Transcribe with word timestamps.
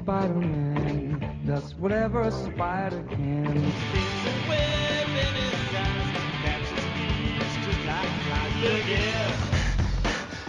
Spider-Man 0.00 1.20
does 1.44 1.74
whatever 1.74 2.22
a 2.22 2.30
spider 2.30 3.04
can. 3.10 3.44
There's 3.44 3.56
a 3.56 4.48
web 4.48 5.08
in 5.10 5.34
his 5.36 5.74
eyes 5.76 6.08
that 6.42 6.60
just 6.64 7.84
like 7.84 8.08
flies. 8.24 8.54
Look! 8.62 8.88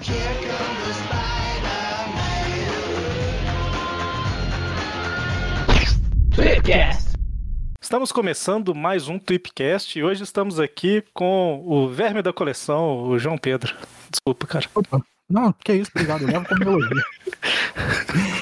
Here 0.01 0.35
comes 0.47 0.81
the 0.87 0.93
Spider-Man. 1.03 2.11
Tweepcast. 6.33 7.11
Estamos 7.81 8.13
começando 8.13 8.73
mais 8.73 9.09
um 9.09 9.19
Tweepcast 9.19 9.99
e 9.99 10.03
hoje 10.03 10.23
estamos 10.23 10.61
aqui 10.61 11.03
com 11.13 11.61
o 11.65 11.89
verme 11.89 12.21
da 12.21 12.31
coleção, 12.31 13.03
o 13.03 13.19
João 13.19 13.37
Pedro. 13.37 13.75
Desculpa, 14.09 14.47
cara. 14.47 14.65
Opa. 14.73 15.01
Não, 15.29 15.51
que 15.51 15.73
isso, 15.73 15.91
obrigado. 15.93 16.25
Leva 16.25 16.45
como 16.45 16.63
elogio. 16.63 17.03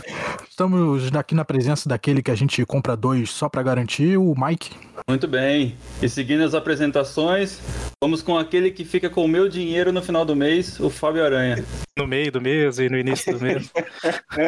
Estamos 0.59 1.09
aqui 1.15 1.33
na 1.33 1.45
presença 1.45 1.87
daquele 1.87 2.21
que 2.21 2.29
a 2.29 2.35
gente 2.35 2.65
compra 2.65 2.93
dois 2.93 3.31
só 3.31 3.47
pra 3.47 3.63
garantir, 3.63 4.17
o 4.17 4.35
Mike. 4.37 4.75
Muito 5.07 5.25
bem. 5.25 5.77
E 6.01 6.09
seguindo 6.09 6.43
as 6.43 6.53
apresentações, 6.53 7.61
vamos 8.03 8.21
com 8.21 8.37
aquele 8.37 8.69
que 8.69 8.83
fica 8.83 9.09
com 9.09 9.23
o 9.23 9.27
meu 9.27 9.47
dinheiro 9.47 9.93
no 9.93 10.01
final 10.03 10.25
do 10.25 10.35
mês, 10.35 10.77
o 10.77 10.89
Fábio 10.89 11.23
Aranha. 11.23 11.63
No 11.97 12.05
meio 12.05 12.29
do 12.29 12.41
mês 12.41 12.77
e 12.77 12.89
no 12.89 12.97
início 12.97 13.37
do 13.37 13.41
mês. 13.41 13.71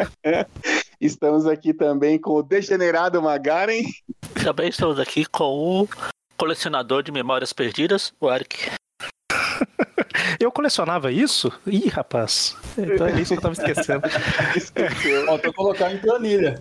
Estamos 1.00 1.46
aqui 1.46 1.72
também 1.72 2.18
com 2.18 2.34
o 2.34 2.42
degenerado 2.42 3.22
Magaren. 3.22 3.82
Também 4.44 4.68
estamos 4.68 4.98
aqui 4.98 5.24
com 5.24 5.80
o 5.80 5.88
colecionador 6.36 7.02
de 7.02 7.10
memórias 7.10 7.54
perdidas, 7.54 8.12
o 8.20 8.30
Eric. 8.30 8.70
Eu 10.38 10.50
colecionava 10.52 11.10
isso? 11.12 11.52
Ih, 11.66 11.88
rapaz. 11.88 12.56
Então 12.76 13.06
é 13.06 13.20
isso 13.20 13.32
que 13.32 13.38
eu 13.38 13.42
tava 13.42 13.54
esquecendo. 13.54 14.02
Esqueceu. 14.56 15.26
Faltou 15.26 15.52
colocar 15.52 15.92
em 15.92 15.98
planilha. 15.98 16.60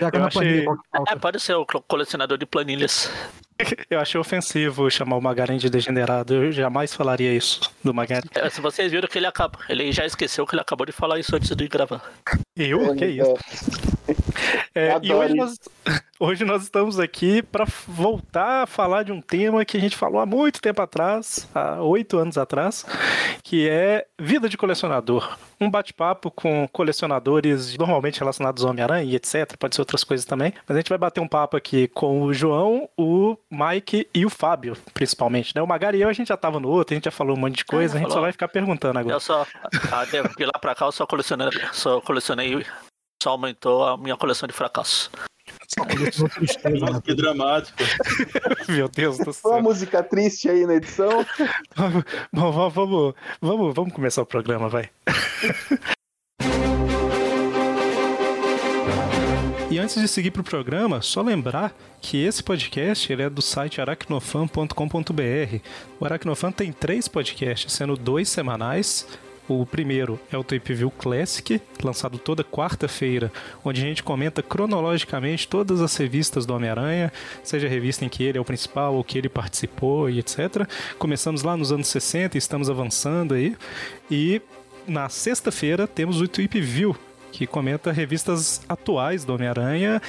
Já 0.00 0.10
que 0.10 0.16
Eu 0.16 0.24
achei- 0.24 0.62
planilha? 0.64 0.66
É, 1.08 1.16
pode 1.16 1.40
ser 1.40 1.54
o 1.54 1.64
co- 1.66 1.82
colecionador 1.82 2.38
de 2.38 2.46
planilhas. 2.46 3.10
Eu 3.90 3.98
achei 3.98 4.20
ofensivo 4.20 4.88
chamar 4.88 5.16
o 5.16 5.20
Magaren 5.20 5.56
de 5.56 5.68
degenerado. 5.68 6.32
Eu 6.34 6.52
jamais 6.52 6.94
falaria 6.94 7.32
isso 7.34 7.60
do 7.82 7.92
Magaren. 7.92 8.22
É, 8.34 8.48
se 8.48 8.60
vocês 8.60 8.92
viram 8.92 9.08
que 9.08 9.18
ele 9.18 9.26
acaba, 9.26 9.58
ele 9.68 9.90
já 9.90 10.06
esqueceu 10.06 10.46
que 10.46 10.54
ele 10.54 10.62
acabou 10.62 10.86
de 10.86 10.92
falar 10.92 11.18
isso 11.18 11.34
antes 11.34 11.54
de 11.56 11.66
gravar. 11.66 12.00
Eu? 12.56 12.94
Que 12.94 13.06
isso? 13.06 13.34
É, 14.74 14.98
e 15.02 15.12
hoje 15.12 15.34
nós, 15.34 15.58
hoje 16.20 16.44
nós 16.44 16.62
estamos 16.62 17.00
aqui 17.00 17.42
para 17.42 17.64
voltar 17.86 18.62
a 18.62 18.66
falar 18.66 19.02
de 19.02 19.12
um 19.12 19.20
tema 19.20 19.64
que 19.64 19.76
a 19.76 19.80
gente 19.80 19.96
falou 19.96 20.20
há 20.20 20.26
muito 20.26 20.60
tempo 20.60 20.80
atrás, 20.80 21.48
há 21.54 21.82
oito 21.82 22.18
anos 22.18 22.38
atrás, 22.38 22.86
que 23.42 23.68
é 23.68 24.06
vida 24.18 24.48
de 24.48 24.56
colecionador. 24.56 25.36
Um 25.60 25.68
bate-papo 25.68 26.30
com 26.30 26.68
colecionadores 26.68 27.76
normalmente 27.76 28.20
relacionados 28.20 28.64
ao 28.64 28.70
Homem-Aranha 28.70 29.10
e 29.10 29.16
etc. 29.16 29.56
Pode 29.58 29.74
ser 29.74 29.80
outras 29.80 30.04
coisas 30.04 30.24
também. 30.24 30.54
Mas 30.68 30.76
a 30.76 30.80
gente 30.80 30.88
vai 30.88 30.98
bater 30.98 31.20
um 31.20 31.26
papo 31.26 31.56
aqui 31.56 31.88
com 31.88 32.22
o 32.22 32.32
João, 32.32 32.88
o 32.96 33.36
Mike 33.50 34.08
e 34.14 34.24
o 34.24 34.30
Fábio, 34.30 34.76
principalmente. 34.94 35.54
Né? 35.56 35.60
O 35.60 35.66
Magari 35.66 35.98
e 35.98 36.02
eu, 36.02 36.08
a 36.08 36.12
gente 36.12 36.28
já 36.28 36.36
tava 36.36 36.60
no 36.60 36.68
outro, 36.68 36.94
a 36.94 36.96
gente 36.96 37.06
já 37.06 37.10
falou 37.10 37.36
um 37.36 37.40
monte 37.40 37.56
de 37.56 37.64
coisa, 37.64 37.96
a 37.96 37.98
gente 37.98 38.06
só 38.06 38.14
falou. 38.14 38.24
vai 38.24 38.32
ficar 38.32 38.46
perguntando 38.46 38.98
agora. 39.00 39.16
Eu 39.16 39.20
só, 39.20 39.44
ah, 39.90 40.04
de 40.04 40.44
lá 40.44 40.58
pra 40.60 40.74
cá, 40.74 40.86
eu 40.86 40.92
só 40.92 41.06
colecionei, 41.06 41.48
só 41.72 42.00
colecionei, 42.00 42.64
só 43.22 43.30
aumentou 43.30 43.84
a 43.84 43.96
minha 43.96 44.16
coleção 44.16 44.46
de 44.46 44.52
fracassos. 44.52 45.10
Tristeza, 46.34 46.70
né? 46.70 46.78
Nossa, 46.80 47.02
que 47.02 47.14
dramático. 47.14 47.78
Meu 48.68 48.88
Deus 48.88 49.18
do 49.18 49.24
Uma 49.24 49.32
céu. 49.32 49.62
música 49.62 50.02
triste 50.02 50.48
aí 50.48 50.66
na 50.66 50.74
edição. 50.74 51.24
Bom, 52.32 52.52
vamos, 52.52 52.74
vamos, 52.74 53.14
vamos, 53.40 53.74
vamos 53.74 53.92
começar 53.92 54.22
o 54.22 54.26
programa, 54.26 54.68
vai. 54.68 54.90
E 59.70 59.78
antes 59.78 60.00
de 60.00 60.08
seguir 60.08 60.30
para 60.30 60.40
o 60.40 60.44
programa, 60.44 61.02
só 61.02 61.20
lembrar 61.20 61.74
que 62.00 62.24
esse 62.24 62.42
podcast 62.42 63.12
ele 63.12 63.22
é 63.22 63.28
do 63.28 63.42
site 63.42 63.80
aracnofan.com.br. 63.80 65.58
O 66.00 66.04
Aracnofan 66.04 66.50
tem 66.50 66.72
três 66.72 67.06
podcasts, 67.06 67.72
sendo 67.72 67.94
dois 67.96 68.28
semanais. 68.30 69.06
O 69.48 69.64
primeiro 69.64 70.20
é 70.30 70.36
o 70.36 70.44
Tape 70.44 70.74
View 70.74 70.90
Classic, 70.90 71.58
lançado 71.82 72.18
toda 72.18 72.44
quarta-feira, 72.44 73.32
onde 73.64 73.80
a 73.80 73.84
gente 73.84 74.02
comenta 74.02 74.42
cronologicamente 74.42 75.48
todas 75.48 75.80
as 75.80 75.96
revistas 75.96 76.44
do 76.44 76.54
Homem-Aranha, 76.54 77.10
seja 77.42 77.66
a 77.66 77.70
revista 77.70 78.04
em 78.04 78.10
que 78.10 78.22
ele 78.22 78.36
é 78.36 78.40
o 78.40 78.44
principal 78.44 78.94
ou 78.94 79.02
que 79.02 79.16
ele 79.16 79.30
participou 79.30 80.10
e 80.10 80.18
etc. 80.18 80.68
Começamos 80.98 81.42
lá 81.42 81.56
nos 81.56 81.72
anos 81.72 81.88
60 81.88 82.36
e 82.36 82.38
estamos 82.38 82.68
avançando 82.68 83.32
aí. 83.32 83.56
E 84.10 84.42
na 84.86 85.08
sexta-feira 85.08 85.86
temos 85.86 86.20
o 86.20 86.28
Tweep 86.28 86.60
View, 86.60 86.94
que 87.32 87.46
comenta 87.46 87.90
revistas 87.90 88.60
atuais 88.68 89.24
do 89.24 89.34
Homem-Aranha 89.34 90.02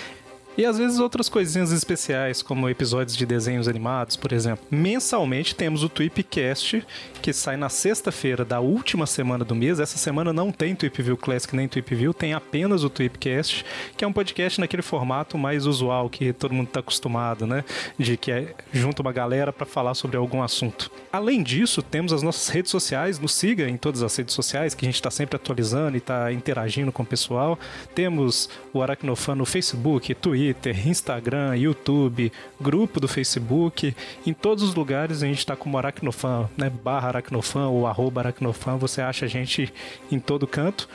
e 0.59 0.65
às 0.65 0.77
vezes 0.77 0.99
outras 0.99 1.29
coisinhas 1.29 1.71
especiais, 1.71 2.41
como 2.41 2.67
episódios 2.67 3.15
de 3.15 3.25
desenhos 3.25 3.65
animados, 3.65 4.17
por 4.17 4.33
exemplo. 4.33 4.65
Mensalmente 4.69 5.55
temos 5.55 5.83
o 5.85 5.87
Tweepcast, 5.87 6.85
que 7.21 7.31
sai 7.31 7.55
na 7.55 7.69
sexta-feira 7.69 8.43
da 8.43 8.59
última 8.59 9.07
semana 9.07 9.45
do 9.45 9.55
mês. 9.55 9.79
Essa 9.79 9.97
semana 9.97 10.33
não 10.33 10.51
tem 10.51 10.75
Tweep 10.75 11.01
View 11.01 11.15
Classic 11.15 11.55
nem 11.55 11.65
Tweep 11.65 11.95
View, 11.95 12.13
tem 12.13 12.33
apenas 12.33 12.83
o 12.83 12.89
Tweepcast, 12.89 13.63
que 13.95 14.03
é 14.03 14.07
um 14.07 14.11
podcast 14.11 14.59
naquele 14.59 14.81
formato 14.81 15.37
mais 15.37 15.65
usual 15.65 16.09
que 16.09 16.33
todo 16.33 16.53
mundo 16.53 16.67
está 16.67 16.81
acostumado, 16.81 17.47
né? 17.47 17.63
De 17.97 18.17
que 18.17 18.29
é 18.29 18.53
junto 18.73 19.01
uma 19.01 19.13
galera 19.13 19.53
para 19.53 19.65
falar 19.65 19.93
sobre 19.93 20.17
algum 20.17 20.43
assunto. 20.43 20.91
Além 21.09 21.41
disso, 21.41 21.81
temos 21.81 22.11
as 22.11 22.21
nossas 22.21 22.49
redes 22.49 22.69
sociais, 22.69 23.17
nos 23.17 23.33
siga 23.33 23.69
em 23.69 23.77
todas 23.77 24.03
as 24.03 24.13
redes 24.13 24.33
sociais, 24.33 24.75
que 24.75 24.85
a 24.85 24.89
gente 24.89 24.95
está 24.95 25.09
sempre 25.09 25.37
atualizando 25.37 25.95
e 25.95 25.99
está 25.99 26.33
interagindo 26.33 26.91
com 26.91 27.03
o 27.03 27.05
pessoal. 27.05 27.57
Temos 27.95 28.49
o 28.73 28.83
Aracnofan 28.83 29.35
no 29.35 29.45
Facebook, 29.45 30.13
Twitter, 30.15 30.48
Instagram, 30.85 31.55
YouTube, 31.55 32.31
grupo 32.59 32.99
do 32.99 33.07
Facebook. 33.07 33.95
Em 34.25 34.33
todos 34.33 34.63
os 34.63 34.75
lugares 34.75 35.23
a 35.23 35.27
gente 35.27 35.39
está 35.39 35.55
como 35.55 35.77
Aracnofan, 35.77 36.49
né? 36.57 36.69
Barra 36.69 37.09
Aracnofan 37.09 37.67
ou 37.67 37.87
arroba 37.87 38.21
Aracnofan, 38.21 38.77
você 38.77 39.01
acha 39.01 39.25
a 39.25 39.29
gente 39.29 39.73
em 40.11 40.19
todo 40.19 40.47
canto. 40.47 40.87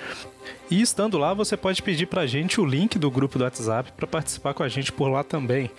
E 0.70 0.80
estando 0.80 1.18
lá, 1.18 1.32
você 1.32 1.56
pode 1.56 1.82
pedir 1.82 2.06
pra 2.06 2.26
gente 2.26 2.60
o 2.60 2.64
link 2.64 2.98
do 2.98 3.10
grupo 3.10 3.38
do 3.38 3.44
WhatsApp 3.44 3.92
para 3.92 4.06
participar 4.06 4.54
com 4.54 4.62
a 4.62 4.68
gente 4.68 4.92
por 4.92 5.08
lá 5.08 5.22
também. 5.22 5.70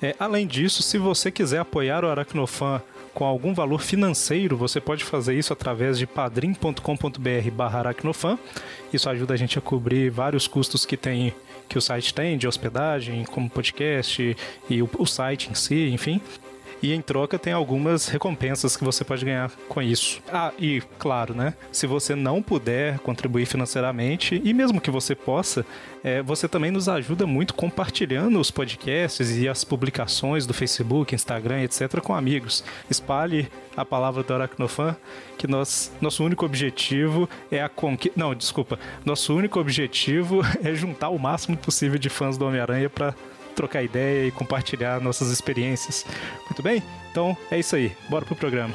É, 0.00 0.14
além 0.18 0.46
disso, 0.46 0.82
se 0.82 0.98
você 0.98 1.30
quiser 1.30 1.58
apoiar 1.58 2.04
o 2.04 2.08
Aracnofan 2.08 2.82
com 3.14 3.24
algum 3.24 3.52
valor 3.52 3.80
financeiro, 3.80 4.56
você 4.56 4.80
pode 4.80 5.04
fazer 5.04 5.34
isso 5.34 5.52
através 5.52 5.98
de 5.98 6.06
padrim.com.br 6.06 7.50
barra 7.52 7.80
aracnofan. 7.80 8.38
Isso 8.92 9.08
ajuda 9.08 9.34
a 9.34 9.36
gente 9.36 9.58
a 9.58 9.60
cobrir 9.60 10.10
vários 10.10 10.46
custos 10.46 10.86
que 10.86 10.96
tem 10.96 11.34
que 11.72 11.78
o 11.78 11.80
site 11.80 12.12
tem 12.12 12.36
de 12.36 12.46
hospedagem, 12.46 13.24
como 13.24 13.48
podcast 13.48 14.36
e 14.68 14.82
o, 14.82 14.90
o 14.98 15.06
site 15.06 15.50
em 15.50 15.54
si, 15.54 15.88
enfim. 15.88 16.20
E 16.82 16.92
em 16.92 17.00
troca 17.00 17.38
tem 17.38 17.52
algumas 17.52 18.08
recompensas 18.08 18.76
que 18.76 18.82
você 18.82 19.04
pode 19.04 19.24
ganhar 19.24 19.52
com 19.68 19.80
isso. 19.80 20.20
Ah, 20.32 20.52
e 20.58 20.82
claro, 20.98 21.32
né? 21.32 21.54
Se 21.70 21.86
você 21.86 22.16
não 22.16 22.42
puder 22.42 22.98
contribuir 22.98 23.46
financeiramente, 23.46 24.40
e 24.44 24.52
mesmo 24.52 24.80
que 24.80 24.90
você 24.90 25.14
possa, 25.14 25.64
é, 26.02 26.20
você 26.22 26.48
também 26.48 26.72
nos 26.72 26.88
ajuda 26.88 27.24
muito 27.24 27.54
compartilhando 27.54 28.40
os 28.40 28.50
podcasts 28.50 29.36
e 29.36 29.48
as 29.48 29.62
publicações 29.62 30.44
do 30.44 30.52
Facebook, 30.52 31.14
Instagram, 31.14 31.62
etc. 31.62 32.00
com 32.00 32.14
amigos. 32.14 32.64
Espalhe 32.90 33.48
a 33.76 33.84
palavra 33.84 34.24
do 34.24 34.34
Aracnofan, 34.34 34.96
que 35.38 35.46
nós, 35.46 35.92
nosso 36.00 36.24
único 36.24 36.44
objetivo 36.44 37.28
é 37.50 37.62
a 37.62 37.68
conquista. 37.68 38.18
Não, 38.18 38.34
desculpa. 38.34 38.78
Nosso 39.04 39.34
único 39.34 39.60
objetivo 39.60 40.40
é 40.62 40.74
juntar 40.74 41.10
o 41.10 41.18
máximo 41.18 41.56
possível 41.56 41.98
de 41.98 42.08
fãs 42.08 42.36
do 42.36 42.44
Homem-Aranha 42.44 42.90
para 42.90 43.14
trocar 43.52 43.82
ideia 43.82 44.26
e 44.26 44.30
compartilhar 44.30 45.00
nossas 45.00 45.30
experiências. 45.30 46.04
Muito 46.44 46.62
bem? 46.62 46.82
Então 47.10 47.36
é 47.50 47.58
isso 47.58 47.76
aí. 47.76 47.92
Bora 48.08 48.24
pro 48.24 48.34
programa. 48.34 48.74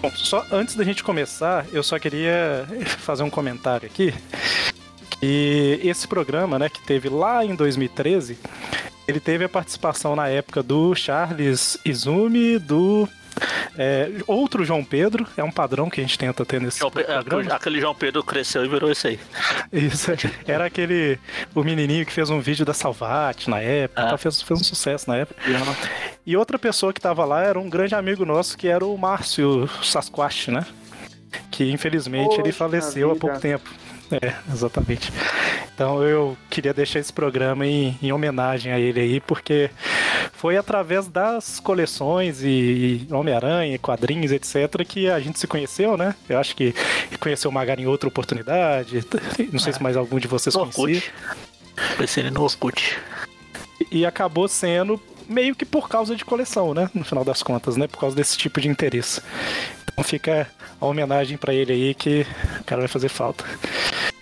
Bom, 0.00 0.10
só 0.14 0.46
antes 0.50 0.76
da 0.76 0.84
gente 0.84 1.04
começar, 1.04 1.66
eu 1.72 1.82
só 1.82 1.98
queria 1.98 2.66
fazer 2.98 3.22
um 3.22 3.30
comentário 3.30 3.86
aqui. 3.86 4.14
E 5.22 5.78
esse 5.82 6.08
programa, 6.08 6.58
né, 6.58 6.68
que 6.68 6.80
teve 6.80 7.08
lá 7.10 7.44
em 7.44 7.54
2013, 7.54 8.38
ele 9.06 9.20
teve 9.20 9.44
a 9.44 9.48
participação 9.48 10.16
na 10.16 10.28
época 10.28 10.62
do 10.62 10.94
Charles 10.94 11.76
Izumi, 11.84 12.58
do 12.58 13.08
é, 13.78 14.10
outro 14.26 14.64
João 14.64 14.84
Pedro, 14.84 15.26
é 15.36 15.44
um 15.44 15.50
padrão 15.50 15.88
que 15.88 16.00
a 16.00 16.04
gente 16.04 16.18
tenta 16.18 16.44
ter 16.44 16.60
nesse 16.60 16.78
João 16.78 16.92
é, 16.96 17.02
programa. 17.22 17.54
aquele 17.54 17.80
João 17.80 17.94
Pedro 17.94 18.22
cresceu 18.22 18.64
e 18.64 18.68
virou 18.68 18.90
esse 18.90 19.08
aí. 19.08 19.20
Isso, 19.72 20.10
era 20.46 20.64
aquele 20.66 21.18
o 21.54 21.62
menininho 21.62 22.04
que 22.04 22.12
fez 22.12 22.30
um 22.30 22.40
vídeo 22.40 22.64
da 22.64 22.74
Salvat 22.74 23.48
na 23.48 23.60
época, 23.60 24.02
Ah. 24.02 24.10
tá, 24.10 24.18
fez, 24.18 24.42
fez 24.42 24.60
um 24.60 24.64
sucesso 24.64 25.08
na 25.08 25.16
época. 25.16 25.40
E 26.26 26.36
outra 26.36 26.58
pessoa 26.58 26.92
que 26.92 27.00
tava 27.00 27.24
lá 27.24 27.42
era 27.42 27.58
um 27.58 27.68
grande 27.68 27.94
amigo 27.94 28.24
nosso 28.24 28.56
que 28.56 28.68
era 28.68 28.84
o 28.84 28.96
Márcio 28.96 29.68
Sasquatch, 29.82 30.48
né? 30.48 30.66
Que 31.50 31.70
infelizmente 31.70 32.34
ele 32.34 32.44
Poxa 32.44 32.52
faleceu 32.58 33.12
há 33.12 33.16
pouco 33.16 33.38
tempo. 33.38 33.70
É, 34.12 34.34
exatamente. 34.52 35.12
Então 35.74 36.02
eu 36.02 36.36
queria 36.48 36.74
deixar 36.74 36.98
esse 36.98 37.12
programa 37.12 37.66
em, 37.66 37.98
em 38.02 38.12
homenagem 38.12 38.72
a 38.72 38.78
ele 38.78 39.00
aí, 39.00 39.20
porque 39.20 39.70
foi 40.32 40.56
através 40.56 41.06
das 41.08 41.60
coleções 41.60 42.42
e, 42.42 43.06
e 43.08 43.12
Homem-Aranha, 43.12 43.78
quadrinhos, 43.78 44.32
etc., 44.32 44.84
que 44.86 45.08
a 45.08 45.20
gente 45.20 45.38
se 45.38 45.46
conheceu, 45.46 45.96
né? 45.96 46.14
Eu 46.28 46.38
acho 46.38 46.56
que 46.56 46.74
conheceu 47.18 47.50
o 47.50 47.54
Magari 47.54 47.82
em 47.82 47.86
outra 47.86 48.08
oportunidade. 48.08 49.04
Não 49.52 49.58
sei 49.58 49.72
se 49.72 49.82
mais 49.82 49.96
algum 49.96 50.18
de 50.18 50.28
vocês 50.28 50.54
No 50.54 50.70
conhecia. 50.70 51.10
Pensei 51.96 52.30
no 52.30 52.42
Orkut. 52.42 52.98
E 53.90 54.04
acabou 54.04 54.48
sendo 54.48 55.00
meio 55.28 55.54
que 55.54 55.64
por 55.64 55.88
causa 55.88 56.16
de 56.16 56.24
coleção, 56.24 56.74
né? 56.74 56.90
No 56.92 57.04
final 57.04 57.24
das 57.24 57.42
contas, 57.42 57.76
né? 57.76 57.86
Por 57.86 57.98
causa 57.98 58.16
desse 58.16 58.36
tipo 58.36 58.60
de 58.60 58.68
interesse. 58.68 59.22
Então 60.00 60.08
fica 60.08 60.48
a 60.80 60.86
homenagem 60.86 61.36
pra 61.36 61.52
ele 61.52 61.72
aí 61.74 61.94
que 61.94 62.26
o 62.58 62.64
cara 62.64 62.80
vai 62.80 62.88
fazer 62.88 63.10
falta. 63.10 63.44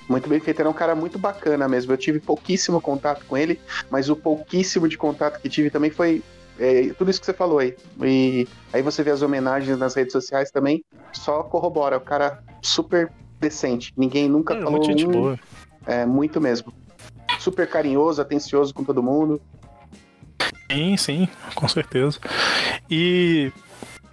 Muito 0.09 0.29
bem 0.29 0.41
feito, 0.41 0.59
era 0.59 0.69
um 0.69 0.73
cara 0.73 0.93
muito 0.97 1.21
bacana 1.21 1.69
mesmo. 1.69 1.93
Eu 1.93 1.97
tive 1.97 2.19
pouquíssimo 2.19 2.81
contato 2.81 3.25
com 3.27 3.37
ele, 3.39 3.61
mas 3.89 4.11
o 4.11 4.17
pouquíssimo 4.17 4.89
de 4.89 4.99
contato 4.99 5.41
que 5.41 5.49
tive 5.49 5.71
também 5.71 5.91
foi 5.91 6.21
é, 6.59 6.89
tudo 6.99 7.13
isso 7.13 7.21
que 7.21 7.27
você 7.27 7.33
falou 7.33 7.61
aí. 7.61 7.77
E 8.03 8.49
aí 8.73 8.83
você 8.83 9.05
vê 9.05 9.13
as 9.13 9.23
homenagens 9.23 9.79
nas 9.79 9.95
redes 9.95 10.13
sociais 10.13 10.51
também, 10.51 10.83
só 11.13 11.45
corrobora. 11.45 11.97
O 11.97 12.01
cara 12.01 12.43
super 12.61 13.13
decente. 13.39 13.93
Ninguém 13.97 14.29
nunca 14.29 14.55
É, 14.55 14.61
falou 14.61 14.83
gente 14.83 15.07
um- 15.07 15.13
boa. 15.13 15.39
É, 15.87 16.05
muito 16.05 16.41
mesmo. 16.41 16.73
Super 17.39 17.69
carinhoso, 17.69 18.21
atencioso 18.21 18.75
com 18.75 18.83
todo 18.83 19.01
mundo. 19.01 19.41
Sim, 20.73 20.97
sim, 20.97 21.29
com 21.55 21.69
certeza. 21.69 22.19
E 22.91 23.53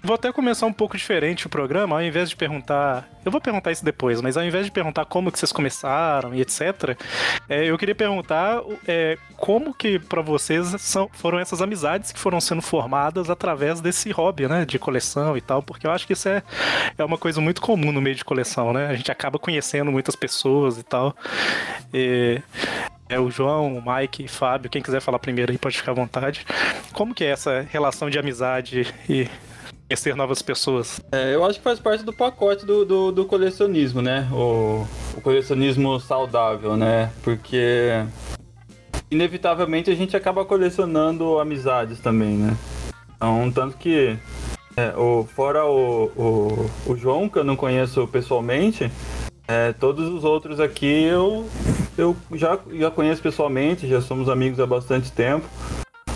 vou 0.05 0.15
até 0.15 0.31
começar 0.31 0.65
um 0.65 0.73
pouco 0.73 0.95
diferente 0.97 1.47
o 1.47 1.49
programa, 1.49 1.95
ao 1.95 2.03
invés 2.03 2.29
de 2.29 2.35
perguntar. 2.35 3.09
Eu 3.23 3.31
vou 3.31 3.41
perguntar 3.41 3.71
isso 3.71 3.83
depois, 3.83 4.21
mas 4.21 4.37
ao 4.37 4.43
invés 4.43 4.65
de 4.65 4.71
perguntar 4.71 5.05
como 5.05 5.31
que 5.31 5.39
vocês 5.39 5.51
começaram 5.51 6.33
e 6.33 6.41
etc., 6.41 6.95
é, 7.49 7.65
eu 7.65 7.77
queria 7.77 7.95
perguntar 7.95 8.61
é, 8.87 9.17
como 9.35 9.73
que 9.73 9.97
pra 9.97 10.21
vocês 10.21 10.67
são, 10.79 11.09
foram 11.13 11.39
essas 11.39 11.61
amizades 11.61 12.11
que 12.11 12.19
foram 12.19 12.39
sendo 12.39 12.61
formadas 12.61 13.29
através 13.29 13.81
desse 13.81 14.11
hobby, 14.11 14.47
né? 14.47 14.65
De 14.65 14.77
coleção 14.77 15.35
e 15.35 15.41
tal, 15.41 15.63
porque 15.63 15.87
eu 15.87 15.91
acho 15.91 16.05
que 16.05 16.13
isso 16.13 16.29
é, 16.29 16.43
é 16.97 17.03
uma 17.03 17.17
coisa 17.17 17.41
muito 17.41 17.61
comum 17.61 17.91
no 17.91 18.01
meio 18.01 18.15
de 18.15 18.23
coleção, 18.23 18.71
né? 18.71 18.87
A 18.87 18.95
gente 18.95 19.11
acaba 19.11 19.39
conhecendo 19.39 19.91
muitas 19.91 20.15
pessoas 20.15 20.77
e 20.77 20.83
tal. 20.83 21.15
E, 21.93 22.41
é 23.07 23.19
o 23.19 23.29
João, 23.29 23.77
o 23.77 23.83
Mike, 23.85 24.27
Fábio, 24.27 24.69
quem 24.69 24.81
quiser 24.81 24.99
falar 24.99 25.19
primeiro 25.19 25.51
aí 25.51 25.57
pode 25.57 25.77
ficar 25.77 25.91
à 25.91 25.95
vontade. 25.95 26.45
Como 26.91 27.13
que 27.13 27.23
é 27.23 27.27
essa 27.27 27.65
relação 27.69 28.09
de 28.09 28.17
amizade 28.17 28.93
e 29.07 29.27
conhecer 29.87 30.15
novas 30.15 30.41
pessoas? 30.41 30.99
É, 31.11 31.33
eu 31.33 31.45
acho 31.45 31.59
que 31.59 31.63
faz 31.63 31.79
parte 31.79 32.03
do 32.03 32.13
pacote 32.13 32.65
do, 32.65 32.85
do, 32.85 33.11
do 33.11 33.25
colecionismo, 33.25 34.01
né? 34.01 34.27
O, 34.31 34.85
o 35.15 35.21
colecionismo 35.21 35.99
saudável, 35.99 36.75
né? 36.75 37.11
Porque 37.23 38.03
inevitavelmente 39.09 39.89
a 39.89 39.95
gente 39.95 40.17
acaba 40.17 40.43
colecionando 40.43 41.39
amizades 41.39 41.99
também, 41.99 42.35
né? 42.35 42.57
Então, 43.15 43.51
tanto 43.51 43.77
que 43.77 44.17
é, 44.75 44.93
o, 44.97 45.23
fora 45.23 45.65
o, 45.65 46.11
o, 46.15 46.91
o 46.91 46.97
João, 46.97 47.29
que 47.29 47.39
eu 47.39 47.43
não 47.43 47.55
conheço 47.55 48.07
pessoalmente, 48.07 48.91
é, 49.47 49.71
todos 49.73 50.11
os 50.11 50.23
outros 50.23 50.59
aqui 50.59 51.03
eu, 51.03 51.47
eu 51.97 52.15
já, 52.33 52.59
já 52.73 52.89
conheço 52.89 53.21
pessoalmente, 53.21 53.87
já 53.87 54.01
somos 54.01 54.27
amigos 54.27 54.59
há 54.59 54.65
bastante 54.65 55.11
tempo. 55.11 55.47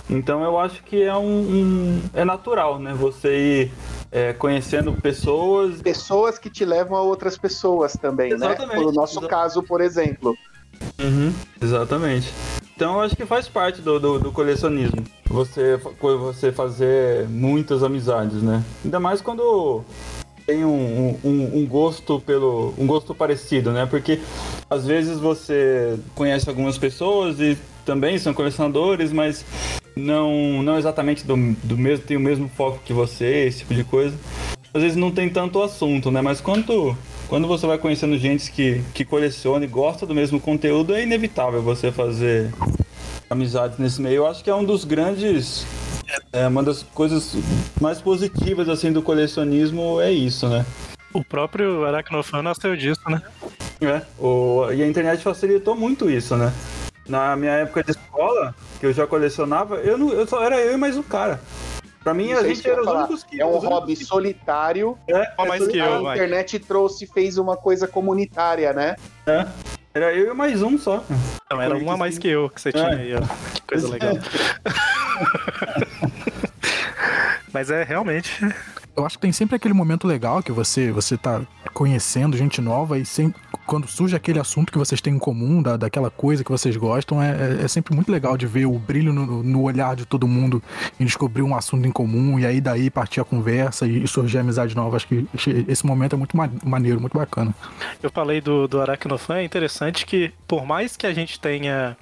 Então 0.10 0.44
eu 0.44 0.58
acho 0.58 0.82
que 0.84 1.02
é 1.04 1.16
um, 1.16 1.40
um- 1.40 2.02
é 2.14 2.26
natural, 2.26 2.80
né? 2.80 2.94
Você 2.94 3.38
ir 3.38 3.72
é, 4.12 4.34
conhecendo 4.34 4.92
pessoas. 4.94 5.82
Pessoas 5.82 6.40
que 6.40 6.50
te 6.50 6.66
levam 6.66 6.98
a 6.98 7.02
outras 7.02 7.38
pessoas 7.38 7.94
também, 7.94 8.32
Exatamente. 8.32 8.78
né? 8.78 8.84
No 8.84 8.92
nosso 8.92 9.22
caso, 9.22 9.62
por 9.62 9.82
exemplo. 9.82 10.36
Uhum, 11.00 11.32
exatamente. 11.62 12.34
Então 12.76 12.94
eu 12.96 13.02
acho 13.02 13.16
que 13.16 13.26
faz 13.26 13.48
parte 13.48 13.82
do, 13.82 14.00
do, 14.00 14.20
do 14.20 14.32
colecionismo. 14.32 15.04
Você, 15.28 15.80
você 16.02 16.52
fazer 16.52 17.28
muitas 17.28 17.84
amizades, 17.84 18.42
né? 18.42 18.64
Ainda 18.84 19.00
mais 19.00 19.22
quando 19.22 19.84
tem 20.48 20.66
um, 20.66 21.20
um, 21.24 21.58
um 21.60 21.68
gosto 21.68 22.20
pelo. 22.22 22.74
um 22.78 22.88
gosto 22.88 23.14
parecido, 23.14 23.72
né? 23.72 23.86
Porque 23.86 24.20
às 24.70 24.86
vezes 24.88 25.20
você 25.20 26.00
conhece 26.16 26.50
algumas 26.50 26.78
pessoas 26.78 27.40
e 27.40 27.58
também 27.86 28.18
são 28.18 28.34
colecionadores, 28.34 29.12
mas 29.12 29.46
não, 29.96 30.64
não 30.64 30.78
exatamente 30.78 31.26
do, 31.26 31.36
do 31.64 31.78
mesmo, 31.78 32.06
tem 32.06 32.18
o 32.18 32.20
mesmo 32.20 32.50
foco 32.50 32.80
que 32.84 32.94
você, 32.94 33.46
esse 33.48 33.60
tipo 33.60 33.74
de 33.74 33.84
coisa. 33.84 34.16
Às 34.74 34.84
vezes 34.84 34.98
não 34.98 35.12
tem 35.12 35.30
tanto 35.30 35.62
assunto, 35.62 36.12
né? 36.12 36.22
Mas 36.22 36.40
quando, 36.40 36.96
quando 37.28 37.48
você 37.48 37.66
vai 37.66 37.78
conhecendo 37.78 38.18
gente 38.18 38.52
que, 38.52 38.82
que 38.94 39.04
coleciona 39.04 39.66
e 39.66 39.68
gosta 39.68 40.06
do 40.06 40.14
mesmo 40.14 40.40
conteúdo, 40.40 40.94
é 40.94 41.04
inevitável 41.04 41.62
você 41.62 41.92
fazer 41.92 42.52
amizades 43.30 43.78
nesse 43.78 44.02
meio. 44.02 44.18
Eu 44.18 44.28
acho 44.28 44.44
que 44.44 44.50
é 44.50 44.56
um 44.56 44.64
dos 44.64 44.84
grandes. 44.86 45.66
É 46.34 46.48
uma 46.48 46.64
das 46.64 46.84
coisas 46.84 47.36
mais 47.80 48.02
positivas 48.02 48.68
assim 48.68 48.92
do 48.92 49.02
colecionismo 49.02 50.02
é 50.02 50.12
isso, 50.12 50.48
né? 50.48 50.66
O 51.14 51.24
próprio 51.24 51.86
Aracnofan 51.86 52.44
nasceu 52.44 52.76
disso, 52.76 53.02
né? 53.08 53.22
É, 53.82 54.02
o, 54.20 54.72
e 54.72 54.84
a 54.84 54.88
internet 54.88 55.24
facilitou 55.24 55.76
muito 55.76 56.10
isso, 56.10 56.36
né? 56.36 56.54
Na 57.10 57.36
minha 57.36 57.52
época 57.54 57.84
de 57.84 57.92
escola, 57.92 58.54
que 58.80 58.86
eu 58.86 58.94
já 58.94 59.06
colecionava, 59.08 59.78
eu, 59.78 59.98
não, 59.98 60.14
eu 60.14 60.26
só 60.28 60.42
era 60.44 60.58
eu 60.62 60.74
e 60.74 60.78
mais 60.78 60.96
um 60.96 61.02
cara. 61.04 61.42
Pra 62.04 62.14
mim, 62.14 62.30
Isso 62.32 62.40
a 62.40 62.44
gente 62.48 62.70
era 62.70 62.82
os 62.82 62.88
únicos 62.88 63.24
que. 63.24 63.42
É 63.42 63.46
um 63.46 63.58
hobby 63.58 63.96
que- 63.96 64.06
solitário. 64.06 64.98
É, 65.10 65.34
Ó, 65.38 65.46
mais 65.46 65.68
que 65.68 65.82
a 65.82 65.86
eu, 65.88 66.00
Mike. 66.04 66.12
internet 66.14 66.60
trouxe, 66.60 67.06
fez 67.08 67.38
uma 67.38 67.58
coisa 67.58 67.88
comunitária, 67.88 68.72
né? 68.72 68.96
é. 69.26 69.46
Era 69.92 70.14
eu 70.14 70.32
e 70.32 70.36
mais 70.36 70.62
um 70.62 70.78
só. 70.78 71.04
Não, 71.52 71.60
era 71.60 71.76
um 71.76 71.92
a 71.92 71.98
mais 71.98 72.20
que 72.20 72.28
eu 72.28 72.48
que 72.48 72.62
você 72.62 72.72
tinha 72.72 72.90
É. 72.90 72.94
aí, 72.96 73.16
ó. 73.16 73.22
Que 73.56 73.62
coisa 73.64 73.90
legal. 73.90 74.14
Mas 77.52 77.72
é 77.72 77.84
realmente. 77.84 78.40
Eu 78.96 79.06
acho 79.06 79.18
que 79.18 79.22
tem 79.24 79.32
sempre 79.32 79.56
aquele 79.56 79.74
momento 79.74 80.08
legal 80.08 80.44
que 80.44 80.52
você 80.52 80.92
você 80.92 81.18
tá 81.18 81.42
conhecendo 81.74 82.38
gente 82.38 82.62
nova 82.62 82.98
e 83.00 83.06
sempre, 83.06 83.42
quando 83.70 83.88
surge 83.88 84.16
aquele 84.16 84.40
assunto 84.40 84.72
que 84.72 84.80
vocês 84.80 85.00
têm 85.00 85.14
em 85.14 85.20
comum, 85.20 85.62
da, 85.62 85.78
daquela 85.78 86.10
coisa 86.10 86.44
que 86.44 86.50
vocês 86.52 86.76
gostam, 86.76 87.22
é, 87.22 87.30
é- 87.62 87.64
é 87.66 87.68
sempre 87.68 87.94
muito 87.94 88.12
legal 88.12 88.36
de 88.36 88.48
ver 88.48 88.66
o 88.66 88.80
brilho 88.80 89.14
no, 89.14 89.44
no 89.44 89.62
olhar 89.62 89.96
de 89.96 90.06
todo 90.08 90.28
mundo 90.28 90.62
em 91.00 91.06
descobrir 91.06 91.44
um 91.44 91.56
assunto 91.56 91.88
em 91.88 91.92
comum 91.92 92.40
e 92.40 92.48
aí 92.48 92.60
daí 92.60 92.90
partir 92.90 93.22
a 93.22 93.24
conversa 93.24 93.86
e, 93.86 94.08
surgir 94.08 94.40
amizade 94.40 94.76
nova. 94.76 94.96
Acho 94.96 95.08
que 95.08 95.28
esse 95.68 95.86
momento 95.86 96.14
é 96.16 96.18
muito 96.18 96.36
ma- 96.36 96.50
maneiro, 96.66 97.00
muito 97.00 97.16
bacana. 97.16 97.54
Eu 98.02 98.10
falei 98.10 98.42
do, 98.42 98.68
do 98.68 98.82
Aracnofan, 98.82 99.36
é 99.38 99.44
interessante 99.44 100.04
que, 100.04 100.32
por 100.48 100.66
mais 100.66 100.98
que 100.98 101.06
a 101.06 101.14
gente 101.14 101.40
tenha 101.40 101.96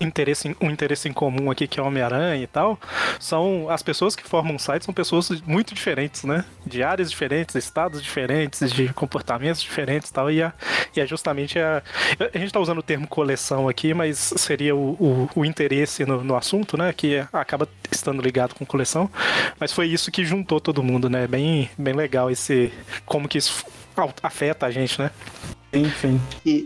interesse 0.00 0.56
um 0.58 0.70
interesse 0.70 1.06
em 1.06 1.12
comum 1.12 1.50
aqui, 1.50 1.68
que 1.68 1.78
é 1.78 1.82
Homem-Aranha 1.82 2.42
e 2.42 2.46
tal, 2.46 2.78
são 3.18 3.68
as 3.68 3.82
pessoas 3.82 4.16
que 4.16 4.26
formam 4.26 4.56
o 4.56 4.58
site 4.58 4.86
são 4.86 4.94
pessoas 4.94 5.30
muito 5.42 5.74
diferentes, 5.74 6.24
né? 6.24 6.46
De 6.64 6.82
áreas 6.82 7.10
diferentes, 7.10 7.54
estados 7.56 8.02
diferentes, 8.02 8.72
de 8.72 8.90
comportamentos 8.94 9.60
diferentes 9.60 10.08
e 10.08 10.12
tal. 10.12 10.30
E, 10.30 10.42
a, 10.42 10.54
e 10.96 11.00
é 11.00 11.09
justamente 11.10 11.58
a. 11.58 11.82
A 12.32 12.38
gente 12.38 12.52
tá 12.52 12.60
usando 12.60 12.78
o 12.78 12.82
termo 12.82 13.06
coleção 13.06 13.68
aqui, 13.68 13.92
mas 13.92 14.32
seria 14.36 14.74
o, 14.74 14.92
o, 14.92 15.28
o 15.36 15.44
interesse 15.44 16.06
no, 16.06 16.24
no 16.24 16.36
assunto, 16.36 16.76
né? 16.76 16.92
Que 16.92 17.18
acaba 17.32 17.68
estando 17.90 18.22
ligado 18.22 18.54
com 18.54 18.64
coleção. 18.64 19.10
Mas 19.58 19.72
foi 19.72 19.86
isso 19.88 20.10
que 20.10 20.24
juntou 20.24 20.60
todo 20.60 20.82
mundo, 20.82 21.10
né? 21.10 21.26
Bem, 21.26 21.68
bem 21.76 21.94
legal 21.94 22.30
esse. 22.30 22.72
Como 23.04 23.28
que 23.28 23.38
isso 23.38 23.64
afeta 24.22 24.66
a 24.66 24.70
gente, 24.70 24.98
né? 24.98 25.10
Enfim. 25.72 26.20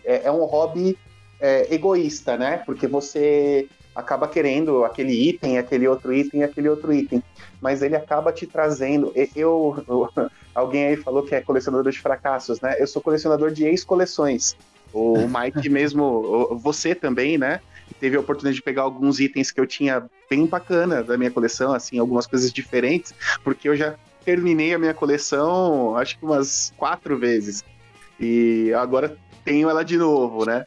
é, 0.04 0.26
é 0.26 0.30
um 0.30 0.44
hobby 0.44 0.96
é, 1.40 1.74
egoísta, 1.74 2.36
né? 2.36 2.58
Porque 2.64 2.86
você 2.86 3.66
acaba 3.94 4.26
querendo 4.26 4.84
aquele 4.84 5.12
item, 5.12 5.58
aquele 5.58 5.86
outro 5.86 6.12
item, 6.12 6.42
aquele 6.42 6.68
outro 6.68 6.92
item. 6.92 7.22
Mas 7.60 7.82
ele 7.82 7.96
acaba 7.96 8.32
te 8.32 8.46
trazendo. 8.46 9.12
Eu, 9.34 9.84
eu- 9.88 10.30
alguém 10.54 10.86
aí 10.86 10.96
falou 10.96 11.22
que 11.22 11.34
é 11.34 11.40
colecionador 11.40 11.90
de 11.90 12.00
fracassos, 12.00 12.60
né? 12.60 12.76
Eu 12.78 12.86
sou 12.86 13.02
colecionador 13.02 13.50
de 13.50 13.64
ex-coleções. 13.64 14.56
O 14.92 15.26
Mike 15.26 15.68
mesmo, 15.70 16.58
você 16.62 16.94
também, 16.94 17.36
né? 17.36 17.60
Teve 18.00 18.16
a 18.16 18.20
oportunidade 18.20 18.56
de 18.56 18.62
pegar 18.62 18.82
alguns 18.82 19.20
itens 19.20 19.50
que 19.50 19.60
eu 19.60 19.66
tinha 19.66 20.04
bem 20.30 20.46
bacana 20.46 21.02
da 21.02 21.18
minha 21.18 21.30
coleção, 21.30 21.72
assim, 21.72 21.98
algumas 21.98 22.26
coisas 22.26 22.52
diferentes, 22.52 23.12
porque 23.42 23.68
eu 23.68 23.76
já 23.76 23.96
terminei 24.24 24.72
a 24.72 24.78
minha 24.78 24.94
coleção, 24.94 25.96
acho 25.96 26.18
que 26.18 26.24
umas 26.24 26.72
quatro 26.76 27.18
vezes. 27.18 27.62
E 28.18 28.72
agora 28.74 29.16
tenho 29.44 29.68
ela 29.68 29.84
de 29.84 29.98
novo, 29.98 30.46
né? 30.46 30.64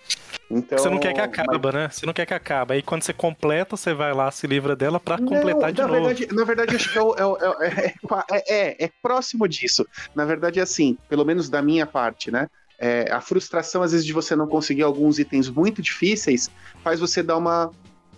Então, 0.50 0.78
Você 0.78 0.90
não 0.90 1.00
quer 1.00 1.14
que 1.14 1.20
acaba, 1.22 1.72
né? 1.72 1.90
Você 1.90 2.06
não 2.06 2.14
quer 2.14 2.26
que 2.26 2.34
acabe. 2.34 2.74
Aí 2.76 2.82
quando 2.82 3.04
você 3.04 3.14
completa, 3.14 3.76
você 3.76 3.94
vai 3.94 4.14
lá, 4.14 4.32
se 4.32 4.48
livra 4.48 4.76
dela 4.76 5.00
pra 5.00 5.18
Não, 5.18 5.26
completar 5.28 5.74
de 5.74 5.82
na 5.82 5.88
novo. 5.88 6.06
Verdade, 6.06 6.28
na 6.34 6.44
verdade, 6.46 6.76
acho 6.76 6.92
que 6.92 6.98
é, 6.98 7.02
é 7.02 7.68
é, 7.68 7.94
é- 8.32 8.54
é- 8.84 8.86
é 8.86 8.90
próximo 9.02 9.48
disso. 9.48 9.86
Na 10.16 10.24
verdade, 10.26 10.60
é 10.60 10.64
assim, 10.64 10.98
pelo 11.10 11.26
menos 11.26 11.50
da 11.50 11.62
minha 11.62 11.86
parte, 11.86 12.32
né? 12.32 12.48
É, 12.80 13.12
a 13.12 13.20
frustração, 13.20 13.82
às 13.82 13.92
vezes, 13.92 14.06
de 14.06 14.14
você 14.14 14.36
não 14.36 14.48
conseguir 14.48 14.84
alguns 14.84 15.20
itens 15.20 15.50
muito 15.50 15.82
difíceis, 15.82 16.48
faz 16.84 17.00
você 17.00 17.24
dar 17.24 17.38
uma, 17.38 17.72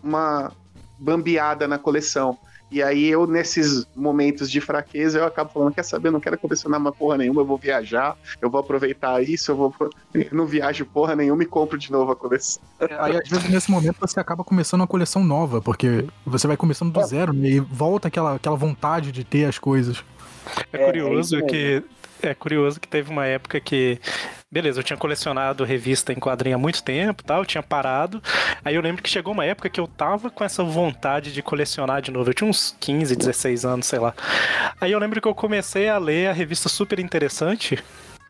uma 0.04 0.52
bambeada 1.00 1.68
na 1.68 1.80
coleção. 1.80 2.38
E 2.72 2.84
aí 2.84 3.08
eu, 3.08 3.26
nesses 3.26 3.88
momentos 3.96 4.50
de 4.50 4.62
fraqueza, 4.62 5.20
eu 5.20 5.26
acabo 5.26 5.52
falando, 5.52 5.74
quer 5.74 5.84
saber, 5.84 6.10
eu 6.10 6.12
não 6.12 6.20
quero 6.20 6.38
colecionar 6.38 6.80
uma 6.80 6.92
porra 6.92 7.18
nenhuma, 7.18 7.42
eu 7.42 7.46
vou 7.46 7.58
viajar, 7.58 8.16
eu 8.42 8.50
vou 8.50 8.60
aproveitar 8.60 9.22
isso, 9.24 9.52
eu 9.52 9.56
vou. 9.56 9.76
Eu 10.14 10.28
não 10.34 10.46
viajo 10.46 10.86
porra 10.86 11.16
nenhuma 11.16 11.42
e 11.44 11.46
compro 11.46 11.78
de 11.78 11.92
novo 11.92 12.12
a 12.12 12.16
coleção. 12.16 12.62
Aí, 13.00 13.18
às 13.18 13.28
vezes, 13.28 13.50
nesse 13.50 13.72
momento, 13.72 13.98
você 14.00 14.20
acaba 14.20 14.44
começando 14.44 14.82
uma 14.82 14.88
coleção 14.88 15.24
nova, 15.24 15.62
porque 15.62 16.06
você 16.26 16.48
vai 16.48 16.58
começando 16.58 16.92
do 16.92 17.04
zero 17.06 17.34
né, 17.34 17.50
e 17.50 17.60
volta 17.60 18.08
aquela, 18.08 18.36
aquela 18.36 18.56
vontade 18.56 19.12
de 19.12 19.24
ter 19.24 19.46
as 19.46 19.58
coisas. 19.58 20.04
É 20.72 20.82
É, 20.82 20.86
curioso 20.86 21.36
é 21.36 21.40
isso 21.40 21.48
que. 21.48 21.84
É 22.22 22.34
curioso 22.34 22.80
que 22.80 22.88
teve 22.88 23.10
uma 23.10 23.26
época 23.26 23.60
que. 23.60 24.00
Beleza, 24.52 24.80
eu 24.80 24.84
tinha 24.84 24.98
colecionado 24.98 25.64
revista 25.64 26.12
em 26.12 26.16
quadrinho 26.16 26.56
há 26.56 26.60
muito 26.60 26.82
tempo 26.84 27.24
tal, 27.24 27.40
eu 27.40 27.46
tinha 27.46 27.62
parado. 27.62 28.22
Aí 28.66 28.76
eu 28.76 28.82
lembro 28.82 29.02
que 29.02 29.10
chegou 29.10 29.34
uma 29.34 29.46
época 29.46 29.70
que 29.70 29.80
eu 29.80 29.88
tava 29.88 30.30
com 30.30 30.44
essa 30.44 30.64
vontade 30.64 31.32
de 31.32 31.42
colecionar 31.42 32.02
de 32.02 32.12
novo. 32.12 32.30
Eu 32.30 32.34
tinha 32.34 32.50
uns 32.50 32.76
15, 32.80 33.16
16 33.16 33.64
anos, 33.64 33.86
sei 33.86 34.00
lá. 34.00 34.14
Aí 34.82 34.92
eu 34.92 35.00
lembro 35.00 35.22
que 35.22 35.28
eu 35.28 35.36
comecei 35.36 35.88
a 35.88 35.98
ler 35.98 36.28
a 36.28 36.34
revista 36.34 36.68
super 36.68 37.00
interessante. 37.00 37.82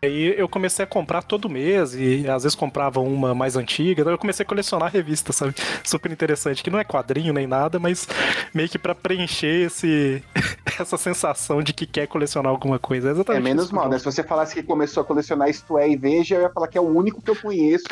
Aí 0.02 0.34
eu 0.38 0.48
comecei 0.48 0.84
a 0.84 0.88
comprar 0.88 1.22
todo 1.24 1.50
mês 1.50 1.94
e 1.94 2.26
às 2.30 2.44
vezes 2.44 2.56
comprava 2.56 3.00
uma 3.02 3.36
mais 3.36 3.56
antiga. 3.58 4.02
Então 4.02 4.12
eu 4.14 4.18
comecei 4.18 4.46
a 4.46 4.48
colecionar 4.48 4.92
revistas, 4.92 5.36
sabe? 5.36 5.54
Super 5.84 6.10
interessante, 6.12 6.64
que 6.64 6.70
não 6.70 6.80
é 6.80 6.84
quadrinho 6.86 7.34
nem 7.34 7.46
nada, 7.46 7.80
mas 7.80 8.08
meio 8.54 8.70
que 8.70 8.80
pra 8.80 8.96
preencher 8.96 9.66
esse 9.68 10.24
essa 10.80 10.98
sensação 10.98 11.62
de 11.62 11.74
que 11.74 11.86
quer 11.86 12.08
colecionar 12.08 12.50
alguma 12.52 12.80
coisa. 12.80 13.10
É 13.10 13.12
É 13.12 13.14
exatamente 13.14 13.44
menos 13.44 13.66
isso. 13.66 13.76
mal, 13.76 13.90
né? 13.90 14.00
Se 14.00 14.06
você 14.06 14.24
falasse 14.24 14.54
que 14.56 14.64
começou 14.64 15.02
a 15.02 15.06
colecionar 15.06 15.50
Isto 15.50 15.78
É 15.78 15.90
e 15.90 15.98
Veja, 15.98 16.36
eu 16.36 16.42
ia 16.44 16.50
falar 16.50 16.68
que 16.70 16.78
é 16.78 16.82
o 16.82 16.88
único 16.88 17.22
que 17.22 17.30
eu 17.30 17.36
conheço 17.36 17.84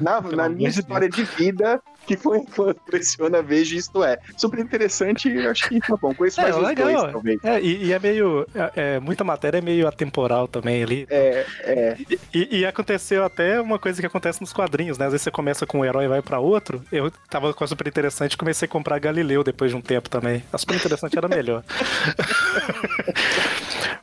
na, 0.00 0.20
na 0.34 0.48
minha 0.48 0.68
história 0.68 1.08
de 1.08 1.22
vida 1.22 1.80
que 2.06 2.16
foi 2.16 2.42
coleciona 2.84 3.40
Veja 3.42 3.76
e 3.76 3.78
Isto 3.78 4.02
É. 4.02 4.18
Super 4.36 4.58
interessante, 4.58 5.28
eu 5.28 5.50
acho 5.50 5.68
que 5.68 5.78
tá 5.80 5.96
bom. 5.96 6.12
Conheço 6.14 6.40
É, 6.40 6.44
mais 6.44 6.56
os 6.56 6.62
legal. 6.62 6.90
dois, 6.90 7.12
talvez. 7.12 7.44
É, 7.44 7.60
e, 7.60 7.84
e 7.86 7.92
é 7.92 7.98
meio. 7.98 8.46
É, 8.54 8.72
é, 8.96 9.00
muita 9.00 9.22
matéria 9.24 9.58
é 9.58 9.60
meio 9.60 9.86
atemporal 9.86 10.48
também 10.48 10.82
ali. 10.82 11.06
É, 11.08 11.43
é. 11.60 11.96
E, 12.32 12.58
e 12.60 12.66
aconteceu 12.66 13.24
até 13.24 13.60
uma 13.60 13.78
coisa 13.78 14.00
que 14.00 14.06
acontece 14.06 14.40
nos 14.40 14.52
quadrinhos, 14.52 14.98
né? 14.98 15.06
Às 15.06 15.12
vezes 15.12 15.24
você 15.24 15.30
começa 15.30 15.66
com 15.66 15.80
um 15.80 15.84
herói 15.84 16.04
e 16.04 16.08
vai 16.08 16.22
pra 16.22 16.38
outro. 16.38 16.82
Eu 16.90 17.10
tava 17.30 17.52
com 17.54 17.64
a 17.64 17.66
super 17.66 17.86
interessante 17.86 18.32
e 18.34 18.36
comecei 18.36 18.66
a 18.66 18.68
comprar 18.68 18.98
Galileu 18.98 19.42
depois 19.44 19.70
de 19.70 19.76
um 19.76 19.80
tempo 19.80 20.08
também. 20.08 20.42
A 20.52 20.58
super 20.58 20.74
interessante 20.76 21.16
era 21.16 21.28
melhor. 21.28 21.62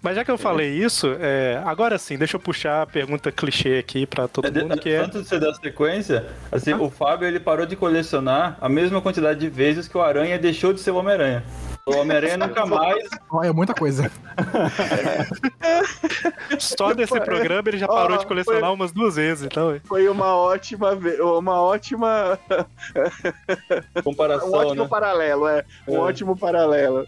Mas 0.01 0.15
já 0.15 0.25
que 0.25 0.31
eu 0.31 0.38
falei 0.38 0.71
isso, 0.71 1.15
é, 1.19 1.62
agora 1.63 1.98
sim, 2.00 2.17
deixa 2.17 2.36
eu 2.36 2.39
puxar 2.39 2.81
a 2.81 2.88
pergunta 2.88 3.31
clichê 3.31 3.77
aqui 3.77 4.07
pra 4.07 4.27
todo 4.27 4.48
É, 4.48 4.51
mundo, 4.51 4.79
que 4.79 4.89
é. 4.89 4.98
Antes 4.98 5.21
de 5.21 5.27
você 5.27 5.39
dar 5.39 5.53
sequência, 5.53 6.25
assim, 6.51 6.74
o 6.74 6.89
Fábio 6.89 7.27
ele 7.27 7.39
parou 7.39 7.67
de 7.67 7.75
colecionar 7.75 8.57
a 8.60 8.67
mesma 8.67 9.00
quantidade 9.00 9.39
de 9.39 9.48
vezes 9.48 9.88
que 9.88 9.95
o 9.95 10.01
Aranha 10.01 10.39
deixou 10.39 10.74
de 10.74 10.79
ser 10.79 10.89
o 10.91 10.95
Homem-Aranha. 10.95 11.43
O 11.85 11.95
Homem-Aranha 11.97 12.38
nunca 12.38 12.65
mais. 12.65 13.07
Ó, 13.29 13.43
É 13.43 13.51
muita 13.51 13.73
coisa. 13.73 14.11
Só 16.59 16.93
desse 16.93 17.19
programa 17.19 17.67
ele 17.69 17.77
já 17.77 17.88
parou 17.88 18.17
Ó, 18.17 18.19
de 18.19 18.25
colecionar 18.27 18.61
foi- 18.61 18.73
umas 18.73 18.91
duas 18.91 19.15
vezes, 19.15 19.45
então. 19.45 19.79
Foi 19.85 20.07
uma 20.07 20.35
ótima, 20.35 20.91
uma 21.38 21.61
ótima, 21.61 22.39
um 23.95 24.01
Comparação, 24.01 24.51
ótimo 24.51 24.83
né? 24.83 24.89
paralelo, 24.89 25.47
é, 25.47 25.65
um 25.88 25.95
É. 25.95 26.00
ótimo 26.00 26.38
paralelo. 26.38 27.05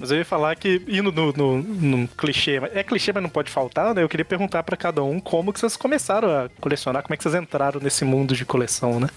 Mas 0.00 0.10
eu 0.10 0.16
ia 0.16 0.24
falar 0.24 0.56
que, 0.56 0.82
indo 0.88 1.12
no, 1.12 1.30
no, 1.32 1.58
no 1.62 2.08
clichê, 2.08 2.58
mas- 2.58 2.74
é 2.74 2.82
clichê, 2.82 3.12
mas 3.12 3.22
não 3.22 3.30
pode 3.30 3.50
faltar, 3.50 3.94
né? 3.94 4.02
Eu 4.02 4.08
queria 4.08 4.24
perguntar 4.24 4.62
pra 4.62 4.76
cada 4.76 5.02
um 5.02 5.20
como 5.20 5.52
que 5.52 5.60
vocês 5.60 5.76
começaram 5.76 6.28
a 6.30 6.48
colecionar, 6.60 7.02
como 7.02 7.12
é 7.12 7.16
que 7.18 7.22
vocês 7.22 7.34
entraram 7.34 7.80
nesse 7.80 8.04
mundo 8.04 8.34
de 8.34 8.44
coleção, 8.46 8.98
né? 8.98 9.08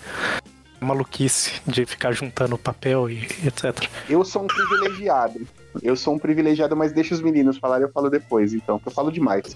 Maluquice 0.79 1.61
de 1.65 1.85
ficar 1.85 2.11
juntando 2.11 2.57
papel 2.57 3.09
e 3.09 3.23
etc. 3.45 3.87
Eu 4.09 4.23
sou 4.23 4.43
um 4.43 4.47
privilegiado. 4.47 5.41
Eu 5.81 5.95
sou 5.95 6.15
um 6.15 6.19
privilegiado, 6.19 6.75
mas 6.75 6.91
deixa 6.91 7.13
os 7.13 7.21
meninos 7.21 7.57
falarem, 7.57 7.85
eu 7.85 7.91
falo 7.91 8.09
depois, 8.09 8.53
então, 8.53 8.79
que 8.79 8.87
eu 8.87 8.91
falo 8.91 9.11
demais. 9.11 9.55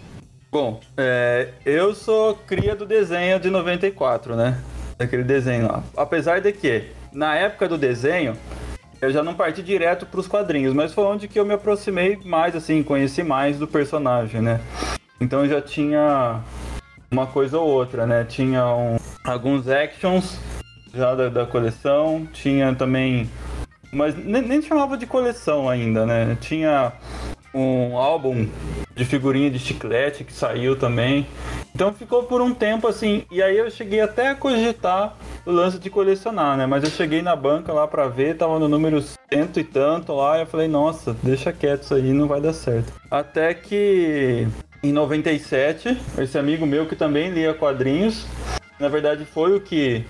Bom, 0.52 0.82
é, 0.98 1.50
eu 1.66 1.96
sou 1.96 2.36
cria 2.46 2.76
do 2.76 2.86
desenho 2.86 3.40
de 3.40 3.50
94, 3.50 4.36
né? 4.36 4.60
Daquele 4.98 5.24
desenho 5.24 5.68
lá. 5.68 5.84
Apesar 5.96 6.42
de 6.42 6.52
que, 6.52 6.88
na 7.14 7.36
época 7.36 7.68
do 7.68 7.78
desenho, 7.78 8.36
eu 9.02 9.12
já 9.12 9.24
não 9.24 9.34
parti 9.34 9.64
direto 9.64 10.06
pros 10.06 10.28
quadrinhos, 10.28 10.74
mas 10.74 10.94
foi 10.94 11.06
onde 11.06 11.28
que 11.28 11.40
eu 11.40 11.46
me 11.46 11.54
aproximei 11.54 12.20
mais, 12.26 12.56
assim, 12.56 12.84
conheci 12.84 13.24
mais 13.24 13.58
do 13.58 13.68
personagem, 13.68 14.42
né? 14.42 14.60
Então 15.20 15.44
eu 15.46 15.50
já 15.50 15.62
tinha 15.62 16.42
uma 17.10 17.26
coisa 17.26 17.58
ou 17.58 17.68
outra, 17.68 18.06
né? 18.06 18.24
Tinha 18.26 18.66
um- 18.68 18.98
alguns 19.24 19.68
actions 19.68 20.38
já 20.94 21.16
da, 21.16 21.30
da 21.30 21.46
coleção, 21.46 22.28
tinha 22.34 22.74
também. 22.76 23.30
Mas 23.92 24.16
nem, 24.16 24.42
nem 24.42 24.62
chamava 24.62 24.98
de 24.98 25.06
coleção 25.06 25.70
ainda, 25.70 26.06
né? 26.06 26.38
Tinha 26.40 26.94
um 27.54 27.98
álbum 27.98 28.48
de 28.96 29.06
figurinha 29.06 29.50
de 29.50 29.60
chiclete 29.60 30.24
que 30.24 30.34
saiu 30.34 30.76
também. 30.78 31.28
Então 31.74 31.94
ficou 31.94 32.24
por 32.24 32.42
um 32.42 32.54
tempo 32.54 32.88
assim, 32.88 33.24
e 33.32 33.42
aí 33.42 33.58
eu 33.58 33.70
cheguei 33.70 34.02
até 34.02 34.30
a 34.30 34.36
cogitar 34.36 35.16
o 35.46 35.52
lance 35.52 35.80
de 35.80 35.90
colecionar, 35.90 36.58
né? 36.58 36.66
Mas 36.66 36.84
eu 36.84 36.90
cheguei 36.90 37.22
na 37.22 37.36
banca 37.36 37.74
lá 37.74 37.88
pra 37.88 38.08
ver, 38.08 38.38
tava 38.38 38.60
no 38.60 38.68
número 38.68 39.02
cento 39.02 39.60
e 39.60 39.64
tanto 39.64 40.14
lá, 40.14 40.38
e 40.38 40.42
eu 40.42 40.46
falei, 40.46 40.68
nossa, 40.68 41.16
deixa 41.24 41.52
quieto 41.52 41.84
isso 41.84 41.96
aí, 41.96 42.14
não 42.14 42.28
vai 42.28 42.40
dar 42.40 42.54
certo. 42.54 42.94
Até 43.10 43.54
que 43.54 44.48
em 44.84 44.92
97, 44.92 45.98
esse 46.18 46.38
amigo 46.38 46.66
meu 46.66 46.86
que 46.86 46.96
também 46.96 47.32
lia 47.32 47.54
quadrinhos, 47.54 48.28
na 48.80 48.88
verdade 48.88 49.26
foi 49.26 49.56
o 49.56 49.62
que 49.62 50.06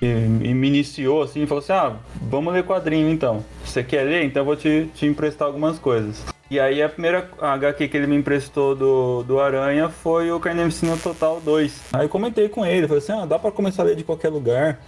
que 0.00 0.06
me 0.06 0.66
iniciou 0.66 1.22
assim, 1.22 1.46
falou 1.46 1.62
assim: 1.62 1.72
ah, 1.72 1.92
vamos 2.22 2.52
ler 2.52 2.64
quadrinho 2.64 3.10
então. 3.10 3.44
Você 3.62 3.84
quer 3.84 4.04
ler? 4.04 4.24
Então 4.24 4.40
eu 4.40 4.46
vou 4.46 4.56
te, 4.56 4.88
te 4.94 5.06
emprestar 5.06 5.46
algumas 5.46 5.78
coisas. 5.78 6.24
E 6.50 6.58
aí 6.58 6.82
a 6.82 6.88
primeira 6.88 7.30
HQ 7.40 7.86
que 7.86 7.96
ele 7.96 8.06
me 8.08 8.16
emprestou 8.16 8.74
do, 8.74 9.22
do 9.22 9.38
Aranha 9.38 9.88
foi 9.88 10.32
o 10.32 10.40
Carnificina 10.40 10.96
Total 10.96 11.40
2. 11.40 11.80
Aí 11.92 12.06
eu 12.06 12.08
comentei 12.08 12.48
com 12.48 12.64
ele, 12.64 12.88
falei 12.88 13.02
assim: 13.02 13.12
ah, 13.12 13.26
dá 13.26 13.38
pra 13.38 13.52
começar 13.52 13.82
a 13.82 13.86
ler 13.86 13.94
de 13.94 14.02
qualquer 14.02 14.30
lugar. 14.30 14.80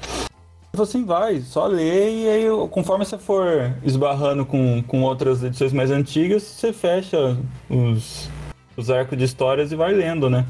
Ele 0.75 0.79
falou 0.79 0.89
assim, 0.89 1.05
vai, 1.05 1.41
só 1.41 1.67
lê 1.67 2.23
e 2.23 2.29
aí 2.29 2.45
conforme 2.71 3.05
você 3.05 3.19
for 3.19 3.75
esbarrando 3.85 4.47
com, 4.47 4.83
com 4.83 5.03
outras 5.03 5.45
edições 5.45 5.71
mais 5.71 5.91
antigas, 5.91 6.43
você 6.43 6.73
fecha 6.73 7.37
os, 7.69 8.31
os 8.75 8.91
arcos 8.91 9.19
de 9.19 9.25
histórias 9.25 9.71
e 9.71 9.77
vai 9.77 9.93
lendo, 9.93 10.31
né? 10.31 10.47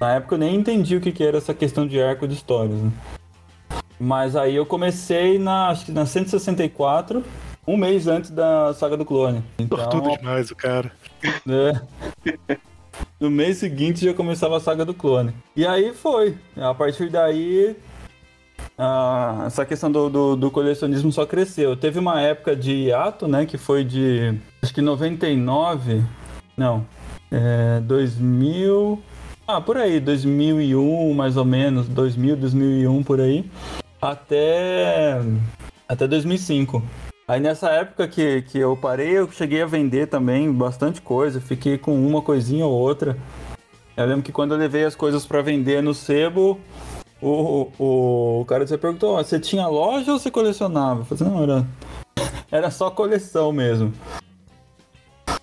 Na 0.00 0.14
época 0.14 0.36
eu 0.36 0.38
nem 0.38 0.54
entendi 0.54 0.94
o 0.94 1.00
que, 1.00 1.10
que 1.10 1.24
era 1.24 1.38
essa 1.38 1.52
questão 1.52 1.84
de 1.84 2.00
arco 2.00 2.28
de 2.28 2.34
histórias, 2.34 2.78
né? 2.80 2.92
Mas 4.00 4.34
aí 4.34 4.56
eu 4.56 4.64
comecei 4.64 5.38
na, 5.38 5.68
acho 5.68 5.84
que 5.84 5.92
na 5.92 6.06
164, 6.06 7.22
um 7.66 7.76
mês 7.76 8.06
antes 8.06 8.30
da 8.30 8.72
saga 8.72 8.96
do 8.96 9.04
clone. 9.04 9.44
Então, 9.58 9.76
Tortudo 9.76 10.16
demais 10.16 10.50
o 10.50 10.56
cara. 10.56 10.90
é. 11.22 12.56
No 13.20 13.30
mês 13.30 13.58
seguinte 13.58 14.04
já 14.04 14.14
começava 14.14 14.56
a 14.56 14.60
saga 14.60 14.84
do 14.84 14.94
clone. 14.94 15.34
E 15.54 15.66
aí 15.66 15.92
foi. 15.92 16.36
A 16.56 16.72
partir 16.74 17.10
daí, 17.10 17.76
essa 19.46 19.66
questão 19.66 19.92
do, 19.92 20.08
do, 20.08 20.36
do 20.36 20.50
colecionismo 20.50 21.12
só 21.12 21.26
cresceu. 21.26 21.76
Teve 21.76 21.98
uma 21.98 22.20
época 22.20 22.56
de 22.56 22.72
hiato, 22.72 23.28
né? 23.28 23.44
Que 23.44 23.58
foi 23.58 23.84
de. 23.84 24.34
Acho 24.62 24.72
que 24.72 24.80
99. 24.80 26.02
Não. 26.56 26.86
É, 27.30 27.80
2000. 27.80 29.02
Ah, 29.46 29.60
por 29.60 29.76
aí. 29.76 30.00
2001, 30.00 31.12
mais 31.12 31.36
ou 31.36 31.44
menos. 31.44 31.86
2000, 31.88 32.36
2001, 32.36 33.02
por 33.02 33.20
aí. 33.20 33.44
Até. 34.00 35.20
Até 35.88 36.06
2005. 36.06 36.82
Aí 37.28 37.38
nessa 37.38 37.70
época 37.70 38.08
que, 38.08 38.42
que 38.42 38.58
eu 38.58 38.76
parei, 38.76 39.18
eu 39.18 39.30
cheguei 39.30 39.62
a 39.62 39.66
vender 39.66 40.08
também 40.08 40.50
bastante 40.52 41.00
coisa, 41.00 41.40
fiquei 41.40 41.78
com 41.78 41.94
uma 41.94 42.22
coisinha 42.22 42.66
ou 42.66 42.72
outra. 42.72 43.16
Eu 43.96 44.06
lembro 44.06 44.22
que 44.22 44.32
quando 44.32 44.52
eu 44.52 44.58
levei 44.58 44.84
as 44.84 44.96
coisas 44.96 45.26
pra 45.26 45.42
vender 45.42 45.82
no 45.82 45.94
sebo, 45.94 46.58
o, 47.20 47.68
o, 47.78 48.40
o 48.40 48.44
cara 48.46 48.66
você 48.66 48.78
perguntou, 48.78 49.14
"Ó, 49.14 49.22
você 49.22 49.38
tinha 49.38 49.68
loja 49.68 50.12
ou 50.12 50.18
você 50.18 50.30
colecionava? 50.30 51.02
Eu 51.02 51.04
falei, 51.04 51.32
não, 51.32 51.42
era, 51.42 51.66
era 52.50 52.70
só 52.70 52.90
coleção 52.90 53.52
mesmo. 53.52 53.92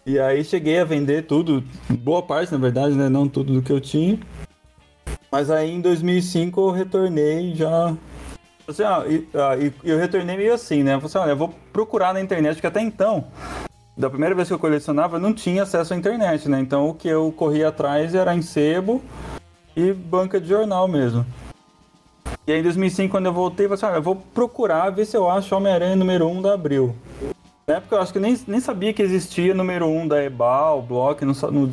E 0.06 0.20
aí 0.20 0.44
cheguei 0.44 0.80
a 0.80 0.86
vender 0.86 1.24
tudo, 1.24 1.64
boa 1.90 2.22
parte 2.22 2.52
na 2.52 2.58
verdade, 2.58 2.96
né? 2.96 3.08
Não 3.08 3.28
tudo 3.28 3.54
do 3.54 3.62
que 3.62 3.72
eu 3.72 3.80
tinha. 3.80 4.20
Mas 5.32 5.52
aí 5.52 5.72
em 5.72 5.82
2005 5.82 6.60
eu 6.60 6.72
retornei 6.72 7.54
já 7.54 7.96
Assim, 8.68 8.84
ah, 8.84 9.06
e, 9.08 9.28
ah, 9.34 9.56
e 9.56 9.74
eu 9.90 9.98
retornei 9.98 10.36
meio 10.36 10.54
assim, 10.54 10.84
né? 10.84 10.96
Eu 10.96 11.00
falei 11.00 11.08
assim, 11.08 11.18
olha, 11.20 11.30
eu 11.32 11.38
vou 11.38 11.54
procurar 11.72 12.14
na 12.14 12.20
internet, 12.20 12.56
porque 12.56 12.68
até 12.68 12.82
então, 12.82 13.26
da 13.96 14.10
primeira 14.10 14.36
vez 14.36 14.50
que 14.50 14.54
eu 14.54 14.60
colecionava, 14.60 15.18
não 15.18 15.34
tinha 15.34 15.64
acesso 15.64 15.94
à 15.94 15.98
internet, 15.98 16.50
né? 16.50 16.60
Então 16.60 16.90
o 16.90 16.94
que 16.94 17.08
eu 17.08 17.32
corria 17.32 17.70
atrás 17.70 18.14
era 18.14 18.36
em 18.36 18.42
sebo 18.42 19.02
e 19.74 19.94
banca 19.94 20.40
de 20.42 20.50
jornal 20.50 20.86
mesmo. 20.86 21.26
E 22.46 22.52
aí 22.52 22.60
em 22.60 22.64
2005, 22.64 23.10
quando 23.10 23.28
eu 23.28 23.34
voltei, 23.34 23.66
eu 23.66 23.70
falei 23.70 23.76
assim, 23.76 23.86
olha, 23.86 24.00
eu 24.00 24.04
vou 24.04 24.16
procurar 24.34 24.90
ver 24.90 25.06
se 25.06 25.16
eu 25.16 25.30
acho 25.30 25.56
Homem-Aranha 25.56 25.96
número 25.96 26.28
1 26.28 26.42
da 26.42 26.54
Abril. 26.54 26.94
Na 27.66 27.76
época 27.76 27.96
eu 27.96 28.02
acho 28.02 28.12
que 28.12 28.20
nem, 28.20 28.38
nem 28.48 28.60
sabia 28.60 28.94
que 28.94 29.02
existia 29.02 29.54
número 29.54 29.88
1 29.88 30.10
da 30.10 30.22
Ebal, 30.22 30.82
Block, 30.82 31.24
não, 31.24 31.34
não 31.52 31.72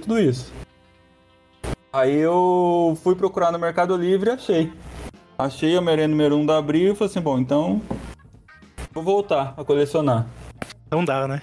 tudo 0.00 0.20
isso. 0.20 0.52
Aí 1.92 2.16
eu 2.16 2.96
fui 3.02 3.16
procurar 3.16 3.50
no 3.50 3.58
Mercado 3.58 3.96
Livre 3.96 4.30
e 4.30 4.32
achei. 4.32 4.72
Achei 5.38 5.76
a 5.76 5.80
Homem-Aranha 5.80 6.08
número 6.08 6.36
1 6.36 6.46
da 6.46 6.58
Abril 6.58 6.92
e 6.92 6.96
falei 6.96 7.10
assim, 7.10 7.20
bom, 7.20 7.38
então 7.38 7.82
Vou 8.96 9.04
voltar 9.04 9.52
a 9.58 9.62
colecionar. 9.62 10.24
Não 10.90 11.04
dá, 11.04 11.28
né? 11.28 11.42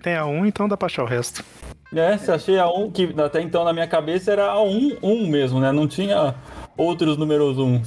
Tem 0.00 0.14
a 0.14 0.24
1, 0.24 0.46
então 0.46 0.68
dá 0.68 0.76
pra 0.76 0.86
achar 0.86 1.02
o 1.02 1.06
resto. 1.06 1.44
É, 1.92 2.16
se 2.16 2.30
achei 2.30 2.60
a 2.60 2.68
1, 2.68 2.92
que 2.92 3.12
até 3.20 3.40
então 3.40 3.64
na 3.64 3.72
minha 3.72 3.88
cabeça 3.88 4.30
era 4.30 4.52
a 4.52 4.62
1, 4.62 4.98
1 5.02 5.26
mesmo, 5.26 5.58
né? 5.58 5.72
Não 5.72 5.88
tinha 5.88 6.36
outros 6.76 7.16
números 7.16 7.58
1. 7.58 7.82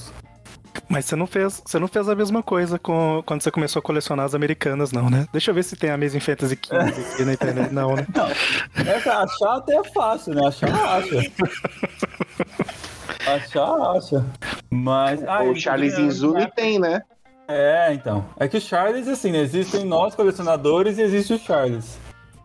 Mas 0.90 1.06
você 1.06 1.16
não 1.16 1.26
fez, 1.26 1.64
você 1.66 1.80
não 1.80 1.88
fez 1.88 2.10
a 2.10 2.16
mesma 2.16 2.44
coisa 2.44 2.78
com, 2.78 3.24
quando 3.26 3.42
você 3.42 3.50
começou 3.50 3.80
a 3.80 3.84
colecionar 3.84 4.26
as 4.26 4.36
americanas, 4.36 4.92
não, 4.92 5.10
né? 5.10 5.26
Deixa 5.32 5.52
eu 5.52 5.56
ver 5.56 5.64
se 5.64 5.78
tem 5.78 5.90
a 5.90 5.94
Amazing 5.94 6.20
Fantasy 6.20 6.58
15 6.58 6.78
aqui 7.14 7.24
na 7.24 7.34
internet. 7.34 7.72
Não, 7.74 7.96
né? 7.96 8.06
Essa 8.86 9.20
achar 9.20 9.56
até 9.56 9.78
é 9.78 9.84
fácil, 9.86 10.34
né? 10.34 10.46
Achar, 10.46 10.70
acha. 10.70 11.16
achar, 13.28 13.74
acha. 13.96 14.26
Mas. 14.70 15.24
ah, 15.28 15.44
o 15.44 15.56
Charles 15.56 15.98
Inzumi 15.98 16.50
tem, 16.56 16.80
né? 16.80 17.02
É, 17.48 17.94
então. 17.94 18.26
É 18.40 18.48
que 18.48 18.58
o 18.58 18.62
Charles, 18.62 19.08
assim, 19.08 19.32
né? 19.32 19.40
Existem 19.40 19.86
nós 19.86 20.16
colecionadores 20.16 20.98
e 20.98 21.02
existe 21.02 21.34
o 21.34 21.40
Charles. 21.40 21.98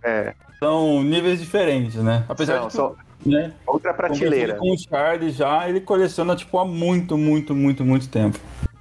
É. 0.04 0.34
São 0.58 1.02
níveis 1.02 1.40
diferentes, 1.40 1.96
né? 1.96 2.24
Apesar 2.28 2.54
São, 2.54 2.62
de 2.62 2.68
que, 2.68 2.72
são 2.74 2.96
né? 3.24 3.52
outra 3.66 3.94
prateleira. 3.94 4.56
Com 4.56 4.72
o 4.72 4.78
Charles 4.78 5.34
já, 5.34 5.68
ele 5.68 5.80
coleciona, 5.80 6.36
tipo, 6.36 6.58
há 6.58 6.64
muito, 6.64 7.16
muito, 7.16 7.54
muito, 7.54 7.84
muito 7.84 8.08
tempo. 8.08 8.38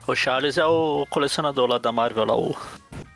O 0.10 0.16
Charles 0.16 0.58
é 0.58 0.66
o 0.66 1.06
colecionador 1.08 1.70
lá 1.70 1.78
da 1.78 1.92
Marvel, 1.92 2.26
lá, 2.26 2.36
o 2.36 2.56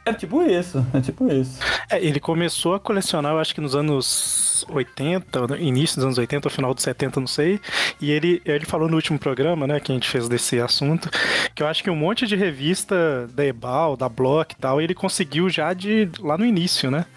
É 0.05 0.13
tipo 0.13 0.43
isso, 0.43 0.85
é 0.93 1.01
tipo 1.01 1.27
isso. 1.27 1.59
É, 1.89 1.99
ele 1.99 2.19
começou 2.19 2.75
a 2.75 2.79
colecionar, 2.79 3.31
eu 3.31 3.39
acho 3.39 3.55
que 3.55 3.59
nos 3.59 3.75
anos 3.75 4.63
80, 4.69 5.47
no 5.47 5.57
início 5.57 5.95
dos 5.95 6.05
anos 6.05 6.17
80, 6.19 6.47
ou 6.47 6.51
final 6.51 6.71
dos 6.71 6.83
70, 6.83 7.19
não 7.19 7.25
sei. 7.25 7.59
E 7.99 8.11
ele, 8.11 8.43
ele 8.45 8.63
falou 8.63 8.87
no 8.87 8.95
último 8.95 9.17
programa, 9.17 9.65
né, 9.65 9.79
que 9.79 9.91
a 9.91 9.95
gente 9.95 10.07
fez 10.07 10.29
desse 10.29 10.59
assunto, 10.59 11.09
que 11.55 11.63
eu 11.63 11.67
acho 11.67 11.83
que 11.83 11.89
um 11.89 11.95
monte 11.95 12.27
de 12.27 12.35
revista 12.35 13.27
da 13.33 13.43
Ebal, 13.43 13.97
da 13.97 14.07
Block 14.07 14.53
e 14.53 14.57
tal, 14.57 14.79
ele 14.79 14.93
conseguiu 14.93 15.49
já 15.49 15.73
de 15.73 16.07
lá 16.19 16.37
no 16.37 16.45
início, 16.45 16.91
né? 16.91 17.07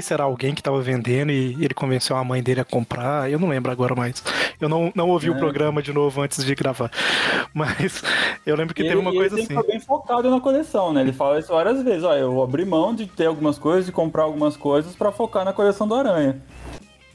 Se 0.00 0.12
era 0.12 0.24
alguém 0.24 0.54
que 0.54 0.62
tava 0.62 0.80
vendendo 0.80 1.30
e 1.30 1.54
ele 1.64 1.72
convenceu 1.72 2.16
a 2.16 2.24
mãe 2.24 2.42
dele 2.42 2.60
a 2.60 2.64
comprar, 2.64 3.30
eu 3.30 3.38
não 3.38 3.48
lembro 3.48 3.70
agora 3.70 3.94
mais. 3.94 4.22
Eu 4.60 4.68
não, 4.68 4.92
não 4.94 5.08
ouvi 5.08 5.30
o 5.30 5.34
É. 5.34 5.38
programa 5.38 5.80
de 5.80 5.92
novo 5.92 6.20
antes 6.20 6.44
de 6.44 6.52
gravar. 6.54 6.90
Mas 7.54 8.02
eu 8.44 8.56
lembro 8.56 8.74
que 8.74 8.82
ele, 8.82 8.88
teve 8.88 9.00
uma 9.00 9.10
ele 9.10 9.18
coisa 9.18 9.36
sempre 9.36 9.54
assim. 9.54 9.62
foi 9.64 9.72
bem 9.72 9.80
focado 9.80 10.28
na 10.28 10.40
coleção, 10.40 10.92
né? 10.92 11.00
Ele 11.00 11.12
fala 11.12 11.38
isso 11.38 11.48
várias 11.52 11.80
vezes. 11.82 12.02
Ó, 12.02 12.12
eu 12.14 12.42
abri 12.42 12.64
mão 12.64 12.92
de 12.92 13.06
ter 13.06 13.26
algumas 13.26 13.56
coisas, 13.56 13.86
de 13.86 13.92
comprar 13.92 14.24
algumas 14.24 14.56
coisas 14.56 14.96
pra 14.96 15.12
focar 15.12 15.44
na 15.44 15.52
coleção 15.52 15.86
do 15.86 15.94
Aranha. 15.94 16.42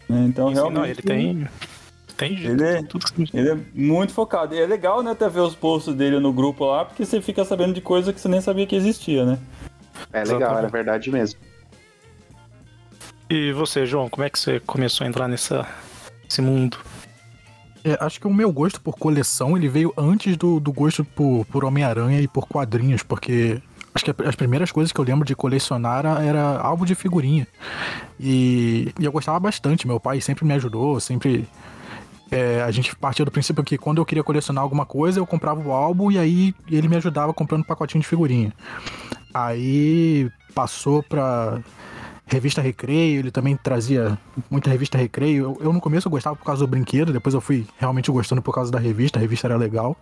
Então, 0.09 0.47
Assim, 0.47 0.55
realmente. 0.55 0.77
não, 0.79 0.85
ele 0.85 1.01
tem. 1.01 1.47
Tem 2.15 2.33
Ele 2.37 2.63
é- 2.63 2.81
tudo 2.83 3.05
que 3.05 3.29
Ele 3.37 3.49
é 3.49 3.57
muito 3.73 4.13
focado. 4.13 4.55
E 4.55 4.59
é 4.59 4.65
legal, 4.65 5.01
né, 5.03 5.11
até 5.11 5.27
ver 5.29 5.41
os 5.41 5.53
posts 5.55 5.93
dele 5.93 6.19
no 6.19 6.31
grupo 6.33 6.65
lá, 6.65 6.83
porque 6.85 7.05
você 7.05 7.21
fica 7.21 7.43
sabendo 7.45 7.73
de 7.73 7.81
coisa 7.81 8.11
que 8.13 8.19
você 8.19 8.27
nem 8.27 8.41
sabia 8.41 8.65
que 8.65 8.75
existia, 8.75 9.25
né? 9.25 9.37
É 10.11 10.19
legal, 10.23 10.37
Exatamente. 10.37 10.57
era 10.59 10.67
verdade 10.69 11.11
mesmo. 11.11 11.39
E 13.29 13.53
você, 13.53 13.85
João, 13.85 14.09
como 14.09 14.23
é 14.23 14.29
que 14.29 14.39
você 14.39 14.59
começou 14.59 15.05
a 15.05 15.07
entrar 15.07 15.27
nessa, 15.27 15.67
nesse 16.23 16.41
mundo? 16.41 16.77
É, 17.83 17.95
acho 18.01 18.19
que 18.19 18.25
o 18.25 18.33
meu 18.33 18.51
gosto 18.51 18.81
por 18.81 18.97
coleção 18.97 19.55
ele 19.55 19.69
veio 19.69 19.93
antes 19.95 20.35
do, 20.35 20.59
do 20.59 20.73
gosto 20.73 21.05
por, 21.05 21.45
por 21.45 21.63
Homem-Aranha 21.63 22.19
e 22.19 22.27
por 22.27 22.47
quadrinhos, 22.47 23.03
porque 23.03 23.61
acho 23.93 24.03
que 24.03 24.13
as 24.25 24.35
primeiras 24.35 24.71
coisas 24.71 24.91
que 24.91 24.99
eu 24.99 25.05
lembro 25.05 25.25
de 25.25 25.35
colecionar 25.35 26.05
era, 26.21 26.57
álbum 26.59 26.85
de 26.85 26.95
figurinha. 26.95 27.47
E, 28.19 28.91
e 28.99 29.05
eu 29.05 29.11
gostava 29.11 29.39
bastante, 29.39 29.85
meu 29.85 29.99
pai 29.99 30.19
sempre 30.21 30.43
me 30.43 30.53
ajudou, 30.53 30.99
sempre. 30.99 31.47
é, 32.31 32.63
a 32.63 32.71
gente 32.71 32.95
partia 32.95 33.23
do 33.23 33.31
princípio 33.31 33.63
que 33.63 33.77
quando 33.77 33.99
eu 33.99 34.05
queria 34.05 34.23
colecionar 34.23 34.63
alguma 34.63 34.87
coisa, 34.87 35.19
eu 35.19 35.27
comprava 35.27 35.61
o 35.61 35.71
álbum 35.71 36.11
e 36.11 36.17
aí 36.17 36.55
ele 36.69 36.87
me 36.87 36.95
ajudava 36.95 37.31
comprando 37.31 37.61
um 37.61 37.65
pacotinho 37.67 38.01
de 38.01 38.07
figurinha. 38.07 38.51
Aí 39.31 40.31
passou 40.55 41.03
pra 41.03 41.61
revista 42.29 42.61
Recreio, 42.61 43.19
ele 43.19 43.31
também 43.31 43.57
trazia 43.57 44.17
muita 44.49 44.69
revista 44.69 44.97
Recreio. 44.97 45.43
Eu, 45.43 45.65
eu 45.65 45.73
no 45.73 45.81
começo 45.81 46.07
eu 46.07 46.11
gostava 46.11 46.35
por 46.35 46.45
causa 46.45 46.65
do 46.65 46.69
brinquedo, 46.69 47.11
depois 47.11 47.33
eu 47.33 47.41
fui 47.41 47.65
realmente 47.77 48.11
gostando 48.11 48.41
por 48.41 48.53
causa 48.53 48.71
da 48.71 48.79
revista, 48.79 49.19
a 49.19 49.21
revista 49.21 49.47
era 49.47 49.57
legal. 49.57 49.97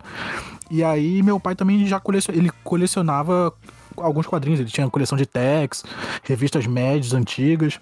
E 0.70 0.84
aí 0.84 1.22
meu 1.22 1.40
pai 1.40 1.54
também 1.54 1.86
já 1.86 1.98
colecionava, 1.98 2.40
ele 2.40 2.50
colecionava 2.62 3.52
alguns 3.96 4.26
quadrinhos, 4.26 4.60
ele 4.60 4.68
tinha 4.68 4.88
coleção 4.88 5.16
de 5.16 5.26
Tex, 5.26 5.84
revistas 6.22 6.66
médias 6.66 7.14
antigas. 7.14 7.80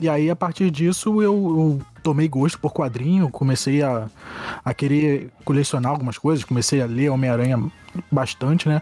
E 0.00 0.08
aí, 0.08 0.30
a 0.30 0.36
partir 0.36 0.70
disso, 0.70 1.20
eu, 1.20 1.34
eu 1.34 1.80
tomei 2.02 2.26
gosto 2.26 2.58
por 2.58 2.72
quadrinho, 2.72 3.28
comecei 3.28 3.82
a, 3.82 4.08
a 4.64 4.72
querer 4.72 5.30
colecionar 5.44 5.92
algumas 5.92 6.16
coisas, 6.16 6.44
comecei 6.44 6.80
a 6.80 6.86
ler 6.86 7.10
Homem-Aranha 7.10 7.70
bastante, 8.10 8.68
né? 8.68 8.80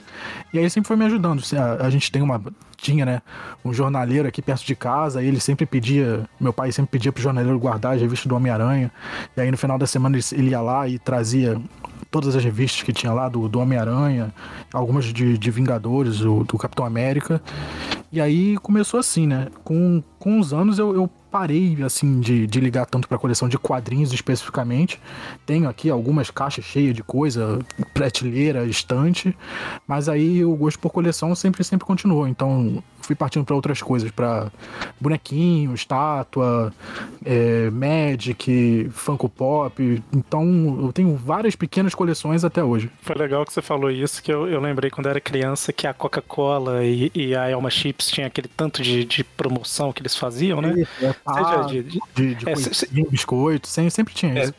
E 0.52 0.58
aí 0.58 0.70
sempre 0.70 0.86
foi 0.86 0.96
me 0.96 1.04
ajudando. 1.04 1.42
A, 1.56 1.86
a 1.86 1.90
gente 1.90 2.12
tem 2.12 2.22
uma. 2.22 2.40
Tinha, 2.76 3.04
né? 3.04 3.22
Um 3.64 3.72
jornaleiro 3.72 4.28
aqui 4.28 4.40
perto 4.40 4.64
de 4.64 4.76
casa, 4.76 5.20
e 5.22 5.26
ele 5.26 5.40
sempre 5.40 5.66
pedia. 5.66 6.28
Meu 6.38 6.52
pai 6.52 6.70
sempre 6.70 6.92
pedia 6.92 7.10
pro 7.10 7.22
jornaleiro 7.22 7.58
guardar 7.58 7.94
as 7.94 8.00
revistas 8.00 8.28
do 8.28 8.36
Homem-Aranha. 8.36 8.92
E 9.36 9.40
aí 9.40 9.50
no 9.50 9.56
final 9.56 9.76
da 9.76 9.86
semana 9.86 10.16
ele, 10.16 10.24
ele 10.32 10.50
ia 10.50 10.60
lá 10.60 10.86
e 10.86 10.98
trazia 10.98 11.60
todas 12.10 12.34
as 12.34 12.42
revistas 12.42 12.82
que 12.82 12.92
tinha 12.92 13.12
lá 13.12 13.28
do, 13.28 13.48
do 13.48 13.60
Homem-Aranha, 13.60 14.32
algumas 14.72 15.06
de, 15.06 15.36
de 15.36 15.50
Vingadores, 15.50 16.20
o, 16.20 16.44
do 16.44 16.56
Capitão 16.56 16.84
América. 16.84 17.40
E 18.10 18.20
aí 18.20 18.56
começou 18.58 18.98
assim, 18.98 19.26
né? 19.26 19.48
Com, 19.64 20.02
com 20.18 20.38
os 20.38 20.52
anos 20.52 20.78
eu, 20.78 20.94
eu 20.94 21.10
parei, 21.30 21.76
assim, 21.82 22.20
de, 22.20 22.46
de 22.46 22.60
ligar 22.60 22.86
tanto 22.86 23.08
pra 23.08 23.18
coleção 23.18 23.48
de 23.48 23.58
quadrinhos 23.58 24.12
especificamente. 24.12 25.00
Tenho 25.46 25.68
aqui 25.68 25.90
algumas 25.90 26.30
caixas 26.30 26.64
cheias 26.64 26.94
de 26.94 27.02
coisa, 27.02 27.58
prateleira, 27.92 28.64
estante, 28.64 29.36
mas 29.86 30.08
aí 30.08 30.44
o 30.44 30.54
gosto 30.56 30.78
por 30.78 30.90
coleção 30.90 31.34
sempre, 31.34 31.62
sempre 31.64 31.86
continuou. 31.86 32.26
Então 32.26 32.82
fui 33.00 33.14
partindo 33.14 33.44
pra 33.44 33.54
outras 33.54 33.80
coisas, 33.80 34.10
pra 34.10 34.50
bonequinho, 35.00 35.74
estátua, 35.74 36.72
é, 37.24 37.70
Magic, 37.70 38.90
Funko 38.92 39.28
Pop. 39.28 40.02
Então 40.12 40.78
eu 40.82 40.92
tenho 40.92 41.16
várias 41.16 41.56
pequenas 41.56 41.94
coleções 41.94 42.44
até 42.44 42.62
hoje. 42.62 42.90
Foi 43.00 43.16
legal 43.16 43.44
que 43.46 43.52
você 43.52 43.62
falou 43.62 43.90
isso, 43.90 44.22
que 44.22 44.30
eu, 44.30 44.46
eu 44.48 44.60
lembrei 44.60 44.90
quando 44.90 45.08
era 45.08 45.20
criança 45.20 45.72
que 45.72 45.86
a 45.86 45.94
Coca-Cola 45.94 46.84
e, 46.84 47.10
e 47.14 47.34
a 47.34 47.48
Elma 47.48 47.70
Chips 47.70 48.08
tinha 48.10 48.26
aquele 48.26 48.48
tanto 48.48 48.82
de, 48.82 49.04
de 49.04 49.24
promoção 49.24 49.92
que 49.92 50.02
eles 50.02 50.14
faziam, 50.14 50.60
né? 50.60 50.86
É, 51.00 51.14
Seja 51.26 51.64
de, 51.68 51.82
de- 51.82 52.00
de, 52.14 52.34
de 52.34 52.48
É, 52.48 52.52
coisinha, 52.54 53.06
biscoito, 53.10 53.68
sempre, 53.68 53.90
sempre 53.90 54.14
tinha 54.14 54.44
isso. 54.44 54.54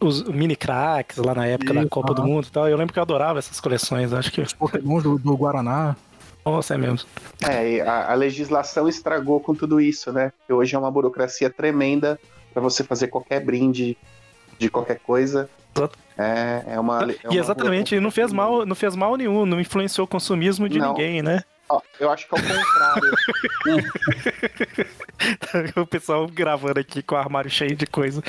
os 0.00 0.22
mini 0.24 0.56
cracks 0.56 1.16
lá 1.18 1.34
na 1.34 1.46
época 1.46 1.74
da 1.74 1.80
Isso, 1.80 1.88
Copa 1.90 2.14
do 2.14 2.22
aham. 2.22 2.28
Mundo 2.30 2.46
e 2.46 2.50
tal. 2.50 2.68
Eu 2.68 2.76
lembro 2.76 2.92
que 2.92 2.98
eu 2.98 3.02
adorava 3.02 3.38
essas 3.38 3.60
coleções, 3.60 4.12
acho 4.12 4.30
que. 4.32 4.42
Pokémon 4.56 5.00
do, 5.00 5.18
do 5.18 5.36
Guaraná. 5.36 5.96
Nossa, 6.44 6.74
é 6.74 6.78
mesmo. 6.78 7.06
É, 7.42 7.72
e 7.72 7.80
a, 7.82 8.10
a 8.12 8.14
legislação 8.14 8.88
estragou 8.88 9.40
com 9.40 9.54
tudo 9.54 9.80
isso, 9.80 10.10
né? 10.12 10.32
Porque 10.38 10.52
hoje 10.52 10.74
é 10.74 10.78
uma 10.78 10.90
burocracia 10.90 11.50
tremenda 11.50 12.18
para 12.52 12.62
você 12.62 12.82
fazer 12.82 13.08
qualquer 13.08 13.44
brinde 13.44 13.96
de 14.58 14.70
qualquer 14.70 14.98
coisa. 15.00 15.48
É, 16.18 16.64
é 16.74 16.80
uma. 16.80 17.02
é 17.04 17.16
e 17.24 17.28
uma 17.28 17.34
exatamente, 17.36 18.00
não 18.00 18.10
fez 18.10 18.32
mal, 18.32 18.66
não 18.66 18.74
fez 18.74 18.96
mal 18.96 19.16
nenhum, 19.16 19.46
não 19.46 19.60
influenciou 19.60 20.04
o 20.04 20.08
consumismo 20.08 20.68
de 20.68 20.78
Não. 20.78 20.88
ninguém, 20.88 21.22
né? 21.22 21.42
Ó, 21.72 21.80
eu 22.00 22.10
acho 22.10 22.26
que 22.28 22.34
é 22.34 22.38
o 22.38 22.42
contrário. 22.42 23.10
o 25.82 25.86
pessoal 25.86 26.26
gravando 26.26 26.80
aqui 26.80 27.00
com 27.02 27.14
o 27.14 27.18
armário 27.18 27.48
cheio 27.50 27.76
de 27.76 27.86
coisa. 27.86 28.20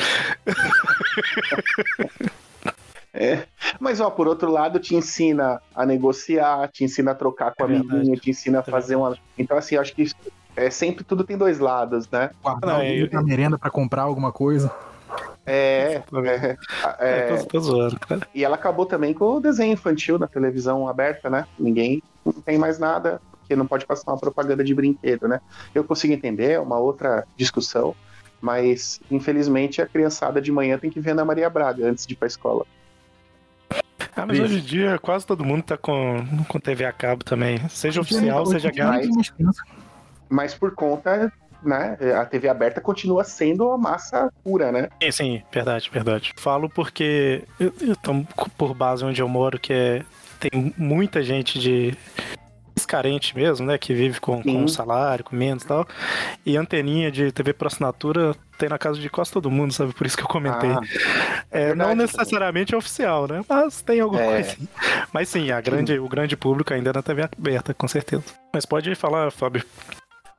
É. 3.14 3.44
Mas, 3.80 4.00
ó, 4.00 4.10
por 4.10 4.28
outro 4.28 4.50
lado, 4.52 4.80
te 4.80 4.96
ensina 4.96 5.60
a 5.76 5.86
negociar, 5.86 6.68
te 6.70 6.84
ensina 6.84 7.12
a 7.12 7.16
trocar 7.16 7.54
com 7.56 7.64
É 7.64 7.68
verdade. 7.68 7.92
amiguinho, 7.94 8.20
te 8.20 8.30
ensina 8.30 8.60
a 8.60 8.62
É 8.62 8.64
fazer 8.72 8.96
uma. 8.96 9.18
Então, 9.38 9.58
assim, 9.58 9.76
eu 9.76 9.82
acho 9.82 9.94
que 9.94 10.10
é, 10.56 10.70
sempre 10.70 11.04
tudo 11.04 11.24
tem 11.24 11.38
dois 11.38 11.60
lados, 11.60 12.08
né? 12.10 12.30
Guardar 12.42 12.70
Não, 12.70 12.76
alguém 12.78 13.00
eu- 13.00 13.10
na 13.12 13.22
merenda 13.24 13.58
pra 13.58 13.70
comprar 13.70 14.04
alguma 14.04 14.32
coisa. 14.32 14.72
É. 15.46 16.02
é, 16.14 16.58
É, 17.00 17.30
é, 17.34 17.38
tô, 17.42 17.46
tô 17.48 17.60
zoando, 17.60 18.00
cara. 18.00 18.22
e 18.34 18.46
ela 18.46 18.56
acabou 18.56 18.86
também 18.86 19.14
com 19.14 19.26
o 19.38 19.40
desenho 19.42 19.74
infantil 19.74 20.18
na 20.20 20.28
televisão 20.28 20.88
aberta, 20.88 21.30
né? 21.30 21.46
Ninguém 21.60 22.02
não 22.24 22.34
tem 22.34 22.58
mais 22.58 22.78
nada, 22.80 23.20
porque 23.52 23.56
não 23.56 23.68
pode 23.68 23.86
passar 23.86 24.12
uma 24.12 24.18
propaganda 24.18 24.64
de 24.64 24.74
brinquedo, 24.74 25.28
né? 25.28 25.42
Eu 25.76 25.84
consigo 25.84 26.14
entender, 26.14 26.52
é 26.52 26.60
uma 26.60 26.78
outra 26.78 27.26
discussão, 27.36 27.94
mas 28.40 29.02
infelizmente 29.12 29.82
a 29.82 29.86
criançada 29.86 30.42
de 30.42 30.52
manhã 30.52 30.78
tem 30.78 30.90
que 30.90 31.02
ver 31.02 31.12
Ana 31.12 31.26
Maria 31.26 31.50
Braga 31.50 31.86
antes 31.86 32.08
de 32.08 32.14
ir 32.14 32.16
pra 32.16 32.28
escola. 32.28 32.66
Ah, 34.16 34.26
mas 34.26 34.40
hoje 34.40 34.60
em 34.60 34.62
dia 34.62 34.98
quase 35.00 35.26
todo 35.26 35.44
mundo 35.44 35.64
tá 35.64 35.78
com, 35.78 36.26
com 36.48 36.60
TV 36.60 36.86
a 36.86 36.94
cabo 36.94 37.26
também. 37.26 37.58
Seja 37.70 38.00
Hoje 38.00 38.16
oficial, 38.16 38.46
seja 38.46 38.72
grátis. 38.72 39.34
Mas 40.30 40.54
por 40.54 40.74
conta, 40.74 41.32
né? 41.62 41.98
A 42.18 42.26
TV 42.26 42.48
aberta 42.48 42.80
continua 42.80 43.26
sendo 43.26 43.70
a 43.70 43.78
massa 43.78 44.32
pura, 44.44 44.72
né? 44.72 44.88
Sim, 45.04 45.12
sim, 45.12 45.44
verdade, 45.52 45.90
verdade. 45.92 46.34
Falo 46.38 46.70
porque 46.70 47.44
eu, 47.60 47.74
eu 47.82 47.96
tô 47.98 48.14
por 48.58 48.74
base 48.74 49.04
onde 49.04 49.22
eu 49.22 49.28
moro, 49.28 49.60
que 49.60 49.74
é. 49.74 50.06
Tem 50.40 50.74
muita 50.76 51.22
gente 51.22 51.60
de 51.60 51.96
carente 52.86 53.36
mesmo, 53.36 53.66
né? 53.66 53.78
Que 53.78 53.94
vive 53.94 54.20
com, 54.20 54.42
com 54.42 54.64
um 54.64 54.68
salário, 54.68 55.24
com 55.24 55.36
menos 55.36 55.64
e 55.64 55.68
tal. 55.68 55.88
E 56.46 56.58
anteninha 56.58 57.12
de 57.12 57.32
TV 57.32 57.54
por 57.54 57.68
assinatura 57.68 58.36
tem 58.58 58.70
na 58.70 58.78
casa 58.78 59.00
de 59.00 59.10
quase 59.10 59.32
todo 59.32 59.50
mundo, 59.50 59.74
sabe? 59.74 59.94
Por 59.94 60.06
isso 60.06 60.16
que 60.18 60.24
eu 60.24 60.28
comentei. 60.28 60.70
Ah, 60.70 60.80
É, 61.50 61.68
verdade, 61.68 61.90
não 61.90 61.96
necessariamente 61.96 62.74
é 62.74 62.78
oficial, 62.78 63.28
né? 63.28 63.44
Mas 63.50 63.82
tem 63.82 64.00
alguma 64.00 64.22
É. 64.22 64.32
coisa. 64.44 64.58
Mas 65.14 65.30
sim, 65.30 65.52
a 65.52 65.60
grande, 65.60 65.98
o 66.00 66.08
grande 66.08 66.38
público 66.38 66.74
ainda 66.74 66.92
é 66.92 66.94
na 66.94 67.02
TV 67.02 67.24
aberta, 67.24 67.74
com 67.74 67.88
certeza. 67.88 68.24
Mas 68.54 68.66
pode 68.66 68.94
falar, 68.96 69.32
Fábio. 69.32 69.64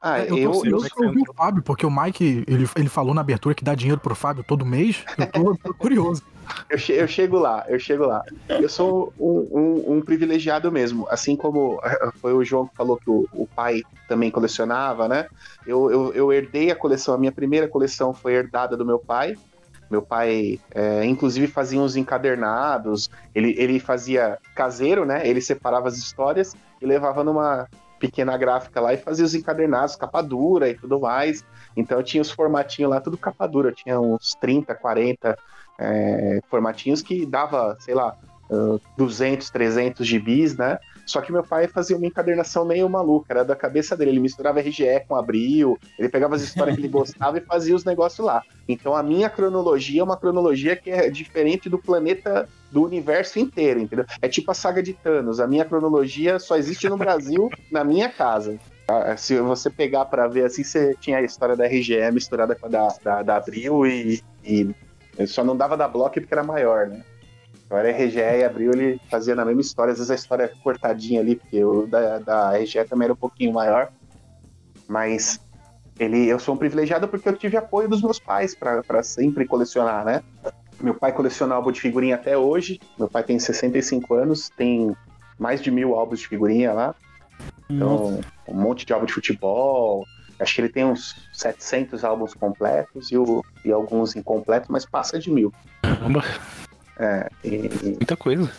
ah, 0.00 0.20
eu, 0.20 0.36
eu, 0.38 0.52
eu, 0.64 0.70
eu 0.72 0.80
só 0.80 1.04
ouvi 1.04 1.22
o 1.28 1.34
Fábio, 1.34 1.62
porque 1.62 1.84
o 1.86 1.90
Mike, 1.90 2.44
ele, 2.46 2.68
ele 2.76 2.88
falou 2.88 3.12
na 3.14 3.20
abertura 3.22 3.54
que 3.54 3.64
dá 3.64 3.74
dinheiro 3.74 4.00
pro 4.00 4.14
Fábio 4.14 4.44
todo 4.44 4.64
mês. 4.66 5.04
Eu 5.18 5.26
tô, 5.26 5.56
tô 5.56 5.74
curioso. 5.74 6.22
Eu, 6.68 6.78
che- 6.78 6.92
eu 6.92 7.06
chego 7.06 7.38
lá, 7.38 7.64
eu 7.68 7.78
chego 7.78 8.04
lá. 8.06 8.22
Eu 8.48 8.68
sou 8.68 9.12
um, 9.18 9.48
um- 9.52 9.92
um 9.96 10.00
privilegiado 10.00 10.70
mesmo. 10.72 11.06
Assim 11.10 11.36
como 11.36 11.78
eh, 11.84 12.08
foi 12.20 12.32
o 12.32 12.44
João 12.44 12.66
que 12.66 12.76
falou 12.76 12.96
que 12.96 13.10
o, 13.10 13.26
o 13.32 13.46
pai 13.46 13.82
também 14.08 14.30
colecionava, 14.30 15.08
né? 15.08 15.26
Eu, 15.66 15.90
eu, 15.90 16.12
eu 16.14 16.32
herdei 16.32 16.70
a 16.70 16.76
coleção, 16.76 17.14
a 17.14 17.18
minha 17.18 17.32
primeira 17.32 17.68
coleção 17.68 18.12
foi 18.14 18.34
herdada 18.34 18.76
do 18.76 18.84
meu 18.86 18.98
pai. 18.98 19.34
Meu 19.90 20.00
pai, 20.02 20.58
eh, 20.74 21.04
inclusive, 21.04 21.46
fazia 21.46 21.78
uns 21.80 21.96
encadernados. 21.96 23.10
Ele, 23.34 23.54
ele 23.58 23.78
fazia 23.78 24.38
caseiro, 24.54 25.04
né? 25.04 25.26
Ele 25.28 25.40
separava 25.40 25.88
as 25.88 25.96
histórias 25.96 26.54
e 26.80 26.86
levava 26.86 27.22
numa 27.22 27.68
pequena 28.00 28.36
gráfica 28.36 28.80
lá 28.80 28.92
e 28.92 28.96
fazia 28.96 29.24
os 29.24 29.34
encadernados, 29.34 29.94
capa 29.94 30.20
dura 30.22 30.68
e 30.68 30.74
tudo 30.74 30.98
mais. 30.98 31.44
Então 31.76 31.98
eu 31.98 32.02
tinha 32.04 32.20
os 32.20 32.30
formatinhos 32.30 32.90
lá, 32.90 33.00
tudo 33.00 33.16
capa 33.16 33.46
dura. 33.46 33.68
Eu 33.68 33.74
tinha 33.74 34.00
uns 34.00 34.34
30, 34.40 34.74
40 34.74 35.36
é, 35.82 36.40
formatinhos 36.48 37.02
que 37.02 37.26
dava, 37.26 37.76
sei 37.80 37.94
lá, 37.94 38.16
ah, 38.52 38.78
200, 38.98 39.48
300 39.50 40.06
gibis, 40.06 40.56
né? 40.56 40.78
Só 41.06 41.20
que 41.20 41.32
meu 41.32 41.42
pai 41.42 41.66
fazia 41.66 41.96
uma 41.96 42.06
encadernação 42.06 42.64
meio 42.64 42.88
maluca, 42.88 43.26
era 43.30 43.44
da 43.44 43.56
cabeça 43.56 43.96
dele. 43.96 44.12
Ele 44.12 44.20
misturava 44.20 44.60
RGE 44.60 45.00
com 45.08 45.16
Abril, 45.16 45.78
ele 45.98 46.08
pegava 46.08 46.36
as 46.36 46.42
histórias 46.42 46.76
que 46.76 46.80
ele 46.80 46.88
gostava 46.88 47.38
e 47.38 47.40
fazia 47.40 47.74
os 47.74 47.84
negócios 47.84 48.24
lá. 48.24 48.42
Então 48.68 48.94
a 48.94 49.02
minha 49.02 49.28
cronologia 49.28 50.00
é 50.00 50.04
uma 50.04 50.16
cronologia 50.16 50.76
que 50.76 50.90
é 50.90 51.10
diferente 51.10 51.68
do 51.68 51.78
planeta, 51.78 52.48
do 52.70 52.84
universo 52.84 53.38
inteiro, 53.38 53.80
entendeu? 53.80 54.04
É 54.20 54.28
tipo 54.28 54.50
a 54.50 54.54
saga 54.54 54.82
de 54.82 54.92
Thanos. 54.92 55.40
A 55.40 55.46
minha 55.46 55.64
cronologia 55.64 56.38
só 56.38 56.56
existe 56.56 56.88
no 56.88 56.96
Brasil, 56.96 57.50
na 57.70 57.82
minha 57.82 58.08
casa. 58.08 58.58
Ah, 58.86 59.16
Se 59.16 59.40
você 59.40 59.70
pegar 59.70 60.04
pra 60.04 60.28
ver 60.28 60.44
assim, 60.44 60.62
você 60.62 60.94
tinha 61.00 61.18
a 61.18 61.22
história 61.22 61.56
da 61.56 61.66
RGE 61.66 62.10
misturada 62.12 62.54
com 62.54 62.66
a 62.66 62.68
da, 62.68 62.88
da, 63.02 63.22
da 63.22 63.36
Abril 63.36 63.86
e, 63.86 64.22
e 64.44 64.70
eu 65.18 65.26
só 65.26 65.44
não 65.44 65.56
dava 65.56 65.76
da 65.76 65.88
Block 65.88 66.20
porque 66.20 66.34
era 66.34 66.42
maior, 66.42 66.88
né? 66.88 67.02
Então 67.64 67.78
era 67.78 67.90
RGE 67.90 68.18
e 68.18 68.44
Abril, 68.44 68.72
ele 68.72 69.00
fazia 69.10 69.34
na 69.34 69.44
mesma 69.44 69.60
história, 69.60 69.92
às 69.92 69.98
vezes 69.98 70.10
a 70.10 70.14
história 70.14 70.44
é 70.44 70.48
cortadinha 70.62 71.20
ali, 71.20 71.36
porque 71.36 71.64
o 71.64 71.86
da, 71.86 72.18
da 72.18 72.58
RGE 72.58 72.84
também 72.84 73.06
era 73.06 73.12
um 73.12 73.16
pouquinho 73.16 73.52
maior. 73.52 73.90
Mas 74.88 75.40
ele, 75.98 76.28
eu 76.28 76.38
sou 76.38 76.54
um 76.54 76.58
privilegiado 76.58 77.08
porque 77.08 77.28
eu 77.28 77.36
tive 77.36 77.56
apoio 77.56 77.88
dos 77.88 78.02
meus 78.02 78.18
pais 78.18 78.54
para 78.54 79.02
sempre 79.02 79.46
colecionar, 79.46 80.04
né? 80.04 80.22
Meu 80.80 80.94
pai 80.94 81.12
coleciona 81.12 81.54
álbum 81.54 81.70
de 81.70 81.80
figurinha 81.80 82.16
até 82.16 82.36
hoje. 82.36 82.80
Meu 82.98 83.08
pai 83.08 83.22
tem 83.22 83.38
65 83.38 84.14
anos, 84.14 84.50
tem 84.50 84.94
mais 85.38 85.62
de 85.62 85.70
mil 85.70 85.94
álbuns 85.94 86.20
de 86.20 86.28
figurinha 86.28 86.72
lá. 86.72 86.94
Então, 87.70 88.20
um 88.48 88.54
monte 88.54 88.84
de 88.84 88.92
álbum 88.92 89.06
de 89.06 89.12
futebol. 89.12 90.04
Acho 90.42 90.54
que 90.56 90.60
ele 90.60 90.68
tem 90.68 90.84
uns 90.84 91.14
700 91.32 92.04
álbuns 92.04 92.34
completos 92.34 93.10
e, 93.12 93.16
o- 93.16 93.44
e 93.64 93.70
alguns 93.72 94.16
incompletos, 94.16 94.68
mas 94.68 94.84
passa 94.84 95.18
de 95.18 95.30
mil. 95.30 95.52
Caramba, 95.82 96.22
É, 96.98 97.28
e- 97.44 97.68
muita 97.96 98.16
coisa. 98.16 98.50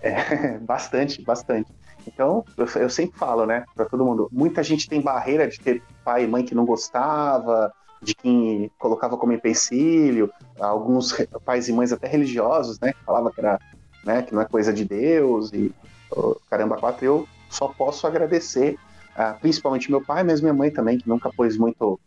bastante, 0.62 1.22
bastante. 1.22 1.70
Então, 2.06 2.44
eu, 2.56 2.66
eu 2.80 2.90
sempre 2.90 3.18
falo, 3.18 3.44
né, 3.46 3.64
pra 3.74 3.84
todo 3.84 4.04
mundo, 4.04 4.28
muita 4.32 4.62
gente 4.62 4.88
tem 4.88 5.00
barreira 5.00 5.48
de 5.48 5.58
ter 5.58 5.82
pai 6.04 6.24
e 6.24 6.26
mãe 6.26 6.44
que 6.44 6.54
não 6.54 6.64
gostava, 6.64 7.72
de 8.00 8.14
quem 8.14 8.70
colocava 8.78 9.16
como 9.16 9.32
empecilho, 9.32 10.32
alguns 10.58 11.14
pais 11.44 11.68
e 11.68 11.72
mães 11.72 11.92
até 11.92 12.06
religiosos, 12.08 12.78
né, 12.80 12.92
que 12.92 13.04
falava 13.04 13.30
que 13.32 13.40
era, 13.40 13.58
né, 14.04 14.22
que 14.22 14.32
não 14.34 14.40
é 14.42 14.46
coisa 14.46 14.72
de 14.72 14.84
Deus 14.84 15.52
e 15.52 15.72
oh, 16.10 16.36
caramba 16.48 16.76
quatro, 16.76 17.04
eu 17.04 17.28
só 17.50 17.68
posso 17.68 18.06
agradecer, 18.06 18.76
ah, 19.18 19.32
principalmente 19.32 19.90
meu 19.90 20.00
pai, 20.00 20.22
mas 20.22 20.40
minha 20.40 20.54
mãe 20.54 20.70
também, 20.70 20.96
que 20.96 21.08
nunca 21.08 21.28
pôs 21.28 21.58
muito 21.58 21.98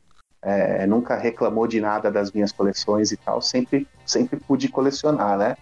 é, 0.42 0.88
nunca 0.88 1.18
reclamou 1.18 1.68
de 1.68 1.82
nada 1.82 2.10
das 2.10 2.32
minhas 2.32 2.54
coleções 2.54 3.12
e 3.12 3.18
tal, 3.18 3.42
sempre, 3.42 3.86
sempre 4.06 4.40
pude 4.40 4.70
colecionar, 4.70 5.38
né? 5.38 5.58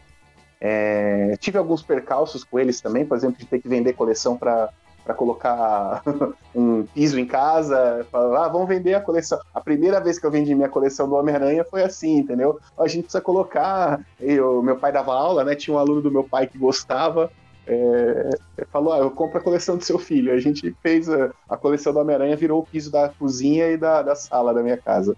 É, 0.62 1.36
tive 1.40 1.58
alguns 1.58 1.82
percalços 1.82 2.44
com 2.44 2.60
eles 2.60 2.80
também, 2.80 3.04
por 3.04 3.18
exemplo, 3.18 3.40
de 3.40 3.48
ter 3.48 3.60
que 3.60 3.68
vender 3.68 3.94
coleção 3.94 4.38
para 4.38 4.72
colocar 5.18 6.04
um 6.54 6.86
piso 6.86 7.20
em 7.20 7.26
casa, 7.26 8.06
falar, 8.12 8.46
ah, 8.46 8.48
vamos 8.48 8.68
vender 8.68 8.94
a 8.94 9.02
coleção. 9.02 9.40
A 9.52 9.60
primeira 9.60 10.00
vez 10.00 10.20
que 10.20 10.26
eu 10.28 10.32
vendi 10.32 10.54
minha 10.54 10.70
coleção 10.70 11.10
do 11.10 11.16
Homem-Aranha 11.16 11.66
foi 11.66 11.82
assim, 11.82 12.18
entendeu? 12.18 12.60
A 12.78 12.88
gente 12.88 13.04
precisa 13.04 13.22
colocar. 13.22 14.00
Eu, 14.20 14.62
meu 14.62 14.78
pai 14.78 14.92
dava 14.92 15.14
aula, 15.14 15.44
né? 15.44 15.56
Tinha 15.56 15.76
um 15.76 15.80
aluno 15.80 16.02
do 16.02 16.12
meu 16.12 16.24
pai 16.24 16.46
que 16.46 16.60
gostava. 16.60 17.32
É, 17.72 18.30
ele 18.58 18.68
falou, 18.72 18.92
ah, 18.94 18.98
eu 18.98 19.12
compro 19.12 19.38
a 19.38 19.42
coleção 19.44 19.78
do 19.78 19.84
seu 19.84 20.00
filho. 20.00 20.34
A 20.34 20.40
gente 20.40 20.76
fez 20.82 21.08
a, 21.08 21.32
a 21.48 21.56
coleção 21.56 21.94
do 21.94 22.00
Homem-Aranha, 22.00 22.36
virou 22.36 22.62
o 22.62 22.66
piso 22.66 22.92
da 22.92 23.10
cozinha 23.10 23.68
e 23.68 23.78
da, 23.78 24.02
da 24.02 24.16
sala 24.16 24.54
da 24.54 24.64
minha 24.64 24.78
casa. 24.78 25.16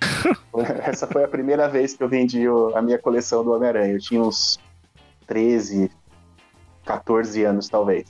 Essa 0.84 1.06
foi 1.08 1.24
a 1.24 1.28
primeira 1.28 1.68
vez 1.68 1.94
que 1.94 2.02
eu 2.02 2.08
vendi 2.08 2.44
a 2.74 2.80
minha 2.80 2.98
coleção 2.98 3.42
do 3.44 3.50
Homem-Aranha. 3.52 3.94
Eu 3.94 3.98
tinha 3.98 4.22
uns 4.22 4.60
13, 5.26 5.90
14 6.84 7.42
anos, 7.44 7.68
talvez. 7.68 8.06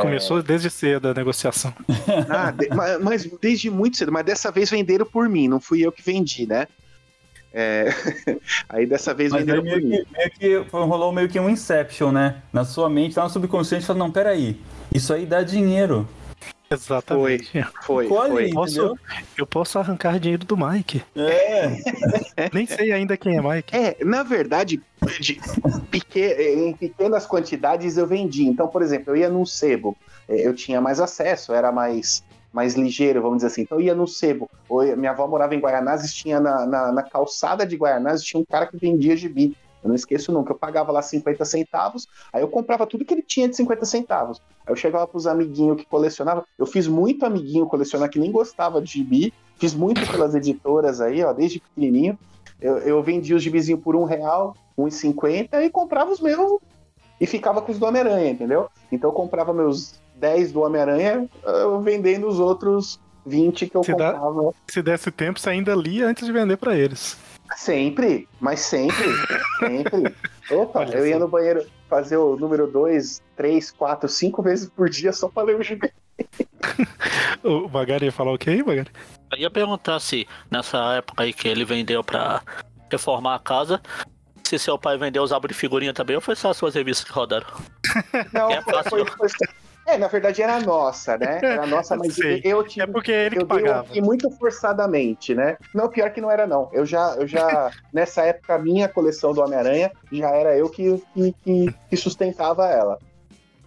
Começou 0.00 0.42
desde 0.42 0.70
cedo 0.70 1.08
a 1.08 1.14
negociação. 1.14 1.72
Ah, 2.28 2.50
de- 2.50 2.68
ma- 2.70 2.98
mas, 2.98 3.24
desde 3.40 3.70
muito 3.70 3.96
cedo, 3.96 4.10
mas 4.10 4.24
dessa 4.24 4.50
vez 4.50 4.70
venderam 4.70 5.04
por 5.06 5.28
mim, 5.28 5.46
não 5.48 5.60
fui 5.60 5.80
eu 5.86 5.92
que 5.92 6.02
vendi, 6.02 6.46
né? 6.46 6.66
É, 7.58 7.86
Aí 8.68 8.84
dessa 8.84 9.14
vez 9.14 9.32
Mas 9.32 9.46
meio 9.46 9.62
por 9.64 9.80
mim. 9.80 9.90
que, 10.04 10.06
meio 10.12 10.30
que 10.64 10.70
foi- 10.70 10.84
rolou 10.84 11.10
meio 11.10 11.26
que 11.26 11.40
um 11.40 11.48
Inception, 11.48 12.12
né? 12.12 12.42
Na 12.52 12.66
sua 12.66 12.90
mente, 12.90 13.14
tá 13.14 13.22
no 13.24 13.30
subconsciente, 13.30 13.86
falando, 13.86 14.00
não, 14.00 14.10
peraí, 14.10 14.60
isso 14.94 15.10
aí 15.14 15.24
dá 15.24 15.42
dinheiro. 15.42 16.06
Exatamente. 16.70 17.64
Foi, 17.82 18.08
Colhe, 18.08 18.30
foi. 18.32 18.50
Posso, 18.50 18.98
eu 19.38 19.46
posso 19.46 19.78
arrancar 19.78 20.18
dinheiro 20.18 20.44
do 20.44 20.56
Mike. 20.56 21.02
É, 21.16 21.76
Nem 22.52 22.66
sei 22.66 22.92
ainda 22.92 23.16
quem 23.16 23.38
é 23.38 23.40
Mike. 23.40 23.74
É, 23.74 23.96
na 24.04 24.22
verdade, 24.22 24.82
de 25.20 25.40
em 26.38 26.72
pequenas 26.74 27.24
quantidades 27.24 27.96
eu 27.96 28.06
vendi. 28.06 28.44
Então, 28.44 28.68
por 28.68 28.82
exemplo, 28.82 29.12
eu 29.12 29.16
ia 29.16 29.30
num 29.30 29.46
sebo, 29.46 29.96
eh, 30.28 30.46
eu 30.46 30.54
tinha 30.54 30.80
mais 30.80 31.00
acesso, 31.00 31.52
era 31.54 31.70
mais, 31.72 32.22
mais 32.56 32.74
ligeiro, 32.74 33.20
vamos 33.20 33.36
dizer 33.36 33.48
assim. 33.48 33.62
Então, 33.62 33.78
eu 33.78 33.84
ia 33.84 33.94
no 33.94 34.08
sebo. 34.08 34.48
Minha 34.96 35.10
avó 35.10 35.26
morava 35.28 35.54
em 35.54 35.60
Guaianazes, 35.60 36.14
tinha 36.14 36.40
na, 36.40 36.64
na, 36.64 36.90
na 36.90 37.02
calçada 37.02 37.66
de 37.66 37.76
Guaianazes, 37.76 38.24
tinha 38.24 38.40
um 38.40 38.46
cara 38.46 38.66
que 38.66 38.78
vendia 38.78 39.14
gibi. 39.14 39.54
Eu 39.84 39.88
não 39.88 39.94
esqueço 39.94 40.32
nunca. 40.32 40.52
Eu 40.52 40.58
pagava 40.58 40.90
lá 40.90 41.02
50 41.02 41.44
centavos, 41.44 42.08
aí 42.32 42.40
eu 42.40 42.48
comprava 42.48 42.86
tudo 42.86 43.04
que 43.04 43.12
ele 43.12 43.20
tinha 43.20 43.46
de 43.46 43.54
50 43.56 43.84
centavos. 43.84 44.40
Aí 44.66 44.72
eu 44.72 44.76
chegava 44.76 45.06
pros 45.06 45.26
amiguinhos 45.26 45.76
que 45.76 45.84
colecionavam. 45.84 46.44
Eu 46.58 46.64
fiz 46.64 46.88
muito 46.88 47.26
amiguinho 47.26 47.66
colecionar 47.66 48.08
que 48.08 48.18
nem 48.18 48.32
gostava 48.32 48.80
de 48.80 48.90
gibi. 48.90 49.34
Fiz 49.58 49.74
muito 49.74 50.10
pelas 50.10 50.34
editoras 50.34 51.02
aí, 51.02 51.22
ó, 51.22 51.34
desde 51.34 51.60
pequenininho. 51.60 52.18
Eu, 52.58 52.78
eu 52.78 53.02
vendia 53.02 53.36
os 53.36 53.42
gibizinhos 53.42 53.82
por 53.82 53.94
um 53.94 54.04
real, 54.04 54.56
um 54.78 54.88
e 54.88 54.90
cinquenta 54.90 55.62
e 55.62 55.68
comprava 55.68 56.10
os 56.10 56.20
meus 56.20 56.58
e 57.20 57.26
ficava 57.26 57.60
com 57.60 57.70
os 57.70 57.78
do 57.78 57.84
Homem-Aranha, 57.84 58.30
entendeu? 58.30 58.70
Então 58.90 59.10
eu 59.10 59.14
comprava 59.14 59.52
meus 59.52 60.00
10 60.16 60.52
do 60.52 60.62
Homem-Aranha, 60.62 61.28
eu 61.44 61.80
vendendo 61.80 62.26
os 62.26 62.38
outros 62.40 62.98
20 63.24 63.66
que 63.68 63.76
eu 63.76 63.84
Se 63.84 63.94
dá- 63.94 64.12
comprava. 64.14 64.54
Se 64.68 64.82
desse 64.82 65.10
tempo, 65.10 65.38
você 65.38 65.50
ainda 65.50 65.74
lia 65.74 66.06
antes 66.06 66.24
de 66.26 66.32
vender 66.32 66.56
pra 66.56 66.74
eles. 66.76 67.16
Sempre, 67.56 68.28
mas 68.40 68.60
sempre, 68.60 69.04
sempre. 69.60 70.14
Opa, 70.50 70.80
Olha 70.80 70.96
eu 70.96 71.06
ia 71.06 71.14
só. 71.14 71.20
no 71.20 71.28
banheiro 71.28 71.64
fazer 71.88 72.16
o 72.16 72.36
número 72.36 72.66
2, 72.66 73.20
3, 73.36 73.70
4, 73.72 74.08
5 74.08 74.42
vezes 74.42 74.68
por 74.68 74.88
dia 74.88 75.12
só 75.12 75.28
pra 75.28 75.42
ler 75.44 75.56
o 75.58 75.62
gibi. 75.62 75.90
O 77.44 77.68
Magari 77.68 78.06
ia 78.06 78.12
falar 78.12 78.32
o 78.32 78.38
quê, 78.38 78.62
Magari? 78.64 78.90
Eu 79.30 79.38
ia 79.38 79.50
perguntar 79.50 80.00
se 80.00 80.26
nessa 80.50 80.78
época 80.94 81.22
aí 81.22 81.32
que 81.32 81.46
ele 81.46 81.64
vendeu 81.64 82.02
pra 82.02 82.42
reformar 82.90 83.36
a 83.36 83.38
casa, 83.38 83.80
se 84.42 84.58
seu 84.58 84.76
pai 84.78 84.96
vendeu 84.98 85.22
os 85.22 85.30
álbuns 85.30 85.48
de 85.50 85.54
figurinha 85.54 85.92
também 85.94 86.16
ou 86.16 86.22
foi 86.22 86.34
só 86.34 86.50
as 86.50 86.56
suas 86.56 86.74
revistas 86.74 87.04
que 87.06 87.12
rodaram? 87.12 87.46
Não, 88.32 88.50
É 88.50 88.60
foi, 88.62 88.82
foi- 89.04 89.04
É, 89.86 89.96
na 89.96 90.08
verdade 90.08 90.42
era 90.42 90.58
nossa, 90.60 91.16
né? 91.16 91.38
Era 91.44 91.64
nossa, 91.66 91.96
mas 91.96 92.14
Sei. 92.14 92.40
eu 92.44 92.62
tive. 92.64 92.82
É 92.82 92.86
porque 92.86 93.12
é 93.12 93.26
ele 93.26 93.36
que 93.36 93.42
eu 93.42 93.46
dei 93.46 93.60
pagava. 93.62 93.80
aqui 93.88 94.00
muito 94.00 94.28
forçadamente, 94.32 95.34
né? 95.34 95.56
Não, 95.72 95.88
pior 95.88 96.10
que 96.10 96.20
não 96.20 96.30
era, 96.30 96.46
não. 96.46 96.68
Eu 96.72 96.84
já, 96.84 97.14
eu 97.18 97.26
já 97.26 97.70
nessa 97.92 98.22
época, 98.22 98.54
a 98.54 98.58
minha 98.58 98.88
coleção 98.88 99.32
do 99.32 99.40
Homem-Aranha 99.40 99.92
já 100.10 100.30
era 100.30 100.56
eu 100.56 100.68
que, 100.68 101.00
que, 101.14 101.32
que- 101.44 101.74
que 101.88 101.96
sustentava 101.96 102.66
ela. 102.68 102.98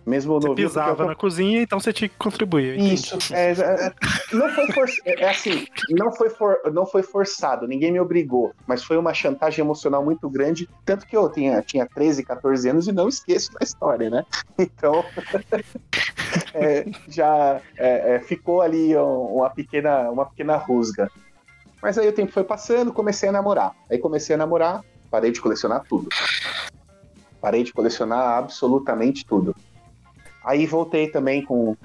Mesmo 0.09 0.41
Você 0.41 0.47
no 0.47 0.55
pisava 0.55 1.05
na 1.05 1.13
cozinha, 1.13 1.61
então 1.61 1.79
você 1.79 1.93
tinha 1.93 2.09
que 2.09 2.15
contribuir. 2.17 2.79
eu. 2.79 2.83
Isso, 2.83 3.15
é, 3.31 3.51
é, 3.51 3.93
não 4.33 4.49
foi 4.49 4.67
for, 4.71 4.89
é 5.05 5.29
assim, 5.29 5.67
não 5.91 6.11
foi, 6.11 6.29
for, 6.31 6.57
não 6.73 6.83
foi 6.87 7.03
forçado, 7.03 7.67
ninguém 7.67 7.91
me 7.91 7.99
obrigou, 7.99 8.51
mas 8.65 8.83
foi 8.83 8.97
uma 8.97 9.13
chantagem 9.13 9.63
emocional 9.63 10.03
muito 10.03 10.27
grande, 10.27 10.67
tanto 10.83 11.05
que 11.05 11.15
eu 11.15 11.29
tinha, 11.31 11.61
tinha 11.61 11.85
13, 11.85 12.23
14 12.23 12.69
anos 12.69 12.87
e 12.87 12.91
não 12.91 13.07
esqueço 13.07 13.51
da 13.53 13.59
história, 13.61 14.09
né? 14.09 14.25
Então, 14.57 15.05
é, 16.53 16.85
já 17.07 17.61
é, 17.77 18.15
é, 18.15 18.19
ficou 18.19 18.61
ali 18.61 18.95
um- 18.97 19.35
uma 19.37 19.49
pequena, 19.49 20.09
uma 20.09 20.25
pequena 20.25 20.55
rusga. 20.57 21.09
Mas 21.81 21.97
aí 21.97 22.07
o 22.07 22.13
tempo 22.13 22.31
foi 22.31 22.43
passando, 22.43 22.91
comecei 22.91 23.29
a 23.29 23.31
namorar. 23.31 23.73
Aí 23.89 23.97
comecei 23.97 24.33
a 24.33 24.37
namorar, 24.37 24.83
parei 25.09 25.31
de 25.31 25.39
colecionar 25.39 25.83
tudo. 25.87 26.09
Parei 27.39 27.63
de 27.63 27.71
colecionar 27.71 28.37
absolutamente 28.37 29.25
tudo. 29.25 29.55
Aí 30.49 30.65
voltei 30.65 31.07
também 31.07 31.45
com 31.45 31.77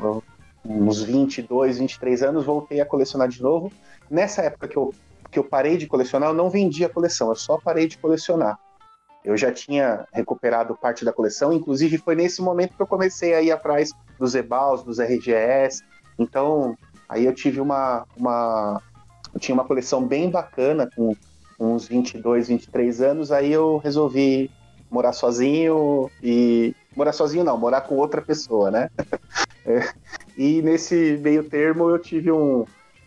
uns 0.65 1.03
22, 1.03 1.81
23 1.81 2.23
anos, 2.23 2.47
voltei 2.47 2.81
a 2.81 2.87
colecionar 2.87 3.29
de 3.29 3.43
novo. 3.43 3.71
Nessa 4.11 4.41
época 4.41 4.67
que 4.67 4.79
eu, 4.79 4.95
que 5.31 5.39
eu 5.39 5.45
parei 5.45 5.77
de 5.77 5.87
colecionar, 5.87 6.31
eu 6.31 6.35
não 6.35 6.49
vendi 6.49 6.83
a 6.83 6.89
coleção, 6.89 7.29
eu 7.29 7.35
só 7.35 7.59
parei 7.59 7.87
de 7.87 7.99
colecionar. 7.99 8.59
Eu 9.23 9.37
já 9.37 9.53
tinha 9.53 10.09
recuperado 10.15 10.75
parte 10.75 11.05
da 11.05 11.13
coleção, 11.13 11.53
inclusive 11.53 11.99
foi 11.99 12.15
nesse 12.15 12.41
momento 12.41 12.75
que 12.75 12.81
eu 12.81 12.87
comecei 12.87 13.35
a 13.35 13.43
ir 13.43 13.53
atrás 13.53 13.93
dos 14.19 14.35
EBAUs, 14.35 14.83
dos 14.83 14.99
RGS. 14.99 15.83
Então, 16.19 16.75
aí 17.07 17.27
eu 17.27 17.35
tive 17.35 17.61
uma, 17.61 18.07
uma 18.17 18.81
eu 19.35 19.39
tinha 19.39 19.55
uma 19.55 19.67
coleção 19.67 20.03
bem 20.03 20.31
bacana 20.31 20.89
com 20.97 21.15
uns 21.61 21.87
22, 21.87 22.49
23 22.49 23.03
anos, 23.03 23.31
aí 23.31 23.53
eu 23.53 23.77
resolvi 23.77 24.51
morar 24.91 25.13
sozinho 25.13 26.11
e 26.23 26.75
morar 26.97 27.13
sozinho 27.13 27.45
não, 27.45 27.57
morar 27.59 27.83
com 27.83 27.97
outra 27.97 28.21
pessoa, 28.23 28.71
né? 28.71 28.89
É, 29.67 29.89
e 30.37 30.61
nesse 30.61 31.19
meio 31.23 31.43
termo 31.43 31.89
eu 31.89 31.99
tive 31.99 32.31
um, 32.31 32.67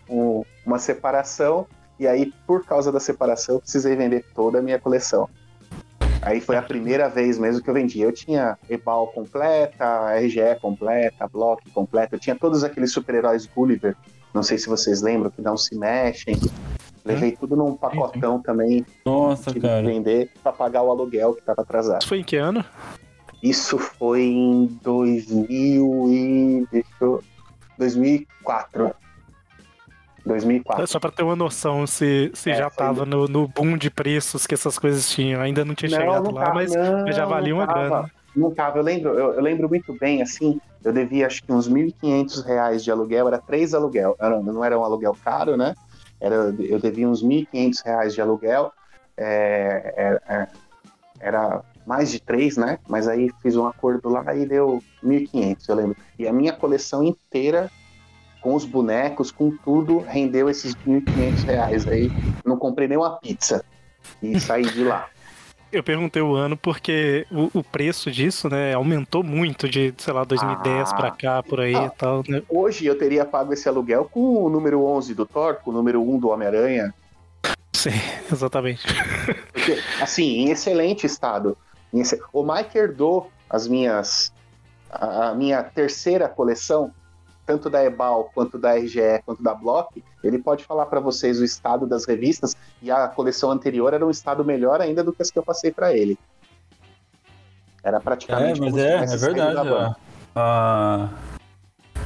um- 0.10 0.42
uma 0.66 0.80
separação 0.80 1.68
e 2.00 2.08
aí 2.08 2.34
por 2.48 2.66
causa 2.66 2.92
da 2.92 3.00
separação 3.00 3.56
eu 3.58 3.62
precisei 3.62 3.96
vender 3.96 4.26
toda 4.34 4.58
a 4.58 4.62
minha 4.64 4.80
coleção. 4.80 5.30
Aí 6.20 6.42
foi 6.42 6.58
a 6.58 6.62
primeira 6.64 7.08
vez 7.10 7.38
mesmo 7.38 7.62
que 7.62 7.70
eu 7.70 7.76
vendi. 7.76 8.02
Eu 8.02 8.12
tinha 8.12 8.58
Ebal 8.68 9.06
completa, 9.10 10.16
RGE 10.20 10.56
completa, 10.60 11.28
Block 11.28 11.70
completa, 11.70 12.16
eu 12.16 12.20
tinha 12.20 12.36
todos 12.36 12.64
aqueles 12.64 12.92
super-heróis 12.92 13.46
Gulliver, 13.46 13.96
não 14.34 14.42
sei 14.42 14.58
se 14.58 14.68
vocês 14.68 15.04
lembram, 15.04 15.30
que 15.30 15.44
não 15.44 15.56
se 15.56 15.78
mexem. 15.78 16.38
Levei 17.06 17.34
tudo 17.34 17.56
num 17.56 17.76
pacotão 17.78 18.42
também, 18.42 18.84
Nossa, 19.06 19.52
tive 19.52 19.60
que 19.62 19.68
cara. 19.68 19.86
vender 19.86 20.32
pra 20.42 20.52
pagar 20.52 20.82
o 20.82 20.90
aluguel 20.90 21.36
que 21.36 21.44
tava 21.44 21.62
atrasado. 21.62 22.00
Isso 22.02 22.10
foi 22.10 22.18
em 22.20 22.24
que 22.24 22.36
ano? 22.36 22.66
Isso 23.42 23.78
foi 23.78 24.24
em 24.24 24.66
2000 24.84 26.06
e... 26.10 26.68
deixa 26.72 26.90
eu- 27.02 27.24
2004. 27.78 28.94
2004. 30.26 30.88
Só 30.88 31.00
pra 31.00 31.12
ter 31.12 31.24
uma 31.24 31.36
noção 31.36 31.86
se, 31.88 32.32
se 32.34 32.50
É, 32.52 32.56
já 32.56 32.70
foi 32.70 32.86
tava 32.86 33.06
no, 33.06 33.28
no 33.28 33.48
boom 33.48 33.78
de 33.78 33.90
preços 33.90 34.46
que 34.46 34.54
essas 34.54 34.78
coisas 34.78 35.10
tinham. 35.10 35.42
Ainda 35.42 35.64
não 35.64 35.74
tinha 35.76 35.90
chegado 35.90 36.32
lá, 36.34 36.46
tava, 36.46 36.56
mas, 36.56 36.76
não, 36.76 37.12
já 37.12 37.26
valia 37.26 37.54
não 37.54 37.60
uma 37.62 37.68
tava. 37.68 37.80
grana. 37.88 38.12
Não 38.36 38.54
tava, 38.54 38.78
eu 38.78 38.84
lembro, 38.84 39.10
eu, 39.14 39.34
eu 39.34 39.42
lembro 39.42 39.68
muito 39.68 39.94
bem, 39.98 40.22
assim, 40.22 40.60
eu 40.84 40.94
devia 40.94 41.26
acho 41.26 41.42
que 41.44 41.52
uns 41.52 41.68
1.500 41.68 42.46
reais 42.46 42.84
de 42.84 42.92
aluguel, 42.92 43.28
era 43.28 43.40
três 43.40 43.74
aluguel, 43.74 44.16
não, 44.20 44.44
não 44.44 44.64
era 44.64 44.78
um 44.78 44.84
aluguel 44.84 45.16
caro, 45.26 45.58
né? 45.58 45.74
Era, 46.20 46.36
eu 46.60 46.80
devia 46.80 47.10
uns 47.10 47.24
1.500 47.24 47.84
reais 47.84 48.14
de 48.14 48.22
aluguel, 48.22 48.72
é, 49.16 49.94
é, 50.30 50.34
é, 50.36 50.48
era 51.20 51.64
mais 51.88 52.12
de 52.12 52.20
três, 52.20 52.58
né? 52.58 52.78
Mas 52.88 53.08
aí 53.08 53.32
fiz 53.42 53.56
um 53.56 53.66
acordo 53.66 54.10
lá 54.10 54.36
e 54.36 54.46
deu 54.46 54.84
1.500, 55.04 55.70
eu 55.70 55.76
lembro. 55.76 55.96
E 56.20 56.28
a 56.28 56.34
minha 56.34 56.52
coleção 56.52 57.02
inteira, 57.02 57.72
com 58.42 58.54
os 58.54 58.66
bonecos, 58.66 59.32
com 59.32 59.50
tudo, 59.52 60.00
rendeu 60.00 60.50
esses 60.50 60.76
1.500 60.76 61.44
reais. 61.46 61.88
Aí 61.88 62.12
não 62.46 62.58
comprei 62.58 62.88
nem 62.90 62.98
uma 62.98 63.18
pizza 63.18 63.64
e 64.22 64.38
saí 64.40 64.64
de 64.64 64.84
lá. 64.84 65.08
Eu 65.72 65.84
perguntei 65.84 66.22
o 66.22 66.34
ano 66.34 66.56
porque 66.56 67.26
o, 67.30 67.60
o 67.60 67.64
preço 67.64 68.10
disso, 68.10 68.48
né, 68.50 68.74
aumentou 68.74 69.22
muito 69.22 69.68
de, 69.68 69.94
sei 69.98 70.14
lá, 70.14 70.24
2010 70.24 70.92
Ah. 70.92 70.96
pra 70.96 71.12
cá, 71.12 71.44
por 71.44 71.60
aí 71.60 71.76
Ah. 71.76 71.86
e 71.94 71.98
tal, 71.98 72.24
né? 72.28 72.42
Hoje 72.50 72.86
eu 72.86 72.98
teria 72.98 73.26
pago 73.26 73.52
esse 73.54 73.68
aluguel 73.68 74.06
com 74.06 74.44
o 74.46 74.50
número 74.50 74.84
11 74.86 75.14
do 75.14 75.26
Thor, 75.26 75.56
com 75.56 75.72
o 75.72 75.74
número 75.74 76.02
1 76.02 76.20
do 76.20 76.30
Homem-Aranha. 76.30 76.94
Sim, 77.74 77.92
exatamente. 78.32 78.82
Porque, 79.54 79.78
assim, 80.02 80.24
em 80.40 80.52
excelente 80.52 81.06
estado. 81.06 81.58
O 82.34 82.44
Mike 82.44 82.78
herdou 82.78 83.32
as 83.50 83.68
minhas. 83.68 84.32
A 84.90 85.34
minha 85.34 85.62
terceira 85.64 86.30
coleção, 86.30 86.92
tanto 87.46 87.70
da 87.70 87.84
Ebal, 87.84 88.32
quanto 88.34 88.58
da 88.58 88.74
RGE, 88.76 89.22
quanto 89.26 89.44
da 89.44 89.54
Block. 89.54 90.04
Ele 90.24 90.38
pode 90.40 90.64
falar 90.64 90.86
para 90.86 91.00
vocês 91.00 91.40
o 91.40 91.44
estado 91.46 91.86
das 91.86 92.06
revistas. 92.06 92.56
E 92.82 92.90
a 92.90 93.08
coleção 93.08 93.52
anterior 93.52 93.94
era 93.94 94.06
um 94.06 94.10
estado 94.10 94.44
melhor 94.46 94.80
ainda 94.82 95.04
do 95.04 95.12
que 95.14 95.22
as 95.22 95.30
que 95.32 95.38
eu 95.40 95.44
passei 95.44 95.72
para 95.72 95.94
ele. 95.96 96.18
Era 97.84 97.98
É, 97.98 98.00
praticamente. 98.00 98.60
mas 98.60 98.70
como 98.72 98.82
se 98.82 98.86
é, 98.88 98.96
é 99.04 99.18
verdade. 99.18 99.70
ó. 99.70 99.94
A, 100.36 101.10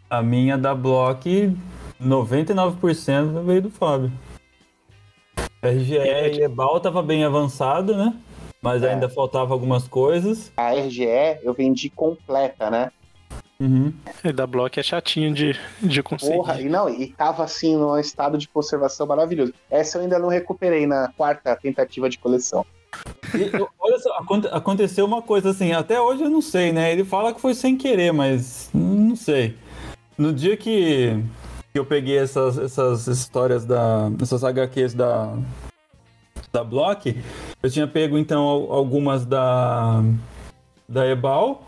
a 0.09 0.21
minha 0.23 0.57
da 0.57 0.73
Block, 0.75 1.55
99% 2.01 3.43
veio 3.43 3.61
do 3.63 3.69
Fábio. 3.69 4.11
RGE 5.61 5.93
e 5.97 6.43
Ebal 6.43 6.79
tava 6.79 7.03
bem 7.03 7.23
avançado, 7.23 7.95
né? 7.95 8.15
Mas 8.61 8.83
É. 8.83 8.93
ainda 8.93 9.09
faltava 9.09 9.53
algumas 9.53 9.87
coisas. 9.87 10.51
A 10.55 10.71
RGE 10.73 11.05
eu 11.43 11.53
vendi 11.53 11.89
completa, 11.89 12.69
né? 12.69 12.91
Uhum. 13.59 13.93
E 14.23 14.31
da 14.31 14.45
Block 14.47 14.79
é 14.79 14.83
chatinho 14.83 15.33
de, 15.33 15.55
de 15.81 16.01
conseguir. 16.01 16.33
Porra, 16.35 16.59
e 16.59 16.67
não, 16.69 16.89
e 16.89 17.07
tava 17.07 17.43
assim 17.43 17.75
num 17.75 17.97
estado 17.97 18.37
de 18.37 18.47
conservação 18.47 19.05
maravilhoso. 19.05 19.53
Essa 19.69 19.97
eu 19.97 20.01
ainda 20.03 20.17
não 20.17 20.29
recuperei 20.29 20.87
na 20.87 21.09
quarta 21.15 21.55
tentativa 21.55 22.09
de 22.09 22.17
coleção. 22.17 22.65
E, 23.35 23.49
olha 23.79 23.99
só, 23.99 24.13
aconte- 24.17 24.47
aconteceu 24.51 25.05
uma 25.05 25.21
coisa 25.21 25.51
assim, 25.51 25.71
até 25.73 26.01
hoje 26.01 26.23
eu 26.23 26.29
não 26.29 26.41
sei, 26.41 26.71
né? 26.73 26.91
Ele 26.91 27.05
fala 27.05 27.33
que 27.33 27.39
foi 27.39 27.53
sem 27.53 27.77
querer, 27.77 28.11
mas 28.11 28.69
não 28.73 29.15
sei. 29.15 29.55
No 30.17 30.33
dia 30.33 30.57
que, 30.57 31.23
que 31.71 31.79
eu 31.79 31.85
peguei 31.85 32.17
essas, 32.17 32.57
essas 32.57 33.07
histórias 33.07 33.63
da. 33.65 34.11
essas 34.21 34.43
HQs 34.43 34.93
da. 34.95 35.35
Da 36.51 36.63
Block, 36.63 37.15
eu 37.63 37.69
tinha 37.69 37.87
pego 37.87 38.17
então 38.17 38.43
al- 38.43 38.71
algumas 38.73 39.25
da. 39.25 40.03
da 40.87 41.07
Ebal 41.07 41.63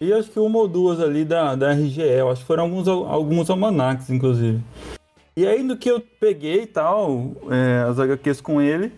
e 0.00 0.12
acho 0.12 0.30
que 0.30 0.38
uma 0.38 0.58
ou 0.58 0.68
duas 0.68 1.00
ali 1.00 1.24
da, 1.24 1.54
da. 1.54 1.72
Eu 1.74 2.30
acho 2.30 2.42
que 2.42 2.46
foram 2.46 2.64
alguns, 2.64 2.86
al- 2.86 3.06
alguns 3.06 3.48
almanacs, 3.48 4.10
inclusive. 4.10 4.60
E 5.36 5.46
aí, 5.46 5.62
no 5.62 5.76
que 5.76 5.90
eu 5.90 6.02
peguei 6.20 6.62
e 6.62 6.66
tal, 6.66 7.32
é, 7.50 7.84
as 7.88 7.98
HQs 7.98 8.40
com 8.40 8.60
ele, 8.60 8.92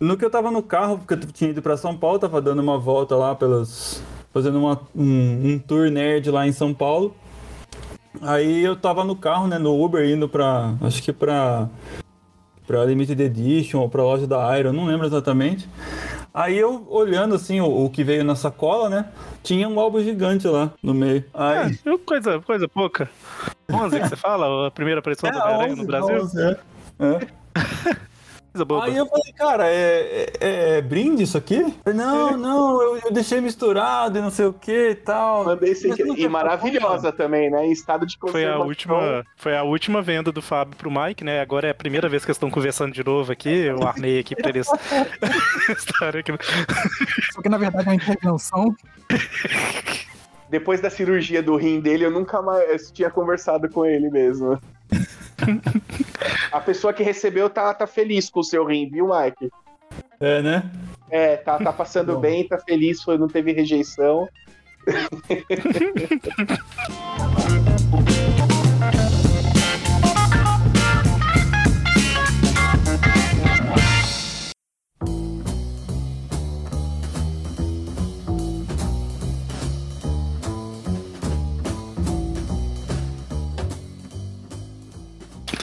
no 0.00 0.16
que 0.16 0.24
eu 0.24 0.30
tava 0.30 0.50
no 0.50 0.62
carro, 0.62 0.98
porque 0.98 1.14
eu 1.14 1.32
tinha 1.32 1.50
ido 1.50 1.62
pra 1.62 1.76
São 1.76 1.96
Paulo, 1.96 2.18
tava 2.18 2.40
dando 2.40 2.60
uma 2.62 2.78
volta 2.78 3.14
lá 3.16 3.34
pelas. 3.34 4.02
fazendo 4.32 4.58
uma- 4.58 4.80
um, 4.96 5.52
um 5.52 5.58
tour 5.58 5.90
nerd 5.90 6.30
lá 6.30 6.46
em 6.46 6.52
São 6.52 6.72
Paulo. 6.72 7.14
Aí 8.22 8.62
eu 8.64 8.76
tava 8.76 9.04
no 9.04 9.16
carro, 9.16 9.46
né, 9.46 9.58
no 9.58 9.82
Uber, 9.82 10.06
indo 10.08 10.26
pra. 10.28 10.74
acho 10.80 11.02
que 11.02 11.12
pra. 11.12 11.68
Pra 12.66 12.84
Limited 12.84 13.20
Edition 13.20 13.80
ou 13.80 13.88
pra 13.88 14.02
loja 14.02 14.26
da 14.26 14.58
Iron, 14.58 14.72
não 14.72 14.86
lembro 14.86 15.06
exatamente. 15.06 15.68
Aí 16.34 16.56
eu 16.56 16.86
olhando 16.88 17.34
assim 17.34 17.60
o, 17.60 17.84
o 17.84 17.90
que 17.90 18.02
veio 18.02 18.24
na 18.24 18.34
sacola, 18.34 18.88
né? 18.88 19.06
Tinha 19.42 19.68
um 19.68 19.78
álbum 19.78 20.00
gigante 20.00 20.46
lá 20.48 20.72
no 20.82 20.94
meio. 20.94 21.24
Aí. 21.34 21.78
É, 21.84 21.98
coisa, 22.06 22.40
coisa 22.40 22.66
pouca. 22.68 23.08
11 23.70 24.00
que 24.00 24.08
você 24.08 24.16
fala? 24.16 24.66
A 24.68 24.70
primeira 24.70 25.00
aparição 25.00 25.30
do 25.30 25.36
É, 25.36 25.42
Homem-Aranha 25.42 25.72
11, 25.72 25.80
no 25.80 25.86
Brasil? 25.86 26.22
11, 26.22 26.42
é. 26.42 26.56
É. 27.00 27.96
Coisa 28.52 28.64
boba. 28.66 28.84
Aí 28.84 28.96
eu 28.96 29.06
falei, 29.06 29.32
cara, 29.32 29.66
é, 29.68 30.30
é- 30.40 30.76
é 30.78 30.82
brinde 30.82 31.22
isso 31.22 31.38
aqui? 31.38 31.74
Não, 31.86 32.36
não, 32.36 32.82
eu, 32.82 32.98
eu 33.06 33.10
deixei 33.12 33.40
misturado 33.40 34.18
e 34.18 34.20
não 34.20 34.30
sei 34.30 34.44
o 34.46 34.52
que 34.52 34.90
e 34.90 34.94
tal. 34.94 35.44
Mandei 35.44 35.74
sem 35.74 35.94
querer. 35.94 36.12
E 36.12 36.16
foi 36.20 36.28
maravilhosa 36.28 37.10
também, 37.10 37.50
né? 37.50 37.64
Em 37.66 37.72
estado 37.72 38.06
de 38.06 38.18
Foi 38.18 38.44
a, 38.44 38.58
última, 38.58 39.24
foi 39.36 39.56
a 39.56 39.62
última 39.62 40.02
venda 40.02 40.30
do 40.30 40.42
Fábio 40.42 40.76
pro 40.76 40.90
Mike, 40.90 41.24
né? 41.24 41.40
Agora 41.40 41.66
é 41.68 41.70
a 41.70 41.74
primeira 41.74 42.08
vez 42.08 42.24
que 42.24 42.30
eles 42.30 42.36
estão 42.36 42.50
conversando 42.50 42.92
de 42.92 43.02
novo 43.02 43.32
aqui. 43.32 43.48
Eu 43.48 43.82
armei 43.86 44.18
aqui 44.18 44.36
pra 44.36 44.50
eles. 44.50 44.66
Só 47.32 47.40
que 47.42 47.48
na 47.48 47.56
verdade 47.58 47.86
é 47.86 47.90
uma 47.90 47.94
intervenção. 47.94 48.74
Depois 50.50 50.80
da 50.82 50.90
cirurgia 50.90 51.42
do 51.42 51.56
rim 51.56 51.80
dele, 51.80 52.04
eu 52.04 52.10
nunca 52.10 52.42
mais 52.42 52.90
tinha 52.90 53.10
conversado 53.10 53.70
com 53.70 53.86
ele 53.86 54.10
mesmo. 54.10 54.58
a 56.52 56.60
pessoa 56.60 56.92
que 56.92 57.02
recebeu 57.02 57.50
tá, 57.50 57.72
tá 57.74 57.86
feliz 57.86 58.30
com 58.30 58.40
o 58.40 58.44
seu 58.44 58.64
rim, 58.64 58.88
viu, 58.90 59.08
Mike? 59.08 59.50
É, 60.20 60.42
né? 60.42 60.70
É, 61.10 61.36
tá, 61.36 61.58
tá 61.58 61.72
passando 61.72 62.18
bem, 62.18 62.46
tá 62.46 62.58
feliz, 62.58 63.02
foi, 63.02 63.18
não 63.18 63.28
teve 63.28 63.52
rejeição. 63.52 64.28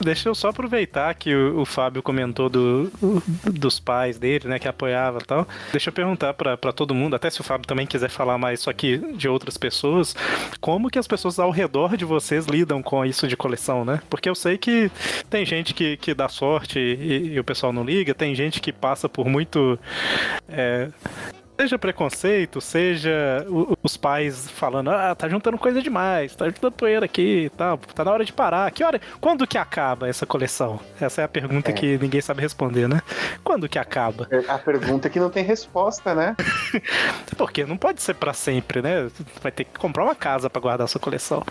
Deixa 0.10 0.28
eu 0.28 0.34
só 0.34 0.48
aproveitar 0.48 1.14
que 1.14 1.36
o, 1.36 1.60
o 1.60 1.66
Fábio 1.66 2.02
comentou 2.02 2.50
do, 2.50 2.92
dos 3.46 3.80
pais 3.80 4.18
dele, 4.18 4.48
né, 4.48 4.58
que 4.58 4.68
apoiava 4.68 5.20
e 5.22 5.24
tal. 5.24 5.48
Deixa 5.72 5.90
eu 5.90 5.94
perguntar 5.94 6.34
pra 6.34 6.74
todo 6.74 6.96
mundo, 6.96 7.16
até 7.16 7.30
se 7.30 7.40
o 7.40 7.44
Fábio 7.44 7.68
também 7.68 7.86
quiser 7.86 8.10
falar 8.10 8.36
mais 8.36 8.60
só 8.60 8.72
de 8.72 9.30
outras 9.30 9.56
pessoas, 9.56 10.16
como 10.60 10.90
que 10.90 10.98
as 10.98 11.08
pessoas 11.08 11.38
ao 11.38 11.52
redor 11.52 11.96
de 11.96 12.06
vocês 12.06 12.48
lidam 12.48 12.82
com 12.82 13.06
isso 13.06 13.28
de 13.28 13.38
coleção, 13.38 13.86
né? 13.86 14.02
Porque 14.10 14.28
eu 14.28 14.34
sei 14.34 14.58
que 14.58 14.90
tem 15.30 15.46
gente 15.46 15.76
que, 15.76 15.96
que 15.98 16.16
dá 16.16 16.28
sorte 16.28 16.80
e, 16.80 17.34
e 17.34 17.40
o 17.40 17.44
pessoal 17.44 17.72
não 17.72 17.84
liga, 17.84 18.12
tem 18.16 18.34
gente 18.34 18.60
que 18.60 18.74
passa 18.74 19.08
por 19.08 19.28
muito. 19.28 19.78
é, 20.48 20.90
Seja 21.60 21.78
preconceito, 21.78 22.62
seja 22.62 23.46
o- 23.50 23.78
os 23.84 23.98
pais 23.98 24.50
falando, 24.50 24.92
ah, 24.92 25.14
tá 25.14 25.28
juntando 25.28 25.58
coisa 25.58 25.82
demais, 25.82 26.34
tá 26.34 26.46
juntando 26.46 26.72
poeira 26.72 27.04
aqui 27.04 27.46
e 27.46 27.50
tal, 27.50 27.78
tá 27.78 28.06
na 28.06 28.12
hora 28.14 28.24
de 28.24 28.32
parar. 28.32 28.72
Que 28.72 28.82
hora, 28.82 29.02
quando 29.20 29.46
que 29.46 29.58
acaba 29.58 30.08
essa 30.08 30.26
coleção? 30.26 30.80
Essa 31.02 31.22
é 31.22 31.26
a 31.26 31.28
pergunta 31.28 31.72
É. 31.72 31.74
que 31.74 31.98
ninguém 31.98 32.22
sabe 32.22 32.42
responder, 32.42 32.88
né? 32.88 33.02
Quando 33.44 33.68
que 33.68 33.78
acaba? 33.78 34.26
A 34.48 34.58
pergunta 34.58 35.10
é 35.10 35.12
que 35.12 35.20
não 35.20 35.30
tem 35.30 35.44
resposta, 35.44 36.16
né? 36.16 36.34
Porque 37.38 37.66
não 37.66 37.76
pode 37.76 38.02
ser 38.02 38.14
pra 38.14 38.32
sempre, 38.32 38.82
né? 38.82 39.10
Vai 39.42 39.52
ter 39.52 39.66
que 39.66 39.78
comprar 39.78 40.06
uma 40.06 40.16
casa 40.16 40.50
pra 40.50 40.62
guardar 40.62 40.88
sua 40.88 41.02
coleção. 41.02 41.44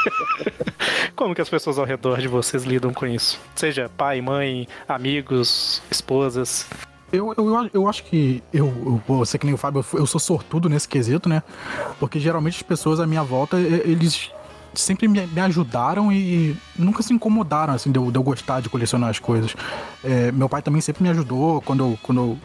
Como 1.16 1.34
que 1.34 1.40
as 1.40 1.48
pessoas 1.48 1.78
ao 1.78 1.86
redor 1.86 2.18
de 2.20 2.28
vocês 2.28 2.64
lidam 2.64 2.92
com 2.92 3.06
isso? 3.06 3.40
Seja 3.54 3.90
pai, 3.96 4.20
mãe, 4.20 4.68
amigos, 4.86 5.82
esposas. 5.90 6.68
Eu, 7.16 7.34
eu, 7.36 7.70
eu 7.72 7.88
acho 7.88 8.04
que 8.04 8.42
eu, 8.52 9.00
eu 9.08 9.24
ser 9.24 9.38
que 9.38 9.46
nem 9.46 9.54
o 9.54 9.58
Fábio, 9.58 9.84
eu, 9.94 10.06
sou 10.06 10.20
sortudo 10.20 10.68
nesse 10.68 10.88
quesito, 10.88 11.28
né? 11.28 11.42
Porque 11.98 12.20
geralmente 12.20 12.56
as 12.56 12.62
pessoas 12.62 13.00
à 13.00 13.06
minha 13.06 13.22
volta, 13.22 13.58
eles 13.58 14.30
sempre 14.80 15.08
me, 15.08 15.26
me 15.26 15.40
ajudaram 15.40 16.12
e 16.12 16.56
nunca 16.76 17.02
se 17.02 17.12
incomodaram, 17.12 17.74
assim, 17.74 17.90
de 17.90 17.98
eu, 17.98 18.10
de 18.10 18.18
eu 18.18 18.22
gostar 18.22 18.60
de 18.60 18.68
colecionar 18.68 19.10
as 19.10 19.18
coisas. 19.18 19.54
É, 20.04 20.30
meu 20.32 20.48
pai 20.48 20.62
também 20.62 20.80
sempre 20.80 21.02
me 21.02 21.08
ajudou 21.10 21.60
quando 21.62 21.98
quando 22.02 22.38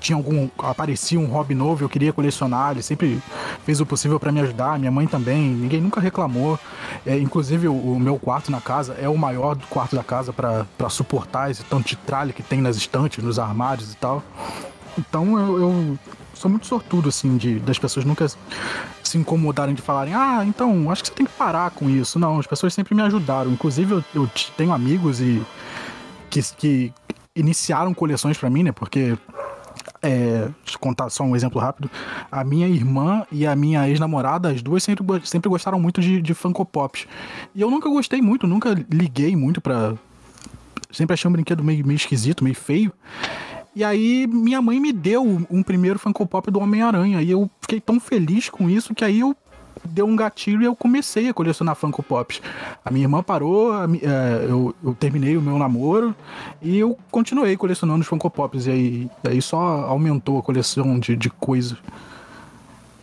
tinha 0.00 0.16
algum. 0.16 0.48
aparecia 0.58 1.18
um 1.18 1.26
hobby 1.26 1.54
novo, 1.54 1.84
eu 1.84 1.88
queria 1.88 2.12
colecionar, 2.12 2.72
ele 2.72 2.82
sempre 2.82 3.20
fez 3.64 3.80
o 3.80 3.86
possível 3.86 4.18
pra 4.18 4.32
me 4.32 4.40
ajudar, 4.40 4.78
minha 4.78 4.90
mãe 4.90 5.06
também, 5.06 5.50
ninguém 5.50 5.80
nunca 5.80 6.00
reclamou. 6.00 6.58
É, 7.06 7.18
inclusive, 7.18 7.68
o, 7.68 7.74
o 7.74 8.00
meu 8.00 8.18
quarto 8.18 8.50
na 8.50 8.60
casa 8.60 8.94
é 8.94 9.08
o 9.08 9.16
maior 9.16 9.54
do 9.54 9.66
quarto 9.66 9.94
da 9.94 10.02
casa 10.02 10.32
pra 10.32 10.88
suportar 10.88 11.50
esse 11.50 11.62
tanto 11.64 11.88
de 11.88 11.96
tralha 11.96 12.32
que 12.32 12.42
tem 12.42 12.60
nas 12.60 12.76
estantes, 12.76 13.22
nos 13.22 13.38
armários 13.38 13.92
e 13.92 13.96
tal. 13.96 14.22
Então 14.98 15.38
eu, 15.38 15.58
eu 15.58 15.98
sou 16.40 16.50
muito 16.50 16.66
sortudo, 16.66 17.10
assim, 17.10 17.36
de, 17.36 17.58
das 17.60 17.78
pessoas 17.78 18.06
nunca 18.06 18.26
se 19.02 19.18
incomodarem 19.18 19.74
de 19.74 19.82
falarem, 19.82 20.14
ah, 20.14 20.42
então 20.46 20.90
acho 20.90 21.02
que 21.02 21.08
você 21.08 21.14
tem 21.14 21.26
que 21.26 21.32
parar 21.32 21.70
com 21.70 21.90
isso. 21.90 22.18
Não, 22.18 22.38
as 22.38 22.46
pessoas 22.46 22.72
sempre 22.72 22.94
me 22.94 23.02
ajudaram. 23.02 23.50
Inclusive, 23.50 23.92
eu, 23.92 24.04
eu 24.14 24.30
tenho 24.56 24.72
amigos 24.72 25.20
e 25.20 25.42
que, 26.30 26.40
que 26.56 26.92
iniciaram 27.36 27.92
coleções 27.92 28.38
pra 28.38 28.48
mim, 28.48 28.62
né? 28.62 28.72
Porque 28.72 29.18
é, 30.02 30.48
deixa 30.64 30.76
eu 30.76 30.78
contar 30.78 31.10
só 31.10 31.24
um 31.24 31.36
exemplo 31.36 31.60
rápido. 31.60 31.90
A 32.32 32.42
minha 32.42 32.66
irmã 32.66 33.26
e 33.30 33.46
a 33.46 33.54
minha 33.54 33.86
ex-namorada, 33.86 34.50
as 34.50 34.62
duas 34.62 34.82
sempre, 34.82 35.04
sempre 35.24 35.50
gostaram 35.50 35.78
muito 35.78 36.00
de, 36.00 36.22
de 36.22 36.32
Funko 36.32 36.64
Pops. 36.64 37.06
E 37.54 37.60
eu 37.60 37.70
nunca 37.70 37.88
gostei 37.90 38.22
muito, 38.22 38.46
nunca 38.46 38.74
liguei 38.90 39.36
muito 39.36 39.60
pra. 39.60 39.94
Sempre 40.90 41.14
achei 41.14 41.28
um 41.28 41.32
brinquedo 41.32 41.62
meio, 41.62 41.86
meio 41.86 41.96
esquisito, 41.96 42.42
meio 42.42 42.56
feio. 42.56 42.92
E 43.74 43.84
aí 43.84 44.26
minha 44.26 44.60
mãe 44.60 44.80
me 44.80 44.92
deu 44.92 45.22
um 45.50 45.62
primeiro 45.62 45.98
Funko 45.98 46.26
Pop 46.26 46.50
do 46.50 46.60
Homem-Aranha. 46.60 47.22
E 47.22 47.30
eu 47.30 47.48
fiquei 47.60 47.80
tão 47.80 48.00
feliz 48.00 48.48
com 48.48 48.68
isso 48.68 48.94
que 48.94 49.04
aí 49.04 49.20
eu 49.20 49.36
deu 49.84 50.06
um 50.06 50.16
gatilho 50.16 50.62
e 50.62 50.64
eu 50.64 50.74
comecei 50.74 51.28
a 51.28 51.34
colecionar 51.34 51.74
Funko 51.74 52.02
Pops. 52.02 52.40
A 52.84 52.90
minha 52.90 53.04
irmã 53.04 53.22
parou, 53.22 53.72
a 53.72 53.84
é, 53.84 54.46
eu, 54.48 54.74
eu 54.82 54.94
terminei 54.94 55.36
o 55.36 55.42
meu 55.42 55.58
namoro 55.58 56.14
e 56.60 56.78
eu 56.78 56.98
continuei 57.10 57.56
colecionando 57.56 58.00
os 58.00 58.06
Funko 58.06 58.30
Pops. 58.30 58.66
E 58.66 58.70
aí, 58.70 59.10
aí 59.24 59.40
só 59.40 59.58
aumentou 59.58 60.38
a 60.38 60.42
coleção 60.42 60.98
de, 60.98 61.16
de 61.16 61.30
coisa. 61.30 61.78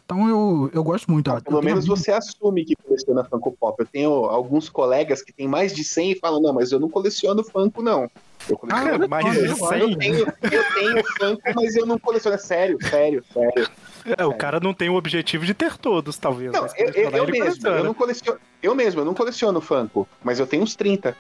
Então 0.06 0.30
eu, 0.30 0.70
eu 0.74 0.84
gosto 0.84 1.12
muito. 1.12 1.30
Ah, 1.30 1.42
Pelo 1.42 1.62
menos 1.62 1.86
você 1.86 2.12
assume 2.12 2.64
que 2.64 2.76
coleciona 2.76 3.26
Funko 3.26 3.52
Pop. 3.60 3.76
Eu 3.80 3.86
tenho 3.86 4.12
alguns 4.26 4.70
colegas 4.70 5.22
que 5.22 5.34
têm 5.34 5.48
mais 5.48 5.76
de 5.76 5.84
100 5.84 6.12
e 6.12 6.16
falam, 6.16 6.42
não, 6.42 6.54
mas 6.54 6.72
eu 6.72 6.80
não 6.80 6.90
coleciono 6.90 7.44
Funko, 7.44 7.82
não. 7.82 8.10
Eu 8.50 8.58
coleciono 8.58 9.04
Ah, 9.04 9.08
mais 9.08 9.34
de 9.34 9.56
só, 9.56 9.70
100? 9.70 9.80
Eu 9.82 9.98
tenho, 9.98 10.34
eu 10.52 10.74
tenho 10.74 11.04
Funko, 11.18 11.42
mas 11.56 11.76
eu 11.76 11.86
não 11.86 12.00
coleciono. 12.00 12.36
É 12.36 12.38
sério, 12.38 12.78
sério, 12.82 13.24
sério. 13.34 13.70
É, 14.18 14.26
o 14.26 14.34
cara 14.34 14.60
não 14.60 14.74
tem 14.74 14.90
o 14.90 14.96
objetivo 14.96 15.46
de 15.46 15.54
ter 15.54 15.78
todos, 15.78 16.18
talvez. 16.18 16.52
Não, 16.54 16.66
eu, 16.78 16.90
eu, 16.94 17.10
eu 17.10 17.26
mesmo, 17.28 17.38
coleciona. 17.38 17.78
eu 17.78 17.84
não 17.84 17.94
coleciono. 17.94 18.40
Eu 18.64 18.76
mesmo, 18.76 19.02
eu 19.02 19.06
não 19.06 19.14
coleciono 19.14 19.60
Funko, 19.62 20.08
mas 20.24 20.40
eu 20.40 20.48
tenho 20.48 20.64
uns 20.64 20.76
30. 20.76 21.16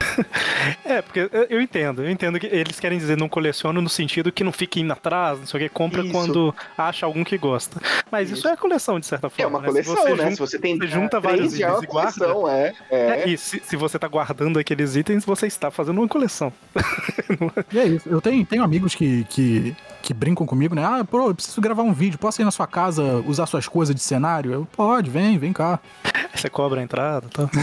É, 0.84 1.02
porque 1.02 1.28
eu- 1.50 1.60
entendo, 1.60 2.02
eu 2.02 2.10
entendo 2.10 2.38
que 2.38 2.46
eles 2.46 2.78
querem 2.80 2.98
dizer 2.98 3.16
não 3.16 3.28
coleciona 3.28 3.80
no 3.80 3.88
sentido 3.88 4.30
que 4.32 4.42
não 4.44 4.52
fique 4.52 4.80
indo 4.80 4.92
atrás, 4.92 5.38
não 5.38 5.46
sei 5.46 5.60
o 5.60 5.62
que, 5.64 5.68
compra 5.68 6.02
Isso. 6.02 6.12
quando 6.12 6.54
acha 6.76 7.04
algum 7.04 7.22
que 7.24 7.36
gosta. 7.36 7.80
Mas 8.10 8.28
isso, 8.30 8.38
Isso. 8.40 8.48
é 8.48 8.56
coleção, 8.56 8.98
de 9.00 9.06
certa 9.06 9.26
É 9.26 9.30
forma. 9.30 9.58
uma 9.58 9.60
né? 9.72 9.82
Se 9.82 9.88
coleção, 9.88 9.94
você 9.96 10.10
né? 10.10 10.16
junta- 10.16 10.30
Se 10.32 10.38
você 10.40 10.58
tem 10.58 10.78
você 10.78 10.86
junta 10.86 11.20
três, 11.20 11.22
vários 11.22 11.60
é 11.60 11.66
uma 11.66 11.72
itens 11.78 11.82
e 11.82 11.86
guarda. 11.86 12.12
coleção, 12.20 12.48
é. 12.50 12.72
É, 12.90 12.96
é. 13.24 13.28
e 13.28 13.36
se, 13.36 13.60
se 13.64 13.76
você 13.76 13.98
tá 13.98 14.08
guardando 14.08 14.58
aqueles 14.58 14.94
itens, 14.96 15.24
você 15.24 15.46
está 15.46 15.70
fazendo 15.70 15.98
uma 16.00 16.08
coleção. 16.08 16.52
E 17.72 17.78
é 17.78 17.86
isso. 17.86 18.08
Eu 18.08 18.20
tenho, 18.20 18.44
tenho 18.46 18.62
amigos 18.62 18.94
que, 18.94 19.24
que, 19.24 19.74
que 20.04 20.12
brincam 20.12 20.46
comigo, 20.46 20.74
né? 20.74 20.84
Ah, 20.84 21.02
pô, 21.02 21.28
eu 21.28 21.34
preciso 21.34 21.60
gravar 21.62 21.82
um 21.82 21.92
vídeo. 21.92 22.18
Posso 22.18 22.40
ir 22.42 22.44
na 22.44 22.50
sua 22.50 22.66
casa 22.66 23.24
usar 23.26 23.46
suas 23.46 23.66
coisas 23.66 23.94
de 23.94 24.02
cenário? 24.02 24.52
Eu, 24.52 24.68
pode, 24.70 25.08
vem, 25.08 25.38
vem 25.38 25.52
cá. 25.52 25.80
Você 26.34 26.50
cobra 26.50 26.80
a 26.80 26.84
entrada 26.84 27.26
tal. 27.32 27.48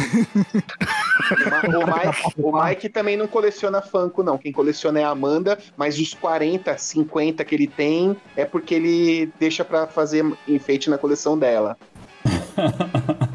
O, 1.31 1.85
Mike, 1.85 2.33
o 2.37 2.63
Mike 2.63 2.89
também 2.89 3.15
não 3.15 3.27
coleciona 3.27 3.81
Funko, 3.81 4.23
não. 4.23 4.37
Quem 4.37 4.51
coleciona 4.51 4.99
é 4.99 5.03
a 5.03 5.09
Amanda, 5.09 5.57
mas 5.77 5.97
os 5.97 6.13
40, 6.13 6.77
50 6.77 7.45
que 7.45 7.55
ele 7.55 7.67
tem 7.67 8.17
é 8.35 8.43
porque 8.43 8.75
ele 8.75 9.31
deixa 9.39 9.63
pra 9.63 9.87
fazer 9.87 10.25
enfeite 10.47 10.89
na 10.89 10.97
coleção 10.97 11.37
dela. 11.37 11.77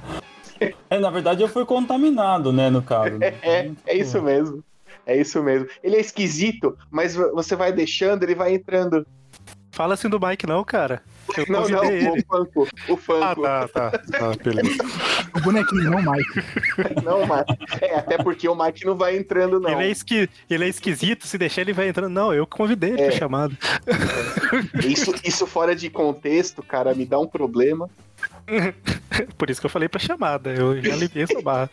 É, 0.88 0.98
na 0.98 1.10
verdade 1.10 1.42
eu 1.42 1.48
fui 1.48 1.66
contaminado, 1.66 2.50
né, 2.52 2.70
no 2.70 2.80
caso. 2.80 3.18
né? 3.18 3.34
É, 3.42 3.70
é 3.86 3.96
isso 3.96 4.22
mesmo. 4.22 4.64
É 5.06 5.16
isso 5.16 5.40
mesmo. 5.42 5.68
Ele 5.82 5.96
é 5.96 6.00
esquisito, 6.00 6.76
mas 6.90 7.14
vo- 7.14 7.32
você 7.32 7.54
vai 7.54 7.72
deixando, 7.72 8.22
ele 8.24 8.34
vai 8.34 8.52
entrando. 8.54 9.06
Fala 9.70 9.94
assim 9.94 10.08
do 10.08 10.18
Mike, 10.18 10.46
não, 10.46 10.64
cara. 10.64 11.02
Eu 11.36 11.44
Não, 11.50 11.68
não, 11.68 11.84
ele. 11.84 12.08
o 12.08 12.24
Funko. 12.26 12.68
O 12.88 12.96
Funko. 12.96 13.22
Ah, 13.44 13.68
tá, 13.68 13.68
tá. 13.68 13.90
tá 13.98 14.32
beleza. 14.42 14.82
O 15.36 15.40
bonequinho, 15.42 15.90
não, 15.90 15.98
Mike. 16.00 16.42
Não, 17.04 17.20
Mike. 17.20 17.84
É, 17.84 17.96
até 17.96 18.16
porque 18.16 18.48
o 18.48 18.54
Mike 18.54 18.86
não 18.86 18.96
vai 18.96 19.16
entrando, 19.18 19.60
não. 19.60 19.68
Ele 19.70 19.84
é, 19.88 19.90
esqui... 19.90 20.30
ele 20.48 20.64
é 20.64 20.68
esquisito, 20.68 21.26
se 21.26 21.36
deixar 21.36 21.60
ele 21.60 21.74
vai 21.74 21.88
entrando. 21.88 22.10
Não, 22.12 22.32
eu 22.32 22.46
que 22.46 22.56
convidei 22.56 22.92
ele 22.92 23.02
É. 23.02 23.08
pra 23.10 23.18
chamada. 23.18 23.54
Isso, 24.84 25.12
isso 25.22 25.46
fora 25.46 25.74
de 25.76 25.90
contexto, 25.90 26.62
cara, 26.62 26.94
me 26.94 27.04
dá 27.04 27.18
um 27.18 27.26
problema. 27.26 27.90
Por 29.38 29.50
isso 29.50 29.60
que 29.60 29.66
eu 29.66 29.70
falei 29.70 29.88
pra 29.88 29.98
chamada. 29.98 30.52
Eu 30.52 30.80
já 30.82 30.92
aliviei 30.94 31.24
essa 31.24 31.40
barra. 31.42 31.70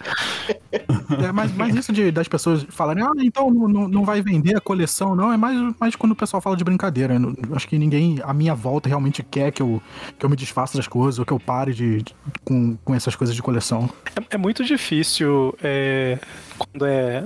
É, 0.72 1.32
mas, 1.32 1.54
mas 1.54 1.76
isso 1.76 1.92
de, 1.94 2.12
das 2.12 2.28
pessoas 2.28 2.66
falarem, 2.70 3.04
ah, 3.04 3.12
então 3.20 3.52
não, 3.52 3.88
não- 3.88 4.04
vai 4.06 4.22
vender 4.22 4.56
a 4.58 4.62
coleção, 4.62 5.16
não, 5.16 5.32
é 5.32 5.38
mais, 5.38 5.58
mais 5.80 5.96
quando 5.96 6.14
o 6.14 6.16
pessoal 6.16 6.42
fala 6.42 6.58
de 6.58 6.64
brincadeira. 6.64 7.18
Não- 7.20 7.36
acho 7.56 7.68
que 7.68 7.78
ninguém, 7.78 8.20
à 8.24 8.34
minha 8.34 8.56
volta, 8.56 8.90
realmente 8.90 9.22
quer 9.24 9.52
que 9.52 9.62
eu, 9.62 9.82
que 10.18 10.26
eu 10.26 10.30
me 10.30 10.36
desfaça 10.36 10.78
das 10.78 10.88
coisas 10.88 11.20
ou 11.20 11.26
que 11.26 11.32
eu 11.34 11.40
pare 11.40 11.74
de, 11.74 12.02
de- 12.02 12.16
com, 12.44 12.76
com 12.78 12.96
essas 12.96 13.16
coisas 13.16 13.36
de 13.36 13.42
coleção. 13.42 13.90
É, 14.16 14.36
é 14.36 14.38
muito 14.38 14.64
difícil 14.64 15.56
é, 15.64 16.18
quando 16.58 16.86
é 16.86 17.24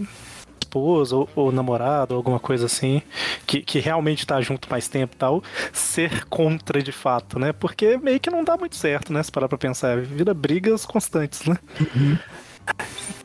esposa 0.67 1.15
ou, 1.15 1.29
ou 1.35 1.51
namorado, 1.51 2.13
alguma 2.13 2.39
coisa 2.39 2.65
assim, 2.65 3.01
que, 3.45 3.61
que 3.61 3.79
realmente 3.79 4.27
tá 4.27 4.39
junto 4.41 4.69
mais 4.69 4.87
tempo 4.87 5.15
e 5.15 5.17
tal, 5.17 5.43
ser 5.71 6.25
contra 6.25 6.83
de 6.83 6.91
fato, 6.91 7.39
né? 7.39 7.53
Porque 7.53 7.97
meio 7.97 8.19
que 8.19 8.29
não 8.29 8.43
dá 8.43 8.57
muito 8.57 8.75
certo, 8.75 9.13
né? 9.13 9.23
Se 9.23 9.31
parar 9.31 9.47
pra 9.47 9.57
pensar. 9.57 10.01
Vira 10.01 10.33
brigas 10.33 10.85
constantes, 10.85 11.45
né? 11.45 11.57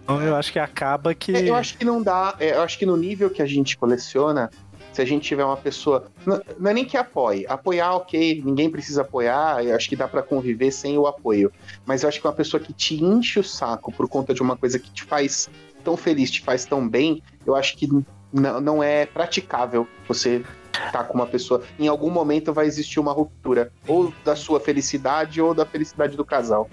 Então 0.03 0.23
eu 0.23 0.37
acho 0.37 0.53
que 0.53 0.59
acaba 0.59 1.15
que. 1.15 1.35
É, 1.35 1.49
eu 1.49 1.55
acho 1.55 1.77
que 1.77 1.85
não 1.85 2.03
dá. 2.03 2.37
é, 2.39 2.53
eu 2.53 2.63
acho 2.63 2.79
que 2.79 2.87
no 2.87 2.97
nível 2.97 3.29
que 3.29 3.43
a 3.43 3.47
gente 3.47 3.77
coleciona, 3.77 4.51
se 4.93 5.01
a 5.01 5.05
gente 5.05 5.27
tiver 5.27 5.45
uma 5.45 5.57
pessoa. 5.57 6.07
Não, 6.27 6.41
não 6.59 6.71
é 6.71 6.75
nem 6.75 6.85
que 6.85 6.97
apoie. 6.97 7.47
Apoiar, 7.49 7.97
ok, 7.97 8.43
ninguém 8.45 8.71
precisa 8.71 9.03
apoiar. 9.03 9.65
Eu 9.65 9.75
acho 9.75 9.89
que 9.89 9.97
dá 9.97 10.07
pra 10.07 10.23
conviver 10.23 10.71
sem 10.71 10.99
o 10.99 11.07
apoio. 11.07 11.51
Mas 11.87 12.03
eu 12.03 12.09
acho 12.09 12.21
que 12.21 12.27
uma 12.27 12.33
pessoa 12.33 12.61
que 12.61 12.73
te 12.73 13.03
enche 13.03 13.41
o 13.41 13.45
saco 13.45 13.91
por 13.93 14.09
conta 14.09 14.35
de 14.35 14.43
uma 14.43 14.57
coisa 14.57 14.79
que 14.79 14.91
te 14.91 15.03
faz 15.03 15.49
tão 15.83 15.97
feliz, 15.97 16.31
te 16.31 16.41
faz 16.41 16.65
tão 16.65 16.89
bem, 16.89 17.23
eu 17.45 17.55
acho 17.55 17.77
que 17.77 17.89
não, 18.33 18.61
não 18.61 18.83
é 18.83 19.05
praticável 19.07 19.87
você 20.09 20.43
tá 20.91 21.05
com 21.05 21.15
uma 21.15 21.27
pessoa. 21.27 21.63
Em 21.79 21.89
algum 21.89 22.11
momento 22.11 22.53
vai 22.53 22.67
existir 22.67 22.99
uma 22.99 23.13
ruptura. 23.13 23.73
Ou 23.87 24.13
da 24.25 24.35
sua 24.35 24.59
felicidade 24.59 25.41
ou 25.41 25.55
da 25.55 25.67
felicidade 25.67 26.17
do 26.17 26.25
casal. 26.25 26.69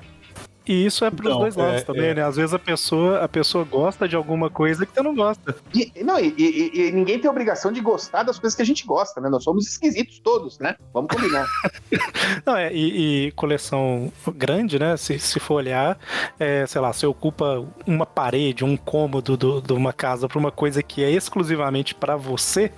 E 0.69 0.85
isso 0.85 1.03
é 1.03 1.09
pros 1.09 1.27
Então, 1.29 1.39
dois 1.39 1.55
lados 1.55 1.81
é- 1.81 1.83
também, 1.83 2.09
é. 2.09 2.13
né? 2.13 2.23
Às 2.23 2.35
vezes 2.35 2.53
a 2.53 2.59
pessoa, 2.59 3.23
a 3.23 3.27
pessoa 3.27 3.63
gosta 3.63 4.07
de 4.07 4.15
alguma 4.15 4.51
coisa 4.51 4.85
que 4.85 4.93
você 4.93 5.01
não 5.01 5.15
gosta. 5.15 5.55
E, 5.73 5.91
não, 6.03 6.19
e, 6.19 6.31
e- 6.37 6.71
e 6.87 6.91
ninguém 6.91 7.17
tem 7.17 7.27
obrigação 7.27 7.71
de 7.71 7.81
gostar 7.81 8.21
das 8.21 8.37
coisas 8.37 8.55
que 8.55 8.61
a 8.61 8.65
gente 8.65 8.85
gosta, 8.85 9.19
né? 9.19 9.29
Nós 9.29 9.43
somos 9.43 9.65
esquisitos 9.67 10.19
todos, 10.19 10.59
né? 10.59 10.75
Vamos 10.93 11.09
combinar. 11.15 11.47
Não, 12.45 12.55
é, 12.55 12.71
e, 12.71 13.27
e 13.27 13.31
coleção 13.31 14.13
grande, 14.35 14.77
né? 14.77 14.95
Se, 14.95 15.17
se 15.17 15.39
for 15.39 15.55
olhar, 15.55 15.97
é, 16.39 16.67
sei 16.67 16.79
lá, 16.79 16.93
você 16.93 17.07
ocupa 17.07 17.65
uma 17.87 18.05
parede, 18.05 18.63
um 18.63 18.77
cômodo 18.77 19.35
do- 19.35 19.61
de 19.61 19.73
uma 19.73 19.91
casa 19.91 20.27
pra 20.27 20.37
uma 20.37 20.51
coisa 20.51 20.83
que 20.83 21.03
é 21.03 21.09
exclusivamente 21.09 21.95
pra 21.95 22.15
você, 22.15 22.71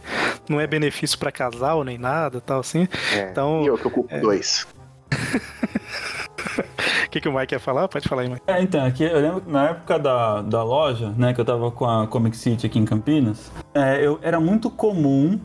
não 0.47 0.61
é 0.61 0.65
benefício 0.65 1.19
pra 1.19 1.29
casal 1.29 1.83
nem 1.83 1.97
nada, 1.97 2.39
tal 2.39 2.61
assim. 2.61 2.87
É, 3.13 3.29
Então, 3.29 3.63
e 3.63 3.67
eu 3.67 3.77
que 3.77 3.87
ocupo 3.87 4.17
dois. 4.21 4.65
O 7.05 7.09
que, 7.11 7.21
que 7.21 7.29
o 7.29 7.33
Mike 7.33 7.47
quer 7.47 7.59
falar? 7.59 7.87
Pode 7.87 8.07
falar 8.07 8.23
aí, 8.23 8.29
Mike. 8.29 8.41
É, 8.47 8.61
então, 8.61 8.85
aqui 8.85 9.03
eu 9.03 9.19
lembro 9.19 9.41
que 9.41 9.51
na 9.51 9.69
época 9.69 9.99
da, 9.99 10.41
da 10.41 10.63
loja, 10.63 11.13
né, 11.17 11.33
que 11.33 11.41
eu 11.41 11.45
tava 11.45 11.71
com 11.71 11.85
a 11.85 12.07
Comic 12.07 12.35
City 12.35 12.65
aqui 12.65 12.79
em 12.79 12.85
Campinas, 12.85 13.51
é, 13.73 14.05
eu, 14.05 14.19
era 14.21 14.39
muito 14.39 14.69
comum. 14.69 15.39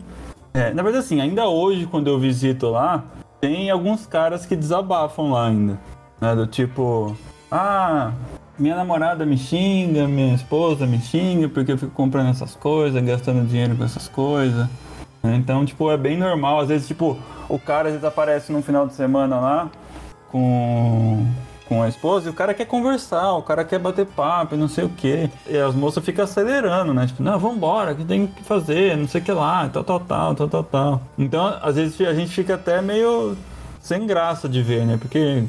é, 0.55 0.73
na 0.73 0.83
verdade, 0.83 1.05
assim, 1.05 1.21
ainda 1.21 1.47
hoje, 1.47 1.87
quando 1.87 2.09
eu 2.09 2.19
visito 2.19 2.69
lá, 2.71 3.05
tem 3.41 3.71
alguns 3.71 4.07
caras 4.07 4.47
que 4.47 4.57
desabafam 4.57 5.33
lá 5.33 5.49
ainda. 5.49 5.79
Né, 6.21 6.35
do 6.35 6.47
tipo, 6.47 7.17
ah, 7.51 8.13
minha 8.59 8.75
namorada 8.75 9.27
me 9.27 9.37
xinga, 9.37 10.09
minha 10.09 10.35
esposa 10.35 10.87
me 10.87 10.99
xinga 10.99 11.49
porque 11.49 11.73
eu 11.73 11.79
fico 11.79 11.93
comprando 11.93 12.31
essas 12.31 12.55
coisas, 12.55 13.03
gastando 13.05 13.47
dinheiro 13.47 13.77
com 13.77 13.85
essas 13.85 14.09
coisas. 14.09 14.67
Então, 15.23 15.65
tipo, 15.67 15.91
é 15.91 15.97
bem 15.97 16.17
normal. 16.17 16.61
Às 16.61 16.69
vezes, 16.69 16.87
tipo, 16.87 17.19
o 17.49 17.59
cara 17.59 17.89
às 17.89 17.95
vezes 17.95 18.05
aparece 18.05 18.53
num 18.53 18.63
final 18.63 18.87
de 18.87 18.95
semana 18.95 19.39
lá 19.39 19.71
com, 20.37 21.27
com 21.67 21.83
a 21.83 21.89
esposa 21.89 22.29
e 22.29 22.31
o 22.31 22.35
cara 22.35 22.53
quer 22.53 22.67
conversar, 22.67 23.33
o 23.33 23.43
cara 23.43 23.65
quer 23.65 23.79
bater 23.79 24.05
papo 24.05 24.55
não 24.55 24.69
sei 24.69 24.85
o 24.85 24.91
que. 24.91 25.31
E 25.49 25.57
as 25.57 25.75
moças 25.75 26.05
ficam 26.05 26.25
acelerando, 26.25 26.93
né? 26.93 27.07
Tipo, 27.07 27.23
não, 27.23 27.39
vambora, 27.39 27.95
que 27.95 28.05
tem 28.05 28.27
que 28.27 28.43
fazer, 28.45 28.97
não 28.99 29.09
sei 29.09 29.23
o 29.23 29.25
que 29.25 29.33
lá, 29.33 29.67
tal, 29.73 29.83
tal, 29.83 30.01
tal, 30.01 30.35
tal, 30.35 30.49
tal, 30.49 30.65
tal. 30.65 31.03
Então, 31.17 31.59
às 31.63 31.77
vezes 31.77 31.99
a 32.03 32.13
gente 32.13 32.31
fica 32.33 32.55
até 32.55 32.83
meio 32.83 33.35
sem 33.81 34.07
graça 34.07 34.47
de 34.47 34.63
ver, 34.63 34.85
né? 34.85 34.99
Porque, 35.01 35.45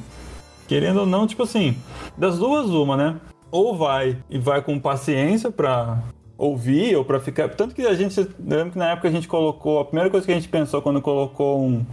querendo 0.70 1.02
ou 1.02 1.06
não, 1.06 1.28
tipo 1.28 1.44
assim, 1.44 1.76
das 2.18 2.40
duas, 2.40 2.70
uma, 2.70 2.96
né? 2.96 3.16
Ou 3.52 3.78
vai 3.78 4.18
e 4.30 4.40
vai 4.40 4.62
com 4.62 4.80
paciência 4.80 5.52
pra 5.52 5.98
ouvir 6.38 6.96
ou 6.96 7.04
pra 7.04 7.20
ficar. 7.20 7.50
Tanto 7.50 7.76
que 7.76 7.82
a 7.82 7.94
gente. 7.94 8.20
Lembro 8.40 8.72
que 8.72 8.78
na 8.78 8.92
época 8.92 9.08
a 9.08 9.12
gente 9.12 9.28
colocou. 9.28 9.80
A 9.80 9.86
primeira 9.86 10.10
coisa 10.10 10.26
que 10.26 10.32
a 10.32 10.36
gente 10.36 10.50
pensou 10.50 10.82
quando 10.82 11.02
colocou 11.02 11.62
um. 11.62 11.86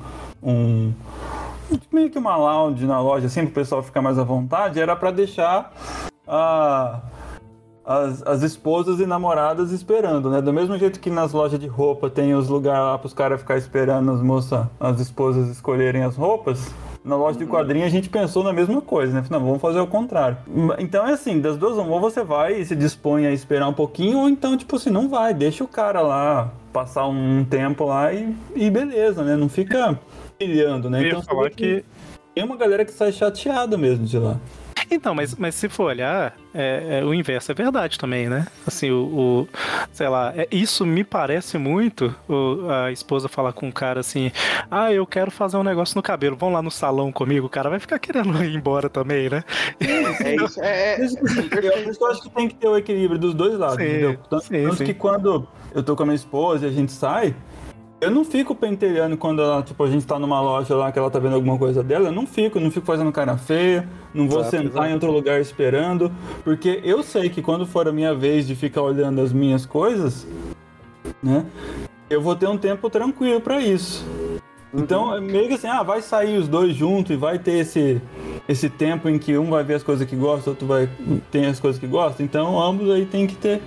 um 0.42 0.92
meio 1.92 2.10
que 2.10 2.18
uma 2.18 2.36
lounge 2.36 2.86
na 2.86 3.00
loja, 3.00 3.26
assim, 3.26 3.44
pro 3.44 3.54
pessoal 3.54 3.82
ficar 3.82 4.02
mais 4.02 4.18
à 4.18 4.24
vontade, 4.24 4.80
era 4.80 4.94
pra 4.96 5.10
deixar 5.10 5.72
a. 6.26 7.00
As, 7.86 8.22
as 8.26 8.42
esposas 8.42 8.98
e 8.98 9.04
namoradas 9.04 9.70
esperando, 9.70 10.30
né? 10.30 10.40
Do 10.40 10.54
mesmo 10.54 10.78
jeito 10.78 10.98
que 10.98 11.10
nas 11.10 11.34
lojas 11.34 11.60
de 11.60 11.66
roupa 11.66 12.08
tem 12.08 12.34
os 12.34 12.48
lugares 12.48 12.80
lá 12.80 12.96
pros 12.96 13.12
caras 13.12 13.38
ficar 13.38 13.58
esperando 13.58 14.10
as 14.10 14.22
moças, 14.22 14.66
as 14.80 14.98
esposas 15.00 15.50
escolherem 15.50 16.02
as 16.02 16.16
roupas, 16.16 16.72
na 17.04 17.16
loja 17.16 17.38
de 17.38 17.44
quadrinhos 17.44 17.88
a 17.88 17.90
gente 17.90 18.08
pensou 18.08 18.42
na 18.42 18.52
mesma 18.52 18.80
coisa, 18.80 19.12
né? 19.12 19.24
Não, 19.28 19.38
vamos 19.38 19.60
fazer 19.60 19.78
o 19.78 19.86
contrário. 19.86 20.38
Então 20.78 21.06
é 21.06 21.12
assim, 21.12 21.38
das 21.38 21.58
duas, 21.58 21.76
ou 21.76 22.00
você 22.00 22.24
vai 22.24 22.54
e 22.54 22.64
se 22.64 22.74
dispõe 22.74 23.26
a 23.26 23.32
esperar 23.32 23.68
um 23.68 23.74
pouquinho, 23.74 24.20
ou 24.20 24.28
então, 24.28 24.56
tipo 24.56 24.76
assim, 24.76 24.88
não 24.88 25.06
vai, 25.06 25.34
deixa 25.34 25.62
o 25.62 25.68
cara 25.68 26.00
lá 26.00 26.50
passar 26.72 27.06
um 27.06 27.44
tempo 27.44 27.84
lá 27.84 28.12
e, 28.12 28.34
e 28.56 28.70
beleza, 28.70 29.22
né? 29.22 29.36
Não 29.36 29.50
fica 29.50 29.98
pilhando, 30.38 30.88
né? 30.90 31.00
Eu 31.02 31.06
Então, 31.08 31.22
falar 31.22 31.44
vê 31.44 31.50
que. 31.50 31.84
tem 32.34 32.44
uma 32.44 32.56
galera 32.56 32.84
que 32.84 32.92
sai 32.92 33.12
chateada 33.12 33.76
mesmo 33.78 34.04
de 34.04 34.18
lá. 34.18 34.38
Então, 34.90 35.14
mas, 35.14 35.34
mas 35.34 35.54
se 35.54 35.66
for 35.68 35.84
olhar, 35.84 36.36
é, 36.52 36.98
é, 37.00 37.04
o 37.04 37.14
inverso 37.14 37.50
é 37.50 37.54
verdade 37.54 37.98
também, 37.98 38.28
né? 38.28 38.46
Assim, 38.66 38.90
o. 38.90 39.04
o- 39.06 39.48
sei 39.92 40.08
lá, 40.08 40.32
é- 40.36 40.46
isso 40.52 40.84
me 40.84 41.02
parece 41.02 41.56
muito 41.56 42.14
o- 42.28 42.68
a 42.70 42.92
esposa 42.92 43.26
falar 43.26 43.54
com 43.54 43.66
o 43.68 43.72
cara 43.72 44.00
assim: 44.00 44.30
ah, 44.70 44.92
eu 44.92 45.06
quero 45.06 45.30
fazer 45.30 45.56
um 45.56 45.62
negócio 45.62 45.96
no 45.96 46.02
cabelo, 46.02 46.36
vão 46.36 46.52
lá 46.52 46.60
no 46.60 46.70
salão 46.70 47.10
comigo, 47.10 47.46
o 47.46 47.50
cara 47.50 47.70
vai 47.70 47.78
ficar 47.80 47.98
querendo 47.98 48.28
ir 48.44 48.54
embora 48.54 48.90
também, 48.90 49.30
né? 49.30 49.42
É 50.22 50.36
isso. 50.36 50.60
É, 50.62 50.96
Por 50.96 51.04
isso 51.04 51.16
que- 51.16 51.22
por 51.22 51.64
isso 51.90 51.98
que 51.98 52.04
eu 52.04 52.10
acho 52.10 52.22
que 52.22 52.30
tem 52.30 52.48
que 52.48 52.54
ter 52.54 52.68
o 52.68 52.76
equilíbrio 52.76 53.18
dos 53.18 53.32
dois 53.34 53.58
lados, 53.58 53.76
Sim, 53.78 53.84
entendeu? 53.84 54.18
Tanto, 54.28 54.44
sim, 54.44 54.62
tanto 54.64 54.76
sim. 54.76 54.84
que 54.84 54.94
quando 54.94 55.48
eu 55.74 55.82
tô 55.82 55.96
com 55.96 56.02
a 56.02 56.06
minha 56.06 56.16
esposa 56.16 56.66
e 56.66 56.68
a 56.68 56.72
gente 56.72 56.92
sai, 56.92 57.34
eu 58.00 58.10
não 58.10 58.24
fico 58.24 58.54
pentelhando 58.54 59.16
quando 59.16 59.40
ela, 59.40 59.62
tipo, 59.62 59.82
a 59.82 59.90
gente 59.90 60.06
tá 60.06 60.18
numa 60.18 60.40
loja 60.40 60.74
lá 60.74 60.92
que 60.92 60.98
ela 60.98 61.10
tá 61.10 61.18
vendo 61.18 61.34
alguma 61.34 61.56
coisa 61.58 61.82
dela, 61.82 62.08
eu 62.08 62.12
não 62.12 62.26
fico, 62.26 62.60
não 62.60 62.70
fico 62.70 62.86
fazendo 62.86 63.10
cara 63.12 63.36
feia, 63.36 63.88
não 64.12 64.28
vou 64.28 64.40
Exato, 64.40 64.56
sentar 64.56 64.90
em 64.90 64.94
outro 64.94 65.10
lugar 65.10 65.40
esperando, 65.40 66.12
porque 66.42 66.80
eu 66.84 67.02
sei 67.02 67.30
que 67.30 67.40
quando 67.40 67.66
for 67.66 67.88
a 67.88 67.92
minha 67.92 68.14
vez 68.14 68.46
de 68.46 68.54
ficar 68.54 68.82
olhando 68.82 69.20
as 69.20 69.32
minhas 69.32 69.64
coisas, 69.64 70.26
né, 71.22 71.46
eu 72.10 72.20
vou 72.20 72.36
ter 72.36 72.48
um 72.48 72.58
tempo 72.58 72.90
tranquilo 72.90 73.40
pra 73.40 73.60
isso. 73.60 74.04
Então, 74.76 75.14
é 75.14 75.20
meio 75.20 75.46
que 75.46 75.54
assim, 75.54 75.68
ah, 75.68 75.84
vai 75.84 76.02
sair 76.02 76.36
os 76.36 76.48
dois 76.48 76.74
juntos 76.74 77.12
e 77.12 77.16
vai 77.16 77.38
ter 77.38 77.58
esse, 77.58 78.02
esse 78.48 78.68
tempo 78.68 79.08
em 79.08 79.20
que 79.20 79.38
um 79.38 79.48
vai 79.48 79.62
ver 79.62 79.74
as 79.74 79.84
coisas 79.84 80.06
que 80.06 80.16
gosta, 80.16 80.50
outro 80.50 80.66
vai 80.66 80.88
ter 81.30 81.46
as 81.46 81.60
coisas 81.60 81.80
que 81.80 81.86
gosta. 81.86 82.24
Então, 82.24 82.60
ambos 82.60 82.90
aí 82.90 83.06
tem 83.06 83.24
que 83.24 83.36
ter 83.36 83.62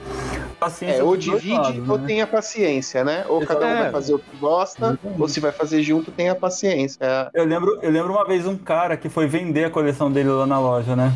paciência. 0.60 1.00
é, 1.00 1.04
ou 1.04 1.16
divide 1.18 1.50
lados, 1.54 1.90
ou 1.90 1.98
né? 1.98 2.08
tenha 2.08 2.28
paciência, 2.28 3.04
né? 3.04 3.26
Ou 3.28 3.46
cada 3.46 3.66
um 3.66 3.70
É. 3.70 3.82
vai 3.84 3.92
fazer 3.92 4.14
o 4.14 4.20
que 4.20 4.38
gosta, 4.38 5.00
ou 5.20 5.28
se 5.28 5.40
vai 5.40 5.52
fazer 5.52 5.82
junto, 5.84 6.12
tenha 6.12 6.34
paciência. 6.36 6.98
É, 7.02 7.30
Eu 7.34 7.46
lembro, 7.46 7.80
eu 7.82 7.90
lembro 7.92 8.12
uma 8.14 8.26
vez 8.26 8.46
um 8.46 8.58
cara 8.58 8.98
que 8.98 9.10
foi 9.10 9.28
vender 9.28 9.66
a 9.66 9.70
coleção 9.70 10.12
dele 10.12 10.30
lá 10.30 10.46
na 10.46 10.60
loja, 10.60 10.96
né? 10.96 11.12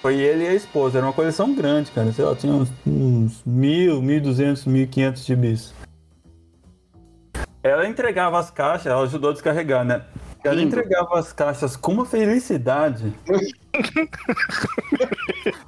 Foi 0.00 0.16
ele 0.18 0.44
e 0.44 0.48
a 0.48 0.54
esposa. 0.54 0.98
Era 0.98 1.06
uma 1.06 1.12
coleção 1.12 1.54
grande, 1.54 1.90
cara. 1.92 2.10
Sei 2.12 2.24
lá, 2.24 2.34
tinha 2.34 2.52
uns, 2.52 2.68
uns 2.84 3.40
mil, 3.46 4.02
mil 4.02 4.20
duzentos, 4.20 4.64
mil 4.64 4.86
quinhentos 4.88 5.24
gibis. 5.24 5.72
Ela 7.62 7.86
entregava 7.86 8.38
as 8.38 8.50
caixas, 8.50 8.86
ela 8.86 9.02
ajudou 9.04 9.30
a 9.30 9.32
descarregar, 9.32 9.84
né? 9.84 10.02
Ela 10.44 10.54
Lindo. 10.56 10.68
entregava 10.76 11.18
as 11.18 11.32
caixas 11.32 11.76
com 11.76 11.92
uma 11.92 12.04
felicidade. 12.06 13.12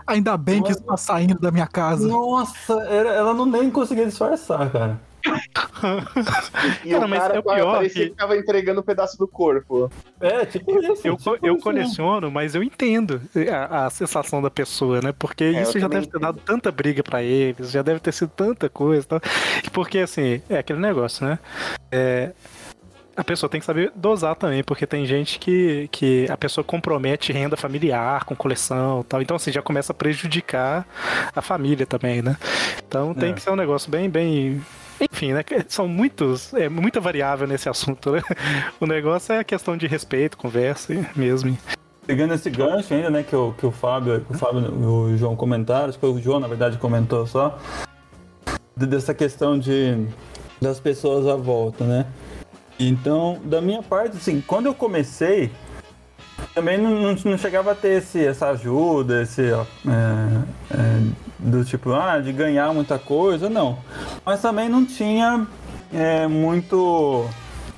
Ainda 0.06 0.36
bem 0.36 0.62
que 0.62 0.70
isso 0.72 0.82
tá 0.82 0.96
saindo 0.96 1.38
da 1.38 1.50
minha 1.50 1.66
casa. 1.66 2.06
Nossa, 2.06 2.74
era- 2.88 3.14
ela 3.14 3.34
não 3.34 3.46
nem 3.46 3.70
conseguia 3.70 4.06
disfarçar, 4.06 4.70
cara. 4.70 5.00
E 6.84 6.90
Cara, 6.90 7.06
o 7.06 7.08
mas 7.08 7.18
cara 7.18 7.36
é 7.36 7.38
o 7.38 7.42
pior 7.42 7.76
parecia 7.76 8.02
que- 8.04 8.10
que 8.10 8.16
tava 8.16 8.36
entregando 8.36 8.80
um 8.80 8.84
pedaço 8.84 9.16
do 9.16 9.26
corpo. 9.26 9.90
É, 10.20 10.44
tipo 10.44 10.78
isso. 10.78 11.06
Eu, 11.06 11.16
tipo 11.16 11.38
eu 11.42 11.54
isso, 11.54 11.62
coleciono, 11.62 12.30
mas 12.30 12.54
eu 12.54 12.62
entendo 12.62 13.22
a, 13.50 13.86
a 13.86 13.90
sensação 13.90 14.42
da 14.42 14.50
pessoa, 14.50 15.00
né? 15.00 15.14
Porque 15.18 15.44
É, 15.44 15.62
isso 15.62 15.78
já 15.78 15.88
deve 15.88 16.06
ter 16.08 16.18
dado 16.20 16.38
tanta 16.44 16.70
briga 16.70 17.02
pra 17.02 17.22
eles, 17.22 17.70
já 17.70 17.80
deve 17.80 18.00
ter 18.00 18.12
sido 18.12 18.30
tanta 18.36 18.68
coisa. 18.68 19.02
e 19.02 19.06
Tal. 19.08 19.20
Porque, 19.72 19.98
assim, 20.00 20.42
é 20.48 20.58
aquele 20.58 20.78
negócio, 20.80 21.26
né? 21.26 21.38
É, 21.90 22.32
a 23.16 23.24
pessoa 23.24 23.48
tem 23.50 23.60
que 23.60 23.66
saber 23.66 23.92
dosar 23.94 24.34
também, 24.36 24.62
porque 24.64 24.86
tem 24.86 25.06
gente 25.06 25.38
que, 25.38 25.88
que 25.92 26.26
a 26.30 26.36
pessoa 26.36 26.64
compromete 26.64 27.32
renda 27.32 27.56
familiar 27.56 28.24
com 28.24 28.34
coleção 28.34 29.00
e 29.00 29.04
tal. 29.04 29.22
Então, 29.22 29.36
assim, 29.36 29.52
já 29.52 29.62
começa 29.62 29.92
a 29.92 29.94
prejudicar 29.94 30.86
a 31.34 31.40
família 31.42 31.86
também, 31.86 32.22
né? 32.22 32.36
Então 32.86 33.14
tem 33.14 33.30
É. 33.30 33.32
que 33.32 33.40
ser 33.42 33.50
um 33.50 33.56
negócio 33.56 33.90
bem, 33.90 34.08
bem. 34.10 34.60
Enfim, 35.00 35.32
né? 35.32 35.44
São 35.68 35.86
muitos. 35.88 36.52
É 36.54 36.68
muita 36.68 37.00
variável 37.00 37.46
nesse 37.46 37.68
assunto, 37.68 38.12
né? 38.12 38.22
O 38.80 38.86
negócio 38.86 39.32
é 39.32 39.38
a 39.40 39.44
questão 39.44 39.76
de 39.76 39.86
respeito, 39.86 40.36
conversa 40.36 40.92
mesmo. 41.16 41.56
Pegando 42.06 42.34
esse 42.34 42.50
gancho 42.50 42.92
ainda, 42.92 43.08
né, 43.10 43.22
que 43.22 43.34
o, 43.34 43.52
que 43.52 43.64
o 43.64 43.70
Fábio, 43.70 44.20
que 44.20 44.32
o 44.34 44.38
Fábio 44.38 44.60
e 44.60 44.84
o 44.84 45.16
João 45.16 45.34
comentaram, 45.34 45.88
acho 45.88 45.98
que 45.98 46.04
o 46.04 46.20
João, 46.20 46.38
na 46.38 46.46
verdade, 46.46 46.76
comentou 46.76 47.26
só, 47.26 47.58
de- 48.76 48.86
dessa 48.86 49.14
questão 49.14 49.58
de 49.58 50.06
das 50.60 50.78
pessoas 50.80 51.26
à 51.26 51.34
volta, 51.34 51.84
né? 51.84 52.06
Então, 52.78 53.40
da 53.44 53.60
minha 53.60 53.82
parte, 53.82 54.16
assim, 54.16 54.42
quando 54.46 54.66
eu 54.66 54.74
comecei, 54.74 55.50
também 56.54 56.78
não, 56.78 56.90
não, 56.90 57.14
não 57.14 57.38
chegava 57.38 57.72
a 57.72 57.74
ter 57.74 57.98
esse, 57.98 58.24
essa 58.24 58.48
ajuda, 58.48 59.22
esse, 59.22 59.52
ó, 59.52 59.62
é, 59.62 60.74
é, 60.74 61.00
do 61.38 61.64
tipo, 61.64 61.92
ah, 61.92 62.18
de 62.18 62.32
ganhar 62.32 62.72
muita 62.72 62.98
coisa, 62.98 63.48
não. 63.48 63.78
Mas 64.24 64.42
também 64.42 64.68
não 64.68 64.84
tinha 64.84 65.46
é, 65.92 66.26
muito... 66.26 67.28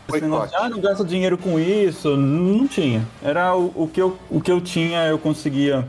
Boicote. 0.08 0.54
ah, 0.54 0.68
não 0.68 0.80
gasto 0.80 1.04
dinheiro 1.04 1.36
com 1.36 1.58
isso, 1.58 2.16
não 2.16 2.66
tinha. 2.68 3.04
Era 3.22 3.56
o, 3.56 3.72
o, 3.74 3.90
que 3.92 4.00
eu, 4.00 4.16
o 4.30 4.40
que 4.40 4.52
eu 4.52 4.60
tinha, 4.60 5.04
eu 5.06 5.18
conseguia 5.18 5.86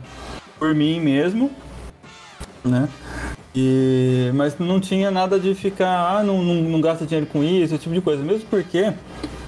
por 0.58 0.74
mim 0.74 0.98
mesmo, 0.98 1.52
né? 2.64 2.88
E, 3.60 4.30
mas 4.36 4.56
não 4.56 4.78
tinha 4.78 5.10
nada 5.10 5.36
de 5.36 5.52
ficar, 5.52 6.16
ah, 6.16 6.22
não, 6.22 6.40
não, 6.44 6.54
não 6.54 6.80
gasta 6.80 7.04
dinheiro 7.04 7.26
com 7.26 7.42
isso, 7.42 7.74
esse 7.74 7.82
tipo 7.82 7.94
de 7.94 8.00
coisa. 8.00 8.22
Mesmo 8.22 8.46
porque, 8.48 8.92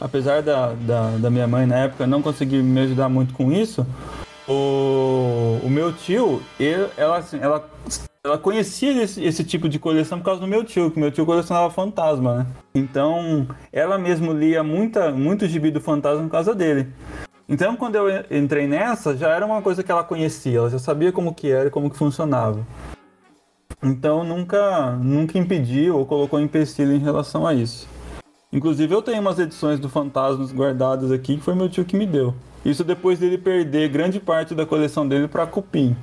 apesar 0.00 0.42
da, 0.42 0.72
da, 0.72 1.10
da 1.16 1.30
minha 1.30 1.46
mãe 1.46 1.64
na 1.64 1.76
época 1.76 2.08
não 2.08 2.20
conseguir 2.20 2.60
me 2.60 2.80
ajudar 2.80 3.08
muito 3.08 3.32
com 3.34 3.52
isso, 3.52 3.86
o, 4.48 5.60
o 5.62 5.70
meu 5.70 5.92
tio, 5.92 6.42
ela, 6.96 7.18
assim, 7.18 7.38
ela, 7.40 7.64
ela 8.24 8.36
conhecia 8.36 9.00
esse, 9.00 9.22
esse 9.22 9.44
tipo 9.44 9.68
de 9.68 9.78
coleção 9.78 10.18
por 10.18 10.24
causa 10.24 10.40
do 10.40 10.46
meu 10.48 10.64
tio, 10.64 10.90
que 10.90 10.98
meu 10.98 11.12
tio 11.12 11.24
colecionava 11.24 11.70
fantasma, 11.70 12.34
né? 12.34 12.46
Então, 12.74 13.46
ela 13.72 13.96
mesmo 13.96 14.32
lia 14.32 14.64
muita, 14.64 15.12
muito 15.12 15.46
gibi 15.46 15.70
do 15.70 15.80
fantasma 15.80 16.24
por 16.24 16.30
causa 16.32 16.52
dele. 16.52 16.88
Então, 17.48 17.76
quando 17.76 17.94
eu 17.94 18.10
en- 18.10 18.24
entrei 18.28 18.66
nessa, 18.66 19.16
já 19.16 19.28
era 19.28 19.46
uma 19.46 19.62
coisa 19.62 19.84
que 19.84 19.92
ela 19.92 20.02
conhecia, 20.02 20.58
ela 20.58 20.70
já 20.70 20.80
sabia 20.80 21.12
como 21.12 21.32
que 21.32 21.48
era 21.48 21.68
e 21.68 21.70
como 21.70 21.88
que 21.88 21.96
funcionava. 21.96 22.66
Então, 23.82 24.24
nunca, 24.24 24.92
nunca 24.92 25.38
impediu 25.38 25.96
ou 25.96 26.04
colocou 26.04 26.38
empecilho 26.38 26.92
em 26.92 26.98
relação 26.98 27.46
a 27.46 27.54
isso. 27.54 27.88
Inclusive, 28.52 28.92
eu 28.92 29.00
tenho 29.00 29.20
umas 29.20 29.38
edições 29.38 29.78
do 29.78 29.88
Fantasmas 29.88 30.52
guardadas 30.52 31.10
aqui, 31.12 31.36
que 31.36 31.42
foi 31.42 31.54
meu 31.54 31.68
tio 31.68 31.84
que 31.84 31.96
me 31.96 32.04
deu. 32.04 32.34
Isso 32.64 32.84
depois 32.84 33.18
dele 33.18 33.38
perder 33.38 33.88
grande 33.88 34.20
parte 34.20 34.54
da 34.54 34.66
coleção 34.66 35.06
dele 35.08 35.28
pra 35.28 35.46
Cupim. 35.46 35.96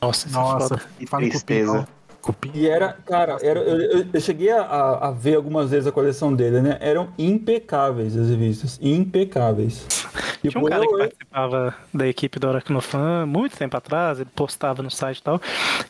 Nossa, 0.00 0.28
Nossa. 0.30 0.80
Que 0.98 1.06
fala 1.06 1.24
em 1.24 1.28
tristeza. 1.28 1.72
Cupim, 1.72 1.80
não. 1.80 1.97
Cupim. 2.20 2.50
E 2.54 2.68
era, 2.68 2.92
cara, 3.06 3.38
era, 3.42 3.60
eu, 3.60 4.04
eu- 4.12 4.20
cheguei 4.20 4.50
a- 4.50 4.98
a, 5.00 5.10
ver 5.10 5.36
algumas 5.36 5.70
vezes 5.70 5.86
a 5.86 5.92
coleção 5.92 6.34
dele, 6.34 6.60
né? 6.60 6.76
Eram 6.80 7.08
impecáveis 7.18 8.16
as 8.16 8.28
revistas, 8.28 8.78
impecáveis. 8.82 9.86
Tinha 10.40 10.50
um 10.50 10.64
Tipo, 10.64 10.68
cara 10.68 10.84
eu- 10.84 10.88
que 10.88 10.98
participava 10.98 11.74
da 11.92 12.06
equipe 12.06 12.38
do 12.38 12.48
Aracnofan 12.48 13.26
muito 13.26 13.56
tempo 13.56 13.76
atrás, 13.76 14.20
ele 14.20 14.28
postava 14.34 14.82
no 14.82 14.90
site 14.90 15.18
e 15.18 15.22
tal, 15.22 15.40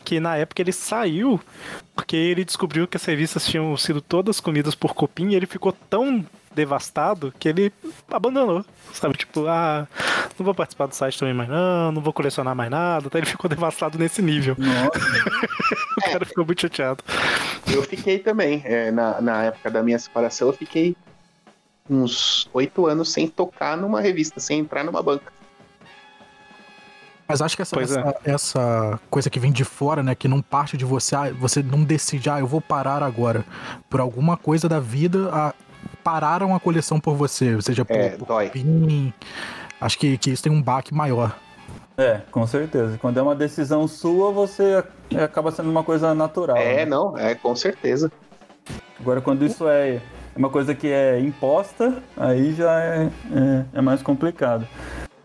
que 0.05 0.20
na 0.20 0.37
época 0.37 0.62
ele 0.62 0.72
saiu 0.72 1.41
porque 1.95 2.16
ele 2.16 2.45
descobriu 2.45 2.87
que 2.87 2.97
as 2.97 3.05
revistas 3.05 3.45
tinham 3.47 3.76
sido 3.76 4.01
todas 4.01 4.41
comidas 4.41 4.74
por 4.74 4.95
cupim 4.95 5.31
e 5.31 5.35
ele 5.35 5.47
ficou 5.47 5.72
tão 5.91 6.24
devastado 6.59 7.33
que 7.39 7.49
ele 7.49 7.73
abandonou, 8.11 8.65
sabe? 8.93 9.17
Tipo, 9.17 9.47
ah, 9.47 9.87
não 10.37 10.45
vou 10.45 10.55
participar 10.55 10.87
do 10.87 10.95
site 10.95 11.19
também 11.19 11.33
mais 11.33 11.49
não, 11.49 11.93
não 11.93 12.03
vou 12.03 12.13
colecionar 12.13 12.55
mais 12.55 12.71
nada, 12.71 13.07
então 13.07 13.19
ele 13.19 13.27
ficou 13.27 13.49
devastado 13.49 13.97
nesse 13.97 14.21
nível. 14.21 14.57
o 14.59 16.01
cara 16.01 16.25
ficou 16.25 16.45
muito 16.45 16.61
chateado. 16.61 17.05
Eu 17.67 17.83
fiquei 17.85 18.19
também. 18.19 18.61
é, 18.65 18.91
na, 18.91 19.21
na 19.21 19.45
época 19.45 19.71
da 19.71 19.83
minha 19.83 19.99
separação, 19.99 20.49
eu 20.49 20.53
fiquei 20.53 20.97
uns 21.89 22.49
oito 22.53 22.87
anos 22.87 23.13
sem 23.13 23.29
tocar 23.29 23.77
numa 23.77 24.01
revista, 24.01 24.41
sem 24.41 24.59
entrar 24.59 24.83
numa 24.83 25.03
banca. 25.03 25.33
Mas 27.29 27.43
acho 27.43 27.55
que 27.55 27.61
essa, 27.61 27.77
Pois 27.77 27.95
é. 27.95 28.01
essa, 28.01 28.21
essa 28.25 29.01
coisa 29.11 29.29
que 29.29 29.39
vem 29.39 29.53
de 29.53 29.63
fora, 29.63 30.03
né? 30.03 30.15
Que 30.15 30.27
não 30.27 30.41
parte 30.41 30.79
de 30.79 30.85
você, 30.87 31.15
ah, 31.15 31.31
você 31.39 31.63
não 31.63 31.85
decide, 31.85 32.31
ah, 32.31 32.41
eu 32.41 32.47
vou 32.47 32.61
parar 32.61 33.03
agora. 33.03 33.45
Por 33.91 34.01
alguma 34.01 34.35
coisa 34.35 34.67
da 34.67 34.81
vida, 34.81 35.29
ah, 35.31 35.55
pararam 36.09 36.55
a 36.55 36.61
coleção 36.61 36.99
por 36.99 37.15
você. 37.15 37.61
Seja 37.61 37.85
por, 37.85 37.95
É, 37.95 38.11
por 38.11 38.27
dói. 38.27 38.49
fim. 38.49 39.13
Acho 39.79 39.99
que, 39.99 40.17
que 40.17 40.31
isso 40.31 40.43
tem 40.43 40.51
um 40.51 40.63
baque 40.63 40.95
maior. 40.95 41.37
É, 41.99 42.23
com 42.31 42.47
certeza. 42.47 42.97
Quando 42.99 43.19
é 43.19 43.23
uma 43.23 43.35
decisão 43.35 43.87
sua, 43.87 44.33
você 44.33 44.83
a- 45.15 45.25
acaba 45.25 45.51
sendo 45.51 45.69
uma 45.71 45.85
coisa 45.85 46.15
natural. 46.15 46.57
É, 46.57 46.77
né? 46.77 46.87
não, 46.87 47.17
é 47.19 47.35
com 47.35 47.55
certeza. 47.55 48.11
Agora, 48.99 49.21
quando 49.21 49.45
isso 49.45 49.69
é 49.69 50.01
uma 50.35 50.49
coisa 50.49 50.75
que 50.75 50.87
é 50.91 51.21
imposta, 51.21 52.03
aí 52.17 52.55
já 52.55 52.81
é, 52.81 53.05
é, 53.05 53.65
é 53.75 53.81
mais 53.83 54.01
complicado. 54.03 54.67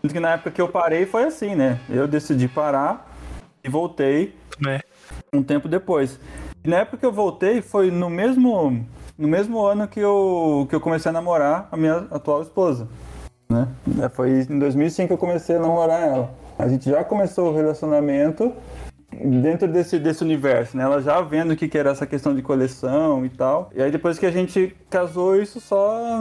Tanto 0.02 0.12
que 0.12 0.20
na 0.20 0.32
época 0.32 0.50
que 0.50 0.60
eu 0.60 0.68
parei 0.68 1.06
foi 1.06 1.24
assim, 1.24 1.54
né? 1.54 1.78
Eu 1.88 2.06
decidi 2.06 2.46
parar 2.46 3.10
e 3.64 3.70
voltei 3.70 4.36
Né? 4.60 4.80
um 5.32 5.42
tempo 5.42 5.66
depois. 5.66 6.20
E 6.62 6.68
na 6.68 6.78
época 6.78 6.98
que 6.98 7.06
eu 7.06 7.12
voltei 7.12 7.62
foi 7.62 7.90
no 7.90 8.10
mesmo, 8.10 8.84
no 9.16 9.28
mesmo 9.28 9.64
ano 9.64 9.86
que 9.86 10.00
eu, 10.00 10.66
que 10.68 10.74
eu 10.74 10.80
comecei 10.80 11.10
a 11.10 11.12
namorar 11.12 11.68
a 11.70 11.76
minha 11.76 12.06
atual 12.10 12.42
esposa. 12.42 12.88
Né? 13.48 13.68
É, 14.02 14.08
Foi 14.08 14.30
em 14.30 14.58
2005 14.58 15.08
que 15.08 15.12
eu 15.12 15.18
comecei 15.18 15.56
a 15.56 15.60
namorar 15.60 16.02
ela. 16.02 16.34
A 16.58 16.68
gente 16.68 16.88
já 16.88 17.02
começou 17.04 17.50
o 17.50 17.54
relacionamento 17.54 18.52
dentro 19.12 19.68
desse, 19.68 19.98
desse 19.98 20.22
universo, 20.22 20.76
né? 20.76 20.84
Ela 20.84 21.00
já 21.00 21.20
vendo 21.20 21.52
o 21.52 21.56
que, 21.56 21.68
que 21.68 21.78
era 21.78 21.90
essa 21.90 22.06
questão 22.06 22.34
de 22.34 22.42
coleção 22.42 23.24
e 23.24 23.28
tal. 23.28 23.70
E 23.74 23.82
aí 23.82 23.90
depois 23.90 24.18
que 24.18 24.26
a 24.26 24.30
gente 24.30 24.74
casou, 24.90 25.40
isso 25.40 25.60
só 25.60 26.20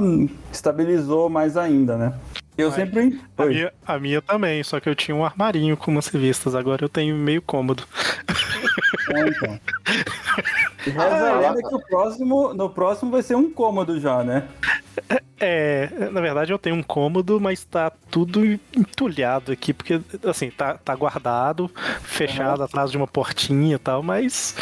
estabilizou 0.52 1.30
mais 1.30 1.58
ainda, 1.58 1.98
né? 1.98 2.14
Eu 2.56 2.72
sempre... 2.72 3.20
A 3.36 3.46
minha, 3.46 3.74
a 3.86 4.00
minha 4.00 4.22
também, 4.22 4.64
só 4.64 4.80
que 4.80 4.88
eu 4.88 4.94
tinha 4.94 5.16
um 5.16 5.26
armarinho 5.26 5.76
com 5.76 5.90
umas 5.90 6.08
revistas, 6.08 6.54
agora 6.54 6.86
eu 6.86 6.90
tenho 6.90 7.16
meio 7.16 7.42
cômodo. 7.42 7.84
É, 9.12 9.28
então. 9.28 9.60
E 10.86 10.90
reza 10.90 11.32
a 11.32 11.40
lenda 11.40 11.62
que 11.62 11.76
o 11.76 11.80
próximo, 11.80 12.54
no 12.54 12.70
próximo 12.70 13.12
vai 13.12 13.22
ser 13.24 13.36
um 13.36 13.50
cômodo 13.52 14.00
já, 14.00 14.24
né? 14.24 14.48
É, 15.40 15.90
na 16.12 16.22
verdade 16.22 16.54
eu 16.54 16.58
tenho 16.60 16.76
um 16.76 16.84
cômodo, 16.84 17.40
mas 17.40 17.66
tá 17.66 17.92
tudo 18.10 18.46
entulhado 18.76 19.52
aqui, 19.52 19.74
porque, 19.74 20.00
assim, 20.26 20.50
tá, 20.50 20.76
tá 20.78 20.96
guardado, 20.96 21.70
fechado 22.02 22.64
atrás 22.64 22.92
de 22.92 22.98
uma 22.98 23.08
portinha 23.08 23.76
e 23.76 23.80
tal, 23.80 24.02
mas 24.02 24.56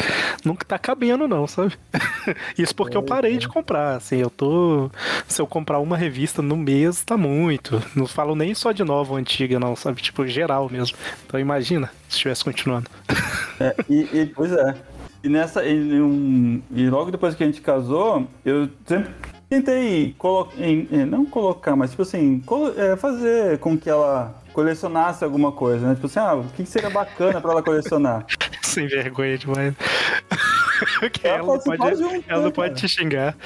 nunca 0.44 0.64
tá 0.64 0.78
cabendo 0.78 1.28
não, 1.28 1.46
sabe? 1.46 1.76
Isso 2.58 2.74
porque 2.74 2.96
eu 2.96 3.02
parei 3.02 3.36
de 3.36 3.46
comprar, 3.48 3.96
assim, 3.96 4.16
eu 4.16 4.30
tô... 4.30 4.90
Se 5.28 5.40
eu 5.40 5.46
comprar 5.46 5.78
uma 5.78 5.96
revista 5.96 6.42
no 6.42 6.56
mês, 6.56 7.04
tá 7.04 7.16
muito. 7.16 7.80
Não 7.94 8.06
falo 8.06 8.34
nem 8.34 8.54
só 8.54 8.72
de 8.72 8.82
nova 8.82 9.12
ou 9.12 9.18
antiga, 9.18 9.60
não, 9.60 9.76
sabe? 9.76 10.02
Tipo, 10.02 10.26
geral 10.26 10.68
mesmo. 10.68 10.96
Então 11.26 11.38
imagina 11.38 11.88
se 12.08 12.16
estivesse 12.16 12.42
continuando. 12.44 12.90
É, 13.60 13.74
e, 13.88 14.08
e- 14.12 14.26
pois 14.34 14.50
é. 14.52 14.74
E 15.24 15.28
nessa. 15.28 15.64
E, 15.64 16.00
um- 16.00 16.60
e 16.70 16.88
logo 16.90 17.10
depois 17.10 17.34
que 17.34 17.42
a 17.42 17.46
gente 17.46 17.60
casou, 17.60 18.26
eu 18.44 18.68
sempre 18.86 19.10
tentei 19.48 20.14
colocar. 20.18 20.56
Não 21.08 21.24
colocar, 21.24 21.76
mas 21.76 21.90
tipo 21.90 22.02
assim, 22.02 22.40
colo- 22.40 22.74
é, 22.76 22.96
fazer 22.96 23.58
com 23.58 23.76
que 23.78 23.88
ela 23.88 24.34
colecionasse 24.52 25.22
alguma 25.24 25.52
coisa, 25.52 25.86
né? 25.88 25.94
Tipo 25.94 26.06
assim, 26.06 26.18
ah, 26.18 26.34
o 26.34 26.44
que 26.44 26.66
seria 26.66 26.90
bacana 26.90 27.40
pra 27.40 27.52
ela 27.52 27.62
colecionar? 27.62 28.26
Sem 28.62 28.86
vergonha 28.86 29.38
demais. 29.38 29.74
Porque 30.98 31.26
Ela 31.28 31.38
ela, 31.38 31.46
não 31.46 31.60
pode, 31.60 31.96
junto, 31.96 32.24
ela 32.28 32.42
não 32.42 32.50
pode 32.50 32.74
te 32.74 32.88
xingar. 32.88 33.36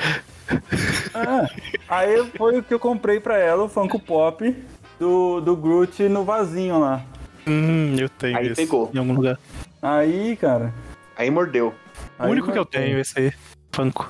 É. 0.50 1.46
Aí 1.88 2.24
foi 2.36 2.58
o 2.58 2.62
que 2.62 2.72
eu 2.72 2.78
comprei 2.78 3.20
pra 3.20 3.36
ela, 3.38 3.64
o 3.64 3.68
Funko 3.68 3.98
Pop 3.98 4.56
do, 4.98 5.40
do 5.40 5.54
Groot 5.56 6.02
no 6.08 6.24
vasinho 6.24 6.78
lá. 6.80 7.02
Hum, 7.46 7.94
eu 7.98 8.08
tenho 8.08 8.38
Aí 8.38 8.46
esse 8.46 8.54
pegou. 8.62 8.90
em 8.94 8.98
algum 8.98 9.12
lugar. 9.14 9.38
Aí, 9.82 10.34
cara. 10.36 10.72
Aí 11.16 11.30
mordeu. 11.30 11.74
O 12.18 12.24
aí 12.24 12.30
único 12.30 12.52
que 12.52 12.58
eu 12.58 12.66
tenho, 12.66 12.98
esse 12.98 13.18
aí. 13.18 13.32
Funko. 13.72 14.08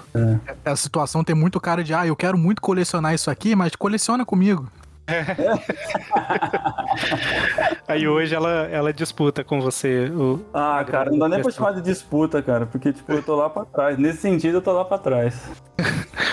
A 0.64 0.76
situação 0.76 1.24
tem 1.24 1.34
muito 1.34 1.61
cara 1.61 1.82
de, 1.82 1.92
ah, 1.92 2.07
eu 2.07 2.14
quero 2.14 2.38
muito 2.38 2.62
colecionar 2.62 3.14
isso 3.14 3.30
aqui, 3.30 3.57
mas 3.57 3.74
coleciona 3.74 4.24
comigo. 4.24 4.68
Aí 7.86 8.09
hoje 8.09 8.34
ela, 8.34 8.66
ela 8.68 8.92
disputa 8.92 9.44
com 9.44 9.61
você. 9.61 10.07
O... 10.11 10.40
Ah, 10.52 10.84
cara, 10.84 11.11
não 11.11 11.18
dá 11.18 11.28
nem 11.28 11.42
pra 11.42 11.50
chamar 11.52 11.72
de 11.74 11.82
disputa, 11.82 12.42
cara, 12.42 12.66
porque, 12.66 12.92
tipo, 12.92 13.12
eu 13.12 13.22
tô 13.22 13.36
lá 13.36 13.48
pra 13.48 13.64
trás. 13.64 13.96
Nesse 13.98 14.18
sentido, 14.18 14.57
eu 14.57 14.62
tô 14.62 14.72
lá 14.72 14.84
pra 14.84 14.98
trás. 14.98 15.48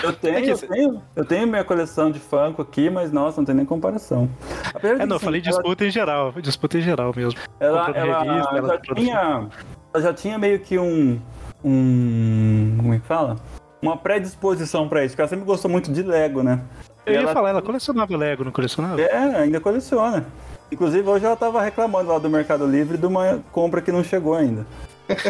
Eu 0.02 0.12
tenho, 0.18 0.50
eu 0.50 0.58
tenho, 0.58 1.02
eu 1.14 1.24
tenho 1.24 1.46
minha 1.46 1.62
coleção 1.64 2.10
de 2.10 2.18
Funko 2.18 2.62
aqui, 2.62 2.90
mas, 2.90 3.12
nossa, 3.12 3.40
não 3.40 3.44
tem 3.44 3.54
nem 3.54 3.64
comparação. 3.64 4.28
Apesar 4.74 4.94
É, 4.94 4.98
de, 4.98 5.06
não, 5.06 5.14
eu 5.14 5.16
assim, 5.16 5.24
falei 5.24 5.40
ela- 5.40 5.50
disputa 5.50 5.84
em 5.86 5.90
geral. 5.90 6.32
Disputa 6.42 6.78
em 6.78 6.82
geral 6.82 7.12
mesmo. 7.14 7.38
Ela, 7.60 7.90
ela, 7.90 8.22
revista, 8.22 8.56
ela 8.56 8.68
já 8.68 8.76
comprando 8.78 8.96
tinha, 8.96 9.48
ela 9.94 10.02
já 10.02 10.12
tinha 10.12 10.36
meio 10.36 10.58
que 10.58 10.76
um, 10.76 11.20
um, 11.64 12.74
como 12.76 12.94
é 12.94 12.98
que 12.98 13.06
fala? 13.06 13.36
Uma 13.80 13.96
predisposição 13.96 14.88
pra 14.88 15.04
isso, 15.04 15.12
porque 15.12 15.22
ela 15.22 15.28
sempre 15.28 15.44
gostou 15.44 15.70
muito 15.70 15.92
de 15.92 16.02
Lego, 16.02 16.42
né? 16.42 16.60
Eu 17.06 17.12
ia 17.12 17.20
ela- 17.20 17.32
falar, 17.32 17.50
ela 17.50 17.62
colecionava 17.62 18.16
Lego, 18.16 18.44
não 18.44 18.50
colecionava? 18.50 19.00
É, 19.00 19.36
ainda 19.36 19.60
coleciona. 19.60 20.26
Inclusive, 20.72 21.08
hoje 21.08 21.24
ela 21.24 21.36
tava 21.36 21.62
reclamando 21.62 22.10
lá 22.10 22.18
do 22.18 22.28
Mercado 22.28 22.66
Livre 22.66 22.98
de 22.98 23.06
uma 23.06 23.38
compra 23.52 23.80
que 23.80 23.92
não 23.92 24.02
chegou 24.02 24.34
ainda. 24.34 24.66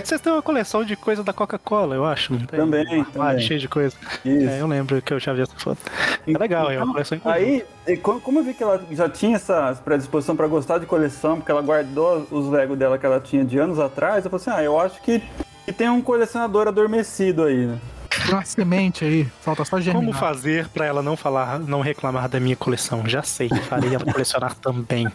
Vocês 0.04 0.20
têm 0.20 0.32
uma 0.32 0.42
coleção 0.42 0.84
de 0.84 0.94
coisa 0.96 1.24
da 1.24 1.32
Coca-Cola, 1.32 1.94
eu 1.96 2.04
acho, 2.04 2.32
não 2.32 2.40
tem? 2.40 2.60
Também, 2.60 3.00
Um 3.00 3.04
também. 3.04 3.40
cheio 3.40 3.58
de 3.58 3.68
coisa. 3.68 3.96
Isso. 4.24 4.48
É, 4.48 4.60
eu 4.60 4.66
lembro 4.66 5.02
que 5.02 5.12
eu 5.12 5.18
já 5.18 5.32
vi 5.32 5.42
essa 5.42 5.54
foto. 5.58 5.78
É 6.26 6.38
legal, 6.38 6.70
é 6.70 6.78
uma 6.82 6.92
coleção. 6.92 7.20
Aí, 7.24 7.64
co- 8.02 8.20
como 8.20 8.38
eu 8.38 8.44
vi 8.44 8.54
que 8.54 8.62
ela 8.62 8.80
já 8.92 9.08
tinha 9.08 9.36
essa 9.36 9.78
predisposição 9.84 10.36
pra 10.36 10.46
gostar 10.46 10.78
de 10.78 10.86
coleção, 10.86 11.36
porque 11.36 11.50
ela 11.50 11.60
guardou 11.62 12.26
os 12.30 12.48
Lego 12.48 12.76
dela 12.76 12.98
que 12.98 13.04
ela 13.06 13.18
tinha 13.20 13.44
de 13.44 13.58
anos 13.58 13.78
atrás, 13.80 14.24
eu 14.24 14.30
falei 14.30 14.42
assim: 14.46 14.50
ah, 14.60 14.62
eu 14.62 14.78
acho 14.80 15.00
que, 15.02 15.20
que 15.64 15.72
tem 15.72 15.88
um 15.88 16.00
colecionador 16.00 16.68
adormecido 16.68 17.42
aí, 17.42 17.66
né? 17.66 17.78
Tem 18.26 18.32
uma 18.32 18.44
semente 18.44 19.04
aí, 19.04 19.24
falta 19.40 19.64
só 19.64 19.80
germinar. 19.80 20.06
Como 20.06 20.16
fazer 20.18 20.68
pra 20.68 20.86
ela 20.86 21.02
não 21.02 21.16
falar, 21.16 21.58
não 21.58 21.80
reclamar 21.80 22.28
da 22.28 22.38
minha 22.38 22.54
coleção? 22.54 23.02
Já 23.08 23.22
sei, 23.24 23.48
farei 23.68 23.92
ela 23.92 24.04
colecionar 24.04 24.54
também. 24.54 25.08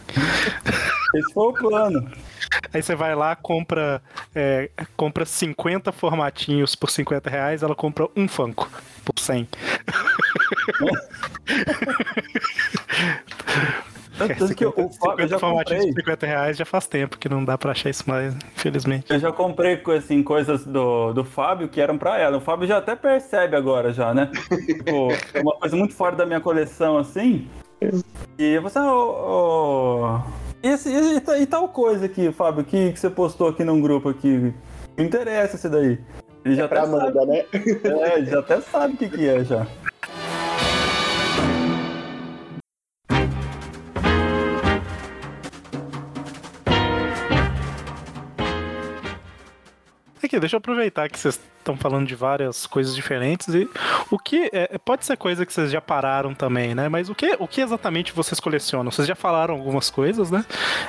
Esse 1.14 1.32
foi 1.32 1.48
o 1.48 1.52
plano. 1.54 2.08
Aí 2.72 2.82
você 2.82 2.94
vai 2.94 3.14
lá, 3.14 3.34
compra, 3.36 4.02
é, 4.34 4.70
compra 4.96 5.24
50 5.24 5.92
formatinhos 5.92 6.74
por 6.74 6.90
50 6.90 7.28
reais, 7.30 7.62
ela 7.62 7.74
compra 7.74 8.06
um 8.16 8.26
Funko 8.28 8.68
por 9.04 9.18
100. 9.18 9.48
Tanto, 14.18 14.34
tanto 14.38 14.54
que 14.54 14.66
o 14.66 14.70
50, 14.72 14.94
Fábio 14.98 15.24
eu 15.24 15.28
já 15.28 15.38
formatinhos 15.38 15.84
comprei. 15.86 16.04
por 16.04 16.10
50 16.12 16.26
reais 16.26 16.56
já 16.56 16.64
faz 16.64 16.86
tempo 16.86 17.18
que 17.18 17.28
não 17.28 17.44
dá 17.44 17.56
pra 17.56 17.72
achar 17.72 17.88
isso 17.90 18.04
mais, 18.06 18.34
infelizmente. 18.34 19.12
Eu 19.12 19.18
já 19.18 19.32
comprei 19.32 19.76
co- 19.78 19.92
assim, 19.92 20.22
coisas 20.22 20.64
do, 20.66 21.12
do 21.12 21.24
Fábio 21.24 21.68
que 21.68 21.80
eram 21.80 21.96
pra 21.98 22.18
ela. 22.18 22.36
O 22.38 22.40
Fábio 22.40 22.66
já 22.68 22.78
até 22.78 22.94
percebe 22.96 23.56
agora, 23.56 23.92
já, 23.92 24.12
né? 24.12 24.30
tipo, 24.66 25.08
uma 25.40 25.54
coisa 25.56 25.76
muito 25.76 25.94
fora 25.94 26.16
da 26.16 26.26
minha 26.26 26.40
coleção, 26.40 26.98
assim. 26.98 27.48
E 28.38 28.58
você, 28.58 28.78
ô, 28.78 28.82
ô, 28.84 30.18
e, 30.18 30.49
esse- 30.62 30.88
e- 30.90 31.16
e 31.38 31.42
e 31.42 31.46
tal 31.46 31.68
coisa 31.68 32.06
aqui, 32.06 32.30
Fábio, 32.32 32.64
que, 32.64 32.92
que 32.92 33.00
você 33.00 33.10
postou 33.10 33.48
aqui 33.48 33.64
num 33.64 33.80
grupo 33.80 34.08
aqui. 34.08 34.52
Me 34.96 35.04
interessa 35.04 35.56
esse 35.56 35.68
daí. 35.68 35.98
Ele 36.44 36.54
já 36.56 36.64
É 36.64 36.68
pra 36.68 36.82
até 36.82 36.90
sabe, 36.90 37.02
Amanda, 37.18 37.26
né? 37.26 37.44
é, 37.52 38.18
ele 38.18 38.26
já 38.30 38.38
até 38.40 38.60
sabe 38.60 38.94
o 38.94 38.96
que, 38.96 39.08
que 39.08 39.28
é 39.28 39.44
já. 39.44 39.66
Aqui, 50.30 50.38
deixa 50.38 50.54
eu 50.54 50.58
aproveitar 50.58 51.08
que 51.08 51.18
vocês 51.18 51.40
estão 51.58 51.76
falando 51.76 52.06
de 52.06 52.14
várias 52.14 52.66
coisas 52.66 52.94
diferentes 52.94 53.48
e 53.48 53.68
o 54.10 54.18
que 54.18 54.48
é, 54.52 54.78
pode 54.78 55.04
ser 55.04 55.16
coisa 55.16 55.44
que 55.44 55.52
vocês 55.52 55.70
já 55.70 55.80
pararam 55.80 56.34
também, 56.34 56.74
né? 56.74 56.88
Mas 56.88 57.10
o 57.10 57.14
que, 57.14 57.36
o 57.38 57.46
que 57.46 57.60
exatamente 57.60 58.12
vocês 58.12 58.40
colecionam? 58.40 58.90
Vocês 58.90 59.06
já 59.06 59.14
falaram 59.14 59.54
algumas 59.54 59.90
coisas, 59.90 60.30
né? 60.30 60.44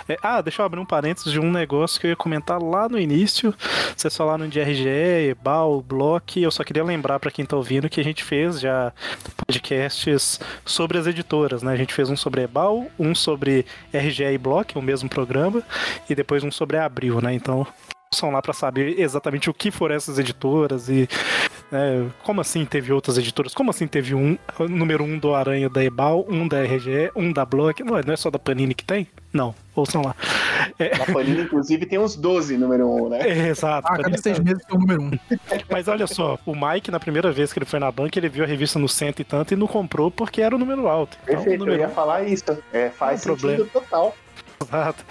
É, 0.08 0.16
ah, 0.22 0.42
deixa 0.42 0.62
eu 0.62 0.66
abrir 0.66 0.80
um 0.80 0.86
parênteses 0.86 1.32
de 1.32 1.39
um 1.39 1.52
negócio 1.52 2.00
que 2.00 2.08
eu 2.08 2.12
ia 2.12 2.16
comentar 2.16 2.62
lá 2.62 2.88
no 2.88 2.98
início. 2.98 3.54
Vocês 3.98 4.16
falaram 4.16 4.48
de 4.48 4.62
RGE, 4.62 5.30
EBAL, 5.32 5.82
Block. 5.82 6.42
Eu 6.42 6.52
só 6.52 6.64
queria 6.64 6.84
lembrar 6.84 7.20
para 7.20 7.32
quem 7.32 7.44
tá 7.44 7.58
ouvindo 7.58 7.89
que 7.89 8.00
a 8.00 8.04
gente 8.04 8.24
fez 8.24 8.60
já 8.60 8.94
podcasts 9.46 10.39
sobre 10.64 10.98
as 10.98 11.08
editoras, 11.08 11.64
né? 11.64 11.74
A 11.74 11.78
gente 11.78 11.94
fez 11.94 12.10
um 12.10 12.16
sobre 12.16 12.44
EBAL, 12.44 12.88
um 12.98 13.14
sobre 13.14 13.66
RGE 13.94 14.24
e 14.24 14.38
Block, 14.38 14.78
o 14.78 14.82
mesmo 14.82 15.10
programa, 15.10 15.62
e 16.10 16.16
depois 16.16 16.44
um 16.44 16.52
sobre 16.52 16.78
Abril, 16.78 17.20
né? 17.20 17.34
Então 17.34 17.68
são 18.14 18.30
lá 18.30 18.41
para 18.41 18.51
saber 18.51 18.99
exatamente 18.99 19.49
o 19.49 19.53
que 19.53 19.72
foram 19.72 19.95
essas 19.95 20.20
editoras 20.20 20.89
e 20.89 21.07
é, 21.72 22.05
como 22.24 22.41
assim 22.41 22.66
teve 22.66 22.91
outras 22.91 23.18
editoras, 23.18 23.53
como 23.53 23.70
assim 23.70 23.88
teve 23.88 24.14
um 24.14 24.38
número 24.70 25.05
um 25.05 25.18
do 25.18 25.34
Aranha 25.34 25.70
da 25.70 25.82
Ebal, 25.82 26.26
um 26.28 26.45
da 26.45 26.62
RGE, 26.62 27.09
um 27.16 27.32
da 27.32 27.45
Block, 27.45 27.82
não 27.82 27.97
é, 27.97 28.03
não 28.05 28.14
é 28.14 28.18
só 28.18 28.30
da 28.30 28.38
Panini 28.38 28.76
que 28.76 28.84
tem? 28.84 29.07
Não, 29.32 29.55
ouçam 29.74 30.01
lá. 30.01 30.14
É, 30.78 30.97
Na 30.97 31.05
Panini, 31.05 31.43
inclusive, 31.43 31.86
tem 31.86 31.97
uns 31.97 32.18
12 32.18 32.57
número 32.57 32.86
1, 33.05 33.09
né? 33.09 33.20
é, 33.22 33.47
exato. 33.47 33.88
Ah, 33.88 33.91
cada 33.91 34.03
Panini 34.03 34.22
seis 34.22 34.39
meses 34.39 34.62
tem 34.66 34.76
o 34.76 34.80
número 34.82 35.03
um. 35.03 35.12
Mas 35.72 35.88
olha 35.88 36.05
só, 36.05 36.38
o 36.45 36.53
Mike, 36.53 36.91
na 36.91 36.99
primeira 36.99 37.32
vez 37.32 37.53
que 37.53 37.59
ele 37.59 37.66
foi 37.66 37.80
na 37.80 37.89
banca, 37.89 38.20
ele 38.20 38.28
viu 38.28 38.43
a 38.43 38.47
revista 38.47 38.78
no 38.78 38.89
cento 38.89 39.22
e 39.22 39.24
tanto 39.24 39.53
e 39.53 39.57
não 39.57 39.68
comprou 39.68 40.12
porque 40.12 40.41
era 40.41 40.53
o 40.53 40.59
número 40.59 40.86
alto. 40.89 41.18
Então, 41.24 41.36
o 41.36 41.38
Perfeito, 41.38 41.62
eu 41.62 41.66
número 41.66 41.82
ia 41.82 41.89
falar 41.89 42.24
isso. 42.28 42.43
É, 42.74 42.89
faz 42.89 43.26
Não, 43.26 43.38
sentido 43.38 43.66
total. 43.72 44.14
Exato. 44.62 45.03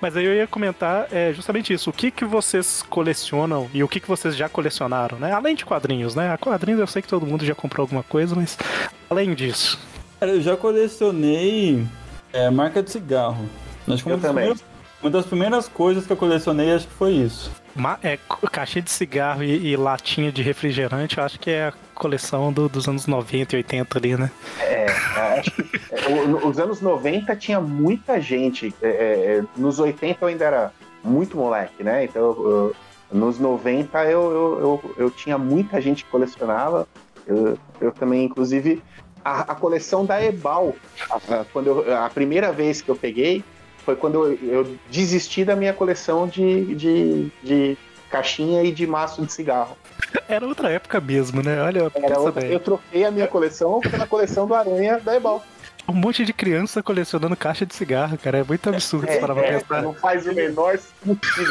Mas 0.00 0.16
aí 0.16 0.24
eu 0.24 0.34
ia 0.34 0.46
comentar 0.46 1.08
é, 1.12 1.32
justamente 1.32 1.72
isso. 1.72 1.90
O 1.90 1.92
que, 1.92 2.10
que 2.10 2.24
vocês 2.24 2.82
colecionam 2.88 3.68
e 3.72 3.82
o 3.82 3.88
que, 3.88 4.00
que 4.00 4.08
vocês 4.08 4.36
já 4.36 4.48
colecionaram, 4.48 5.18
né? 5.18 5.32
Além 5.32 5.54
de 5.54 5.64
quadrinhos, 5.64 6.14
né? 6.14 6.32
A 6.32 6.38
quadrinhos 6.38 6.80
eu 6.80 6.86
sei 6.86 7.02
que 7.02 7.08
todo 7.08 7.26
mundo 7.26 7.44
já 7.44 7.54
comprou 7.54 7.84
alguma 7.84 8.02
coisa, 8.02 8.34
mas 8.34 8.56
além 9.10 9.34
disso. 9.34 9.78
Cara, 10.20 10.32
eu 10.32 10.40
já 10.40 10.56
colecionei 10.56 11.86
é, 12.32 12.50
marca 12.50 12.82
de 12.82 12.90
cigarro. 12.90 13.48
Acho 13.86 14.02
que 14.02 14.08
uma 14.08 14.16
Eu 14.16 14.18
das 14.20 14.30
também. 14.30 14.44
primeiras- 14.44 14.64
Uma 15.00 15.10
das 15.10 15.26
primeiras 15.26 15.68
coisas 15.68 16.04
que 16.06 16.12
eu 16.12 16.16
colecionei, 16.16 16.72
acho 16.72 16.86
que 16.88 16.94
foi 16.94 17.12
isso. 17.12 17.50
É, 18.02 18.18
caixinha 18.50 18.82
de 18.82 18.90
cigarro 18.90 19.42
e, 19.42 19.68
e 19.72 19.76
latinha 19.76 20.30
de 20.32 20.42
refrigerante, 20.42 21.18
eu 21.18 21.24
acho 21.24 21.38
que 21.38 21.50
é 21.50 21.68
a 21.68 21.72
coleção 21.94 22.52
do- 22.52 22.68
dos 22.68 22.88
anos 22.88 23.06
90 23.06 23.54
e 23.54 23.58
80 23.58 23.98
ali, 23.98 24.16
né? 24.16 24.30
É, 24.60 24.86
acho 25.38 25.50
que, 25.52 25.62
é, 25.92 26.08
o- 26.08 26.48
os 26.48 26.58
anos 26.58 26.80
90 26.80 27.34
tinha 27.36 27.60
muita 27.60 28.20
gente. 28.20 28.74
É, 28.82 28.88
é, 28.88 29.44
nos 29.56 29.78
80 29.78 30.18
eu 30.24 30.28
ainda 30.28 30.44
era 30.44 30.72
muito 31.04 31.36
moleque, 31.36 31.82
né? 31.82 32.04
Então, 32.04 32.22
eu- 32.22 32.76
nos 33.12 33.38
90 33.38 34.04
eu, 34.04 34.20
eu, 34.30 34.60
eu, 34.60 34.94
eu 35.06 35.10
tinha 35.10 35.38
muita 35.38 35.80
gente 35.80 36.04
que 36.04 36.10
colecionava. 36.10 36.86
Eu, 37.26 37.58
eu 37.80 37.90
também, 37.92 38.24
inclusive, 38.24 38.82
a, 39.24 39.52
a 39.52 39.54
coleção 39.54 40.04
da 40.04 40.22
Ebal, 40.22 40.74
a, 41.10 41.16
a- 41.16 41.44
quando 41.52 41.66
eu- 41.68 41.96
a 41.96 42.08
primeira 42.10 42.52
vez 42.52 42.80
que 42.82 42.88
eu 42.90 42.96
peguei, 42.96 43.42
foi 43.88 43.96
quando 43.96 44.26
eu, 44.26 44.38
eu 44.42 44.76
desisti 44.90 45.46
da 45.46 45.56
minha 45.56 45.72
coleção 45.72 46.28
de, 46.28 46.74
de, 46.74 47.32
de 47.42 47.78
caixinha 48.10 48.62
e 48.62 48.70
de 48.70 48.86
maço 48.86 49.24
de 49.24 49.32
cigarro. 49.32 49.78
Era 50.28 50.46
outra 50.46 50.68
época 50.68 51.00
mesmo, 51.00 51.42
né? 51.42 51.62
Olha, 51.62 51.84
outra, 51.84 52.44
eu 52.46 52.60
troquei 52.60 53.06
a 53.06 53.10
minha 53.10 53.26
coleção 53.26 53.80
pela 53.80 54.06
coleção 54.06 54.46
do 54.46 54.54
Aranha 54.54 55.00
da 55.00 55.16
Ebal. 55.16 55.42
Um 55.88 55.94
monte 55.94 56.22
de 56.22 56.34
criança 56.34 56.82
colecionando 56.82 57.34
caixa 57.34 57.64
de 57.64 57.74
cigarro, 57.74 58.18
cara. 58.18 58.40
É 58.40 58.44
muito 58.44 58.68
absurdo 58.68 59.08
É, 59.08 59.16
parar 59.18 59.34
pra 59.34 59.46
é, 59.46 59.58
pensar. 59.58 59.82
não 59.82 59.94
faz 59.94 60.26
o 60.26 60.34
menor 60.34 60.78
sentido. 60.78 61.50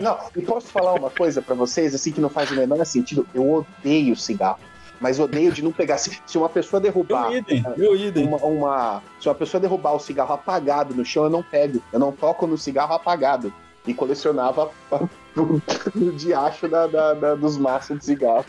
Não, 0.00 0.18
e 0.36 0.42
posso 0.42 0.66
falar 0.66 0.94
uma 0.94 1.10
coisa 1.10 1.40
pra 1.40 1.54
vocês, 1.54 1.94
assim, 1.94 2.10
que 2.10 2.20
não 2.20 2.28
faz 2.28 2.50
o 2.50 2.56
menor 2.56 2.84
sentido? 2.84 3.24
Eu 3.32 3.48
odeio 3.48 4.16
cigarro. 4.16 4.58
Mas 5.02 5.18
odeio 5.18 5.50
de 5.52 5.62
não 5.62 5.72
pegar. 5.72 5.98
Se, 5.98 6.16
se 6.24 6.38
uma 6.38 6.48
pessoa 6.48 6.80
derrubar 6.80 7.30
Eu 7.32 7.38
idem, 7.38 7.64
eu 7.76 7.96
idem. 7.96 8.26
uma, 8.28 8.36
uma- 8.38 9.02
Se 9.20 9.28
uma 9.28 9.34
pessoa 9.34 9.60
derrubar 9.60 9.92
o 9.94 9.98
cigarro 9.98 10.32
apagado 10.32 10.94
no 10.94 11.04
chão, 11.04 11.24
eu 11.24 11.30
não 11.30 11.42
pego. 11.42 11.82
Eu 11.92 11.98
não 11.98 12.12
toco 12.12 12.46
no 12.46 12.56
cigarro 12.56 12.94
apagado. 12.94 13.52
E 13.84 13.92
colecionava 13.92 14.70
no 15.34 16.12
diacho 16.12 16.68
da, 16.68 16.86
da- 16.86 17.14
da- 17.14 17.34
dos 17.34 17.58
maços 17.58 17.98
de 17.98 18.04
cigarro. 18.04 18.44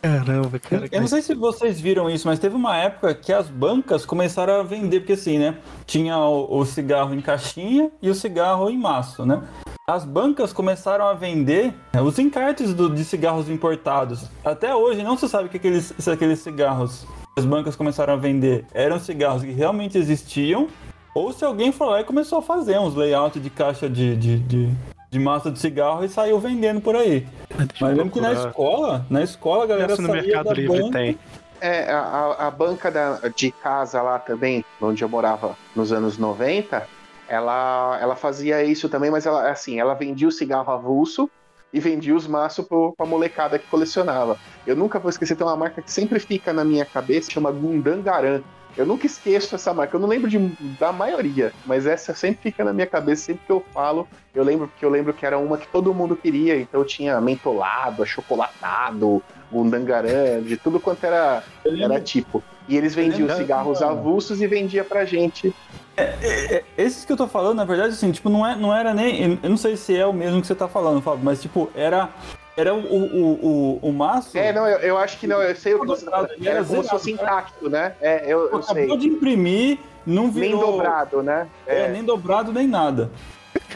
Caramba, 0.00 0.58
cara. 0.58 0.88
Eu 0.90 1.00
não 1.02 1.06
sei 1.08 1.20
se 1.20 1.34
vocês 1.34 1.78
viram 1.78 2.08
isso, 2.08 2.26
mas 2.26 2.38
teve 2.38 2.56
uma 2.56 2.74
época 2.78 3.14
que 3.14 3.30
as 3.30 3.48
bancas 3.48 4.06
começaram 4.06 4.54
a 4.58 4.62
vender, 4.62 5.00
porque 5.00 5.12
assim, 5.12 5.38
né? 5.38 5.58
Tinha 5.84 6.16
o, 6.16 6.58
o 6.60 6.64
cigarro 6.64 7.12
em 7.14 7.20
caixinha 7.20 7.90
e 8.00 8.08
o 8.08 8.14
cigarro 8.14 8.70
em 8.70 8.78
maço, 8.78 9.26
né? 9.26 9.42
As 9.90 10.04
bancas 10.04 10.52
começaram 10.52 11.04
a 11.08 11.14
vender 11.14 11.74
né, 11.92 12.00
os 12.00 12.16
encartes 12.16 12.72
do- 12.72 12.88
de 12.90 13.04
cigarros 13.04 13.48
importados. 13.50 14.24
Até 14.44 14.72
hoje 14.72 15.02
não 15.02 15.16
se 15.16 15.28
sabe 15.28 15.48
que 15.48 15.56
aqueles, 15.56 15.92
se 15.98 16.08
aqueles 16.08 16.38
cigarros 16.38 17.04
que 17.34 17.40
as 17.40 17.44
bancas 17.44 17.74
começaram 17.74 18.12
a 18.12 18.16
vender 18.16 18.64
eram 18.72 19.00
cigarros 19.00 19.42
que 19.42 19.50
realmente 19.50 19.98
existiam, 19.98 20.68
ou 21.12 21.32
se 21.32 21.44
alguém 21.44 21.72
foi 21.72 21.88
lá 21.88 22.00
e 22.00 22.04
começou 22.04 22.38
a 22.38 22.42
fazer 22.42 22.78
uns 22.78 22.94
layouts 22.94 23.42
de 23.42 23.50
caixa 23.50 23.88
de, 23.90 24.14
de, 24.16 24.38
de, 24.38 24.70
de 25.10 25.18
massa 25.18 25.50
de 25.50 25.58
cigarro 25.58 26.04
e 26.04 26.08
saiu 26.08 26.38
vendendo 26.38 26.80
por 26.80 26.94
aí. 26.94 27.26
Deixa 27.56 27.72
Mas 27.84 27.96
lembro 27.96 28.12
que 28.12 28.20
na 28.20 28.32
escola, 28.32 29.04
na 29.10 29.22
escola 29.24 29.64
a 29.64 29.66
galera 29.66 29.92
Essa 29.94 30.02
no 30.02 30.08
saía 30.08 30.22
Mercado 30.22 30.44
da 30.46 30.52
Livre 30.54 30.78
banca- 30.82 30.98
tem. 30.98 31.18
É, 31.60 31.90
a, 31.92 31.98
a- 31.98 32.46
a 32.46 32.50
banca 32.52 32.92
da- 32.92 33.18
de 33.34 33.50
casa 33.50 34.00
lá 34.00 34.20
também, 34.20 34.64
onde 34.80 35.02
eu 35.02 35.08
morava 35.08 35.56
nos 35.74 35.90
anos 35.92 36.16
90, 36.16 36.86
ela, 37.30 37.96
ela 38.02 38.16
fazia 38.16 38.64
isso 38.64 38.88
também, 38.88 39.08
mas 39.08 39.24
ela, 39.24 39.48
assim, 39.48 39.78
ela 39.78 39.94
vendia 39.94 40.26
o 40.26 40.32
cigarro 40.32 40.72
avulso 40.72 41.30
e 41.72 41.78
vendia 41.78 42.14
os 42.14 42.26
maços 42.26 42.66
pra 42.66 43.06
molecada 43.06 43.56
que 43.56 43.68
colecionava. 43.68 44.36
Eu 44.66 44.74
nunca 44.74 44.98
vou 44.98 45.08
esquecer, 45.08 45.36
tem 45.36 45.46
uma 45.46 45.56
marca 45.56 45.80
que 45.80 45.92
sempre 45.92 46.18
fica 46.18 46.52
na 46.52 46.64
minha 46.64 46.84
cabeça, 46.84 47.30
chama 47.30 47.52
Gundangaran. 47.52 48.42
Eu 48.76 48.84
nunca 48.84 49.06
esqueço 49.06 49.54
essa 49.54 49.72
marca, 49.72 49.94
eu 49.94 50.00
não 50.00 50.08
lembro 50.08 50.28
de, 50.28 50.38
da 50.78 50.92
maioria, 50.92 51.52
mas 51.64 51.86
essa 51.86 52.14
sempre 52.14 52.50
fica 52.50 52.64
na 52.64 52.72
minha 52.72 52.86
cabeça, 52.86 53.26
sempre 53.26 53.46
que 53.46 53.52
eu 53.52 53.64
falo, 53.72 54.08
eu 54.34 54.42
lembro 54.42 54.66
porque 54.66 54.84
eu 54.84 54.90
lembro 54.90 55.12
que 55.12 55.24
era 55.24 55.38
uma 55.38 55.58
que 55.58 55.68
todo 55.68 55.94
mundo 55.94 56.16
queria, 56.16 56.56
então 56.56 56.84
tinha 56.84 57.20
mentolado, 57.20 58.02
achocolatado, 58.02 59.22
Gundangaran, 59.52 60.42
de 60.42 60.56
tudo 60.56 60.80
quanto 60.80 61.04
era, 61.04 61.44
era 61.64 62.00
tipo. 62.00 62.42
E 62.70 62.76
eles 62.76 62.94
vendiam 62.94 63.26
lembro- 63.26 63.36
cigarros 63.36 63.82
avulsos 63.82 64.40
e 64.40 64.46
vendia 64.46 64.84
pra 64.84 65.04
gente. 65.04 65.52
É, 65.96 66.62
Esses 66.78 67.04
que 67.04 67.12
eu 67.12 67.16
tô 67.16 67.26
falando, 67.26 67.56
na 67.56 67.64
verdade, 67.64 67.92
assim, 67.94 68.12
tipo, 68.12 68.30
não, 68.30 68.46
é, 68.46 68.54
não 68.54 68.74
era 68.74 68.94
nem. 68.94 69.38
Eu 69.42 69.50
não 69.50 69.56
sei 69.56 69.76
se 69.76 69.94
é 69.96 70.06
o 70.06 70.12
mesmo 70.12 70.40
que 70.40 70.46
você 70.46 70.54
tá 70.54 70.68
falando, 70.68 71.02
Fábio, 71.02 71.20
mas, 71.24 71.42
tipo, 71.42 71.68
era. 71.74 72.08
Era 72.56 72.74
o, 72.74 72.78
o, 72.78 73.78
o, 73.82 73.88
o 73.88 73.92
maço. 73.92 74.36
É, 74.36 74.52
não, 74.52 74.66
eu, 74.68 74.78
eu 74.80 74.98
acho 74.98 75.18
que 75.18 75.26
não, 75.26 75.40
eu 75.42 75.54
sei 75.56 75.74
o 75.74 75.80
que 75.80 75.86
você 75.86 76.04
tá 76.04 76.10
falando. 76.10 76.30
Era 76.40 76.50
Era 76.58 76.64
como 76.64 76.82
se 76.84 76.90
fosse 76.90 77.12
né? 77.12 77.22
intacto, 77.22 77.70
né? 77.70 77.94
É, 78.00 78.24
eu, 78.24 78.40
eu 78.50 78.56
acabou 78.58 78.74
sei. 78.74 78.96
de 78.98 79.06
imprimir, 79.08 79.78
não 80.06 80.24
Nem 80.24 80.32
virou. 80.32 80.72
dobrado, 80.72 81.22
né? 81.22 81.46
É, 81.66 81.82
É, 81.84 81.88
nem 81.88 82.04
dobrado, 82.04 82.52
nem 82.52 82.66
nada. 82.66 83.10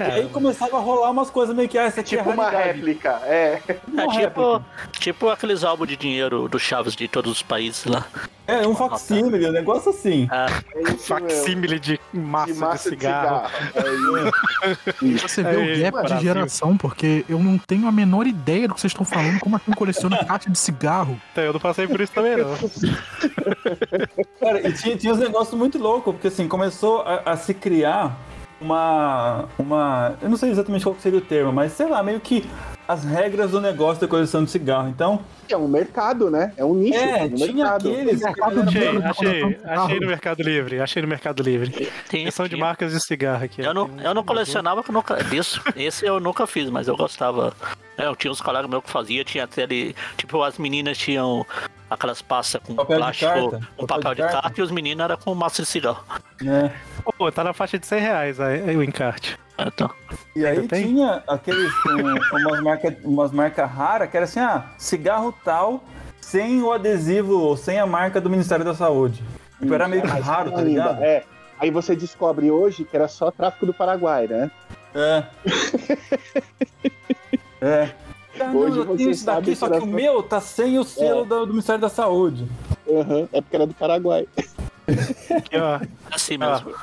E 0.01 0.03
aí 0.03 0.29
começava 0.29 0.77
a 0.77 0.81
rolar 0.81 1.11
umas 1.11 1.31
coisas 1.31 1.55
meio 1.55 1.69
que, 1.69 1.79
ah, 1.79 1.85
essa 1.85 2.01
aqui 2.01 2.17
tipo 2.17 2.29
é 2.31 2.33
uma 2.33 2.45
raridade. 2.45 2.79
réplica. 2.79 3.11
É. 3.25 3.61
Uma 3.89 4.03
É 4.03 4.07
réplica. 4.07 4.29
tipo, 4.29 4.65
tipo 5.01 5.29
aqueles 5.31 5.63
álbuns 5.65 5.89
de 5.89 5.97
dinheiro 5.97 6.49
do 6.49 6.59
Chaves 6.59 6.95
de 6.97 7.07
todos 7.09 7.31
os 7.31 7.43
países 7.43 7.85
lá. 7.85 8.07
É, 8.47 8.67
um 8.69 8.75
facsímile, 8.75 9.49
um 9.49 9.53
negócio 9.53 9.91
assim. 9.91 10.29
Ah, 10.31 10.47
é 10.75 10.83
mesmo. 10.83 10.99
facsímile 10.99 11.81
de 11.81 11.99
massa 12.13 12.47
de 12.49 12.53
de, 12.53 12.59
massa 12.61 12.91
de 12.91 12.97
cigarro. 12.97 13.49
cigarro. 13.49 14.33
É. 15.03 15.19
Você 15.19 15.43
vê 15.43 15.57
o 15.57 15.81
gap 15.93 16.07
de 16.15 16.21
geração, 16.23 16.77
porque 16.77 17.25
eu 17.27 17.39
não 17.39 17.57
tenho 17.57 17.89
a 17.89 17.93
menor 17.93 18.27
ideia 18.27 18.69
do 18.69 18.75
que 18.75 18.81
vocês 18.81 18.91
estão 18.93 19.05
falando, 19.07 19.41
como 19.41 19.57
assim 19.57 19.73
coleciona 19.73 20.23
caixa 20.25 20.51
de 20.51 20.59
cigarro. 20.59 21.19
Então, 21.33 21.45
eu 21.45 21.53
não 21.55 21.61
passei 21.61 21.87
por 21.87 22.01
isso 22.03 22.13
também, 22.13 22.37
não. 22.37 22.55
Cara, 24.41 24.69
e 24.69 24.73
tinha, 24.73 24.97
tinha 24.97 25.13
uns 25.13 25.19
negócios 25.21 25.57
muito 25.59 25.79
loucos, 25.79 26.13
porque 26.15 26.29
assim, 26.29 26.47
começou 26.49 27.01
a, 27.03 27.23
a 27.33 27.37
se 27.37 27.55
criar 27.55 28.15
uma. 28.65 29.45
uma. 29.59 30.17
Eu 30.21 30.31
não 30.31 30.37
sei 30.37 30.51
exatamente 30.51 30.83
qual 30.85 30.97
seria 30.99 31.19
o 31.19 31.23
termo, 31.23 31.53
mas 31.53 31.73
sei 31.73 31.89
lá, 31.89 32.03
meio 32.03 32.19
que 32.21 32.45
as 32.87 33.03
regras 33.05 33.51
do 33.53 33.61
negócio 33.61 34.01
da 34.01 34.07
coleção 34.09 34.45
de 34.45 34.51
cigarro. 34.51 34.89
Então, 34.89 35.21
É 35.49 35.57
um 35.57 35.67
mercado, 35.69 36.31
né? 36.31 36.53
É 36.57 36.65
um 36.65 36.75
nicho. 36.75 36.99
é, 36.99 37.25
um 37.25 37.35
tinha 37.35 37.53
mercado. 37.55 37.89
aqueles. 37.91 38.21
Mercado 38.21 38.63
de- 38.63 38.79
Achei, 38.79 38.99
achei, 39.05 39.43
de 39.49 39.59
achei 39.65 40.01
no 40.01 40.07
Mercado 40.07 40.43
Livre, 40.43 40.81
achei 40.81 41.03
no 41.03 41.09
Mercado 41.09 41.43
Livre. 41.43 41.91
tem, 42.09 42.31
São 42.31 42.47
de 42.49 42.57
marcas 42.57 42.93
de 42.93 43.01
cigarro 43.01 43.45
aqui. 43.45 43.63
Eu 43.63 43.73
não, 43.75 43.87
um- 43.87 44.01
eu 44.01 44.15
não 44.15 44.23
colecionava 44.25 44.83
que 44.83 44.91
eu 44.91 44.95
nunca, 44.95 45.23
disso. 45.25 45.63
Esse 45.77 46.05
eu 46.07 46.19
nunca 46.21 46.47
fiz, 46.47 46.69
mas 46.71 46.89
eu 46.89 46.97
gostava. 46.97 47.53
É, 47.97 48.07
eu 48.07 48.17
tinha 48.17 48.31
uns 48.31 48.41
colegas 48.41 48.69
meus 48.69 48.83
que 48.83 48.91
fazia, 48.91 49.25
tinha 49.25 49.45
até 49.45 49.63
ali. 49.63 49.95
Tipo, 50.17 50.43
as 50.43 50.59
meninas 50.59 50.99
tinham 50.99 51.47
aquelas 51.89 52.21
pastas 52.21 52.61
com 52.67 52.75
Papel 52.75 52.97
de 52.97 53.03
plástico, 53.03 53.51
carta? 53.51 53.69
com 53.77 53.87
papel, 53.87 54.15
de 54.15 54.23
carta. 54.23 54.53
e 54.57 54.63
os 54.63 54.71
meninos 54.71 55.05
eram 55.05 55.17
com 55.17 55.35
massa 55.35 55.63
de 55.63 55.69
cigarro. 55.69 56.05
né? 56.41 56.73
Pô, 57.17 57.31
tá 57.31 57.45
na 57.45 57.53
faixa 57.53 57.79
de 57.79 57.87
100 57.87 58.01
reais 58.01 58.41
aí, 58.41 58.69
aí 58.71 58.77
o 58.77 58.83
encarte. 58.83 59.39
Então, 59.59 59.91
E 60.35 60.45
aí 60.45 60.57
Ainda 60.59 60.69
tem? 60.69 60.87
tinha 60.89 61.23
aqueles 61.29 61.73
um, 61.87 62.37
umas 62.39 62.61
marcas 62.61 62.95
umas 63.05 63.31
marca 63.33 63.65
raras 63.67 64.11
que 64.11 64.17
era 64.17 64.25
assim, 64.25 64.41
ah, 64.41 64.67
cigarro 64.79 65.33
tal, 65.45 65.85
sem 66.21 66.61
o 66.63 66.73
adesivo 66.73 67.39
ou 67.39 67.57
sem 67.57 67.79
a 67.79 67.87
marca 67.87 68.21
do 68.21 68.29
Ministério 68.29 68.65
da 68.65 68.75
Saúde. 68.75 69.23
Tipo, 69.61 69.73
era 69.75 69.87
meio 69.87 70.03
que 70.03 70.09
Mais 70.09 70.25
raro, 70.25 70.51
tá 70.51 70.59
ainda, 70.59 70.69
ligado? 70.69 71.03
É. 71.05 71.23
Aí 71.61 71.71
você 71.71 71.95
descobre 71.95 72.51
hoje 72.51 72.85
que 72.85 72.97
era 72.97 73.07
só 73.07 73.31
tráfico 73.31 73.65
do 73.67 73.73
Paraguai, 73.73 74.27
né? 74.27 74.51
É. 74.95 75.25
É. 77.61 77.91
Ah, 78.39 78.45
não, 78.47 78.57
Hoje 78.57 78.81
você 78.83 79.11
isso 79.11 79.25
daqui, 79.25 79.55
sabe 79.55 79.57
só 79.57 79.69
que 79.71 79.79
o 79.79 79.87
meu 79.87 80.23
tá 80.23 80.39
sem 80.41 80.79
o 80.79 80.85
selo 80.85 81.25
do, 81.25 81.47
do 81.47 81.53
Ministério 81.53 81.81
da 81.81 81.89
Saúde. 81.89 82.47
Aham, 82.87 83.29
é 83.33 83.41
porque 83.41 83.57
era 83.57 83.67
do 83.67 83.73
Paraguai. 83.75 84.27
Aqui, 84.87 85.57
ó, 85.57 85.81
Assim 86.13 86.37
Ah, 86.41 86.61
mesmo. 86.61 86.75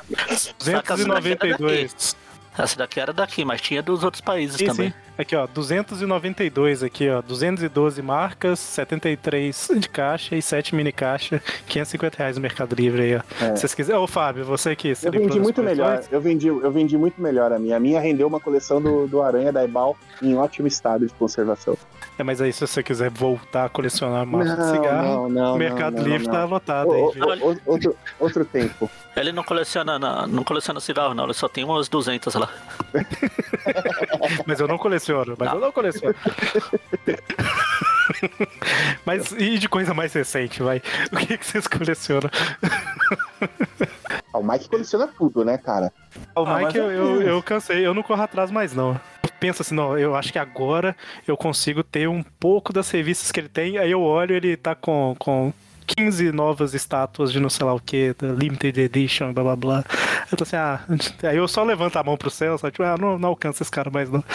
Só 0.58 0.82
que 0.82 0.92
essa 0.92 1.14
daqui 1.14 1.30
era 1.30 1.48
daqui. 1.48 1.54
292. 1.58 2.16
Essa 2.56 2.76
daqui 2.76 3.00
era 3.00 3.12
daqui, 3.12 3.44
mas 3.44 3.60
tinha 3.60 3.82
dos 3.82 4.04
outros 4.04 4.20
países 4.20 4.56
Sim, 4.56 4.66
também. 4.66 4.90
sim. 4.90 4.94
Aqui, 5.16 5.36
ó, 5.36 5.46
292 5.46 6.82
aqui, 6.82 7.08
ó. 7.08 7.22
212 7.22 8.00
marcas, 8.02 8.58
73 8.58 9.68
de 9.78 9.88
caixa 9.88 10.36
e 10.36 10.42
7 10.42 10.74
mini 10.74 10.92
caixa, 10.92 11.40
550 11.66 12.16
reais 12.18 12.36
no 12.36 12.42
Mercado 12.42 12.74
Livre 12.74 13.02
aí, 13.02 13.16
ó. 13.16 13.44
É. 13.44 13.54
Se 13.54 13.60
vocês 13.60 13.74
quiserem. 13.74 14.00
Ô, 14.00 14.06
Fábio, 14.06 14.44
você 14.44 14.74
que 14.76 14.94
se 14.94 15.06
Eu 15.06 15.12
vendi 15.12 15.38
muito 15.40 15.62
melhor. 15.62 16.02
Eu 16.10 16.20
vendi, 16.20 16.48
eu 16.48 16.70
vendi 16.70 16.96
muito 16.96 17.20
melhor 17.20 17.52
a 17.52 17.58
minha. 17.58 17.76
A 17.76 17.80
minha 17.80 18.00
rendeu 18.00 18.26
uma 18.26 18.40
coleção 18.40 18.80
do, 18.80 19.06
do 19.06 19.22
Aranha 19.22 19.52
da 19.52 19.64
Ebal 19.64 19.96
em 20.20 20.34
ótimo 20.36 20.66
estado 20.68 21.06
de 21.06 21.12
conservação. 21.14 21.76
É, 22.18 22.22
mas 22.22 22.40
aí 22.40 22.52
se 22.52 22.60
você 22.66 22.82
quiser 22.82 23.10
voltar 23.10 23.64
a 23.66 23.68
colecionar 23.68 24.26
de 24.26 24.32
Não, 24.32 24.74
cigarro, 24.74 25.06
não, 25.06 25.28
não, 25.28 25.54
o 25.54 25.58
Mercado 25.58 25.94
não, 25.96 26.02
não, 26.02 26.10
Livre 26.10 26.26
não. 26.26 26.32
tá 26.34 26.44
lotado 26.44 26.88
Ô, 26.88 27.12
aí. 27.12 27.40
ô, 27.40 27.56
outro, 27.66 27.96
outro 28.20 28.44
tempo. 28.44 28.90
Ele 29.14 29.30
não 29.32 29.44
coleciona, 29.44 29.98
na- 29.98 30.26
não 30.26 30.42
coleciona 30.42 30.80
cigarro, 30.80 31.12
não. 31.14 31.24
Ele 31.24 31.34
só 31.34 31.48
tem 31.48 31.64
umas 31.64 31.88
200 31.88 32.34
lá. 32.34 32.48
Mas 34.46 34.58
eu 34.60 34.66
não 34.68 34.78
coleciono, 34.78 35.34
mas 35.38 35.52
eu 35.52 35.60
não 35.60 35.72
coleciono. 35.72 36.14
mas 39.04 39.32
e 39.32 39.58
de 39.58 39.68
coisa 39.68 39.94
mais 39.94 40.12
recente, 40.12 40.62
vai? 40.62 40.82
O 41.12 41.16
que, 41.16 41.38
que 41.38 41.46
vocês 41.46 41.66
colecionam? 41.66 42.30
Ah, 44.32 44.38
o 44.38 44.42
Mike 44.42 44.68
coleciona 44.68 45.08
tudo, 45.08 45.44
né, 45.44 45.58
cara? 45.58 45.92
O 46.34 46.44
Ah, 46.44 46.58
Mike, 46.58 46.78
eu, 46.78 46.90
é 46.90 46.94
eu, 46.96 47.20
isso. 47.20 47.28
eu 47.30 47.42
cansei, 47.42 47.86
eu 47.86 47.94
não 47.94 48.02
corro 48.02 48.22
atrás 48.22 48.50
mais, 48.50 48.74
não. 48.74 48.92
Eu 49.22 49.30
penso 49.40 49.62
assim, 49.62 49.74
não, 49.74 49.98
eu 49.98 50.14
acho 50.14 50.32
que 50.32 50.38
agora 50.38 50.96
eu 51.26 51.36
consigo 51.36 51.82
ter 51.82 52.08
um 52.08 52.22
pouco 52.22 52.72
das 52.72 52.90
revistas 52.90 53.32
que 53.32 53.40
ele 53.40 53.48
tem, 53.48 53.78
aí 53.78 53.90
eu 53.90 54.02
olho 54.02 54.34
ele 54.34 54.56
tá 54.56 54.74
com, 54.74 55.14
com 55.18 55.52
15 55.86 56.32
novas 56.32 56.74
estátuas 56.74 57.32
de 57.32 57.40
não 57.40 57.50
sei 57.50 57.66
lá 57.66 57.74
o 57.74 57.80
que, 57.80 58.14
Limited 58.20 58.78
Edition, 58.80 59.32
blá 59.32 59.42
blá 59.42 59.56
blá. 59.56 59.84
Eu 60.30 60.36
tô 60.36 60.44
assim, 60.44 60.56
ah, 60.56 60.80
aí 61.24 61.36
eu 61.36 61.46
só 61.48 61.62
levanto 61.64 61.96
a 61.96 62.02
mão 62.04 62.16
pro 62.16 62.30
céu, 62.30 62.56
sabe? 62.58 62.72
Tipo, 62.72 62.84
ah, 62.84 62.96
não, 62.98 63.18
não 63.18 63.28
alcança 63.30 63.62
esse 63.62 63.70
cara 63.70 63.90
mais 63.90 64.10
não. 64.10 64.22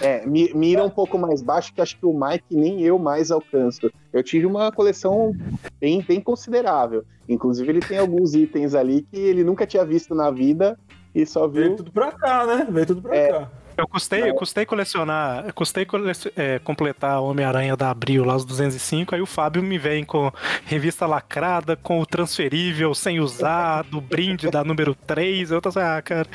É, 0.00 0.24
mi- 0.26 0.50
mira 0.54 0.82
um 0.84 0.90
pouco 0.90 1.18
mais 1.18 1.42
baixo, 1.42 1.72
que 1.74 1.80
acho 1.80 1.96
que 1.98 2.06
o 2.06 2.12
Mike 2.12 2.44
nem 2.50 2.80
eu 2.82 2.98
mais 2.98 3.30
alcanço. 3.30 3.90
Eu 4.12 4.22
tive 4.22 4.46
uma 4.46 4.72
coleção 4.72 5.34
bem, 5.80 6.02
bem 6.06 6.20
considerável. 6.20 7.04
Inclusive, 7.28 7.68
ele 7.70 7.80
tem 7.80 7.98
alguns 7.98 8.34
itens 8.34 8.74
ali 8.74 9.02
que 9.02 9.18
ele 9.18 9.44
nunca 9.44 9.66
tinha 9.66 9.84
visto 9.84 10.14
na 10.14 10.30
vida 10.30 10.78
e 11.14 11.26
só 11.26 11.46
Veio 11.46 11.68
viu. 11.68 11.76
tudo 11.76 11.92
pra 11.92 12.12
cá, 12.12 12.46
né? 12.46 12.66
Veio 12.70 12.86
tudo 12.86 13.02
pra 13.02 13.14
É. 13.16 13.28
cá. 13.32 13.50
Eu 13.80 13.88
custei, 13.88 14.28
eu 14.28 14.34
custei 14.34 14.66
colecionar, 14.66 15.44
eu 15.46 15.52
custei 15.54 15.84
cole- 15.84 16.12
é, 16.36 16.58
completar 16.58 17.20
Homem-Aranha 17.20 17.76
da 17.76 17.90
Abril 17.90 18.24
lá, 18.24 18.36
os 18.36 18.44
205, 18.44 19.14
aí 19.14 19.20
o 19.22 19.26
Fábio 19.26 19.62
me 19.62 19.78
vem 19.78 20.04
com 20.04 20.30
revista 20.66 21.06
lacrada, 21.06 21.76
com 21.76 22.00
o 22.00 22.06
transferível 22.06 22.94
sem 22.94 23.20
usar, 23.20 23.82
do 23.84 24.00
brinde 24.00 24.50
da 24.50 24.62
número 24.62 24.94
3, 24.94 25.50
eu 25.50 25.60
tô 25.60 25.68
assim, 25.70 25.80
ah, 25.80 26.02
cara, 26.02 26.28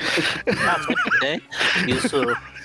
Ah, 0.68 0.80
sempre 0.82 1.18
tem. 1.20 1.42
Isso. 1.88 2.16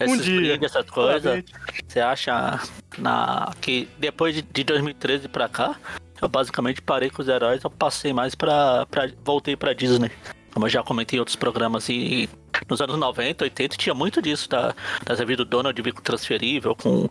Um 0.00 0.04
Esses 0.14 0.24
dia. 0.24 0.36
brindes, 0.40 0.70
essas 0.74 0.90
coisas. 0.90 1.44
Você 1.86 2.00
acha 2.00 2.60
na, 2.98 3.52
que 3.60 3.88
depois 3.96 4.34
de, 4.34 4.42
de 4.42 4.64
2013 4.64 5.28
pra 5.28 5.48
cá, 5.48 5.76
eu 6.20 6.28
basicamente 6.28 6.82
parei 6.82 7.08
com 7.10 7.22
os 7.22 7.28
heróis, 7.28 7.62
eu 7.62 7.70
passei 7.70 8.12
mais 8.12 8.34
pra. 8.34 8.84
pra 8.90 9.08
voltei 9.24 9.56
pra 9.56 9.72
Disney. 9.72 10.10
Como 10.52 10.66
eu 10.66 10.70
já 10.70 10.82
comentei 10.82 11.16
em 11.16 11.20
outros 11.20 11.36
programas, 11.36 11.88
e 11.88 12.28
nos 12.68 12.80
anos 12.80 12.96
90, 12.98 13.44
80 13.44 13.76
tinha 13.76 13.94
muito 13.94 14.20
disso, 14.22 14.48
da, 14.48 14.74
das 15.04 15.18
revistas 15.18 15.46
do 15.46 15.50
Donald 15.50 15.80
vir 15.80 15.92
com 15.92 16.02
transferível, 16.02 16.74
com 16.74 17.08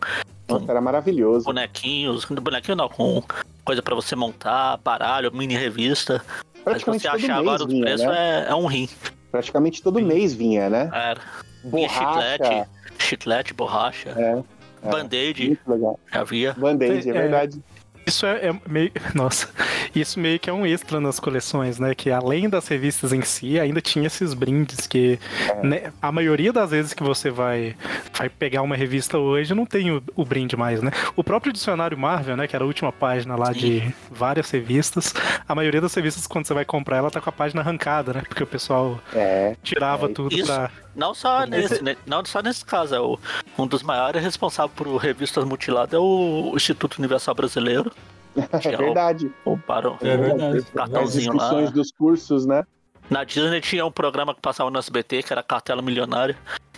Nossa, 0.48 0.70
era 0.70 0.80
maravilhoso. 0.80 1.44
bonequinhos, 1.44 2.24
bonequinho 2.24 2.76
não, 2.76 2.88
com 2.88 3.22
coisa 3.64 3.82
pra 3.82 3.94
você 3.94 4.14
montar, 4.16 4.76
baralho, 4.78 5.32
mini 5.34 5.56
revista. 5.56 6.22
Mas 6.64 6.82
Praticamente 6.82 7.02
você 7.02 7.08
todo 7.08 7.16
achar 7.16 7.26
mês 7.36 7.38
agora 7.48 7.62
os 7.64 7.72
vinha, 7.72 7.84
preços 7.84 8.06
né? 8.06 8.44
é, 8.46 8.50
é 8.50 8.54
um 8.54 8.66
rim. 8.66 8.88
Praticamente 9.30 9.82
todo 9.82 10.00
mês 10.00 10.34
vinha, 10.34 10.68
né? 10.70 10.90
Era. 10.92 11.20
Vinha 11.64 11.88
Borracha. 11.88 12.30
chiclete, 12.38 12.68
chiclete, 12.98 13.54
borracha, 13.54 14.10
É, 14.16 14.42
é. 14.86 14.90
band-aid, 14.90 15.46
muito 15.48 15.70
legal. 15.70 16.00
já 16.12 16.20
havia. 16.20 16.52
Band-aid, 16.54 17.08
é, 17.08 17.10
É, 17.10 17.12
verdade. 17.12 17.60
Isso 18.06 18.24
é, 18.24 18.48
é 18.48 18.54
meio. 18.68 18.92
Nossa, 19.14 19.48
isso 19.94 20.20
meio 20.20 20.38
que 20.38 20.48
é 20.48 20.52
um 20.52 20.64
extra 20.64 21.00
nas 21.00 21.18
coleções, 21.18 21.78
né? 21.78 21.94
Que 21.94 22.10
além 22.10 22.48
das 22.48 22.68
revistas 22.68 23.12
em 23.12 23.22
si, 23.22 23.58
ainda 23.58 23.80
tinha 23.80 24.06
esses 24.06 24.32
brindes 24.32 24.86
que. 24.86 25.18
né, 25.62 25.92
a 26.00 26.12
maioria 26.12 26.52
das 26.52 26.70
vezes 26.70 26.94
que 26.94 27.02
você 27.02 27.30
vai, 27.30 27.74
vai 28.16 28.28
pegar 28.28 28.62
uma 28.62 28.76
revista 28.76 29.18
hoje 29.18 29.54
não 29.54 29.66
tem 29.66 29.90
o, 29.90 30.02
o 30.14 30.24
brinde 30.24 30.56
mais, 30.56 30.80
né? 30.80 30.90
O 31.16 31.24
próprio 31.24 31.52
dicionário 31.52 31.98
Marvel, 31.98 32.36
né? 32.36 32.46
Que 32.46 32.54
era 32.54 32.64
a 32.64 32.68
última 32.68 32.92
página 32.92 33.34
lá 33.36 33.52
de 33.52 33.82
várias 34.10 34.50
revistas. 34.50 35.12
A 35.48 35.54
maioria 35.54 35.80
das 35.80 35.94
revistas, 35.94 36.26
quando 36.26 36.46
você 36.46 36.54
vai 36.54 36.64
comprar, 36.64 36.98
ela 36.98 37.10
tá 37.10 37.20
com 37.20 37.28
a 37.30 37.32
página 37.32 37.60
arrancada, 37.60 38.12
né? 38.12 38.22
Porque 38.28 38.42
o 38.42 38.46
pessoal 38.46 39.00
É. 39.14 39.56
tirava 39.62 40.06
É, 40.06 40.12
tudo 40.12 40.32
isso. 40.34 40.46
pra. 40.46 40.70
Não 40.96 41.12
só 41.14 41.44
nesse, 41.44 41.82
né, 41.82 41.94
não 42.06 42.24
só 42.24 42.40
nesse 42.40 42.64
caso, 42.64 42.94
é 42.94 43.00
o, 43.00 43.18
um 43.58 43.66
dos 43.66 43.82
maiores 43.82 44.22
responsáveis 44.22 44.74
por 44.74 44.96
revistas 44.96 45.44
mutiladas 45.44 45.92
é 45.92 45.98
o 45.98 46.52
Instituto 46.56 46.98
Universal 46.98 47.34
Brasileiro. 47.34 47.92
É 48.52 48.76
verdade. 48.76 49.32
O, 49.46 49.52
o 49.52 49.56
Barão, 49.56 49.96
É 50.02 50.14
verdade. 50.14 50.58
As 50.58 50.68
cartãozinho 50.68 51.32
inscrições 51.32 51.64
lá. 51.66 51.70
dos 51.70 51.90
cursos, 51.90 52.44
né? 52.44 52.64
Na 53.08 53.24
Disney 53.24 53.60
tinha 53.60 53.86
um 53.86 53.90
programa 53.90 54.34
que 54.34 54.40
passava 54.40 54.70
no 54.70 54.78
SBT, 54.78 55.22
que 55.22 55.32
era 55.32 55.42
Cartela 55.42 55.80
Milionária. 55.80 56.36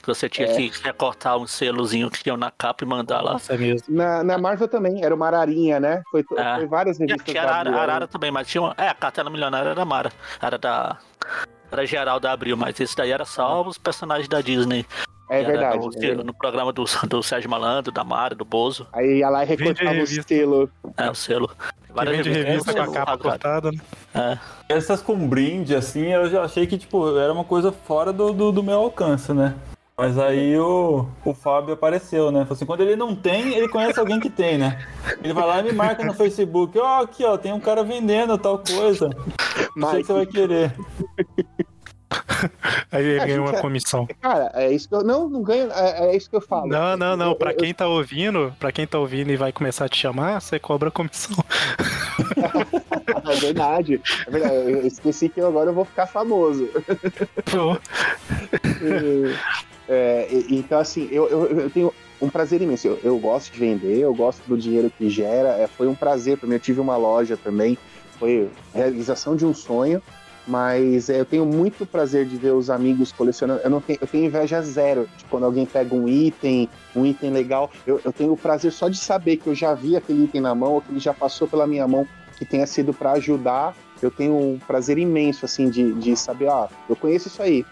Que 0.08 0.14
você 0.14 0.28
tinha 0.28 0.48
É. 0.48 0.54
que 0.54 0.72
recortar 0.82 1.36
um 1.36 1.46
selozinho 1.46 2.10
que 2.10 2.22
tinha 2.22 2.34
na 2.34 2.50
capa 2.50 2.82
e 2.82 2.86
mandar 2.86 3.20
lá. 3.20 3.32
Nossa, 3.32 3.52
é 3.52 3.58
mesmo. 3.58 3.94
Na, 3.94 4.24
na 4.24 4.38
Marvel 4.38 4.66
também, 4.66 5.04
era 5.04 5.14
uma 5.14 5.26
ararinha, 5.26 5.78
né? 5.78 6.02
Foi, 6.10 6.24
É. 6.34 6.56
foi 6.56 6.66
várias 6.66 6.98
revistas 6.98 7.26
tinha 7.26 7.42
da 7.42 7.56
Arara, 7.56 7.76
Arara 7.76 8.08
também, 8.08 8.30
mas 8.30 8.48
tinha 8.48 8.62
uma. 8.62 8.74
É, 8.78 8.88
a 8.88 8.94
Cartela 8.94 9.28
Milionária 9.28 9.68
era 9.68 9.84
Mara. 9.84 10.10
Era 10.40 10.56
da. 10.56 10.96
Era 11.70 11.84
geral 11.84 12.18
da 12.18 12.32
Abril, 12.32 12.56
mas 12.56 12.80
esse 12.80 12.96
daí 12.96 13.10
era 13.10 13.26
só 13.26 13.62
os 13.62 13.76
personagens 13.76 14.28
da 14.28 14.40
Disney. 14.40 14.86
É 15.28 15.42
verdade. 15.42 15.76
No, 15.76 15.88
é 15.94 15.98
verdade. 16.00 16.26
no 16.26 16.32
programa 16.32 16.72
do, 16.72 16.84
do 17.06 17.22
Sérgio 17.22 17.50
Malandro, 17.50 17.92
da 17.92 18.02
Mara, 18.02 18.34
do 18.34 18.46
Bozo. 18.46 18.86
Aí 18.94 19.18
ia 19.18 19.28
lá 19.28 19.44
e 19.44 19.46
recortava 19.46 19.98
o 20.00 20.06
selo. 20.06 20.70
É, 20.96 21.10
o 21.10 21.14
selo. 21.14 21.50
Várias 21.90 22.16
revistas, 22.16 22.44
revista 22.46 22.72
com 22.72 22.80
a 22.80 22.92
capa 22.92 23.18
cortada, 23.18 23.70
né? 23.72 23.78
É. 24.14 24.38
Essas 24.74 25.02
com 25.02 25.28
brinde, 25.28 25.74
assim, 25.74 26.06
eu 26.06 26.30
já 26.30 26.42
achei 26.44 26.66
que, 26.66 26.78
tipo, 26.78 27.18
era 27.18 27.30
uma 27.32 27.44
coisa 27.44 27.70
fora 27.72 28.10
do, 28.10 28.32
do, 28.32 28.52
do 28.52 28.62
meu 28.62 28.78
alcance, 28.78 29.34
né? 29.34 29.54
Mas 29.98 30.16
aí 30.16 30.56
o, 30.56 31.06
o 31.24 31.34
Fábio 31.34 31.74
apareceu, 31.74 32.30
né? 32.30 32.42
Falou 32.42 32.54
assim, 32.54 32.64
quando 32.64 32.82
ele 32.82 32.94
não 32.94 33.16
tem, 33.16 33.52
ele 33.54 33.68
conhece 33.68 33.98
alguém 33.98 34.20
que 34.20 34.30
tem, 34.30 34.56
né? 34.56 34.86
Ele 35.24 35.32
vai 35.32 35.44
lá 35.44 35.58
e 35.58 35.64
me 35.64 35.72
marca 35.72 36.04
no 36.04 36.14
Facebook, 36.14 36.78
ó, 36.78 37.02
aqui, 37.02 37.24
ó, 37.24 37.36
tem 37.36 37.52
um 37.52 37.58
cara 37.58 37.82
vendendo 37.82 38.38
tal 38.38 38.60
coisa. 38.60 39.10
Não 39.74 39.90
sei 39.90 40.02
que 40.02 40.06
você 40.06 40.12
vai 40.12 40.26
querer. 40.26 40.72
Aí 42.92 43.04
ele 43.04 43.18
É, 43.18 43.26
ganha 43.26 43.40
uma 43.40 43.48
gente, 43.48 43.58
é- 43.58 43.60
comissão. 43.60 44.06
Cara, 44.20 44.50
é 44.54 44.70
isso 44.70 44.88
que 44.88 44.94
eu. 44.94 45.02
Não, 45.02 45.28
não 45.28 45.42
ganho. 45.42 45.70
É, 45.72 46.06
é 46.06 46.16
isso 46.16 46.30
que 46.30 46.36
eu 46.36 46.40
falo. 46.40 46.68
Não, 46.68 46.96
não, 46.96 47.16
não. 47.16 47.34
Pra 47.34 47.52
quem 47.52 47.74
tá 47.74 47.88
ouvindo, 47.88 48.54
para 48.58 48.70
quem 48.70 48.86
tá 48.86 48.98
ouvindo 48.98 49.30
e 49.32 49.36
vai 49.36 49.52
começar 49.52 49.86
a 49.86 49.88
te 49.88 49.98
chamar, 49.98 50.40
você 50.40 50.58
cobra 50.58 50.90
comissão. 50.90 51.36
É 53.28 53.34
verdade. 53.36 54.00
É 54.26 54.30
verdade. 54.30 54.54
Eu 54.54 54.86
esqueci 54.86 55.28
que 55.28 55.40
agora 55.40 55.70
eu 55.70 55.74
vou 55.74 55.84
ficar 55.84 56.06
famoso. 56.06 56.68
Pô, 57.50 57.76
É, 59.88 60.28
então, 60.50 60.78
assim, 60.78 61.08
eu, 61.10 61.28
eu, 61.28 61.46
eu 61.46 61.70
tenho 61.70 61.92
um 62.20 62.28
prazer 62.28 62.60
imenso. 62.60 62.86
Eu, 62.88 63.00
eu 63.02 63.18
gosto 63.18 63.52
de 63.52 63.58
vender, 63.58 63.98
eu 63.98 64.14
gosto 64.14 64.42
do 64.46 64.56
dinheiro 64.56 64.92
que 64.96 65.08
gera. 65.08 65.50
É, 65.50 65.66
foi 65.66 65.88
um 65.88 65.94
prazer 65.94 66.36
para 66.36 66.48
mim. 66.48 66.54
Eu 66.54 66.60
tive 66.60 66.80
uma 66.80 66.96
loja 66.96 67.36
também, 67.36 67.78
foi 68.18 68.48
realização 68.74 69.34
de 69.34 69.46
um 69.46 69.54
sonho. 69.54 70.02
Mas 70.46 71.10
é, 71.10 71.20
eu 71.20 71.26
tenho 71.26 71.44
muito 71.44 71.84
prazer 71.84 72.24
de 72.24 72.36
ver 72.36 72.52
os 72.52 72.70
amigos 72.70 73.12
colecionando. 73.12 73.60
Eu, 73.62 73.68
não 73.68 73.82
tenho, 73.82 73.98
eu 74.00 74.06
tenho 74.06 74.24
inveja 74.24 74.62
zero 74.62 75.06
de 75.16 75.24
quando 75.26 75.44
alguém 75.44 75.66
pega 75.66 75.94
um 75.94 76.08
item, 76.08 76.70
um 76.96 77.04
item 77.04 77.30
legal. 77.30 77.70
Eu, 77.86 78.00
eu 78.02 78.10
tenho 78.10 78.32
o 78.32 78.36
prazer 78.36 78.72
só 78.72 78.88
de 78.88 78.96
saber 78.96 79.36
que 79.36 79.46
eu 79.46 79.54
já 79.54 79.74
vi 79.74 79.94
aquele 79.94 80.24
item 80.24 80.40
na 80.40 80.54
mão, 80.54 80.72
ou 80.72 80.80
que 80.80 80.90
ele 80.90 81.00
já 81.00 81.12
passou 81.12 81.46
pela 81.46 81.66
minha 81.66 81.86
mão, 81.86 82.08
que 82.38 82.46
tenha 82.46 82.66
sido 82.66 82.94
para 82.94 83.12
ajudar. 83.12 83.76
Eu 84.00 84.10
tenho 84.10 84.34
um 84.34 84.58
prazer 84.58 84.96
imenso, 84.96 85.44
assim, 85.44 85.68
de, 85.68 85.92
de 85.92 86.16
saber, 86.16 86.48
ah, 86.48 86.68
eu 86.88 86.96
conheço 86.96 87.28
isso 87.28 87.42
aí. 87.42 87.66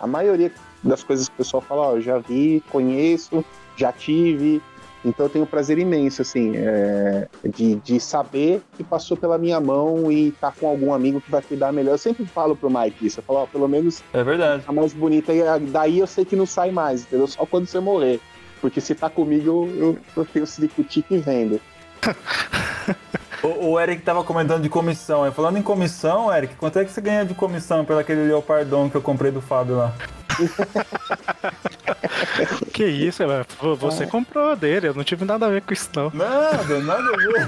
A 0.00 0.06
maioria 0.06 0.50
das 0.82 1.02
coisas 1.02 1.28
que 1.28 1.34
o 1.34 1.38
pessoal 1.38 1.60
fala, 1.60 1.82
ó, 1.82 1.92
eu 1.96 2.00
já 2.00 2.18
vi, 2.18 2.62
conheço, 2.70 3.44
já 3.76 3.92
tive. 3.92 4.60
Então 5.04 5.26
eu 5.26 5.30
tenho 5.30 5.44
um 5.44 5.48
prazer 5.48 5.78
imenso, 5.78 6.22
assim, 6.22 6.52
é, 6.54 7.26
de, 7.44 7.74
de 7.76 7.98
saber 7.98 8.62
que 8.76 8.84
passou 8.84 9.16
pela 9.16 9.36
minha 9.36 9.58
mão 9.60 10.12
e 10.12 10.30
tá 10.32 10.52
com 10.52 10.68
algum 10.68 10.94
amigo 10.94 11.20
que 11.20 11.30
vai 11.30 11.42
cuidar 11.42 11.72
melhor. 11.72 11.92
Eu 11.94 11.98
sempre 11.98 12.24
falo 12.24 12.54
pro 12.54 12.70
Mike 12.70 13.06
isso, 13.06 13.18
eu 13.18 13.24
falo, 13.24 13.40
ó, 13.40 13.46
pelo 13.46 13.66
menos 13.66 14.02
É 14.12 14.22
verdade. 14.22 14.62
a 14.66 14.72
mais 14.72 14.92
bonita, 14.92 15.32
e 15.32 15.42
daí 15.70 15.98
eu 15.98 16.06
sei 16.06 16.24
que 16.24 16.36
não 16.36 16.46
sai 16.46 16.70
mais, 16.70 17.02
entendeu? 17.02 17.26
Só 17.26 17.44
quando 17.44 17.66
você 17.66 17.80
morrer. 17.80 18.20
Porque 18.60 18.80
se 18.80 18.94
tá 18.94 19.10
comigo, 19.10 19.48
eu, 19.48 19.76
eu, 19.76 19.98
eu 20.18 20.24
tenho 20.24 20.46
ciricutico 20.46 21.14
e 21.14 21.18
vendo. 21.18 21.60
O, 23.42 23.70
o 23.72 23.80
Eric 23.80 24.02
tava 24.02 24.22
comentando 24.22 24.62
de 24.62 24.68
comissão. 24.68 25.24
aí 25.24 25.32
falando 25.32 25.58
em 25.58 25.62
comissão, 25.62 26.32
Eric, 26.32 26.54
quanto 26.54 26.78
é 26.78 26.84
que 26.84 26.92
você 26.92 27.00
ganha 27.00 27.24
de 27.24 27.34
comissão 27.34 27.84
pelo 27.84 27.98
aquele 27.98 28.28
leopardão 28.28 28.88
que 28.88 28.94
eu 28.96 29.02
comprei 29.02 29.32
do 29.32 29.40
Fábio 29.40 29.78
lá? 29.78 29.92
Que 32.72 32.84
isso, 32.86 33.26
velho. 33.26 33.44
você 33.78 34.06
comprou 34.06 34.56
dele, 34.56 34.88
eu 34.88 34.94
não 34.94 35.04
tive 35.04 35.24
nada 35.24 35.46
a 35.46 35.50
ver 35.50 35.62
com 35.62 35.72
isso, 35.72 35.88
não. 35.94 36.10
Nada, 36.14 36.80
nada 36.80 37.02
a 37.02 37.16
ver. 37.16 37.46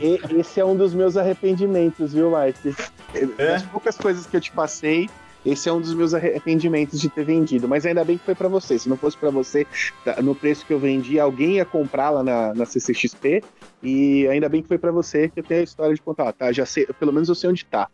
E- 0.00 0.06
e- 0.06 0.40
esse 0.40 0.60
é 0.60 0.64
um 0.64 0.76
dos 0.76 0.94
meus 0.94 1.16
arrependimentos, 1.16 2.12
viu, 2.14 2.30
Mike? 2.30 2.74
É? 3.38 3.52
Das 3.52 3.62
poucas 3.62 3.96
coisas 3.96 4.26
que 4.26 4.36
eu 4.36 4.40
te 4.40 4.50
passei, 4.52 5.08
esse 5.44 5.68
é 5.68 5.72
um 5.72 5.80
dos 5.80 5.94
meus 5.94 6.14
arrependimentos 6.14 7.00
de 7.00 7.08
ter 7.08 7.24
vendido. 7.24 7.68
Mas 7.68 7.84
ainda 7.86 8.04
bem 8.04 8.18
que 8.18 8.24
foi 8.24 8.34
pra 8.34 8.48
você. 8.48 8.78
Se 8.78 8.88
não 8.88 8.96
fosse 8.96 9.16
pra 9.16 9.30
você, 9.30 9.66
tá, 10.04 10.20
no 10.22 10.34
preço 10.34 10.64
que 10.66 10.72
eu 10.72 10.78
vendi, 10.78 11.18
alguém 11.20 11.56
ia 11.56 11.64
comprar 11.64 12.10
lá 12.10 12.22
na, 12.22 12.54
na 12.54 12.64
CCXP. 12.64 13.42
E 13.82 14.26
ainda 14.28 14.48
bem 14.48 14.62
que 14.62 14.68
foi 14.68 14.78
pra 14.78 14.90
você, 14.90 15.28
que 15.28 15.40
eu 15.40 15.44
tenho 15.44 15.60
a 15.60 15.64
história 15.64 15.94
de 15.94 16.00
contar. 16.00 16.32
Tá, 16.32 16.50
já 16.52 16.66
sei, 16.66 16.86
pelo 16.98 17.12
menos 17.12 17.28
eu 17.28 17.34
sei 17.34 17.50
onde 17.50 17.64
tá. 17.64 17.88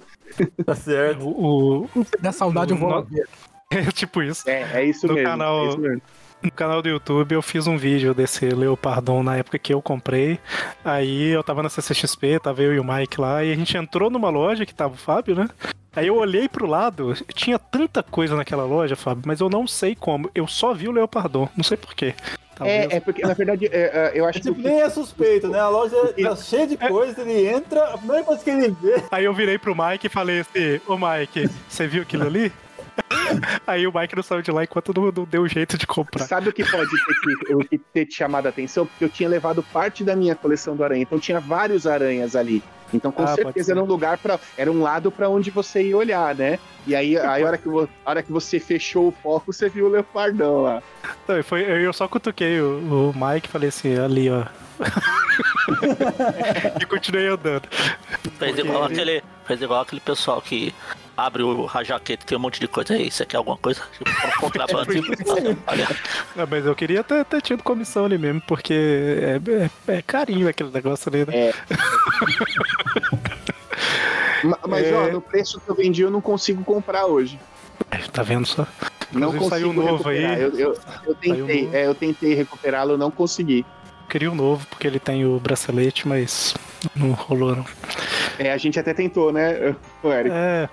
Tá 0.65 0.75
certo. 0.75 1.27
O, 1.29 1.85
o- 1.95 2.07
Da 2.21 2.33
saudade 2.33 2.73
eu 2.73 2.77
vou 2.79 2.89
lá 2.89 3.01
No- 3.01 3.05
ver. 3.07 3.27
é 3.89 3.91
tipo 3.93 4.23
isso. 4.23 4.49
É, 4.49 4.81
é 4.81 4.85
isso 4.85 5.07
No 5.07 5.15
mesmo. 5.15 5.29
canal- 5.29 5.65
é 5.65 5.69
isso 5.69 5.79
mesmo. 5.79 6.03
No 6.43 6.51
canal 6.51 6.83
do 6.83 6.89
YouTube 6.89 7.33
eu 7.35 7.41
fiz 7.43 7.69
um 7.69 7.77
vídeo 7.77 8.13
desse 8.13 8.47
Leopardon 8.49 9.23
na 9.23 9.37
época 9.37 9.59
que 9.61 9.73
eu 9.73 9.81
comprei. 9.81 10.41
Aí 10.85 11.29
eu 11.29 11.43
tava 11.43 11.63
na 11.63 11.69
CCXP, 11.69 12.41
tava 12.41 12.63
eu 12.63 12.75
e 12.75 12.81
o 12.81 12.85
Mike 12.85 13.21
lá, 13.21 13.45
e 13.45 13.53
a 13.53 13.55
gente 13.55 13.77
entrou 13.77 14.11
numa 14.11 14.29
loja 14.29 14.67
que 14.67 14.75
tava 14.75 14.95
o 14.95 14.97
Fábio, 14.97 15.37
né? 15.37 15.49
Aí 15.95 16.09
eu 16.09 16.17
olhei 16.17 16.49
pro 16.49 16.67
lado, 16.67 17.15
tinha 17.35 17.59
tanta 17.61 18.03
coisa 18.03 18.35
naquela 18.35 18.65
loja, 18.65 18.97
Fábio, 18.97 19.23
mas 19.27 19.41
eu 19.41 19.49
não 19.49 19.69
sei 19.69 19.95
como. 19.95 20.29
Eu 20.35 20.49
só 20.49 20.75
vi 20.75 20.89
o 20.89 20.93
Leopardon, 20.93 21.49
não 21.57 21.63
sei 21.63 21.77
porquê. 21.77 22.13
É, 22.61 22.97
é 22.97 23.01
porque, 23.01 23.23
na 23.23 23.35
verdade, 23.35 23.67
é, 23.67 23.71
é, 23.71 24.13
eu 24.15 24.25
acho 24.27 24.41
que. 24.41 24.49
Tipo, 24.49 24.61
nem 24.61 24.83
é 24.83 24.89
suspeito, 24.91 25.49
né? 25.49 25.61
A 25.61 25.69
loja 25.69 25.97
tá 26.21 26.37
cheia 26.37 26.67
de 26.67 26.77
coisa, 26.77 27.21
ele 27.23 27.47
entra, 27.47 27.85
a 27.85 27.99
primeira 27.99 28.25
coisa 28.25 28.43
que 28.43 28.51
ele 28.51 28.75
vê. 28.81 29.03
Aí 29.11 29.25
eu 29.25 29.35
virei 29.35 29.59
pro 29.59 29.77
Mike 29.77 30.07
e 30.07 30.11
falei 30.11 30.41
assim, 30.41 30.81
ô 30.87 30.97
Mike, 30.97 31.49
você 31.69 31.87
viu 31.87 32.03
aquilo 32.03 32.27
ali? 32.27 32.53
Aí 33.67 33.87
o 33.87 33.93
Mike 33.93 34.17
não 34.17 34.23
saiu 34.23 34.43
de 34.43 34.51
lá 34.51 34.65
enquanto 34.65 34.93
não, 34.95 35.11
não 35.11 35.25
deu 35.25 35.47
jeito 35.49 35.79
de 35.79 35.87
comprar. 35.87 36.27
Sabe 36.27 36.49
o 36.49 36.53
que 36.53 36.65
pode 36.65 36.91
ter, 36.91 37.15
que, 37.15 37.55
o 37.55 37.59
que 37.61 37.79
ter 37.79 38.07
te 38.07 38.15
chamado 38.15 38.47
a 38.47 38.51
atenção? 38.51 38.87
Porque 38.87 39.05
eu 39.05 39.09
tinha 39.09 39.29
levado 39.29 39.63
parte 39.63 40.05
da 40.05 40.15
minha 40.15 40.35
coleção 40.35 40.77
do 40.77 40.85
aranha, 40.85 41.03
então 41.03 41.19
tinha 41.19 41.41
vários 41.41 41.87
aranhas 41.87 42.37
ali. 42.37 42.63
Então 42.93 43.11
com 43.11 43.23
Ah, 43.23 43.35
certeza 43.35 43.73
era 43.73 43.83
um 43.83 43.87
lugar 43.87 44.19
para, 44.19 44.39
era 44.57 44.71
um 44.71 44.83
lado 44.83 45.11
pra 45.11 45.29
onde 45.29 45.51
você 45.51 45.83
ia 45.83 45.97
olhar, 45.97 46.35
né? 46.35 46.59
E 46.87 46.95
aí, 46.95 47.17
aí 47.19 47.43
a, 47.43 47.47
hora 47.47 47.59
que, 47.59 47.69
a 47.69 48.11
hora 48.11 48.23
que 48.23 48.31
você 48.31 48.61
fechou 48.61 49.09
o 49.09 49.13
foco, 49.13 49.53
você 49.53 49.69
viu 49.69 49.87
o 49.87 49.89
leopardão 49.89 50.63
lá. 50.63 50.83
Não, 51.27 51.43
foi, 51.43 51.63
eu 51.63 51.93
só 51.93 52.07
cutuquei 52.07 52.61
o, 52.61 53.11
o 53.11 53.15
Mike 53.15 53.49
e 53.49 53.51
falei 53.51 53.69
assim, 53.71 53.99
ali 53.99 54.29
ó. 54.29 54.45
e 56.81 56.87
continuei 56.87 57.29
andando. 57.29 57.69
Fez 58.39 58.59
igual 58.59 58.85
aquele, 58.85 59.23
fez 59.47 59.63
igual 59.63 59.81
aquele 59.81 60.01
pessoal 60.01 60.43
que 60.43 60.75
abre 61.17 61.43
o, 61.43 61.69
a 61.73 61.83
jaqueta 61.85 62.25
tem 62.27 62.37
um 62.37 62.41
monte 62.41 62.59
de 62.61 62.69
coisa 62.69 62.95
aí. 62.95 63.11
Você 63.11 63.25
quer 63.27 63.37
alguma 63.37 63.57
coisa? 63.57 63.81
Tipo, 63.99 64.11
contrabando. 64.41 64.89
Olha, 65.67 65.89
Ah, 66.37 66.47
mas 66.51 66.67
eu 66.67 66.75
queria 66.75 67.03
ter, 67.05 67.25
ter 67.25 67.41
tido 67.43 67.63
comissão 67.63 68.05
ali 68.05 68.19
mesmo, 68.19 68.41
porque 68.47 68.73
é, 68.75 69.41
é- 69.93 69.97
é 69.99 70.03
carinho 70.03 70.49
aquele 70.49 70.71
negócio 70.71 71.11
ali, 71.13 71.25
né? 71.27 71.49
É. 71.49 71.53
Ma- 74.45 74.59
Mas, 74.69 74.87
É. 74.87 74.95
ó, 74.95 75.09
no 75.09 75.21
preço 75.21 75.61
que 75.61 75.71
eu 75.71 75.75
vendi, 75.75 76.03
eu 76.03 76.11
não 76.11 76.21
consigo 76.21 76.65
comprar 76.65 77.07
hoje. 77.07 77.39
Tá 78.13 78.23
vendo 78.23 78.47
só? 78.47 78.67
Não 79.13 79.29
Inclusive, 79.35 79.39
consigo 79.39 79.51
saiu 79.51 79.71
um 79.71 79.73
novo 79.73 79.97
recuperar. 80.09 80.33
aí. 80.33 80.43
Eu, 80.43 80.59
eu, 80.59 80.79
eu 81.07 81.15
tentei, 81.15 81.63
novo. 81.63 81.77
é, 81.77 81.87
eu 81.87 81.95
tentei 81.95 82.35
recuperá-lo, 82.35 82.93
eu 82.93 82.99
não 82.99 83.11
consegui. 83.11 83.65
Queria 84.13 84.31
um 84.31 84.35
novo, 84.35 84.67
porque 84.67 84.87
ele 84.87 84.99
tem 84.99 85.25
o 85.25 85.41
bracelete, 85.41 86.07
mas 86.07 86.55
não 86.95 87.13
rolou 87.13 87.57
não. 87.57 87.65
É, 88.39 88.53
a 88.53 88.59
gente 88.59 88.79
até 88.79 88.93
tentou, 88.93 89.33
né, 89.33 89.75
o 90.03 90.13
Eric? 90.13 90.31
É. 90.35 90.69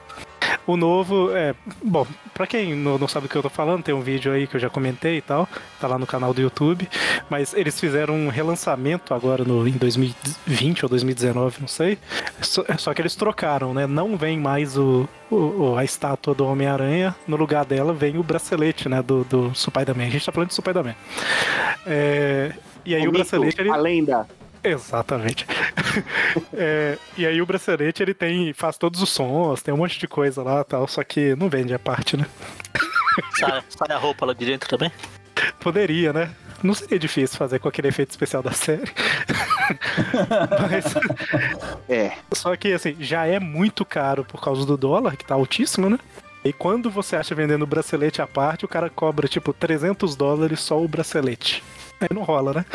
O 0.68 0.76
novo, 0.76 1.32
é. 1.34 1.56
Bom, 1.82 2.06
pra 2.34 2.46
quem 2.46 2.76
não, 2.76 2.98
não 2.98 3.08
sabe 3.08 3.28
o 3.28 3.30
que 3.30 3.36
eu 3.38 3.42
tô 3.42 3.50
falando, 3.50 3.82
tem 3.84 3.96
um 3.96 4.02
vídeo 4.02 4.32
aí 4.34 4.46
que 4.46 4.56
eu 4.56 4.60
já 4.60 4.70
comentei 4.70 5.18
e 5.18 5.22
tal, 5.22 5.48
tá 5.80 5.88
lá 5.88 5.98
no 5.98 6.06
canal 6.06 6.34
do 6.34 6.42
YouTube. 6.42 6.88
Mas 7.30 7.54
eles 7.54 7.80
fizeram 7.80 8.14
um 8.14 8.28
relançamento 8.28 9.14
agora 9.14 9.44
no, 9.46 9.66
em 9.68 9.72
2020 9.72 10.84
ou 10.84 10.90
2019, 10.90 11.62
não 11.62 11.68
sei. 11.68 11.98
Só, 12.42 12.64
só 12.78 12.94
que 12.94 13.02
eles 13.02 13.16
trocaram, 13.16 13.74
né? 13.74 13.88
Não 13.88 14.18
vem 14.18 14.38
mais 14.38 14.78
o, 14.78 15.08
o- 15.32 15.36
o- 15.72 15.78
a 15.78 15.84
estátua 15.86 16.36
do 16.36 16.46
Homem-Aranha, 16.46 17.16
no 17.26 17.38
lugar 17.38 17.64
dela 17.64 17.94
vem 17.94 18.18
o 18.18 18.24
bracelete, 18.24 18.90
né? 18.90 19.02
Do, 19.02 19.24
do 19.24 19.52
Spider-Man. 19.56 20.04
A 20.08 20.10
gente 20.10 20.26
tá 20.26 20.32
falando 20.32 20.50
de 20.50 20.56
Spider-Man. 20.56 20.96
É, 21.88 22.52
e 22.86 22.96
aí 22.96 23.02
o, 23.02 23.06
mito, 23.06 23.18
bracelete. 23.18 23.62
Ele... 23.62 23.70
A 23.70 23.76
lenda. 23.76 24.28
Exatamente. 24.64 25.46
É, 26.54 26.98
e 27.18 27.26
aí 27.26 27.42
o 27.42 27.46
bracelete 27.46 28.04
ele 28.04 28.14
tem. 28.14 28.54
faz 28.54 28.78
todos 28.78 29.02
os 29.02 29.10
sons, 29.10 29.62
tem 29.64 29.74
um 29.74 29.78
monte 29.78 29.98
de 29.98 30.08
coisa 30.08 30.44
lá 30.44 30.64
tal, 30.64 30.88
só 30.88 31.04
que 31.04 31.36
não 31.36 31.50
vende 31.50 31.74
a 31.74 31.80
parte, 31.80 32.16
né? 32.16 32.26
sai, 33.40 33.64
sai 33.70 33.96
a 33.96 33.98
roupa 33.98 34.26
lá 34.26 34.34
de 34.34 34.46
dentro 34.46 34.70
também. 34.70 34.92
Poderia, 35.60 36.14
né? 36.14 36.32
Não 36.62 36.74
seria 36.74 37.00
difícil 37.00 37.38
fazer 37.38 37.60
com 37.60 37.68
aquele 37.68 37.88
efeito 37.88 38.12
especial 38.12 38.44
da 38.44 38.52
série. 38.52 38.92
Mas, 40.70 40.86
É. 41.90 42.12
só 42.34 42.56
que 42.56 42.72
assim, 42.74 42.96
já 43.00 43.26
é 43.26 43.40
muito 43.40 43.84
caro 43.84 44.24
por 44.24 44.42
causa 44.42 44.66
do 44.66 44.78
dólar, 44.78 45.16
que 45.18 45.26
tá 45.26 45.34
altíssimo, 45.34 45.90
né? 45.90 45.98
E 46.44 46.54
quando 46.54 46.90
você 46.92 47.16
acha 47.16 47.34
vendendo 47.34 47.64
o 47.64 47.68
bracelete 47.68 48.22
à 48.22 48.28
parte, 48.28 48.66
o 48.66 48.68
cara 48.68 48.90
cobra 48.90 49.28
tipo 49.28 49.54
300 49.54 50.16
dólares 50.16 50.60
só 50.60 50.82
o 50.82 50.88
bracelete. 50.88 51.64
Aí 52.00 52.08
não 52.14 52.24
rola, 52.24 52.54
né? 52.54 52.66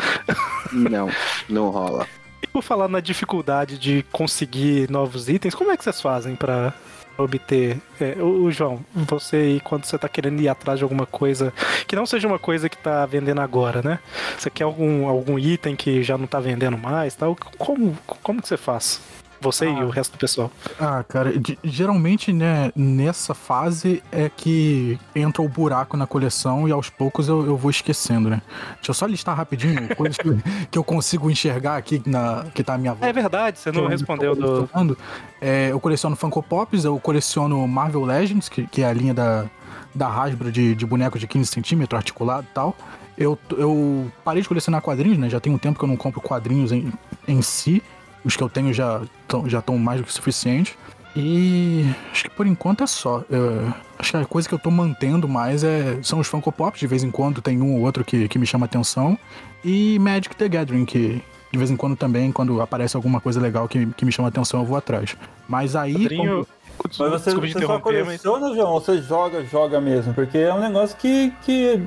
Não, 0.71 1.09
não 1.49 1.69
rola. 1.69 2.07
E 2.41 2.47
por 2.47 2.61
falar 2.61 2.87
na 2.87 2.99
dificuldade 2.99 3.77
de 3.77 4.03
conseguir 4.11 4.89
novos 4.89 5.29
itens, 5.29 5.55
como 5.55 5.71
é 5.71 5.77
que 5.77 5.83
vocês 5.83 5.99
fazem 6.01 6.35
pra 6.35 6.73
obter? 7.17 7.79
É, 7.99 8.15
o, 8.19 8.43
o 8.43 8.51
João, 8.51 8.85
você 8.93 9.37
aí, 9.37 9.59
quando 9.61 9.85
você 9.85 9.97
tá 9.97 10.07
querendo 10.07 10.41
ir 10.41 10.49
atrás 10.49 10.77
de 10.77 10.83
alguma 10.83 11.05
coisa 11.05 11.53
que 11.87 11.95
não 11.95 12.05
seja 12.05 12.27
uma 12.27 12.39
coisa 12.39 12.69
que 12.69 12.77
tá 12.77 13.05
vendendo 13.05 13.41
agora, 13.41 13.81
né? 13.81 13.99
Você 14.37 14.49
quer 14.49 14.63
algum, 14.63 15.07
algum 15.07 15.39
item 15.39 15.75
que 15.75 16.03
já 16.03 16.17
não 16.17 16.27
tá 16.27 16.39
vendendo 16.39 16.77
mais 16.77 17.15
tal? 17.15 17.35
Como, 17.57 17.97
como 18.21 18.41
que 18.41 18.47
você 18.47 18.57
faz? 18.57 19.01
Você 19.41 19.65
e 19.65 19.69
Ah. 19.69 19.85
o 19.85 19.89
resto 19.89 20.13
do 20.13 20.17
pessoal. 20.17 20.51
Ah, 20.79 21.03
cara, 21.07 21.33
geralmente, 21.63 22.31
né, 22.33 22.71
nessa 22.75 23.33
fase 23.33 24.01
é 24.11 24.29
que 24.29 24.99
entra 25.15 25.41
o 25.41 25.49
buraco 25.49 25.95
na 25.97 26.07
coleção 26.07 26.67
e 26.67 26.71
aos 26.71 26.89
poucos 26.89 27.27
eu, 27.27 27.45
eu 27.45 27.57
vou 27.57 27.69
esquecendo, 27.69 28.29
né? 28.29 28.41
Deixa 28.75 28.91
eu 28.91 28.93
só 28.93 29.05
listar 29.05 29.35
rapidinho 29.35 29.87
coisas 29.95 30.17
que, 30.17 30.29
que 30.71 30.77
eu 30.77 30.83
consigo 30.83 31.29
enxergar 31.29 31.75
aqui 31.77 32.01
na, 32.05 32.45
que 32.53 32.63
tá 32.63 32.73
à 32.73 32.77
minha 32.77 32.93
volta. 32.93 33.07
É 33.07 33.13
verdade, 33.13 33.59
você 33.59 33.71
não 33.71 33.83
eu- 33.83 33.89
respondeu 33.89 34.35
eu 34.35 34.65
do. 34.65 34.97
É, 35.41 35.71
eu 35.71 35.79
coleciono 35.79 36.15
Funko 36.15 36.41
Pops, 36.41 36.85
eu 36.85 36.99
coleciono 36.99 37.67
Marvel 37.67 38.03
Legends, 38.05 38.49
que, 38.49 38.65
que 38.67 38.81
é 38.81 38.87
a 38.87 38.93
linha 38.93 39.13
da, 39.13 39.45
da 39.93 40.07
Hasbro 40.07 40.51
de, 40.51 40.73
de 40.75 40.85
boneco 40.85 41.19
de 41.19 41.27
15 41.27 41.49
centímetros, 41.51 41.97
articulado 41.97 42.47
e 42.49 42.53
tal. 42.53 42.75
Eu, 43.17 43.37
eu 43.51 44.11
parei 44.25 44.41
de 44.41 44.47
colecionar 44.47 44.81
quadrinhos, 44.81 45.17
né? 45.17 45.29
Já 45.29 45.39
tem 45.39 45.53
um 45.53 45.57
tempo 45.57 45.77
que 45.79 45.85
eu 45.85 45.87
não 45.89 45.95
compro 45.95 46.19
quadrinhos 46.19 46.71
em, 46.73 46.91
em 47.27 47.41
si. 47.41 47.81
Os 48.25 48.35
que 48.35 48.43
eu 48.43 48.49
tenho 48.49 48.73
já 48.73 49.01
estão 49.21 49.47
já 49.47 49.61
tão 49.61 49.77
mais 49.77 50.01
do 50.01 50.05
que 50.07 50.11
suficiente. 50.13 50.77
E 51.15 51.85
acho 52.11 52.23
que 52.25 52.29
por 52.29 52.45
enquanto 52.45 52.83
é 52.83 52.87
só. 52.87 53.23
Eu- 53.29 53.71
acho 53.97 54.11
que 54.11 54.17
a 54.17 54.25
coisa 54.25 54.49
que 54.49 54.53
eu 54.53 54.59
tô 54.59 54.69
mantendo 54.69 55.27
mais 55.29 55.63
é, 55.63 55.97
são 56.03 56.19
os 56.19 56.27
Funko 56.27 56.51
Pops. 56.51 56.79
De 56.79 56.87
vez 56.87 57.03
em 57.03 57.11
quando 57.11 57.41
tem 57.41 57.61
um 57.61 57.75
ou 57.75 57.81
outro 57.81 58.03
que, 58.03 58.27
que 58.27 58.37
me 58.37 58.45
chama 58.45 58.65
atenção. 58.65 59.17
E 59.63 59.97
Magic 59.99 60.35
the 60.35 60.49
Gathering, 60.49 60.83
que 60.85 61.21
de 61.51 61.57
vez 61.57 61.71
em 61.71 61.77
quando 61.77 61.95
também, 61.95 62.31
quando 62.33 62.59
aparece 62.61 62.97
alguma 62.97 63.21
coisa 63.21 63.39
legal 63.39 63.65
que, 63.67 63.85
que 63.93 64.03
me 64.03 64.11
chama 64.11 64.27
atenção, 64.27 64.59
eu 64.59 64.65
vou 64.65 64.75
atrás. 64.77 65.15
Mas 65.47 65.73
aí. 65.75 65.93
Quadrinho. 65.93 66.45
Mas 66.83 67.11
você, 67.11 67.31
você 67.31 67.51
só 67.51 67.59
interromper, 67.59 68.05
mas. 68.05 68.21
coleciona, 68.21 68.55
João, 68.55 68.73
ou 68.73 68.81
você 68.81 69.01
joga, 69.01 69.43
joga 69.45 69.81
mesmo? 69.81 70.13
Porque 70.13 70.37
é 70.37 70.53
um 70.53 70.59
negócio 70.59 70.95
que, 70.97 71.33
que 71.43 71.81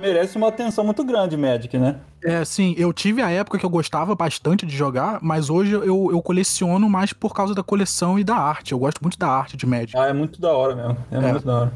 merece 0.00 0.36
uma 0.36 0.48
atenção 0.48 0.84
muito 0.84 1.02
grande, 1.04 1.36
Magic, 1.36 1.76
né? 1.78 1.96
É, 2.22 2.44
sim, 2.44 2.74
eu 2.78 2.92
tive 2.92 3.20
a 3.20 3.30
época 3.30 3.58
que 3.58 3.66
eu 3.66 3.70
gostava 3.70 4.14
bastante 4.14 4.64
de 4.64 4.74
jogar, 4.74 5.18
mas 5.22 5.50
hoje 5.50 5.72
eu, 5.72 6.10
eu 6.10 6.22
coleciono 6.22 6.88
mais 6.88 7.12
por 7.12 7.34
causa 7.34 7.54
da 7.54 7.62
coleção 7.62 8.18
e 8.18 8.24
da 8.24 8.36
arte. 8.36 8.72
Eu 8.72 8.78
gosto 8.78 9.00
muito 9.02 9.18
da 9.18 9.28
arte 9.28 9.56
de 9.56 9.66
Magic. 9.66 9.96
Ah, 9.96 10.06
é 10.06 10.12
muito 10.12 10.40
da 10.40 10.52
hora 10.52 10.74
mesmo. 10.74 10.96
É, 11.10 11.20
muito 11.20 11.44
da 11.44 11.60
hora. 11.60 11.72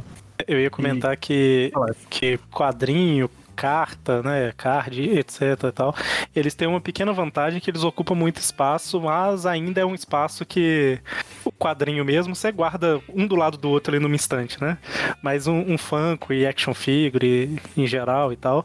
Eu 0.47 0.61
ia 0.61 0.71
comentar 0.71 1.17
que, 1.17 1.71
Fala. 1.75 1.95
que 2.09 2.39
quadrinho, 2.51 3.29
carta, 3.59 4.23
né, 4.23 4.53
card, 4.57 5.03
etc 5.19 5.41
e 5.69 5.73
tal, 5.73 5.95
eles 6.35 6.55
têm 6.55 6.69
uma 6.69 6.81
pequena 6.81 7.13
vantagem 7.13 7.61
que 7.61 7.69
eles 7.71 7.83
ocupam 7.83 8.15
muito 8.15 8.39
espaço, 8.39 9.01
mas 9.01 9.45
ainda 9.47 9.81
é 9.81 9.85
um 9.85 9.95
espaço 9.95 10.47
que 10.47 11.01
o 11.45 11.51
quadrinho 11.51 12.05
mesmo 12.05 12.35
você 12.37 12.53
guarda 12.53 13.01
um 13.13 13.27
do 13.27 13.35
lado 13.35 13.59
do 13.59 13.69
outro 13.69 13.93
ali 13.95 14.03
numa 14.03 14.15
instante, 14.15 14.61
né? 14.61 14.79
Mas 15.23 15.47
um, 15.47 15.59
um 15.73 15.77
Funko 15.79 16.33
e 16.33 16.47
action 16.47 16.73
figure 16.75 17.61
em 17.77 17.87
geral 17.87 18.33
e 18.33 18.37
tal, 18.37 18.65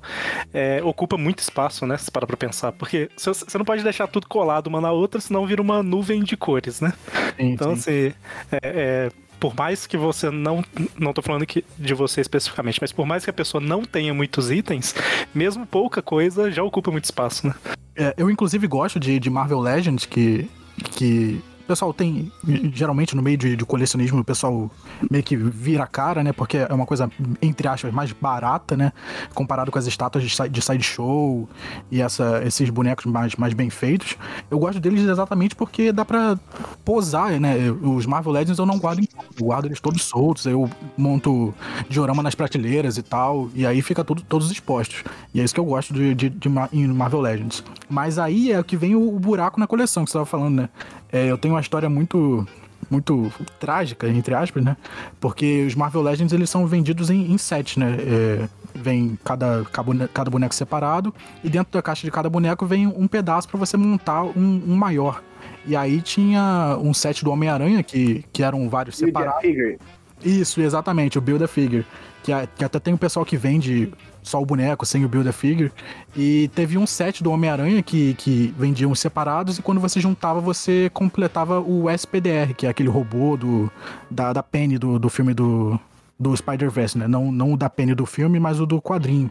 é, 0.54 0.82
ocupa 0.84 1.18
muito 1.18 1.40
espaço, 1.40 1.86
né? 1.88 1.98
Se 1.98 2.12
parar 2.12 2.28
pra 2.28 2.38
pensar, 2.38 2.72
porque 2.74 3.10
você 3.16 3.32
você 3.34 3.58
não 3.58 3.66
pode 3.66 3.84
deixar 3.84 4.08
tudo 4.08 4.28
colado 4.28 4.68
uma 4.68 4.80
na 4.82 4.92
outra, 4.92 5.20
senão 5.20 5.46
vira 5.48 5.62
uma 5.62 5.82
nuvem 5.82 6.24
de 6.24 6.38
cores, 6.38 6.82
né? 6.82 6.94
Sim, 7.40 7.54
Então, 7.54 7.76
sim. 7.76 7.80
assim, 7.80 8.14
é, 8.52 8.60
é, 8.64 9.12
por 9.44 9.54
mais 9.54 9.86
que 9.86 9.98
você 9.98 10.32
não. 10.32 10.64
Não 10.98 11.12
tô 11.12 11.22
falando 11.22 11.46
que 11.46 11.66
de 11.78 11.94
você 11.94 12.22
especificamente, 12.22 12.80
mas 12.80 12.94
por 12.94 13.06
mais 13.06 13.26
que 13.26 13.30
a 13.30 13.34
pessoa 13.34 13.60
não 13.60 13.84
tenha 13.84 14.14
muitos 14.14 14.50
itens, 14.50 14.96
mesmo 15.36 15.66
pouca 15.66 16.02
coisa 16.02 16.50
já 16.50 16.64
ocupa 16.64 16.90
muito 16.90 17.04
espaço, 17.04 17.48
né? 17.48 17.54
É, 17.94 18.14
eu 18.16 18.30
inclusive 18.30 18.66
gosto 18.68 19.02
de, 19.02 19.20
de 19.20 19.30
Marvel 19.30 19.60
Legends, 19.60 20.06
que, 20.06 20.50
que 20.96 21.44
o 21.64 21.68
pessoal 21.68 21.94
tem, 21.94 22.32
geralmente 22.74 23.16
no 23.16 23.22
meio 23.22 23.38
de, 23.38 23.56
de 23.56 23.66
colecionismo, 23.66 24.20
o 24.20 24.24
pessoal 24.24 24.70
meio 25.10 25.24
que 25.24 25.36
vira 25.38 25.84
a 25.84 25.88
cara, 25.88 26.22
né? 26.24 26.34
Porque 26.34 26.58
é 26.58 26.74
uma 26.74 26.86
coisa, 26.86 27.10
entre 27.42 27.68
aspas, 27.68 27.94
mais 27.94 28.12
barata, 28.12 28.76
né? 28.76 28.92
Comparado 29.34 29.72
com 29.72 29.80
as 29.80 29.88
estátuas 29.88 30.24
de, 30.26 30.30
si- 30.36 30.50
de 30.50 30.62
sideshow 30.62 31.48
e 31.90 32.02
essa, 32.02 32.42
esses 32.46 32.70
bonecos 32.70 33.06
mais, 33.06 33.36
mais 33.36 33.54
bem 33.54 33.70
feitos. 33.70 34.18
Eu 34.52 34.60
gosto 34.60 34.80
deles 34.80 35.02
exatamente 35.08 35.56
porque 35.56 35.92
dá 35.94 36.04
pra 36.04 36.38
posar, 36.84 37.40
né? 37.40 37.56
Os 37.82 38.06
Marvel 38.06 38.34
Legends 38.34 38.60
eu 38.60 38.66
não 38.66 38.78
guardo 38.78 39.00
em 39.00 39.08
eu 39.40 39.46
guardo 39.46 39.66
eles 39.66 39.80
todos 39.80 40.02
soltos, 40.04 40.46
eu 40.46 40.70
monto 40.98 41.54
diorama 41.90 42.22
nas 42.22 42.36
prateleiras 42.36 42.98
e 42.98 43.04
tal, 43.04 43.50
e 43.56 43.66
aí 43.66 43.82
fica 43.82 44.04
tudo, 44.04 44.22
todos 44.22 44.52
expostos. 44.52 45.04
E 45.34 45.40
é 45.40 45.44
isso 45.44 45.54
que 45.54 45.60
eu 45.60 45.66
gosto 45.66 45.94
de, 45.94 46.14
de, 46.14 46.30
de 46.30 46.50
Marvel 46.50 47.22
Legends. 47.22 47.64
Mas 47.90 48.20
aí 48.20 48.52
é 48.52 48.62
que 48.64 48.76
vem 48.76 48.96
o, 48.96 49.16
o 49.16 49.20
buraco 49.20 49.60
na 49.60 49.66
coleção 49.68 50.04
que 50.04 50.12
você 50.12 50.18
tava 50.18 50.26
falando, 50.26 50.56
né? 50.56 50.70
É, 51.14 51.28
eu 51.28 51.38
tenho 51.38 51.54
uma 51.54 51.62
história 51.62 51.88
muito 51.90 52.46
muito 52.92 53.32
trágica, 53.60 54.10
entre 54.10 54.36
aspas, 54.36 54.62
né? 54.64 54.76
Porque 55.20 55.64
os 55.66 55.74
Marvel 55.74 56.02
Legends 56.02 56.34
eles 56.34 56.50
são 56.50 56.68
vendidos 56.68 57.10
em, 57.10 57.32
em 57.32 57.38
sets, 57.38 57.78
né? 57.78 57.96
É, 58.00 58.50
vem 58.76 59.18
cada, 59.24 59.64
cada 59.72 59.84
bone- 59.84 60.08
cada 60.14 60.30
boneco 60.30 60.54
separado 60.54 61.14
e 61.44 61.50
dentro 61.50 61.72
da 61.72 61.82
caixa 61.82 62.06
de 62.06 62.12
cada 62.12 62.30
boneco 62.30 62.66
vem 62.66 62.86
um 62.88 63.08
pedaço 63.08 63.48
pra 63.48 63.58
você 63.58 63.78
montar 63.78 64.24
um, 64.24 64.62
um 64.68 64.76
maior. 64.76 65.24
E 65.66 65.76
aí 65.78 66.02
tinha 66.02 66.78
um 66.82 66.94
set 66.94 67.24
do 67.24 67.32
Homem-Aranha 67.32 67.82
que, 67.84 68.26
que 68.34 68.44
eram 68.44 68.68
vários 68.68 69.00
Build 69.00 69.16
a 69.16 69.20
separados. 69.20 69.42
Figure. 69.42 69.78
Isso, 70.24 70.62
exatamente, 70.62 71.18
o 71.18 71.22
Build-A-Figure. 71.22 71.86
Que, 72.24 72.32
a- 72.32 72.48
que 72.48 72.64
até 72.64 72.80
tem 72.80 72.94
um 72.94 72.98
pessoal 72.98 73.26
que 73.26 73.36
vende 73.38 73.92
só 74.22 74.42
o 74.42 74.46
boneco, 74.46 74.86
sem 74.86 75.04
o 75.04 75.10
Build-A-Figure. 75.10 75.72
E 76.16 76.50
teve 76.56 76.78
um 76.78 76.88
set 76.88 77.22
do 77.22 77.30
Homem-Aranha 77.32 77.84
que, 77.84 78.14
que 78.14 78.54
vendiam 78.58 78.96
separados, 78.96 79.60
e 79.60 79.62
quando 79.62 79.82
você 79.82 80.00
juntava, 80.00 80.40
você 80.40 80.90
completava 80.94 81.60
o 81.60 81.90
SPDR, 81.90 82.54
que 82.56 82.66
é 82.66 82.70
aquele 82.70 82.88
robô 82.90 83.36
do, 83.36 83.70
da, 84.10 84.32
da 84.32 84.42
Penny 84.42 84.78
do, 84.78 84.98
do 84.98 85.10
filme 85.10 85.34
do, 85.34 85.78
do 86.18 86.36
Spider-Verse, 86.36 86.98
né? 86.98 87.08
Não, 87.08 87.32
não 87.32 87.54
o 87.54 87.58
da 87.58 87.70
Penny 87.70 87.94
do 87.94 88.06
filme, 88.06 88.40
mas 88.40 88.62
o 88.62 88.66
do 88.66 88.82
quadrinho. 88.82 89.30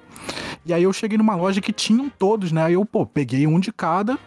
E 0.66 0.74
aí 0.74 0.82
eu 0.82 0.92
cheguei 0.92 1.16
numa 1.16 1.34
loja 1.34 1.60
que 1.60 1.72
tinham 1.72 2.10
todos, 2.10 2.52
né? 2.52 2.64
Aí 2.64 2.74
eu, 2.74 2.84
pô, 2.84 3.06
peguei 3.06 3.46
um 3.46 3.58
de 3.58 3.72
cada, 3.72 4.18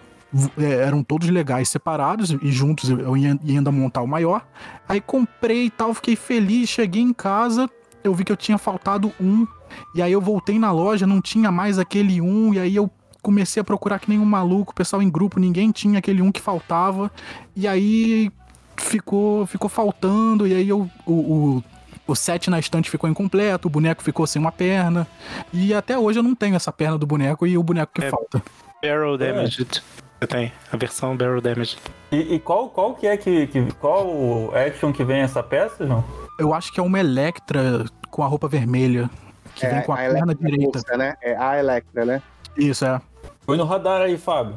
é, 0.58 0.66
eram 0.82 1.04
todos 1.04 1.30
legais 1.30 1.70
separados 1.70 2.32
e 2.42 2.52
juntos 2.52 2.90
eu 2.90 3.16
ia, 3.16 3.40
ia 3.44 3.60
ainda 3.60 3.72
montar 3.72 4.02
o 4.02 4.08
maior. 4.08 4.46
Aí 4.90 5.00
comprei 5.00 5.66
e 5.66 5.70
tal, 5.70 5.94
fiquei 5.94 6.16
feliz, 6.16 6.68
cheguei 6.68 7.04
em 7.04 7.14
casa, 7.14 7.70
eu 8.08 8.14
vi 8.14 8.24
que 8.24 8.32
eu 8.32 8.38
tinha 8.38 8.58
faltado 8.58 9.12
um. 9.20 9.48
E 9.94 10.02
aí 10.02 10.12
eu 10.12 10.22
voltei 10.22 10.58
na 10.60 10.72
loja, 10.72 11.06
não 11.08 11.22
tinha 11.22 11.52
mais 11.52 11.80
aquele 11.80 12.22
um, 12.22 12.54
e 12.54 12.60
aí 12.60 12.76
eu 12.76 12.90
comecei 13.22 13.60
a 13.60 13.64
procurar 13.64 14.00
que 14.00 14.10
nem 14.10 14.20
um 14.20 14.26
maluco, 14.26 14.72
o 14.72 14.76
pessoal 14.76 15.02
em 15.02 15.10
grupo, 15.10 15.40
ninguém 15.40 15.72
tinha 15.72 16.00
aquele 16.00 16.22
um 16.22 16.32
que 16.32 16.40
faltava. 16.40 17.12
E 17.56 17.68
aí 17.68 18.32
ficou 18.78 19.46
ficou 19.46 19.70
faltando, 19.70 20.48
e 20.48 20.54
aí 20.54 20.70
eu, 20.70 20.90
o, 21.06 21.14
o, 21.14 21.64
o 22.08 22.16
set 22.16 22.50
na 22.50 22.60
estante 22.60 22.90
ficou 22.90 23.10
incompleto, 23.10 23.68
o 23.68 23.72
boneco 23.72 24.04
ficou 24.04 24.28
sem 24.28 24.40
uma 24.40 24.52
perna. 24.52 25.08
E 25.52 25.74
até 25.74 25.98
hoje 25.98 26.20
eu 26.20 26.24
não 26.24 26.36
tenho 26.36 26.56
essa 26.56 26.72
perna 26.72 26.98
do 26.98 27.08
boneco 27.08 27.48
e 27.48 27.58
o 27.58 27.64
boneco 27.64 27.94
que 27.94 28.06
É. 28.06 28.10
falta. 28.10 28.42
Barrel 28.82 29.18
Damaged. 29.18 29.82
Você 30.20 30.28
tem 30.28 30.52
a 30.72 30.78
versão 30.78 31.18
Barrel 31.18 31.42
Damaged. 31.42 31.78
E, 32.12 32.36
e 32.36 32.40
qual, 32.40 32.70
qual 32.70 32.94
que 32.94 33.08
é 33.08 33.18
que, 33.18 33.48
que. 33.48 33.72
Qual 33.80 34.06
o 34.08 34.52
action 34.56 34.94
que 34.94 35.04
vem 35.04 35.22
essa 35.22 35.42
peça, 35.42 35.86
João? 35.88 36.04
Eu 36.38 36.54
acho 36.54 36.72
que 36.72 36.80
é 36.80 36.84
uma 36.84 37.00
Electra 37.00 37.86
com 38.10 38.24
a 38.24 38.28
roupa 38.28 38.48
vermelha, 38.48 39.10
que 39.56 39.66
vem 39.68 39.82
com 39.82 39.94
a, 39.94 39.98
perna 39.98 40.18
Electra 40.20 40.50
direita. 40.50 40.80
russa, 40.80 40.98
né? 40.98 41.16
É 41.22 41.36
a 41.36 41.60
Electra, 41.60 42.06
né? 42.06 42.22
Isso, 42.58 42.86
é. 42.86 43.02
Põe 43.46 43.58
no 43.58 43.66
radar 43.66 44.02
aí, 44.02 44.18
Fábio. 44.18 44.56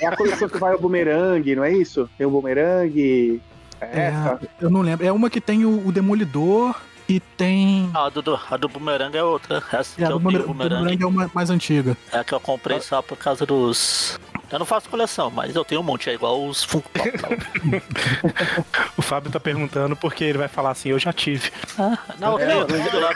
É 0.00 0.06
a 0.06 0.16
coleção 0.16 0.48
que 0.48 0.58
vai 0.58 0.74
o 0.74 0.78
bumerangue, 0.78 1.54
não 1.56 1.64
é 1.64 1.72
isso? 1.72 2.08
Tem 2.16 2.26
o 2.26 2.30
bumerangue. 2.30 3.40
É, 3.80 4.00
É, 4.00 4.38
eu 4.60 4.70
não 4.70 4.80
lembro. 4.80 5.06
É 5.06 5.12
uma 5.12 5.30
que 5.30 5.40
tem 5.40 5.64
o, 5.64 5.86
o 5.86 5.92
Demolidor 5.92 6.74
e 7.08 7.20
tem. 7.20 7.90
Ah, 7.94 8.06
a 8.06 8.08
do, 8.10 8.20
do- 8.22 8.40
a 8.50 8.56
do 8.56 8.68
Boomerang 8.68 9.16
é 9.16 9.22
outra. 9.22 9.62
Essa 9.72 9.96
que 9.96 10.02
É, 10.02 10.06
a 10.06 10.10
eu 10.10 10.18
do 10.18 10.28
tenho, 10.28 10.42
Boomerang, 10.42 10.44
o 10.44 10.54
Boomerang, 10.54 10.74
Boomerang 10.76 11.02
é 11.02 11.06
uma 11.06 11.30
mais 11.34 11.50
antiga. 11.50 11.96
é 12.12 12.18
a 12.18 12.24
que 12.24 12.32
eu 12.34 12.40
comprei 12.40 12.80
só 12.80 13.00
por 13.02 13.16
causa 13.16 13.44
dos... 13.46 14.18
Eu 14.50 14.58
não 14.58 14.64
faço 14.64 14.88
coleção, 14.88 15.30
mas 15.30 15.54
eu 15.54 15.62
tenho 15.62 15.82
um 15.82 15.84
monte, 15.84 16.08
é 16.08 16.14
igual 16.14 16.46
os 16.48 16.64
Funko 16.64 16.88
Pop. 16.88 17.10
O 18.96 19.02
Fábio 19.02 19.30
tá 19.30 19.38
perguntando 19.38 19.94
porque 19.94 20.24
ele 20.24 20.38
vai 20.38 20.48
falar 20.48 20.70
assim, 20.70 20.88
eu 20.88 20.98
já 20.98 21.12
tive. 21.12 21.50
ah, 21.78 21.98
não, 22.18 22.38
eu 22.40 22.62
É, 22.62 22.64
tenho 22.64 22.84
tudo 22.84 23.00
lá. 23.00 23.10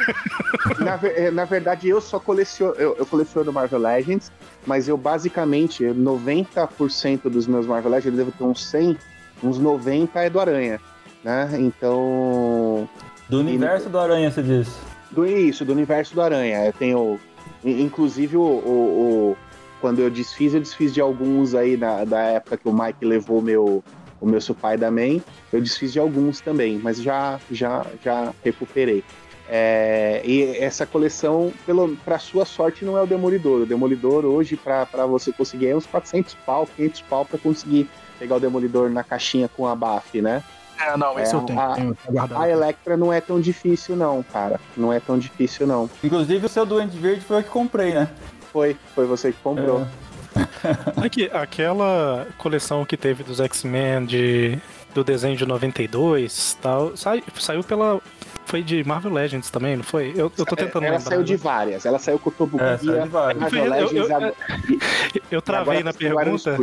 Na, 0.78 1.08
eh, 1.08 1.30
na 1.30 1.44
verdade, 1.46 1.88
eu 1.88 2.00
só 2.02 2.20
coleciono. 2.20 2.74
Eu, 2.74 2.96
eu 2.98 3.06
coleciono 3.06 3.50
Marvel 3.52 3.78
Legends, 3.80 4.30
mas 4.66 4.88
eu 4.88 4.96
basicamente, 4.98 5.82
90% 5.84 7.30
dos 7.30 7.46
meus 7.46 7.66
Marvel 7.66 7.90
Legends, 7.90 8.18
eu 8.18 8.24
devo 8.26 8.36
ter 8.36 8.44
uns 8.44 8.62
100, 8.66 8.98
uns 9.42 9.58
90 9.58 10.20
é 10.20 10.28
do 10.30 10.38
Aranha. 10.38 10.80
Né? 11.24 11.48
Então. 11.58 12.86
Do 13.32 13.40
universo 13.40 13.88
do 13.88 13.98
Aranha, 13.98 14.30
você 14.30 14.42
disse. 14.42 14.78
Do 15.10 15.24
isso, 15.26 15.64
do 15.64 15.72
universo 15.72 16.14
do 16.14 16.20
Aranha. 16.20 16.66
Eu 16.66 16.72
tenho. 16.74 17.18
in- 17.64 17.80
Inclusive, 17.82 18.36
o, 18.36 18.40
o- 18.42 19.32
o- 19.32 19.36
quando 19.80 20.00
eu 20.00 20.10
desfiz, 20.10 20.52
eu 20.52 20.60
desfiz 20.60 20.92
de 20.92 21.00
alguns 21.00 21.54
aí 21.54 21.76
na, 21.78 22.04
da 22.04 22.20
época 22.20 22.58
que 22.58 22.68
o 22.68 22.72
Mike 22.74 23.04
levou 23.06 23.40
meu, 23.40 23.82
o 24.20 24.26
meu 24.26 24.38
Supai 24.38 24.76
da 24.76 24.90
Man. 24.90 25.20
Eu 25.50 25.62
desfiz 25.62 25.94
de 25.94 25.98
alguns 25.98 26.42
também, 26.42 26.78
mas 26.82 27.00
já, 27.00 27.40
já, 27.50 27.86
já 28.04 28.34
recuperei. 28.44 29.02
É, 29.48 30.20
e 30.26 30.56
essa 30.58 30.84
coleção, 30.84 31.52
pra 32.04 32.18
sua 32.18 32.44
sorte, 32.44 32.84
não 32.84 32.96
é 32.98 33.02
o 33.02 33.06
Demolidor. 33.06 33.62
O 33.62 33.66
Demolidor 33.66 34.26
hoje, 34.26 34.56
pra 34.56 34.84
você 35.06 35.32
conseguir, 35.32 35.68
é 35.68 35.76
uns 35.76 35.86
400 35.86 36.34
pau, 36.46 36.66
500 36.76 37.00
pau 37.02 37.24
pra 37.24 37.38
conseguir 37.38 37.88
pegar 38.18 38.36
o 38.36 38.40
Demolidor 38.40 38.90
na 38.90 39.02
caixinha 39.02 39.48
com 39.48 39.66
a 39.66 39.74
BAF, 39.74 40.20
né? 40.20 40.42
É, 40.86 40.96
não, 40.96 41.18
esse 41.18 41.34
É, 41.34 41.38
eu 41.38 41.42
tenho. 41.42 41.60
a- 41.60 41.74
tenho, 41.74 41.96
guardado. 42.08 42.42
A 42.42 42.48
Electra 42.48 42.96
não 42.96 43.12
é 43.12 43.20
tão 43.20 43.40
difícil, 43.40 43.94
não, 43.96 44.22
cara. 44.22 44.58
Não 44.76 44.92
é 44.92 44.98
tão 45.00 45.18
difícil, 45.18 45.66
não. 45.66 45.88
Inclusive 46.02 46.44
o 46.46 46.48
seu 46.48 46.64
Duende 46.66 46.98
Verde 46.98 47.20
foi 47.22 47.40
o 47.40 47.42
que 47.42 47.50
comprei, 47.50 47.92
né? 47.94 48.08
Foi, 48.52 48.76
foi 48.94 49.06
você 49.06 49.32
que 49.32 49.38
comprou. 49.42 49.86
Aqui, 51.04 51.30
aquela 51.32 52.26
coleção 52.38 52.84
que 52.84 52.96
teve 52.96 53.22
dos 53.22 53.38
X-Men 53.40 54.06
de 54.06 54.58
do 54.94 55.02
desenho 55.04 55.36
de 55.36 55.46
92 55.46 56.58
tal, 56.60 56.96
sai- 56.96 57.22
saiu 57.38 57.62
pela. 57.64 58.00
Foi 58.44 58.60
de 58.62 58.82
Marvel 58.84 59.12
Legends 59.12 59.50
também, 59.50 59.76
não 59.76 59.84
foi? 59.84 60.10
Eu, 60.16 60.30
eu 60.36 60.44
tô 60.44 60.56
tentando 60.56 60.84
ela 60.84 60.96
lembrar. 60.96 61.10
saiu 61.10 61.22
de 61.22 61.32
né? 61.32 61.38
várias. 61.38 61.86
Ela 61.86 61.98
saiu 61.98 62.18
com 62.18 62.28
o 62.28 62.32
Tobu 62.32 62.60
É, 62.60 62.76
saiu 62.76 63.02
de 63.04 63.08
várias. 63.08 63.40
Marvel 63.40 63.58
Eu- 63.60 63.64
eu- 63.64 63.70
Legends, 63.70 63.92
eu- 64.10 64.16
agora- 64.16 64.34
Eu 65.30 65.40
travei 65.42 65.82
na 65.82 65.92
pergunta. 65.92 66.56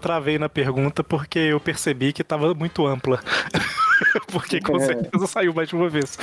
Travei 0.00 0.38
na 0.38 0.48
pergunta 0.48 1.02
porque 1.02 1.38
eu 1.38 1.58
percebi 1.58 2.12
que 2.12 2.22
tava 2.22 2.52
muito 2.54 2.86
ampla. 2.86 3.18
porque 4.30 4.60
com 4.60 4.76
É. 4.76 4.80
certeza 4.80 5.26
saiu 5.26 5.54
mais 5.54 5.68
de 5.68 5.74
uma 5.74 5.88
vez. 5.88 6.18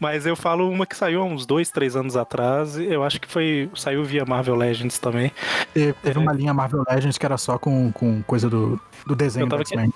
Mas 0.00 0.26
eu 0.26 0.34
falo 0.34 0.68
uma 0.68 0.84
que 0.86 0.96
saiu 0.96 1.22
há 1.22 1.24
uns 1.24 1.46
dois, 1.46 1.70
três 1.70 1.94
anos 1.94 2.16
atrás. 2.16 2.76
e 2.76 2.84
Eu 2.92 3.04
acho 3.04 3.20
que 3.20 3.28
foi. 3.28 3.70
Saiu 3.76 4.04
via 4.04 4.24
Marvel 4.24 4.56
Legends 4.56 4.98
também. 4.98 5.30
Teve, 5.72 5.92
teve 6.02 6.18
uma 6.18 6.32
linha 6.32 6.52
Marvel 6.52 6.82
Legends 6.88 7.16
que 7.16 7.24
era 7.24 7.38
só 7.38 7.58
com, 7.58 7.92
com 7.92 8.22
coisa 8.24 8.50
do, 8.50 8.78
do 9.06 9.14
desenho 9.14 9.44
Eu 9.44 9.48
do 9.48 9.56
X-Men. 9.60 9.92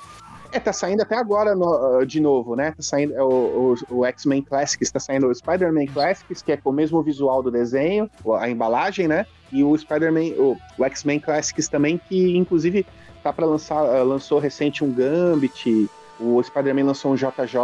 É, 0.52 0.60
tá 0.60 0.72
saindo 0.72 1.02
até 1.02 1.16
agora 1.16 1.54
no- 1.54 1.98
uh, 2.00 2.06
de 2.06 2.20
novo, 2.20 2.54
né? 2.56 2.70
Tá 2.70 2.82
saindo 2.82 3.14
é, 3.14 3.22
o, 3.22 3.74
o, 3.90 3.96
o 3.98 4.04
X-Men 4.06 4.42
Classics, 4.42 4.90
tá 4.90 4.98
saindo 5.00 5.26
o 5.28 5.34
Spider-Man 5.34 5.86
Classics, 5.86 6.42
que 6.42 6.52
é 6.52 6.56
com 6.56 6.70
o 6.70 6.72
mesmo 6.72 7.02
visual 7.02 7.42
do 7.42 7.50
desenho, 7.50 8.10
a 8.38 8.48
embalagem, 8.48 9.06
né? 9.08 9.26
E 9.52 9.62
o 9.62 9.76
Spider-Man, 9.76 10.34
o, 10.38 10.56
o 10.78 10.84
X-Men 10.84 11.20
Classics 11.20 11.68
também, 11.68 11.98
que 12.08 12.36
inclusive 12.36 12.86
tá 13.22 13.32
pra 13.32 13.44
lançar, 13.46 13.82
uh, 13.82 14.04
lançou 14.04 14.38
recente 14.38 14.82
um 14.84 14.92
Gambit, 14.92 15.88
o 16.18 16.42
Spider-Man 16.42 16.84
lançou 16.84 17.12
um 17.12 17.14
JJ, 17.16 17.58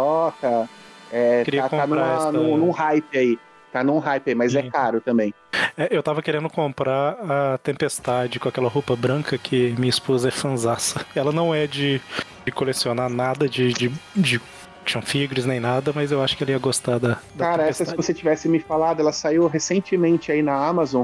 é, 1.11 1.43
tá, 1.43 1.69
tá 1.69 1.87
numa- 1.87 2.31
num, 2.31 2.57
num 2.57 2.71
hype 2.71 3.17
aí. 3.17 3.39
Tá 3.71 3.83
num 3.83 3.97
hype 3.97 4.29
aí, 4.29 4.35
mas 4.35 4.53
é 4.53 4.61
Sim. 4.61 4.69
caro 4.69 5.01
também. 5.01 5.33
É, 5.75 5.87
eu 5.89 6.03
tava 6.03 6.21
querendo 6.21 6.47
comprar 6.47 7.17
a 7.53 7.57
Tempestade 7.57 8.39
com 8.39 8.47
aquela 8.47 8.69
roupa 8.69 8.95
branca 8.95 9.35
que 9.37 9.73
minha 9.79 9.89
esposa 9.89 10.27
é 10.27 10.31
fanzaça. 10.31 11.03
Ela 11.15 11.31
não 11.31 11.53
é 11.55 11.65
de, 11.65 11.99
de 12.45 12.51
colecionar 12.51 13.09
nada 13.09 13.47
de, 13.47 13.73
de, 13.73 13.91
de 14.15 14.41
action 14.81 15.01
figures 15.01 15.45
nem 15.45 15.59
nada, 15.59 15.91
mas 15.93 16.11
eu 16.11 16.21
acho 16.21 16.35
que 16.37 16.43
ela 16.43 16.51
ia 16.51 16.59
gostar 16.59 16.99
da, 16.99 17.17
da 17.35 17.45
Cara, 17.45 17.67
essa 17.67 17.85
se 17.85 17.95
você 17.95 18.13
tivesse 18.13 18.47
me 18.49 18.59
falado, 18.59 18.99
ela 18.99 19.11
saiu 19.13 19.47
recentemente 19.47 20.31
aí 20.31 20.41
na 20.41 20.55
Amazon. 20.55 21.03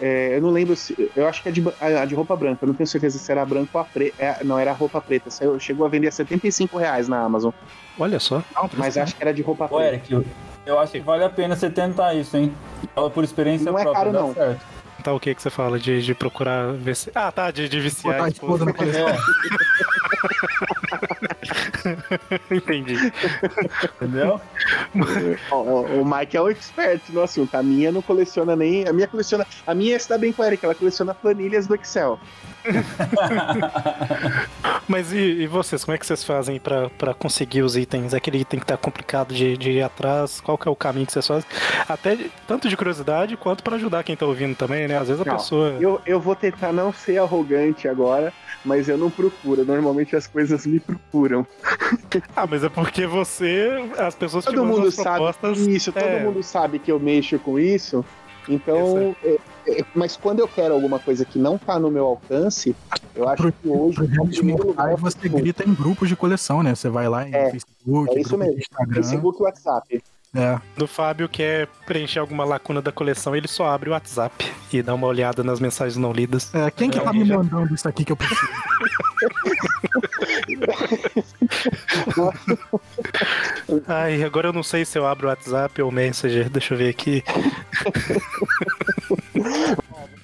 É, 0.00 0.36
eu 0.36 0.40
não 0.40 0.50
lembro 0.50 0.76
se. 0.76 1.10
Eu 1.16 1.26
acho 1.26 1.42
que 1.42 1.48
é 1.48 1.52
de, 1.52 1.60
ba- 1.60 1.74
a 1.80 2.04
de 2.04 2.14
roupa 2.14 2.36
branca. 2.36 2.64
Eu 2.64 2.68
não 2.68 2.74
tenho 2.74 2.86
certeza 2.86 3.18
se 3.18 3.32
era 3.32 3.44
branca 3.44 3.70
ou 3.74 3.80
a 3.80 3.84
preta. 3.84 4.38
não, 4.44 4.56
era 4.56 4.70
a 4.70 4.74
roupa 4.74 5.00
preta. 5.00 5.28
Saiu, 5.28 5.58
chegou 5.58 5.84
a 5.84 5.88
vender 5.88 6.06
a 6.06 6.12
75 6.12 6.78
reais 6.78 7.08
na 7.08 7.20
Amazon. 7.20 7.50
Olha 7.98 8.20
só. 8.20 8.44
Mas 8.76 8.96
acho 8.96 9.16
que 9.16 9.22
era 9.22 9.34
de 9.34 9.42
roupa 9.42 9.64
Ô, 9.64 9.68
preta. 9.78 9.84
Eric, 9.96 10.12
eu, 10.12 10.24
eu 10.66 10.78
acho 10.78 10.92
que 10.92 11.00
vale 11.00 11.24
a 11.24 11.28
pena 11.30 11.56
você 11.56 11.68
tentar 11.68 12.14
isso, 12.14 12.36
hein? 12.36 12.54
Fala 12.94 13.10
por 13.10 13.24
experiência 13.24 13.72
Não 13.72 13.76
é 13.76 13.82
própria, 13.82 14.04
caro, 14.04 14.12
dá 14.12 14.20
não. 14.20 14.34
certo. 14.34 14.60
Tá 15.02 15.12
o 15.12 15.18
que 15.18 15.34
que 15.34 15.42
você 15.42 15.50
fala? 15.50 15.80
De, 15.80 16.00
de 16.00 16.14
procurar 16.14 16.72
ver 16.74 16.94
se... 16.94 17.10
Ah, 17.12 17.32
tá, 17.32 17.50
de, 17.50 17.68
de 17.68 17.80
viciar. 17.80 18.14
Botar 18.14 18.26
a 18.26 18.30
tipo, 18.30 18.46
esposa 18.46 18.64
na 18.64 18.72
coleção. 18.72 19.06
Entendi. 22.50 22.94
Entendeu? 23.96 24.40
Ó, 25.50 25.56
ó, 25.56 25.80
o 25.82 26.04
Mike 26.04 26.36
é 26.36 26.42
um 26.42 26.48
expert 26.48 27.00
no 27.10 27.22
assunto. 27.22 27.54
A 27.54 27.62
minha 27.62 27.90
não 27.92 28.02
coleciona 28.02 28.54
nem. 28.56 28.86
A 28.88 28.92
minha 28.92 29.06
coleciona. 29.08 29.46
A 29.66 29.74
minha 29.74 29.96
está 29.96 30.16
bem 30.18 30.32
com 30.32 30.42
a 30.42 30.46
Erika, 30.46 30.66
ela 30.66 30.74
coleciona 30.74 31.14
planilhas 31.14 31.66
do 31.66 31.74
Excel. 31.74 32.18
Mas 34.88 35.12
e, 35.12 35.16
e 35.18 35.46
vocês, 35.46 35.84
como 35.84 35.94
é 35.94 35.98
que 35.98 36.06
vocês 36.06 36.22
fazem 36.24 36.58
pra, 36.60 36.88
pra 36.90 37.14
conseguir 37.14 37.62
os 37.62 37.76
itens? 37.76 38.14
Aquele 38.14 38.38
item 38.38 38.60
que 38.60 38.66
tá 38.66 38.76
complicado 38.76 39.34
de, 39.34 39.56
de 39.56 39.70
ir 39.72 39.82
atrás, 39.82 40.40
qual 40.40 40.56
que 40.58 40.68
é 40.68 40.70
o 40.70 40.76
caminho 40.76 41.06
que 41.06 41.12
vocês 41.12 41.26
fazem? 41.26 41.48
Até 41.88 42.16
de- 42.16 42.30
tanto 42.46 42.68
de 42.68 42.76
curiosidade 42.76 43.36
quanto 43.36 43.62
pra 43.62 43.76
ajudar 43.76 44.02
quem 44.04 44.16
tá 44.16 44.26
ouvindo 44.26 44.54
também, 44.56 44.86
né? 44.86 44.98
Às 44.98 45.08
vezes 45.08 45.22
a 45.22 45.24
Não, 45.24 45.36
pessoa. 45.36 45.76
Eu, 45.80 46.00
eu 46.06 46.20
vou 46.20 46.36
tentar 46.36 46.72
não 46.72 46.92
ser 46.92 47.18
arrogante 47.18 47.88
agora, 47.88 48.32
mas 48.64 48.88
eu 48.88 48.96
não 48.98 49.10
procuro. 49.10 49.64
Normalmente 49.64 50.14
as 50.16 50.26
coisas 50.26 50.66
me 50.66 50.80
procuram. 50.80 51.46
Ah, 52.36 52.46
mas 52.46 52.62
é 52.62 52.68
porque 52.68 53.06
você. 53.06 53.90
As 53.98 54.14
pessoas 54.14 54.44
Todo 54.44 54.64
mundo 54.64 54.88
as 54.88 54.94
sabe 54.94 55.16
propostas. 55.16 55.58
isso, 55.66 55.92
todo 55.92 56.02
é. 56.04 56.22
mundo 56.22 56.42
sabe 56.42 56.78
que 56.78 56.92
eu 56.92 57.00
mexo 57.00 57.38
com 57.38 57.58
isso. 57.58 58.04
Então, 58.48 59.14
é, 59.22 59.38
é, 59.68 59.84
mas 59.94 60.16
quando 60.16 60.40
eu 60.40 60.48
quero 60.48 60.74
alguma 60.74 60.98
coisa 60.98 61.24
que 61.24 61.38
não 61.38 61.56
tá 61.56 61.78
no 61.78 61.90
meu 61.90 62.04
alcance, 62.06 62.74
eu 63.14 63.28
acho 63.28 63.52
que 63.52 63.68
hoje, 63.68 63.98
é 64.00 64.94
o 64.94 64.96
você 64.96 65.28
grita 65.28 65.68
em 65.68 65.74
grupos 65.74 66.08
de 66.08 66.16
coleção, 66.16 66.62
né? 66.62 66.74
Você 66.74 66.88
vai 66.88 67.08
lá 67.08 67.26
em 67.28 67.34
É, 67.34 67.50
Facebook, 67.50 68.16
é 68.16 68.20
isso 68.20 68.36
mesmo. 68.36 68.58
Instagram. 68.58 68.94
Facebook 68.94 69.38
e 69.40 69.42
WhatsApp. 69.44 70.02
É. 70.34 70.58
Do 70.78 70.86
Fábio 70.86 71.28
quer 71.28 71.68
preencher 71.84 72.18
alguma 72.18 72.42
lacuna 72.42 72.80
da 72.80 72.90
coleção, 72.90 73.36
ele 73.36 73.46
só 73.46 73.66
abre 73.66 73.90
o 73.90 73.92
WhatsApp 73.92 74.50
e 74.72 74.82
dá 74.82 74.94
uma 74.94 75.06
olhada 75.06 75.44
nas 75.44 75.60
mensagens 75.60 75.98
não 75.98 76.10
lidas. 76.10 76.54
É, 76.54 76.70
quem 76.70 76.88
que 76.88 76.98
tá 76.98 77.12
me 77.12 77.22
mandando 77.22 77.74
isso 77.74 77.86
aqui 77.86 78.02
que 78.02 78.12
eu 78.12 78.16
preciso? 78.16 78.40
Ai, 83.86 84.22
agora 84.22 84.48
eu 84.48 84.54
não 84.54 84.62
sei 84.62 84.86
se 84.86 84.98
eu 84.98 85.06
abro 85.06 85.26
o 85.26 85.30
WhatsApp 85.30 85.82
ou 85.82 85.90
o 85.90 85.92
Messenger, 85.92 86.48
deixa 86.48 86.72
eu 86.72 86.78
ver 86.78 86.88
aqui. 86.88 87.22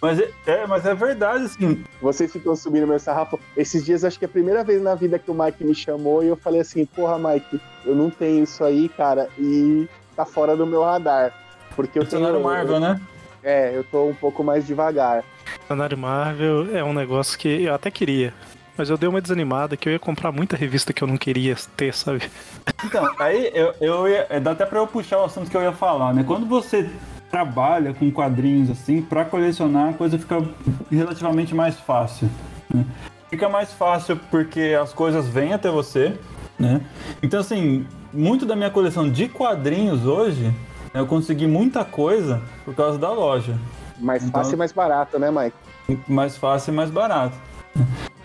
Mas 0.01 0.21
é, 0.21 0.31
é, 0.47 0.67
mas 0.67 0.87
é 0.87 0.95
verdade, 0.95 1.45
assim. 1.45 1.85
Vocês 2.01 2.33
ficam 2.33 2.55
subindo 2.55 2.87
meu 2.87 2.99
sarrafo. 2.99 3.39
Esses 3.57 3.85
dias, 3.85 4.05
acho 4.05 4.19
que 4.19 4.25
é 4.25 4.29
a 4.29 4.31
primeira 4.31 4.63
vez 4.63 4.81
na 4.81 4.95
vida 4.95 5.19
que 5.19 5.31
o 5.31 5.35
Mike 5.35 5.65
me 5.65 5.75
chamou 5.75 6.23
e 6.23 6.29
eu 6.29 6.37
falei 6.37 6.61
assim: 6.61 6.87
Porra, 6.87 7.19
Mike, 7.19 7.61
eu 7.85 7.95
não 7.95 8.11
tenho 8.11 8.45
isso 8.45 8.63
aí, 8.63 8.89
cara, 8.89 9.29
e 9.37 9.89
tá 10.19 10.25
fora 10.25 10.57
do 10.57 10.67
meu 10.67 10.83
radar. 10.83 11.33
Porque 11.77 11.97
eu 11.97 12.05
tenho. 12.05 12.23
Dicionário 12.23 12.43
Marvel, 12.43 12.81
né? 12.81 13.01
É, 13.41 13.71
eu 13.73 13.85
tô 13.85 14.09
um 14.09 14.15
pouco 14.15 14.43
mais 14.43 14.67
devagar. 14.67 15.23
Cenário 15.69 15.97
Marvel 15.97 16.77
é 16.77 16.83
um 16.83 16.93
negócio 16.93 17.39
que 17.39 17.63
eu 17.63 17.73
até 17.73 17.89
queria. 17.89 18.35
Mas 18.77 18.91
eu 18.91 18.99
dei 18.99 19.09
uma 19.09 19.21
desanimada 19.21 19.77
que 19.77 19.89
eu 19.89 19.93
ia 19.93 19.99
comprar 19.99 20.33
muita 20.33 20.57
revista 20.57 20.93
que 20.93 21.03
eu 21.03 21.09
não 21.09 21.17
queria 21.17 21.57
ter, 21.77 21.95
sabe? 21.95 22.29
Então, 22.85 23.09
aí 23.19 23.51
eu, 23.55 23.75
eu 23.81 24.09
ia, 24.09 24.27
é, 24.29 24.41
dá 24.41 24.53
até 24.53 24.67
pra 24.67 24.79
eu 24.81 24.87
puxar 24.87 25.19
o 25.19 25.25
assunto 25.25 25.51
que 25.51 25.57
eu 25.57 25.63
ia 25.63 25.73
falar, 25.73 26.13
né? 26.13 26.25
Quando 26.27 26.47
você 26.47 26.91
trabalha 27.31 27.95
com 27.95 28.11
quadrinhos 28.11 28.71
assim, 28.71 29.03
pra 29.03 29.25
colecionar 29.25 29.91
a 29.91 29.93
coisa 29.93 30.19
fica 30.19 30.43
relativamente 30.91 31.55
mais 31.55 31.79
fácil. 31.79 32.29
né? 32.73 32.85
Fica 33.31 33.49
mais 33.49 33.73
fácil 33.73 34.17
porque 34.31 34.77
as 34.81 34.93
coisas 34.93 35.29
vêm 35.29 35.53
até 35.53 35.71
você, 35.71 36.19
né? 36.59 36.81
Então, 37.23 37.41
assim, 37.41 37.87
muito 38.13 38.45
da 38.47 38.57
minha 38.57 38.71
coleção 38.71 39.09
de 39.09 39.29
quadrinhos 39.29 40.05
hoje, 40.07 40.53
eu 40.95 41.07
consegui 41.07 41.47
muita 41.47 41.85
coisa 41.85 42.41
por 42.65 42.75
causa 42.75 42.99
da 42.99 43.11
loja. 43.11 43.55
Mais 43.99 44.23
Então- 44.25 44.41
fácil 44.41 44.55
e 44.55 44.59
mais 44.59 44.73
barato, 44.73 45.19
né, 45.19 45.31
Mike? 45.31 45.57
mais 46.07 46.37
fácil 46.37 46.73
e 46.73 46.77
mais 46.77 46.91
barato. 46.91 47.35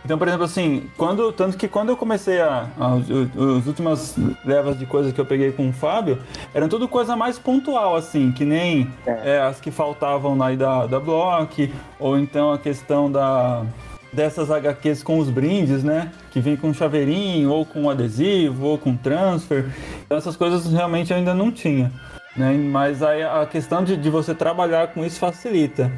Então, 0.06 0.18
por 0.18 0.28
exemplo, 0.28 0.44
assim, 0.44 0.90
quando, 0.98 1.32
tanto 1.32 1.56
que 1.58 1.66
quando 1.68 1.88
eu 1.90 1.96
comecei 1.96 2.42
a, 2.42 2.68
a- 2.78 2.96
os 2.96 3.66
últimas 3.68 4.16
levas 4.44 4.78
de 4.78 4.86
coisas 4.86 5.14
que 5.14 5.22
eu 5.22 5.26
peguei 5.26 5.54
com 5.54 5.70
o 5.70 5.72
Fábio, 5.74 6.20
eram 6.54 6.68
tudo 6.68 6.90
coisa 6.90 7.16
mais 7.16 7.40
pontual, 7.40 7.96
assim, 7.96 8.32
que 8.34 8.44
nem 8.44 8.90
É. 9.06 9.36
é, 9.36 9.42
as 9.42 9.62
que 9.62 9.72
faltavam 9.72 10.38
lá 10.38 10.54
da, 10.56 10.86
da 10.88 11.00
Block, 11.00 11.74
ou 11.98 12.20
então 12.20 12.52
a 12.52 12.58
questão 12.58 13.10
da 13.10 13.64
dessas 14.12 14.52
HQs 14.52 15.02
com 15.02 15.18
os 15.20 15.30
brindes, 15.30 15.84
né? 15.84 16.12
Que 16.34 16.42
vem 16.42 16.58
com 16.58 16.74
chaveirinho, 16.74 17.52
ou 17.52 17.66
com 17.66 17.90
adesivo, 17.90 18.66
ou 18.66 18.78
com 18.78 18.98
transfer. 18.98 19.66
Então, 20.04 20.18
essas 20.18 20.36
coisas 20.36 20.74
realmente 20.74 21.12
eu 21.12 21.18
ainda 21.18 21.34
não 21.34 21.52
tinha. 21.52 21.92
Né? 22.36 22.52
Mas 22.54 23.04
a 23.04 23.46
questão 23.46 23.84
de, 23.84 23.96
de 23.96 24.10
você 24.10 24.34
trabalhar 24.34 24.88
com 24.88 25.06
isso 25.06 25.20
facilita. 25.20 25.92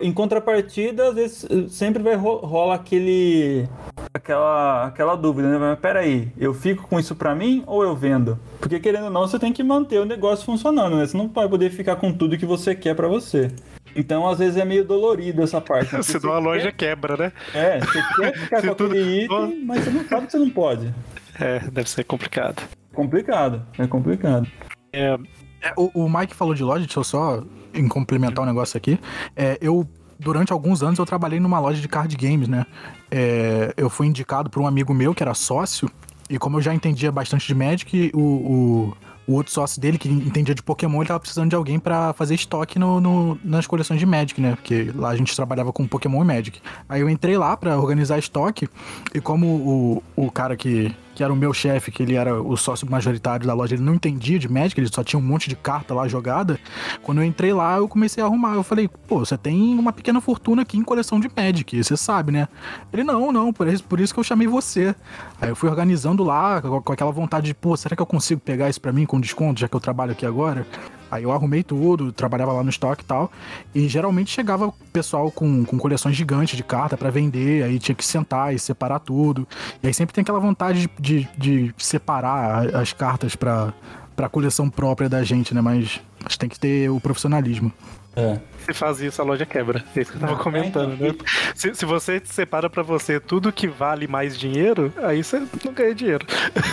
Em 0.00 0.12
contrapartida, 0.12 1.08
às 1.08 1.14
vezes 1.14 1.46
sempre 1.70 2.02
vai 2.02 2.14
ro 2.14 2.36
rola 2.36 2.74
aquele 2.74 3.68
aquela 4.14 4.86
aquela 4.86 5.14
dúvida, 5.14 5.50
né? 5.50 5.58
Mas 5.58 5.78
peraí, 5.78 6.32
eu 6.38 6.54
fico 6.54 6.88
com 6.88 6.98
isso 6.98 7.14
pra 7.14 7.34
mim 7.34 7.62
ou 7.66 7.82
eu 7.82 7.94
vendo? 7.94 8.38
Porque 8.58 8.80
querendo 8.80 9.04
ou 9.04 9.10
não, 9.10 9.28
você 9.28 9.38
tem 9.38 9.52
que 9.52 9.62
manter 9.62 10.00
o 10.00 10.06
negócio 10.06 10.46
funcionando, 10.46 10.96
né? 10.96 11.06
Você 11.06 11.14
não 11.14 11.28
vai 11.28 11.46
poder 11.46 11.68
ficar 11.68 11.96
com 11.96 12.10
tudo 12.10 12.38
que 12.38 12.46
você 12.46 12.74
quer 12.74 12.94
pra 12.96 13.08
você. 13.08 13.50
Então, 13.96 14.26
às 14.28 14.38
vezes 14.38 14.56
é 14.56 14.64
meio 14.64 14.84
dolorido 14.84 15.42
essa 15.42 15.60
parte. 15.60 15.90
Se 16.04 16.12
Porque 16.14 16.26
não 16.26 16.34
a 16.34 16.38
você 16.40 16.44
loja 16.46 16.72
quebra, 16.72 17.16
né? 17.16 17.32
quer- 17.52 17.58
É, 17.76 17.80
você 17.80 18.02
quer 18.16 18.32
ficar 18.38 18.62
com 18.62 18.74
tudo- 18.74 18.90
aquele 18.90 19.24
item, 19.24 19.64
mas 19.64 19.84
você 19.84 19.90
não 19.90 20.04
sabe 20.08 20.26
que 20.26 20.32
você 20.32 20.38
não 20.38 20.50
pode. 20.50 20.94
É, 21.40 21.58
deve 21.70 21.88
ser 21.90 22.04
complicado. 22.04 22.62
Complicado, 22.92 23.62
é 23.78 23.86
complicado. 23.86 24.46
É, 24.92 25.16
É, 25.62 25.72
o, 25.76 25.90
o 26.04 26.08
Mike 26.08 26.34
falou 26.34 26.54
de 26.54 26.62
loja, 26.62 26.84
deixa 26.84 26.98
eu 27.00 27.04
só 27.04 27.42
em 27.72 27.88
complementar 27.88 28.44
um 28.44 28.46
negócio 28.46 28.76
aqui. 28.76 28.98
É, 29.34 29.58
eu, 29.60 29.88
durante 30.18 30.52
alguns 30.52 30.82
anos, 30.82 30.98
eu 30.98 31.06
trabalhei 31.06 31.40
numa 31.40 31.58
loja 31.58 31.80
de 31.80 31.88
card 31.88 32.14
games, 32.16 32.46
né? 32.48 32.64
É, 33.10 33.72
eu 33.76 33.88
fui 33.90 34.06
indicado 34.06 34.48
por 34.50 34.60
um 34.62 34.66
amigo 34.66 34.92
meu 34.94 35.14
que 35.14 35.22
era 35.22 35.34
sócio, 35.34 35.90
e 36.30 36.38
como 36.38 36.58
eu 36.58 36.62
já 36.62 36.72
entendia 36.74 37.10
bastante 37.10 37.46
de 37.46 37.54
Magic, 37.54 38.10
o, 38.14 38.20
o, 38.20 38.96
o 39.26 39.32
outro 39.34 39.52
sócio 39.52 39.80
dele, 39.80 39.96
que 39.98 40.08
entendia 40.08 40.54
de 40.54 40.62
Pokémon, 40.62 40.98
ele 41.00 41.08
tava 41.08 41.20
precisando 41.20 41.48
de 41.50 41.56
alguém 41.56 41.78
pra 41.78 42.12
fazer 42.12 42.34
estoque 42.34 42.78
no, 42.78 43.00
no- 43.00 43.38
nas 43.42 43.66
coleções 43.66 43.98
de 43.98 44.06
Magic, 44.06 44.40
né? 44.40 44.54
Porque 44.54 44.90
lá 44.94 45.08
a 45.10 45.16
gente 45.16 45.34
trabalhava 45.34 45.72
com 45.72 45.86
Pokémon 45.86 46.22
e 46.22 46.26
Magic. 46.26 46.60
Aí 46.88 47.00
eu 47.00 47.08
entrei 47.08 47.36
lá 47.38 47.56
pra 47.56 47.78
organizar 47.78 48.18
estoque, 48.18 48.68
e 49.14 49.20
como 49.20 49.46
o, 49.46 50.02
o 50.26 50.30
cara 50.30 50.56
que, 50.56 50.94
que 51.14 51.22
era 51.22 51.32
o 51.32 51.36
meu 51.36 51.52
chefe, 51.52 51.90
que 51.90 52.02
ele 52.02 52.14
era 52.14 52.42
o 52.42 52.56
sócio 52.56 52.90
majoritário 52.90 53.46
da 53.46 53.54
loja, 53.54 53.74
ele 53.74 53.82
não 53.82 53.94
entendia 53.94 54.38
de 54.38 54.48
Magic, 54.48 54.78
ele 54.80 54.88
só 54.92 55.04
tinha 55.04 55.18
um 55.18 55.22
monte 55.22 55.48
de 55.48 55.56
carta 55.56 55.94
lá 55.94 56.08
jogada. 56.08 56.58
Quando 57.02 57.18
eu 57.18 57.24
entrei 57.24 57.52
lá, 57.52 57.76
eu 57.76 57.88
comecei 57.88 58.22
a 58.22 58.26
arrumar. 58.26 58.54
Eu 58.54 58.62
falei, 58.62 58.88
pô, 58.88 59.20
você 59.20 59.38
tem 59.38 59.78
uma 59.78 59.92
pequena 59.92 60.20
fortuna 60.20 60.62
aqui 60.62 60.76
em 60.76 60.82
coleção 60.82 61.20
de 61.20 61.30
Magic, 61.34 61.82
você 61.82 61.96
sabe, 61.96 62.32
né? 62.32 62.48
Ele, 62.92 63.04
não, 63.04 63.30
não, 63.30 63.52
por 63.52 63.68
isso, 63.68 63.84
por 63.84 64.00
isso 64.00 64.12
que 64.12 64.20
eu 64.20 64.24
chamei 64.24 64.48
você. 64.48 64.94
Aí 65.40 65.48
eu 65.48 65.56
fui 65.56 65.68
organizando 65.68 66.24
lá, 66.24 66.60
com, 66.60 66.92
aquela 66.92 67.12
vontade 67.12 67.46
de, 67.46 67.54
pô, 67.54 67.76
será 67.76 67.94
que 67.94 68.02
eu 68.02 68.06
consigo 68.06 68.40
pegar 68.40 68.68
isso 68.68 68.80
pra 68.80 68.92
mim 68.92 69.06
com 69.06 69.20
desconto, 69.20 69.60
já 69.60 69.68
que 69.68 69.76
eu 69.76 69.80
trabalho 69.80 70.12
aqui 70.12 70.26
agora? 70.26 70.66
Aí 71.14 71.22
eu 71.22 71.32
arrumei 71.32 71.62
tudo, 71.62 72.10
trabalhava 72.12 72.52
lá 72.52 72.62
no 72.62 72.70
estoque 72.70 73.02
e 73.02 73.06
tal. 73.06 73.30
E 73.74 73.86
geralmente 73.88 74.30
chegava 74.30 74.72
pessoal 74.92 75.30
com, 75.30 75.64
com 75.64 75.78
coleções 75.78 76.16
gigantes 76.16 76.56
de 76.56 76.62
carta 76.64 76.96
pra 76.96 77.08
vender, 77.10 77.62
aí 77.62 77.78
tinha 77.78 77.94
que 77.94 78.04
sentar 78.04 78.52
e 78.54 78.58
separar 78.58 78.98
tudo. 78.98 79.46
E 79.82 79.86
aí 79.86 79.94
sempre 79.94 80.12
tem 80.14 80.22
aquela 80.22 80.40
vontade 80.40 80.90
de, 80.98 81.28
de, 81.38 81.68
de 81.68 81.74
separar 81.78 82.74
a- 82.74 82.80
as 82.80 82.92
cartas 82.92 83.36
pra, 83.36 83.72
pra 84.16 84.28
coleção 84.28 84.68
própria 84.68 85.08
da 85.08 85.22
gente, 85.22 85.54
né? 85.54 85.60
Mas, 85.60 86.00
mas 86.22 86.36
tem 86.36 86.48
que 86.48 86.58
ter 86.58 86.90
o 86.90 86.98
profissionalismo. 87.00 87.72
É. 88.16 88.38
se 88.64 88.72
faz 88.72 89.00
isso, 89.00 89.20
a 89.20 89.24
loja 89.24 89.44
quebra. 89.46 89.84
É 89.94 90.00
isso 90.00 90.10
que 90.12 90.16
eu 90.16 90.20
tava 90.20 90.40
É, 90.40 90.42
comentando, 90.42 90.94
então, 90.94 91.08
né? 91.08 91.14
Se, 91.54 91.74
se 91.74 91.84
você 91.84 92.20
separa 92.24 92.68
pra 92.68 92.82
você 92.82 93.20
tudo 93.20 93.52
que 93.52 93.68
vale 93.68 94.06
mais 94.06 94.38
dinheiro, 94.38 94.92
aí 95.02 95.22
você 95.22 95.40
não 95.64 95.72
ganha 95.72 95.94
dinheiro. 95.94 96.26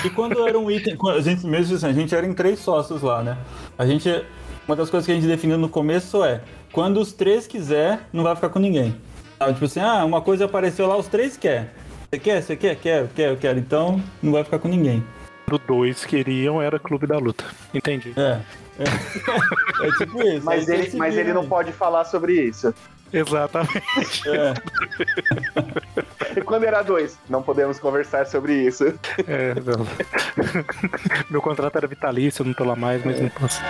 E 0.05 0.09
quando 0.09 0.47
era 0.47 0.57
um 0.57 0.69
item, 0.69 0.97
a 1.15 1.19
gente 1.21 1.45
mesmo 1.45 1.75
assim, 1.75 1.87
a 1.87 1.93
gente 1.93 2.13
era 2.15 2.25
em 2.25 2.33
três 2.33 2.59
sócios 2.59 3.01
lá, 3.01 3.21
né? 3.21 3.37
A 3.77 3.85
gente, 3.85 4.09
uma 4.67 4.75
das 4.75 4.89
coisas 4.89 5.05
que 5.05 5.11
a 5.11 5.15
gente 5.15 5.27
definiu 5.27 5.57
no 5.57 5.69
começo 5.69 6.23
é, 6.23 6.41
quando 6.71 6.99
os 6.99 7.11
três 7.13 7.47
quiser, 7.47 7.99
não 8.13 8.23
vai 8.23 8.35
ficar 8.35 8.49
com 8.49 8.59
ninguém. 8.59 8.95
Sabe? 9.37 9.53
Tipo 9.53 9.65
assim, 9.65 9.79
ah, 9.79 10.05
uma 10.05 10.21
coisa 10.21 10.45
apareceu 10.45 10.87
lá, 10.87 10.95
os 10.97 11.07
três 11.07 11.35
quer. 11.35 11.73
Você 12.09 12.19
quer? 12.19 12.41
Você 12.43 12.55
quer? 12.55 12.75
Quero, 12.75 13.09
quero, 13.15 13.37
quero. 13.37 13.59
Então, 13.59 14.01
não 14.21 14.31
vai 14.31 14.43
ficar 14.43 14.59
com 14.59 14.67
ninguém. 14.67 15.03
Pro 15.45 15.57
dois 15.57 16.05
queriam 16.05 16.61
era 16.61 16.77
Clube 16.79 17.07
da 17.07 17.17
Luta. 17.17 17.43
Entendi. 17.73 18.13
É. 18.15 18.39
É, 18.79 19.87
é 19.87 19.91
tipo 19.97 20.21
isso. 20.23 20.45
Mas 20.45 20.67
ele, 20.67 20.97
mas 20.97 21.17
ele 21.17 21.33
não 21.33 21.41
aí. 21.41 21.47
pode 21.47 21.71
falar 21.71 22.05
sobre 22.05 22.33
isso. 22.33 22.73
Exatamente. 23.13 24.29
É. 24.29 24.53
E 26.37 26.41
quando 26.41 26.63
era 26.63 26.81
dois, 26.81 27.17
não 27.29 27.43
podemos 27.43 27.77
conversar 27.79 28.25
sobre 28.25 28.53
isso. 28.53 28.85
É, 29.27 29.53
não. 29.55 29.85
Meu 31.29 31.41
contrato 31.41 31.75
era 31.75 31.87
vitalício, 31.87 32.41
eu 32.41 32.47
não 32.47 32.53
tô 32.53 32.63
lá 32.63 32.75
mais, 32.75 33.03
mas 33.03 33.19
não 33.19 33.29
posso. 33.29 33.61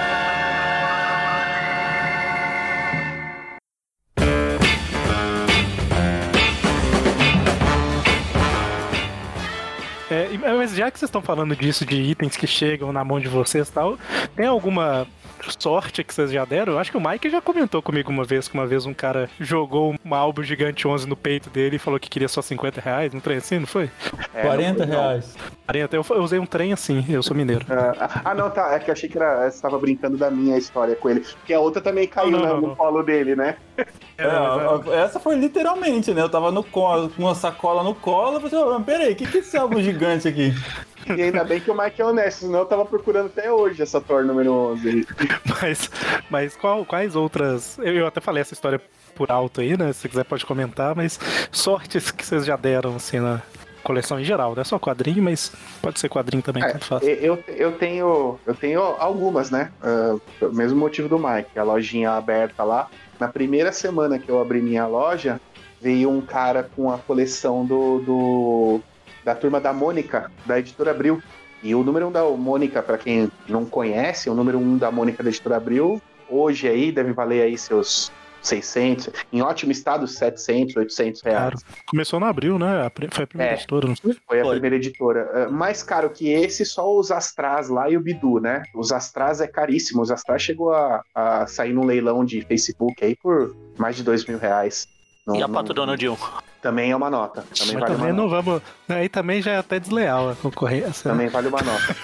É, 10.12 10.28
mas 10.38 10.76
já 10.76 10.92
que 10.92 11.00
vocês 11.00 11.08
estão 11.08 11.22
falando 11.22 11.56
disso, 11.56 11.86
de 11.86 11.96
itens 11.96 12.36
que 12.36 12.46
chegam 12.46 12.92
na 12.92 13.02
mão 13.02 13.18
de 13.18 13.30
vocês 13.30 13.70
e 13.70 13.72
tal, 13.72 13.98
tem 14.36 14.46
alguma 14.46 15.08
sorte 15.50 16.04
que 16.04 16.14
vocês 16.14 16.32
já 16.32 16.46
deram. 16.46 16.74
Eu 16.74 16.80
acho 16.80 16.92
que 16.92 16.98
o 16.98 17.02
Mike 17.02 17.30
já 17.30 17.42
comentou 17.42 17.82
comigo 17.82 18.12
uma 18.12 18.24
vez 18.24 18.48
que 18.48 18.54
uma 18.54 18.66
vez 18.68 18.86
um 18.86 18.94
cara 18.94 19.30
jogou 19.40 19.96
uma 20.04 20.18
álbum 20.18 20.44
gigante 20.44 20.88
11 20.88 21.08
no 21.08 21.16
peito 21.16 21.50
dele 21.50 21.76
e 21.78 21.80
falou 21.80 22.00
que 22.00 22.10
queria 22.10 22.28
só 22.28 22.42
50 22.42 22.80
reais, 22.82 23.14
um 23.14 23.20
trem 23.20 23.38
assim, 23.38 23.60
não 23.60 23.68
foi? 23.68 23.90
É, 24.34 24.42
40 24.44 24.86
não- 24.86 24.94
reais. 24.96 25.36
40. 25.66 25.96
Eu, 25.96 26.06
eu 26.10 26.22
usei 26.24 26.40
um 26.40 26.46
trem 26.46 26.74
assim, 26.74 27.06
eu 27.10 27.24
sou 27.24 27.36
mineiro. 27.36 27.66
Ah, 27.70 28.22
ah, 28.26 28.36
não, 28.36 28.50
tá. 28.50 28.74
É 28.74 28.80
que 28.80 28.90
eu 28.90 28.94
achei 28.94 29.08
que 29.10 29.18
era, 29.18 29.50
você 29.50 29.62
tava 29.62 29.78
brincando 29.80 30.18
da 30.18 30.30
minha 30.30 30.58
história 30.58 30.96
com 30.96 31.10
ele. 31.10 31.22
Porque 31.22 31.54
a 31.54 31.60
outra 31.60 31.82
também 31.82 32.08
caiu 32.08 32.32
Não, 32.32 32.40
né, 32.42 32.48
não, 32.50 32.62
no 32.62 32.68
não. 32.70 32.76
colo 32.76 33.02
dele, 33.04 33.36
né? 33.36 33.56
É, 34.18 34.26
a- 34.26 34.82
a- 34.92 34.96
essa 34.96 35.20
foi 35.20 35.36
literalmente, 35.36 36.14
né? 36.14 36.22
Eu 36.22 36.30
tava 36.30 36.52
no 36.52 36.64
colo, 36.64 37.10
com 37.10 37.24
uma 37.24 37.36
sacola 37.36 37.84
no 37.84 37.96
colo, 37.96 38.38
eu 38.38 38.42
falei, 38.50 38.66
oh, 38.76 38.82
peraí, 38.82 39.14
o 39.14 39.16
que, 39.16 39.26
que 39.26 39.38
é 39.38 39.40
esse 39.40 39.58
álbum 39.58 39.82
gigante 39.82 40.28
aqui? 40.28 40.54
E 41.08 41.22
ainda 41.22 41.44
bem 41.44 41.60
que 41.60 41.70
o 41.72 41.78
Mike 41.80 42.02
é 42.02 42.06
honesto, 42.06 42.40
senão 42.46 42.60
eu 42.60 42.66
tava 42.66 42.86
procurando 42.86 43.28
até 43.28 43.52
hoje 43.52 43.82
essa 43.82 44.00
Thor 44.02 44.24
número 44.26 44.52
11. 44.54 45.08
Mas, 45.62 45.90
mas 46.30 46.56
qual- 46.56 46.86
quais 46.86 47.16
outras. 47.16 47.78
Eu, 47.80 47.94
eu 47.94 48.08
até 48.08 48.20
falei 48.22 48.42
essa 48.42 48.54
história 48.54 48.82
por 49.16 49.32
alto 49.32 49.62
aí, 49.62 49.78
né? 49.78 49.92
Se 49.94 50.00
você 50.02 50.10
quiser 50.10 50.24
pode 50.26 50.46
comentar, 50.46 50.96
mas 50.96 51.20
sortes 51.52 52.12
que 52.12 52.26
vocês 52.26 52.46
já 52.46 52.56
deram, 52.56 52.96
assim, 52.96 53.20
na 53.20 53.42
coleção 53.84 54.20
em 54.20 54.24
geral, 54.24 54.54
não 54.54 54.62
é 54.62 54.64
só 54.64 54.78
quadrinho, 54.78 55.24
mas 55.24 55.52
pode 55.82 56.00
ser 56.00 56.08
quadrinho 56.08 56.44
também, 56.44 56.64
É, 56.64 56.78
faz. 56.78 57.02
eu, 57.04 57.44
eu 57.48 57.72
tenho 57.72 58.38
eu 58.46 58.54
tenho 58.54 58.80
algumas, 58.80 59.50
né? 59.50 59.72
Pelo 60.40 60.54
mesmo 60.54 60.80
motivo 60.80 61.10
do 61.10 61.18
Mike, 61.18 61.58
a 61.58 61.64
lojinha 61.64 62.12
aberta 62.12 62.64
lá. 62.64 62.88
Na 63.20 63.28
primeira 63.28 63.72
semana 63.72 64.18
que 64.20 64.30
eu 64.30 64.40
abri 64.42 64.62
minha 64.62 64.86
loja, 64.88 65.42
veio 65.82 66.10
um 66.12 66.22
cara 66.22 66.70
com 66.76 66.92
a 66.92 66.98
coleção 67.00 67.66
do, 67.66 68.00
do- 68.00 68.82
da 69.24 69.36
turma 69.36 69.60
da 69.60 69.72
Mônica, 69.74 70.32
da 70.46 70.60
editora 70.60 70.92
Abril. 70.92 71.22
E 71.64 71.76
o 71.76 71.84
número 71.84 72.06
1 72.08 72.10
um 72.10 72.12
da 72.12 72.24
Mônica, 72.24 72.82
para 72.82 72.98
quem 72.98 73.32
não 73.48 73.66
conhece, 73.66 74.30
o 74.30 74.34
número 74.34 74.58
1 74.58 74.62
um 74.62 74.78
da 74.78 74.90
Mônica 74.92 75.22
da 75.22 75.30
editora 75.30 75.58
Abril, 75.58 76.02
hoje 76.28 76.68
aí 76.68 76.92
deve 76.92 77.14
valer 77.14 77.44
aí 77.44 77.56
seus 77.58 78.12
600, 78.42 79.10
em 79.32 79.44
ótimo 79.44 79.72
estado, 79.72 80.08
700, 80.08 80.76
800 80.76 81.22
reais. 81.22 81.40
Claro. 81.40 81.58
Começou 81.88 82.20
no 82.20 82.26
abril, 82.26 82.58
né? 82.58 82.90
Foi 83.12 83.24
a 83.24 83.28
primeira 83.28 83.54
É. 83.54 83.56
editora, 83.56 83.88
não 83.88 83.96
foi? 83.96 84.18
Foi 84.28 84.40
a 84.40 84.44
Foi. 84.44 84.52
primeira 84.54 84.76
editora. 84.78 85.30
Ah, 85.34 85.52
mais 85.52 85.84
caro 85.84 86.10
que 86.10 86.30
esse, 86.30 86.66
só 86.66 86.98
os 86.98 87.12
Astras 87.12 87.70
lá 87.70 87.88
e 87.90 87.96
o 87.96 88.02
Bidu, 88.02 88.40
né? 88.40 88.64
Os 88.74 88.92
Astras 88.92 89.42
é 89.42 89.48
caríssimo. 89.48 90.02
Os 90.02 90.10
Astras 90.10 90.42
chegou 90.42 90.74
a, 90.74 91.04
a 91.14 91.46
sair 91.46 91.74
num 91.74 91.86
leilão 91.86 92.26
de 92.26 92.42
Facebook 92.42 93.06
aí 93.06 93.16
por 93.16 93.56
mais 93.78 93.96
de 93.96 94.04
dois 94.04 94.26
mil 94.26 94.40
reais. 94.40 94.88
Não- 95.26 95.36
E 95.36 95.44
a 95.44 95.48
não- 95.48 95.54
Pato 95.54 95.74
Donald 95.74 96.08
1? 96.10 96.18
Também 96.62 96.92
é 96.92 96.96
uma 96.96 97.10
nota. 97.10 97.42
Também 97.42 97.74
Mas 97.76 97.82
vale 97.82 97.86
também 97.86 98.12
uma 98.12 98.14
não 98.22 98.28
nota. 98.30 98.42
vamos. 98.42 98.62
Aí 98.90 99.10
também 99.10 99.42
já 99.42 99.52
é 99.52 99.58
até 99.58 99.80
desleal 99.80 100.30
a 100.32 100.36
concorrência. 100.36 101.08
né? 101.10 101.14
Também 101.16 101.28
vale 101.28 101.48
uma 101.48 101.62
nota. 101.62 101.96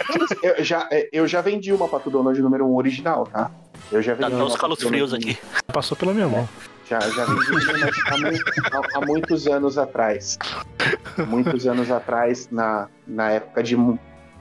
eu, 0.44 0.64
já, 0.64 0.88
é, 0.92 1.10
eu 1.12 1.28
já 1.28 1.42
vendi 1.42 1.72
uma 1.74 1.88
Pato 1.88 2.10
Donald 2.10 2.40
número 2.42 2.66
1 2.66 2.72
um 2.72 2.76
original, 2.76 3.26
tá? 3.28 3.52
Eu 3.92 4.02
já 4.02 4.14
vendi 4.14 4.34
uma 4.34 4.44
uns 4.46 4.50
Pato 4.50 4.62
calos 4.62 4.80
frios 4.84 5.12
número- 5.12 5.32
aqui. 5.32 5.40
Passou 5.72 5.96
pela 5.98 6.14
minha 6.14 6.28
mão. 6.28 6.48
Já, 6.90 7.00
já 7.00 7.26
vendi 7.26 7.52
mas 7.52 8.40
há, 8.72 8.78
há- 8.78 8.82
há 9.02 9.06
muitos 9.06 9.46
anos 9.48 9.78
atrás. 9.78 10.38
Muitos 11.28 11.68
anos 11.68 11.92
atrás, 11.92 12.48
na, 12.52 12.88
na 13.06 13.32
época 13.32 13.62
de. 13.64 13.76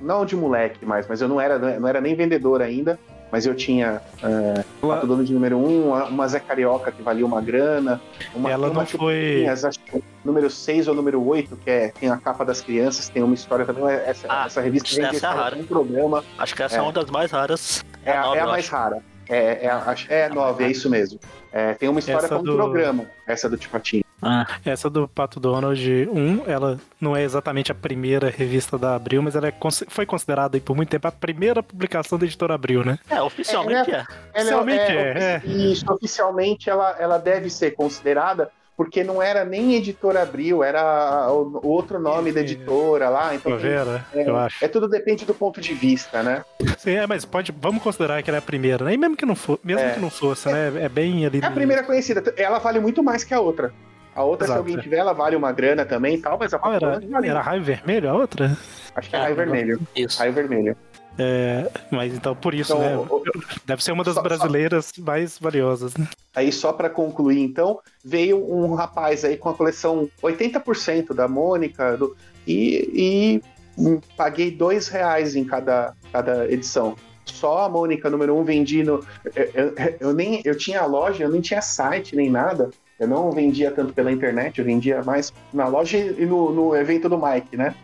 Não 0.00 0.26
de 0.26 0.36
moleque 0.36 0.84
mais, 0.84 1.06
mas 1.08 1.22
eu 1.22 1.28
não 1.28 1.40
era, 1.40 1.58
não 1.58 1.88
era 1.88 2.00
nem 2.00 2.14
vendedor 2.14 2.60
ainda. 2.62 2.98
Mas 3.30 3.44
eu 3.44 3.54
tinha 3.54 4.00
é, 4.22 4.64
Ela, 4.82 4.94
Pato 4.94 5.06
Dono 5.06 5.24
de 5.24 5.32
número 5.34 5.58
1, 5.58 5.60
um, 5.68 5.92
uma 6.04 6.28
Zé 6.28 6.38
Carioca 6.40 6.92
que 6.92 7.02
valia 7.02 7.26
uma 7.26 7.40
grana. 7.40 8.00
Uma 8.34 8.50
ela 8.50 8.68
uma 8.68 8.74
não 8.80 8.84
tipo, 8.84 8.98
foi. 9.04 9.46
acho 9.46 9.80
que 9.80 10.02
número 10.24 10.48
6 10.48 10.86
ou 10.88 10.94
número 10.94 11.24
8, 11.26 11.56
que 11.56 11.68
é, 11.70 11.88
tem 11.88 12.08
a 12.08 12.16
capa 12.16 12.44
das 12.44 12.60
crianças, 12.60 13.08
tem 13.08 13.22
uma 13.22 13.34
história 13.34 13.64
também. 13.66 13.84
Essa, 13.88 14.26
Ah, 14.30 14.46
essa 14.46 14.60
revista 14.60 14.88
essa 15.02 15.26
é 15.26 15.30
rara. 15.30 15.56
um 15.56 15.64
programa. 15.64 16.24
Acho 16.38 16.54
que 16.54 16.62
essa 16.62 16.76
é, 16.76 16.78
É. 16.78 16.82
uma 16.82 16.92
das 16.92 17.10
mais 17.10 17.30
raras. 17.32 17.84
É, 18.04 18.12
a- 18.16 18.22
nova, 18.22 18.36
é 18.36 18.40
a 18.40 18.46
mais 18.46 18.64
acho. 18.64 18.74
rara. 18.74 19.02
É, 19.28 19.66
é, 19.66 19.70
a- 19.70 19.94
é 20.08 20.28
nove, 20.28 20.62
é 20.64 20.70
isso 20.70 20.88
mesmo. 20.88 21.18
É, 21.52 21.74
tem 21.74 21.88
uma 21.88 21.98
história 21.98 22.26
Essa 22.26 22.36
com 22.36 22.42
um 22.42 22.44
do- 22.44 22.54
programa, 22.54 23.06
essa 23.26 23.48
do 23.50 23.56
Tipatinho. 23.56 24.04
Ah, 24.22 24.46
Essa 24.64 24.88
do 24.88 25.06
Pato 25.06 25.38
Donald 25.38 26.08
1, 26.10 26.44
ela 26.46 26.78
não 27.00 27.14
é 27.14 27.22
exatamente 27.22 27.70
a 27.70 27.74
primeira 27.74 28.30
revista 28.30 28.78
da 28.78 28.94
Abril, 28.94 29.22
mas 29.22 29.36
ela 29.36 29.48
é 29.48 29.54
foi 29.88 30.06
considerada 30.06 30.56
aí 30.56 30.60
por 30.60 30.74
muito 30.74 30.88
tempo 30.88 31.06
a 31.06 31.12
primeira 31.12 31.62
publicação 31.62 32.18
da 32.18 32.24
editora 32.24 32.54
Abril, 32.54 32.84
né? 32.84 32.98
é, 33.10 33.20
oficialmente 33.22 33.90
é. 33.90 34.04
Ela 34.32 34.60
Oficialmente 34.62 34.80
é, 34.80 35.42
Isso, 35.44 35.84
oficialmente 35.92 36.70
ela, 36.70 36.96
ela 36.98 37.18
deve 37.18 37.50
ser 37.50 37.72
considerada, 37.72 38.50
porque 38.74 39.04
não 39.04 39.22
era 39.22 39.44
nem 39.44 39.74
editora 39.74 40.22
Abril, 40.22 40.62
era 40.64 41.30
o, 41.30 41.60
o 41.62 41.68
outro 41.68 41.98
nome 41.98 42.32
da 42.32 42.40
editora 42.40 43.08
lá. 43.10 43.34
Então 43.34 43.52
Provera, 43.52 44.04
é, 44.14 44.28
eu 44.28 44.36
acho. 44.36 44.64
é 44.64 44.68
tudo 44.68 44.88
depende 44.88 45.24
do 45.26 45.34
ponto 45.34 45.60
de 45.60 45.74
vista, 45.74 46.22
né? 46.22 46.42
Sim, 46.78 46.92
é, 46.96 47.06
mas 47.06 47.24
pode, 47.26 47.54
vamos 47.58 47.82
considerar 47.82 48.22
que 48.22 48.30
ela 48.30 48.38
é 48.38 48.40
a 48.40 48.42
primeira, 48.42 48.84
né? 48.84 48.94
E 48.94 48.96
mesmo 48.96 49.16
que 49.16 49.26
não 49.26 49.34
fosse, 49.36 49.60
mesmo 49.62 49.82
É. 49.82 49.92
que 49.92 50.00
não 50.00 50.10
fosse, 50.10 50.48
né? 50.50 50.72
É 50.84 50.88
bem 50.88 51.24
ali. 51.26 51.40
É 51.42 51.46
a 51.46 51.50
primeira 51.50 51.82
conhecida. 51.82 52.32
Ela 52.36 52.58
vale 52.58 52.80
muito 52.80 53.02
mais 53.02 53.22
que 53.24 53.34
a 53.34 53.40
outra. 53.40 53.72
A 54.16 54.24
outra, 54.24 54.46
Exato, 54.46 54.62
se 54.62 54.68
alguém 54.70 54.82
tiver, 54.82 54.96
ela 54.96 55.12
vale 55.12 55.36
uma 55.36 55.52
grana 55.52 55.84
também 55.84 56.14
e 56.14 56.18
tal, 56.18 56.38
mas 56.38 56.52
a 56.54 56.58
Qual 56.58 56.72
era? 56.72 56.90
Patrona 56.92 57.12
vale. 57.12 57.28
Era 57.28 57.40
raio 57.42 57.62
vermelho 57.62 58.08
a 58.10 58.14
outra? 58.14 58.56
Acho 58.94 59.10
que 59.10 59.14
é 59.14 59.18
É, 59.18 59.22
raio 59.22 59.36
vermelho. 59.36 59.80
Isso. 59.94 60.18
Raio 60.18 60.32
vermelho. 60.32 60.76
É, 61.18 61.70
mas 61.90 62.14
então 62.14 62.34
por 62.34 62.52
isso, 62.54 62.72
Então, 62.74 62.80
né? 62.80 62.96
o- 62.96 63.22
Deve 63.64 63.82
ser 63.84 63.92
uma 63.92 64.02
das 64.04 64.14
só- 64.14 64.20
só- 64.20 64.26
brasileiras 64.28 64.92
mais 64.98 65.38
valiosas, 65.38 65.94
né? 65.96 66.06
Aí, 66.34 66.50
só 66.52 66.72
para 66.72 66.88
concluir, 66.90 67.40
então, 67.40 67.78
veio 68.04 68.36
um 68.52 68.74
rapaz 68.74 69.24
aí 69.24 69.36
com 69.36 69.48
a 69.50 69.54
coleção 69.54 70.08
80% 70.22 71.14
da 71.14 71.26
Mônica 71.28 71.96
do- 71.96 72.14
e, 72.46 73.40
e, 73.78 74.00
paguei 74.16 74.50
dois 74.50 74.88
reais 74.88 75.36
em 75.36 75.44
cada, 75.44 75.94
cada 76.12 76.50
edição. 76.50 76.96
Só 77.24 77.64
a 77.64 77.68
Mônica 77.68 78.08
número 78.10 78.36
um 78.36 78.44
vendi 78.44 78.82
no. 78.84 79.04
Eu, 79.34 79.44
eu- 79.54 79.74
eu 80.00 80.12
nem, 80.12 80.40
eu 80.44 80.56
tinha 80.56 80.80
a 80.82 80.86
loja, 80.86 81.24
eu 81.24 81.30
nem 81.30 81.40
tinha 81.40 81.60
site 81.62 82.14
nem 82.16 82.30
nada. 82.30 82.70
Eu 82.98 83.06
não 83.08 83.30
vendia 83.30 83.70
tanto 83.70 83.92
pela 83.92 84.10
internet, 84.10 84.58
eu 84.58 84.64
vendia 84.64 85.02
mais 85.02 85.32
na 85.52 85.66
loja 85.68 85.96
e 85.98 86.24
no, 86.26 86.50
no 86.52 86.74
evento 86.76 87.08
do 87.08 87.18
Mike, 87.18 87.56
né? 87.56 87.74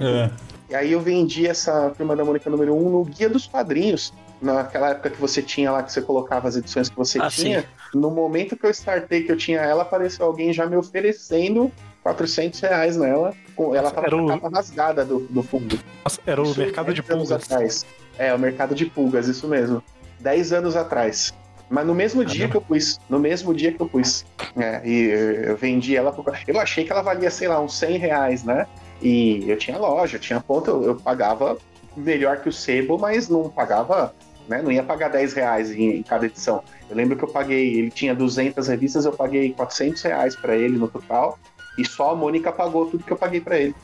É. 0.00 0.30
E 0.70 0.74
aí 0.74 0.92
eu 0.92 1.00
vendi 1.00 1.46
essa 1.46 1.88
Turma 1.96 2.14
da 2.14 2.22
Mônica 2.22 2.50
número 2.50 2.74
1 2.76 2.90
no 2.90 3.02
Guia 3.02 3.26
dos 3.30 3.46
Quadrinhos. 3.46 4.12
Naquela 4.38 4.90
época 4.90 5.08
que 5.08 5.18
você 5.18 5.40
tinha 5.40 5.72
lá, 5.72 5.82
que 5.82 5.90
você 5.90 6.02
colocava 6.02 6.46
as 6.46 6.56
edições 6.56 6.90
que 6.90 6.94
você 6.96 7.18
Ah, 7.18 7.30
tinha. 7.30 7.64
No 7.94 8.10
momento 8.10 8.54
que 8.54 8.66
eu 8.66 8.70
startei, 8.70 9.22
que 9.22 9.32
eu 9.32 9.36
tinha 9.38 9.60
ela, 9.62 9.80
apareceu 9.80 10.26
alguém 10.26 10.52
já 10.52 10.66
me 10.66 10.76
oferecendo 10.76 11.72
400 12.02 12.60
reais 12.60 12.98
nela. 12.98 13.32
Ela 13.58 13.90
tava 13.90 14.08
Era 14.08 14.16
com 14.18 14.24
o- 14.24 14.28
a 14.28 14.32
capa 14.34 14.50
rasgada 14.54 15.04
do, 15.06 15.20
do 15.30 15.42
fundo. 15.42 15.78
Nossa, 16.04 16.20
era 16.26 16.42
o 16.42 16.44
Isso 16.44 16.60
mercado 16.60 16.92
de 16.92 17.00
10 17.00 17.10
anos 17.14 17.28
pulgas. 17.30 17.50
Atrás. 17.50 17.86
É, 18.18 18.34
o 18.34 18.38
mercado 18.38 18.74
de 18.74 18.84
pulgas, 18.84 19.26
isso 19.26 19.48
mesmo. 19.48 19.82
10 20.20 20.52
anos 20.52 20.76
atrás. 20.76 21.32
Mas 21.70 21.86
no 21.86 21.94
mesmo 21.94 22.24
dia 22.24 22.48
que 22.48 22.56
eu 22.56 22.60
pus. 22.60 22.98
No 23.08 23.18
mesmo 23.18 23.54
dia 23.54 23.72
que 23.72 23.80
eu 23.80 23.88
pus. 23.88 24.24
É, 24.56 24.80
e 24.84 25.44
eu 25.48 25.56
vendi 25.56 25.96
ela 25.96 26.12
por... 26.12 26.24
Eu 26.46 26.58
achei 26.58 26.84
que 26.84 26.92
ela 26.92 27.02
valia, 27.02 27.30
sei 27.30 27.48
lá, 27.48 27.60
uns 27.60 27.74
100 27.76 27.98
reais, 27.98 28.44
né? 28.44 28.66
E 29.02 29.48
eu 29.48 29.56
tinha 29.56 29.78
loja, 29.78 30.16
eu 30.16 30.20
tinha 30.20 30.40
ponto, 30.40 30.70
eu, 30.70 30.84
eu 30.84 30.96
pagava 30.96 31.58
melhor 31.96 32.38
que 32.38 32.48
o 32.48 32.52
sebo, 32.52 32.98
mas 32.98 33.28
não 33.28 33.48
pagava, 33.50 34.14
né? 34.48 34.62
Não 34.62 34.72
ia 34.72 34.82
pagar 34.82 35.08
10 35.08 35.34
reais 35.34 35.70
em, 35.70 35.98
em 35.98 36.02
cada 36.02 36.26
edição. 36.26 36.62
Eu 36.88 36.96
lembro 36.96 37.16
que 37.16 37.24
eu 37.24 37.28
paguei, 37.28 37.78
ele 37.78 37.90
tinha 37.90 38.14
200 38.14 38.66
revistas, 38.66 39.04
eu 39.04 39.12
paguei 39.12 39.52
400 39.52 40.02
reais 40.02 40.36
pra 40.36 40.56
ele 40.56 40.78
no 40.78 40.88
total. 40.88 41.38
E 41.76 41.86
só 41.86 42.10
a 42.10 42.16
Mônica 42.16 42.50
pagou 42.50 42.86
tudo 42.86 43.04
que 43.04 43.12
eu 43.12 43.16
paguei 43.16 43.40
pra 43.40 43.58
ele. 43.58 43.74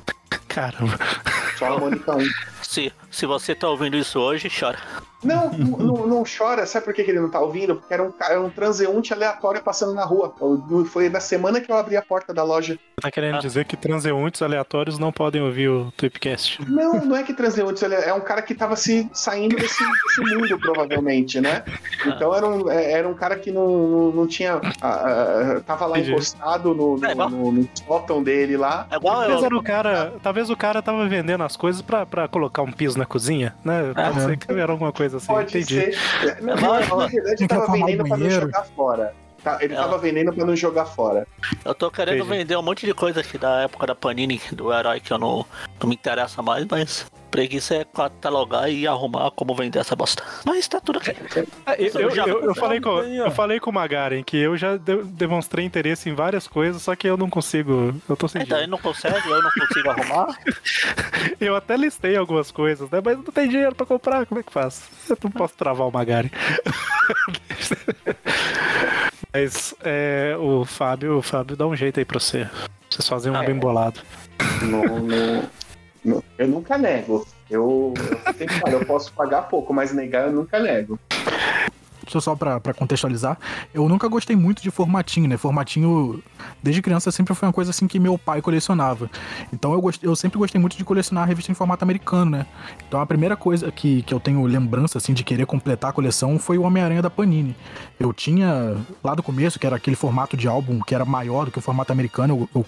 Caramba. 0.49 0.99
Só 1.59 1.77
a 1.77 1.79
Mônica 1.79 2.17
1. 2.17 2.25
Se, 2.63 2.93
se 3.09 3.25
você 3.25 3.55
tá 3.55 3.69
ouvindo 3.69 3.97
isso 3.97 4.19
hoje, 4.19 4.49
chora. 4.51 4.79
Não, 5.25 5.51
não, 5.53 6.07
não- 6.07 6.25
chora. 6.25 6.65
Sabe 6.67 6.85
por 6.85 6.95
que 6.95 7.03
ele 7.03 7.21
não 7.21 7.29
tá 7.31 7.39
ouvindo? 7.41 7.77
Porque 7.77 7.93
era 7.93 8.03
um, 8.03 8.13
era 8.21 8.41
um 8.41 8.49
transeunte 8.51 9.13
aleatório 9.13 9.63
passando 9.63 9.93
na 9.95 10.05
rua. 10.05 10.35
Foi 10.87 11.09
na 11.09 11.21
semana 11.21 11.61
que 11.61 11.71
eu 11.71 11.77
abri 11.77 11.97
a 11.97 12.03
porta 12.03 12.33
da 12.33 12.43
loja. 12.43 12.79
Tá 13.01 13.11
querendo 13.11 13.37
Ah. 13.37 13.41
dizer 13.41 13.65
que 13.67 13.77
transeuntes 13.77 14.41
aleatórios 14.41 14.99
não 14.99 15.13
podem 15.13 15.43
ouvir 15.43 15.69
o 15.69 15.93
Tweepcast. 15.97 16.63
Não, 16.69 17.05
não 17.05 17.17
é 17.17 17.23
que 17.23 17.35
transeunte, 17.35 17.85
ele 17.85 17.95
é 17.95 18.13
um 18.15 18.21
cara 18.21 18.41
que 18.41 18.55
tava 18.55 18.77
se 18.77 19.09
saindo 19.13 19.57
desse, 19.57 19.85
desse 19.85 20.35
mundo, 20.35 20.59
provavelmente, 20.59 21.41
né? 21.41 21.63
Então 22.07 22.35
era 22.35 22.47
um, 22.47 22.71
é- 22.71 22.93
era 22.93 23.09
um 23.09 23.15
cara 23.15 23.37
que 23.37 23.51
não, 23.51 24.11
não, 24.13 24.27
tinha. 24.27 24.61
ah, 24.81 25.61
tava 25.67 25.87
lá 25.87 25.99
Entendi. 25.99 26.13
encostado 26.13 26.75
no, 26.75 26.97
no, 26.97 27.07
É 27.07 27.15
no, 27.15 27.53
no 27.53 27.69
sótão 27.87 28.23
dele 28.23 28.57
lá. 28.57 28.87
É 28.91 28.97
igual 28.97 29.17
Talvez 29.19 29.41
eu. 29.41 29.47
era 29.47 29.57
o 29.57 29.63
cara, 29.63 30.13
talvez 30.23 30.51
o 30.51 30.57
cara 30.57 30.81
tava 30.83 31.07
vendendo 31.09 31.43
as 31.45 31.57
coisas 31.57 31.83
pra, 31.83 32.07
pra 32.07 32.29
colocar 32.29 32.63
um 32.63 32.73
piso 32.73 32.99
na 32.99 33.05
cozinha, 33.07 33.55
né? 33.65 33.93
Pode 33.95 34.19
Ah. 34.19 34.21
ser 34.21 34.37
que 34.37 34.53
era 34.53 34.73
alguma 34.73 34.93
coisa 34.93 35.14
assim, 35.19 35.27
Pode 35.27 35.49
entendi. 35.59 35.93
ser. 35.93 36.43
Não, 36.43 36.57
mas- 36.57 36.89
na 36.89 37.07
verdade, 37.07 37.37
que 37.37 37.47
tava 37.49 37.73
vendendo 37.73 38.05
pra 38.05 38.17
não 38.17 38.31
jogar 38.31 38.65
fora. 38.77 39.15
Tá, 39.45 39.59
ele 39.61 39.75
É. 39.75 39.77
tava 39.77 39.99
vendendo 39.99 40.33
pra 40.33 40.45
não 40.47 40.57
jogar 40.57 40.87
fora. 40.87 41.27
Eu 41.65 41.75
tô 41.75 41.91
querendo 41.91 42.17
Entendi. 42.25 42.31
vender 42.39 42.57
um 42.57 42.63
monte 42.63 42.87
de 42.87 42.95
coisa 42.95 43.21
aqui 43.21 43.37
da 43.37 43.61
época 43.63 43.87
da 43.87 43.95
Panini, 43.95 44.41
do 44.53 44.73
herói 44.73 45.01
que 45.01 45.13
eu 45.13 45.19
não, 45.19 45.45
não 45.79 45.87
me 45.89 45.95
interessa 45.95 46.41
mais, 46.41 46.65
mas 46.71 47.07
preguiça 47.31 47.75
é 47.75 47.85
catalogar 47.85 48.71
e 48.71 48.87
arrumar 48.87 49.31
como 49.33 49.55
vender 49.55 49.81
essa 49.81 49.95
bosta. 49.95 50.23
Mas 50.47 50.67
tá 50.67 50.81
tudo 50.81 50.99
aqui. 51.01 51.15
Ah, 51.67 51.75
Eu, 51.75 52.01
eu, 52.01 52.11
Já- 52.11 52.25
eu- 52.27 52.43
eu 52.45 52.55
falei 52.55 52.81
com, 52.81 53.01
eu 53.01 53.31
falei 53.33 53.61
com 53.61 53.69
o 53.69 53.73
Magaren 53.73 54.23
que 54.23 54.37
eu 54.39 54.57
já 54.57 54.77
de- 54.79 55.03
demonstrei 55.03 55.65
interesse 55.67 56.09
em 56.09 56.15
várias 56.15 56.47
coisas, 56.49 56.81
só 56.81 56.95
que 56.97 57.07
eu 57.07 57.17
não 57.19 57.29
consigo. 57.29 57.95
Eu 58.09 58.17
tô 58.17 58.27
sem 58.29 58.41
Então 58.43 58.57
ele 58.57 58.67
dinheiro. 58.67 58.71
não 58.71 58.79
consegue, 58.79 59.29
eu 59.29 59.43
não 59.43 59.51
consigo 59.51 59.91
arrumar. 59.91 60.39
Eu 61.41 61.57
até 61.57 61.77
listei 61.77 62.17
algumas 62.17 62.51
coisas, 62.51 62.89
né? 62.91 63.01
Mas 63.05 63.17
não 63.17 63.25
tem 63.25 63.49
dinheiro 63.49 63.75
pra 63.75 63.85
comprar, 63.85 64.25
como 64.27 64.41
é 64.41 64.43
que 64.43 64.53
faz? 64.53 64.83
Eu 65.11 65.19
não 65.25 65.31
posso 65.31 65.55
travar 65.55 65.87
o 65.87 65.91
Magaren. 65.93 66.31
Mas 69.35 69.75
é, 69.83 70.37
o 70.39 70.65
Fábio, 70.65 71.19
o 71.19 71.23
Fábio 71.23 71.57
dá 71.57 71.67
um 71.67 71.75
jeito 71.75 71.99
aí 71.99 72.05
pra 72.05 72.21
você. 72.21 72.49
Vocês 72.89 73.09
fazem 73.09 73.33
um 73.33 73.37
Ah, 73.37 73.43
é. 73.43 73.47
bem 73.49 73.57
bolado. 73.57 74.01
No- 74.63 75.01
no- 75.01 75.43
no- 76.05 76.25
eu 76.39 76.47
nunca 76.47 76.79
nego. 76.79 77.27
Eu, 77.51 77.93
eu 78.27 78.33
sempre 78.35 78.61
falo, 78.61 78.75
eu 78.75 78.87
posso 78.87 79.13
pagar 79.13 79.43
pouco, 79.43 79.75
mas 79.75 79.93
negar 79.93 80.29
eu 80.29 80.33
nunca 80.33 80.61
nego. 80.61 80.99
Só 82.09 82.35
pra 82.35 82.61
contextualizar, 82.75 83.39
eu 83.73 83.89
nunca 83.89 84.09
gostei 84.09 84.37
muito 84.37 84.63
de 84.63 84.71
formatinho, 84.71 85.29
né? 85.29 85.37
Formatinho, 85.37 86.23
desde 86.63 86.81
criança, 86.83 87.11
sempre 87.11 87.35
foi 87.35 87.49
uma 87.49 87.53
coisa 87.53 87.71
assim 87.71 87.87
que 87.87 87.99
meu 87.99 88.17
pai 88.19 88.41
colecionava. 88.41 89.11
Então 89.53 89.73
eu, 89.73 89.81
gost, 89.81 90.03
eu 90.03 90.15
sempre 90.17 90.39
gostei 90.39 90.61
muito 90.61 90.77
de 90.77 90.85
colecionar 90.85 91.27
revista 91.27 91.51
em 91.51 91.55
formato 91.55 91.85
americano, 91.85 92.31
né? 92.33 92.47
Então 92.87 93.01
a 93.01 93.07
primeira 93.07 93.37
coisa 93.37 93.71
que, 93.71 94.03
que 94.03 94.13
eu 94.13 94.21
tenho 94.21 94.45
lembrança, 94.47 94.99
assim, 94.99 95.13
de 95.13 95.25
querer 95.25 95.47
completar 95.47 95.91
a 95.91 95.93
coleção 95.93 96.39
foi 96.39 96.59
o 96.59 96.63
Homem-Aranha 96.63 97.03
da 97.03 97.11
Panini. 97.11 97.55
Eu 97.99 98.13
tinha, 98.13 98.77
lá 99.03 99.15
do 99.15 99.23
começo, 99.23 99.59
que 99.59 99.67
era 99.67 99.77
aquele 99.77 99.97
formato 99.97 100.37
de 100.37 100.49
álbum 100.49 100.81
que 100.81 100.95
era 100.95 101.05
maior 101.05 101.47
do 101.47 101.51
que 101.51 101.59
o 101.59 101.63
formato 101.63 101.93
americano, 101.93 102.49
eu 102.55 102.55
eu 102.55 102.67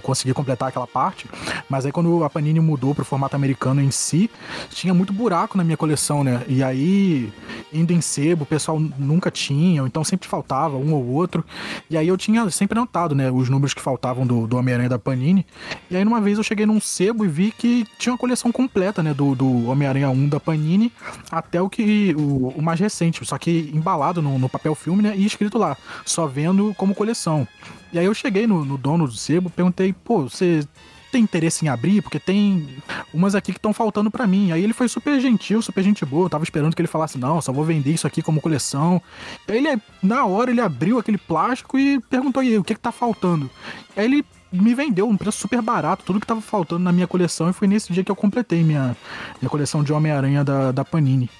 consegui 0.00 0.32
completar 0.32 0.68
aquela 0.68 0.86
parte, 0.86 1.28
mas 1.68 1.84
aí 1.84 1.92
quando 1.92 2.24
a 2.24 2.30
Panini 2.30 2.60
mudou 2.60 2.94
pro 2.94 3.04
formato 3.04 3.36
americano 3.36 3.80
em 3.80 3.90
si, 3.90 4.30
tinha 4.70 4.94
muito 4.94 5.12
buraco 5.12 5.56
na 5.56 5.64
minha 5.64 5.76
coleção, 5.76 6.24
né? 6.24 6.42
E 6.48 6.62
aí, 6.62 7.32
indo 7.72 7.92
em 7.92 8.00
sebo, 8.00 8.44
o 8.44 8.46
pessoal 8.46 8.78
nunca 8.80 9.30
tinha, 9.30 9.82
então 9.82 10.04
sempre 10.04 10.28
faltava 10.28 10.76
um 10.76 10.92
ou 10.94 11.06
outro. 11.06 11.44
E 11.90 11.96
aí 11.96 12.08
eu 12.08 12.16
tinha 12.16 12.48
sempre 12.50 12.78
anotado, 12.78 13.14
né, 13.14 13.30
os 13.30 13.48
números 13.48 13.74
que 13.74 13.80
faltavam 13.80 14.26
do, 14.26 14.46
do 14.46 14.56
Homem-Aranha 14.56 14.88
da 14.88 14.98
Panini. 14.98 15.46
E 15.90 15.96
aí 15.96 16.04
numa 16.04 16.20
vez 16.20 16.38
eu 16.38 16.44
cheguei 16.44 16.66
num 16.66 16.80
sebo 16.80 17.24
e 17.24 17.28
vi 17.28 17.52
que 17.52 17.86
tinha 17.98 18.12
uma 18.12 18.18
coleção 18.18 18.50
completa, 18.52 19.02
né, 19.02 19.12
do, 19.14 19.34
do 19.34 19.68
Homem-Aranha 19.68 20.10
1 20.10 20.28
da 20.28 20.40
Panini 20.40 20.92
até 21.30 21.60
o 21.60 21.68
que 21.68 22.14
o, 22.16 22.48
o 22.48 22.62
mais 22.62 22.78
recente, 22.80 23.24
só 23.24 23.38
que 23.38 23.70
embalado 23.74 24.20
no, 24.20 24.38
no 24.38 24.48
papel 24.48 24.74
filme, 24.74 25.02
né, 25.02 25.14
e 25.16 25.24
escrito 25.24 25.58
lá, 25.58 25.76
só 26.04 26.26
vendo 26.26 26.74
como 26.76 26.94
coleção. 26.94 27.46
E 27.92 27.98
aí 27.98 28.06
eu 28.06 28.14
cheguei 28.14 28.46
no, 28.46 28.64
no 28.64 28.78
dono 28.78 29.06
do 29.06 29.12
sebo, 29.12 29.50
perguntei, 29.50 29.92
pô, 29.92 30.22
você 30.22 30.66
tem 31.12 31.22
interesse 31.22 31.64
em 31.64 31.68
abrir? 31.68 32.00
Porque 32.00 32.18
tem 32.18 32.66
umas 33.12 33.34
aqui 33.34 33.52
que 33.52 33.58
estão 33.58 33.74
faltando 33.74 34.10
pra 34.10 34.26
mim. 34.26 34.50
Aí 34.50 34.64
ele 34.64 34.72
foi 34.72 34.88
super 34.88 35.20
gentil, 35.20 35.60
super 35.60 35.84
gente 35.84 36.04
boa. 36.06 36.24
Eu 36.24 36.30
tava 36.30 36.42
esperando 36.42 36.74
que 36.74 36.80
ele 36.80 36.88
falasse, 36.88 37.18
não, 37.18 37.40
só 37.40 37.52
vou 37.52 37.64
vender 37.64 37.92
isso 37.92 38.06
aqui 38.06 38.22
como 38.22 38.40
coleção. 38.40 39.00
Aí 39.46 39.58
ele, 39.58 39.80
na 40.02 40.24
hora, 40.24 40.50
ele 40.50 40.60
abriu 40.60 40.98
aquele 40.98 41.18
plástico 41.18 41.78
e 41.78 42.00
perguntou, 42.00 42.42
e 42.42 42.48
aí, 42.48 42.58
o 42.58 42.64
que 42.64 42.74
que 42.74 42.80
tá 42.80 42.90
faltando? 42.90 43.50
Aí 43.94 44.06
ele 44.06 44.24
me 44.50 44.74
vendeu 44.74 45.08
um 45.08 45.16
preço 45.16 45.38
super 45.38 45.62
barato, 45.62 46.04
tudo 46.04 46.20
que 46.20 46.26
tava 46.26 46.40
faltando 46.40 46.82
na 46.82 46.92
minha 46.92 47.06
coleção, 47.06 47.48
e 47.48 47.52
foi 47.52 47.66
nesse 47.66 47.92
dia 47.92 48.04
que 48.04 48.10
eu 48.10 48.16
completei 48.16 48.62
minha, 48.62 48.96
minha 49.40 49.48
coleção 49.48 49.82
de 49.82 49.92
Homem-Aranha 49.92 50.44
da, 50.44 50.72
da 50.72 50.84
Panini. 50.84 51.30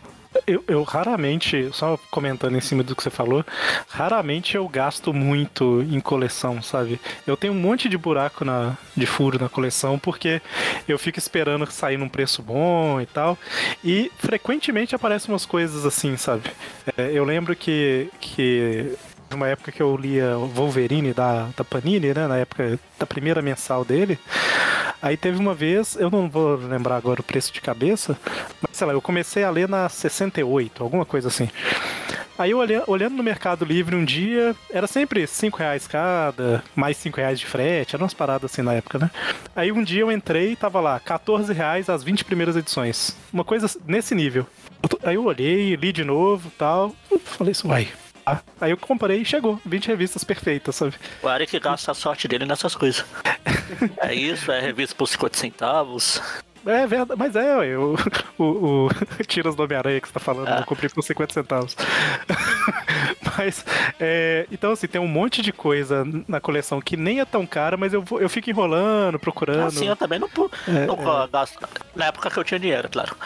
Eu, 0.46 0.64
eu 0.66 0.82
raramente, 0.82 1.68
só 1.72 1.98
comentando 2.10 2.56
em 2.56 2.60
cima 2.60 2.82
do 2.82 2.96
que 2.96 3.02
você 3.02 3.10
falou, 3.10 3.44
raramente 3.88 4.56
eu 4.56 4.66
gasto 4.68 5.12
muito 5.12 5.82
em 5.82 6.00
coleção, 6.00 6.62
sabe? 6.62 7.00
Eu 7.26 7.36
tenho 7.36 7.52
um 7.52 7.60
monte 7.60 7.88
de 7.88 7.98
buraco 7.98 8.44
na, 8.44 8.76
de 8.96 9.06
furo 9.06 9.38
na 9.38 9.48
coleção 9.48 9.98
porque 9.98 10.40
eu 10.88 10.98
fico 10.98 11.18
esperando 11.18 11.70
sair 11.70 11.98
num 11.98 12.08
preço 12.08 12.42
bom 12.42 13.00
e 13.00 13.06
tal. 13.06 13.38
E 13.84 14.10
frequentemente 14.18 14.94
aparecem 14.94 15.32
umas 15.32 15.46
coisas 15.46 15.84
assim, 15.84 16.16
sabe? 16.16 16.50
É, 16.96 17.10
eu 17.12 17.24
lembro 17.24 17.54
que, 17.54 18.08
que 18.20 18.96
numa 19.32 19.48
época 19.48 19.72
que 19.72 19.82
eu 19.82 19.96
lia 19.96 20.36
Wolverine 20.36 21.12
da, 21.12 21.48
da 21.56 21.64
Panini, 21.64 22.14
né? 22.14 22.26
Na 22.26 22.36
época 22.36 22.78
da 22.98 23.06
primeira 23.06 23.42
mensal 23.42 23.84
dele. 23.84 24.18
Aí 25.02 25.16
teve 25.16 25.38
uma 25.38 25.52
vez, 25.52 25.96
eu 25.96 26.08
não 26.08 26.30
vou 26.30 26.54
lembrar 26.54 26.96
agora 26.96 27.20
o 27.20 27.24
preço 27.24 27.52
de 27.52 27.60
cabeça, 27.60 28.16
mas 28.60 28.76
sei 28.76 28.86
lá, 28.86 28.92
eu 28.92 29.02
comecei 29.02 29.42
a 29.42 29.50
ler 29.50 29.68
na 29.68 29.88
68, 29.88 30.80
alguma 30.80 31.04
coisa 31.04 31.26
assim. 31.26 31.48
Aí 32.38 32.52
eu 32.52 32.58
olhando, 32.86 33.16
no 33.16 33.22
Mercado 33.22 33.64
Livre 33.64 33.94
um 33.94 34.04
dia, 34.04 34.54
era 34.70 34.86
sempre 34.86 35.26
5 35.26 35.58
reais 35.58 35.86
cada, 35.86 36.62
mais 36.74 36.96
5 36.96 37.16
reais 37.16 37.38
de 37.38 37.46
frete, 37.46 37.94
eram 37.94 38.04
umas 38.04 38.14
paradas 38.14 38.50
assim 38.50 38.62
na 38.62 38.74
época, 38.74 38.98
né? 38.98 39.10
Aí 39.54 39.70
um 39.70 39.82
dia 39.82 40.00
eu 40.00 40.10
entrei 40.10 40.52
e 40.52 40.56
tava 40.56 40.80
lá, 40.80 40.98
14 40.98 41.52
reais 41.52 41.88
as 41.88 42.02
20 42.02 42.24
primeiras 42.24 42.56
edições. 42.56 43.16
Uma 43.32 43.44
coisa 43.44 43.68
nesse 43.86 44.14
nível. 44.14 44.46
Aí 45.02 45.16
eu 45.16 45.24
olhei, 45.24 45.74
li 45.76 45.92
de 45.92 46.04
novo 46.04 46.50
tal, 46.56 46.94
falei 47.24 47.52
isso, 47.52 47.68
vai. 47.68 47.88
Ah, 47.92 48.01
Aí 48.60 48.70
eu 48.70 48.76
comprei 48.76 49.20
e 49.20 49.24
chegou, 49.24 49.60
20 49.64 49.86
revistas 49.88 50.22
perfeitas, 50.24 50.76
sabe? 50.76 50.94
O 51.22 51.28
Eric 51.28 51.58
gasta 51.58 51.90
a 51.90 51.94
sorte 51.94 52.28
dele 52.28 52.46
nessas 52.46 52.74
coisas. 52.74 53.04
É 53.98 54.14
isso, 54.14 54.52
é 54.52 54.60
revista 54.60 54.94
por 54.94 55.06
50 55.06 55.36
centavos. 55.36 56.20
É 56.64 56.86
verdade, 56.86 57.18
mas 57.18 57.34
é, 57.36 57.56
ué, 57.56 57.76
o, 57.78 57.94
o, 58.38 58.88
Tiras 59.26 59.54
do 59.54 59.62
Homem-Aranha 59.62 60.00
que 60.00 60.06
você 60.08 60.14
tá 60.14 60.20
falando, 60.20 60.48
Ah. 60.48 60.58
eu 60.60 60.64
comprei 60.64 60.88
por 60.88 61.02
50 61.02 61.32
centavos. 61.34 61.76
mas, 63.36 63.64
é, 63.98 64.46
então 64.50 64.72
assim, 64.72 64.86
tem 64.86 65.00
um 65.00 65.08
monte 65.08 65.42
de 65.42 65.52
coisa 65.52 66.04
na 66.28 66.40
coleção 66.40 66.80
que 66.80 66.96
nem 66.96 67.20
é 67.20 67.24
tão 67.24 67.46
cara, 67.46 67.76
mas 67.76 67.92
eu, 67.92 68.04
eu 68.20 68.28
fico 68.28 68.50
enrolando, 68.50 69.18
procurando. 69.18 69.68
Assim, 69.68 69.88
eu 69.88 69.96
também 69.96 70.18
não, 70.18 70.28
É, 70.68 70.86
não 70.86 71.28
gasto. 71.28 71.58
Na 71.94 72.06
época 72.06 72.30
que 72.30 72.38
eu 72.38 72.44
tinha 72.44 72.60
dinheiro, 72.60 72.88
claro. 72.88 73.16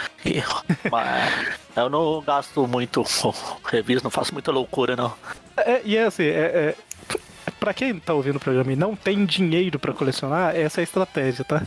Mas 0.90 1.58
eu 1.76 1.88
não 1.90 2.22
gasto 2.22 2.66
muito 2.66 3.04
com 3.22 3.32
revista, 3.68 4.04
não 4.04 4.10
faço 4.10 4.32
muita 4.32 4.50
loucura, 4.50 4.96
não. 4.96 5.12
É, 5.56 5.80
e 5.84 5.96
é 5.96 6.04
assim, 6.04 6.24
é, 6.24 6.26
é, 6.28 6.74
pra 7.52 7.73
quem 7.74 7.98
tá 7.98 8.12
ouvindo 8.14 8.36
o 8.36 8.40
programa 8.40 8.73
e 8.73 8.77
não 8.77 8.94
tem 8.97 9.24
dinheiro 9.24 9.78
pra 9.78 9.93
colecionar, 9.93 10.55
essa 10.56 10.81
é 10.81 10.82
a 10.82 10.85
estratégia, 10.85 11.44
tá? 11.44 11.62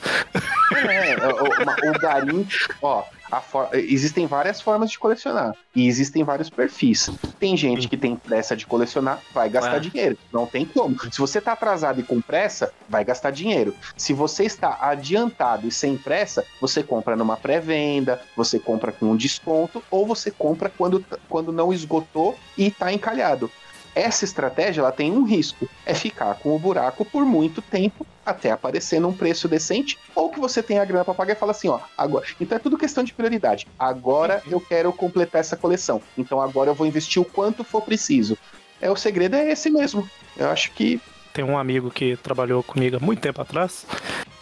É, 0.76 1.16
o, 1.28 1.64
uma- 1.64 1.76
o 1.96 2.00
garim, 2.00 2.48
ó, 2.82 3.04
a 3.32 3.42
for- 3.42 3.70
existem 3.74 4.26
várias 4.28 4.60
formas 4.62 4.90
de 4.92 4.98
colecionar 4.98 5.54
e 5.76 5.88
existem 5.88 6.24
vários 6.24 6.50
perfis. 6.50 7.10
Tem 7.40 7.56
gente 7.58 7.88
que 7.88 7.98
tem 7.98 8.16
pressa 8.16 8.56
de 8.56 8.66
colecionar, 8.66 9.20
vai 9.34 9.50
gastar 9.50 9.78
É. 9.78 9.80
dinheiro. 9.80 10.18
Não 10.32 10.46
tem 10.46 10.66
como. 10.66 10.96
Se 11.12 11.20
você 11.20 11.40
tá 11.42 11.54
atrasado 11.54 12.00
e 12.00 12.04
com 12.04 12.22
pressa, 12.22 12.72
vai 12.88 13.04
gastar 13.04 13.32
dinheiro. 13.32 13.76
Se 13.98 14.14
você 14.14 14.46
está 14.46 14.78
adiantado 14.82 15.68
e 15.68 15.72
sem 15.72 15.98
pressa, 15.98 16.46
você 16.62 16.82
compra 16.84 17.16
numa 17.16 17.38
pré-venda, 17.38 18.22
você 18.36 18.58
compra 18.60 18.92
com 18.92 19.08
um 19.12 19.16
desconto 19.16 19.84
ou 19.92 20.06
você 20.08 20.32
compra 20.32 20.72
quando, 20.76 21.04
quando 21.28 21.52
não 21.52 21.72
esgotou 21.74 22.38
e 22.58 22.72
tá 22.72 22.92
encalhado. 22.92 23.52
Essa 23.96 24.26
estratégia 24.26 24.82
ela 24.82 24.92
tem 24.92 25.12
um 25.12 25.24
risco, 25.24 25.70
é 25.86 25.94
ficar 25.94 26.36
com 26.36 26.56
o 26.56 26.60
buraco 26.60 27.04
por 27.04 27.26
muito 27.26 27.62
tempo 27.62 28.06
até 28.26 28.52
aparecer 28.52 29.00
num 29.00 29.12
preço 29.12 29.48
decente, 29.48 29.98
ou 30.14 30.30
que 30.30 30.40
você 30.40 30.62
tenha 30.62 30.82
a 30.82 30.86
grana 30.86 31.04
para 31.04 31.14
pagar 31.14 31.34
e 31.34 31.36
fala 31.36 31.52
assim, 31.52 31.68
ó, 31.68 31.80
agora. 31.98 32.26
Então 32.40 32.56
é 32.56 32.60
tudo 32.60 32.78
questão 32.78 33.04
de 33.04 33.14
prioridade. 33.14 33.68
Agora 33.78 34.44
eu 34.48 34.62
quero 34.62 34.94
completar 34.94 35.42
essa 35.42 35.58
coleção. 35.58 36.02
Então 36.18 36.40
agora 36.40 36.70
eu 36.70 36.76
vou 36.76 36.86
investir 36.86 37.22
o 37.22 37.26
quanto 37.26 37.64
for 37.64 37.82
preciso. 37.82 38.38
É 38.80 38.90
o 38.90 38.96
segredo 38.96 39.36
é 39.36 39.52
esse 39.52 39.70
mesmo. 39.70 40.08
Eu 40.38 40.50
acho 40.50 40.72
que 40.72 41.02
Tem 41.34 41.44
um 41.44 41.58
amigo 41.58 41.90
que 41.90 42.16
trabalhou 42.18 42.62
comigo 42.64 42.98
há 42.98 43.00
muito 43.00 43.20
tempo 43.20 43.42
atrás, 43.42 43.86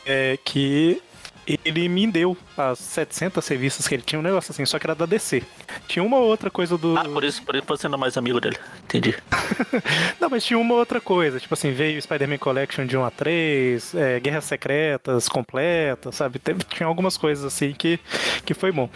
é, 0.06 0.38
que 0.44 1.02
ele 1.48 1.88
me 1.88 2.06
deu 2.08 2.36
as 2.58 2.80
700 2.80 3.48
revistas 3.48 3.88
que 3.88 3.96
ele 3.96 4.02
tinha, 4.04 4.20
um 4.20 4.24
negócio 4.24 4.52
assim, 4.52 4.66
só 4.66 4.78
que 4.78 4.86
era 4.86 4.94
da 4.96 5.06
DC. 5.06 5.44
Tinha 5.88 6.04
uma 6.04 6.18
ou 6.18 6.26
outra 6.28 6.50
coisa 6.50 6.78
do. 6.78 6.98
Ah, 6.98 7.04
por 7.06 7.24
isso, 7.24 7.42
por 7.44 7.56
isso 7.56 7.66
você 7.68 7.88
não 7.88 7.96
é 7.98 8.00
mais 8.02 8.18
amigo 8.18 8.40
dele. 8.42 8.58
Entendi. 8.84 9.16
Não, 10.20 10.30
mas 10.30 10.44
tinha 10.44 10.58
uma 10.60 10.76
outra 10.76 11.00
coisa. 11.00 11.40
Tipo 11.40 11.54
assim, 11.54 11.72
veio 11.72 12.02
Spider-Man 12.02 12.38
Collection 12.38 12.86
de 12.86 12.98
1 12.98 13.04
a 13.06 13.12
3, 13.12 13.96
é, 13.96 14.20
Guerras 14.20 14.46
Secretas 14.46 15.28
completas, 15.30 16.16
sabe? 16.16 16.40
Teve- 16.40 16.64
tinha 16.64 16.88
algumas 16.88 17.18
coisas 17.18 17.46
assim 17.46 17.74
que, 17.74 18.00
que 18.46 18.54
foi 18.54 18.72
bom. 18.72 18.90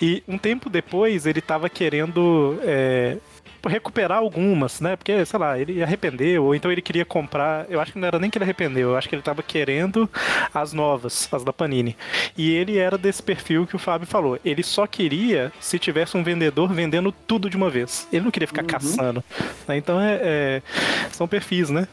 E 0.00 0.22
um 0.28 0.38
tempo 0.38 0.68
depois 0.70 1.26
ele 1.26 1.40
tava 1.40 1.68
querendo. 1.68 2.58
é, 2.62 3.16
recuperar 3.66 4.18
algumas, 4.18 4.80
né? 4.80 4.96
Porque, 4.96 5.24
sei 5.24 5.38
lá, 5.38 5.58
ele 5.58 5.82
arrependeu, 5.82 6.44
ou 6.44 6.54
então 6.54 6.70
ele 6.70 6.82
queria 6.82 7.04
comprar. 7.04 7.66
Eu 7.68 7.80
acho 7.80 7.92
que 7.92 7.98
não 7.98 8.06
era 8.08 8.18
nem 8.18 8.30
que 8.30 8.38
ele 8.38 8.44
arrependeu, 8.44 8.90
eu 8.90 8.96
acho 8.96 9.08
que 9.08 9.14
ele 9.14 9.22
tava 9.22 9.42
querendo 9.42 10.08
as 10.54 10.72
novas, 10.72 11.28
as 11.32 11.44
da 11.44 11.52
Panini. 11.52 11.96
E 12.36 12.50
ele 12.50 12.78
era 12.78 12.96
desse 12.98 13.22
perfil 13.22 13.66
que 13.66 13.76
o 13.76 13.78
Fábio 13.78 14.06
falou. 14.06 14.38
Ele 14.44 14.62
só 14.62 14.86
queria 14.86 15.52
se 15.60 15.78
tivesse 15.78 16.16
um 16.16 16.22
vendedor 16.22 16.72
vendendo 16.72 17.12
tudo 17.12 17.48
de 17.50 17.56
uma 17.56 17.70
vez. 17.70 18.06
Ele 18.12 18.24
não 18.24 18.30
queria 18.30 18.48
ficar 18.48 18.62
caçando. 18.64 19.22
né? 19.66 19.76
Então 19.76 20.00
é, 20.00 20.18
é- 20.22 20.62
são 21.12 21.26
perfis, 21.28 21.70
né? 21.70 21.86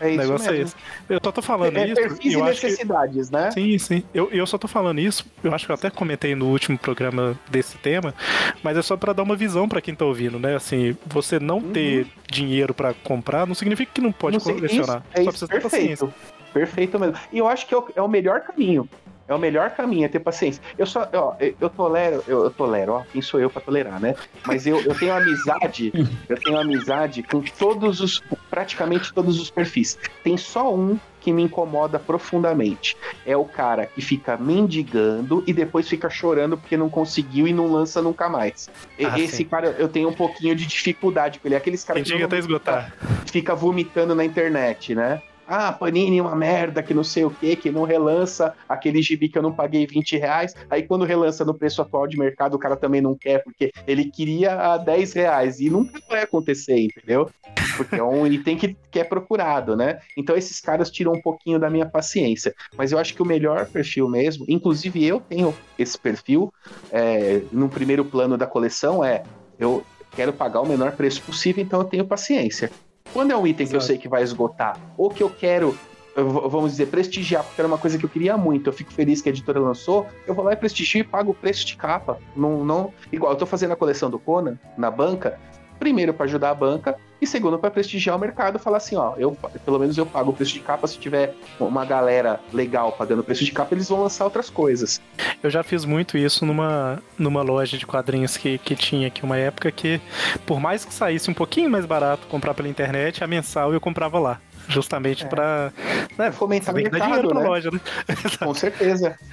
É 0.00 0.06
O 0.06 0.08
isso 0.10 0.18
negócio 0.18 0.48
é 0.48 0.52
mesmo. 0.52 0.64
esse. 0.66 0.76
Eu 1.08 1.20
só 1.22 1.32
tô 1.32 1.42
falando 1.42 1.76
É, 1.76 1.86
isso. 1.86 1.94
perfis 1.94 2.24
e 2.24 2.28
e 2.28 2.32
eu 2.34 2.44
acho 2.44 2.60
que 2.60 2.66
necessidades, 2.66 3.30
né? 3.30 3.50
Sim, 3.50 3.78
sim. 3.78 4.02
Eu, 4.14 4.28
eu 4.30 4.46
só 4.46 4.56
tô 4.58 4.68
falando 4.68 5.00
isso, 5.00 5.26
eu 5.42 5.54
acho 5.54 5.66
que 5.66 5.72
eu 5.72 5.74
até 5.74 5.90
comentei 5.90 6.34
no 6.34 6.46
último 6.46 6.78
programa 6.78 7.38
desse 7.50 7.76
tema, 7.78 8.14
mas 8.62 8.76
é 8.76 8.82
só 8.82 8.96
pra 8.96 9.12
dar 9.12 9.22
uma 9.22 9.34
visão 9.36 9.68
pra 9.68 9.80
quem 9.80 9.94
tá 9.94 10.04
ouvindo, 10.04 10.38
né? 10.38 10.54
Assim, 10.54 10.87
você 11.06 11.38
não 11.38 11.60
ter 11.60 12.06
dinheiro 12.30 12.72
pra 12.74 12.92
comprar 12.94 13.46
não 13.46 13.54
significa 13.54 13.90
que 13.94 14.00
não 14.00 14.12
pode 14.12 14.36
Uhum. 14.38 14.44
Não 14.46 14.54
colecionar. 14.54 14.98
Isso, 14.98 15.06
é 15.12 15.16
só 15.16 15.20
isso, 15.22 15.30
precisa 15.30 15.48
ter 15.48 15.60
paciência. 15.62 16.06
perfeito. 16.06 16.14
Perfeito 16.52 16.98
mesmo. 16.98 17.16
E 17.32 17.38
eu 17.38 17.46
acho 17.48 17.66
que 17.66 17.74
é 17.74 17.78
o, 17.78 17.88
é 17.96 18.02
o 18.02 18.08
melhor 18.08 18.40
caminho. 18.40 18.88
É 19.26 19.34
o 19.34 19.38
melhor 19.38 19.68
caminho, 19.72 20.06
é 20.06 20.08
ter 20.08 20.20
paciência. 20.20 20.62
Eu 20.78 20.86
só, 20.86 21.06
ó, 21.12 21.34
eu 21.38 21.54
eu 21.60 21.68
tolero, 21.68 22.24
eu, 22.26 22.44
eu 22.44 22.50
tolero, 22.50 22.92
ó, 22.94 23.02
quem 23.12 23.20
sou 23.20 23.38
eu 23.38 23.50
pra 23.50 23.60
tolerar, 23.60 24.00
né? 24.00 24.14
Mas 24.46 24.66
eu, 24.66 24.80
eu 24.80 24.94
tenho 24.98 25.12
amizade, 25.14 25.92
eu 26.26 26.40
tenho 26.40 26.58
amizade 26.58 27.22
com 27.22 27.42
todos 27.42 28.00
os, 28.00 28.22
praticamente 28.48 29.12
todos 29.12 29.38
os 29.38 29.50
perfis. 29.50 29.98
Tem 30.24 30.38
só 30.38 30.74
um 30.74 30.98
que 31.28 31.32
me 31.32 31.42
incomoda 31.42 31.98
profundamente. 31.98 32.96
É 33.26 33.36
o 33.36 33.44
cara 33.44 33.84
que 33.84 34.00
fica 34.00 34.38
mendigando 34.38 35.44
e 35.46 35.52
depois 35.52 35.86
fica 35.86 36.08
chorando 36.08 36.56
porque 36.56 36.74
não 36.74 36.88
conseguiu 36.88 37.46
e 37.46 37.52
não 37.52 37.70
lança 37.70 38.00
nunca 38.00 38.30
mais. 38.30 38.70
Ah, 38.98 39.20
Esse 39.20 39.36
sim. 39.36 39.44
cara, 39.44 39.76
eu 39.78 39.88
tenho 39.88 40.08
um 40.08 40.12
pouquinho 40.14 40.56
de 40.56 40.64
dificuldade 40.64 41.38
com 41.38 41.46
ele. 41.46 41.54
Aqueles 41.54 41.84
caras 41.84 42.02
diga 42.04 42.24
até 42.24 42.38
esgotar. 42.38 42.94
fica 43.26 43.54
vomitando 43.54 44.14
na 44.14 44.24
internet, 44.24 44.94
né? 44.94 45.20
Ah, 45.50 45.72
Panini 45.72 46.18
é 46.18 46.22
uma 46.22 46.36
merda, 46.36 46.82
que 46.82 46.92
não 46.92 47.02
sei 47.02 47.24
o 47.24 47.30
que, 47.30 47.56
que 47.56 47.70
não 47.70 47.84
relança 47.84 48.54
aquele 48.68 49.00
gibi 49.00 49.30
que 49.30 49.38
eu 49.38 49.42
não 49.42 49.50
paguei 49.50 49.86
20 49.86 50.18
reais. 50.18 50.54
Aí 50.68 50.82
quando 50.82 51.06
relança 51.06 51.42
no 51.42 51.54
preço 51.54 51.80
atual 51.80 52.06
de 52.06 52.18
mercado, 52.18 52.54
o 52.54 52.58
cara 52.58 52.76
também 52.76 53.00
não 53.00 53.16
quer, 53.16 53.42
porque 53.42 53.72
ele 53.86 54.10
queria 54.10 54.74
a 54.74 54.76
10 54.76 55.14
reais. 55.14 55.58
E 55.58 55.70
nunca 55.70 55.98
vai 56.06 56.20
acontecer, 56.22 56.78
entendeu? 56.78 57.30
Porque 57.78 57.94
é 57.94 58.02
um 58.02 58.26
item 58.28 58.58
que, 58.58 58.76
que 58.90 59.00
é 59.00 59.04
procurado, 59.04 59.74
né? 59.74 60.00
Então 60.18 60.36
esses 60.36 60.60
caras 60.60 60.90
tiram 60.90 61.12
um 61.12 61.22
pouquinho 61.22 61.58
da 61.58 61.70
minha 61.70 61.86
paciência. 61.86 62.54
Mas 62.76 62.92
eu 62.92 62.98
acho 62.98 63.14
que 63.14 63.22
o 63.22 63.26
melhor 63.26 63.64
perfil 63.70 64.06
mesmo, 64.06 64.44
inclusive 64.46 65.02
eu 65.02 65.18
tenho 65.18 65.54
esse 65.78 65.98
perfil, 65.98 66.52
é, 66.92 67.40
no 67.50 67.70
primeiro 67.70 68.04
plano 68.04 68.36
da 68.36 68.46
coleção, 68.46 69.02
é 69.02 69.22
eu 69.58 69.82
quero 70.14 70.34
pagar 70.34 70.60
o 70.60 70.68
menor 70.68 70.92
preço 70.92 71.22
possível, 71.22 71.64
então 71.64 71.80
eu 71.80 71.86
tenho 71.86 72.06
paciência. 72.06 72.70
Quando 73.18 73.32
é 73.32 73.36
um 73.36 73.44
item 73.44 73.66
que 73.66 73.72
eu 73.72 73.78
Exato. 73.78 73.86
sei 73.88 73.98
que 73.98 74.08
vai 74.08 74.22
esgotar, 74.22 74.78
ou 74.96 75.10
que 75.10 75.20
eu 75.20 75.28
quero, 75.28 75.76
vamos 76.14 76.70
dizer, 76.70 76.86
prestigiar, 76.86 77.42
porque 77.42 77.60
era 77.60 77.66
uma 77.66 77.76
coisa 77.76 77.98
que 77.98 78.04
eu 78.04 78.08
queria 78.08 78.36
muito, 78.36 78.68
eu 78.68 78.72
fico 78.72 78.92
feliz 78.92 79.20
que 79.20 79.28
a 79.28 79.32
editora 79.32 79.58
lançou, 79.58 80.06
eu 80.24 80.32
vou 80.32 80.44
lá 80.44 80.52
e 80.52 80.56
prestigio 80.56 81.00
e 81.00 81.02
pago 81.02 81.32
o 81.32 81.34
preço 81.34 81.66
de 81.66 81.76
capa. 81.76 82.20
Não, 82.36 82.64
não, 82.64 82.94
igual, 83.10 83.32
eu 83.32 83.36
tô 83.36 83.44
fazendo 83.44 83.72
a 83.72 83.76
coleção 83.76 84.08
do 84.08 84.20
Conan 84.20 84.56
na 84.76 84.88
banca, 84.88 85.36
primeiro 85.78 86.12
para 86.12 86.26
ajudar 86.26 86.50
a 86.50 86.54
banca, 86.54 86.96
e 87.20 87.26
segundo 87.26 87.58
para 87.58 87.70
prestigiar 87.70 88.16
o 88.16 88.18
mercado, 88.18 88.58
falar 88.58 88.76
assim, 88.76 88.94
ó, 88.96 89.14
eu 89.16 89.36
pelo 89.64 89.78
menos 89.78 89.98
eu 89.98 90.06
pago 90.06 90.30
o 90.30 90.32
preço 90.32 90.52
de 90.52 90.60
capa, 90.60 90.86
se 90.86 90.98
tiver 90.98 91.34
uma 91.58 91.84
galera 91.84 92.38
legal 92.52 92.92
pagando 92.92 93.20
o 93.20 93.24
preço 93.24 93.44
de 93.44 93.50
capa, 93.52 93.74
eles 93.74 93.88
vão 93.88 94.02
lançar 94.02 94.24
outras 94.24 94.48
coisas. 94.48 95.00
Eu 95.42 95.50
já 95.50 95.62
fiz 95.62 95.84
muito 95.84 96.16
isso 96.16 96.46
numa, 96.46 97.02
numa 97.18 97.42
loja 97.42 97.76
de 97.76 97.86
quadrinhos 97.86 98.36
que, 98.36 98.58
que 98.58 98.76
tinha 98.76 99.08
aqui 99.08 99.24
uma 99.24 99.36
época 99.36 99.70
que, 99.72 100.00
por 100.46 100.60
mais 100.60 100.84
que 100.84 100.94
saísse 100.94 101.30
um 101.30 101.34
pouquinho 101.34 101.68
mais 101.70 101.84
barato 101.86 102.26
comprar 102.28 102.54
pela 102.54 102.68
internet, 102.68 103.22
a 103.24 103.26
mensal 103.26 103.72
eu 103.72 103.80
comprava 103.80 104.18
lá. 104.18 104.40
Justamente 104.68 105.24
É. 105.24 105.28
pra. 105.28 105.72
Né, 106.18 106.30
Fomentar 106.30 106.74
o 106.74 106.82
dar 106.82 106.90
dinheiro 106.90 107.06
mercado, 107.06 107.28
pra 107.30 107.40
né? 107.40 107.48
loja, 107.48 107.70
né? 107.70 107.80
Com 108.38 108.54
certeza. 108.54 109.18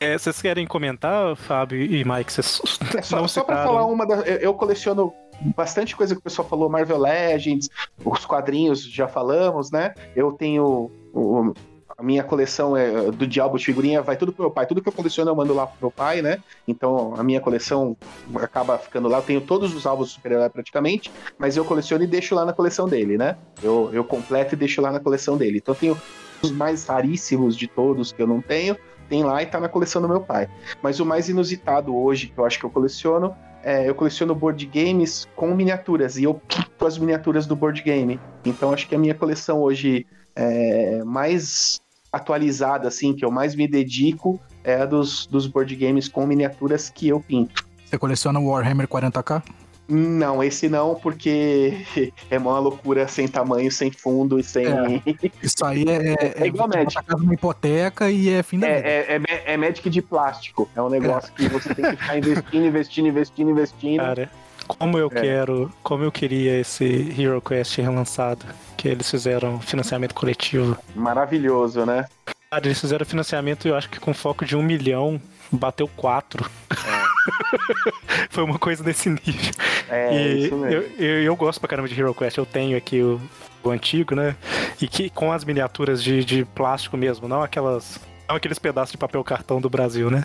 É, 0.00 0.16
vocês 0.16 0.40
querem 0.40 0.64
comentar, 0.64 1.34
Fábio 1.34 1.82
e 1.82 2.04
Mike? 2.04 2.32
Vocês 2.32 2.62
É 2.96 3.02
só, 3.02 3.16
não 3.16 3.26
só 3.26 3.42
pra 3.42 3.56
citaram? 3.56 3.72
falar 3.74 3.86
uma 3.86 4.06
da, 4.06 4.14
eu, 4.18 4.36
eu 4.36 4.54
coleciono 4.54 5.12
bastante 5.56 5.96
coisa 5.96 6.14
que 6.14 6.20
o 6.20 6.22
pessoal 6.24 6.46
falou, 6.48 6.68
Marvel 6.68 6.98
Legends, 6.98 7.68
os 8.04 8.24
quadrinhos 8.24 8.82
já 8.82 9.06
falamos, 9.08 9.70
né? 9.70 9.94
Eu 10.14 10.32
tenho 10.32 10.90
o- 11.12 11.52
a 11.96 12.02
minha 12.02 12.22
coleção 12.22 12.76
é 12.76 13.10
do 13.10 13.26
Diabo 13.26 13.58
de 13.58 13.64
figurinha, 13.64 14.00
vai 14.00 14.16
tudo 14.16 14.32
pro 14.32 14.44
meu 14.44 14.50
pai. 14.52 14.66
Tudo 14.66 14.80
que 14.80 14.88
eu 14.88 14.92
coleciono 14.92 15.30
eu 15.30 15.34
mando 15.34 15.52
lá 15.52 15.66
pro 15.66 15.76
meu 15.80 15.90
pai, 15.90 16.22
né? 16.22 16.38
Então 16.66 17.14
a 17.16 17.24
minha 17.24 17.40
coleção 17.40 17.96
acaba 18.36 18.78
ficando 18.78 19.08
lá. 19.08 19.18
Eu 19.18 19.22
tenho 19.22 19.40
todos 19.40 19.74
os 19.74 19.84
álbuns 19.84 20.08
do 20.08 20.12
super-herói 20.14 20.48
praticamente, 20.48 21.10
mas 21.38 21.56
eu 21.56 21.64
coleciono 21.64 22.04
e 22.04 22.06
deixo 22.06 22.36
lá 22.36 22.44
na 22.44 22.52
coleção 22.52 22.88
dele, 22.88 23.18
né? 23.18 23.36
Eu, 23.62 23.90
eu 23.92 24.04
completo 24.04 24.54
e 24.54 24.56
deixo 24.58 24.80
lá 24.80 24.92
na 24.92 25.00
coleção 25.00 25.36
dele. 25.36 25.58
Então 25.58 25.74
eu 25.74 25.78
tenho 25.78 25.98
os 26.40 26.52
mais 26.52 26.84
raríssimos 26.84 27.56
de 27.56 27.66
todos 27.66 28.12
que 28.12 28.22
eu 28.22 28.28
não 28.28 28.40
tenho, 28.40 28.76
tem 29.08 29.24
lá 29.24 29.42
e 29.42 29.46
tá 29.46 29.58
na 29.58 29.68
coleção 29.68 30.00
do 30.00 30.08
meu 30.08 30.20
pai. 30.20 30.48
Mas 30.80 31.00
o 31.00 31.06
mais 31.06 31.28
inusitado 31.28 31.96
hoje 31.96 32.28
que 32.28 32.38
eu 32.38 32.44
acho 32.44 32.60
que 32.60 32.64
eu 32.64 32.70
coleciono 32.70 33.34
é, 33.68 33.86
eu 33.86 33.94
coleciono 33.94 34.34
board 34.34 34.64
games 34.64 35.28
com 35.36 35.54
miniaturas 35.54 36.16
e 36.16 36.24
eu 36.24 36.32
pinto 36.32 36.86
as 36.86 36.96
miniaturas 36.96 37.46
do 37.46 37.54
board 37.54 37.82
game. 37.82 38.18
Então 38.42 38.72
acho 38.72 38.88
que 38.88 38.94
a 38.94 38.98
minha 38.98 39.14
coleção 39.14 39.60
hoje 39.60 40.06
é 40.34 41.04
mais 41.04 41.78
atualizada, 42.10 42.88
assim, 42.88 43.12
que 43.12 43.22
eu 43.22 43.30
mais 43.30 43.54
me 43.54 43.68
dedico 43.68 44.40
é 44.64 44.76
a 44.76 44.86
dos, 44.86 45.26
dos 45.26 45.46
board 45.46 45.76
games 45.76 46.08
com 46.08 46.26
miniaturas 46.26 46.88
que 46.88 47.08
eu 47.08 47.20
pinto. 47.20 47.68
Você 47.84 47.98
coleciona 47.98 48.40
o 48.40 48.46
Warhammer 48.46 48.88
40k? 48.88 49.42
Não, 49.88 50.44
esse 50.44 50.68
não, 50.68 50.94
porque 50.94 51.72
é 52.30 52.38
uma 52.38 52.58
loucura 52.58 53.08
sem 53.08 53.26
tamanho, 53.26 53.72
sem 53.72 53.90
fundo 53.90 54.38
e 54.38 54.42
sem. 54.44 54.66
É. 54.66 55.02
Isso 55.42 55.64
aí 55.64 55.84
é, 55.88 56.42
É 56.42 56.46
igual 56.46 56.68
você 56.68 56.78
Magic. 56.78 56.94
bota 56.94 57.00
a 57.00 57.02
casa 57.04 57.22
numa 57.22 57.34
hipoteca 57.34 58.10
e 58.10 58.28
é 58.28 58.42
fim 58.42 58.58
da 58.58 58.66
vida. 58.66 58.78
É, 58.86 59.14
é, 59.14 59.20
é, 59.28 59.52
é 59.54 59.56
Magic 59.56 59.88
de 59.88 60.02
plástico. 60.02 60.68
É 60.76 60.82
um 60.82 60.90
negócio 60.90 61.32
que 61.32 61.48
você 61.48 61.74
tem 61.74 61.84
que 61.86 61.96
ficar 61.96 62.16
investindo, 62.18 62.66
investindo, 62.66 63.08
investindo, 63.08 63.50
investindo. 63.50 64.00
Cara, 64.00 64.30
como 64.66 64.98
eu 64.98 65.06
É. 65.14 65.20
quero, 65.22 65.72
como 65.82 66.04
eu 66.04 66.12
queria 66.12 66.60
esse 66.60 67.14
Hero 67.18 67.40
Quest 67.40 67.78
relançado, 67.78 68.44
que 68.76 68.88
eles 68.88 69.10
fizeram 69.10 69.58
financiamento 69.58 70.14
coletivo. 70.14 70.76
Maravilhoso, 70.94 71.86
né? 71.86 72.04
Cara, 72.50 72.66
eles 72.66 72.78
fizeram 72.80 73.06
financiamento, 73.06 73.66
eu 73.66 73.74
acho 73.74 73.88
que 73.88 73.98
com 73.98 74.12
foco 74.12 74.44
de 74.44 74.54
um 74.54 74.62
milhão, 74.62 75.18
bateu 75.50 75.88
quatro. 75.88 76.48
Foi 78.30 78.44
uma 78.44 78.58
coisa 78.58 78.82
desse 78.82 79.08
nível. 79.08 79.52
É, 79.88 80.14
e 80.14 80.46
isso 80.46 80.56
mesmo. 80.56 80.74
eu, 80.74 80.82
eu, 80.98 81.22
eu 81.22 81.36
gosto 81.36 81.60
pra 81.60 81.68
caramba 81.68 81.88
de 81.88 81.98
Hero 81.98 82.14
Quest, 82.14 82.36
eu 82.36 82.46
tenho 82.46 82.76
aqui 82.76 83.02
o, 83.02 83.20
o 83.62 83.70
antigo, 83.70 84.14
né? 84.14 84.36
E 84.80 84.88
que 84.88 85.10
com 85.10 85.32
as 85.32 85.44
miniaturas 85.44 86.02
de, 86.02 86.24
de 86.24 86.44
plástico 86.44 86.96
mesmo, 86.96 87.28
não 87.28 87.42
aquelas. 87.42 88.00
Não 88.28 88.36
aqueles 88.36 88.58
pedaços 88.58 88.92
de 88.92 88.98
papel 88.98 89.24
cartão 89.24 89.60
do 89.60 89.70
Brasil, 89.70 90.10
né? 90.10 90.24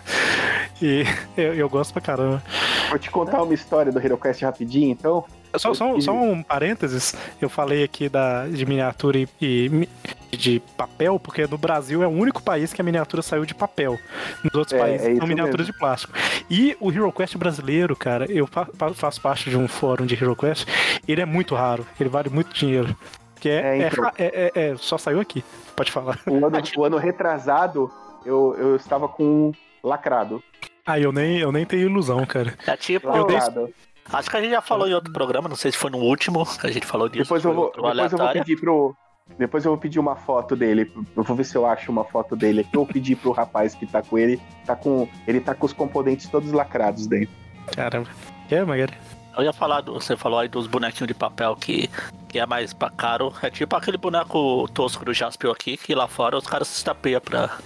E 0.80 1.04
eu, 1.36 1.54
eu 1.54 1.68
gosto 1.68 1.92
pra 1.92 2.02
caramba. 2.02 2.42
Vou 2.90 2.98
te 2.98 3.10
contar 3.10 3.42
uma 3.42 3.54
história 3.54 3.90
do 3.90 3.98
HeroQuest 3.98 4.42
rapidinho, 4.42 4.90
então. 4.90 5.24
Só, 5.56 5.72
só, 5.72 6.00
só 6.00 6.12
um 6.12 6.42
parênteses, 6.42 7.14
eu 7.40 7.48
falei 7.48 7.84
aqui 7.84 8.08
da, 8.08 8.44
de 8.46 8.66
miniatura 8.66 9.18
e, 9.18 9.28
e 9.40 9.88
de 10.36 10.60
papel, 10.76 11.18
porque 11.18 11.46
no 11.46 11.56
Brasil 11.58 12.02
é 12.02 12.06
o 12.06 12.10
único 12.10 12.42
país 12.42 12.72
que 12.72 12.80
a 12.80 12.84
miniatura 12.84 13.22
saiu 13.22 13.44
de 13.44 13.54
papel. 13.54 13.98
Nos 14.42 14.54
outros 14.54 14.72
É, 14.72 14.78
países 14.78 15.06
é 15.06 15.16
são 15.16 15.26
miniaturas 15.26 15.66
de 15.66 15.72
plástico. 15.72 16.12
E 16.50 16.76
o 16.80 16.90
HeroQuest 16.90 17.36
brasileiro, 17.36 17.94
cara, 17.96 18.26
eu 18.30 18.46
fa 18.46 18.66
fa- 18.74 18.94
faço 18.94 19.20
parte 19.20 19.50
de 19.50 19.56
um 19.56 19.66
fórum 19.68 20.06
de 20.06 20.14
HeroQuest, 20.14 20.66
ele 21.06 21.20
é 21.20 21.26
muito 21.26 21.54
raro, 21.54 21.86
ele 21.98 22.08
vale 22.08 22.28
muito 22.28 22.52
dinheiro. 22.54 22.96
Que 23.40 23.48
é, 23.48 23.54
É, 23.54 23.82
é 23.82 23.86
então. 23.88 24.10
é- 24.16 24.50
é- 24.54 24.68
é- 24.70 24.76
só 24.76 24.96
saiu 24.96 25.20
aqui, 25.20 25.44
pode 25.76 25.90
falar. 25.92 26.18
O 26.26 26.46
ano, 26.46 26.58
o 26.78 26.84
ano 26.84 26.96
retrasado, 26.96 27.90
eu, 28.24 28.56
eu 28.58 28.76
estava 28.76 29.06
com 29.08 29.24
um 29.24 29.52
lacrado. 29.88 30.42
Ah, 30.86 30.98
eu 30.98 31.12
nem, 31.12 31.38
eu 31.38 31.50
nem 31.52 31.64
tenho 31.66 31.82
ilusão, 31.88 32.24
cara. 32.26 32.54
É 32.66 32.76
tipo, 32.76 33.08
Eu 33.08 33.26
dei- 33.26 33.36
Lacrado. 33.36 33.68
acho 34.12 34.30
que 34.30 34.36
a 34.36 34.40
gente 34.40 34.50
já 34.50 34.60
falou 34.62 34.86
em 34.88 34.94
outro 34.94 35.12
programa, 35.12 35.48
não 35.48 35.56
sei 35.56 35.72
se 35.72 35.78
foi 35.78 35.90
no 35.90 35.98
último 35.98 36.44
que 36.58 36.66
a 36.66 36.70
gente 36.70 36.86
falou 36.86 37.08
disso. 37.08 37.24
Depois 37.24 37.44
eu 37.44 37.52
vou, 37.54 37.70
depois 37.74 38.12
eu 38.12 38.18
vou 38.18 38.28
pedir 38.32 38.58
pro. 38.60 38.96
Depois 39.38 39.64
eu 39.64 39.70
vou 39.70 39.78
pedir 39.78 39.98
uma 39.98 40.16
foto 40.16 40.54
dele. 40.54 40.90
Eu 41.16 41.22
vou 41.22 41.36
ver 41.36 41.44
se 41.44 41.56
eu 41.56 41.66
acho 41.66 41.90
uma 41.90 42.04
foto 42.04 42.36
dele 42.36 42.60
aqui. 42.60 42.76
Eu 42.76 42.86
pedi 42.86 43.16
pro 43.16 43.32
rapaz 43.32 43.74
que 43.74 43.86
tá 43.86 44.02
com 44.02 44.18
ele. 44.18 44.40
Tá 44.64 44.76
com, 44.76 45.08
ele 45.26 45.40
tá 45.40 45.54
com 45.54 45.66
os 45.66 45.72
componentes 45.72 46.28
todos 46.28 46.52
lacrados 46.52 47.06
dentro. 47.06 47.34
Caramba. 47.74 48.08
É, 48.50 48.62
Magari? 48.64 48.92
Eu 49.36 49.42
ia 49.42 49.52
falar, 49.52 49.80
do, 49.80 49.94
você 49.94 50.16
falou 50.16 50.38
aí 50.38 50.48
dos 50.48 50.66
bonequinhos 50.68 51.08
de 51.08 51.14
papel 51.14 51.56
que, 51.56 51.90
que 52.28 52.38
é 52.38 52.46
mais 52.46 52.72
pra 52.72 52.90
caro. 52.90 53.32
É 53.42 53.50
tipo 53.50 53.74
aquele 53.74 53.96
boneco 53.96 54.68
tosco 54.68 55.04
do 55.04 55.12
Jaspion 55.12 55.50
aqui, 55.50 55.76
que 55.76 55.94
lá 55.94 56.06
fora 56.06 56.36
os 56.36 56.46
caras 56.46 56.68
se 56.68 56.76
estapeiam 56.76 57.20
pra. 57.20 57.58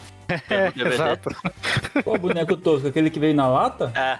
É, 0.48 0.70
DVD. 0.72 0.94
exato. 0.94 1.30
Qual 2.04 2.18
boneco 2.18 2.56
tosco? 2.56 2.88
Aquele 2.88 3.10
que 3.10 3.18
veio 3.18 3.34
na 3.34 3.48
lata? 3.48 3.92
É. 3.94 4.18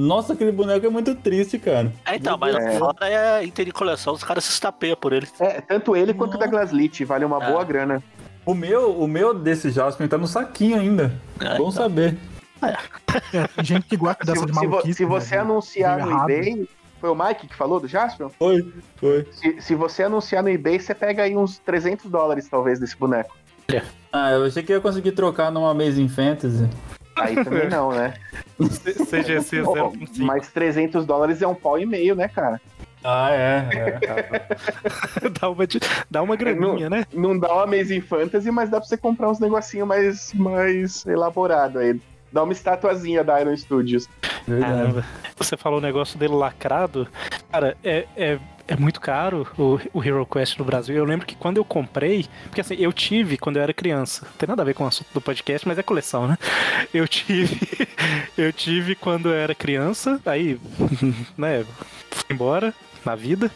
Nossa, 0.00 0.32
aquele 0.32 0.50
boneco 0.52 0.86
é 0.86 0.88
muito 0.88 1.14
triste, 1.14 1.58
cara. 1.58 1.92
É, 2.06 2.16
então, 2.16 2.38
mas 2.38 2.54
É. 2.56 2.78
fora 2.78 2.96
é 3.08 3.44
item 3.44 3.66
de 3.66 3.72
coleção, 3.72 4.14
os 4.14 4.24
caras 4.24 4.44
se 4.44 4.50
estapeiam 4.52 4.96
por 4.96 5.12
ele. 5.12 5.28
É, 5.38 5.60
tanto 5.60 5.94
ele 5.94 6.14
quanto 6.14 6.34
o 6.36 6.38
da 6.38 6.46
Glaslit. 6.46 7.04
Vale 7.04 7.24
uma 7.24 7.42
É. 7.42 7.50
boa 7.50 7.62
grana. 7.64 8.02
O 8.46 8.54
meu, 8.54 8.98
o 8.98 9.06
meu 9.06 9.34
desse 9.34 9.70
Jasper 9.70 10.08
tá 10.08 10.16
no 10.16 10.26
saquinho 10.26 10.78
ainda. 10.80 11.12
É, 11.40 11.48
Bom 11.58 11.68
então. 11.68 11.72
saber. 11.72 12.16
É, 12.62 13.46
tem 13.56 13.64
gente 13.64 13.86
que 13.86 13.96
gosta 13.96 14.24
dessa 14.24 14.46
de 14.46 14.52
se 14.54 14.60
vo- 14.66 14.70
maluquice. 14.70 14.94
se 14.94 15.04
você 15.04 15.34
né? 15.36 15.40
anunciar 15.42 15.98
no 15.98 16.10
errado. 16.10 16.30
eBay. 16.30 16.68
Foi 17.00 17.08
o 17.10 17.14
Mike 17.14 17.46
que 17.48 17.54
falou 17.56 17.80
do 17.80 17.88
Jaspion? 17.88 18.28
Foi, 18.28 18.72
foi. 18.96 19.26
Se, 19.32 19.60
se 19.60 19.74
você 19.74 20.02
anunciar 20.02 20.42
no 20.42 20.50
eBay, 20.50 20.78
você 20.78 20.94
pega 20.94 21.22
aí 21.22 21.34
uns 21.34 21.58
300 21.58 22.10
dólares, 22.10 22.46
talvez, 22.48 22.78
desse 22.78 22.96
boneco. 22.96 23.34
Ah, 24.12 24.32
eu 24.32 24.44
achei 24.44 24.62
que 24.62 24.72
ia 24.72 24.80
conseguir 24.80 25.12
trocar 25.12 25.50
numa 25.52 25.70
Amazing 25.70 26.08
Fantasy. 26.08 26.68
Aí 27.20 27.44
também 27.44 27.68
não, 27.68 27.92
né? 27.92 28.14
CGC 28.58 29.62
Pô, 29.62 29.74
0.5. 29.74 30.18
mas 30.18 30.48
300 30.48 31.04
dólares 31.06 31.40
é 31.42 31.46
um 31.46 31.54
pau 31.54 31.78
e 31.78 31.86
meio, 31.86 32.14
né, 32.14 32.28
cara? 32.28 32.60
Ah, 33.02 33.30
é. 33.30 33.68
é. 33.72 35.28
dá, 35.40 35.48
uma, 35.48 35.66
dá 36.10 36.22
uma 36.22 36.36
graninha, 36.36 36.90
né? 36.90 37.06
Não 37.12 37.38
dá 37.38 37.52
uma 37.52 37.64
Amazing 37.64 38.02
Fantasy, 38.02 38.50
mas 38.50 38.68
dá 38.68 38.78
pra 38.78 38.86
você 38.86 38.96
comprar 38.96 39.30
uns 39.30 39.40
negocinho 39.40 39.86
mais, 39.86 40.32
mais 40.34 41.06
elaborado 41.06 41.78
aí. 41.78 41.98
Dá 42.32 42.42
uma 42.42 42.52
estatuazinha 42.52 43.24
da 43.24 43.40
Iron 43.40 43.56
Studios. 43.56 44.08
Verdade. 44.46 45.04
Você 45.36 45.56
falou 45.56 45.78
o 45.78 45.82
negócio 45.82 46.18
dele 46.18 46.34
lacrado. 46.34 47.08
Cara, 47.50 47.76
é, 47.82 48.06
é, 48.16 48.38
é 48.70 48.76
muito 48.76 49.00
caro 49.00 49.48
o, 49.58 49.80
o 49.92 50.02
Hero 50.02 50.24
Quest 50.24 50.56
no 50.56 50.64
Brasil. 50.64 50.94
Eu 50.94 51.04
lembro 51.04 51.26
que 51.26 51.34
quando 51.34 51.56
eu 51.56 51.64
comprei, 51.64 52.26
porque 52.44 52.60
assim, 52.60 52.76
eu 52.78 52.92
tive 52.92 53.36
quando 53.36 53.56
eu 53.56 53.62
era 53.62 53.74
criança. 53.74 54.24
Não 54.24 54.32
tem 54.38 54.48
nada 54.48 54.62
a 54.62 54.64
ver 54.64 54.74
com 54.74 54.84
o 54.84 54.86
assunto 54.86 55.08
do 55.12 55.20
podcast, 55.20 55.66
mas 55.66 55.76
é 55.76 55.82
coleção, 55.82 56.28
né? 56.28 56.38
Eu 56.94 57.08
tive. 57.08 57.58
eu 58.38 58.52
tive 58.52 58.94
quando 58.94 59.28
eu 59.28 59.34
era 59.34 59.56
criança, 59.56 60.20
aí, 60.24 60.58
né, 61.36 61.66
fui 62.12 62.32
embora 62.32 62.72
na 63.04 63.16
vida. 63.16 63.50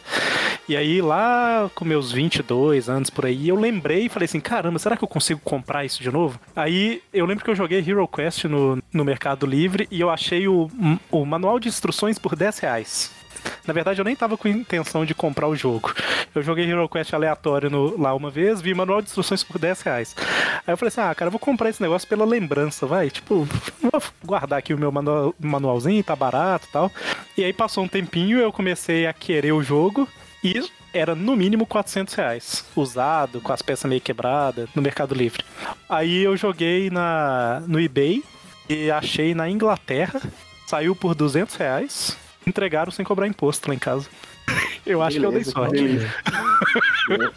E 0.67 0.75
aí, 0.75 0.99
lá 0.99 1.69
com 1.75 1.85
meus 1.85 2.11
22 2.11 2.89
anos 2.89 3.09
por 3.09 3.25
aí, 3.25 3.47
eu 3.47 3.55
lembrei 3.55 4.07
e 4.07 4.09
falei 4.09 4.25
assim: 4.25 4.41
caramba, 4.41 4.79
será 4.79 4.97
que 4.97 5.03
eu 5.03 5.07
consigo 5.07 5.39
comprar 5.41 5.85
isso 5.85 6.03
de 6.03 6.11
novo? 6.11 6.37
Aí 6.53 7.01
eu 7.13 7.25
lembro 7.25 7.45
que 7.45 7.49
eu 7.49 7.55
joguei 7.55 7.79
Hero 7.79 8.05
Quest 8.07 8.45
no, 8.45 8.83
no 8.91 9.05
Mercado 9.05 9.45
Livre 9.45 9.87
e 9.89 10.01
eu 10.01 10.09
achei 10.09 10.45
o, 10.47 10.69
o 11.09 11.25
manual 11.25 11.57
de 11.57 11.69
instruções 11.69 12.19
por 12.19 12.35
10 12.35 12.59
reais. 12.59 13.24
Na 13.65 13.73
verdade, 13.73 13.99
eu 13.99 14.05
nem 14.05 14.15
tava 14.15 14.37
com 14.37 14.47
intenção 14.47 15.05
de 15.05 15.13
comprar 15.15 15.47
o 15.47 15.55
jogo. 15.55 15.93
Eu 16.33 16.43
joguei 16.43 16.69
Hero 16.69 16.87
Quest 16.89 17.13
aleatório 17.13 17.69
no- 17.69 17.99
lá 17.99 18.13
uma 18.13 18.29
vez, 18.29 18.61
vi 18.61 18.73
manual 18.73 19.01
de 19.01 19.07
instruções 19.07 19.43
por 19.43 19.57
10 19.57 19.81
reais. 19.81 20.15
Aí 20.65 20.73
eu 20.73 20.77
falei 20.77 20.89
assim: 20.89 21.01
ah, 21.01 21.15
cara, 21.15 21.27
eu 21.27 21.31
vou 21.31 21.39
comprar 21.39 21.69
esse 21.69 21.81
negócio 21.81 22.07
pela 22.07 22.25
lembrança, 22.25 22.85
vai. 22.85 23.09
Tipo, 23.09 23.47
vou 23.81 24.01
guardar 24.23 24.59
aqui 24.59 24.73
o 24.73 24.77
meu 24.77 24.91
manual, 24.91 25.33
manualzinho, 25.39 26.03
tá 26.03 26.15
barato 26.15 26.67
e 26.69 26.71
tal. 26.71 26.91
E 27.37 27.43
aí 27.43 27.53
passou 27.53 27.83
um 27.83 27.87
tempinho, 27.87 28.37
eu 28.39 28.51
comecei 28.51 29.07
a 29.07 29.13
querer 29.13 29.51
o 29.51 29.63
jogo 29.63 30.07
e 30.43 30.63
era 30.93 31.13
no 31.15 31.35
mínimo 31.35 31.65
400 31.65 32.13
reais. 32.13 32.65
Usado, 32.75 33.41
com 33.41 33.51
as 33.51 33.61
peças 33.61 33.89
meio 33.89 33.99
quebradas, 34.01 34.69
no 34.75 34.81
Mercado 34.81 35.13
Livre. 35.15 35.43
Aí 35.89 36.23
eu 36.23 36.37
joguei 36.37 36.89
na, 36.89 37.61
no 37.67 37.79
eBay 37.79 38.23
e 38.69 38.89
achei 38.89 39.33
na 39.35 39.49
Inglaterra, 39.49 40.21
saiu 40.65 40.95
por 40.95 41.13
200 41.13 41.55
reais, 41.55 42.17
entregaram 42.47 42.91
sem 42.91 43.05
cobrar 43.05 43.27
imposto 43.27 43.67
lá 43.69 43.75
em 43.75 43.79
casa. 43.79 44.07
Eu 44.85 45.01
acho 45.01 45.17
que 45.19 45.25
eu 45.25 45.31
dei 45.31 45.39
Beleza, 45.39 45.51
sorte. 45.51 45.81
beleza. 45.81 46.13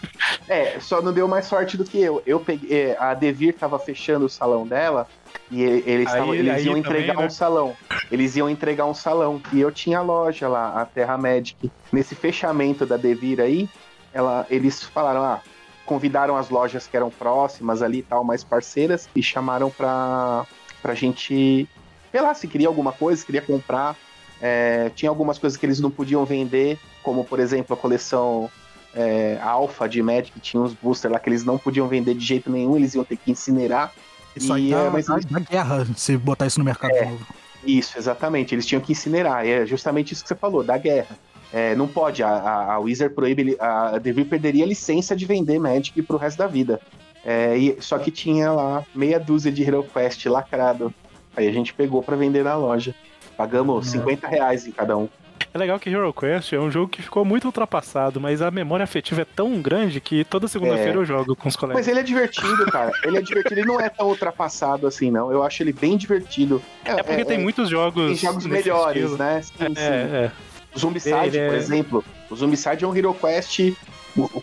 É, 0.48 0.78
só 0.80 1.00
não 1.02 1.12
deu 1.12 1.26
mais 1.28 1.46
sorte 1.46 1.76
do 1.76 1.84
que 1.84 2.00
eu. 2.00 2.22
Eu 2.26 2.40
peguei. 2.40 2.90
é, 2.90 2.96
A 2.98 3.12
Devir 3.14 3.54
tava 3.54 3.78
fechando 3.78 4.26
o 4.26 4.28
salão 4.28 4.66
dela 4.66 5.06
e 5.50 5.62
eles, 5.62 6.08
Aí- 6.08 6.18
tavam- 6.18 6.34
eles 6.34 6.52
aí 6.54 6.64
iam 6.64 6.74
também, 6.82 7.00
entregar 7.02 7.16
né? 7.20 7.26
um 7.26 7.30
salão. 7.30 7.76
Eles 8.10 8.36
iam 8.36 8.48
entregar 8.50 8.84
um 8.86 8.94
salão. 8.94 9.40
E 9.52 9.60
eu 9.60 9.70
tinha 9.70 9.98
a 9.98 10.02
loja 10.02 10.48
lá, 10.48 10.80
a 10.80 10.84
Terra 10.86 11.16
Magic. 11.18 11.70
Nesse 11.92 12.14
fechamento 12.14 12.84
da 12.86 12.96
Devir 12.96 13.40
aí, 13.40 13.68
ela, 14.12 14.46
eles 14.50 14.82
falaram: 14.82 15.22
ah, 15.22 15.40
convidaram 15.84 16.36
as 16.36 16.48
lojas 16.50 16.86
que 16.86 16.96
eram 16.96 17.10
próximas 17.10 17.82
ali 17.82 17.98
e 17.98 18.02
tal, 18.02 18.24
mais 18.24 18.42
parceiras, 18.44 19.08
e 19.14 19.22
chamaram 19.22 19.70
pra, 19.70 20.44
pra 20.82 20.94
gente. 20.94 21.68
Sei 22.10 22.20
lá, 22.22 22.32
se 22.34 22.46
queria 22.48 22.68
alguma 22.68 22.92
coisa, 22.92 23.20
se 23.20 23.26
queria 23.26 23.42
comprar. 23.42 23.96
É, 24.40 24.90
tinha 24.94 25.08
algumas 25.10 25.38
coisas 25.38 25.56
que 25.56 25.66
eles 25.66 25.80
não 25.80 25.90
podiam 25.90 26.24
vender, 26.24 26.78
como 27.02 27.24
por 27.24 27.40
exemplo 27.40 27.74
a 27.74 27.76
coleção 27.76 28.48
é, 28.94 29.38
Alpha 29.42 29.88
de 29.88 30.02
Magic, 30.02 30.38
tinha 30.40 30.62
uns 30.62 30.72
boosters 30.72 31.12
lá 31.12 31.18
que 31.18 31.28
eles 31.28 31.44
não 31.44 31.58
podiam 31.58 31.88
vender 31.88 32.14
de 32.14 32.24
jeito 32.24 32.50
nenhum, 32.50 32.76
eles 32.76 32.94
iam 32.94 33.04
ter 33.04 33.16
que 33.16 33.30
incinerar. 33.30 33.92
Isso 34.36 34.52
aí 34.52 34.68
E, 34.68 34.70
dá, 34.70 34.78
é, 34.82 34.90
mas 34.90 35.06
dá- 35.06 35.18
dá 35.30 35.40
guerra 35.40 35.86
se 35.96 36.16
botar 36.16 36.46
isso 36.46 36.58
no 36.58 36.64
mercado 36.64 36.92
de 36.92 37.04
novo. 37.04 37.26
Isso, 37.64 37.98
exatamente. 37.98 38.54
Eles 38.54 38.64
tinham 38.64 38.80
que 38.80 38.92
incinerar. 38.92 39.44
É 39.44 39.66
justamente 39.66 40.12
isso 40.14 40.22
que 40.22 40.28
você 40.28 40.34
falou, 40.36 40.62
da 40.62 40.78
guerra. 40.78 41.18
É, 41.52 41.74
não 41.74 41.88
pode, 41.88 42.22
a, 42.22 42.28
a, 42.28 42.74
a 42.74 42.78
Wizard 42.78 43.12
proíbe, 43.14 43.56
a 43.58 43.98
Devir 43.98 44.26
perderia 44.26 44.64
a 44.64 44.66
licença 44.68 45.16
de 45.16 45.24
vender 45.26 45.58
Magic 45.58 46.00
pro 46.02 46.16
resto 46.16 46.38
da 46.38 46.46
vida. 46.46 46.80
É, 47.24 47.58
e- 47.58 47.76
só 47.80 47.98
que 47.98 48.10
tinha 48.12 48.52
lá 48.52 48.84
meia 48.94 49.18
dúzia 49.18 49.50
de 49.50 49.62
Hero 49.64 49.82
Quest 49.82 50.24
lacrado. 50.26 50.94
Aí 51.36 51.48
a 51.48 51.52
gente 51.52 51.74
pegou 51.74 52.02
pra 52.02 52.16
vender 52.16 52.44
na 52.44 52.54
loja. 52.54 52.94
Pagamos 53.38 53.86
50 53.90 54.26
reais 54.26 54.66
em 54.66 54.72
cada 54.72 54.96
um. 54.98 55.08
É 55.54 55.56
legal 55.56 55.78
que 55.78 55.88
Hero 55.88 56.12
Quest 56.12 56.52
é 56.52 56.58
um 56.58 56.70
jogo 56.70 56.88
que 56.88 57.00
ficou 57.00 57.24
muito 57.24 57.44
ultrapassado, 57.46 58.20
mas 58.20 58.42
a 58.42 58.50
memória 58.50 58.82
afetiva 58.82 59.22
é 59.22 59.24
tão 59.24 59.62
grande 59.62 60.00
que 60.00 60.24
toda 60.24 60.46
segunda-feira 60.48 60.90
É. 60.92 60.96
eu 60.96 61.04
jogo 61.04 61.34
com 61.36 61.48
os 61.48 61.54
colegas. 61.56 61.78
Mas 61.80 61.88
ele 61.88 62.00
é 62.00 62.02
divertido, 62.02 62.66
cara. 62.66 62.90
Ele 63.04 63.16
é 63.16 63.22
divertido. 63.22 63.60
Ele 63.60 63.66
não 63.66 63.80
é 63.80 63.88
tão 63.88 64.08
ultrapassado 64.08 64.86
assim, 64.88 65.10
não. 65.10 65.32
Eu 65.32 65.42
acho 65.44 65.62
ele 65.62 65.72
bem 65.72 65.96
divertido. 65.96 66.60
É 66.84 67.00
porque 67.02 67.24
tem 67.24 67.38
muitos 67.38 67.70
jogos. 67.70 68.06
tem 68.08 68.16
jogos 68.16 68.44
melhores, 68.44 69.02
estilo. 69.04 69.16
né? 69.18 69.40
Sim, 69.42 69.52
sim. 69.56 69.74
É, 69.76 69.84
é. 69.84 70.32
O 70.74 70.78
Zombicide, 70.78 71.14
Ele 71.28 71.38
é- 71.38 71.46
por 71.48 71.56
exemplo. 71.56 72.04
O 72.28 72.36
Zombicide 72.36 72.84
é 72.84 72.88
um 72.88 72.94
Hero 72.94 73.14
Quest 73.14 73.72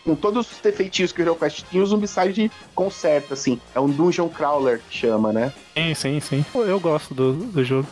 com 0.06 0.16
todos 0.16 0.50
os 0.52 0.58
defeitinhos 0.60 1.12
que 1.12 1.22
o 1.22 1.24
Hero 1.24 1.36
Quest 1.36 1.66
tinha, 1.70 1.84
o 1.84 1.86
Zombicide 1.86 2.50
conserta, 2.74 3.34
assim. 3.34 3.60
É 3.76 3.80
um 3.80 3.90
Dungeon 3.90 4.30
Crawler 4.30 4.80
que 4.90 4.98
chama, 4.98 5.32
né? 5.34 5.52
Sim, 5.76 5.94
sim, 5.94 6.20
sim. 6.22 6.46
Eu 6.56 6.80
gosto 6.80 7.14
do, 7.14 7.34
do 7.34 7.64
jogo. 7.64 7.88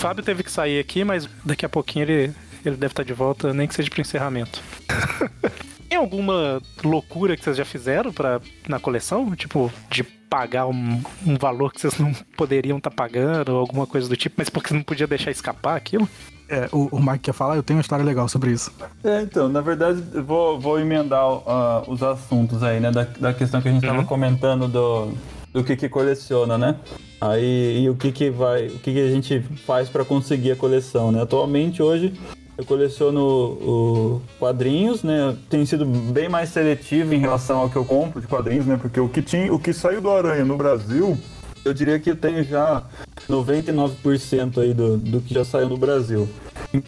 Fábio 0.00 0.24
teve 0.24 0.42
que 0.42 0.50
sair 0.50 0.80
aqui, 0.80 1.04
mas 1.04 1.28
daqui 1.44 1.66
a 1.66 1.68
pouquinho 1.68 2.04
ele, 2.04 2.34
ele 2.64 2.74
deve 2.74 2.92
estar 2.92 3.02
de 3.02 3.12
volta, 3.12 3.52
nem 3.52 3.68
que 3.68 3.74
seja 3.74 3.90
pro 3.90 4.00
encerramento. 4.00 4.58
Tem 5.90 5.98
alguma 5.98 6.62
loucura 6.82 7.36
que 7.36 7.44
vocês 7.44 7.54
já 7.54 7.66
fizeram 7.66 8.10
pra, 8.10 8.40
na 8.66 8.80
coleção? 8.80 9.36
Tipo, 9.36 9.70
de 9.90 10.02
pagar 10.02 10.66
um, 10.68 11.02
um 11.26 11.36
valor 11.36 11.70
que 11.70 11.82
vocês 11.82 11.98
não 11.98 12.14
poderiam 12.34 12.78
estar 12.78 12.90
pagando, 12.90 13.52
ou 13.52 13.58
alguma 13.58 13.86
coisa 13.86 14.08
do 14.08 14.16
tipo, 14.16 14.36
mas 14.38 14.48
porque 14.48 14.72
não 14.72 14.82
podia 14.82 15.06
deixar 15.06 15.32
escapar 15.32 15.76
aquilo? 15.76 16.08
É, 16.48 16.66
o, 16.72 16.96
o 16.96 16.98
Mike 16.98 17.18
quer 17.18 17.34
falar, 17.34 17.56
eu 17.56 17.62
tenho 17.62 17.76
uma 17.76 17.82
história 17.82 18.04
legal 18.04 18.26
sobre 18.26 18.52
isso. 18.52 18.72
É, 19.04 19.20
então, 19.20 19.50
na 19.50 19.60
verdade, 19.60 20.02
eu 20.14 20.24
vou, 20.24 20.58
vou 20.58 20.80
emendar 20.80 21.20
ah, 21.46 21.82
os 21.86 22.02
assuntos 22.02 22.62
aí, 22.62 22.80
né? 22.80 22.90
Da, 22.90 23.02
da 23.02 23.34
questão 23.34 23.60
que 23.60 23.68
a 23.68 23.72
gente 23.72 23.86
tava 23.86 24.04
comentando 24.04 24.66
do, 24.66 25.12
do 25.52 25.64
que 25.64 25.76
que 25.76 25.88
coleciona, 25.88 26.56
né? 26.56 26.76
Aí, 27.20 27.82
e 27.82 27.90
o 27.90 27.94
que 27.94 28.12
que 28.12 28.30
vai, 28.30 28.66
o 28.66 28.78
que 28.78 28.92
que 28.92 29.00
a 29.00 29.10
gente 29.10 29.40
faz 29.66 29.88
para 29.88 30.04
conseguir 30.04 30.52
a 30.52 30.56
coleção, 30.56 31.10
né? 31.12 31.22
Atualmente, 31.22 31.82
hoje, 31.82 32.12
eu 32.56 32.64
coleciono 32.64 33.20
o, 33.20 34.22
quadrinhos, 34.38 35.02
né? 35.02 35.36
Tem 35.48 35.64
sido 35.64 35.84
bem 35.84 36.28
mais 36.28 36.50
seletivo 36.50 37.14
em 37.14 37.18
relação 37.18 37.58
ao 37.58 37.70
que 37.70 37.76
eu 37.76 37.84
compro 37.84 38.20
de 38.20 38.26
quadrinhos, 38.26 38.66
né? 38.66 38.78
Porque 38.80 39.00
o 39.00 39.08
que, 39.08 39.22
tinha, 39.22 39.52
o 39.52 39.58
que 39.58 39.72
saiu 39.72 40.00
do 40.00 40.10
Aranha 40.10 40.44
no 40.44 40.56
Brasil, 40.56 41.18
eu 41.64 41.74
diria 41.74 41.98
que 41.98 42.10
eu 42.10 42.16
tenho 42.16 42.44
já 42.44 42.84
99% 43.28 44.58
aí 44.58 44.72
do, 44.72 44.96
do 44.96 45.20
que 45.20 45.34
já 45.34 45.44
saiu 45.44 45.68
no 45.68 45.76
Brasil. 45.76 46.28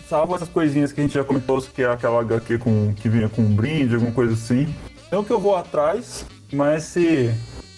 Salvo 0.08 0.34
essas 0.34 0.48
coisinhas 0.48 0.92
que 0.92 1.00
a 1.00 1.04
gente 1.04 1.14
já 1.14 1.24
comentou, 1.24 1.60
que 1.60 1.82
é 1.82 1.86
aquela 1.86 2.20
HQ 2.20 2.58
com, 2.58 2.94
que 2.94 3.08
vinha 3.08 3.28
com 3.28 3.42
um 3.42 3.54
brinde, 3.54 3.94
alguma 3.94 4.12
coisa 4.12 4.34
assim. 4.34 4.72
Não 5.10 5.24
que 5.24 5.32
eu 5.32 5.40
vou 5.40 5.56
atrás, 5.56 6.24
mas 6.52 6.84
se 6.84 7.34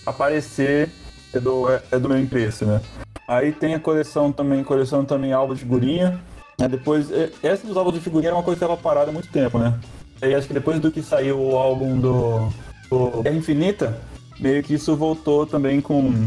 aparecer 0.06 0.88
é 1.32 1.40
do, 1.40 1.68
é, 1.68 1.98
do 1.98 2.08
meu 2.08 2.18
interesse, 2.18 2.64
né? 2.64 2.80
Aí 3.26 3.52
tem 3.52 3.74
a 3.74 3.80
coleção 3.80 4.30
também, 4.30 4.62
coleção 4.62 5.04
também 5.04 5.32
álbum 5.32 5.54
de 5.54 5.60
figurinha. 5.60 6.20
Né? 6.58 6.68
Depois, 6.68 7.10
é- 7.10 7.30
essa 7.42 7.66
dos 7.66 7.76
álbuns 7.76 7.94
de 7.94 8.00
figurinha 8.00 8.30
é 8.30 8.34
uma 8.34 8.42
coisa 8.42 8.58
que 8.58 8.64
estava 8.64 8.80
parada 8.80 9.10
há 9.10 9.12
muito 9.12 9.28
tempo, 9.28 9.58
né? 9.58 9.74
Aí 10.22 10.34
acho 10.34 10.46
que 10.46 10.54
depois 10.54 10.78
do 10.78 10.90
que 10.90 11.02
saiu 11.02 11.40
o 11.40 11.56
álbum 11.56 11.98
do, 11.98 12.48
do 12.90 13.28
Infinita, 13.28 13.98
meio 14.38 14.62
que 14.62 14.74
isso 14.74 14.94
voltou 14.96 15.46
também 15.46 15.80
com. 15.80 16.26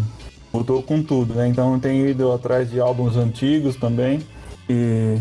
Voltou 0.51 0.81
com 0.81 1.01
tudo, 1.03 1.33
né? 1.35 1.47
Então 1.47 1.79
tem 1.79 2.07
ido 2.07 2.31
atrás 2.31 2.69
de 2.69 2.79
álbuns 2.79 3.15
antigos 3.15 3.75
também. 3.75 4.21
E, 4.69 5.17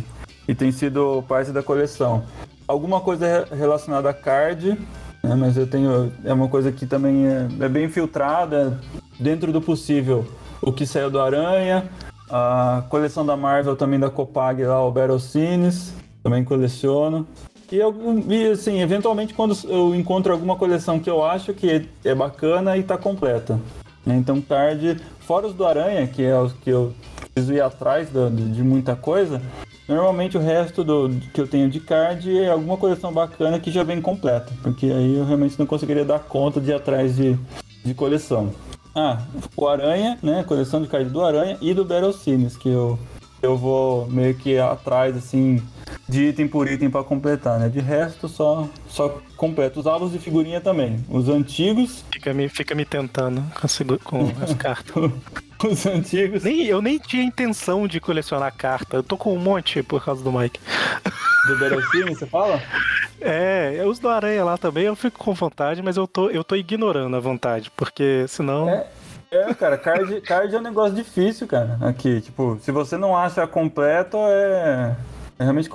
e 0.48 0.54
tem 0.54 0.72
sido 0.72 1.22
parte 1.28 1.52
da 1.52 1.62
coleção. 1.62 2.24
Alguma 2.66 3.00
coisa 3.00 3.26
re- 3.48 3.56
relacionada 3.56 4.10
a 4.10 4.14
card, 4.14 4.76
né? 5.28 5.34
mas 5.34 5.56
eu 5.56 5.66
tenho. 5.66 6.12
É 6.24 6.32
uma 6.32 6.48
coisa 6.48 6.70
que 6.72 6.86
também 6.86 7.26
é, 7.26 7.48
é 7.60 7.68
bem 7.68 7.88
filtrada, 7.88 8.80
dentro 9.18 9.52
do 9.52 9.60
possível. 9.60 10.26
O 10.62 10.72
que 10.72 10.86
saiu 10.86 11.10
do 11.10 11.20
Aranha, 11.20 11.84
a 12.30 12.84
coleção 12.88 13.24
da 13.26 13.36
Marvel 13.36 13.76
também 13.76 13.98
da 14.00 14.08
Copag 14.10 14.62
lá, 14.64 14.82
o 14.84 14.90
Battle 14.90 15.18
Scenes, 15.20 15.92
também 16.22 16.44
coleciono. 16.44 17.26
E, 17.70 17.82
algum- 17.82 18.22
e 18.30 18.48
assim, 18.50 18.80
eventualmente 18.80 19.34
quando 19.34 19.56
eu 19.68 19.94
encontro 19.94 20.32
alguma 20.32 20.54
coleção 20.56 21.00
que 21.00 21.10
eu 21.10 21.24
acho 21.24 21.52
que 21.52 21.88
é 22.04 22.14
bacana 22.14 22.76
e 22.76 22.82
tá 22.82 22.96
completa. 22.96 23.58
né? 24.04 24.14
Então 24.16 24.40
card, 24.40 24.98
fora 25.20 25.48
os 25.48 25.54
do 25.54 25.66
Aranha, 25.66 26.06
que 26.06 26.22
é 26.22 26.38
os 26.40 26.52
que 26.52 26.70
eu 26.70 26.92
preciso 27.36 27.52
ir 27.52 27.60
atrás 27.60 28.08
de, 28.10 28.50
de 28.50 28.62
muita 28.62 28.96
coisa, 28.96 29.42
normalmente 29.86 30.38
o 30.38 30.40
resto 30.40 30.82
do, 30.82 31.10
que 31.34 31.40
eu 31.40 31.46
tenho 31.46 31.68
de 31.68 31.80
card 31.80 32.38
é 32.38 32.50
alguma 32.50 32.78
coleção 32.78 33.12
bacana 33.12 33.60
que 33.60 33.70
já 33.70 33.82
vem 33.82 34.00
completa. 34.00 34.50
Porque 34.62 34.86
aí 34.86 35.18
eu 35.18 35.24
realmente 35.26 35.58
não 35.58 35.66
conseguiria 35.66 36.04
dar 36.04 36.20
conta 36.20 36.58
de 36.58 36.70
ir 36.70 36.74
atrás 36.74 37.16
de, 37.16 37.38
de 37.84 37.92
coleção. 37.92 38.54
Ah, 38.94 39.20
o 39.54 39.68
Aranha, 39.68 40.18
né? 40.22 40.42
Coleção 40.44 40.80
de 40.80 40.88
card 40.88 41.10
do 41.10 41.22
Aranha 41.22 41.58
e 41.60 41.74
do 41.74 41.84
Battle 41.84 42.14
Scenes, 42.14 42.56
que 42.56 42.70
eu, 42.70 42.98
eu 43.42 43.54
vou 43.54 44.06
meio 44.06 44.34
que 44.34 44.56
atrás, 44.56 45.14
assim, 45.14 45.62
de 46.08 46.24
item 46.28 46.46
por 46.46 46.70
item 46.70 46.88
pra 46.90 47.02
completar, 47.02 47.58
né? 47.58 47.68
De 47.68 47.80
resto, 47.80 48.28
só, 48.28 48.68
só 48.88 49.20
completo. 49.36 49.80
Os 49.80 49.86
álbuns 49.86 50.12
de 50.12 50.18
figurinha 50.18 50.60
também. 50.60 51.04
Os 51.08 51.28
antigos, 51.28 52.04
Fica 52.12 52.32
me, 52.32 52.48
fica 52.48 52.74
me 52.74 52.84
tentando 52.84 53.42
com, 54.04 54.32
as 54.42 54.54
cartas. 54.54 55.10
os 55.64 55.86
antigos. 55.86 56.44
Nem, 56.44 56.66
eu 56.66 56.80
nem 56.80 56.98
tinha 56.98 57.22
intenção 57.22 57.86
de 57.88 58.00
colecionar 58.00 58.54
carta. 58.56 58.96
Eu 58.96 59.02
tô 59.02 59.16
com 59.16 59.34
um 59.34 59.38
monte 59.38 59.82
por 59.82 60.04
causa 60.04 60.22
do 60.22 60.32
Mike. 60.32 60.60
Do 61.46 61.58
Battlefield, 61.58 62.14
você 62.14 62.26
fala? 62.26 62.60
É, 63.20 63.74
eu 63.78 63.88
uso 63.88 64.02
do 64.02 64.08
Aranha 64.08 64.44
lá 64.44 64.58
também, 64.58 64.84
eu 64.84 64.96
fico 64.96 65.18
com 65.18 65.32
vontade, 65.32 65.82
mas 65.82 65.96
eu 65.96 66.06
tô, 66.06 66.28
eu 66.28 66.44
tô 66.44 66.54
ignorando 66.54 67.16
a 67.16 67.20
vontade, 67.20 67.70
porque 67.76 68.24
senão. 68.28 68.68
É. 68.68 68.86
É, 69.28 69.52
cara, 69.54 69.76
card, 69.76 70.20
card 70.20 70.54
é 70.54 70.58
um 70.58 70.62
negócio 70.62 70.94
difícil, 70.94 71.48
cara. 71.48 71.76
Aqui, 71.80 72.20
tipo, 72.20 72.58
se 72.62 72.70
você 72.70 72.96
não 72.96 73.16
acha 73.16 73.44
completo, 73.46 74.16
é, 74.18 74.94
é 75.38 75.44
realmente 75.44 75.70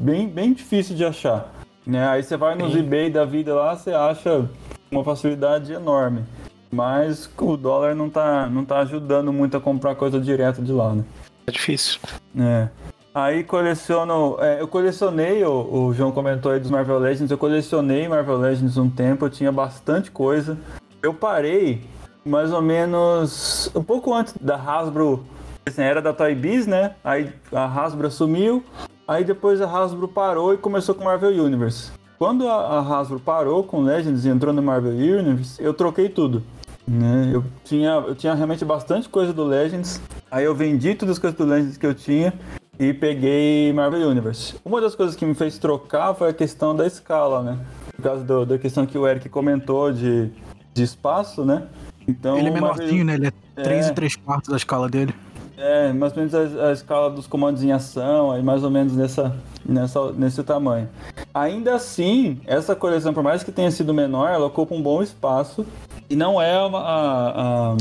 bem, 0.00 0.28
bem 0.28 0.52
difícil 0.52 0.96
de 0.96 1.04
achar. 1.04 1.52
Né? 1.86 2.06
Aí 2.08 2.22
você 2.22 2.36
vai 2.36 2.54
nos 2.54 2.72
Sim. 2.72 2.80
eBay 2.80 3.10
da 3.10 3.24
vida 3.24 3.54
lá, 3.54 3.76
você 3.76 3.92
acha 3.92 4.48
uma 4.90 5.04
facilidade 5.04 5.72
enorme. 5.72 6.24
Mas 6.70 7.30
o 7.38 7.56
dólar 7.56 7.94
não 7.94 8.10
tá, 8.10 8.48
não 8.48 8.64
tá 8.64 8.80
ajudando 8.80 9.32
muito 9.32 9.56
a 9.56 9.60
comprar 9.60 9.94
coisa 9.94 10.20
direto 10.20 10.60
de 10.62 10.72
lá, 10.72 10.92
né? 10.92 11.04
É 11.46 11.50
difícil. 11.52 12.00
É. 12.38 12.68
Aí 13.14 13.44
coleciono. 13.44 14.36
é, 14.40 14.60
eu 14.60 14.68
colecionei, 14.68 15.42
o, 15.44 15.86
o 15.86 15.94
João 15.94 16.12
comentou 16.12 16.52
aí 16.52 16.60
dos 16.60 16.70
Marvel 16.70 16.98
Legends, 16.98 17.30
eu 17.30 17.38
colecionei 17.38 18.06
Marvel 18.08 18.36
Legends 18.36 18.76
um 18.76 18.90
tempo, 18.90 19.24
eu 19.24 19.30
tinha 19.30 19.50
bastante 19.50 20.10
coisa. 20.10 20.58
Eu 21.02 21.14
parei 21.14 21.82
mais 22.26 22.52
ou 22.52 22.60
menos 22.60 23.70
um 23.74 23.82
pouco 23.82 24.12
antes 24.12 24.34
da 24.38 24.56
Hasbro. 24.56 25.24
Assim, 25.68 25.82
era 25.82 26.00
da 26.00 26.12
Toy 26.12 26.32
Biz, 26.34 26.66
né? 26.68 26.94
Aí 27.02 27.28
a 27.52 27.64
Hasbro 27.66 28.08
sumiu. 28.08 28.62
Aí 29.06 29.24
depois 29.24 29.60
a 29.60 29.66
Hasbro 29.66 30.06
parou 30.06 30.54
e 30.54 30.56
começou 30.56 30.94
com 30.94 31.02
Marvel 31.04 31.30
Universe. 31.42 31.90
Quando 32.18 32.48
a, 32.48 32.54
a 32.54 32.80
Hasbro 32.80 33.18
parou 33.18 33.64
com 33.64 33.82
Legends 33.82 34.24
e 34.24 34.28
entrou 34.28 34.54
no 34.54 34.62
Marvel 34.62 34.92
Universe, 34.92 35.60
eu 35.62 35.74
troquei 35.74 36.08
tudo. 36.08 36.42
Né? 36.86 37.30
Eu, 37.32 37.44
tinha, 37.64 37.90
eu 37.94 38.14
tinha 38.14 38.32
realmente 38.32 38.64
bastante 38.64 39.08
coisa 39.08 39.32
do 39.32 39.42
Legends. 39.44 40.00
Aí 40.30 40.44
eu 40.44 40.54
vendi 40.54 40.94
todas 40.94 41.16
as 41.16 41.18
coisas 41.18 41.36
do 41.36 41.44
Legends 41.44 41.76
que 41.76 41.84
eu 41.86 41.94
tinha 41.94 42.32
e 42.78 42.94
peguei 42.94 43.72
Marvel 43.72 44.08
Universe. 44.08 44.54
Uma 44.64 44.80
das 44.80 44.94
coisas 44.94 45.16
que 45.16 45.26
me 45.26 45.34
fez 45.34 45.58
trocar 45.58 46.14
foi 46.14 46.28
a 46.30 46.32
questão 46.32 46.76
da 46.76 46.86
escala, 46.86 47.42
né? 47.42 47.58
Por 47.96 48.02
causa 48.04 48.22
do- 48.22 48.46
da 48.46 48.56
questão 48.56 48.86
que 48.86 48.96
o 48.96 49.06
Eric 49.06 49.28
comentou 49.28 49.92
de, 49.92 50.30
de 50.72 50.82
espaço, 50.84 51.44
né? 51.44 51.64
Então, 52.06 52.38
Ele 52.38 52.48
é 52.48 52.50
o 52.52 52.54
Marvel- 52.60 52.76
menorzinho, 52.76 53.04
né? 53.04 53.14
Ele 53.14 53.26
é 53.26 53.32
3 53.64 53.86
É. 53.86 53.90
e 53.90 53.94
3 53.94 54.14
quartos 54.16 54.48
da 54.50 54.56
escala 54.56 54.88
dele. 54.88 55.12
É, 55.56 55.92
mais 55.92 56.12
ou 56.12 56.18
menos 56.18 56.34
a, 56.34 56.68
a 56.68 56.72
escala 56.72 57.10
dos 57.10 57.26
comandos 57.26 57.62
em 57.62 57.72
ação, 57.72 58.30
aí 58.32 58.42
mais 58.42 58.62
ou 58.62 58.70
menos 58.70 58.94
nessa, 58.94 59.34
nessa, 59.64 60.12
nesse 60.12 60.42
tamanho. 60.42 60.88
Ainda 61.34 61.74
assim, 61.74 62.40
essa 62.46 62.74
coleção, 62.76 63.12
por 63.14 63.22
mais 63.22 63.42
que 63.42 63.52
tenha 63.52 63.70
sido 63.70 63.92
menor, 63.94 64.28
ela 64.30 64.46
ocupa 64.46 64.74
um 64.74 64.82
bom 64.82 65.02
espaço 65.02 65.66
e 66.08 66.16
não 66.16 66.40
é 66.40 66.62
uma. 66.64 66.80
a- 66.80 67.30
a- 67.72 67.76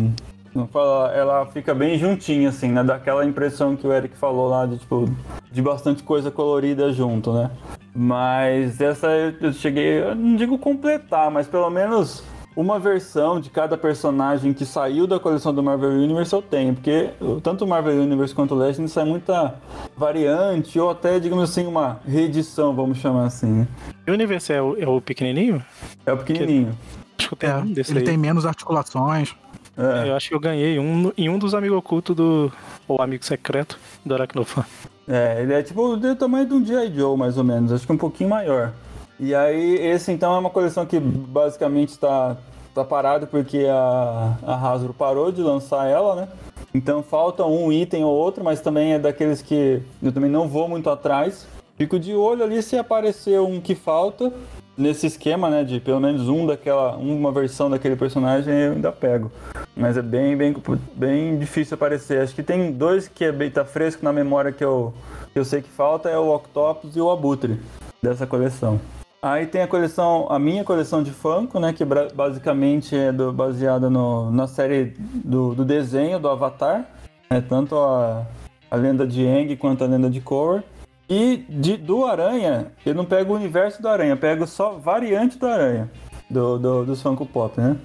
não 0.53 0.69
ela 1.13 1.45
fica 1.47 1.75
bem 1.75 1.97
juntinha, 1.97 2.47
assim, 2.47 2.69
né? 2.69 2.81
Daquela 2.81 3.25
impressão 3.25 3.75
que 3.75 3.85
o 3.85 3.91
Eric 3.91 4.15
falou 4.15 4.47
lá 4.47 4.65
de, 4.65 4.77
tipo, 4.77 5.09
de 5.51 5.61
bastante 5.61 6.01
coisa 6.01 6.31
colorida 6.31 6.93
junto, 6.93 7.33
né? 7.33 7.51
Mas 7.93 8.79
essa 8.79 9.07
eu 9.07 9.51
cheguei, 9.51 10.01
eu 10.03 10.15
não 10.15 10.37
digo 10.37 10.57
completar, 10.57 11.29
mas 11.29 11.45
pelo 11.45 11.69
menos 11.69 12.23
uma 12.55 12.79
versão 12.79 13.39
de 13.39 13.49
cada 13.49 13.77
personagem 13.77 14.53
que 14.53 14.65
saiu 14.65 15.05
da 15.05 15.19
coleção 15.19 15.53
do 15.53 15.61
Marvel 15.61 15.89
Universe 15.91 16.31
eu 16.33 16.41
tenho, 16.41 16.73
porque 16.73 17.09
tanto 17.43 17.65
o 17.65 17.67
Marvel 17.67 18.01
Universe 18.01 18.33
quanto 18.33 18.55
o 18.55 18.57
Legends 18.57 18.91
sai 18.91 19.03
muita 19.05 19.55
variante, 19.97 20.79
ou 20.79 20.89
até, 20.89 21.19
digamos 21.19 21.49
assim, 21.49 21.65
uma 21.65 21.99
reedição, 22.07 22.73
vamos 22.75 22.97
chamar 22.99 23.25
assim, 23.25 23.47
né? 23.47 23.67
Universe 24.07 24.53
é 24.53 24.61
o, 24.61 24.77
é 24.77 24.87
o 24.87 25.01
pequenininho? 25.01 25.63
É 26.05 26.13
o 26.13 26.17
pequenininho. 26.17 26.77
Acho 27.17 27.27
que 27.29 27.33
eu 27.33 27.37
tenho 27.37 27.53
É, 27.53 27.57
um 27.57 27.73
desse 27.73 27.91
ele 27.91 27.99
aí. 27.99 28.05
tem 28.05 28.17
menos 28.17 28.45
articulações. 28.45 29.35
É, 29.77 30.09
Eu 30.09 30.15
acho 30.15 30.29
que 30.29 30.35
eu 30.35 30.39
ganhei 30.39 30.79
um 30.79 31.11
em 31.17 31.27
um 31.29 31.37
dos 31.37 31.53
amigos 31.53 31.77
ocultos 31.77 32.15
do. 32.15 32.51
Ou 32.87 33.01
amigo 33.01 33.25
secreto 33.25 33.77
do 34.05 34.13
Aracnofan. 34.13 34.63
é, 35.07 35.41
ele 35.41 35.53
é 35.53 35.61
tipo 35.63 35.97
do 35.97 36.15
tamanho 36.15 36.45
de 36.45 36.53
um 36.53 36.65
G.I. 36.65 36.93
Joe, 36.95 37.17
mais 37.17 37.37
ou 37.37 37.43
menos, 37.43 37.73
acho 37.73 37.85
que 37.85 37.91
um 37.91 37.97
pouquinho 37.97 38.29
maior. 38.29 38.71
E 39.19 39.33
aí, 39.33 39.75
esse 39.75 40.11
então 40.11 40.35
é 40.35 40.39
uma 40.39 40.49
coleção 40.49 40.85
que 40.85 40.99
basicamente 40.99 41.89
está 41.89 42.35
tá 42.73 42.83
parada 42.83 43.25
porque 43.25 43.65
a, 43.69 44.37
a 44.45 44.55
Hasbro 44.55 44.93
parou 44.93 45.31
de 45.31 45.41
lançar 45.41 45.87
ela, 45.87 46.15
né? 46.15 46.27
Então 46.73 47.01
falta 47.01 47.45
um 47.45 47.71
item 47.71 48.03
ou 48.03 48.13
outro, 48.13 48.43
mas 48.43 48.59
também 48.59 48.93
é 48.93 48.99
daqueles 48.99 49.41
que 49.41 49.81
eu 50.03 50.11
também 50.11 50.29
não 50.29 50.49
vou 50.49 50.67
muito 50.67 50.89
atrás. 50.89 51.47
Fico 51.77 51.97
de 51.97 52.13
olho 52.13 52.43
ali 52.43 52.61
se 52.61 52.77
aparecer 52.77 53.39
um 53.39 53.61
que 53.61 53.73
falta 53.73 54.33
nesse 54.77 55.07
esquema, 55.07 55.49
né? 55.49 55.63
De 55.63 55.79
pelo 55.79 56.01
menos 56.01 56.27
um 56.27 56.45
daquela, 56.45 56.97
uma 56.97 57.31
versão 57.31 57.69
daquele 57.69 57.95
personagem 57.95 58.53
eu 58.53 58.73
ainda 58.73 58.91
pego. 58.91 59.31
Mas 59.73 59.95
é 59.95 60.01
bem, 60.01 60.35
bem, 60.35 60.53
bem 60.93 61.39
difícil 61.39 61.75
aparecer. 61.75 62.21
Acho 62.21 62.35
que 62.35 62.43
tem 62.43 62.73
dois 62.73 63.07
que 63.07 63.23
é 63.23 63.31
bem 63.31 63.49
tá 63.49 63.63
fresco 63.63 64.03
na 64.03 64.11
memória 64.11 64.51
que 64.51 64.63
eu, 64.63 64.93
que 65.31 65.39
eu 65.39 65.45
sei 65.45 65.61
que 65.61 65.69
falta 65.69 66.09
é 66.09 66.17
o 66.17 66.35
Octopus 66.35 66.97
e 66.97 66.99
o 66.99 67.09
Abutre 67.09 67.57
dessa 68.03 68.27
coleção. 68.27 68.79
Aí 69.27 69.47
tem 69.47 69.63
a 69.63 69.67
coleção, 69.67 70.27
a 70.29 70.37
minha 70.37 70.63
coleção 70.63 71.01
de 71.01 71.09
Funko, 71.09 71.59
né? 71.59 71.73
Que 71.73 71.83
basicamente 71.83 72.95
é 72.95 73.11
do- 73.11 73.33
baseada 73.33 73.89
no, 73.89 74.29
na 74.29 74.45
série 74.45 74.93
do, 74.99 75.55
do 75.55 75.65
desenho 75.65 76.19
do 76.19 76.29
Avatar. 76.29 76.85
né, 77.31 77.41
tanto 77.41 77.75
a, 77.75 78.23
a 78.69 78.75
lenda 78.75 79.07
de 79.07 79.25
Aang 79.25 79.55
quanto 79.57 79.83
a 79.83 79.87
lenda 79.87 80.11
de 80.11 80.21
Korra. 80.21 80.63
E 81.09 81.37
de, 81.49 81.75
do 81.75 82.05
Aranha, 82.05 82.67
eu 82.85 82.93
não 82.93 83.03
pego 83.03 83.33
o 83.33 83.35
universo 83.35 83.81
do 83.81 83.87
Aranha, 83.87 84.11
eu 84.11 84.17
pego 84.17 84.45
só 84.45 84.73
variante 84.73 85.39
do 85.39 85.47
Aranha. 85.47 85.89
Do, 86.29 86.59
do, 86.59 86.85
dos 86.85 87.01
Funko 87.01 87.25
Pop, 87.25 87.59
né? 87.59 87.77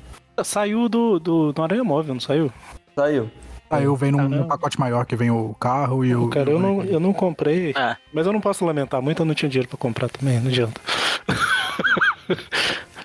Saiu 0.45 0.89
do, 0.91 1.19
do, 1.19 1.53
do 1.55 1.63
Aranha 1.63 1.85
Móvel, 1.85 2.13
não 2.15 2.21
saiu? 2.21 2.51
Saiu. 2.95 3.31
Aí 3.71 3.85
eu 3.85 3.95
venho 3.95 4.17
num, 4.29 4.49
pacote 4.49 4.79
maior 4.81 5.07
que 5.07 5.15
vem 5.15 5.31
o 5.31 5.55
carro 5.55 6.05
e 6.05 6.15
o. 6.15 6.29
Cara, 6.29 6.51
eu 6.51 6.59
não, 6.59 6.83
eu 6.83 6.99
não 6.99 7.13
comprei. 7.13 7.71
É. 7.71 7.97
Mas 8.13 8.27
eu 8.27 8.33
não 8.33 8.41
posso 8.41 8.65
lamentar 8.65 9.01
muito, 9.01 9.23
eu 9.23 9.27
não 9.27 9.35
tinha 9.35 9.49
dinheiro 9.49 9.69
pra 9.69 9.79
comprar 9.79 10.09
também, 10.09 10.41
não 10.41 10.49
adianta. 10.49 10.81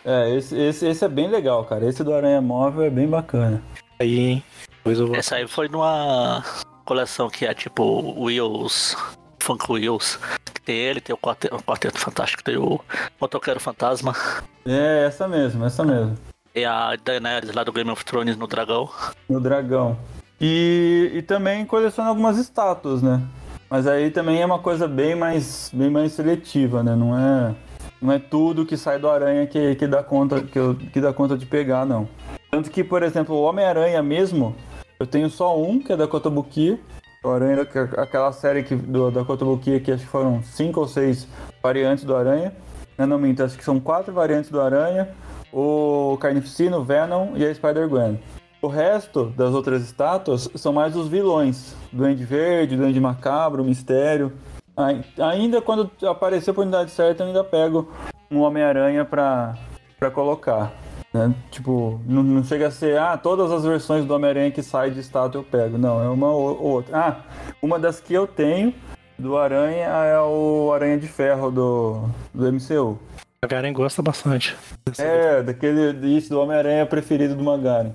É, 0.08 0.30
esse, 0.36 0.56
esse, 0.56 0.86
esse 0.86 1.04
é 1.04 1.10
bem 1.10 1.28
legal, 1.28 1.66
cara. 1.66 1.84
Esse 1.90 2.04
do 2.04 2.14
Aranha 2.14 2.40
Móvel 2.40 2.84
é 2.84 2.92
bem 2.92 3.08
bacana. 3.08 3.60
Aí, 4.00 4.20
hein? 4.20 4.44
Depois 4.70 5.00
eu 5.00 5.08
vou. 5.08 5.16
Essa 5.16 5.38
aí 5.38 5.48
foi 5.48 5.68
numa 5.68 6.44
coleção 6.86 7.28
que 7.28 7.44
é 7.44 7.56
tipo 7.56 8.24
Wheels, 8.24 8.96
Funk 9.40 9.66
Wheels. 9.72 10.20
Tem 10.64 10.76
ele, 10.76 11.02
tem 11.02 11.14
o 11.14 11.18
Quarteto, 11.18 11.56
o 11.56 11.64
Quarteto 11.64 11.98
Fantástico, 11.98 12.44
tem 12.44 12.56
o 12.56 12.80
Motoqueiro 13.20 13.60
Fantasma. 13.60 14.16
É, 14.64 15.06
essa 15.08 15.28
mesmo, 15.28 15.66
essa 15.66 15.84
mesmo. 15.84 16.16
E 16.54 16.64
a 16.64 16.96
Daenerys 16.96 17.54
lá 17.54 17.64
do 17.64 17.74
Game 17.74 17.90
of 17.90 18.06
Thrones 18.06 18.38
no 18.38 18.46
Dragão. 18.46 18.90
No 19.28 19.40
dragão. 19.40 19.98
E, 20.40 21.12
e 21.14 21.22
também 21.22 21.66
coleciona 21.66 22.10
algumas 22.10 22.38
estátuas, 22.38 23.02
né? 23.02 23.22
Mas 23.70 23.88
aí 23.88 24.12
também 24.12 24.42
é 24.42 24.46
uma 24.46 24.60
coisa 24.60 24.88
bem 24.88 25.16
mais, 25.16 25.72
bem 25.74 25.90
mais 25.90 26.12
seletiva, 26.12 26.84
né? 26.84 26.96
Não 26.96 27.18
é, 27.18 27.56
não 28.02 28.12
é 28.12 28.20
tudo 28.20 28.66
que 28.66 28.78
sai 28.78 29.00
do 29.00 29.10
aranha 29.10 29.48
que, 29.48 29.76
que, 29.76 29.88
dá 29.88 30.04
conta, 30.04 30.42
que, 30.42 30.58
eu- 30.60 30.76
que 30.76 31.00
dá 31.02 31.12
conta 31.14 31.38
de 31.38 31.46
pegar, 31.46 31.86
não. 31.86 32.08
Tanto 32.52 32.70
que, 32.70 32.84
por 32.84 33.02
exemplo, 33.02 33.36
o 33.36 33.42
Homem-Aranha 33.44 34.02
mesmo, 34.04 34.56
eu 35.00 35.08
tenho 35.08 35.30
só 35.30 35.60
um, 35.60 35.80
que 35.80 35.92
é 35.92 35.98
da 35.98 36.08
Kotobuki. 36.08 36.80
O 37.24 37.30
Aranha, 37.30 37.62
aquela 37.98 38.32
série 38.32 38.62
que, 38.64 38.76
do, 38.76 39.10
da 39.10 39.26
Kotobuki, 39.26 39.80
que 39.80 39.92
acho 39.92 40.04
que 40.04 40.10
foram 40.10 40.44
cinco 40.44 40.82
ou 40.82 40.88
seis 40.88 41.28
variantes 41.62 42.04
do 42.04 42.16
Aranha. 42.16 42.54
Eu 42.98 43.08
não 43.08 43.18
minto, 43.18 43.44
acho 43.44 43.58
que 43.58 43.64
são 43.64 43.80
quatro 43.80 44.14
variantes 44.14 44.50
do 44.52 44.62
Aranha. 44.62 45.10
O 45.52 46.18
Carnificina, 46.22 46.78
o 46.78 46.84
Venom 46.84 47.32
e 47.36 47.44
a 47.46 47.54
Spider-Gwen. 47.54 48.20
O 48.62 48.68
resto 48.68 49.26
das 49.38 49.54
outras 49.54 49.84
estátuas 49.84 50.50
são 50.56 50.74
mais 50.74 50.96
os 50.96 51.08
vilões. 51.08 51.76
Duende 51.92 52.24
Verde, 52.26 52.76
Duende 52.76 53.00
Macabro, 53.00 53.64
Mistério. 53.64 54.34
Ai- 54.76 55.04
Ainda 55.20 55.62
quando 55.62 55.90
aparecer 56.04 56.50
a 56.50 56.54
oportunidade 56.54 56.90
certa, 56.92 57.24
eu 57.24 57.28
ainda 57.28 57.44
pego 57.44 57.92
um 58.32 58.40
Homem-Aranha 58.42 59.06
pra, 59.06 59.56
pra 60.00 60.10
colocar. 60.10 60.72
né? 61.14 61.34
Tipo, 61.52 62.02
não, 62.08 62.24
não 62.24 62.44
chega 62.44 62.68
a 62.68 62.72
ser, 62.72 62.98
ah, 62.98 63.16
todas 63.18 63.52
as 63.52 63.64
versões 63.64 64.04
do 64.06 64.14
Homem-Aranha 64.16 64.52
que 64.52 64.64
sai 64.64 64.90
de 64.92 65.00
estátua 65.00 65.40
eu 65.40 65.44
pego. 65.44 65.78
Não, 65.78 66.02
é 66.04 66.10
uma 66.10 66.32
ou 66.32 66.58
ou 66.60 66.72
outra. 66.74 66.98
Ah, 66.98 67.16
uma 67.62 67.78
das 67.78 68.00
que 68.00 68.14
eu 68.14 68.26
tenho 68.26 68.74
do 69.18 69.38
Aranha 69.38 69.86
é 69.88 70.20
o 70.20 70.72
Aranha 70.74 70.98
de 70.98 71.08
Ferro 71.08 71.52
do, 71.52 72.10
do 72.34 72.52
MCU. 72.52 72.98
A 73.44 73.48
Garen 73.48 73.72
gosta 73.74 74.02
bastante. 74.02 74.56
É, 74.98 75.44
daquele 75.44 75.92
isso, 76.18 76.30
do 76.32 76.40
Homem-Aranha 76.42 76.84
preferido 76.86 77.36
do 77.36 77.44
Magaren. 77.44 77.92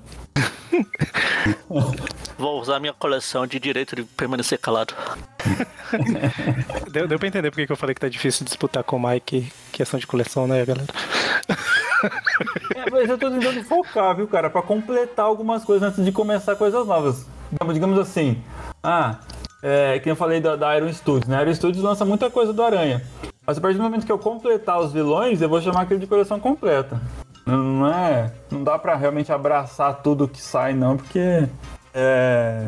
Vou 2.37 2.59
usar 2.59 2.79
minha 2.79 2.93
coleção 2.93 3.45
de 3.45 3.59
direito 3.59 3.95
de 3.95 4.03
permanecer 4.03 4.57
calado. 4.59 4.93
Deu, 6.91 7.07
deu 7.07 7.19
pra 7.19 7.27
entender 7.27 7.51
porque 7.51 7.65
que 7.67 7.71
eu 7.71 7.77
falei 7.77 7.93
que 7.93 8.01
tá 8.01 8.09
difícil 8.09 8.45
disputar 8.45 8.83
com 8.83 8.97
o 8.97 9.09
Mike 9.09 9.51
questão 9.71 9.99
de 9.99 10.07
coleção, 10.07 10.47
né, 10.47 10.65
galera? 10.65 10.87
É, 12.75 12.89
mas 12.89 13.07
eu 13.07 13.15
tô 13.15 13.29
tentando 13.29 13.63
focar, 13.63 14.15
viu, 14.15 14.27
cara, 14.27 14.49
pra 14.49 14.63
completar 14.63 15.23
algumas 15.23 15.63
coisas 15.63 15.87
antes 15.87 16.03
de 16.03 16.11
começar 16.11 16.55
coisas 16.55 16.87
novas. 16.87 17.27
Digamos- 17.71 17.99
assim, 17.99 18.41
ah, 18.81 19.19
é, 19.61 19.99
que 19.99 20.09
eu 20.09 20.15
falei 20.15 20.41
da, 20.41 20.55
da 20.55 20.75
Iron 20.77 20.91
Studios, 20.91 21.27
né? 21.27 21.37
A 21.37 21.41
Iron 21.43 21.53
Studios 21.53 21.83
lança 21.83 22.03
muita 22.03 22.31
coisa 22.31 22.51
do 22.51 22.63
Aranha. 22.63 23.03
Mas 23.45 23.59
a 23.59 23.61
partir 23.61 23.77
do 23.77 23.83
momento 23.83 24.03
que 24.05 24.11
eu 24.11 24.17
completar 24.17 24.79
os 24.79 24.91
vilões, 24.91 25.41
eu 25.43 25.49
vou 25.49 25.61
chamar 25.61 25.81
aquele 25.81 25.99
de 25.99 26.07
coleção 26.07 26.39
completa. 26.39 26.99
Não, 27.45 27.87
é. 27.87 28.31
Não 28.51 28.63
dá 28.63 28.77
pra 28.77 28.95
realmente 28.95 29.31
abraçar 29.31 30.01
tudo 30.01 30.27
que 30.27 30.41
sai, 30.41 30.73
não, 30.73 30.97
porque. 30.97 31.47
É. 31.93 32.65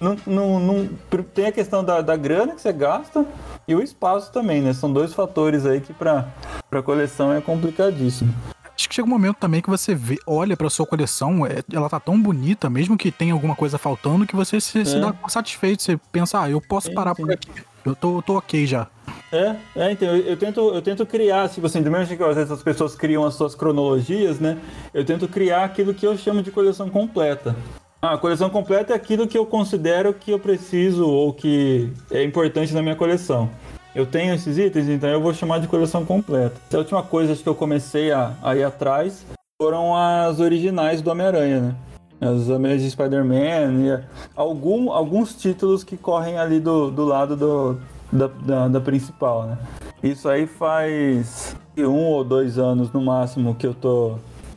Não, 0.00 0.16
não, 0.26 0.60
não- 0.60 0.88
tem 1.34 1.46
a 1.46 1.52
questão 1.52 1.82
da, 1.82 2.00
da 2.00 2.16
grana 2.16 2.54
que 2.54 2.60
você 2.62 2.72
gasta 2.72 3.26
e 3.66 3.74
o 3.74 3.82
espaço 3.82 4.30
também, 4.32 4.60
né? 4.62 4.72
São 4.72 4.92
dois 4.92 5.12
fatores 5.12 5.66
aí 5.66 5.80
que 5.80 5.92
pra, 5.92 6.28
pra 6.70 6.80
coleção 6.82 7.32
é 7.32 7.40
complicadíssimo. 7.40 8.32
Acho 8.76 8.88
que 8.88 8.94
chega 8.94 9.06
um 9.08 9.10
momento 9.10 9.38
também 9.38 9.60
que 9.60 9.68
você 9.68 9.92
vê, 9.96 10.16
olha 10.24 10.56
pra 10.56 10.70
sua 10.70 10.86
coleção, 10.86 11.44
é- 11.44 11.64
ela 11.72 11.88
tá 11.90 11.98
tão 11.98 12.20
bonita, 12.22 12.70
mesmo 12.70 12.96
que 12.96 13.10
tenha 13.10 13.32
alguma 13.32 13.56
coisa 13.56 13.76
faltando, 13.76 14.24
que 14.24 14.36
você 14.36 14.60
se, 14.60 14.84
se 14.84 14.96
É. 14.96 15.00
dá 15.00 15.12
por 15.12 15.30
satisfeito. 15.32 15.82
Você 15.82 15.98
pensa, 16.12 16.40
ah, 16.42 16.48
eu 16.48 16.60
posso 16.60 16.86
Sim, 16.86 16.94
parar 16.94 17.16
sim. 17.16 17.22
por 17.24 17.32
aqui. 17.32 17.50
Eu 17.88 17.96
tô, 17.96 18.20
tô 18.20 18.36
ok 18.36 18.66
já. 18.66 18.86
É, 19.32 19.56
é, 19.74 19.92
então, 19.92 20.08
eu, 20.08 20.22
eu 20.22 20.36
tento, 20.36 20.60
eu 20.60 20.82
tento 20.82 21.06
criar, 21.06 21.48
tipo 21.48 21.66
assim, 21.66 21.82
do 21.82 21.90
mesmo 21.90 22.04
jeito 22.04 22.22
que 22.22 22.28
às 22.28 22.36
vezes 22.36 22.50
as 22.50 22.62
pessoas 22.62 22.94
criam 22.94 23.24
as 23.24 23.34
suas 23.34 23.54
cronologias, 23.54 24.38
né? 24.38 24.58
Eu 24.92 25.04
tento 25.04 25.26
criar 25.26 25.64
aquilo 25.64 25.94
que 25.94 26.06
eu 26.06 26.16
chamo 26.16 26.42
de 26.42 26.50
coleção 26.50 26.90
completa. 26.90 27.56
Ah, 28.02 28.14
a 28.14 28.18
coleção 28.18 28.50
completa 28.50 28.92
é 28.92 28.96
aquilo 28.96 29.26
que 29.26 29.36
eu 29.38 29.46
considero 29.46 30.12
que 30.12 30.30
eu 30.30 30.38
preciso 30.38 31.08
ou 31.08 31.32
que 31.32 31.90
é 32.10 32.22
importante 32.22 32.74
na 32.74 32.82
minha 32.82 32.94
coleção. 32.94 33.50
Eu 33.94 34.04
tenho 34.04 34.34
esses 34.34 34.58
itens, 34.58 34.86
então 34.88 35.08
eu 35.08 35.20
vou 35.20 35.32
chamar 35.32 35.58
de 35.60 35.66
coleção 35.66 36.04
completa. 36.04 36.54
A 36.72 36.76
última 36.76 37.02
coisa 37.02 37.34
que 37.34 37.48
eu 37.48 37.54
comecei 37.54 38.12
a, 38.12 38.34
a 38.42 38.54
ir 38.54 38.64
atrás 38.64 39.26
foram 39.60 39.96
as 39.96 40.40
originais 40.40 41.00
do 41.00 41.10
Homem-Aranha, 41.10 41.60
né? 41.60 41.74
As 42.20 42.50
Amazing 42.50 42.90
Spider-Man 42.90 44.02
algum, 44.34 44.90
alguns 44.90 45.34
títulos 45.34 45.84
que 45.84 45.96
correm 45.96 46.38
ali 46.38 46.58
do, 46.58 46.90
do 46.90 47.04
lado 47.04 47.36
do, 47.36 47.78
da, 48.12 48.26
da, 48.26 48.68
da 48.68 48.80
principal, 48.80 49.44
né? 49.44 49.58
Isso 50.02 50.28
aí 50.28 50.46
faz 50.46 51.54
um 51.76 52.04
ou 52.06 52.24
dois 52.24 52.58
anos 52.58 52.90
no 52.92 53.00
máximo 53.00 53.54
que 53.54 53.66
eu 53.66 53.74
tô, 53.74 54.14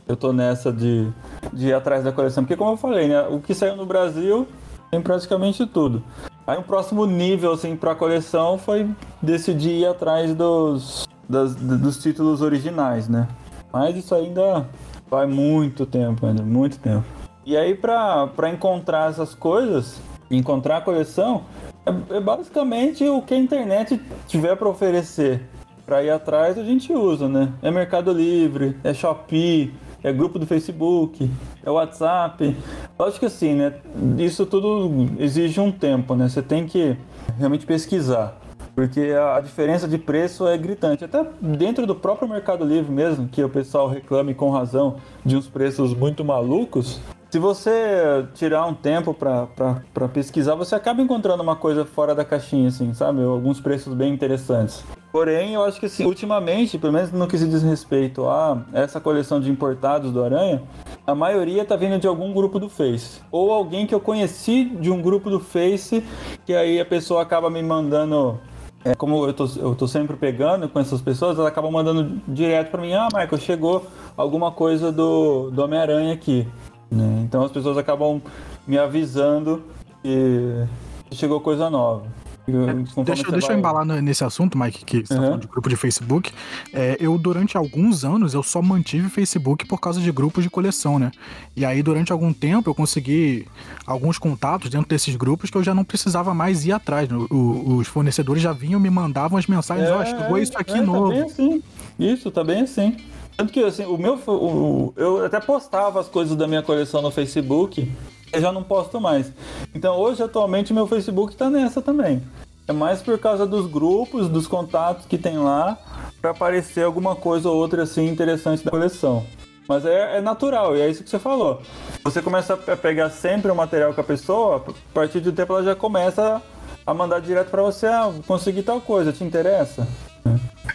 eu 0.08 0.16
tô 0.16 0.32
nessa 0.32 0.72
de, 0.72 1.08
de 1.52 1.68
ir 1.68 1.72
atrás 1.74 2.02
da 2.02 2.10
coleção. 2.12 2.42
Porque 2.42 2.56
como 2.56 2.72
eu 2.72 2.76
falei, 2.76 3.06
né? 3.08 3.22
O 3.28 3.38
que 3.40 3.54
saiu 3.54 3.76
no 3.76 3.86
Brasil 3.86 4.46
tem 4.90 5.00
praticamente 5.00 5.64
tudo. 5.66 6.02
Aí 6.44 6.58
um 6.58 6.62
próximo 6.62 7.06
nível 7.06 7.52
assim 7.52 7.76
pra 7.76 7.94
coleção 7.94 8.58
foi 8.58 8.88
decidir 9.22 9.70
ir 9.82 9.86
atrás 9.86 10.34
dos, 10.34 11.06
das- 11.28 11.54
dos 11.54 11.96
títulos 12.02 12.42
originais, 12.42 13.08
né? 13.08 13.28
Mas 13.72 13.96
isso 13.96 14.12
ainda 14.14 14.66
vai 15.08 15.26
muito 15.26 15.86
tempo 15.86 16.26
ainda, 16.26 16.42
muito 16.42 16.78
tempo. 16.80 17.04
E 17.44 17.56
aí 17.56 17.74
pra 17.74 18.50
encontrar 18.52 19.10
essas 19.10 19.34
coisas, 19.34 20.00
encontrar 20.30 20.78
a 20.78 20.80
coleção, 20.80 21.42
é, 21.84 22.16
é 22.16 22.20
basicamente 22.20 23.04
o 23.08 23.20
que 23.20 23.34
a 23.34 23.38
internet 23.38 24.00
tiver 24.26 24.56
pra 24.56 24.68
oferecer. 24.68 25.42
Pra 25.84 26.02
ir 26.02 26.10
atrás 26.10 26.56
a 26.56 26.62
gente 26.62 26.92
usa, 26.92 27.28
né? 27.28 27.52
É 27.60 27.70
Mercado 27.70 28.12
Livre, 28.12 28.76
é 28.84 28.94
Shopee, 28.94 29.74
é 30.02 30.12
grupo 30.12 30.38
do 30.38 30.46
Facebook, 30.46 31.28
é 31.64 31.70
WhatsApp. 31.70 32.56
Lógico 32.98 33.20
que 33.20 33.26
assim, 33.26 33.54
né? 33.54 33.74
Isso 34.18 34.46
tudo 34.46 35.08
exige 35.18 35.60
um 35.60 35.72
tempo, 35.72 36.14
né? 36.14 36.28
Você 36.28 36.42
tem 36.42 36.66
que 36.66 36.96
realmente 37.38 37.66
pesquisar. 37.66 38.38
Porque 38.74 39.12
a 39.12 39.38
diferença 39.40 39.86
de 39.86 39.98
preço 39.98 40.46
é 40.46 40.56
gritante. 40.56 41.04
Até 41.04 41.26
dentro 41.40 41.86
do 41.86 41.94
próprio 41.94 42.28
Mercado 42.28 42.64
Livre 42.64 42.90
mesmo, 42.90 43.28
que 43.28 43.42
o 43.42 43.48
pessoal 43.48 43.86
reclame 43.86 44.34
com 44.34 44.50
razão 44.50 44.96
de 45.24 45.36
uns 45.36 45.48
preços 45.48 45.92
muito 45.94 46.24
malucos. 46.24 47.00
Se 47.32 47.38
você 47.38 48.26
tirar 48.34 48.66
um 48.66 48.74
tempo 48.74 49.14
pra 49.14 50.08
pesquisar, 50.12 50.54
você 50.54 50.74
acaba 50.74 51.00
encontrando 51.00 51.42
uma 51.42 51.56
coisa 51.56 51.82
fora 51.82 52.14
da 52.14 52.26
caixinha, 52.26 52.68
assim, 52.68 52.92
sabe? 52.92 53.24
Alguns 53.24 53.58
preços 53.58 53.94
bem 53.94 54.12
interessantes. 54.12 54.84
Porém, 55.10 55.54
eu 55.54 55.64
acho 55.64 55.80
que 55.80 55.86
assim, 55.86 56.04
ultimamente, 56.04 56.76
pelo 56.76 56.92
menos 56.92 57.10
no 57.10 57.26
que 57.26 57.38
se 57.38 57.48
diz 57.48 57.62
respeito 57.62 58.28
a 58.28 58.62
essa 58.74 59.00
coleção 59.00 59.40
de 59.40 59.50
importados 59.50 60.12
do 60.12 60.22
Aranha, 60.22 60.62
a 61.06 61.14
maioria 61.14 61.64
tá 61.64 61.74
vindo 61.74 61.98
de 61.98 62.06
algum 62.06 62.34
grupo 62.34 62.58
do 62.58 62.68
Face. 62.68 63.22
Ou 63.30 63.50
alguém 63.50 63.86
que 63.86 63.94
eu 63.94 64.00
conheci 64.00 64.66
de 64.66 64.90
um 64.90 65.00
grupo 65.00 65.30
do 65.30 65.40
Face, 65.40 66.04
que 66.44 66.54
aí 66.54 66.78
a 66.78 66.84
pessoa 66.84 67.22
acaba 67.22 67.48
me 67.48 67.62
mandando. 67.62 68.38
é, 68.84 68.94
como 68.94 69.24
eu 69.24 69.32
tô, 69.32 69.48
eu 69.56 69.74
tô 69.74 69.88
sempre 69.88 70.16
pegando 70.18 70.68
com 70.68 70.78
essas 70.78 71.00
pessoas, 71.00 71.38
elas 71.38 71.50
acabam 71.50 71.72
mandando 71.72 72.20
direto 72.28 72.70
pra 72.70 72.82
mim: 72.82 72.92
Ah, 72.92 73.08
Michael, 73.10 73.38
chegou 73.38 73.86
alguma 74.18 74.52
coisa 74.52 74.92
do, 74.92 75.50
do 75.50 75.64
Homem-Aranha 75.64 76.12
aqui. 76.12 76.46
Né? 76.92 77.22
Então 77.24 77.44
as 77.44 77.50
pessoas 77.50 77.76
acabam 77.78 78.20
me 78.66 78.78
avisando 78.78 79.62
que 80.02 81.16
chegou 81.16 81.40
coisa 81.40 81.68
nova. 81.70 82.04
E, 82.46 82.50
conforme 82.50 82.82
É, 82.82 83.04
Deixa, 83.04 83.30
deixa 83.30 83.46
eu 83.46 83.50
vai- 83.50 83.58
embalar 83.58 83.84
no- 83.84 84.00
nesse 84.00 84.24
assunto, 84.24 84.58
Mike, 84.58 84.84
que 84.84 85.06
você 85.06 85.14
tá 85.14 85.20
Uhum. 85.20 85.26
falando 85.26 85.40
de 85.42 85.46
grupo 85.46 85.68
de 85.68 85.76
Facebook. 85.76 86.32
É, 86.72 86.96
eu, 86.98 87.16
durante 87.16 87.56
alguns 87.56 88.04
anos, 88.04 88.34
eu 88.34 88.42
só 88.42 88.60
mantive 88.60 89.08
Facebook 89.08 89.64
por 89.64 89.78
causa 89.78 90.00
de 90.00 90.10
grupos 90.10 90.42
de 90.42 90.50
coleção, 90.50 90.98
né? 90.98 91.12
E 91.54 91.64
aí, 91.64 91.80
durante 91.84 92.10
algum 92.10 92.32
tempo, 92.32 92.68
eu 92.68 92.74
consegui 92.74 93.46
alguns 93.86 94.18
contatos 94.18 94.70
dentro 94.70 94.88
desses 94.88 95.14
grupos 95.14 95.50
que 95.50 95.56
eu 95.56 95.62
já 95.62 95.72
não 95.72 95.84
precisava 95.84 96.34
mais 96.34 96.66
ir 96.66 96.72
atrás. 96.72 97.08
né? 97.08 97.16
O- 97.30 97.76
os 97.76 97.86
fornecedores 97.86 98.42
já 98.42 98.52
vinham, 98.52 98.80
me 98.80 98.90
mandavam 98.90 99.38
as 99.38 99.46
mensagens, 99.46 99.88
ó, 99.88 100.04
chegou 100.04 100.36
isso 100.36 100.58
aqui 100.58 100.78
é, 100.78 100.82
novo. 100.82 101.10
Tá 101.10 101.14
bem 101.14 101.22
assim. 101.22 101.62
Isso, 101.96 102.30
tá 102.32 102.42
bem 102.42 102.62
assim. 102.62 102.96
Tanto 103.36 103.52
que 103.52 103.62
assim, 103.62 103.84
o 103.84 103.96
meu. 103.96 104.14
o- 104.26 104.92
eu 104.96 105.24
até 105.24 105.40
postava 105.40 106.00
as 106.00 106.08
coisas 106.08 106.36
da 106.36 106.46
minha 106.46 106.62
coleção 106.62 107.00
no 107.02 107.10
Facebook, 107.10 107.90
eu 108.32 108.40
já 108.40 108.52
não 108.52 108.62
posto 108.62 109.00
mais. 109.00 109.32
Então 109.74 109.96
hoje, 109.96 110.22
atualmente, 110.22 110.72
meu 110.72 110.86
Facebook 110.86 111.34
tá 111.36 111.48
nessa 111.50 111.80
também. 111.82 112.22
É 112.68 112.72
mais 112.72 113.02
por 113.02 113.18
causa 113.18 113.44
dos 113.46 113.66
grupos, 113.66 114.28
dos 114.28 114.46
contatos 114.46 115.06
que 115.06 115.18
tem 115.18 115.36
lá, 115.38 115.76
pra 116.20 116.30
aparecer 116.30 116.84
alguma 116.84 117.16
coisa 117.16 117.48
ou 117.48 117.56
outra 117.56 117.82
assim 117.82 118.06
interessante 118.08 118.64
da 118.64 118.70
coleção. 118.70 119.24
Mas 119.68 119.84
é, 119.84 120.18
é 120.18 120.20
natural, 120.20 120.76
e 120.76 120.80
é 120.80 120.88
isso 120.88 121.02
que 121.02 121.10
você 121.10 121.18
falou. 121.18 121.60
Você 122.04 122.20
começa 122.22 122.54
a 122.54 122.76
pegar 122.76 123.10
sempre 123.10 123.50
o 123.50 123.54
material 123.54 123.92
com 123.94 124.00
a 124.00 124.04
pessoa, 124.04 124.56
a 124.68 124.92
partir 124.94 125.20
do 125.20 125.32
tempo 125.32 125.52
ela 125.52 125.62
já 125.62 125.74
começa 125.74 126.40
a 126.86 126.94
mandar 126.94 127.20
direto 127.20 127.48
pra 127.50 127.62
você, 127.62 127.86
ah, 127.86 128.12
consegui 128.26 128.62
tal 128.62 128.80
coisa, 128.80 129.12
te 129.12 129.22
interessa? 129.24 129.86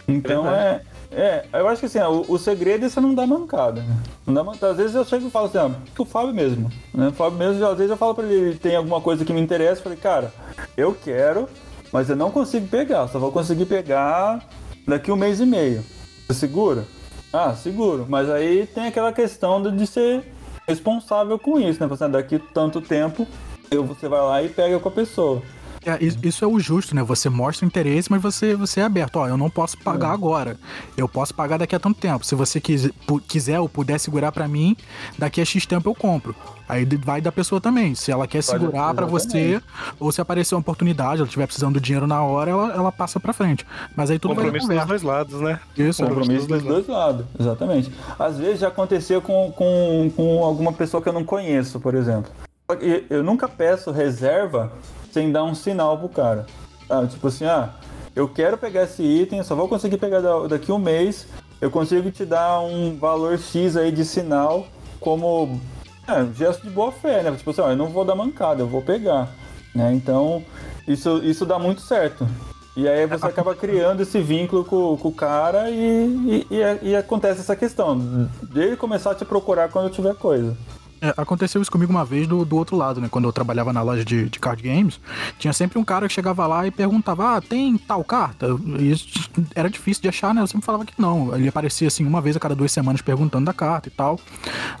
Então 0.06 0.46
é, 0.48 0.76
é. 0.76 0.82
Eu 1.52 1.68
acho 1.68 1.80
que 1.80 1.86
assim, 1.86 1.98
o, 2.00 2.24
o 2.28 2.38
segredo 2.38 2.84
é 2.84 2.88
você 2.88 3.00
não 3.00 3.14
dar 3.14 3.26
mancada. 3.26 3.82
Né? 3.82 3.96
Não 4.26 4.34
dá 4.34 4.44
mancada. 4.44 4.72
Às 4.72 4.78
vezes 4.78 4.94
eu 4.94 5.04
chego 5.04 5.26
e 5.26 5.30
falo 5.30 5.46
assim, 5.46 5.58
ó, 5.58 5.70
o 6.02 6.04
Fábio 6.04 6.34
mesmo. 6.34 6.70
Né? 6.92 7.08
O 7.08 7.12
Fábio 7.12 7.38
mesmo, 7.38 7.64
às 7.66 7.76
vezes 7.76 7.90
eu 7.90 7.96
falo 7.96 8.14
pra 8.14 8.24
ele, 8.24 8.34
ele 8.34 8.58
tem 8.58 8.76
alguma 8.76 9.00
coisa 9.00 9.24
que 9.24 9.32
me 9.32 9.40
interessa, 9.40 9.80
eu 9.80 9.84
falei, 9.84 9.98
cara, 9.98 10.32
eu 10.76 10.94
quero, 10.94 11.48
mas 11.92 12.10
eu 12.10 12.16
não 12.16 12.30
consigo 12.30 12.66
pegar, 12.68 13.08
só 13.08 13.18
vou 13.18 13.32
conseguir 13.32 13.66
pegar 13.66 14.46
daqui 14.86 15.10
um 15.10 15.16
mês 15.16 15.40
e 15.40 15.46
meio. 15.46 15.82
Você 16.26 16.40
segura? 16.40 16.84
Ah, 17.32 17.54
seguro. 17.54 18.06
Mas 18.08 18.28
aí 18.30 18.66
tem 18.66 18.86
aquela 18.86 19.12
questão 19.12 19.62
de, 19.62 19.70
de 19.70 19.86
ser 19.86 20.24
responsável 20.66 21.38
com 21.38 21.58
isso, 21.58 21.80
né? 21.80 21.86
Você, 21.86 22.04
ah, 22.04 22.08
daqui 22.08 22.38
tanto 22.38 22.80
tempo, 22.80 23.26
eu, 23.70 23.84
você 23.84 24.08
vai 24.08 24.20
lá 24.20 24.42
e 24.42 24.48
pega 24.48 24.78
com 24.78 24.88
a 24.88 24.92
pessoa. 24.92 25.42
É, 25.84 26.04
isso, 26.04 26.18
isso 26.22 26.44
é 26.44 26.48
o 26.48 26.58
justo, 26.58 26.94
né? 26.94 27.02
Você 27.02 27.28
mostra 27.28 27.64
interesse, 27.66 28.10
mas 28.10 28.20
você, 28.20 28.54
você 28.54 28.80
é 28.80 28.84
aberto. 28.84 29.16
Ó, 29.16 29.26
eu 29.28 29.36
não 29.36 29.48
posso 29.48 29.78
pagar 29.78 30.10
agora. 30.12 30.56
Eu 30.96 31.08
posso 31.08 31.32
pagar 31.34 31.58
daqui 31.58 31.74
a 31.74 31.78
tanto 31.78 31.98
tempo. 32.00 32.24
Se 32.26 32.34
você 32.34 32.60
quiser 32.60 33.60
ou 33.60 33.68
puder 33.68 33.98
segurar 33.98 34.32
pra 34.32 34.46
mim, 34.48 34.76
daqui 35.18 35.40
a 35.40 35.44
X 35.44 35.64
tempo 35.66 35.88
eu 35.88 35.94
compro. 35.94 36.34
Aí 36.68 36.84
vai 37.02 37.20
da 37.22 37.32
pessoa 37.32 37.60
também. 37.60 37.94
Se 37.94 38.10
ela 38.12 38.26
quer 38.26 38.44
Pode- 38.44 38.58
segurar 38.60 38.92
pra 38.92 39.06
você, 39.06 39.62
ou 39.98 40.12
se 40.12 40.20
aparecer 40.20 40.54
uma 40.54 40.60
oportunidade, 40.60 41.16
ela 41.20 41.24
estiver 41.26 41.46
precisando 41.46 41.74
do 41.74 41.80
dinheiro 41.80 42.06
na 42.06 42.22
hora, 42.22 42.50
ela, 42.50 42.72
ela 42.74 42.92
passa 42.92 43.18
pra 43.18 43.32
frente. 43.32 43.64
Mas 43.96 44.10
aí 44.10 44.18
tudo 44.18 44.34
vai 44.34 44.44
Compromisso 44.44 44.66
dos 44.68 44.74
conversa. 44.76 44.88
dois 44.88 45.02
lados, 45.02 45.40
né? 45.40 45.60
Isso, 45.76 46.02
Compromisso 46.04 46.46
dos 46.46 46.62
dois 46.62 46.86
lados, 46.86 47.24
exatamente. 47.40 47.90
Às 48.18 48.36
vezes 48.36 48.60
já 48.60 48.68
aconteceu 48.68 49.22
com, 49.22 49.50
com, 49.52 50.12
com 50.14 50.44
alguma 50.44 50.72
pessoa 50.72 51.02
que 51.02 51.08
eu 51.08 51.12
não 51.14 51.24
conheço, 51.24 51.80
por 51.80 51.94
exemplo. 51.94 52.30
Eu 53.08 53.24
nunca 53.24 53.48
peço 53.48 53.90
reserva 53.90 54.70
sem 55.18 55.32
dar 55.32 55.42
um 55.42 55.54
sinal 55.54 55.98
pro 55.98 56.08
cara. 56.08 56.46
Ah, 56.88 57.04
tipo 57.06 57.26
assim, 57.26 57.44
ah, 57.44 57.70
eu 58.14 58.28
quero 58.28 58.56
pegar 58.56 58.84
esse 58.84 59.02
item, 59.02 59.42
só 59.42 59.56
vou 59.56 59.68
conseguir 59.68 59.98
pegar 59.98 60.20
da- 60.20 60.46
daqui 60.46 60.70
um 60.70 60.78
mês. 60.78 61.26
Eu 61.60 61.70
consigo 61.72 62.08
te 62.12 62.24
dar 62.24 62.60
um 62.60 62.96
valor 62.96 63.36
X 63.36 63.76
aí 63.76 63.90
de 63.90 64.04
sinal 64.04 64.66
como 65.00 65.60
é, 66.06 66.22
um 66.22 66.32
gesto 66.32 66.62
de 66.62 66.70
boa 66.70 66.92
fé, 66.92 67.22
né? 67.24 67.32
Tipo 67.32 67.50
assim, 67.50 67.60
ó, 67.60 67.70
eu 67.70 67.76
não 67.76 67.88
vou 67.88 68.04
dar 68.04 68.14
mancada, 68.14 68.62
eu 68.62 68.68
vou 68.68 68.80
pegar. 68.80 69.28
Né? 69.74 69.92
Então, 69.92 70.44
isso, 70.86 71.18
isso 71.24 71.44
dá 71.44 71.58
muito 71.58 71.80
certo. 71.80 72.26
E 72.76 72.86
aí 72.88 73.04
você 73.08 73.26
acaba 73.26 73.56
criando 73.56 74.02
esse 74.02 74.20
vínculo 74.20 74.64
com, 74.64 74.96
com 74.96 75.08
o 75.08 75.12
cara 75.12 75.68
e, 75.68 76.46
e, 76.48 76.54
e- 76.54 76.90
e 76.90 76.96
acontece 76.96 77.40
essa 77.40 77.56
questão 77.56 77.98
dele 78.40 78.76
começar 78.76 79.10
a 79.10 79.14
te 79.16 79.24
procurar 79.24 79.68
quando 79.68 79.90
tiver 79.90 80.14
coisa. 80.14 80.56
É, 81.00 81.14
aconteceu 81.16 81.62
isso 81.62 81.70
comigo 81.70 81.92
uma 81.92 82.04
vez 82.04 82.26
do, 82.26 82.44
do 82.44 82.56
outro 82.56 82.76
lado, 82.76 83.00
né? 83.00 83.08
Quando 83.08 83.26
eu 83.26 83.32
trabalhava 83.32 83.72
na 83.72 83.82
loja 83.82 84.04
de, 84.04 84.28
de 84.28 84.38
card 84.38 84.62
games, 84.62 85.00
tinha 85.38 85.52
sempre 85.52 85.78
um 85.78 85.84
cara 85.84 86.08
que 86.08 86.14
chegava 86.14 86.46
lá 86.46 86.66
e 86.66 86.70
perguntava: 86.70 87.36
Ah, 87.36 87.40
tem 87.40 87.76
tal 87.76 88.02
carta? 88.02 88.48
E 88.78 88.90
isso 88.90 89.30
era 89.54 89.70
difícil 89.70 90.02
de 90.02 90.08
achar, 90.08 90.34
né? 90.34 90.40
Eu 90.42 90.46
sempre 90.46 90.66
falava 90.66 90.84
que 90.84 90.92
não. 90.98 91.34
Ele 91.36 91.48
aparecia 91.48 91.88
assim 91.88 92.04
uma 92.04 92.20
vez 92.20 92.36
a 92.36 92.40
cada 92.40 92.54
duas 92.54 92.72
semanas 92.72 93.00
perguntando 93.00 93.44
da 93.44 93.52
carta 93.52 93.88
e 93.88 93.90
tal. 93.92 94.18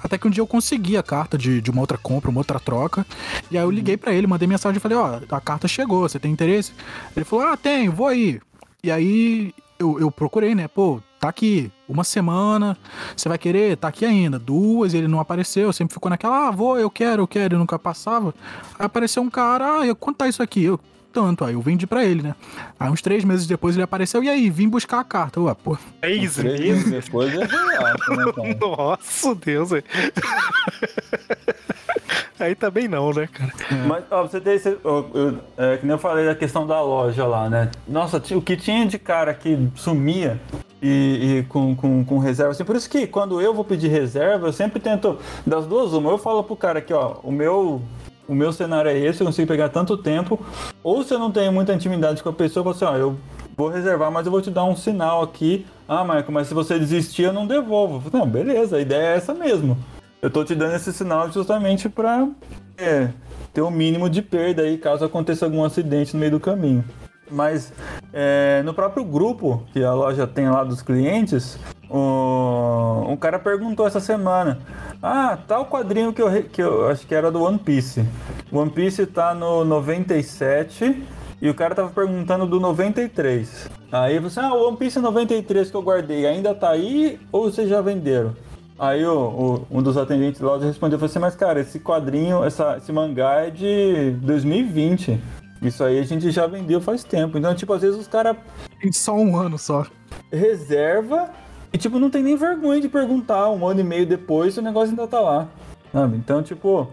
Até 0.02 0.18
que 0.18 0.26
um 0.26 0.30
dia 0.30 0.42
eu 0.42 0.46
consegui 0.46 0.96
a 0.96 1.02
carta 1.02 1.38
de, 1.38 1.60
de 1.60 1.70
uma 1.70 1.80
outra 1.80 1.98
compra, 1.98 2.30
uma 2.30 2.40
outra 2.40 2.58
troca. 2.58 3.06
E 3.50 3.56
aí 3.56 3.64
eu 3.64 3.70
liguei 3.70 3.96
pra 3.96 4.12
ele, 4.12 4.26
mandei 4.26 4.48
mensagem 4.48 4.78
e 4.78 4.80
falei: 4.80 4.98
Ó, 4.98 5.20
a 5.30 5.40
carta 5.40 5.68
chegou, 5.68 6.08
você 6.08 6.18
tem 6.18 6.32
interesse? 6.32 6.72
Ele 7.16 7.24
falou: 7.24 7.46
Ah, 7.46 7.56
tenho, 7.56 7.92
vou 7.92 8.06
aí. 8.06 8.40
E 8.82 8.90
aí 8.90 9.54
eu, 9.78 10.00
eu 10.00 10.10
procurei, 10.10 10.54
né? 10.54 10.66
Pô, 10.66 11.00
tá 11.20 11.28
aqui, 11.28 11.70
uma 11.88 12.04
semana, 12.04 12.76
você 13.16 13.28
vai 13.28 13.38
querer? 13.38 13.76
Tá 13.76 13.88
aqui 13.88 14.04
ainda. 14.04 14.38
Duas, 14.38 14.92
ele 14.94 15.08
não 15.08 15.18
apareceu, 15.20 15.72
sempre 15.72 15.94
ficou 15.94 16.10
naquela, 16.10 16.48
ah, 16.48 16.50
vou, 16.50 16.78
eu 16.78 16.90
quero, 16.90 17.22
eu 17.22 17.26
quero, 17.26 17.54
e 17.54 17.58
nunca 17.58 17.78
passava. 17.78 18.34
Aí 18.78 18.86
apareceu 18.86 19.22
um 19.22 19.30
cara, 19.30 19.80
ah, 19.80 19.86
eu- 19.86 19.96
quanto 19.96 20.18
tá 20.18 20.28
isso 20.28 20.42
aqui? 20.42 20.64
Eu, 20.64 20.78
tanto, 21.12 21.44
aí 21.44 21.54
eu 21.54 21.60
vendi 21.62 21.86
pra 21.86 22.04
ele, 22.04 22.22
né? 22.22 22.34
Aí 22.78 22.90
uns 22.90 23.00
três 23.00 23.24
meses 23.24 23.46
depois 23.46 23.74
ele 23.74 23.82
apareceu, 23.82 24.22
e 24.22 24.28
aí, 24.28 24.50
vim 24.50 24.68
buscar 24.68 25.00
a 25.00 25.04
carta. 25.04 25.40
Ué, 25.40 25.54
pô, 25.54 25.76
Três 26.00 26.34
Três 26.34 26.60
meses? 26.60 26.84
meses 26.86 27.04
depois 27.06 27.32
é 27.34 27.44
reato, 27.44 28.14
né, 28.14 28.32
cara? 28.32 28.54
Nossa, 28.60 29.34
Deus, 29.34 29.70
velho. 29.70 29.84
Aí 32.38 32.54
também 32.54 32.86
não, 32.86 33.12
né, 33.12 33.28
cara? 33.32 33.52
Mas, 33.86 34.04
ó, 34.10 34.22
você 34.22 34.40
tem 34.40 34.54
esse, 34.54 34.76
ó, 34.84 35.04
eu- 35.12 35.38
é, 35.56 35.76
que 35.76 35.84
nem 35.86 35.92
eu 35.94 35.98
falei 35.98 36.24
da 36.26 36.34
questão 36.34 36.66
da 36.66 36.80
loja 36.80 37.26
lá, 37.26 37.48
né? 37.50 37.70
Nossa, 37.86 38.22
o 38.34 38.42
que 38.42 38.56
tinha 38.56 38.86
de 38.86 38.98
cara 38.98 39.34
que 39.34 39.68
sumia 39.74 40.40
e, 40.80 41.38
e 41.38 41.42
com, 41.48 41.74
com, 41.74 42.04
com 42.04 42.18
reserva, 42.18 42.52
assim, 42.52 42.64
por 42.64 42.76
isso 42.76 42.88
que 42.88 43.06
quando 43.06 43.40
eu 43.40 43.52
vou 43.52 43.64
pedir 43.64 43.88
reserva, 43.88 44.46
eu 44.46 44.52
sempre 44.52 44.78
tento, 44.80 45.18
das 45.46 45.66
duas, 45.66 45.92
uma, 45.92 46.10
eu 46.10 46.18
falo 46.18 46.44
pro 46.44 46.54
cara 46.56 46.78
aqui, 46.78 46.92
ó, 46.92 47.16
o 47.22 47.32
meu. 47.32 47.82
O 48.28 48.34
meu 48.34 48.52
cenário 48.52 48.90
é 48.90 48.98
esse, 48.98 49.22
eu 49.22 49.26
consigo 49.26 49.48
pegar 49.48 49.70
tanto 49.70 49.96
tempo. 49.96 50.38
Ou 50.82 51.02
se 51.02 51.14
eu 51.14 51.18
não 51.18 51.32
tenho 51.32 51.50
muita 51.50 51.72
intimidade 51.72 52.22
com 52.22 52.28
a 52.28 52.32
pessoa, 52.34 52.60
eu 52.60 52.74
falo 52.74 52.76
assim, 52.92 52.98
ó, 52.98 53.00
eu 53.00 53.16
vou 53.56 53.68
reservar, 53.70 54.10
mas 54.12 54.26
eu 54.26 54.30
vou 54.30 54.42
te 54.42 54.50
dar 54.50 54.64
um 54.64 54.76
sinal 54.76 55.22
aqui. 55.22 55.64
Ah, 55.88 56.04
Marco, 56.04 56.30
mas 56.30 56.46
se 56.46 56.52
você 56.52 56.78
desistir, 56.78 57.22
eu 57.22 57.32
não 57.32 57.46
devolvo. 57.46 58.02
Eu 58.12 58.18
Não, 58.18 58.26
beleza, 58.28 58.76
a 58.76 58.80
ideia 58.82 59.14
é 59.14 59.16
essa 59.16 59.32
mesmo. 59.32 59.78
Eu 60.20 60.30
tô 60.30 60.44
te 60.44 60.52
dando 60.52 60.74
esse 60.74 60.92
sinal 60.92 61.30
justamente 61.30 61.88
pra 61.88 62.28
é, 62.76 63.10
ter 63.54 63.60
o 63.60 63.70
mínimo 63.70 64.10
de 64.10 64.20
perda 64.20 64.62
aí 64.62 64.76
caso 64.76 65.04
aconteça 65.04 65.44
algum 65.44 65.62
acidente 65.62 66.12
no 66.14 66.18
meio 66.18 66.32
do 66.32 66.40
caminho. 66.40 66.84
Mas 67.30 67.72
é, 68.12 68.60
no 68.64 68.74
próprio 68.74 69.04
grupo 69.04 69.62
que 69.72 69.84
a 69.84 69.92
loja 69.92 70.26
tem 70.26 70.48
lá 70.48 70.64
dos 70.64 70.82
clientes, 70.82 71.56
o, 71.88 73.04
um 73.08 73.16
cara 73.16 73.38
perguntou 73.38 73.86
essa 73.86 74.00
semana: 74.00 74.58
Ah, 75.00 75.38
tal 75.46 75.66
quadrinho 75.66 76.12
que 76.12 76.20
eu, 76.20 76.42
que 76.42 76.62
eu 76.62 76.88
acho 76.88 77.06
que 77.06 77.14
era 77.14 77.30
do 77.30 77.42
One 77.42 77.58
Piece. 77.58 78.04
One 78.50 78.70
Piece 78.70 79.06
tá 79.06 79.34
no 79.34 79.64
97 79.64 81.00
e 81.40 81.48
o 81.48 81.54
cara 81.54 81.76
tava 81.76 81.90
perguntando 81.90 82.44
do 82.44 82.58
93. 82.58 83.70
Aí 83.92 84.18
você, 84.18 84.40
ah, 84.40 84.52
o 84.52 84.66
One 84.66 84.76
Piece 84.76 84.98
93 84.98 85.70
que 85.70 85.76
eu 85.76 85.82
guardei 85.82 86.26
ainda 86.26 86.54
tá 86.56 86.70
aí 86.70 87.20
ou 87.30 87.44
vocês 87.44 87.68
já 87.68 87.80
venderam? 87.80 88.34
Aí 88.78 89.04
o, 89.04 89.12
o- 89.18 89.66
um 89.78 89.82
dos 89.82 89.96
atendentes 89.96 90.40
lá 90.40 90.56
respondeu, 90.58 90.98
falou 90.98 91.10
assim, 91.10 91.18
mas 91.18 91.34
cara, 91.34 91.60
esse 91.60 91.80
quadrinho, 91.80 92.44
essa, 92.44 92.76
esse 92.76 92.92
mangá 92.92 93.46
é 93.46 93.50
de 93.50 94.12
2020. 94.22 95.18
Isso 95.60 95.82
aí 95.82 95.98
a 95.98 96.04
gente 96.04 96.30
já 96.30 96.46
vendeu 96.46 96.80
faz 96.80 97.02
tempo. 97.02 97.36
Então, 97.36 97.52
tipo, 97.54 97.72
às 97.72 97.82
vezes 97.82 97.98
os 97.98 98.06
caras 98.06 98.36
tem 98.80 98.92
só 98.92 99.14
um 99.14 99.36
ano 99.36 99.58
só. 99.58 99.84
reserva 100.32 101.30
e, 101.72 101.76
tipo, 101.78 101.98
não 101.98 102.08
tem 102.08 102.22
nem 102.22 102.36
vergonha 102.36 102.80
de 102.80 102.88
perguntar 102.88 103.50
um 103.50 103.66
ano 103.66 103.80
e 103.80 103.84
meio 103.84 104.06
depois 104.06 104.54
se 104.54 104.60
o 104.60 104.62
negócio 104.62 104.90
ainda 104.90 105.06
tá 105.08 105.20
lá. 105.20 105.48
Sabe? 105.92 106.16
Então, 106.16 106.42
tipo, 106.42 106.88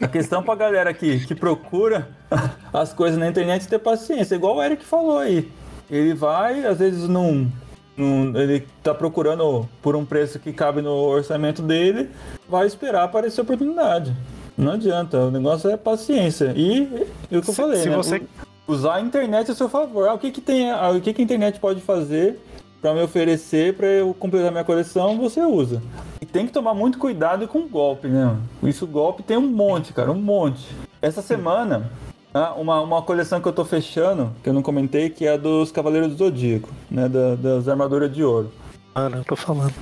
a 0.00 0.06
questão 0.06 0.42
pra 0.42 0.54
galera 0.54 0.94
que, 0.94 1.26
que 1.26 1.34
procura 1.34 2.08
as 2.72 2.92
coisas 2.92 3.18
na 3.18 3.28
internet 3.28 3.66
é 3.66 3.68
ter 3.68 3.78
paciência, 3.80 4.36
igual 4.36 4.56
o 4.56 4.62
Eric 4.62 4.84
falou 4.84 5.18
aí. 5.18 5.50
Ele 5.90 6.14
vai, 6.14 6.64
às 6.64 6.78
vezes 6.78 7.08
não, 7.08 7.50
não- 7.98 8.40
Ele 8.40 8.66
tá 8.82 8.94
procurando 8.94 9.68
por 9.82 9.94
um 9.96 10.04
preço 10.04 10.38
que 10.38 10.52
cabe 10.52 10.80
no 10.82 10.92
orçamento 10.92 11.60
dele, 11.62 12.08
vai 12.48 12.66
esperar 12.66 13.04
aparecer 13.04 13.40
a 13.40 13.44
oportunidade. 13.44 14.14
Não 14.56 14.72
adianta, 14.72 15.18
o 15.18 15.30
negócio 15.30 15.70
é 15.70 15.76
paciência. 15.76 16.52
E, 16.56 17.06
e 17.30 17.36
o 17.36 17.42
que 17.42 17.50
eu 17.50 17.54
Se- 17.54 17.54
falei, 17.54 17.80
se 17.82 17.88
né? 17.90 17.96
você- 17.96 18.22
Usar 18.66 18.96
a 18.96 19.00
internet 19.00 19.50
a 19.50 19.54
seu 19.54 19.66
favor. 19.68 20.06
Ah, 20.08 20.12
o 20.14 20.18
que, 20.18 20.30
que 20.30 20.42
tem. 20.42 20.70
ah, 20.70 20.90
o 20.90 21.00
que, 21.00 21.14
que 21.14 21.22
a 21.22 21.24
internet 21.24 21.58
pode 21.58 21.80
fazer 21.80 22.38
pra 22.82 22.92
me 22.92 23.00
oferecer 23.02 23.74
pra 23.74 23.86
eu 23.86 24.12
completar 24.12 24.50
minha 24.52 24.62
coleção, 24.64 25.16
você 25.16 25.40
usa. 25.40 25.80
E 26.20 26.26
tem 26.26 26.44
que 26.46 26.52
tomar 26.52 26.74
muito 26.74 26.98
cuidado 26.98 27.48
com 27.48 27.66
golpe, 27.66 28.08
né? 28.08 28.36
Isso 28.62 28.86
golpe 28.86 29.22
tem 29.22 29.38
um 29.38 29.46
monte, 29.48 29.94
cara, 29.94 30.10
um 30.12 30.20
monte. 30.20 30.66
Essa 31.00 31.22
semana, 31.22 31.90
ah, 32.38 32.54
uma, 32.56 32.80
uma 32.80 33.02
coleção 33.02 33.40
que 33.40 33.48
eu 33.48 33.52
tô 33.52 33.64
fechando, 33.64 34.30
que 34.42 34.48
eu 34.48 34.52
não 34.52 34.62
comentei, 34.62 35.10
que 35.10 35.26
é 35.26 35.32
a 35.32 35.36
dos 35.36 35.72
Cavaleiros 35.72 36.10
do 36.12 36.16
Zodíaco, 36.16 36.68
né? 36.90 37.08
da- 37.08 37.34
das 37.34 37.68
armaduras 37.68 38.12
de 38.14 38.22
ouro. 38.22 38.50
Mano, 38.94 39.18
eu 39.18 39.24
tô 39.24 39.36
falando. 39.36 39.72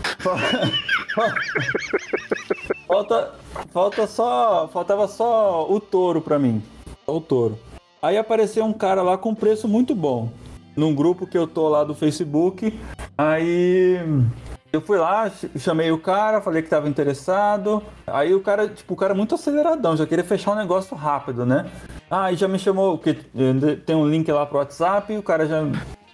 Falta, 2.87 3.33
falta 3.73 4.07
só, 4.07 4.69
faltava 4.73 5.09
só 5.09 5.67
o 5.71 5.81
touro 5.81 6.21
pra 6.21 6.39
mim. 6.39 6.63
Só 7.05 7.17
o 7.17 7.21
touro. 7.21 7.59
Aí 8.03 8.17
apareceu 8.17 8.65
um 8.65 8.73
cara 8.73 9.03
lá 9.03 9.17
com 9.19 9.35
preço 9.35 9.67
muito 9.67 9.95
bom. 9.95 10.31
Num 10.77 10.95
grupo 10.95 11.27
que 11.27 11.37
eu 11.39 11.47
tô 11.47 11.69
lá 11.69 11.83
do 11.85 11.95
Facebook. 11.95 12.79
Aí 13.17 13.99
eu 14.77 14.81
fui 14.81 14.99
lá, 14.99 15.29
ch- 15.31 15.49
chamei 15.59 15.91
o 15.91 15.99
cara, 15.99 16.41
falei 16.41 16.63
que 16.63 16.69
tava 16.69 16.89
interessado. 16.89 17.83
Aí 18.07 18.35
o 18.35 18.41
cara, 18.41 18.69
tipo, 18.69 18.95
o 18.95 18.97
cara 18.97 19.15
muito 19.15 19.35
aceleradão, 19.35 19.97
já 19.97 20.07
queria 20.07 20.25
fechar 20.25 20.53
um 20.53 20.57
negócio 20.57 20.97
rápido, 20.97 21.45
né? 21.45 21.67
Aí 22.11 22.37
já 22.37 22.47
me 22.47 22.59
chamou, 22.59 22.99
porque 22.99 23.15
tem 23.85 23.97
um 23.97 24.09
link 24.09 24.31
lá 24.31 24.47
pro 24.47 24.59
WhatsApp, 24.59 25.17
o 25.17 25.23
cara 25.23 25.47
já 25.47 25.63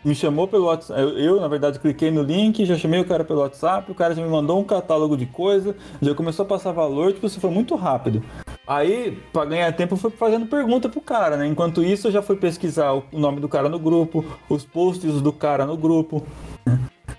me 0.05 0.15
chamou 0.15 0.49
pelo 0.49 0.67
WhatsApp. 0.67 1.01
Eu, 1.01 1.19
eu, 1.19 1.41
na 1.41 1.49
verdade, 1.49 1.79
cliquei 1.79 2.11
no 2.11 2.23
link, 2.23 2.65
já 2.65 2.77
chamei 2.77 3.01
o 3.01 3.05
cara 3.05 3.25
pelo 3.25 3.41
WhatsApp, 3.41 3.91
o 3.91 3.95
cara 3.95 4.15
já 4.15 4.23
me 4.23 4.29
mandou 4.29 4.59
um 4.59 4.65
catálogo 4.65 5.17
de 5.17 5.27
coisa, 5.27 5.77
já 6.01 6.15
começou 6.15 6.45
a 6.45 6.49
passar 6.49 6.73
valor, 6.73 7.13
tipo, 7.13 7.27
isso 7.27 7.41
foi 7.41 7.51
muito 7.51 7.75
rápido. 7.75 8.23
Aí, 8.67 9.19
pra 9.33 9.45
ganhar 9.45 9.73
tempo, 9.73 9.95
eu 9.95 9.99
fui 9.99 10.11
fazendo 10.11 10.47
pergunta 10.47 10.89
pro 10.89 11.01
cara, 11.01 11.37
né? 11.37 11.47
Enquanto 11.47 11.83
isso, 11.83 12.07
eu 12.09 12.13
já 12.13 12.23
fui 12.23 12.37
pesquisar 12.37 12.93
o 12.93 13.03
nome 13.13 13.41
do 13.41 13.49
cara 13.49 13.69
no 13.69 13.79
grupo, 13.79 14.25
os 14.49 14.65
posts 14.65 15.21
do 15.21 15.33
cara 15.33 15.67
no 15.67 15.77
grupo. 15.77 16.25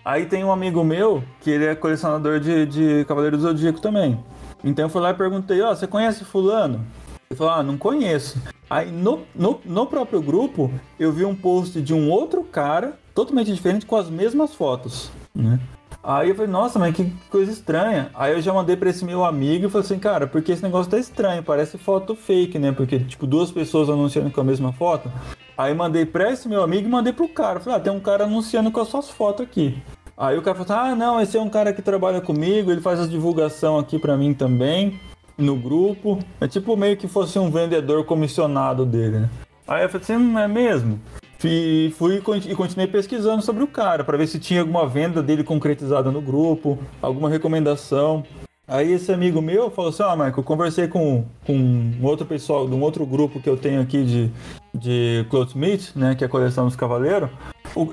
Aí 0.05 0.25
tem 0.25 0.43
um 0.43 0.51
amigo 0.51 0.83
meu, 0.83 1.23
que 1.39 1.49
ele 1.49 1.65
é 1.65 1.75
colecionador 1.75 2.39
de, 2.39 2.65
de 2.65 3.05
Cavaleiro 3.05 3.37
do 3.37 3.43
Zodíaco 3.43 3.79
também. 3.79 4.19
Então 4.61 4.85
eu 4.85 4.89
fui 4.89 5.01
lá 5.01 5.11
e 5.11 5.13
perguntei, 5.13 5.61
ó, 5.61 5.73
você 5.73 5.87
conhece 5.87 6.25
fulano? 6.25 6.85
Ele 7.29 7.37
falou, 7.37 7.53
ah, 7.53 7.63
não 7.63 7.77
conheço. 7.77 8.37
Aí 8.69 8.91
no, 8.91 9.21
no, 9.33 9.61
no 9.63 9.85
próprio 9.85 10.21
grupo, 10.21 10.71
eu 10.99 11.11
vi 11.11 11.23
um 11.23 11.33
post 11.33 11.81
de 11.81 11.93
um 11.93 12.09
outro 12.09 12.43
cara, 12.43 12.99
totalmente 13.15 13.53
diferente, 13.53 13.85
com 13.85 13.95
as 13.95 14.09
mesmas 14.09 14.53
fotos, 14.53 15.09
né? 15.33 15.57
Aí 16.03 16.29
eu 16.29 16.35
falei, 16.35 16.51
nossa, 16.51 16.77
mas 16.77 16.93
que 16.93 17.09
coisa 17.29 17.49
estranha. 17.49 18.09
Aí 18.13 18.33
eu 18.33 18.41
já 18.41 18.53
mandei 18.53 18.75
pra 18.75 18.89
esse 18.89 19.05
meu 19.05 19.23
amigo 19.23 19.67
e 19.67 19.69
falei 19.69 19.85
assim, 19.85 19.97
cara, 19.97 20.27
porque 20.27 20.51
esse 20.51 20.61
negócio 20.61 20.91
tá 20.91 20.97
estranho, 20.97 21.41
parece 21.41 21.77
foto 21.77 22.13
fake, 22.13 22.59
né? 22.59 22.73
Porque, 22.73 22.99
tipo, 22.99 23.25
duas 23.25 23.51
pessoas 23.51 23.89
anunciando 23.89 24.29
com 24.29 24.41
a 24.41 24.43
mesma 24.43 24.73
foto. 24.73 25.09
Aí 25.57 25.73
mandei 25.73 26.05
pra 26.05 26.29
esse 26.29 26.49
meu 26.49 26.61
amigo 26.61 26.89
e 26.89 26.91
mandei 26.91 27.13
pro 27.13 27.29
cara. 27.29 27.61
Falei, 27.61 27.79
ah, 27.79 27.81
tem 27.81 27.93
um 27.93 28.01
cara 28.01 28.25
anunciando 28.25 28.69
com 28.69 28.81
as 28.81 28.89
suas 28.89 29.09
fotos 29.09 29.45
aqui. 29.45 29.81
Aí 30.17 30.37
o 30.37 30.41
cara 30.41 30.57
falou 30.57 30.81
assim, 30.81 30.91
ah, 30.91 30.95
não, 30.95 31.21
esse 31.21 31.37
é 31.37 31.41
um 31.41 31.49
cara 31.49 31.71
que 31.71 31.81
trabalha 31.81 32.19
comigo, 32.19 32.69
ele 32.69 32.81
faz 32.81 32.99
a 32.99 33.07
divulgação 33.07 33.79
aqui 33.79 33.97
pra 33.97 34.17
mim 34.17 34.33
também, 34.33 34.99
no 35.37 35.55
grupo. 35.55 36.19
É 36.41 36.47
tipo 36.49 36.75
meio 36.75 36.97
que 36.97 37.07
fosse 37.07 37.39
um 37.39 37.49
vendedor 37.49 38.03
comissionado 38.03 38.85
dele, 38.85 39.19
né? 39.19 39.29
Aí 39.65 39.83
eu 39.83 39.89
falei 39.89 40.03
assim, 40.03 40.17
hum, 40.17 40.37
é 40.37 40.47
mesmo? 40.49 40.99
E 41.45 41.93
fui 41.97 42.17
e 42.17 42.55
continuei 42.55 42.87
pesquisando 42.87 43.41
sobre 43.41 43.63
o 43.63 43.67
cara, 43.67 44.03
pra 44.03 44.17
ver 44.17 44.27
se 44.27 44.39
tinha 44.39 44.61
alguma 44.61 44.87
venda 44.87 45.21
dele 45.21 45.43
concretizada 45.43 46.11
no 46.11 46.21
grupo, 46.21 46.79
alguma 47.01 47.29
recomendação. 47.29 48.23
Aí 48.65 48.93
esse 48.93 49.11
amigo 49.11 49.41
meu 49.41 49.69
falou 49.69 49.89
assim, 49.89 50.03
Marco, 50.17 50.39
eu 50.39 50.43
conversei 50.43 50.87
com, 50.87 51.25
com 51.45 51.53
um 51.53 52.05
outro 52.05 52.25
pessoal, 52.25 52.67
de 52.67 52.73
um 52.73 52.81
outro 52.81 53.05
grupo 53.05 53.41
que 53.41 53.49
eu 53.49 53.57
tenho 53.57 53.81
aqui 53.81 54.03
de, 54.05 54.31
de 54.73 55.25
Clothsmith, 55.29 55.91
né, 55.95 56.15
que 56.15 56.23
é 56.23 56.27
a 56.27 56.29
coleção 56.29 56.65
dos 56.65 56.75
cavaleiros. 56.75 57.29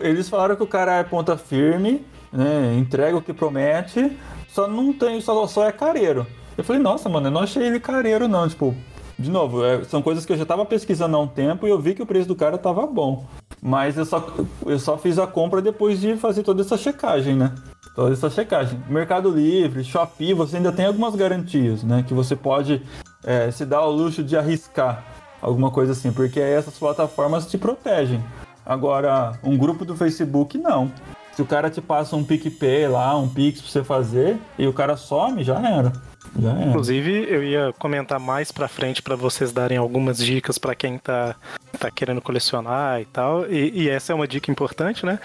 Eles 0.01 0.29
falaram 0.29 0.55
que 0.55 0.63
o 0.63 0.69
cara 0.69 0.99
é 0.99 1.03
ponta 1.03 1.37
firme, 1.37 2.05
né, 2.33 2.77
entrega 2.79 3.17
o 3.17 3.23
que 3.23 3.33
promete, 3.33 4.17
só 4.49 4.69
não 4.69 4.93
tem, 4.93 5.21
só, 5.21 5.45
só 5.49 5.67
é 5.67 5.73
careiro. 5.73 6.25
Eu 6.57 6.63
falei, 6.63 6.81
nossa, 6.81 7.09
mano, 7.09 7.27
eu 7.27 7.31
não 7.33 7.41
achei 7.41 7.67
ele 7.67 7.81
careiro 7.81 8.29
não, 8.29 8.49
tipo, 8.49 8.75
de 9.21 9.31
novo, 9.31 9.65
é, 9.65 9.85
são 9.85 10.01
coisas 10.01 10.25
que 10.25 10.33
eu 10.33 10.37
já 10.37 10.47
tava 10.47 10.65
pesquisando 10.65 11.15
há 11.17 11.21
um 11.21 11.27
tempo 11.27 11.67
e 11.67 11.71
eu 11.71 11.79
vi 11.79 11.95
que 11.95 12.03
o 12.03 12.07
preço 12.07 12.27
do 12.27 12.35
cara 12.35 12.57
tava 12.57 12.87
bom. 12.87 13.25
Mas 13.61 13.99
eu 13.99 14.07
só, 14.07 14.27
eu 14.65 14.79
só 14.79 14.97
fiz 14.97 15.19
a 15.19 15.27
compra 15.27 15.61
depois 15.61 16.01
de 16.01 16.17
fazer 16.17 16.43
toda 16.43 16.63
essa 16.63 16.79
checagem, 16.79 17.37
né? 17.37 17.55
Toda 17.95 18.15
essa 18.15 18.31
checagem. 18.31 18.83
Mercado 18.89 19.31
Livre, 19.31 19.85
Shopee, 19.85 20.33
você 20.33 20.57
ainda 20.57 20.73
tem 20.73 20.87
algumas 20.87 21.15
garantias, 21.15 21.83
né? 21.83 22.03
Que 22.07 22.15
você 22.15 22.35
pode 22.35 22.83
é, 23.23 23.51
se 23.51 23.67
dar 23.67 23.79
ao 23.79 23.93
luxo 23.93 24.23
de 24.23 24.37
arriscar 24.37 25.05
alguma 25.43 25.71
coisa 25.71 25.93
assim, 25.93 26.11
porque 26.13 26.41
essas 26.41 26.79
plataformas 26.79 27.47
te 27.47 27.59
protegem. 27.59 28.25
Agora, 28.65 29.39
um 29.45 29.57
grupo 29.57 29.85
do 29.85 29.97
Facebook, 29.97 30.57
não. 30.57 30.91
Se 31.33 31.43
o 31.43 31.47
cara 31.47 31.71
te 31.71 31.81
passa 31.81 32.17
um 32.17 32.25
PicPay 32.25 32.89
lá, 32.89 33.17
um 33.17 33.29
Pix 33.29 33.61
pra 33.61 33.71
você 33.71 33.85
fazer, 33.85 34.37
e 34.59 34.67
o 34.67 34.73
cara 34.73 34.97
some, 34.97 35.43
já 35.43 35.59
era. 35.59 35.93
Já 36.39 36.51
era. 36.51 36.65
Inclusive, 36.65 37.27
eu 37.29 37.43
ia 37.43 37.73
comentar 37.79 38.21
mais 38.21 38.53
pra 38.53 38.69
frente 38.69 39.03
pra 39.03 39.17
vocês 39.17 39.53
darem 39.53 39.79
algumas 39.79 40.19
dicas 40.19 40.59
pra 40.59 40.75
quem 40.75 40.99
tá, 40.99 41.35
tá 41.79 41.91
querendo 41.91 42.21
colecionar 42.21 43.01
e 43.01 43.05
tal. 43.07 43.47
E, 43.51 43.83
e 43.83 43.89
essa 43.89 44.13
é 44.13 44.15
uma 44.15 44.29
dica 44.29 44.51
importante, 44.51 45.07
né? 45.07 45.19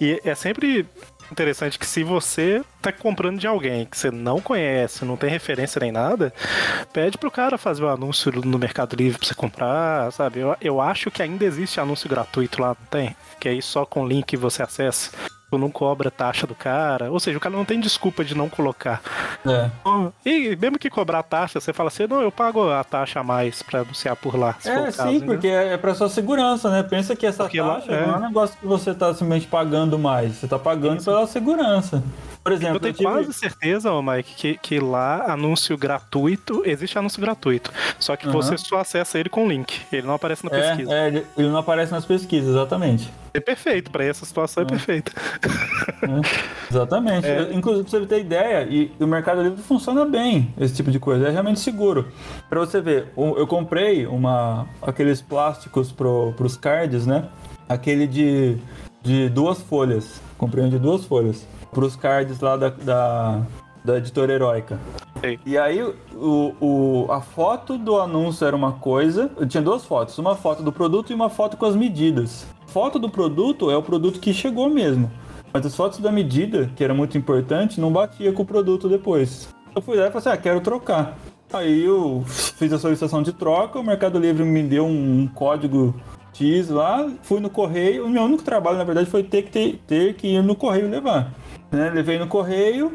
E 0.00 0.20
é 0.24 0.34
sempre 0.34 0.86
interessante 1.30 1.78
que 1.78 1.86
se 1.86 2.04
você 2.04 2.62
tá 2.80 2.92
comprando 2.92 3.38
de 3.38 3.46
alguém 3.46 3.86
que 3.86 3.96
você 3.96 4.10
não 4.10 4.40
conhece, 4.40 5.04
não 5.04 5.16
tem 5.16 5.30
referência 5.30 5.80
nem 5.80 5.90
nada, 5.90 6.32
pede 6.92 7.16
pro 7.16 7.30
cara 7.30 7.56
fazer 7.56 7.82
o 7.82 7.88
anúncio 7.88 8.30
no 8.44 8.58
Mercado 8.58 8.94
Livre 8.94 9.18
pra 9.18 9.26
você 9.26 9.34
comprar, 9.34 10.12
sabe? 10.12 10.40
Eu, 10.40 10.54
eu 10.60 10.80
acho 10.80 11.10
que 11.10 11.22
ainda 11.22 11.44
existe 11.44 11.80
anúncio 11.80 12.08
gratuito 12.08 12.60
lá, 12.60 12.68
não 12.68 12.86
tem? 12.90 13.16
Que 13.40 13.48
aí 13.48 13.62
só 13.62 13.86
com 13.86 14.06
link 14.06 14.36
você 14.36 14.62
acessa. 14.62 15.10
Tu 15.52 15.58
não 15.58 15.70
cobra 15.70 16.10
taxa 16.10 16.46
do 16.46 16.54
cara. 16.54 17.12
Ou 17.12 17.20
seja, 17.20 17.36
o 17.36 17.40
cara 17.40 17.54
não 17.54 17.62
tem 17.66 17.78
desculpa 17.78 18.24
de 18.24 18.34
não 18.34 18.48
colocar. 18.48 19.02
É. 19.46 19.68
E 20.24 20.56
mesmo 20.56 20.78
que 20.78 20.88
cobrar 20.88 21.18
a 21.18 21.22
taxa, 21.22 21.60
você 21.60 21.74
fala 21.74 21.88
assim, 21.88 22.06
não, 22.06 22.22
eu 22.22 22.32
pago 22.32 22.70
a 22.70 22.82
taxa 22.82 23.20
a 23.20 23.22
mais 23.22 23.62
pra 23.62 23.80
anunciar 23.80 24.16
por 24.16 24.34
lá. 24.34 24.56
É, 24.64 24.84
caso, 24.90 25.10
sim, 25.10 25.20
porque 25.20 25.48
é 25.48 25.76
pra 25.76 25.94
sua 25.94 26.08
segurança, 26.08 26.70
né? 26.70 26.82
Pensa 26.82 27.14
que 27.14 27.26
essa 27.26 27.42
Porque 27.44 27.60
lá- 27.60 27.74
taxa 27.74 27.92
é. 27.92 28.06
não 28.06 28.14
é 28.14 28.16
um 28.16 28.20
negócio 28.28 28.56
que 28.58 28.66
você 28.66 28.94
tá 28.94 29.12
simplesmente 29.12 29.46
pagando 29.46 29.98
mais. 29.98 30.36
Você 30.36 30.48
tá 30.48 30.58
pagando 30.58 31.04
pela 31.04 31.26
segurança. 31.26 32.02
Por 32.42 32.50
exemplo, 32.52 32.76
Eu 32.76 32.80
tenho 32.80 32.94
tive- 32.94 33.08
quase 33.08 33.32
certeza, 33.32 33.90
Mike, 34.02 34.34
que, 34.34 34.58
que 34.58 34.80
lá 34.80 35.32
anúncio 35.32 35.76
gratuito, 35.78 36.62
existe 36.66 36.98
anúncio 36.98 37.20
gratuito. 37.20 37.70
Só 38.00 38.16
que 38.16 38.26
Aham. 38.26 38.32
você 38.32 38.58
só 38.58 38.78
acessa 38.80 39.18
ele 39.18 39.28
com 39.28 39.46
link. 39.48 39.80
Ele 39.92 40.06
não 40.06 40.14
aparece 40.14 40.42
na 40.44 40.50
pesquisa. 40.50 40.92
É, 40.92 41.08
é, 41.08 41.24
ele- 41.36 41.48
não 41.48 41.58
aparece 41.58 41.92
nas 41.92 42.04
pesquisas, 42.04 42.50
exatamente. 42.50 43.08
É, 43.32 43.38
perfeito, 43.40 43.90
pra 43.92 44.04
essa 44.04 44.26
situação 44.26 44.64
é 44.64 44.66
perfeito. 44.66 45.12
Exatamente. 46.70 47.26
É. 47.26 47.52
Inclusive, 47.52 47.88
pra 47.88 48.00
você 48.00 48.06
ter 48.06 48.20
ideia, 48.20 48.66
e 48.68 48.90
o 48.98 49.06
Mercado 49.06 49.42
Livre 49.42 49.62
funciona 49.62 50.04
bem, 50.04 50.52
esse 50.58 50.74
tipo 50.74 50.90
de 50.90 50.98
coisa. 50.98 51.28
É 51.28 51.30
realmente 51.30 51.60
seguro. 51.60 52.08
Pra 52.48 52.60
você 52.60 52.80
ver, 52.80 53.06
eu 53.16 53.46
comprei 53.46 54.06
uma, 54.06 54.66
aqueles 54.82 55.20
plásticos 55.20 55.92
pro, 55.92 56.32
pros 56.36 56.56
cards, 56.56 57.06
né? 57.06 57.28
Aquele 57.68 58.06
de, 58.06 58.56
de 59.02 59.28
duas 59.28 59.60
folhas. 59.62 60.20
Comprei 60.36 60.64
um 60.64 60.68
de 60.68 60.78
duas 60.78 61.04
folhas. 61.04 61.46
Pros 61.72 61.96
cards 61.96 62.38
lá 62.40 62.56
da, 62.56 62.68
da, 62.68 63.42
da 63.84 63.96
editora 63.98 64.32
heróica. 64.32 64.78
E 65.46 65.56
aí, 65.56 65.82
o, 65.82 66.54
o, 66.60 67.06
a 67.10 67.20
foto 67.20 67.78
do 67.78 67.98
anúncio 67.98 68.46
era 68.46 68.54
uma 68.54 68.72
coisa. 68.72 69.30
Eu 69.36 69.46
tinha 69.46 69.62
duas 69.62 69.84
fotos: 69.84 70.18
uma 70.18 70.36
foto 70.36 70.62
do 70.62 70.70
produto 70.70 71.10
e 71.10 71.14
uma 71.14 71.30
foto 71.30 71.56
com 71.56 71.66
as 71.66 71.74
medidas. 71.74 72.46
Foto 72.66 72.98
do 72.98 73.08
produto 73.08 73.70
é 73.70 73.76
o 73.76 73.82
produto 73.82 74.20
que 74.20 74.34
chegou 74.34 74.68
mesmo. 74.68 75.10
Mas 75.52 75.66
as 75.66 75.74
fotos 75.74 75.98
da 75.98 76.10
medida, 76.10 76.70
que 76.74 76.82
era 76.82 76.94
muito 76.94 77.16
importante, 77.16 77.80
não 77.80 77.92
batia 77.92 78.32
com 78.32 78.42
o 78.42 78.46
produto 78.46 78.88
depois. 78.88 79.48
Eu 79.74 79.82
fui 79.82 79.96
lá 79.96 80.08
e 80.08 80.10
falei 80.10 80.18
assim: 80.18 80.28
ah, 80.28 80.36
quero 80.36 80.60
trocar. 80.60 81.16
Aí 81.52 81.84
eu 81.84 82.24
fiz 82.26 82.72
a 82.72 82.78
solicitação 82.78 83.22
de 83.22 83.32
troca, 83.32 83.78
o 83.78 83.84
Mercado 83.84 84.18
Livre 84.18 84.42
me 84.42 84.62
deu 84.62 84.86
um 84.86 85.26
código 85.26 85.94
X 86.32 86.70
lá, 86.70 87.10
fui 87.22 87.40
no 87.40 87.50
correio. 87.50 88.06
O 88.06 88.08
meu 88.08 88.22
único 88.22 88.42
trabalho, 88.42 88.78
na 88.78 88.84
verdade, 88.84 89.08
foi 89.08 89.22
ter 89.22 89.42
que, 89.42 89.50
ter, 89.50 89.80
ter 89.86 90.14
que 90.14 90.28
ir 90.28 90.42
no 90.42 90.56
correio 90.56 90.88
levar. 90.88 91.32
Né? 91.72 91.90
Levei 91.90 92.18
no 92.18 92.26
correio, 92.26 92.92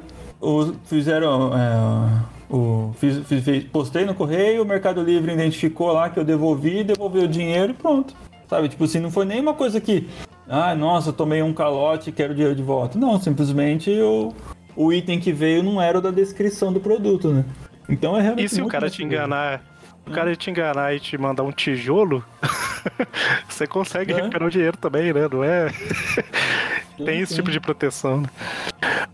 fizeram. 0.86 1.52
é, 1.58 2.38
o, 2.50 2.94
fiz, 2.98 3.18
fiz- 3.28 3.64
postei 3.66 4.06
no 4.06 4.14
correio, 4.14 4.62
o 4.64 4.66
Mercado 4.66 5.02
Livre 5.02 5.34
identificou 5.34 5.92
lá 5.92 6.10
que 6.10 6.20
eu 6.20 6.24
devolvi, 6.24 6.84
devolveu 6.84 7.24
o 7.24 7.28
dinheiro 7.28 7.72
e 7.72 7.74
pronto. 7.76 8.14
Sabe, 8.48 8.70
tipo 8.70 8.84
assim, 8.86 9.00
não 9.00 9.12
foi 9.12 9.26
nenhuma 9.26 9.54
coisa 9.54 9.82
que. 9.82 10.08
Ah, 10.48 10.74
nossa, 10.74 11.12
tomei 11.12 11.42
um 11.42 11.54
calote 11.54 12.10
e 12.10 12.14
quero 12.14 12.34
dinheiro 12.34 12.56
de 12.56 12.64
volta. 12.64 12.98
Não, 12.98 13.20
simplesmente 13.20 13.92
o, 14.00 14.34
o 14.76 14.94
item 14.94 15.20
que 15.20 15.34
veio 15.34 15.62
não 15.62 15.82
era 15.82 15.98
o 15.98 16.02
da 16.02 16.12
descrição 16.12 16.72
do 16.72 16.80
produto, 16.80 17.28
né? 17.34 17.44
Então 17.90 18.16
é 18.18 18.22
realmente. 18.22 18.46
E 18.46 18.50
se 18.50 18.62
o 18.62 18.68
cara 18.68 18.90
te 18.90 19.04
enganar, 19.04 19.62
o 20.06 20.12
cara 20.12 20.34
te 20.38 20.50
enganar 20.50 20.96
e 20.96 21.02
te 21.02 21.18
mandar 21.18 21.44
um 21.44 21.52
tijolo, 21.52 22.24
você 23.50 23.68
consegue 23.68 24.14
É. 24.14 24.16
recuperar 24.16 24.48
o 24.48 24.52
dinheiro 24.52 24.78
também, 24.78 25.12
né? 25.12 25.28
Não 25.30 25.44
é? 25.44 25.68
Tem 27.06 27.20
esse 27.22 27.36
tipo 27.36 27.52
de 27.52 27.60
proteção. 27.60 28.22
né? 28.22 28.28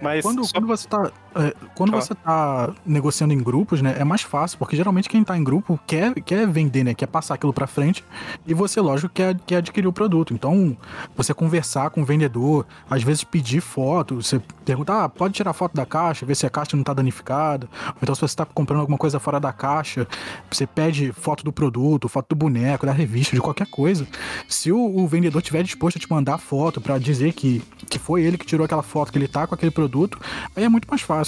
Mas 0.01 0.23
Quando, 0.23 0.43
só- 0.45 0.53
quando 0.53 0.67
você 0.67 0.87
tá. 0.87 1.11
É, 1.35 1.53
quando 1.75 1.91
você 1.91 2.13
tá 2.13 2.71
negociando 2.85 3.33
em 3.33 3.41
grupos, 3.41 3.81
né? 3.81 3.95
É 3.97 4.03
mais 4.03 4.21
fácil, 4.21 4.57
porque 4.57 4.75
geralmente 4.75 5.09
quem 5.09 5.23
tá 5.23 5.37
em 5.37 5.43
grupo 5.43 5.79
quer, 5.87 6.13
quer 6.21 6.47
vender, 6.47 6.83
né? 6.83 6.93
Quer 6.93 7.07
passar 7.07 7.35
aquilo 7.35 7.53
pra 7.53 7.65
frente. 7.65 8.03
E 8.45 8.53
você, 8.53 8.79
lógico, 8.79 9.13
quer, 9.13 9.37
quer 9.45 9.57
adquirir 9.57 9.87
o 9.87 9.93
produto. 9.93 10.33
Então, 10.33 10.77
você 11.15 11.33
conversar 11.33 11.89
com 11.89 12.01
o 12.01 12.05
vendedor, 12.05 12.65
às 12.89 13.01
vezes 13.03 13.23
pedir 13.23 13.61
foto, 13.61 14.21
você 14.21 14.41
perguntar, 14.63 15.03
ah, 15.03 15.09
pode 15.09 15.33
tirar 15.33 15.53
foto 15.53 15.75
da 15.75 15.85
caixa, 15.85 16.25
ver 16.25 16.35
se 16.35 16.45
a 16.45 16.49
caixa 16.49 16.77
não 16.77 16.83
tá 16.83 16.93
danificada. 16.93 17.67
Ou 17.87 17.95
então, 18.01 18.13
se 18.13 18.21
você 18.21 18.35
tá 18.35 18.45
comprando 18.45 18.81
alguma 18.81 18.97
coisa 18.97 19.19
fora 19.19 19.39
da 19.39 19.51
caixa, 19.51 20.07
você 20.51 20.67
pede 20.67 21.11
foto 21.11 21.43
do 21.43 21.51
produto, 21.51 22.07
foto 22.07 22.29
do 22.29 22.35
boneco, 22.35 22.85
da 22.85 22.91
revista, 22.91 23.35
de 23.35 23.41
qualquer 23.41 23.67
coisa. 23.67 24.07
Se 24.47 24.71
o, 24.71 24.97
o 24.97 25.07
vendedor 25.07 25.41
tiver 25.41 25.63
disposto 25.63 25.97
a 25.97 25.99
te 25.99 26.09
mandar 26.09 26.37
foto 26.37 26.79
pra 26.79 26.97
dizer 26.97 27.33
que, 27.33 27.61
que 27.89 27.97
foi 27.97 28.23
ele 28.23 28.37
que 28.37 28.45
tirou 28.45 28.65
aquela 28.65 28.83
foto, 28.83 29.11
que 29.11 29.17
ele 29.17 29.27
tá 29.27 29.47
com 29.47 29.55
aquele 29.55 29.71
produto, 29.71 30.19
aí 30.55 30.63
é 30.63 30.69
muito 30.69 30.87
mais 30.87 31.01
fácil. 31.01 31.22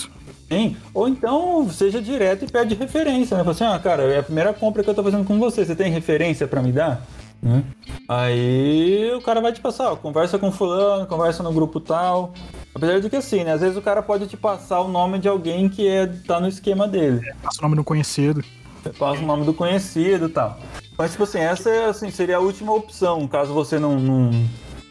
Sim. 0.50 0.78
Ou 0.94 1.08
então 1.08 1.68
seja 1.70 2.02
direto 2.02 2.46
e 2.46 2.52
pede 2.52 2.76
referência, 2.76 3.36
né? 3.36 3.44
Fala 3.44 3.56
assim, 3.56 3.64
ah, 3.64 3.80
cara, 3.80 4.04
é 4.04 4.20
a 4.20 4.24
primeira 4.24 4.54
compra 4.54 4.84
que 4.84 4.90
eu 4.90 4.94
tô 4.94 5.04
fazendo 5.04 5.26
com 5.26 5.40
você, 5.40 5.66
você 5.66 5.76
tem 5.76 5.92
referência 5.92 6.48
pra 6.48 6.62
me 6.62 6.72
dar? 6.72 7.06
Né? 7.42 7.64
Aí 8.08 9.12
o 9.14 9.22
cara 9.22 9.42
vai 9.42 9.52
te 9.52 9.60
passar, 9.60 9.92
ó, 9.92 9.96
conversa 9.96 10.38
com 10.40 10.52
fulano, 10.52 11.06
conversa 11.06 11.44
no 11.44 11.52
grupo 11.52 11.80
tal. 11.80 12.34
Apesar 12.74 13.00
de 13.00 13.10
que 13.10 13.16
assim, 13.16 13.44
né? 13.44 13.54
Às 13.54 13.62
vezes 13.62 13.78
o 13.78 13.82
cara 13.82 14.02
pode 14.02 14.28
te 14.28 14.38
passar 14.38 14.82
o 14.82 14.88
nome 14.88 15.20
de 15.20 15.28
alguém 15.28 15.70
que 15.70 15.88
é, 15.88 16.08
tá 16.08 16.40
no 16.40 16.48
esquema 16.48 16.88
dele. 16.88 17.22
Passa 17.42 17.60
o 17.60 17.64
nome 17.64 17.76
do 17.76 17.84
conhecido. 17.84 18.44
Você 18.82 18.90
passa 18.90 19.22
o 19.22 19.26
nome 19.26 19.46
do 19.46 19.54
conhecido 19.54 20.28
e 20.28 20.30
tal. 20.30 20.60
Mas, 20.98 21.12
tipo 21.12 21.24
assim, 21.24 21.40
essa 21.40 21.70
é, 21.70 21.86
assim, 21.86 22.10
seria 22.10 22.38
a 22.38 22.40
última 22.40 22.74
opção, 22.74 23.28
caso 23.28 23.54
você 23.54 23.78
não, 23.78 24.00
não, 24.00 24.32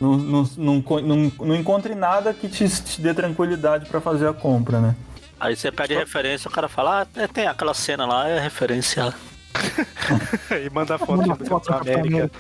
não, 0.05 0.45
não, 0.57 0.83
não, 0.83 1.03
não- 1.03 1.33
não 1.47 1.55
encontre 1.55 1.95
nada 1.95 2.33
que 2.35 2.49
te, 2.49 2.69
te 2.69 3.01
dê 3.01 3.15
tranquilidade 3.15 3.87
pra 3.87 4.01
fazer 4.01 4.29
a 4.29 4.33
compra, 4.33 4.81
né? 4.81 4.95
Aí 5.41 5.57
você 5.57 5.71
pede 5.73 5.95
referência, 5.95 6.49
o 6.49 6.51
cara 6.53 6.69
fala, 6.69 7.03
ah, 7.03 7.29
tem 7.29 7.47
aquela 7.47 7.75
cena 7.75 8.07
lá, 8.07 8.29
é 8.29 8.41
referência. 8.41 9.13
e 10.65 10.71
mandar 10.71 10.99
foto 10.99 11.27
Manda 11.27 11.45
foto 11.45 11.69
Capitão 11.69 12.03
do 12.03 12.11
Capitão 12.11 12.21
América. 12.21 12.31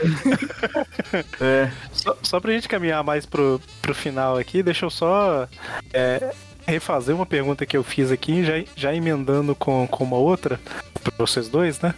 É. 1.40 1.70
Só, 1.92 2.16
só 2.22 2.40
pra 2.40 2.52
gente 2.52 2.68
caminhar 2.68 3.02
mais 3.04 3.26
pro, 3.26 3.60
pro 3.80 3.94
final 3.94 4.36
aqui, 4.36 4.62
deixa 4.62 4.84
eu 4.86 4.90
só 4.90 5.46
é, 5.92 6.32
refazer 6.66 7.14
uma 7.14 7.26
pergunta 7.26 7.66
que 7.66 7.76
eu 7.76 7.84
fiz 7.84 8.10
aqui, 8.10 8.44
já, 8.44 8.54
já 8.74 8.94
emendando 8.94 9.54
com, 9.54 9.86
com 9.86 10.04
uma 10.04 10.16
outra, 10.16 10.60
pra 11.02 11.12
vocês 11.18 11.48
dois, 11.48 11.80
né? 11.80 11.94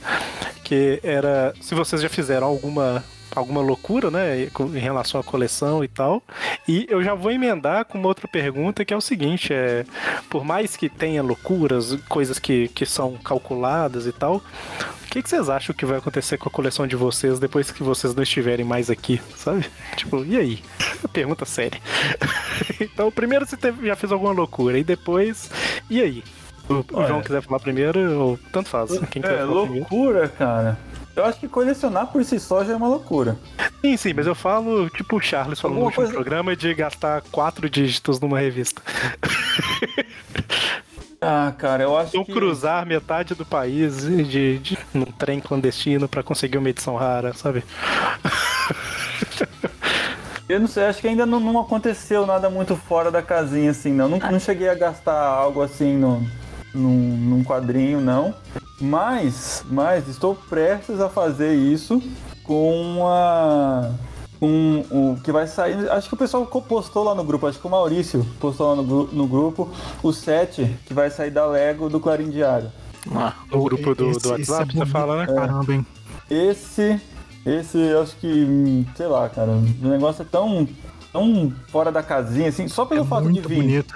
Que 0.64 1.00
era 1.02 1.54
se 1.60 1.74
vocês 1.74 2.02
já 2.02 2.08
fizeram 2.08 2.46
alguma. 2.46 3.04
Alguma 3.36 3.60
loucura, 3.60 4.10
né, 4.10 4.44
em 4.44 4.78
relação 4.78 5.20
à 5.20 5.22
coleção 5.24 5.84
e 5.84 5.88
tal. 5.88 6.22
E 6.66 6.86
eu 6.88 7.02
já 7.04 7.14
vou 7.14 7.30
emendar 7.30 7.84
com 7.84 7.98
uma 7.98 8.08
outra 8.08 8.26
pergunta 8.26 8.84
que 8.84 8.92
é 8.92 8.96
o 8.96 9.00
seguinte: 9.00 9.52
é, 9.52 9.84
por 10.30 10.42
mais 10.44 10.74
que 10.76 10.88
tenha 10.88 11.22
loucuras, 11.22 11.94
coisas 12.08 12.38
que, 12.38 12.68
que 12.68 12.86
são 12.86 13.12
calculadas 13.18 14.06
e 14.06 14.12
tal, 14.12 14.36
o 14.36 15.08
que, 15.10 15.22
que 15.22 15.28
vocês 15.28 15.48
acham 15.50 15.74
que 15.74 15.84
vai 15.86 15.98
acontecer 15.98 16.38
com 16.38 16.48
a 16.48 16.52
coleção 16.52 16.86
de 16.86 16.96
vocês 16.96 17.38
depois 17.38 17.70
que 17.70 17.82
vocês 17.82 18.14
não 18.14 18.22
estiverem 18.22 18.64
mais 18.64 18.88
aqui, 18.90 19.20
sabe? 19.36 19.66
Tipo, 19.96 20.24
e 20.24 20.36
aí? 20.38 20.62
Pergunta 21.12 21.44
séria. 21.44 21.80
então, 22.80 23.10
primeiro 23.12 23.46
você 23.46 23.56
teve- 23.56 23.86
já 23.86 23.94
fez 23.96 24.10
alguma 24.12 24.32
loucura, 24.32 24.78
e 24.78 24.84
depois, 24.84 25.50
e 25.90 26.00
aí? 26.00 26.24
O, 26.68 26.74
o. 26.98 27.06
João 27.06 27.20
quiser 27.22 27.42
falar 27.42 27.60
primeiro, 27.60 28.18
ou 28.18 28.38
tanto 28.50 28.68
faz. 28.68 28.90
Quem 29.10 29.22
É, 29.22 29.28
falar 29.28 29.36
primeiro. 29.62 29.72
loucura, 29.74 30.28
cara. 30.28 30.78
Eu 31.16 31.24
acho 31.24 31.40
que 31.40 31.48
colecionar 31.48 32.08
por 32.08 32.22
si 32.24 32.38
só 32.38 32.62
já 32.62 32.74
é 32.74 32.76
uma 32.76 32.88
loucura. 32.88 33.38
Sim, 33.80 33.96
sim, 33.96 34.12
mas 34.12 34.26
eu 34.26 34.34
falo, 34.34 34.90
tipo 34.90 35.16
o 35.16 35.20
Charles 35.20 35.58
falou 35.58 35.78
no 35.78 35.84
Alguma 35.84 35.88
último 35.88 36.04
coisa- 36.04 36.12
programa, 36.12 36.54
de 36.54 36.74
gastar 36.74 37.22
quatro 37.32 37.70
dígitos 37.70 38.20
numa 38.20 38.38
revista. 38.38 38.82
Ah, 41.18 41.52
cara, 41.56 41.82
eu 41.82 41.96
acho 41.96 42.16
Ou 42.18 42.26
que... 42.26 42.32
cruzar 42.32 42.84
metade 42.86 43.34
do 43.34 43.44
país 43.44 44.02
de, 44.02 44.58
de 44.58 44.78
num 44.92 45.06
trem 45.06 45.40
clandestino 45.40 46.06
pra 46.06 46.22
conseguir 46.22 46.58
uma 46.58 46.68
edição 46.68 46.94
rara, 46.94 47.32
sabe? 47.32 47.64
Eu 50.48 50.60
não 50.60 50.68
sei, 50.68 50.84
acho 50.84 51.00
que 51.00 51.08
ainda 51.08 51.26
não, 51.26 51.40
não 51.40 51.58
aconteceu 51.58 52.24
nada 52.26 52.48
muito 52.48 52.76
fora 52.76 53.10
da 53.10 53.20
casinha, 53.22 53.70
assim, 53.70 53.92
não. 53.92 54.08
Não, 54.08 54.18
não 54.18 54.38
cheguei 54.38 54.68
a 54.68 54.74
gastar 54.74 55.18
algo 55.18 55.60
assim 55.62 55.96
no, 55.96 56.20
num, 56.72 57.16
num 57.16 57.42
quadrinho, 57.42 58.00
não. 58.00 58.32
Mas, 58.80 59.64
mas 59.70 60.08
estou 60.08 60.34
prestes 60.34 61.00
a 61.00 61.08
fazer 61.08 61.54
isso 61.54 62.02
com 62.44 63.06
a... 63.08 63.90
Com 64.38 64.84
o 64.90 65.18
que 65.24 65.32
vai 65.32 65.46
sair... 65.46 65.90
Acho 65.90 66.08
que 66.08 66.14
o 66.14 66.18
pessoal 66.18 66.44
postou 66.46 67.02
lá 67.04 67.14
no 67.14 67.24
grupo, 67.24 67.46
acho 67.46 67.58
que 67.58 67.66
o 67.66 67.70
Maurício 67.70 68.26
postou 68.38 68.68
lá 68.68 68.76
no, 68.82 69.06
no 69.06 69.26
grupo 69.26 69.70
o 70.02 70.12
set 70.12 70.76
que 70.84 70.92
vai 70.92 71.08
sair 71.10 71.30
da 71.30 71.46
Lego 71.46 71.88
do 71.88 71.98
Clarim 71.98 72.28
Diário. 72.28 72.70
Ah, 73.14 73.32
No 73.50 73.62
grupo 73.64 73.94
do, 73.94 74.10
Esse- 74.10 74.20
do 74.20 74.36
esse 74.36 74.50
WhatsApp, 74.50 74.62
é 74.62 74.66
você 74.66 74.72
bonito 74.78 74.92
fala, 74.92 75.16
né? 75.20 75.24
pra 75.26 75.34
Caramba, 75.34 75.72
hein? 75.72 75.86
Esse, 76.28 77.00
esse, 77.46 77.78
eu 77.78 78.02
acho 78.02 78.14
que, 78.16 78.84
sei 78.94 79.06
lá, 79.06 79.26
cara, 79.30 79.52
o 79.52 79.88
negócio 79.88 80.20
é 80.20 80.26
tão, 80.30 80.68
tão 81.12 81.50
fora 81.68 81.90
da 81.90 82.02
casinha, 82.02 82.48
assim, 82.50 82.68
só 82.68 82.84
pelo 82.84 83.04
É 83.04 83.06
fato 83.06 83.32
de 83.32 83.40
vir 83.40 83.62
bonito. 83.62 83.94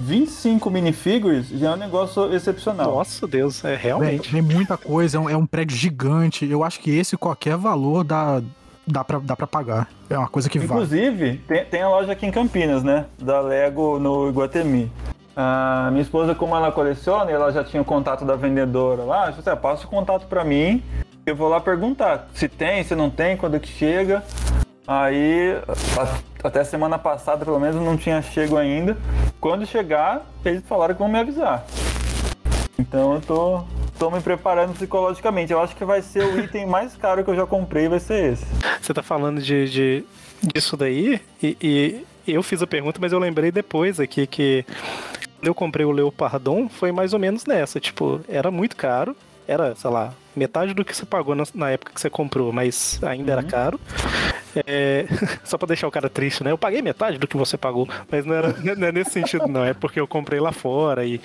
25 0.00 0.70
minifigures 0.70 1.48
já 1.48 1.70
é 1.70 1.74
um 1.74 1.76
negócio 1.76 2.32
excepcional. 2.34 2.94
Nossa 2.94 3.26
Deus, 3.26 3.64
é 3.64 3.70
Vem, 3.70 3.78
realmente. 3.78 4.32
vem 4.32 4.42
muita 4.42 4.76
coisa, 4.76 5.16
é 5.16 5.20
um, 5.20 5.30
é 5.30 5.36
um 5.36 5.46
prédio 5.46 5.76
gigante. 5.76 6.48
Eu 6.48 6.62
acho 6.62 6.80
que 6.80 6.96
esse 6.96 7.16
qualquer 7.16 7.56
valor 7.56 8.04
dá, 8.04 8.40
dá, 8.86 9.02
pra, 9.04 9.18
dá 9.18 9.36
pra 9.36 9.46
pagar. 9.46 9.88
É 10.08 10.16
uma 10.16 10.28
coisa 10.28 10.48
que 10.48 10.58
vale. 10.58 10.70
Inclusive, 10.70 11.38
tem, 11.48 11.64
tem 11.64 11.82
a 11.82 11.88
loja 11.88 12.12
aqui 12.12 12.26
em 12.26 12.30
Campinas, 12.30 12.82
né? 12.82 13.06
Da 13.20 13.40
Lego 13.40 13.98
no 13.98 14.28
Iguatemi. 14.28 14.90
A 15.36 15.88
minha 15.90 16.02
esposa, 16.02 16.34
como 16.34 16.56
ela 16.56 16.72
coleciona, 16.72 17.30
ela 17.30 17.52
já 17.52 17.62
tinha 17.62 17.80
o 17.80 17.84
contato 17.84 18.24
da 18.24 18.34
vendedora 18.34 19.04
lá, 19.04 19.30
você 19.30 19.54
passa 19.54 19.86
o 19.86 19.88
contato 19.88 20.26
pra 20.26 20.42
mim, 20.42 20.82
eu 21.24 21.36
vou 21.36 21.48
lá 21.48 21.60
perguntar 21.60 22.28
se 22.34 22.48
tem, 22.48 22.82
se 22.82 22.96
não 22.96 23.08
tem, 23.08 23.36
quando 23.36 23.60
que 23.60 23.68
chega. 23.68 24.24
Aí, 24.90 25.54
até 26.42 26.64
semana 26.64 26.98
passada, 26.98 27.44
pelo 27.44 27.60
menos, 27.60 27.76
não 27.76 27.94
tinha 27.94 28.22
chego 28.22 28.56
ainda. 28.56 28.96
Quando 29.38 29.66
chegar, 29.66 30.26
eles 30.42 30.62
falaram 30.66 30.94
que 30.94 30.98
vão 30.98 31.10
me 31.10 31.18
avisar. 31.18 31.66
Então 32.78 33.12
eu 33.14 33.20
tô, 33.20 33.64
tô 33.98 34.10
me 34.10 34.18
preparando 34.22 34.72
psicologicamente. 34.72 35.52
Eu 35.52 35.60
acho 35.60 35.76
que 35.76 35.84
vai 35.84 36.00
ser 36.00 36.24
o 36.24 36.40
item 36.40 36.64
mais 36.66 36.96
caro 36.96 37.22
que 37.22 37.28
eu 37.28 37.36
já 37.36 37.46
comprei, 37.46 37.86
vai 37.86 38.00
ser 38.00 38.32
esse. 38.32 38.46
Você 38.80 38.94
tá 38.94 39.02
falando 39.02 39.42
de, 39.42 39.68
de- 39.68 40.04
disso 40.54 40.74
daí, 40.74 41.20
e, 41.42 41.56
e 42.26 42.32
eu 42.32 42.42
fiz 42.42 42.62
a 42.62 42.66
pergunta, 42.66 42.98
mas 42.98 43.12
eu 43.12 43.18
lembrei 43.18 43.50
depois 43.52 44.00
aqui 44.00 44.26
que 44.26 44.64
eu 45.42 45.54
comprei 45.54 45.84
o 45.84 45.90
Leopardon, 45.90 46.66
foi 46.66 46.92
mais 46.92 47.12
ou 47.12 47.18
menos 47.18 47.44
nessa. 47.44 47.78
Tipo, 47.78 48.22
era 48.26 48.50
muito 48.50 48.74
caro. 48.74 49.14
Era, 49.48 49.74
sei 49.74 49.90
lá, 49.90 50.12
metade 50.36 50.74
do 50.74 50.84
que 50.84 50.94
você 50.94 51.06
pagou 51.06 51.34
na, 51.34 51.70
época 51.70 51.92
que 51.94 52.00
você 52.00 52.10
comprou, 52.10 52.52
mas 52.52 53.00
ainda 53.02 53.32
era 53.32 53.42
caro. 53.42 53.80
É, 54.66 55.06
só 55.42 55.56
pra 55.56 55.68
deixar 55.68 55.88
o 55.88 55.90
cara 55.90 56.10
triste, 56.10 56.44
né? 56.44 56.50
Eu 56.50 56.58
paguei 56.58 56.82
metade 56.82 57.16
do 57.16 57.26
que 57.26 57.34
você 57.34 57.56
pagou, 57.56 57.88
mas 58.12 58.26
não, 58.26 58.34
era, 58.34 58.52
não 58.76 58.86
é 58.86 58.92
nesse 58.92 59.10
sentido, 59.12 59.48
não. 59.48 59.64
É 59.64 59.72
porque 59.72 59.98
eu 59.98 60.06
comprei 60.06 60.38
lá 60.38 60.52
fora 60.52 61.06
e, 61.06 61.18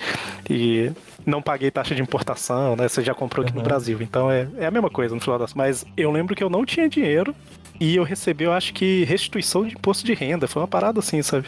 e 0.48 0.90
não 1.26 1.42
paguei 1.42 1.70
taxa 1.70 1.94
de 1.94 2.00
importação, 2.00 2.74
né? 2.74 2.88
Você 2.88 3.02
já 3.02 3.14
comprou 3.14 3.44
aqui 3.44 3.54
no 3.54 3.62
Brasil. 3.62 3.98
Então 4.00 4.30
é, 4.30 4.48
é 4.56 4.66
a 4.66 4.70
mesma 4.70 4.88
coisa 4.88 5.14
no 5.14 5.20
final 5.20 5.38
das 5.38 5.52
Mas 5.52 5.84
eu 5.94 6.10
lembro 6.10 6.34
que 6.34 6.42
eu 6.42 6.48
não 6.48 6.64
tinha 6.64 6.88
dinheiro 6.88 7.34
e 7.80 7.96
eu 7.96 8.04
recebi, 8.04 8.44
eu 8.44 8.52
acho 8.52 8.72
que, 8.72 9.04
restituição 9.04 9.66
de 9.66 9.74
imposto 9.74 10.04
de 10.04 10.14
renda. 10.14 10.46
Foi 10.46 10.62
uma 10.62 10.68
parada 10.68 11.00
assim, 11.00 11.22
sabe? 11.22 11.46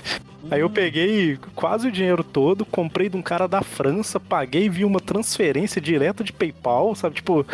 Aí 0.50 0.60
eu 0.60 0.70
peguei 0.70 1.38
quase 1.54 1.88
o 1.88 1.92
dinheiro 1.92 2.22
todo, 2.22 2.64
comprei 2.64 3.08
de 3.08 3.16
um 3.16 3.22
cara 3.22 3.48
da 3.48 3.62
França, 3.62 4.20
paguei, 4.20 4.68
vi 4.68 4.84
uma 4.84 5.00
transferência 5.00 5.80
direto 5.80 6.22
de 6.22 6.32
PayPal, 6.32 6.94
sabe? 6.94 7.16
Tipo, 7.16 7.44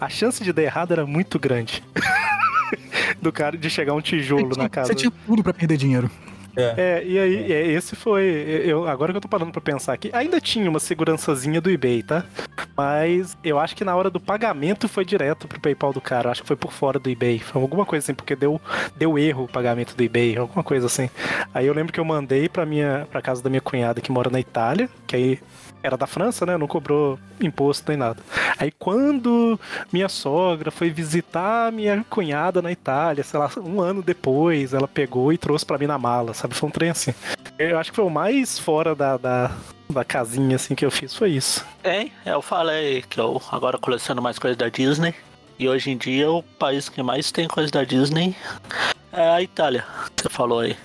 a 0.00 0.08
chance 0.08 0.42
de 0.44 0.52
dar 0.52 0.62
errado 0.62 0.92
era 0.92 1.06
muito 1.06 1.38
grande. 1.38 1.82
Do 3.20 3.30
cara 3.30 3.56
de 3.56 3.70
chegar 3.70 3.94
um 3.94 4.00
tijolo 4.00 4.56
na 4.56 4.68
casa. 4.68 4.88
você 4.88 4.94
tinha 4.94 5.12
tudo 5.26 5.42
pra 5.42 5.54
perder 5.54 5.76
dinheiro. 5.76 6.10
É, 6.56 7.02
e 7.04 7.18
aí, 7.18 7.52
é, 7.52 7.66
esse 7.68 7.96
foi. 7.96 8.24
Eu, 8.64 8.86
agora 8.86 9.12
que 9.12 9.16
eu 9.16 9.20
tô 9.20 9.28
parando 9.28 9.52
pra 9.52 9.60
pensar 9.60 9.92
aqui, 9.92 10.10
ainda 10.12 10.40
tinha 10.40 10.68
uma 10.68 10.80
segurançazinha 10.80 11.60
do 11.60 11.70
eBay, 11.70 12.02
tá? 12.02 12.24
Mas 12.76 13.36
eu 13.42 13.58
acho 13.58 13.74
que 13.76 13.84
na 13.84 13.94
hora 13.94 14.10
do 14.10 14.20
pagamento 14.20 14.88
foi 14.88 15.04
direto 15.04 15.48
pro 15.48 15.60
PayPal 15.60 15.92
do 15.92 16.00
cara. 16.00 16.30
Acho 16.30 16.42
que 16.42 16.48
foi 16.48 16.56
por 16.56 16.72
fora 16.72 16.98
do 16.98 17.08
eBay. 17.08 17.38
Foi 17.38 17.60
alguma 17.60 17.84
coisa 17.86 18.04
assim, 18.04 18.14
porque 18.14 18.36
deu, 18.36 18.60
deu 18.96 19.18
erro 19.18 19.44
o 19.44 19.48
pagamento 19.48 19.94
do 19.94 20.02
eBay, 20.02 20.36
alguma 20.36 20.62
coisa 20.62 20.86
assim. 20.86 21.08
Aí 21.54 21.66
eu 21.66 21.74
lembro 21.74 21.92
que 21.92 22.00
eu 22.00 22.04
mandei 22.04 22.48
pra, 22.48 22.66
minha, 22.66 23.06
pra 23.10 23.22
casa 23.22 23.42
da 23.42 23.50
minha 23.50 23.60
cunhada 23.60 24.00
que 24.00 24.12
mora 24.12 24.30
na 24.30 24.40
Itália, 24.40 24.88
que 25.06 25.16
aí 25.16 25.40
era 25.82 25.96
da 25.96 26.06
França, 26.06 26.46
né? 26.46 26.56
Não 26.56 26.66
cobrou 26.66 27.18
imposto 27.40 27.84
nem 27.88 27.96
nada. 27.96 28.22
Aí 28.58 28.70
quando 28.70 29.58
minha 29.92 30.08
sogra 30.08 30.70
foi 30.70 30.90
visitar 30.90 31.72
minha 31.72 32.04
cunhada 32.08 32.62
na 32.62 32.70
Itália, 32.70 33.24
sei 33.24 33.38
lá, 33.38 33.50
um 33.58 33.80
ano 33.80 34.02
depois, 34.02 34.72
ela 34.72 34.86
pegou 34.86 35.32
e 35.32 35.38
trouxe 35.38 35.66
pra 35.66 35.78
mim 35.78 35.86
na 35.86 35.98
mala, 35.98 36.34
sabe? 36.34 36.54
Foi 36.54 36.68
um 36.68 36.72
trem 36.72 36.90
assim. 36.90 37.14
Eu 37.58 37.78
acho 37.78 37.90
que 37.90 37.96
foi 37.96 38.04
o 38.04 38.10
mais 38.10 38.58
fora 38.58 38.94
da, 38.94 39.16
da, 39.16 39.50
da 39.90 40.04
casinha 40.04 40.56
assim 40.56 40.74
que 40.74 40.84
eu 40.84 40.90
fiz, 40.90 41.14
foi 41.14 41.30
isso. 41.30 41.64
Tem, 41.82 42.12
eu 42.24 42.40
falei 42.40 43.02
que 43.02 43.18
eu 43.18 43.40
agora 43.50 43.78
coleciono 43.78 44.22
mais 44.22 44.38
coisas 44.38 44.56
da 44.56 44.68
Disney. 44.68 45.14
E 45.58 45.68
hoje 45.68 45.90
em 45.90 45.96
dia 45.96 46.30
o 46.30 46.42
país 46.42 46.88
que 46.88 47.02
mais 47.02 47.30
tem 47.30 47.46
coisas 47.46 47.70
da 47.70 47.84
Disney 47.84 48.34
é 49.12 49.28
a 49.28 49.42
Itália. 49.42 49.84
Você 50.16 50.28
falou 50.28 50.60
aí. 50.60 50.76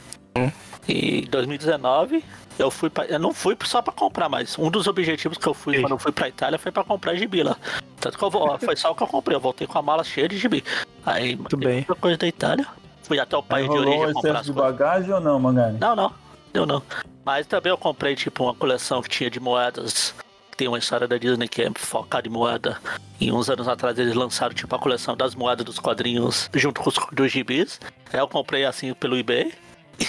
E 0.87 1.19
em 1.19 1.29
2019 1.29 2.23
eu 2.57 2.71
fui 2.71 2.89
pra, 2.89 3.05
eu 3.05 3.19
não 3.19 3.34
fui 3.34 3.57
só 3.63 3.81
pra 3.81 3.93
comprar, 3.93 4.29
mas 4.29 4.57
um 4.57 4.69
dos 4.69 4.88
objetivos 4.88 5.38
que 5.38 5.47
eu 5.47 5.53
fui 5.53 5.75
Sim. 5.75 5.81
quando 5.81 5.91
eu 5.91 5.99
fui 5.99 6.11
pra 6.11 6.27
Itália 6.27 6.57
foi 6.57 6.71
pra 6.71 6.84
comprar 6.84 7.15
gibi 7.15 7.43
lá. 7.43 7.55
Tanto 7.99 8.17
que 8.17 8.23
eu 8.23 8.29
vou, 8.29 8.57
foi 8.59 8.75
só 8.75 8.91
o 8.91 8.95
que 8.95 9.03
eu 9.03 9.07
comprei, 9.07 9.35
eu 9.35 9.41
voltei 9.41 9.67
com 9.67 9.77
a 9.77 9.81
mala 9.81 10.03
cheia 10.03 10.27
de 10.27 10.38
gibi. 10.38 10.63
Aí 11.05 11.35
Muito 11.35 11.57
bem. 11.57 11.75
muita 11.75 11.95
coisa 11.95 12.17
da 12.17 12.27
Itália. 12.27 12.67
Fui 13.03 13.19
até 13.19 13.38
o 13.38 13.43
país 13.43 13.69
de 13.69 13.77
origem 13.77 14.13
comprar 14.13 14.43
de 14.43 14.51
bagagem 14.51 15.13
ou 15.13 15.21
não, 15.21 15.39
Magari? 15.39 15.77
Não, 15.79 15.95
não. 15.95 16.13
Deu 16.51 16.65
não. 16.65 16.84
Mas 17.23 17.47
também 17.47 17.69
eu 17.69 17.77
comprei, 17.77 18.15
tipo, 18.15 18.43
uma 18.43 18.53
coleção 18.53 19.01
que 19.01 19.09
tinha 19.09 19.29
de 19.29 19.39
moedas. 19.39 20.13
Tem 20.57 20.67
uma 20.67 20.77
história 20.77 21.07
da 21.07 21.17
Disney 21.17 21.47
que 21.47 21.61
é 21.61 21.71
focada 21.75 22.27
em 22.27 22.31
moeda. 22.31 22.77
E 23.19 23.31
uns 23.31 23.49
anos 23.49 23.67
atrás 23.67 23.97
eles 23.97 24.13
lançaram, 24.13 24.53
tipo, 24.53 24.75
a 24.75 24.79
coleção 24.79 25.15
das 25.15 25.35
moedas 25.35 25.65
dos 25.65 25.79
quadrinhos 25.79 26.49
junto 26.53 26.81
com 26.81 26.89
os 26.89 26.95
dos 27.13 27.31
gibis. 27.31 27.79
Aí 28.11 28.19
eu 28.19 28.27
comprei, 28.27 28.65
assim, 28.65 28.93
pelo 28.93 29.17
eBay. 29.17 29.53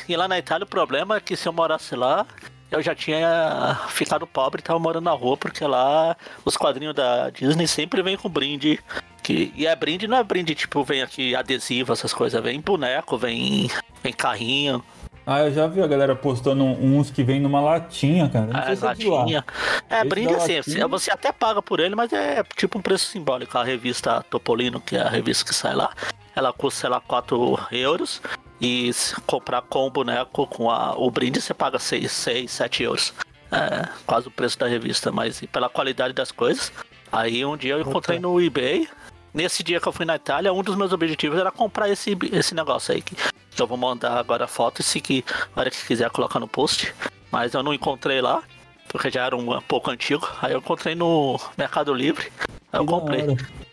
E 0.08 0.16
lá 0.16 0.28
na 0.28 0.38
Itália 0.38 0.64
o 0.64 0.68
problema 0.68 1.16
é 1.16 1.20
que 1.20 1.36
se 1.36 1.48
eu 1.48 1.52
morasse 1.52 1.94
lá, 1.94 2.26
eu 2.70 2.82
já 2.82 2.94
tinha 2.94 3.78
ficado 3.88 4.26
pobre 4.26 4.60
e 4.60 4.62
tava 4.62 4.78
morando 4.78 5.04
na 5.04 5.12
rua, 5.12 5.36
porque 5.36 5.64
lá 5.64 6.16
os 6.44 6.56
quadrinhos 6.56 6.94
da 6.94 7.30
Disney 7.30 7.66
sempre 7.66 8.02
vêm 8.02 8.16
com 8.16 8.28
brinde. 8.28 8.78
Que, 9.22 9.52
e 9.56 9.66
é 9.66 9.74
brinde, 9.74 10.06
não 10.06 10.18
é 10.18 10.24
brinde, 10.24 10.54
tipo, 10.54 10.84
vem 10.84 11.02
aqui 11.02 11.34
adesivo, 11.34 11.92
essas 11.92 12.12
coisas. 12.12 12.42
Vem 12.42 12.60
boneco, 12.60 13.16
vem, 13.16 13.70
vem 14.02 14.12
carrinho. 14.12 14.82
Ah, 15.30 15.40
eu 15.40 15.52
já 15.52 15.66
vi 15.66 15.82
a 15.82 15.86
galera 15.86 16.16
postando 16.16 16.64
uns 16.64 17.10
que 17.10 17.22
vem 17.22 17.38
numa 17.38 17.60
latinha, 17.60 18.30
cara. 18.30 18.46
Não 18.46 18.58
É, 18.60 18.64
sei 18.64 18.76
se 18.76 18.82
é 18.82 18.86
latinha. 18.86 19.44
É, 19.90 20.02
da 20.02 20.36
assim, 20.36 20.56
latinha? 20.56 20.88
você 20.88 21.10
até 21.10 21.30
paga 21.30 21.60
por 21.60 21.80
ele, 21.80 21.94
mas 21.94 22.10
é 22.14 22.42
tipo 22.56 22.78
um 22.78 22.80
preço 22.80 23.04
simbólico. 23.10 23.58
A 23.58 23.62
revista 23.62 24.24
Topolino, 24.30 24.80
que 24.80 24.96
é 24.96 25.02
a 25.02 25.08
revista 25.10 25.44
que 25.44 25.54
sai 25.54 25.74
lá, 25.74 25.90
ela 26.34 26.50
custa, 26.50 26.80
sei 26.80 26.88
lá, 26.88 26.98
4 27.02 27.58
euros. 27.72 28.22
E 28.58 28.90
se 28.94 29.20
comprar 29.20 29.60
com 29.60 29.86
o 29.86 29.90
boneco, 29.90 30.46
com 30.46 30.70
a, 30.70 30.96
o 30.96 31.10
brinde, 31.10 31.42
você 31.42 31.52
paga 31.52 31.78
6, 31.78 32.10
6, 32.10 32.50
7 32.50 32.82
euros. 32.84 33.12
É 33.52 33.86
quase 34.06 34.28
o 34.28 34.30
preço 34.30 34.58
da 34.58 34.66
revista, 34.66 35.12
mas 35.12 35.42
pela 35.52 35.68
qualidade 35.68 36.14
das 36.14 36.32
coisas. 36.32 36.72
Aí 37.12 37.44
um 37.44 37.54
dia 37.54 37.74
eu 37.74 37.82
encontrei 37.82 38.18
no 38.18 38.40
eBay. 38.40 38.88
Nesse 39.32 39.62
dia 39.62 39.80
que 39.80 39.86
eu 39.86 39.92
fui 39.92 40.04
na 40.04 40.16
Itália, 40.16 40.52
um 40.52 40.62
dos 40.62 40.74
meus 40.76 40.92
objetivos 40.92 41.38
era 41.38 41.50
comprar 41.50 41.88
esse, 41.88 42.16
esse 42.32 42.54
negócio 42.54 42.94
aí. 42.94 43.02
Que, 43.02 43.14
eu 43.58 43.66
vou 43.66 43.76
mandar 43.76 44.16
agora 44.18 44.44
a 44.44 44.48
foto 44.48 44.80
e 44.80 44.84
se 44.84 45.00
que, 45.00 45.24
na 45.54 45.62
hora 45.62 45.70
que 45.70 45.84
quiser 45.86 46.08
colocar 46.10 46.38
no 46.38 46.46
post. 46.48 46.94
Mas 47.30 47.52
eu 47.54 47.62
não 47.62 47.74
encontrei 47.74 48.20
lá, 48.20 48.42
porque 48.88 49.10
já 49.10 49.26
era 49.26 49.36
um 49.36 49.60
pouco 49.62 49.90
antigo. 49.90 50.28
Aí 50.40 50.52
eu 50.52 50.58
encontrei 50.58 50.94
no 50.94 51.38
Mercado 51.56 51.92
Livre. 51.92 52.32
Aí 52.72 52.80
eu 52.80 52.86
comprei. 52.86 53.22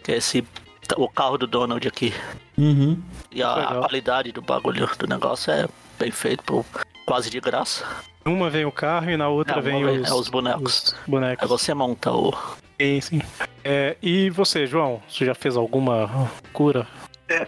Que 0.04 0.14
é 0.14 0.18
esse. 0.18 0.46
O 0.98 1.08
carro 1.10 1.38
do 1.38 1.48
Donald 1.48 1.88
aqui. 1.88 2.14
Uhum. 2.58 3.02
E 3.32 3.42
a, 3.42 3.54
a 3.54 3.76
qualidade 3.80 4.32
do 4.32 4.42
bagulho 4.42 4.90
do 5.00 5.08
negócio 5.08 5.52
é 5.52 5.68
bem 5.98 6.12
feito, 6.12 6.44
por 6.44 6.66
quase 7.06 7.30
de 7.30 7.40
graça. 7.40 7.86
Uma 8.26 8.50
vem 8.50 8.66
o 8.66 8.72
carro 8.72 9.10
e 9.12 9.18
na 9.18 9.28
outra 9.30 9.56
Não, 9.58 9.62
vem 9.62 9.84
vem- 9.86 10.00
os, 10.02 10.10
é 10.10 10.14
os 10.14 10.30
bonecos. 10.30 10.84
os 10.84 10.94
Aí 10.94 11.00
bonecos. 11.08 11.48
você 11.50 11.74
monta 11.74 12.12
o. 12.12 12.34
Sim, 12.80 13.02
sim. 13.02 13.22
É, 13.64 13.96
e 14.02 14.30
você, 14.30 14.68
João? 14.68 15.02
Você 15.10 15.26
já 15.26 15.34
fez 15.34 15.56
alguma 15.56 16.30
cura? 16.52 16.88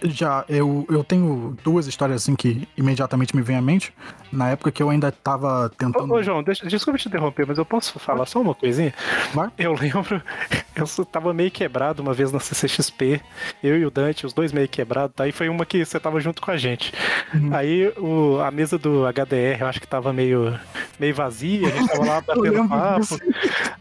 Já, 0.02 0.44
eu, 0.48 0.86
eu 0.90 1.04
tenho 1.04 1.56
duas 1.62 1.86
histórias 1.86 2.22
assim 2.22 2.34
que 2.34 2.68
imediatamente 2.76 3.34
me 3.34 3.42
vêm 3.42 3.56
à 3.56 3.62
mente. 3.62 3.92
Na 4.32 4.50
época 4.50 4.70
que 4.70 4.82
eu 4.82 4.90
ainda 4.90 5.10
tava 5.10 5.66
Ô, 5.66 5.68
tentando. 5.70 6.12
ô, 6.12 6.22
João, 6.22 6.42
deixa, 6.42 6.66
desculpa 6.66 6.98
te 6.98 7.08
interromper, 7.08 7.46
mas 7.46 7.58
eu 7.58 7.64
posso 7.64 7.98
falar 7.98 8.26
só 8.26 8.40
uma 8.40 8.54
coisinha? 8.54 8.92
Vai. 9.32 9.50
Eu 9.56 9.74
lembro, 9.74 10.20
eu 10.76 11.04
tava 11.06 11.32
meio 11.32 11.50
quebrado 11.50 12.02
uma 12.02 12.12
vez 12.12 12.30
na 12.32 12.40
CCXP, 12.40 13.22
eu 13.62 13.78
e 13.78 13.86
o 13.86 13.90
Dante, 13.90 14.26
os 14.26 14.32
dois 14.32 14.52
meio 14.52 14.68
quebrados, 14.68 15.14
tá? 15.14 15.24
aí 15.24 15.32
foi 15.32 15.48
uma 15.48 15.64
que 15.64 15.84
você 15.84 15.98
tava 15.98 16.20
junto 16.20 16.42
com 16.42 16.50
a 16.50 16.56
gente. 16.56 16.92
Uhum. 17.32 17.54
Aí 17.54 17.88
o, 17.96 18.38
a 18.40 18.50
mesa 18.50 18.76
do 18.76 19.04
HDR, 19.06 19.60
eu 19.60 19.66
acho 19.66 19.80
que 19.80 19.86
tava 19.86 20.12
meio, 20.12 20.58
meio 20.98 21.14
vazia, 21.14 21.68
a 21.68 21.70
gente 21.70 21.88
tava 21.88 22.04
lá 22.04 22.20
batendo 22.26 22.68
papo. 22.68 23.00
disso. 23.00 23.18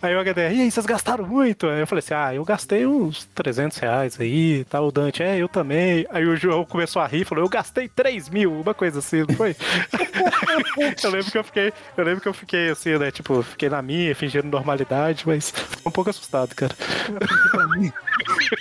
Aí 0.02 0.16
o 0.16 0.22
HDR, 0.22 0.54
e 0.54 0.62
aí, 0.62 0.72
vocês 0.72 0.86
gastaram 0.86 1.28
muito? 1.28 1.68
Aí 1.68 1.82
eu 1.82 1.88
falei 1.88 2.00
assim, 2.00 2.14
ah, 2.14 2.34
eu 2.34 2.46
gastei 2.46 2.86
uns 2.86 3.26
300 3.36 3.78
reais 3.80 4.20
aí, 4.20 4.64
tá? 4.66 4.80
O 4.80 4.92
Dante, 4.92 5.24
é, 5.24 5.38
eu 5.38 5.50
também. 5.50 5.87
Aí 6.10 6.26
o 6.26 6.36
João 6.36 6.66
começou 6.66 7.02
a 7.02 7.08
rir, 7.08 7.26
falou, 7.26 7.44
eu 7.44 7.50
gastei 7.50 7.88
3 7.88 8.30
mil, 8.30 8.62
uma 8.62 8.74
coisa 8.74 9.00
assim, 9.00 9.26
não 9.28 9.36
foi? 9.36 9.56
eu 11.04 11.10
lembro 11.10 11.32
que 11.32 11.38
eu 11.38 11.44
fiquei, 11.44 11.74
eu 11.96 12.04
lembro 12.04 12.22
que 12.22 12.28
eu 12.28 12.34
fiquei 12.34 12.70
assim, 12.70 12.98
né, 12.98 13.12
tipo, 13.12 13.42
fiquei 13.44 13.70
na 13.70 13.82
minha, 13.82 14.16
fingindo 14.16 14.48
normalidade, 14.48 15.24
mas 15.26 15.52
fiquei 15.52 15.84
um 15.86 15.92
pouco 15.92 16.10
assustado, 16.10 16.54
cara. 16.56 16.76
pra 17.52 17.68
mim, 17.68 17.92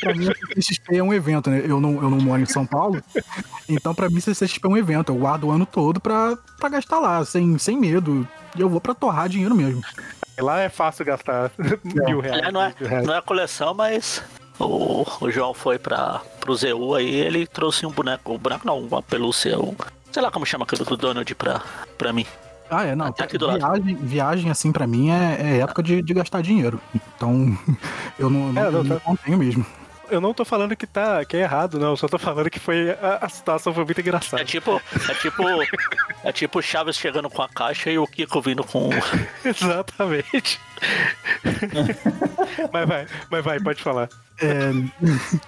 pra 0.00 0.14
mim, 0.14 0.28
a 0.28 0.54
CCXP 0.54 0.96
é 0.96 1.02
um 1.02 1.14
evento, 1.14 1.50
né? 1.50 1.62
Eu 1.64 1.80
não, 1.80 1.94
eu 2.02 2.10
não 2.10 2.18
moro 2.18 2.40
em 2.40 2.46
São 2.46 2.66
Paulo, 2.66 3.02
então 3.68 3.94
pra 3.94 4.08
mim 4.08 4.20
CCXP 4.20 4.66
é 4.66 4.70
um 4.70 4.76
evento. 4.76 5.12
Eu 5.12 5.16
guardo 5.16 5.44
o 5.44 5.50
ano 5.50 5.66
todo 5.66 6.00
pra, 6.00 6.36
pra 6.58 6.68
gastar 6.68 6.98
lá, 6.98 7.24
sem, 7.24 7.58
sem 7.58 7.78
medo. 7.78 8.26
E 8.56 8.60
eu 8.60 8.68
vou 8.68 8.80
pra 8.80 8.94
torrar 8.94 9.28
dinheiro 9.28 9.54
mesmo. 9.54 9.82
Lá 10.38 10.60
é 10.60 10.68
fácil 10.68 11.04
gastar 11.04 11.50
mil 11.84 12.20
reais. 12.20 12.52
Não 12.52 12.62
é, 12.62 12.74
mil 12.78 12.88
reais. 12.88 13.06
não 13.06 13.14
é 13.14 13.22
coleção, 13.22 13.74
mas 13.74 14.22
o, 14.58 15.04
o 15.20 15.30
João 15.30 15.52
foi 15.54 15.78
para 15.78 16.20
pro 16.40 16.54
ZU 16.54 16.94
aí, 16.94 17.14
ele 17.14 17.46
trouxe 17.46 17.84
um 17.86 17.90
boneco, 17.90 18.32
um 18.34 18.38
boneco 18.38 18.66
não, 18.66 18.78
uma 18.80 19.02
pelúcia, 19.02 19.58
um 19.58 19.74
Sei 20.12 20.22
lá 20.22 20.30
como 20.30 20.46
chama 20.46 20.64
aquilo 20.64 20.82
do 20.84 20.96
Donald 20.96 21.34
pra, 21.34 21.60
pra 21.98 22.10
mim. 22.10 22.24
Ah, 22.70 22.84
é, 22.84 22.96
não. 22.96 23.12
Tá 23.12 23.24
aqui 23.24 23.36
do 23.36 23.46
lado. 23.46 23.58
viagem, 23.58 23.94
viagem, 23.96 24.50
assim, 24.50 24.72
pra 24.72 24.86
mim 24.86 25.10
é, 25.10 25.36
é 25.40 25.58
época 25.58 25.82
de, 25.82 26.00
de 26.02 26.14
gastar 26.14 26.40
dinheiro. 26.42 26.80
Então, 26.94 27.56
eu 28.18 28.30
não, 28.30 28.52
não, 28.52 28.62
É, 28.62 28.70
não, 28.70 28.82
não, 28.82 28.96
tá- 28.98 29.02
não 29.06 29.16
tenho 29.16 29.36
mesmo. 29.36 29.64
Eu 30.10 30.20
não 30.20 30.32
tô 30.32 30.44
falando 30.44 30.76
que 30.76 30.86
tá 30.86 31.24
que 31.24 31.36
é 31.36 31.40
errado, 31.40 31.78
não. 31.78 31.90
Eu 31.90 31.96
só 31.96 32.08
tô 32.08 32.18
falando 32.18 32.50
que 32.50 32.60
foi. 32.60 32.90
A, 32.90 33.18
a 33.22 33.28
situação 33.28 33.74
foi 33.74 33.84
muito 33.84 34.00
engraçada. 34.00 34.42
É 34.42 34.44
tipo. 34.44 34.80
É 35.08 35.14
tipo. 35.14 35.42
É 36.24 36.32
tipo 36.32 36.62
Chaves 36.62 36.96
chegando 36.96 37.28
com 37.30 37.42
a 37.42 37.48
caixa 37.48 37.90
e 37.90 37.98
o 37.98 38.06
Kiko 38.06 38.40
vindo 38.40 38.64
com. 38.64 38.90
Exatamente. 39.44 40.60
mas 42.72 42.88
vai, 42.88 43.06
mas 43.30 43.44
vai, 43.44 43.60
pode 43.60 43.82
falar. 43.82 44.08
É, 44.40 44.70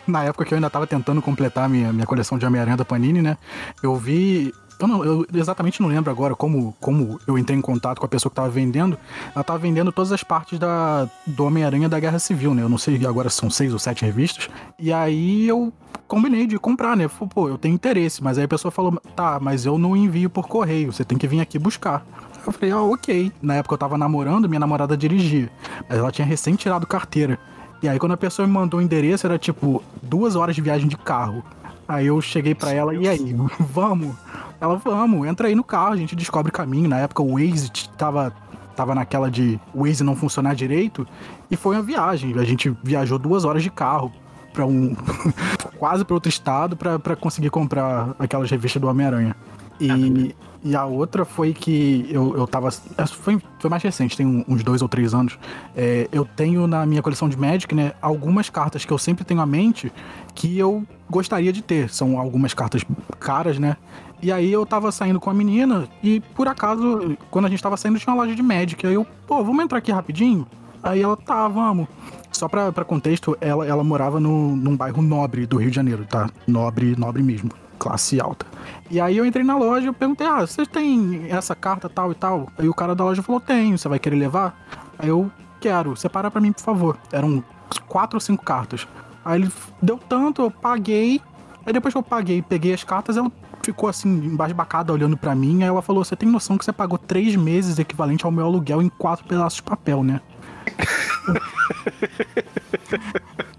na 0.07 0.25
época 0.25 0.45
que 0.45 0.55
eu 0.55 0.57
ainda 0.57 0.71
tava 0.71 0.87
tentando 0.87 1.21
completar 1.21 1.65
a 1.65 1.69
minha, 1.69 1.93
minha 1.93 2.07
coleção 2.07 2.39
de 2.39 2.47
Homem-Aranha 2.47 2.77
da 2.77 2.85
Panini, 2.85 3.23
né? 3.23 3.37
Eu 3.83 3.97
vi. 3.97 4.55
Eu, 4.79 4.87
não, 4.87 5.05
eu 5.05 5.27
exatamente 5.35 5.81
não 5.83 5.89
lembro 5.89 6.11
agora 6.11 6.37
como, 6.37 6.75
como 6.81 7.19
eu 7.27 7.37
entrei 7.37 7.59
em 7.59 7.61
contato 7.61 7.99
com 7.99 8.07
a 8.07 8.09
pessoa 8.09 8.31
que 8.31 8.37
tava 8.37 8.49
vendendo. 8.49 8.97
Ela 9.35 9.43
tava 9.43 9.59
vendendo 9.59 9.91
todas 9.91 10.13
as 10.13 10.23
partes 10.23 10.59
da, 10.59 11.09
do 11.27 11.45
Homem-Aranha 11.45 11.89
da 11.89 11.99
Guerra 11.99 12.19
Civil, 12.19 12.55
né? 12.55 12.63
Eu 12.63 12.69
não 12.69 12.79
sei, 12.79 13.05
agora 13.05 13.29
são 13.29 13.51
seis 13.51 13.73
ou 13.73 13.79
sete 13.79 14.05
revistas. 14.05 14.49
E 14.79 14.93
aí 14.93 15.49
eu 15.49 15.73
combinei 16.07 16.47
de 16.47 16.59
comprar, 16.59 16.97
né? 16.97 17.09
Falei, 17.09 17.29
pô, 17.35 17.49
eu 17.49 17.59
tenho 17.59 17.75
interesse. 17.75 18.23
Mas 18.23 18.39
aí 18.39 18.45
a 18.45 18.49
pessoa 18.49 18.71
falou, 18.71 19.01
tá, 19.17 19.39
mas 19.41 19.67
eu 19.67 19.79
não 19.79 19.97
envio 19.97 20.31
por 20.31 20.47
correio, 20.47 20.93
você 20.93 21.05
tem 21.05 21.19
que 21.19 21.27
vir 21.27 21.41
aqui 21.41 21.59
buscar. 21.59 22.07
Eu 22.47 22.53
falei, 22.53 22.71
ah, 22.71 22.81
ok. 22.81 23.33
Na 23.43 23.57
época 23.57 23.75
eu 23.75 23.79
tava 23.79 23.99
namorando, 23.99 24.49
minha 24.49 24.61
namorada 24.61 24.97
dirigia. 24.97 25.51
Mas 25.89 25.99
ela 25.99 26.13
tinha 26.13 26.27
recém 26.27 26.55
tirado 26.55 26.87
carteira. 26.87 27.39
E 27.83 27.89
aí 27.89 27.99
quando 27.99 28.13
a 28.13 28.17
pessoa 28.17 28.47
me 28.47 28.55
mandou 28.55 28.81
o 28.81 28.83
endereço, 28.83 29.27
era 29.27 29.39
tipo 29.39 29.83
duas 30.03 30.37
horas 30.37 30.55
de 30.55 30.63
viagem 30.63 30.89
de 30.89 30.97
carro. 30.97 31.43
Aí 31.87 32.07
eu 32.07 32.21
cheguei 32.21 32.55
pra 32.55 32.71
ela, 32.71 32.95
e 32.95 33.09
aí, 33.09 33.35
vamos? 33.59 34.15
Ela, 34.61 34.77
vamos, 34.77 35.27
entra 35.27 35.49
aí 35.49 35.55
no 35.55 35.65
carro, 35.65 35.93
a 35.93 35.97
gente 35.97 36.17
descobre 36.17 36.51
caminho. 36.51 36.89
Na 36.89 36.99
época 36.99 37.23
o 37.23 37.35
Waze 37.35 37.71
tava, 37.97 38.33
tava 38.75 38.95
naquela 38.95 39.31
de 39.31 39.61
o 39.73 39.85
Waze 39.85 40.03
não 40.03 40.17
funcionar 40.17 40.55
direito. 40.55 41.07
E 41.51 41.57
foi 41.57 41.77
uma 41.77 41.83
viagem. 41.83 42.39
A 42.39 42.45
gente 42.45 42.75
viajou 42.83 43.19
duas 43.19 43.45
horas 43.45 43.63
de 43.63 43.71
carro 43.71 44.13
pra 44.53 44.67
um. 44.67 44.97
quase 45.79 46.05
pra 46.05 46.15
outro 46.15 46.29
estado 46.29 46.77
pra 46.77 47.17
conseguir 47.17 47.51
comprar 47.51 48.15
aquelas 48.19 48.51
revistas 48.51 48.81
do 48.81 48.89
Homem-Aranha. 48.89 49.37
E, 49.81 50.35
e 50.65 50.75
a 50.75 50.85
outra 50.85 51.25
foi 51.25 51.53
que 51.53 52.09
eu, 52.11 52.37
eu 52.37 52.47
tava. 52.47 52.69
essa 52.69 53.15
Foi, 53.15 53.41
foi 53.61 53.71
mais 53.71 53.83
recente, 53.83 54.17
tem 54.17 54.45
uns 54.49 54.65
dois 54.65 54.83
ou 54.83 54.89
três 54.89 55.15
anos. 55.15 55.39
É, 55.77 56.09
eu 56.11 56.25
tenho 56.25 56.67
na 56.67 56.85
minha 56.85 57.01
coleção 57.01 57.29
de 57.29 57.39
Magic, 57.39 57.73
né, 57.75 57.93
algumas 58.03 58.51
cartas 58.51 58.85
que 58.85 58.93
eu 58.93 58.99
sempre 58.99 59.25
tenho 59.25 59.41
à 59.41 59.47
mente 59.47 59.93
que 60.35 60.59
eu 60.59 60.85
gostaria 61.09 61.53
de 61.53 61.63
ter. 61.63 61.89
São 61.91 62.19
algumas 62.19 62.55
cartas 62.55 62.85
caras, 63.21 63.59
né? 63.59 63.77
E 64.21 64.33
aí 64.33 64.53
eu 64.53 64.67
tava 64.67 64.91
saindo 64.91 65.21
com 65.21 65.31
a 65.31 65.35
menina 65.35 65.89
e 66.03 66.21
por 66.21 66.49
acaso, 66.49 67.17
quando 67.31 67.47
a 67.47 67.49
gente 67.49 67.63
tava 67.63 67.77
saindo, 67.77 67.99
tinha 67.99 68.13
uma 68.13 68.23
loja 68.23 68.35
de 68.35 68.43
Magic. 68.43 68.85
Aí 68.87 68.95
eu, 68.95 69.07
pô, 69.27 69.45
vamos 69.45 69.65
entrar 69.65 69.79
aqui 69.79 69.93
rapidinho? 69.93 70.47
Aí 70.83 71.03
ela, 71.03 71.17
tá, 71.17 71.47
vamos. 71.49 71.87
Só 72.33 72.49
pra, 72.49 72.73
pra 72.73 72.85
contexto, 72.85 73.37
ela, 73.41 73.67
ela 73.67 73.83
morava 73.83 74.21
no, 74.21 74.55
num 74.57 74.77
bairro 74.77 75.03
nobre 75.03 75.47
do 75.47 75.57
Rio 75.57 75.71
de 75.71 75.77
Janeiro, 75.77 76.05
tá? 76.05 76.29
Nobre, 76.47 76.95
nobre 76.97 77.23
mesmo. 77.23 77.51
Classe 77.79 78.21
alta. 78.21 78.47
E 78.91 79.01
aí 79.01 79.17
eu 79.17 79.25
entrei 79.25 79.45
na 79.45 79.57
loja 79.57 79.87
e 79.87 79.89
eu 79.89 79.95
perguntei, 79.95 80.27
ah, 80.27 80.41
vocês 80.41 80.67
têm 80.67 81.27
essa 81.29 81.55
carta 81.55 81.89
tal 81.89 82.11
e 82.11 82.15
tal? 82.15 82.49
Aí 82.59 82.69
o 82.69 82.75
cara 82.75 82.95
da 82.95 83.05
loja 83.05 83.23
falou, 83.23 83.41
tenho, 83.41 83.79
você 83.79 83.89
vai 83.89 83.99
querer 83.99 84.17
levar? 84.17 84.59
Aí 84.99 85.09
eu, 85.09 85.31
quero, 85.61 85.97
separa 85.97 86.31
pra 86.31 86.41
mim, 86.41 86.53
por 86.53 86.63
favor. 86.63 86.99
Eram 87.13 87.43
quatro 87.89 88.17
ou 88.17 88.21
cinco 88.21 88.45
cartas. 88.45 88.87
Aí 89.25 89.41
ele 89.41 89.53
deu 89.83 89.99
tanto, 89.99 90.43
eu 90.43 90.51
paguei. 90.51 91.21
Aí 91.67 91.73
depois 91.73 91.93
que 91.93 91.99
eu 91.99 92.03
paguei 92.03 92.41
peguei 92.41 92.73
as 92.73 92.83
cartas, 92.83 93.17
ela 93.17 93.31
ficou 93.63 93.89
assim, 93.89 94.09
embasbacada, 94.09 94.93
olhando 94.93 95.17
pra 95.17 95.35
mim. 95.35 95.63
Aí 95.63 95.69
ela 95.69 95.83
falou, 95.83 96.05
você 96.05 96.17
tem 96.17 96.29
noção 96.29 96.59
que 96.59 96.65
você 96.65 96.73
pagou 96.73 96.99
três 96.99 97.37
meses 97.37 97.79
equivalente 97.79 98.25
ao 98.25 98.33
meu 98.33 98.47
aluguel 98.47 98.83
em 98.83 98.89
quatro 98.89 99.27
pedaços 99.27 99.57
de 99.57 99.63
papel, 99.63 100.03
né? 100.03 100.21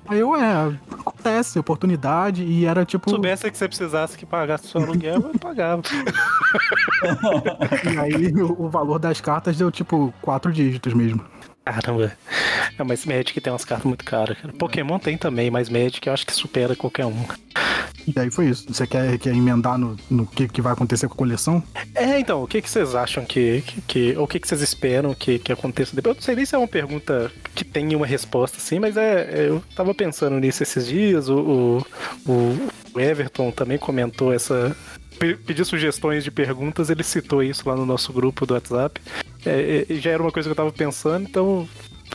Aí 0.09 0.19
eu, 0.19 0.35
é, 0.35 0.73
acontece, 0.91 1.59
oportunidade, 1.59 2.43
e 2.43 2.65
era 2.65 2.84
tipo. 2.84 3.11
Se 3.11 3.15
soubesse 3.15 3.51
que 3.51 3.55
você 3.55 3.67
precisasse 3.67 4.17
que 4.17 4.26
pagasse 4.26 4.67
seu 4.67 4.81
aluguel, 4.81 5.30
eu 5.34 5.39
pagava. 5.39 5.84
E 7.93 7.97
aí 7.97 8.34
o, 8.34 8.63
o 8.63 8.69
valor 8.69 8.99
das 8.99 9.21
cartas 9.21 9.55
deu 9.55 9.71
tipo 9.71 10.13
quatro 10.21 10.51
dígitos 10.51 10.93
mesmo. 10.93 11.23
Caramba. 11.73 12.11
É, 12.77 12.83
mas 12.83 13.05
Magic 13.05 13.39
tem 13.39 13.53
umas 13.53 13.63
cartas 13.65 13.85
muito 13.85 14.03
caras, 14.03 14.37
cara. 14.39 14.53
Pokémon 14.53 14.97
tem 14.97 15.17
também, 15.17 15.51
mas 15.51 15.69
Magic 15.69 16.05
eu 16.07 16.13
acho 16.13 16.25
que 16.25 16.33
supera 16.33 16.75
qualquer 16.75 17.05
um. 17.05 17.25
E 18.07 18.19
aí 18.19 18.31
foi 18.31 18.47
isso. 18.49 18.65
Você 18.73 18.87
quer, 18.87 19.19
quer 19.19 19.35
emendar 19.35 19.77
no, 19.77 19.95
no 20.09 20.25
que, 20.25 20.47
que 20.47 20.61
vai 20.61 20.73
acontecer 20.73 21.07
com 21.07 21.13
a 21.13 21.17
coleção? 21.17 21.61
É, 21.93 22.19
então, 22.19 22.41
o 22.43 22.47
que, 22.47 22.61
que 22.61 22.69
vocês 22.69 22.95
acham 22.95 23.23
que. 23.23 23.61
que, 23.61 23.81
que 23.81 24.17
ou 24.17 24.23
o 24.23 24.27
que, 24.27 24.39
que 24.39 24.47
vocês 24.47 24.61
esperam 24.61 25.13
que, 25.13 25.37
que 25.37 25.51
aconteça 25.51 25.95
depois? 25.95 26.15
Eu 26.15 26.19
não 26.19 26.23
sei 26.23 26.35
nem 26.35 26.45
se 26.45 26.55
é 26.55 26.57
uma 26.57 26.67
pergunta 26.67 27.31
que 27.53 27.63
tem 27.63 27.93
uma 27.95 28.07
resposta, 28.07 28.57
assim, 28.57 28.79
mas 28.79 28.97
é. 28.97 29.29
é, 29.31 29.49
Eu 29.49 29.61
tava 29.75 29.93
pensando 29.93 30.39
nisso 30.39 30.63
esses 30.63 30.87
dias. 30.87 31.29
O, 31.29 31.85
o, 32.25 32.69
o 32.95 32.99
Everton 32.99 33.51
também 33.51 33.77
comentou 33.77 34.33
essa. 34.33 34.75
pe- 35.19 35.35
Pediu 35.35 35.65
sugestões 35.65 36.23
de 36.23 36.31
perguntas, 36.31 36.89
ele 36.89 37.03
citou 37.03 37.43
isso 37.43 37.67
lá 37.69 37.75
no 37.75 37.85
nosso 37.85 38.11
grupo 38.11 38.45
do 38.45 38.55
WhatsApp. 38.55 38.99
É, 39.45 39.86
é, 39.90 39.95
já 39.95 40.11
era 40.11 40.22
uma 40.22 40.32
coisa 40.32 40.48
que 40.48 40.52
eu 40.52 40.56
tava 40.56 40.72
pensando, 40.72 41.28
então. 41.28 41.68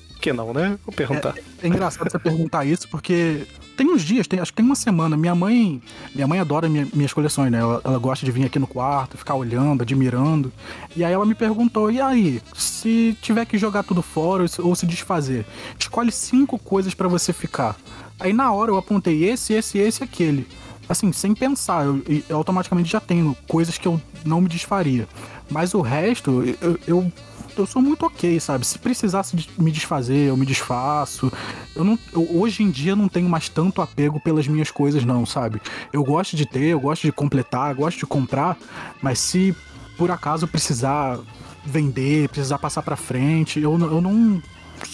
Por 0.09 0.21
que 0.21 0.33
não, 0.33 0.55
né? 0.55 0.79
Vou 0.87 0.95
perguntar. 0.95 1.35
É 1.63 1.69
engraçado 1.69 2.11
você 2.11 2.19
perguntar 2.19 2.65
isso, 2.65 2.89
porque 2.89 3.43
tem 3.77 3.91
uns 3.91 4.03
dias, 4.03 4.27
tem, 4.27 4.41
acho 4.41 4.53
que 4.53 4.57
tem 4.57 4.65
uma 4.65 4.75
semana, 4.75 5.17
minha 5.19 5.35
mãe. 5.35 5.83
Minha 6.15 6.27
mãe 6.27 6.39
adora 6.41 6.67
minha- 6.67 6.89
minhas 6.95 7.13
coleções, 7.13 7.53
né? 7.53 7.59
Ela, 7.59 7.81
ela 7.85 7.99
gosta 7.99 8.25
de 8.25 8.33
vir 8.33 8.45
aqui 8.47 8.59
no 8.59 8.67
quarto, 8.67 9.19
ficar 9.19 9.35
olhando, 9.35 9.83
admirando. 9.83 10.51
E 10.97 11.05
aí 11.05 11.13
ela 11.13 11.27
me 11.27 11.35
perguntou: 11.35 11.91
e 11.91 12.01
aí, 12.01 12.41
se 12.55 13.15
tiver 13.21 13.45
que 13.45 13.59
jogar 13.59 13.83
tudo 13.83 14.01
fora 14.01 14.47
ou 14.61 14.75
se- 14.75 14.87
desfazer, 14.87 15.45
escolhe 15.79 16.11
cinco 16.11 16.59
coisas 16.59 16.95
pra 16.95 17.07
você 17.09 17.31
ficar. 17.33 17.77
Aí 18.19 18.33
na 18.33 18.51
hora 18.53 18.71
eu 18.71 18.79
apontei 18.79 19.25
esse, 19.25 19.53
esse, 19.53 19.77
esse 19.79 20.03
e 20.03 20.05
aquele. 20.05 20.47
Assim, 20.89 21.12
sem 21.12 21.35
pensar, 21.35 21.85
eu, 21.86 22.02
eu 22.28 22.36
automaticamente 22.36 22.90
já 22.90 23.01
tenho 23.01 23.36
coisas 23.48 23.78
que 23.78 23.89
eu 23.89 24.01
não 24.24 24.40
me 24.40 24.48
desfaria. 24.48 25.09
Mas 25.51 25.74
o 25.74 25.81
resto, 25.81 26.43
eu, 26.61 26.78
eu, 26.86 27.12
eu 27.56 27.66
sou 27.66 27.81
muito 27.81 28.05
ok, 28.05 28.39
sabe? 28.40 28.66
Se 28.66 28.78
precisasse 28.78 29.36
me 29.59 29.70
desfazer, 29.70 30.28
eu 30.28 30.36
me 30.36 30.44
desfaço. 30.44 31.32
Eu 31.74 31.85
não, 31.85 31.98
eu- 32.12 32.36
hoje 32.39 32.62
em 32.62 32.70
dia 32.70 32.94
não 32.97 33.09
tenho 33.09 33.28
mais 33.28 33.48
tanto 33.48 33.81
apego 33.81 34.20
pelas 34.20 34.47
minhas 34.47 34.70
coisas, 34.70 35.05
não, 35.05 35.24
sabe? 35.24 35.61
Eu 35.93 36.02
gosto 36.05 36.36
de 36.36 36.44
ter, 36.47 36.65
eu 36.66 36.81
gosto 36.81 37.02
de 37.02 37.12
completar, 37.12 37.74
gosto 37.74 37.98
de 37.98 38.06
comprar, 38.06 38.56
mas 39.01 39.19
se 39.19 39.55
por 39.97 40.11
acaso 40.11 40.44
eu 40.44 40.48
precisar 40.48 41.19
vender, 41.65 42.28
precisar 42.28 42.59
passar 42.59 42.82
pra 42.82 42.97
frente, 42.97 43.61
eu, 43.61 43.73
eu 43.73 44.01
não 44.01 44.43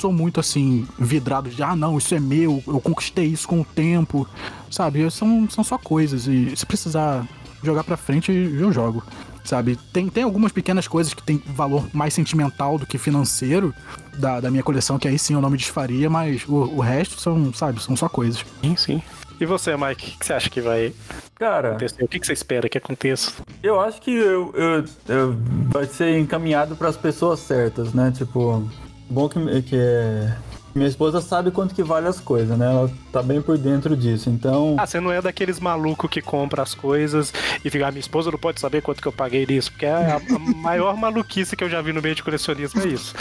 sou 0.01 0.13
muito 0.13 0.41
assim, 0.41 0.87
vidrado 0.99 1.51
de 1.51 1.63
ah, 1.63 1.77
não, 1.77 1.99
isso 1.99 2.15
é 2.15 2.21
meu, 2.21 2.63
eu 2.67 2.81
conquistei 2.81 3.27
isso 3.27 3.47
com 3.47 3.61
o 3.61 3.65
tempo, 3.65 4.27
sabe? 4.71 5.09
São, 5.11 5.49
são 5.51 5.63
só 5.63 5.77
coisas 5.77 6.27
e 6.27 6.57
se 6.57 6.65
precisar 6.65 7.27
jogar 7.63 7.85
pra 7.85 7.97
frente, 7.97 8.33
eu 8.33 8.73
jogo. 8.73 9.03
Sabe, 9.43 9.77
tem, 9.93 10.07
tem 10.09 10.23
algumas 10.23 10.53
pequenas 10.53 10.87
coisas 10.87 11.15
que 11.15 11.23
tem 11.23 11.43
valor 11.57 11.87
mais 11.95 12.13
sentimental 12.13 12.79
do 12.79 12.87
que 12.87 12.99
financeiro 12.99 13.75
da, 14.19 14.39
da 14.39 14.51
minha 14.51 14.63
coleção, 14.63 14.99
que 14.99 15.09
aí 15.09 15.19
sim 15.19 15.33
eu 15.33 15.41
não 15.41 15.49
me 15.49 15.57
desfaria, 15.57 16.11
mas 16.11 16.45
o, 16.47 16.55
o 16.57 16.81
resto 16.81 17.19
são, 17.19 17.53
sabe, 17.55 17.83
são 17.83 17.97
só 17.97 18.07
coisas. 18.07 18.45
Sim, 18.63 18.77
sim. 18.77 19.03
E 19.41 19.47
você, 19.47 19.75
Mike, 19.79 20.15
o 20.15 20.19
que 20.19 20.27
você 20.27 20.35
acha 20.35 20.51
que 20.51 20.61
vai 20.61 20.93
Cara, 21.37 21.71
acontecer? 21.71 22.05
O 22.05 22.09
que 22.09 22.19
você 22.25 22.35
espera 22.35 22.69
que 22.69 22.77
aconteça? 22.77 23.33
eu 23.63 23.81
acho 23.81 24.01
que 24.03 24.11
eu, 24.11 24.53
eu- 24.55 24.85
eu- 25.09 25.37
vai 25.71 25.87
ser 25.87 26.19
encaminhado 26.19 26.77
para 26.77 26.89
as 26.91 26.97
pessoas 26.99 27.41
certas, 27.41 27.95
né? 27.95 28.13
Tipo, 28.15 28.63
bom 29.11 29.29
que, 29.29 29.63
que 29.63 29.77
é- 29.77 30.33
minha 30.75 30.89
esposa 30.89 31.21
sabe 31.21 31.51
quanto 31.51 31.75
que 31.75 31.83
vale 31.83 32.07
as 32.07 32.21
coisas, 32.21 32.57
né? 32.57 32.67
Ela 32.67 32.91
tá 33.13 33.23
bem 33.23 33.41
por 33.43 33.57
dentro 33.59 33.97
disso. 33.97 34.31
Então, 34.31 34.77
Ah, 34.79 34.87
você 34.87 35.01
não 35.01 35.11
é 35.13 35.21
daqueles 35.21 35.59
malucos 35.61 36.09
que 36.11 36.21
compra 36.23 36.63
as 36.63 36.75
coisas 36.75 37.33
e 37.65 37.71
fica, 37.71 37.87
ah, 37.87 37.91
minha 37.91 38.01
esposa 38.01 38.31
não 38.31 38.39
pode 38.39 38.61
saber 38.61 38.83
quanto 38.83 39.03
que 39.03 39.09
eu 39.09 39.13
paguei 39.13 39.45
nisso, 39.47 39.71
porque 39.73 39.87
é 39.87 39.93
a, 39.93 40.17
a 40.17 40.39
maior 40.57 40.97
maluquice 40.97 41.57
que 41.57 41.65
eu 41.65 41.69
já 41.71 41.81
vi 41.83 41.93
no 41.93 42.01
meio 42.03 42.15
de 42.15 42.23
colecionismo 42.23 42.81
é 42.83 42.87
isso. 42.89 43.15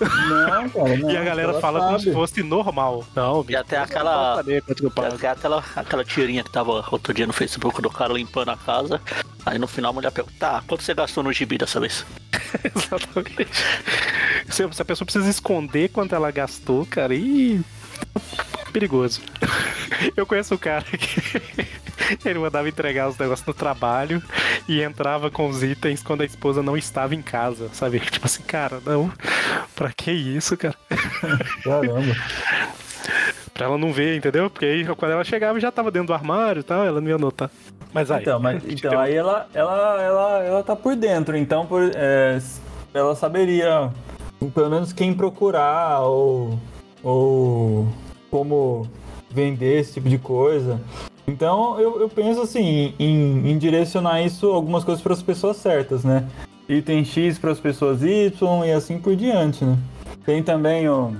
não, 0.00 0.68
cara, 0.70 0.96
não, 0.96 1.10
e 1.10 1.16
a 1.16 1.24
galera 1.24 1.54
fala 1.60 1.80
como 1.80 1.92
sabe. 1.92 2.02
se 2.04 2.12
fosse 2.12 2.42
normal. 2.42 3.04
Não, 3.14 3.44
E 3.48 3.56
até 3.56 3.78
aquela- 3.78 4.34
pode 4.34 4.36
saber 4.36 4.62
quanto 4.62 4.78
que 4.80 4.86
eu 4.86 4.90
pago. 4.90 5.18
Tem 5.18 5.30
aquela, 5.30 5.64
aquela 5.76 6.04
tirinha 6.04 6.42
que 6.44 6.50
tava 6.50 6.70
outro 6.90 7.12
dia 7.12 7.26
no 7.26 7.32
Facebook 7.32 7.80
do 7.82 7.90
cara 7.90 8.12
limpando 8.12 8.50
a 8.50 8.56
casa. 8.56 9.00
Aí 9.44 9.58
no 9.58 9.66
final 9.66 9.90
a 9.90 9.94
mulher 9.94 10.12
pergunta, 10.12 10.36
tá, 10.38 10.62
quanto 10.66 10.82
você 10.84 10.94
gastou 10.94 11.22
no 11.24 11.32
gibi 11.32 11.58
dessa 11.58 11.80
vez? 11.80 12.04
Exatamente. 12.74 13.48
Se, 14.48 14.68
se 14.72 14.82
a 14.82 14.84
pessoa 14.84 15.04
precisa 15.06 15.28
esconder 15.28 15.88
quanto 15.90 16.14
ela 16.14 16.30
gastou, 16.30 16.86
cara, 16.86 17.14
e. 17.14 17.60
Perigoso. 18.72 19.20
Eu 20.16 20.26
conheço 20.26 20.54
um 20.54 20.58
cara 20.58 20.84
que. 20.84 21.42
Ele 22.24 22.38
mandava 22.38 22.68
entregar 22.68 23.08
os 23.08 23.16
negócios 23.16 23.46
no 23.46 23.54
trabalho 23.54 24.22
e 24.68 24.82
entrava 24.82 25.30
com 25.30 25.48
os 25.48 25.62
itens 25.62 26.02
quando 26.02 26.22
a 26.22 26.24
esposa 26.24 26.62
não 26.62 26.76
estava 26.76 27.14
em 27.14 27.22
casa, 27.22 27.68
sabe? 27.72 28.00
Tipo 28.10 28.26
assim, 28.26 28.42
cara, 28.42 28.80
não. 28.84 29.12
Pra 29.74 29.92
que 29.92 30.10
isso, 30.10 30.56
cara? 30.56 30.74
Caramba. 31.62 32.16
Pra 33.54 33.66
ela 33.66 33.78
não 33.78 33.92
ver, 33.92 34.16
entendeu? 34.16 34.48
Porque 34.50 34.64
aí 34.64 34.84
quando 34.84 35.12
ela 35.12 35.24
chegava 35.24 35.60
já 35.60 35.70
tava 35.70 35.90
dentro 35.90 36.08
do 36.08 36.14
armário 36.14 36.60
e 36.60 36.64
tal, 36.64 36.84
ela 36.84 37.00
não 37.00 37.08
ia 37.08 37.18
notar. 37.18 37.50
Mas 37.92 38.10
aí. 38.10 38.22
Então, 38.22 38.40
mas, 38.40 38.62
então 38.66 38.98
aí 38.98 39.14
ela, 39.14 39.46
ela, 39.52 40.02
ela, 40.02 40.42
ela 40.42 40.62
tá 40.62 40.74
por 40.74 40.96
dentro, 40.96 41.36
então 41.36 41.66
por, 41.66 41.90
é, 41.94 42.38
ela 42.94 43.14
saberia 43.14 43.90
pelo 44.54 44.70
menos 44.70 44.92
quem 44.92 45.12
procurar 45.14 46.00
ou, 46.00 46.58
ou 47.02 47.88
como 48.32 48.88
vender 49.30 49.78
esse 49.78 49.92
tipo 49.92 50.08
de 50.08 50.16
coisa. 50.16 50.80
Então 51.28 51.78
eu, 51.78 52.00
eu 52.00 52.08
penso 52.08 52.40
assim 52.40 52.94
em, 52.98 53.50
em 53.50 53.58
direcionar 53.58 54.22
isso 54.22 54.46
algumas 54.46 54.82
coisas 54.82 55.02
para 55.02 55.12
as 55.12 55.22
pessoas 55.22 55.58
certas, 55.58 56.02
né? 56.02 56.26
Item 56.66 57.04
X 57.04 57.38
para 57.38 57.52
as 57.52 57.60
pessoas 57.60 58.02
Y 58.02 58.64
e 58.64 58.72
assim 58.72 58.98
por 58.98 59.14
diante, 59.14 59.64
né? 59.64 59.78
Tem 60.24 60.42
também 60.42 60.88
o, 60.88 61.14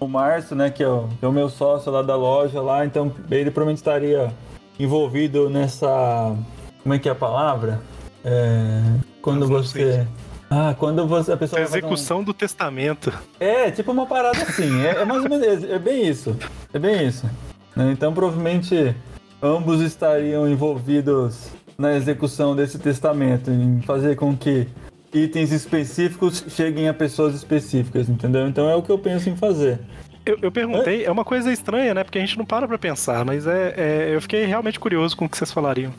o 0.00 0.08
Márcio, 0.08 0.56
né, 0.56 0.68
que 0.70 0.82
é 0.82 0.88
o, 0.88 1.08
que 1.18 1.24
é 1.24 1.28
o 1.28 1.32
meu 1.32 1.48
sócio 1.48 1.92
lá 1.92 2.02
da 2.02 2.16
loja 2.16 2.60
lá, 2.60 2.84
então 2.84 3.12
ele 3.30 3.50
provavelmente 3.50 3.78
estaria 3.78 4.32
envolvido 4.78 5.48
nessa. 5.48 6.34
Como 6.82 6.94
é 6.94 6.98
que 6.98 7.08
é 7.08 7.12
a 7.12 7.14
palavra? 7.14 7.80
É, 8.24 8.82
quando 9.22 9.46
você. 9.46 10.06
Ah, 10.50 10.74
quando 10.78 11.06
você, 11.06 11.32
a 11.32 11.36
pessoa. 11.36 11.60
A 11.60 11.64
fazer 11.64 11.76
um- 11.76 11.78
execução 11.88 12.22
do 12.22 12.32
testamento. 12.32 13.12
É, 13.40 13.70
tipo 13.70 13.90
uma 13.92 14.06
parada 14.06 14.42
assim. 14.42 14.80
É, 14.84 15.02
é 15.02 15.04
mais 15.04 15.22
ou 15.22 15.28
menos. 15.28 15.64
É, 15.64 15.72
é 15.74 15.78
bem 15.78 16.06
isso. 16.06 16.36
É 16.72 16.78
bem 16.78 17.06
isso. 17.06 17.26
né? 17.74 17.90
Então 17.92 18.12
provavelmente 18.12 18.94
ambos 19.42 19.80
estariam 19.80 20.48
envolvidos 20.48 21.48
na 21.76 21.94
execução 21.94 22.54
desse 22.56 22.78
testamento, 22.78 23.50
em 23.50 23.82
fazer 23.82 24.16
com 24.16 24.34
que 24.36 24.66
itens 25.12 25.52
específicos 25.52 26.44
cheguem 26.48 26.88
a 26.88 26.94
pessoas 26.94 27.34
específicas, 27.34 28.08
entendeu? 28.08 28.46
Então 28.48 28.68
é 28.68 28.74
o 28.74 28.82
que 28.82 28.90
eu 28.90 28.98
penso 28.98 29.28
em 29.28 29.36
fazer. 29.36 29.78
Eu, 30.26 30.36
eu 30.42 30.50
perguntei, 30.50 31.04
é 31.04 31.10
uma 31.10 31.24
coisa 31.24 31.52
estranha, 31.52 31.94
né? 31.94 32.02
Porque 32.02 32.18
a 32.18 32.20
gente 32.20 32.36
não 32.36 32.44
para 32.44 32.66
pra 32.66 32.76
pensar, 32.76 33.24
mas 33.24 33.46
é, 33.46 33.74
é- 33.76 34.14
eu 34.16 34.20
fiquei 34.20 34.44
realmente 34.44 34.78
curioso 34.80 35.16
com 35.16 35.24
o 35.24 35.28
que 35.28 35.38
vocês 35.38 35.52
falariam. 35.52 35.92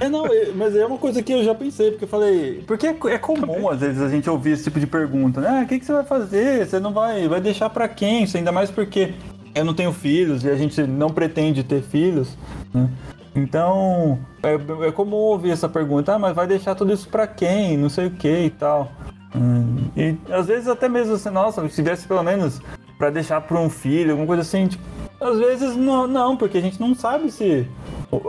É, 0.00 0.08
não, 0.08 0.24
é- 0.26 0.52
mas 0.54 0.76
é 0.76 0.86
uma 0.86 0.96
coisa 0.98 1.20
que 1.20 1.32
eu 1.32 1.42
já 1.42 1.52
pensei, 1.54 1.90
porque 1.90 2.04
eu 2.04 2.08
falei. 2.08 2.62
Porque 2.66 2.86
é, 2.86 2.96
é 3.08 3.18
comum, 3.18 3.68
às 3.68 3.80
vezes, 3.80 4.00
a 4.00 4.08
gente 4.08 4.30
ouvir 4.30 4.52
esse 4.52 4.64
tipo 4.64 4.78
de 4.78 4.86
pergunta, 4.86 5.40
né? 5.40 5.48
Ah, 5.60 5.64
o 5.64 5.66
que, 5.66 5.80
que 5.80 5.84
você 5.84 5.92
vai 5.92 6.04
fazer? 6.04 6.64
Você 6.64 6.78
não 6.78 6.92
vai. 6.92 7.26
Vai 7.26 7.40
deixar 7.40 7.68
pra 7.70 7.88
quem? 7.88 8.22
Isso 8.22 8.36
ainda 8.36 8.52
mais 8.52 8.70
porque 8.70 9.14
eu 9.52 9.64
não 9.64 9.74
tenho 9.74 9.92
filhos 9.92 10.44
e 10.44 10.48
a 10.48 10.54
gente 10.54 10.80
não 10.82 11.10
pretende 11.10 11.64
ter 11.64 11.82
filhos, 11.82 12.36
né? 12.72 12.88
Então, 13.34 14.18
é, 14.42 14.54
é 14.88 14.92
comum 14.92 15.16
ouvir 15.16 15.50
essa 15.50 15.68
pergunta, 15.68 16.14
ah, 16.14 16.18
mas 16.18 16.34
vai 16.34 16.46
deixar 16.46 16.74
tudo 16.74 16.92
isso 16.92 17.08
pra 17.08 17.26
quem? 17.26 17.76
Não 17.76 17.88
sei 17.88 18.06
o 18.06 18.10
que 18.10 18.28
e 18.46 18.50
tal. 18.50 18.90
Hum, 19.34 19.88
e 19.96 20.16
às 20.32 20.46
vezes 20.46 20.66
até 20.68 20.88
mesmo 20.88 21.14
assim, 21.14 21.30
nossa, 21.30 21.66
se 21.68 21.74
tivesse 21.76 22.06
pelo 22.06 22.22
menos 22.22 22.60
pra 23.00 23.08
deixar 23.08 23.40
pra 23.40 23.58
um 23.58 23.70
filho, 23.70 24.10
alguma 24.10 24.26
coisa 24.26 24.42
assim, 24.42 24.66
tipo, 24.68 24.84
às 25.18 25.38
vezes 25.38 25.74
não, 25.74 26.06
não, 26.06 26.36
porque 26.36 26.58
a 26.58 26.60
gente 26.60 26.78
não 26.78 26.94
sabe 26.94 27.30
se 27.32 27.66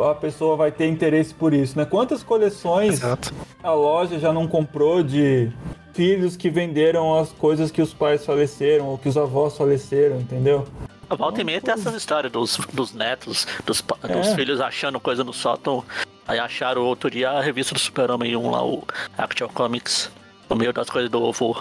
a 0.09 0.15
pessoa 0.15 0.55
vai 0.55 0.71
ter 0.71 0.87
interesse 0.87 1.33
por 1.33 1.53
isso, 1.53 1.77
né? 1.77 1.83
Quantas 1.83 2.23
coleções 2.23 2.93
Exato. 2.93 3.33
a 3.61 3.73
loja 3.73 4.17
já 4.17 4.31
não 4.31 4.47
comprou 4.47 5.03
de 5.03 5.51
filhos 5.93 6.37
que 6.37 6.49
venderam 6.49 7.19
as 7.19 7.33
coisas 7.33 7.69
que 7.69 7.81
os 7.81 7.93
pais 7.93 8.25
faleceram 8.25 8.85
ou 8.87 8.97
que 8.97 9.09
os 9.09 9.17
avós 9.17 9.57
faleceram, 9.57 10.21
entendeu? 10.21 10.65
A 11.09 11.15
volta 11.15 11.41
e 11.41 11.43
meia 11.43 11.59
tem 11.59 11.73
essas 11.73 11.93
histórias 11.93 12.31
dos, 12.31 12.55
dos 12.71 12.93
netos, 12.93 13.45
dos, 13.65 13.81
pa- 13.81 13.97
dos 14.01 14.27
É. 14.29 14.35
filhos 14.35 14.61
achando 14.61 15.01
coisa 15.01 15.21
no 15.21 15.33
sótão. 15.33 15.83
Aí 16.25 16.39
acharam 16.39 16.83
outro 16.83 17.11
dia 17.11 17.29
a 17.31 17.41
revista 17.41 17.73
do 17.73 17.79
Super-Homem 17.81 18.37
1 18.37 18.49
lá, 18.51 18.63
o 18.65 18.85
Action 19.17 19.49
Comics, 19.49 20.09
no 20.51 20.55
meio 20.57 20.73
das 20.73 20.89
coisas 20.89 21.09
do 21.09 21.21
ovo. 21.23 21.55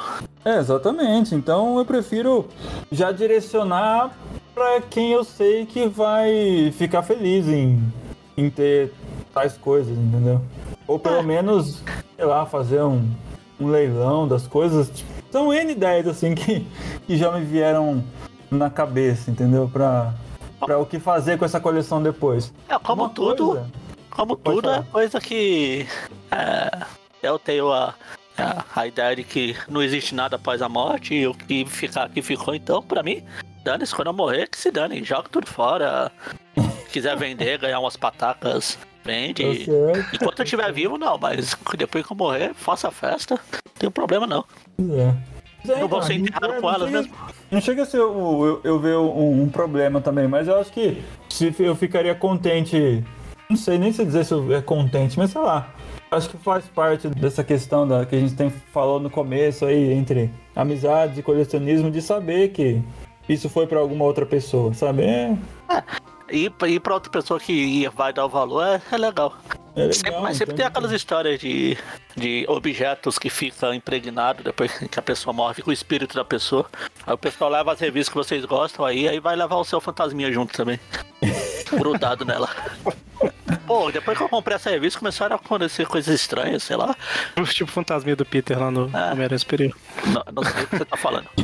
É, 0.44 0.58
exatamente. 0.58 1.34
Então 1.34 1.78
eu 1.78 1.84
prefiro 1.84 2.48
já 2.90 3.12
direcionar 3.12 4.10
pra 4.54 4.80
quem 4.80 5.12
eu 5.12 5.22
sei 5.24 5.64
que 5.64 5.86
vai 5.88 6.72
ficar 6.76 7.02
feliz 7.02 7.46
em, 7.46 7.80
em 8.36 8.50
ter 8.50 8.92
tais 9.32 9.56
coisas, 9.56 9.96
entendeu? 9.96 10.40
Ou 10.88 10.98
pelo 10.98 11.22
menos, 11.22 11.82
sei 12.16 12.24
lá, 12.24 12.44
fazer 12.46 12.82
um, 12.82 13.08
um 13.60 13.68
leilão 13.68 14.26
das 14.26 14.46
coisas. 14.46 14.90
Tipo, 14.90 15.08
São 15.30 15.54
N 15.54 15.70
ideias 15.70 16.08
assim 16.08 16.34
que, 16.34 16.66
que 17.06 17.16
já 17.16 17.30
me 17.30 17.44
vieram 17.44 18.02
na 18.50 18.68
cabeça, 18.68 19.30
entendeu? 19.30 19.70
Pra, 19.72 20.12
pra 20.58 20.78
o 20.78 20.84
que 20.84 20.98
fazer 20.98 21.38
com 21.38 21.44
essa 21.44 21.60
coleção 21.60 22.02
depois. 22.02 22.52
É, 22.68 22.76
como 22.80 23.04
Uma 23.04 23.10
tudo, 23.10 23.46
coisa- 23.46 23.66
como 24.10 24.36
Pode 24.36 24.56
tudo 24.56 24.68
é 24.68 24.72
falar. 24.74 24.86
coisa 24.86 25.20
que 25.20 25.86
é, 26.32 26.80
eu 27.22 27.38
tenho 27.38 27.72
a, 27.72 27.94
a, 28.40 28.64
a 28.74 28.86
ideia 28.86 29.16
de 29.16 29.24
que 29.24 29.56
não 29.68 29.82
existe 29.82 30.14
nada 30.14 30.36
após 30.36 30.60
a 30.62 30.68
morte 30.68 31.14
e 31.14 31.26
o 31.26 31.34
que 31.34 31.64
ficar 31.66 32.04
aqui 32.04 32.22
ficou, 32.22 32.54
então, 32.54 32.82
pra 32.82 33.02
mim, 33.02 33.22
dane-se, 33.64 33.94
quando 33.94 34.08
eu 34.08 34.14
morrer, 34.14 34.48
que 34.48 34.56
se 34.58 34.70
dane, 34.70 35.02
joga 35.04 35.28
tudo 35.30 35.46
fora. 35.46 36.10
Se 36.56 36.90
quiser 36.92 37.16
vender, 37.16 37.58
ganhar 37.58 37.78
umas 37.80 37.96
patacas, 37.96 38.78
vende. 39.04 39.66
Tá. 39.66 39.72
Enquanto 40.14 40.40
eu 40.40 40.44
estiver 40.44 40.72
vivo, 40.72 40.98
não, 40.98 41.16
mas 41.18 41.56
depois 41.76 42.04
que 42.06 42.12
eu 42.12 42.16
morrer, 42.16 42.52
faça 42.54 42.88
a 42.88 42.90
festa, 42.90 43.34
não 43.52 43.74
tem 43.78 43.90
problema 43.90 44.26
não. 44.26 44.44
É. 44.78 45.14
É, 45.68 45.82
Eu 45.82 45.88
vou 45.88 46.00
ser 46.02 46.14
enterrado 46.14 46.54
é, 46.54 46.60
com 46.60 46.66
não 46.68 46.74
elas 46.74 46.90
mesmo. 46.90 47.14
Não 47.50 47.60
chega 47.60 47.82
a 47.82 47.86
ser 47.86 48.00
o- 48.00 48.46
eu, 48.46 48.60
eu 48.64 48.78
ver 48.80 48.96
um, 48.96 49.42
um 49.42 49.48
problema 49.50 50.00
também, 50.00 50.26
mas 50.26 50.48
eu 50.48 50.58
acho 50.58 50.72
que 50.72 51.02
se 51.28 51.54
eu 51.58 51.76
ficaria 51.76 52.14
contente. 52.14 53.04
Não 53.48 53.56
sei 53.56 53.76
nem 53.78 53.92
se 53.92 54.04
dizer 54.04 54.24
se 54.24 54.32
eu 54.32 54.54
é 54.56 54.62
contente, 54.62 55.18
mas 55.18 55.30
sei 55.30 55.40
lá. 55.40 55.68
Acho 56.10 56.28
que 56.28 56.36
faz 56.38 56.64
parte 56.66 57.08
dessa 57.08 57.44
questão 57.44 57.86
da, 57.86 58.04
que 58.04 58.16
a 58.16 58.18
gente 58.20 58.34
tem 58.34 58.50
falou 58.50 58.98
no 58.98 59.08
começo 59.08 59.64
aí, 59.64 59.92
entre 59.92 60.30
amizades 60.56 61.18
e 61.18 61.22
colecionismo, 61.22 61.90
de 61.90 62.02
saber 62.02 62.48
que 62.48 62.82
isso 63.28 63.48
foi 63.48 63.66
pra 63.66 63.78
alguma 63.78 64.04
outra 64.04 64.26
pessoa, 64.26 64.74
sabe? 64.74 65.02
É, 65.04 65.36
E, 66.32 66.50
e 66.68 66.80
pra 66.80 66.94
outra 66.94 67.10
pessoa 67.12 67.38
que 67.38 67.88
vai 67.94 68.12
dar 68.12 68.24
o 68.24 68.28
valor, 68.28 68.64
é, 68.64 68.82
é 68.92 68.96
legal. 68.98 69.34
é 69.76 69.80
legal. 69.82 69.92
Sempre- 69.92 70.20
mas 70.20 70.36
sempre 70.36 70.54
então- 70.54 70.56
tem 70.56 70.66
aquelas 70.66 70.90
histórias 70.92 71.38
de, 71.38 71.76
de 72.16 72.44
objetos 72.48 73.16
que 73.18 73.30
ficam 73.30 73.72
impregnados 73.72 74.42
depois 74.44 74.72
que 74.78 74.98
a 74.98 75.02
pessoa 75.02 75.32
morre, 75.32 75.54
fica 75.54 75.70
o 75.70 75.72
espírito 75.72 76.14
da 76.16 76.24
pessoa. 76.24 76.66
Aí 77.06 77.14
o 77.14 77.18
pessoal 77.18 77.50
leva 77.50 77.72
as 77.72 77.78
revistas 77.80 78.08
que 78.08 78.16
vocês 78.16 78.44
gostam 78.44 78.84
aí, 78.84 79.08
aí 79.08 79.20
vai 79.20 79.36
levar 79.36 79.56
o 79.56 79.64
seu 79.64 79.80
fantasminha 79.80 80.30
junto 80.32 80.52
também. 80.56 80.78
grudado 81.70 82.24
nela. 82.24 82.48
Pô, 83.66 83.90
depois 83.90 84.16
que 84.18 84.24
eu 84.24 84.28
comprei 84.28 84.56
essa 84.56 84.70
revista, 84.70 84.98
começaram 84.98 85.36
a 85.36 85.38
acontecer 85.38 85.86
coisas 85.86 86.14
estranhas, 86.14 86.62
sei 86.62 86.76
lá. 86.76 86.94
Tipo 87.46 87.64
o 87.70 87.72
fantasminha 87.72 88.16
do 88.16 88.24
Peter 88.24 88.58
lá 88.58 88.70
no 88.70 88.90
Ah. 88.92 89.10
Homem-Aranha 89.12 89.38
Superior. 89.38 89.74
Não, 90.06 90.22
não 90.34 90.42
sei 90.42 90.62
o 90.62 90.66
que 90.66 90.78
você 90.78 90.84
tá 90.84 90.96
falando. 90.96 91.26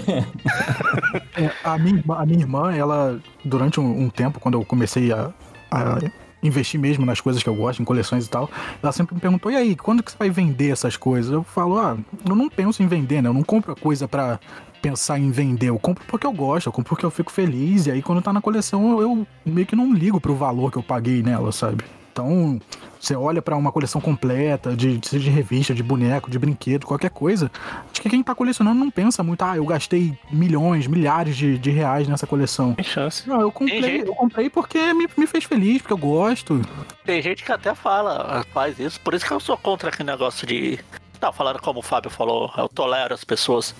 É, 1.36 1.50
a, 1.64 1.76
minha, 1.78 1.96
irmã- 1.98 2.16
a 2.18 2.24
minha 2.26 2.38
irmã, 2.40 2.74
ela, 2.74 3.18
durante 3.44 3.78
um, 3.78 4.04
um 4.04 4.08
tempo, 4.08 4.40
quando 4.40 4.54
eu 4.56 4.64
comecei 4.64 5.12
a, 5.12 5.30
a 5.70 5.98
investir 6.42 6.78
mesmo 6.80 7.04
nas 7.04 7.20
coisas 7.20 7.42
que 7.42 7.48
eu 7.48 7.54
gosto, 7.54 7.80
em 7.82 7.84
coleções 7.84 8.26
e 8.26 8.30
tal, 8.30 8.48
ela 8.82 8.92
sempre 8.92 9.14
me 9.14 9.20
perguntou: 9.20 9.50
e 9.52 9.56
aí, 9.56 9.76
quando 9.76 10.02
que 10.02 10.10
você 10.10 10.16
vai 10.18 10.30
vender 10.30 10.70
essas 10.70 10.96
coisas? 10.96 11.30
Eu 11.32 11.42
falo: 11.42 11.78
ah, 11.78 11.96
eu 12.26 12.34
não 12.34 12.48
penso 12.48 12.82
em 12.82 12.86
vender, 12.86 13.20
né? 13.22 13.28
Eu 13.28 13.34
não 13.34 13.42
compro 13.42 13.72
a 13.72 13.76
coisa 13.76 14.08
pra 14.08 14.40
pensar 14.80 15.18
em 15.18 15.30
vender. 15.30 15.68
Eu 15.68 15.78
compro 15.78 16.04
porque 16.06 16.26
eu 16.26 16.32
gosto, 16.32 16.66
eu 16.68 16.72
compro 16.72 16.90
porque 16.90 17.04
eu 17.04 17.10
fico 17.10 17.30
feliz. 17.30 17.86
E 17.86 17.90
aí, 17.90 18.00
quando 18.02 18.22
tá 18.22 18.32
na 18.32 18.40
coleção, 18.40 18.92
eu, 18.92 19.00
eu 19.02 19.26
meio 19.44 19.66
que 19.66 19.76
não 19.76 19.92
ligo 19.92 20.18
pro 20.20 20.34
valor 20.34 20.70
que 20.72 20.78
eu 20.78 20.82
paguei 20.82 21.22
nela, 21.22 21.52
sabe? 21.52 21.84
Então, 22.20 22.58
você 22.98 23.14
olha 23.14 23.42
pra 23.42 23.54
uma 23.58 23.70
coleção 23.70 24.00
completa, 24.00 24.74
de, 24.74 24.98
seja 25.06 25.24
de 25.24 25.28
revista, 25.30 25.74
de 25.74 25.82
boneco, 25.82 26.30
de 26.30 26.38
brinquedo, 26.38 26.86
qualquer 26.86 27.10
coisa. 27.10 27.50
Acho 27.92 28.00
que 28.00 28.08
quem 28.08 28.22
tá 28.22 28.34
colecionando 28.34 28.80
não 28.80 28.90
pensa 28.90 29.22
muito, 29.22 29.42
ah, 29.42 29.54
eu 29.58 29.66
gastei 29.66 30.18
milhões, 30.30 30.86
milhares 30.86 31.36
de, 31.36 31.58
de 31.58 31.70
reais 31.70 32.08
nessa 32.08 32.26
coleção. 32.26 32.72
Tem 32.72 32.84
chance. 32.86 33.28
Não, 33.28 33.38
eu 33.42 33.52
comprei, 33.52 34.00
eu 34.00 34.14
comprei 34.14 34.48
porque 34.48 34.94
me, 34.94 35.06
me 35.14 35.26
fez 35.26 35.44
feliz, 35.44 35.82
porque 35.82 35.92
eu 35.92 35.98
gosto. 35.98 36.62
Tem 37.04 37.20
gente 37.20 37.44
que 37.44 37.52
até 37.52 37.74
fala, 37.74 38.42
faz 38.50 38.78
isso, 38.80 38.98
por 39.02 39.12
isso 39.12 39.26
que 39.26 39.32
eu 39.32 39.40
sou 39.40 39.58
contra 39.58 39.90
aquele 39.90 40.08
negócio 40.10 40.46
de. 40.46 40.78
Tá 41.20 41.30
falando 41.30 41.60
como 41.60 41.80
o 41.80 41.82
Fábio 41.82 42.10
falou, 42.10 42.50
eu 42.56 42.66
tolero 42.68 43.12
as 43.12 43.24
pessoas 43.24 43.74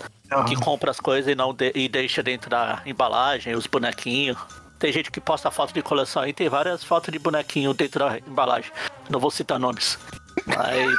que 0.46 0.56
compram 0.56 0.90
as 0.90 1.00
coisas 1.00 1.30
e 1.32 1.34
não 1.34 1.54
de- 1.54 1.72
e 1.74 1.88
deixa 1.88 2.22
dentro 2.22 2.50
da 2.50 2.82
embalagem, 2.84 3.54
os 3.54 3.66
bonequinhos. 3.66 4.36
Tem 4.78 4.93
gente 4.93 5.11
que 5.11 5.20
posta 5.20 5.51
foto 5.51 5.73
de 5.73 5.82
coleção 5.82 6.23
aí, 6.23 6.32
tem 6.32 6.48
várias 6.48 6.85
fotos 6.85 7.11
de 7.11 7.19
bonequinho 7.19 7.73
dentro 7.73 8.01
da 8.01 8.19
embalagem. 8.19 8.70
Não 9.09 9.19
vou 9.19 9.31
citar 9.31 9.59
nomes. 9.59 9.98
Mas. 10.47 10.94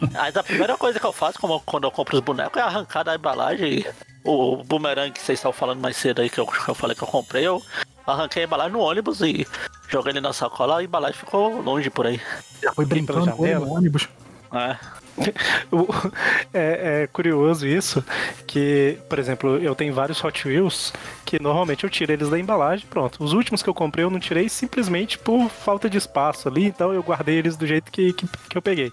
Mas 0.12 0.36
a 0.36 0.42
primeira 0.42 0.76
coisa 0.76 0.98
que 0.98 1.06
eu 1.06 1.12
faço 1.12 1.38
como, 1.38 1.60
quando 1.60 1.84
eu 1.84 1.90
compro 1.90 2.16
os 2.16 2.22
bonecos 2.22 2.60
é 2.60 2.64
arrancar 2.64 3.04
da 3.04 3.14
embalagem. 3.14 3.84
O 4.24 4.64
boomerang 4.64 5.12
que 5.12 5.20
vocês 5.20 5.38
estavam 5.38 5.52
falando 5.52 5.80
mais 5.80 5.96
cedo 5.96 6.20
aí, 6.20 6.28
que 6.28 6.40
eu, 6.40 6.46
que 6.46 6.68
eu 6.68 6.74
falei 6.74 6.96
que 6.96 7.02
eu 7.02 7.08
comprei, 7.08 7.46
eu 7.46 7.62
arranquei 8.04 8.42
a 8.42 8.46
embalagem 8.46 8.72
no 8.72 8.80
ônibus 8.80 9.20
e 9.20 9.46
joguei 9.88 10.12
ele 10.12 10.20
na 10.20 10.32
sacola, 10.32 10.78
a 10.78 10.82
embalagem 10.82 11.18
ficou 11.18 11.60
longe 11.60 11.90
por 11.90 12.06
aí. 12.06 12.20
Já 12.60 12.72
foi 12.72 12.84
brincando 12.84 13.26
no 13.26 13.72
ônibus. 13.72 14.08
É. 14.52 14.76
É, 16.52 17.02
é 17.02 17.06
curioso 17.08 17.66
isso, 17.66 18.04
que, 18.46 18.98
por 19.08 19.18
exemplo, 19.18 19.58
eu 19.58 19.74
tenho 19.74 19.92
vários 19.92 20.22
Hot 20.22 20.46
Wheels 20.48 20.92
que 21.24 21.42
normalmente 21.42 21.84
eu 21.84 21.90
tiro 21.90 22.12
eles 22.12 22.30
da 22.30 22.38
embalagem, 22.38 22.86
pronto. 22.88 23.22
Os 23.22 23.32
últimos 23.32 23.62
que 23.62 23.68
eu 23.68 23.74
comprei 23.74 24.04
eu 24.04 24.10
não 24.10 24.20
tirei 24.20 24.48
simplesmente 24.48 25.18
por 25.18 25.50
falta 25.50 25.90
de 25.90 25.98
espaço 25.98 26.48
ali, 26.48 26.64
então 26.64 26.92
eu 26.92 27.02
guardei 27.02 27.36
eles 27.36 27.56
do 27.56 27.66
jeito 27.66 27.90
que, 27.90 28.12
que, 28.12 28.26
que 28.48 28.56
eu 28.56 28.62
peguei. 28.62 28.92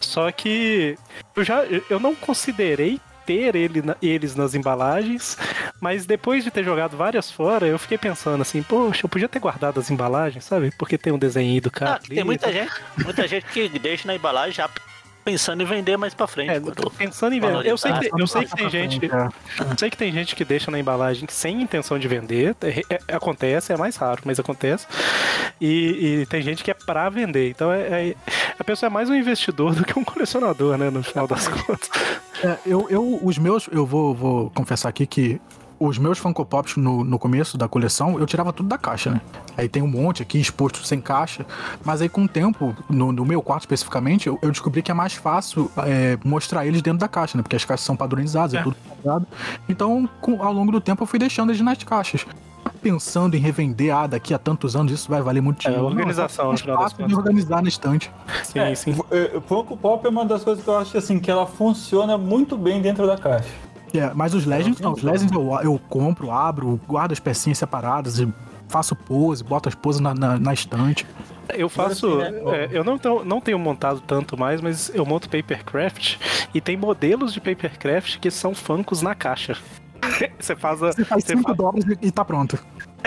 Só 0.00 0.30
que 0.32 0.96
eu 1.36 1.44
já 1.44 1.64
eu 1.64 2.00
não 2.00 2.14
considerei 2.14 3.00
ter 3.28 3.54
ele 3.54 3.82
eles 4.00 4.34
nas 4.34 4.54
embalagens, 4.54 5.36
Mas 5.80 6.06
depois 6.06 6.42
de 6.42 6.50
ter 6.50 6.64
jogado 6.64 6.96
várias 6.96 7.30
fora, 7.30 7.66
eu 7.66 7.78
fiquei 7.78 7.98
pensando 7.98 8.40
assim, 8.40 8.62
poxa, 8.62 9.04
eu 9.04 9.08
podia 9.08 9.28
ter 9.28 9.38
guardado 9.38 9.78
as 9.78 9.90
embalagens, 9.90 10.44
sabe? 10.44 10.72
Porque 10.78 10.96
tem 10.96 11.12
um 11.12 11.18
desenho 11.18 11.60
do 11.60 11.70
cara. 11.70 12.00
Ah, 12.02 12.08
tem 12.08 12.24
muita 12.24 12.50
gente, 12.50 12.72
muita 13.04 13.28
gente 13.28 13.46
que 13.46 13.68
deixa 13.78 14.06
na 14.06 14.14
embalagem 14.16 14.54
já 14.54 14.68
pensando 15.30 15.62
em 15.62 15.66
vender 15.66 15.96
mais 15.96 16.14
pra 16.14 16.26
frente. 16.26 16.50
É, 16.50 16.58
quando- 16.60 16.90
pensando 16.90 17.34
em 17.34 17.40
vender. 17.40 17.66
Eu 17.66 17.76
sei 17.76 17.92
que, 17.92 18.10
eu 18.18 18.26
sei 18.26 18.44
que 18.46 18.56
tem 18.56 18.70
gente. 18.70 19.04
É. 19.04 19.28
Eu 19.70 19.78
sei 19.78 19.90
que 19.90 19.96
tem 19.96 20.10
gente 20.12 20.34
que 20.34 20.44
deixa 20.44 20.70
na 20.70 20.78
embalagem 20.78 21.26
sem 21.28 21.60
intenção 21.60 21.98
de 21.98 22.08
vender. 22.08 22.56
É- 22.62 22.82
é- 22.94 23.14
acontece, 23.14 23.72
é 23.72 23.76
mais 23.76 23.96
raro, 23.96 24.22
mas 24.24 24.38
acontece. 24.40 24.86
E, 25.60 26.20
e 26.22 26.26
tem 26.26 26.40
gente 26.40 26.64
que 26.64 26.70
é 26.70 26.74
pra 26.74 27.08
vender. 27.10 27.50
Então 27.50 27.72
é, 27.72 28.10
é- 28.10 28.14
a 28.58 28.64
pessoa 28.64 28.88
é 28.88 28.90
mais 28.90 29.10
um 29.10 29.14
investidor 29.14 29.74
do 29.74 29.84
que 29.84 29.98
um 29.98 30.04
colecionador, 30.04 30.76
né? 30.78 30.88
No 30.90 31.02
final 31.02 31.26
das 31.26 31.46
contas. 31.48 31.90
É, 32.42 32.56
eu, 32.64 32.86
eu, 32.88 33.18
os 33.22 33.36
meus, 33.36 33.68
eu 33.72 33.84
vou, 33.84 34.14
vou 34.14 34.50
confessar 34.50 34.88
aqui 34.88 35.06
que 35.06 35.40
os 35.80 35.96
meus 35.98 36.18
Funko 36.18 36.44
Pops 36.44 36.76
no, 36.76 37.04
no 37.04 37.18
começo 37.18 37.56
da 37.56 37.68
coleção, 37.68 38.18
eu 38.18 38.26
tirava 38.26 38.52
tudo 38.52 38.68
da 38.68 38.76
caixa, 38.78 39.10
né? 39.10 39.20
Aí 39.56 39.68
tem 39.68 39.82
um 39.82 39.86
monte 39.86 40.22
aqui 40.22 40.38
exposto 40.40 40.84
sem 40.86 41.00
caixa, 41.00 41.46
mas 41.84 42.00
aí 42.02 42.08
com 42.08 42.24
o 42.24 42.28
tempo, 42.28 42.74
no, 42.90 43.12
no 43.12 43.24
meu 43.24 43.40
quarto 43.42 43.62
especificamente, 43.62 44.26
eu, 44.26 44.38
eu 44.42 44.50
descobri 44.50 44.82
que 44.82 44.90
é 44.90 44.94
mais 44.94 45.14
fácil 45.14 45.70
é, 45.78 46.18
mostrar 46.24 46.66
eles 46.66 46.82
dentro 46.82 46.98
da 46.98 47.08
caixa, 47.08 47.36
né? 47.36 47.42
Porque 47.42 47.56
as 47.56 47.64
caixas 47.64 47.84
são 47.86 47.96
padronizadas, 47.96 48.54
é, 48.54 48.58
É. 48.58 48.62
tudo 48.62 48.76
padronizado. 48.88 49.26
Então, 49.68 50.08
com- 50.20 50.42
ao 50.42 50.52
longo 50.52 50.72
do 50.72 50.80
tempo, 50.80 51.02
eu 51.02 51.06
fui 51.06 51.18
deixando 51.18 51.50
eles 51.50 51.60
nas 51.60 51.82
caixas. 51.82 52.24
Pensando 52.82 53.34
em 53.34 53.40
revender, 53.40 53.94
ah, 53.94 54.06
daqui 54.06 54.32
a 54.32 54.38
tantos 54.38 54.76
anos 54.76 54.92
isso 54.92 55.08
vai 55.10 55.20
valer 55.20 55.40
muito 55.40 55.58
É, 55.66 55.70
dinheiro. 55.70 55.84
organização, 55.86 56.46
Não, 56.46 56.52
é 56.52 56.76
fácil 56.76 57.06
de 57.06 57.14
organizar 57.14 57.62
na 57.62 57.68
estante. 57.68 58.10
Sim, 58.44 58.58
É, 58.60 58.74
sim. 58.74 58.94
Funko 59.46 59.76
Pop 59.76 60.06
é 60.06 60.08
uma 60.10 60.24
das 60.24 60.44
coisas 60.44 60.62
que 60.62 60.68
eu 60.70 60.76
acho 60.76 60.96
assim, 60.96 61.18
que 61.18 61.30
ela 61.30 61.46
funciona 61.46 62.16
muito 62.16 62.56
bem 62.56 62.80
dentro 62.80 63.06
da 63.06 63.16
caixa. 63.16 63.48
É, 63.94 64.12
mas 64.14 64.34
os 64.34 64.44
Legends 64.44 64.80
não. 64.80 64.92
Os 64.92 65.02
Legends 65.02 65.32
eu, 65.32 65.52
eu 65.62 65.80
compro, 65.88 66.30
abro, 66.30 66.80
guardo 66.86 67.12
as 67.12 67.20
pecinhas 67.20 67.58
separadas 67.58 68.18
e 68.18 68.32
faço 68.68 68.94
pose, 68.94 69.42
boto 69.42 69.68
as 69.68 69.74
poses 69.74 70.00
na, 70.00 70.14
na, 70.14 70.38
na 70.38 70.52
estante. 70.52 71.06
Eu 71.54 71.68
faço. 71.68 72.18
Né? 72.18 72.30
é, 72.52 72.68
eu 72.70 72.84
não, 72.84 72.98
não 73.24 73.40
tenho 73.40 73.58
montado 73.58 74.00
tanto 74.00 74.38
mais, 74.38 74.60
mas 74.60 74.90
eu 74.94 75.06
monto 75.06 75.28
papercraft 75.30 76.16
e 76.52 76.60
tem 76.60 76.76
modelos 76.76 77.32
de 77.32 77.40
papercraft 77.40 78.18
que 78.18 78.30
são 78.30 78.54
funkos 78.54 79.00
na 79.00 79.14
caixa. 79.14 79.56
Você 80.38 80.54
faz 80.54 80.82
a. 80.82 80.92
Você 80.92 81.04
faz 81.04 81.24
Você 81.24 81.36
5 81.36 81.42
fa- 81.48 81.54
dólares 81.54 81.84
e- 82.02 82.10
tá 82.10 82.24
pronto. 82.24 82.58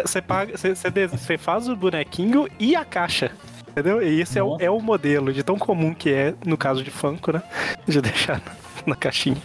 você 0.04 0.22
paga, 0.22 0.58
você, 0.58 0.74
você 1.08 1.38
faz 1.38 1.68
o 1.70 1.76
bonequinho 1.76 2.48
e 2.60 2.76
a 2.76 2.84
caixa. 2.84 3.32
Entendeu? 3.70 4.02
E 4.02 4.20
esse 4.20 4.38
é 4.38 4.44
o, 4.44 4.58
é 4.60 4.70
o 4.70 4.82
modelo 4.82 5.32
de 5.32 5.44
tão 5.44 5.58
comum 5.58 5.94
que 5.94 6.10
é, 6.10 6.34
no 6.46 6.58
caso 6.58 6.84
de 6.84 6.92
Funko, 6.92 7.32
né? 7.32 7.42
De 7.88 8.02
deixar 8.02 8.42
na, 8.88 8.96
caixinha. 8.96 9.38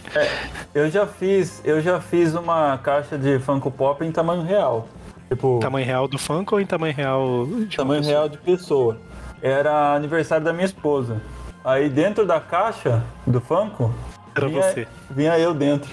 Eu 0.73 0.89
já 0.89 1.05
fiz, 1.05 1.61
eu 1.63 1.81
já 1.81 1.99
fiz 1.99 2.33
uma 2.35 2.77
caixa 2.77 3.17
de 3.17 3.39
Funko 3.39 3.71
Pop 3.71 4.03
em 4.05 4.11
tamanho 4.11 4.43
real. 4.43 4.87
Tipo, 5.29 5.59
Tamanho 5.59 5.85
real 5.85 6.07
do 6.07 6.17
Funko 6.17 6.55
ou 6.55 6.61
em 6.61 6.65
tamanho 6.65 6.93
real 6.95 7.45
de 7.67 7.75
tamanho 7.75 8.01
pessoa? 8.01 8.17
real 8.17 8.29
de 8.29 8.37
pessoa. 8.37 8.97
Era 9.41 9.93
aniversário 9.93 10.45
da 10.45 10.53
minha 10.53 10.65
esposa. 10.65 11.21
Aí 11.65 11.89
dentro 11.89 12.25
da 12.25 12.39
caixa 12.39 13.03
do 13.25 13.41
Funko, 13.41 13.93
Era 14.37 14.47
vinha, 14.47 14.61
você. 14.61 14.87
vinha 15.09 15.37
eu 15.39 15.53
dentro. 15.53 15.89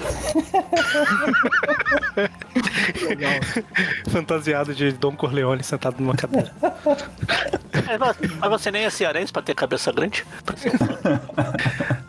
Fantasiado 4.11 4.75
de 4.75 4.93
Dom 4.93 5.15
Corleone 5.17 5.63
sentado 5.63 5.97
numa 6.01 6.15
cadeira. 6.15 6.53
É, 7.89 7.99
mas- 7.99 8.17
Mas 8.39 8.51
você 8.51 8.71
nem 8.71 8.85
é 8.85 8.91
cearense 8.91 9.33
pra 9.33 9.43
ter 9.43 9.55
cabeça 9.55 9.91
grande? 9.93 10.25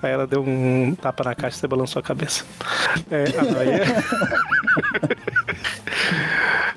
Aí 0.02 0.12
ela 0.12 0.28
deu 0.28 0.42
um 0.44 0.96
tapa 0.96 1.24
na 1.24 1.36
caixa 1.36 1.58
e 1.58 1.60
você 1.60 1.68
balançou 1.68 2.00
a 2.00 2.04
cabeça. 2.04 2.46
É, 3.10 3.26
ah, 3.38 3.44
não, 3.44 3.60
aí 3.60 3.70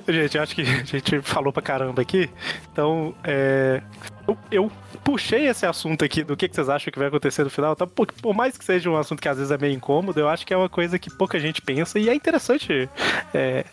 é- 0.09 0.13
gente, 0.13 0.37
eu 0.37 0.43
acho 0.43 0.55
que 0.55 0.63
a 0.63 0.85
gente 0.85 1.21
falou 1.23 1.53
pra 1.53 1.63
caramba 1.63 2.01
aqui. 2.03 2.31
Então, 2.73 3.15
é, 3.25 3.83
eu, 4.27 4.39
eu 4.51 4.73
puxei 4.99 5.47
esse 5.47 5.65
assunto 5.65 6.05
aqui 6.05 6.23
do 6.23 6.37
que, 6.37 6.49
que 6.49 6.55
vocês 6.55 6.69
acham 6.69 6.93
que 6.93 6.99
vai 6.99 7.09
acontecer 7.09 7.45
no 7.45 7.51
final. 7.51 7.75
Tá? 7.75 7.87
Por, 7.87 8.07
por 8.13 8.35
mais 8.35 8.57
que 8.57 8.65
seja 8.65 8.91
um 8.91 8.97
assunto 8.97 9.21
que 9.21 9.29
às 9.29 9.37
vezes 9.37 9.51
é 9.51 9.59
meio 9.59 9.75
incômodo, 9.75 10.19
eu 10.19 10.29
acho 10.29 10.47
que 10.47 10.53
é 10.53 10.57
uma 10.57 10.69
coisa 10.69 10.99
que 10.99 11.11
pouca 11.11 11.39
gente 11.39 11.63
pensa 11.63 11.99
e 11.99 12.09
é 12.09 12.15
interessante 12.15 12.89
é, 13.33 13.65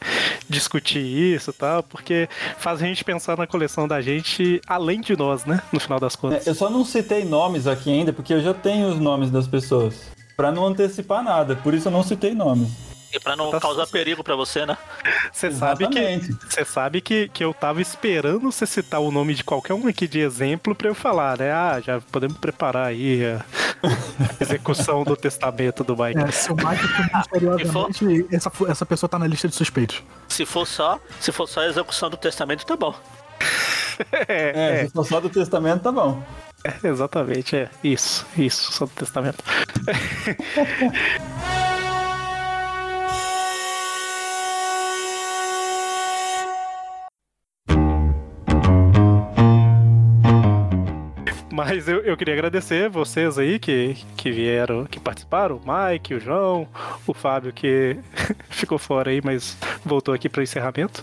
discutir 0.49 0.99
isso 0.99 1.52
e 1.52 1.53
tal, 1.53 1.84
porque 1.84 2.30
faz 2.57 2.81
a 2.81 2.85
gente 2.85 3.03
pensar 3.03 3.38
na 3.38 3.47
coleção 3.47 3.88
da 3.88 4.02
gente 4.02 4.61
além 4.68 5.02
de 5.02 5.15
nós, 5.15 5.45
né? 5.45 5.61
No 5.72 5.80
final 5.80 5.99
das 5.99 6.15
contas. 6.15 6.45
É, 6.45 6.49
Eu 6.49 6.56
só 6.56 6.69
não 6.69 6.85
citei 6.85 7.26
nomes 7.26 7.68
aqui 7.68 7.91
ainda, 7.91 8.14
porque 8.14 8.34
eu 8.34 8.41
já 8.41 8.53
tenho 8.53 8.88
os 8.88 8.99
nomes 8.99 9.30
das 9.31 9.47
pessoas. 9.47 10.11
Pra 10.35 10.52
não 10.52 10.65
antecipar 10.65 11.23
nada, 11.23 11.56
por 11.56 11.73
isso 11.73 11.88
eu 11.88 11.91
não 11.91 12.03
citei 12.03 12.34
nomes. 12.34 12.95
E 13.16 13.20
pra 13.20 13.34
não 13.34 13.50
Tá 13.50 13.62
causar 13.62 13.88
perigo 13.88 14.22
pra 14.22 14.36
você, 14.36 14.66
né? 14.66 14.78
Você 15.32 15.50
sabe 15.50 15.88
que. 15.88 16.36
Você 16.50 16.66
sabe 16.66 17.00
que, 17.00 17.30
que 17.30 17.46
eu 17.46 17.54
tava 17.54 17.82
esperando 17.82 18.52
você 18.52 18.66
citar 18.66 19.00
o 19.00 19.10
nome 19.10 19.34
de 19.34 19.42
qualquer 19.42 19.74
um 19.74 19.88
aqui 19.88 20.06
de 20.06 20.20
exemplo 20.20 20.76
pra 20.76 20.90
eu 20.90 20.96
falar, 20.96 21.38
né? 21.38 21.50
Ah, 21.50 21.80
já 21.80 22.02
podemos 22.12 22.38
preparar 22.38 22.88
aí 22.88 23.22
a 23.26 23.42
execução 24.42 25.06
do 25.06 25.16
testamento 25.16 25.82
do 25.82 25.96
Mike. 25.96 26.20
É, 26.20 26.30
se 26.30 26.52
o 26.52 26.56
Mike 26.56 26.88
for 26.88 27.18
misteriosamente, 27.18 28.36
essa, 28.36 28.52
essa 28.68 28.86
pessoa 28.86 29.10
tá 29.10 29.18
na 29.18 29.28
lista 29.28 29.48
de 29.48 29.56
suspeitos. 29.56 30.04
Se 30.28 30.46
for 30.46 30.68
só, 30.68 31.00
se 31.22 31.32
for 31.32 31.48
só 31.48 31.62
a 31.62 31.68
execução 31.68 32.10
do 32.10 32.18
testamento, 32.18 32.66
tá 32.66 32.76
bom. 32.76 32.94
É, 34.28 34.88
se 34.88 34.92
for 34.92 35.06
só 35.06 35.22
do 35.22 35.30
testamento, 35.30 35.84
tá 35.84 35.90
bom. 35.90 36.22
É, 36.66 36.86
exatamente, 36.86 37.56
é. 37.56 37.70
Isso, 37.82 38.26
isso, 38.38 38.74
só 38.74 38.86
do 38.86 38.92
testamento. 38.92 39.42
Mas 51.56 51.88
eu, 51.88 52.02
eu 52.02 52.18
queria 52.18 52.34
agradecer 52.34 52.90
vocês 52.90 53.40
aí 53.40 53.57
que, 53.57 53.95
que 54.18 54.30
vieram, 54.30 54.86
que 54.86 54.99
participaram, 54.99 55.56
o 55.56 55.61
Mike, 55.65 56.14
o 56.14 56.19
João, 56.19 56.68
o 57.07 57.14
Fábio 57.14 57.53
que 57.53 57.95
ficou 58.52 58.77
fora 58.77 59.10
aí, 59.10 59.22
mas 59.23 59.57
voltou 59.86 60.14
aqui 60.14 60.27
para 60.27 60.41
o 60.41 60.44
encerramento. 60.44 61.02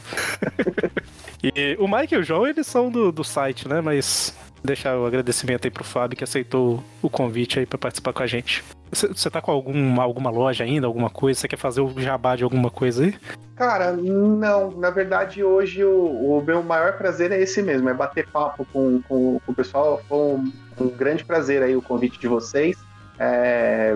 e 1.43 1.75
o 1.81 1.89
Mike 1.89 2.15
e 2.15 2.19
o 2.19 2.23
João, 2.23 2.47
eles 2.47 2.67
são 2.67 2.91
do, 2.91 3.11
do 3.11 3.25
site, 3.25 3.67
né? 3.67 3.81
Mas 3.81 4.37
deixar 4.63 4.99
o 4.99 5.07
agradecimento 5.07 5.65
aí 5.65 5.71
pro 5.71 5.85
Fábio 5.85 6.19
que 6.19 6.25
aceitou 6.25 6.85
o 7.01 7.09
convite 7.09 7.59
aí 7.59 7.65
para 7.65 7.79
participar 7.79 8.13
com 8.13 8.23
a 8.23 8.27
gente. 8.27 8.63
Você 8.93 9.31
tá 9.31 9.41
com 9.41 9.51
algum, 9.51 10.01
alguma 10.01 10.31
loja 10.31 10.65
ainda, 10.65 10.87
alguma 10.87 11.09
coisa? 11.09 11.41
Você 11.41 11.49
quer 11.49 11.57
fazer 11.57 11.81
o 11.81 11.99
jabá 11.99 12.37
de 12.37 12.45
alguma 12.45 12.71
coisa 12.71 13.05
aí? 13.05 13.15
Cara, 13.57 13.93
não. 13.93 14.71
Na 14.73 14.91
verdade, 14.91 15.43
hoje 15.43 15.83
o, 15.83 16.39
o 16.39 16.43
meu 16.45 16.63
maior 16.63 16.99
prazer 16.99 17.33
é 17.33 17.41
esse 17.41 17.63
mesmo, 17.63 17.89
é 17.89 17.95
bater 17.95 18.27
papo 18.29 18.67
com, 18.71 19.01
com, 19.09 19.41
com 19.41 19.53
o 19.53 19.55
pessoal. 19.55 20.03
Foi 20.07 20.19
um, 20.19 20.53
um 20.79 20.89
grande 20.89 21.25
prazer 21.25 21.63
aí 21.63 21.75
o 21.75 21.81
convite 21.81 22.21
de 22.21 22.29
vocês. 22.29 22.77
É, 23.19 23.95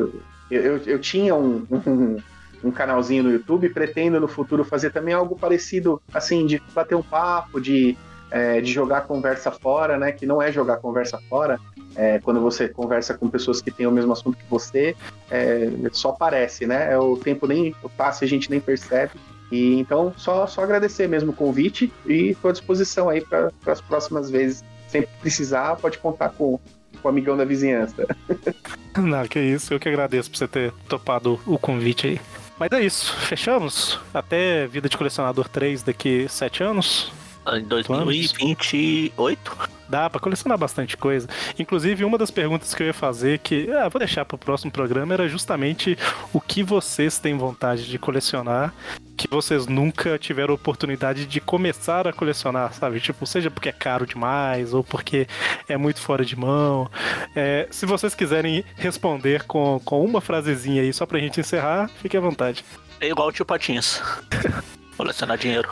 eu, 0.50 0.62
eu, 0.62 0.76
eu 0.86 0.98
tinha 0.98 1.34
um, 1.34 1.66
um, 1.70 2.16
um 2.64 2.70
canalzinho 2.70 3.24
no 3.24 3.30
YouTube, 3.30 3.68
pretendo 3.68 4.18
no 4.18 4.28
futuro 4.28 4.64
fazer 4.64 4.90
também 4.90 5.12
algo 5.12 5.36
parecido, 5.36 6.00
assim, 6.12 6.46
de 6.46 6.62
bater 6.74 6.94
um 6.94 7.02
papo, 7.02 7.60
de, 7.60 7.98
é, 8.30 8.62
de 8.62 8.72
jogar 8.72 9.02
conversa 9.02 9.50
fora, 9.50 9.98
né? 9.98 10.10
Que 10.10 10.24
não 10.24 10.40
é 10.40 10.50
jogar 10.50 10.78
conversa 10.78 11.18
fora. 11.28 11.60
É, 11.96 12.18
quando 12.18 12.40
você 12.40 12.68
conversa 12.68 13.14
com 13.14 13.28
pessoas 13.28 13.62
que 13.62 13.70
têm 13.70 13.86
o 13.86 13.90
mesmo 13.90 14.12
assunto 14.12 14.36
que 14.36 14.44
você, 14.48 14.94
é, 15.30 15.70
só 15.92 16.12
parece, 16.12 16.66
né? 16.66 16.92
É, 16.92 16.98
O 16.98 17.16
tempo 17.16 17.46
nem 17.46 17.74
passa 17.96 18.24
a 18.24 18.28
gente 18.28 18.50
nem 18.50 18.60
percebe. 18.60 19.12
E 19.50 19.78
então, 19.78 20.12
só, 20.16 20.46
só 20.46 20.62
agradecer 20.62 21.08
mesmo 21.08 21.30
o 21.30 21.34
convite 21.34 21.92
e 22.04 22.30
estou 22.30 22.50
à 22.50 22.52
disposição 22.52 23.08
aí 23.08 23.20
para 23.20 23.50
as 23.66 23.80
próximas 23.80 24.30
vezes. 24.30 24.64
Sempre 24.88 25.08
precisar, 25.20 25.76
pode 25.76 25.98
contar 25.98 26.30
com, 26.30 26.60
com 27.00 27.08
o 27.08 27.08
amigão 27.08 27.36
da 27.36 27.44
vizinhança. 27.44 28.06
Não, 28.96 29.26
que 29.26 29.38
isso, 29.40 29.72
eu 29.72 29.80
que 29.80 29.88
agradeço 29.88 30.30
por 30.30 30.36
você 30.36 30.48
ter 30.48 30.72
topado 30.88 31.40
o 31.46 31.58
convite 31.58 32.06
aí. 32.06 32.20
Mas 32.58 32.72
é 32.72 32.80
isso, 32.80 33.14
fechamos. 33.16 34.00
Até 34.14 34.66
Vida 34.66 34.88
de 34.88 34.96
Colecionador 34.96 35.48
3 35.48 35.82
daqui 35.82 36.26
sete 36.28 36.62
anos. 36.62 37.12
Em 37.52 37.62
2028. 37.62 39.76
Dá 39.88 40.10
pra 40.10 40.20
colecionar 40.20 40.58
bastante 40.58 40.96
coisa. 40.96 41.28
Inclusive, 41.58 42.04
uma 42.04 42.18
das 42.18 42.30
perguntas 42.30 42.74
que 42.74 42.82
eu 42.82 42.88
ia 42.88 42.94
fazer, 42.94 43.38
que 43.38 43.70
ah, 43.70 43.88
vou 43.88 44.00
deixar 44.00 44.24
pro 44.24 44.36
próximo 44.36 44.70
programa, 44.70 45.14
era 45.14 45.28
justamente 45.28 45.96
o 46.32 46.40
que 46.40 46.62
vocês 46.62 47.18
têm 47.18 47.36
vontade 47.36 47.86
de 47.86 47.98
colecionar, 47.98 48.74
que 49.16 49.28
vocês 49.28 49.66
nunca 49.66 50.18
tiveram 50.18 50.54
oportunidade 50.54 51.24
de 51.24 51.40
começar 51.40 52.08
a 52.08 52.12
colecionar, 52.12 52.72
sabe? 52.74 53.00
Tipo, 53.00 53.24
seja 53.26 53.50
porque 53.50 53.68
é 53.68 53.72
caro 53.72 54.06
demais 54.06 54.74
ou 54.74 54.82
porque 54.82 55.28
é 55.68 55.76
muito 55.76 56.00
fora 56.00 56.24
de 56.24 56.34
mão. 56.34 56.90
É, 57.34 57.68
se 57.70 57.86
vocês 57.86 58.14
quiserem 58.14 58.64
responder 58.76 59.44
com, 59.44 59.80
com 59.84 60.04
uma 60.04 60.20
frasezinha 60.20 60.82
aí 60.82 60.92
só 60.92 61.06
pra 61.06 61.20
gente 61.20 61.38
encerrar, 61.38 61.88
fique 62.02 62.16
à 62.16 62.20
vontade. 62.20 62.64
É 63.00 63.08
igual 63.08 63.28
o 63.28 63.32
tio 63.32 63.44
Patinhas. 63.44 64.02
Colecionar 64.96 65.38
dinheiro. 65.38 65.68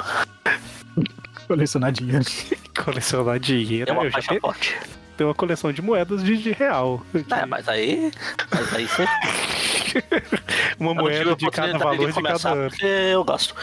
Colecionar 1.46 1.92
dinheiro. 1.92 2.24
Colecionar 2.84 3.38
dinheiro. 3.38 3.90
É 3.90 3.92
uma 3.92 4.04
eu 4.04 4.10
já 4.10 4.22
tenho, 4.22 4.40
forte. 4.40 4.76
tenho 5.16 5.28
uma 5.28 5.34
coleção 5.34 5.72
de 5.72 5.82
moedas 5.82 6.22
de, 6.22 6.36
de 6.36 6.52
real. 6.52 7.02
É, 7.14 7.46
mas 7.46 7.68
aí. 7.68 8.12
Mas 8.50 8.74
aí 8.74 8.86
você. 8.86 9.04
uma 10.78 10.90
Eu 10.90 10.94
moeda 10.94 11.36
de 11.36 11.50
cada 11.50 11.78
valor 11.78 12.08
de 12.08 12.12
começar 12.12 12.50
cada 12.50 12.60
ano. 12.60 12.70
porque 12.70 12.84
eu 12.84 13.24
gosto. 13.24 13.54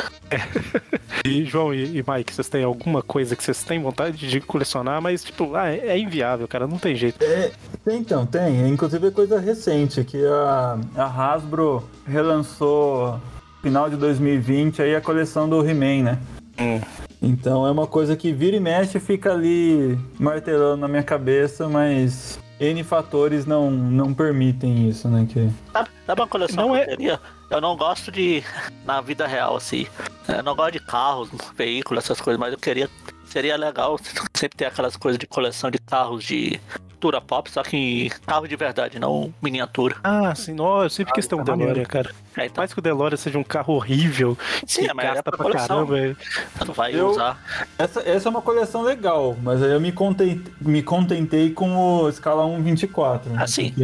E 1.26 1.46
João 1.46 1.74
e, 1.74 1.98
e 1.98 2.04
Mike, 2.08 2.34
vocês 2.34 2.50
têm 2.50 2.64
alguma 2.64 3.02
coisa 3.02 3.36
que 3.36 3.44
vocês 3.44 3.64
têm 3.64 3.82
vontade 3.82 4.28
de 4.28 4.42
colecionar, 4.42 5.02
mas 5.02 5.24
tipo, 5.24 5.56
ah, 5.56 5.70
é, 5.70 5.90
é 5.90 6.00
inviável, 6.00 6.48
cara, 6.48 6.68
não 6.68 6.78
tem 6.78 6.96
jeito. 6.96 7.20
Tem, 7.20 7.98
então, 7.98 8.26
tem. 8.26 8.68
Inclusive 8.70 9.08
é 9.08 9.12
coisa 9.12 9.40
recente, 9.40 10.04
que 10.04 10.24
a, 10.26 10.80
a 10.96 11.06
Hasbro 11.06 11.88
relançou 12.08 13.20
final 13.62 13.90
de 13.90 13.96
2020 13.98 14.82
aí 14.82 14.96
a 14.96 15.02
coleção 15.02 15.48
do 15.48 15.68
He-Man, 15.68 16.04
né? 16.04 16.20
Hum. 16.60 16.82
Então 17.22 17.68
é 17.68 17.72
uma 17.72 17.86
coisa 17.86 18.16
que 18.16 18.34
vira 18.34 18.58
e 18.58 18.60
mexe 18.60 19.00
fica 19.00 19.32
ali 19.32 19.98
martelando 20.20 20.78
na 20.78 20.88
minha 20.88 21.04
cabeça, 21.04 21.70
mas 21.70 22.40
N 22.60 22.84
fatores 22.84 23.46
não, 23.46 23.70
não 23.70 24.14
permitem 24.14 24.88
isso, 24.90 25.08
né? 25.08 25.28
Que... 25.30 25.50
Sabe, 25.72 25.90
sabe 26.06 26.22
uma 26.22 26.28
coleção 26.28 26.68
Não 26.70 26.74
que 26.74 27.10
é-? 27.10 27.20
Eu 27.50 27.60
não 27.60 27.76
gosto 27.76 28.12
de. 28.12 28.44
Na 28.86 29.02
vida 29.02 29.28
real, 29.28 29.58
assim. 29.58 29.86
Eu 30.28 30.42
não 30.42 30.56
gosto 30.56 30.74
de 30.74 30.80
carros, 30.80 31.30
veículos, 31.56 32.04
essas 32.04 32.22
coisas, 32.22 32.40
mas 32.40 32.54
eu 32.54 32.60
queria. 32.60 32.90
Seria 33.26 33.58
legal 33.58 34.00
sempre 34.34 34.58
ter 34.58 34.66
aquelas 34.66 34.96
coisas 34.96 35.20
de 35.20 35.28
coleção 35.28 35.70
de 35.70 35.78
carros 35.78 36.24
de 36.24 36.60
cultura 37.02 37.20
pop, 37.20 37.50
só 37.50 37.64
que 37.64 38.12
carro 38.28 38.48
de 38.48 38.56
verdade, 38.56 39.00
não 39.00 39.34
miniatura. 39.42 39.96
Ah, 40.04 40.36
sim, 40.36 40.56
ó, 40.60 40.84
eu 40.84 40.90
sempre 40.90 41.12
quis 41.14 41.26
ter 41.26 41.34
um 41.34 41.44
tá. 41.44 41.56
DeLorean, 41.56 41.84
cara. 41.84 42.12
É, 42.38 42.46
então, 42.46 42.62
Mais 42.62 42.72
que 42.72 42.78
o 42.78 42.82
DeLorean 42.82 43.18
seja 43.18 43.40
um 43.40 43.44
carro 43.44 43.74
horrível, 43.74 44.38
sim, 44.68 44.88
que 44.88 44.94
mas 44.94 45.06
é 45.06 45.08
gasta 45.10 45.24
pra 45.24 45.32
pra 45.38 45.44
coleção. 45.46 45.88
caramba. 45.88 46.00
é- 46.00 46.14
Você 46.60 46.66
não 46.66 46.74
vai 46.76 46.94
Eu- 46.96 47.08
usar. 47.10 47.44
Essa, 47.80 48.02
essa 48.08 48.30
é 48.30 48.30
uma 48.30 48.42
coleção 48.44 48.84
legal, 48.84 49.36
mas 49.42 49.64
aí 49.64 49.72
eu 49.72 49.82
me 49.82 49.92
contentei, 49.92 50.54
me 50.62 50.84
contentei 50.84 51.50
com 51.52 51.76
o 51.76 52.08
escala 52.08 52.46
1.24. 52.46 53.32
né? 53.32 53.42
Assim. 53.44 53.72
Porque- 53.72 53.84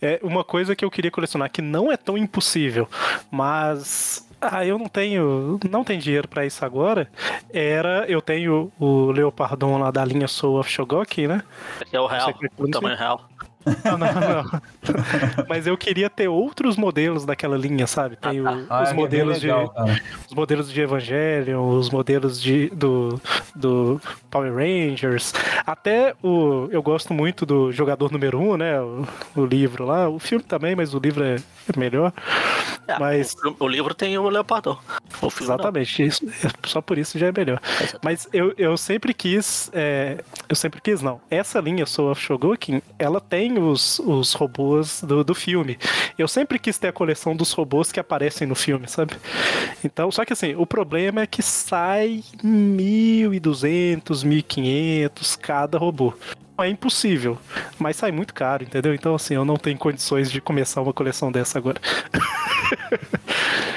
É, 0.00 0.14
é 0.14 0.20
uma 0.22 0.44
coisa 0.44 0.76
que 0.76 0.84
eu 0.84 0.90
queria 0.92 1.10
colecionar 1.10 1.50
que 1.50 1.60
não 1.60 1.90
é 1.90 1.96
tão 1.96 2.16
impossível, 2.16 2.88
mas 3.30 4.24
ah, 4.42 4.66
eu 4.66 4.76
não 4.76 4.88
tenho, 4.88 5.58
não 5.70 5.84
tenho 5.84 6.00
dinheiro 6.00 6.26
pra 6.26 6.44
isso 6.44 6.64
agora. 6.64 7.08
Era, 7.52 8.04
eu 8.08 8.20
tenho 8.20 8.72
o 8.78 9.12
Leopardon 9.12 9.78
lá 9.78 9.90
da 9.90 10.04
linha 10.04 10.26
Soul 10.26 10.58
of 10.58 10.68
Shogoki, 10.68 11.28
né? 11.28 11.42
Esse 11.80 11.94
é 11.94 12.00
o 12.00 12.06
real, 12.06 12.34
eu 12.40 12.50
o 12.58 12.70
tamanho 12.70 12.96
real. 12.96 13.28
Não, 13.84 13.98
não, 13.98 14.06
não. 14.14 14.60
Mas 15.48 15.66
eu 15.66 15.76
queria 15.76 16.08
ter 16.10 16.28
outros 16.28 16.76
modelos 16.76 17.24
daquela 17.24 17.56
linha, 17.56 17.86
sabe? 17.86 18.16
Tem 18.16 18.40
o- 18.40 18.66
Ah, 18.68 18.82
os 18.82 18.88
é 18.90 18.92
bem 18.92 19.02
modelos 19.02 19.40
de 19.40 19.46
legal, 19.46 19.68
cara. 19.70 20.00
os 20.28 20.34
modelos 20.34 20.72
de 20.72 20.80
Evangelion, 20.80 21.68
os 21.78 21.90
modelos 21.90 22.40
de, 22.40 22.68
do, 22.70 23.20
do 23.54 24.00
Power 24.30 24.52
Rangers, 24.54 25.32
até 25.66 26.14
o 26.22 26.68
eu 26.70 26.82
gosto 26.82 27.12
muito 27.14 27.44
do 27.46 27.70
jogador 27.72 28.10
número 28.10 28.38
1, 28.38 28.50
um, 28.52 28.56
né? 28.56 28.80
O, 28.80 29.06
o 29.36 29.44
livro 29.46 29.84
lá, 29.84 30.08
o 30.08 30.18
filme 30.18 30.42
também, 30.44 30.74
mas 30.74 30.94
o 30.94 30.98
livro 30.98 31.22
é, 31.24 31.36
é 31.36 31.78
melhor. 31.78 32.12
É, 32.88 32.98
Mas- 32.98 33.34
o, 33.44 33.64
o 33.64 33.68
livro 33.68 33.94
tem 33.94 34.18
o 34.18 34.28
Leopardon. 34.28 34.76
O 35.20 35.30
filme 35.30 35.48
não. 35.48 35.54
Exatamente, 35.54 36.02
isso, 36.02 36.26
só 36.66 36.80
por 36.80 36.98
isso 36.98 37.18
já 37.18 37.28
é 37.28 37.32
melhor. 37.32 37.60
Mas 38.02 38.28
eu, 38.32 38.52
eu 38.58 38.76
sempre 38.76 39.14
quis, 39.14 39.70
é, 39.72 40.18
eu 40.48 40.56
sempre 40.56 40.80
quis 40.80 41.00
não. 41.00 41.20
Essa 41.30 41.60
linha 41.60 41.86
Soul 41.86 42.10
of 42.10 42.20
Shogokin, 42.20 42.82
ela 42.98 43.20
tem 43.20 43.51
os, 43.58 43.98
os 44.00 44.32
robôs 44.32 45.02
do, 45.02 45.24
do 45.24 45.34
filme. 45.34 45.78
Eu 46.18 46.28
sempre 46.28 46.58
quis 46.58 46.78
ter 46.78 46.88
a 46.88 46.92
coleção 46.92 47.34
dos 47.34 47.52
robôs 47.52 47.90
que 47.92 48.00
aparecem 48.00 48.46
no 48.46 48.54
filme, 48.54 48.88
sabe? 48.88 49.14
Então, 49.84 50.10
só 50.10 50.24
que 50.24 50.32
assim, 50.32 50.54
o 50.54 50.66
problema 50.66 51.22
é 51.22 51.26
que 51.26 51.42
sai 51.42 52.22
1.200, 52.44 54.02
1.500 54.02 55.38
cada 55.38 55.78
robô. 55.78 56.14
É 56.58 56.68
impossível, 56.68 57.38
mas 57.78 57.96
sai 57.96 58.12
muito 58.12 58.32
caro, 58.32 58.62
entendeu? 58.62 58.94
Então, 58.94 59.14
assim, 59.14 59.34
eu 59.34 59.44
não 59.44 59.56
tenho 59.56 59.76
condições 59.78 60.30
de 60.30 60.40
começar 60.40 60.80
uma 60.80 60.92
coleção 60.92 61.32
dessa 61.32 61.58
agora. 61.58 61.80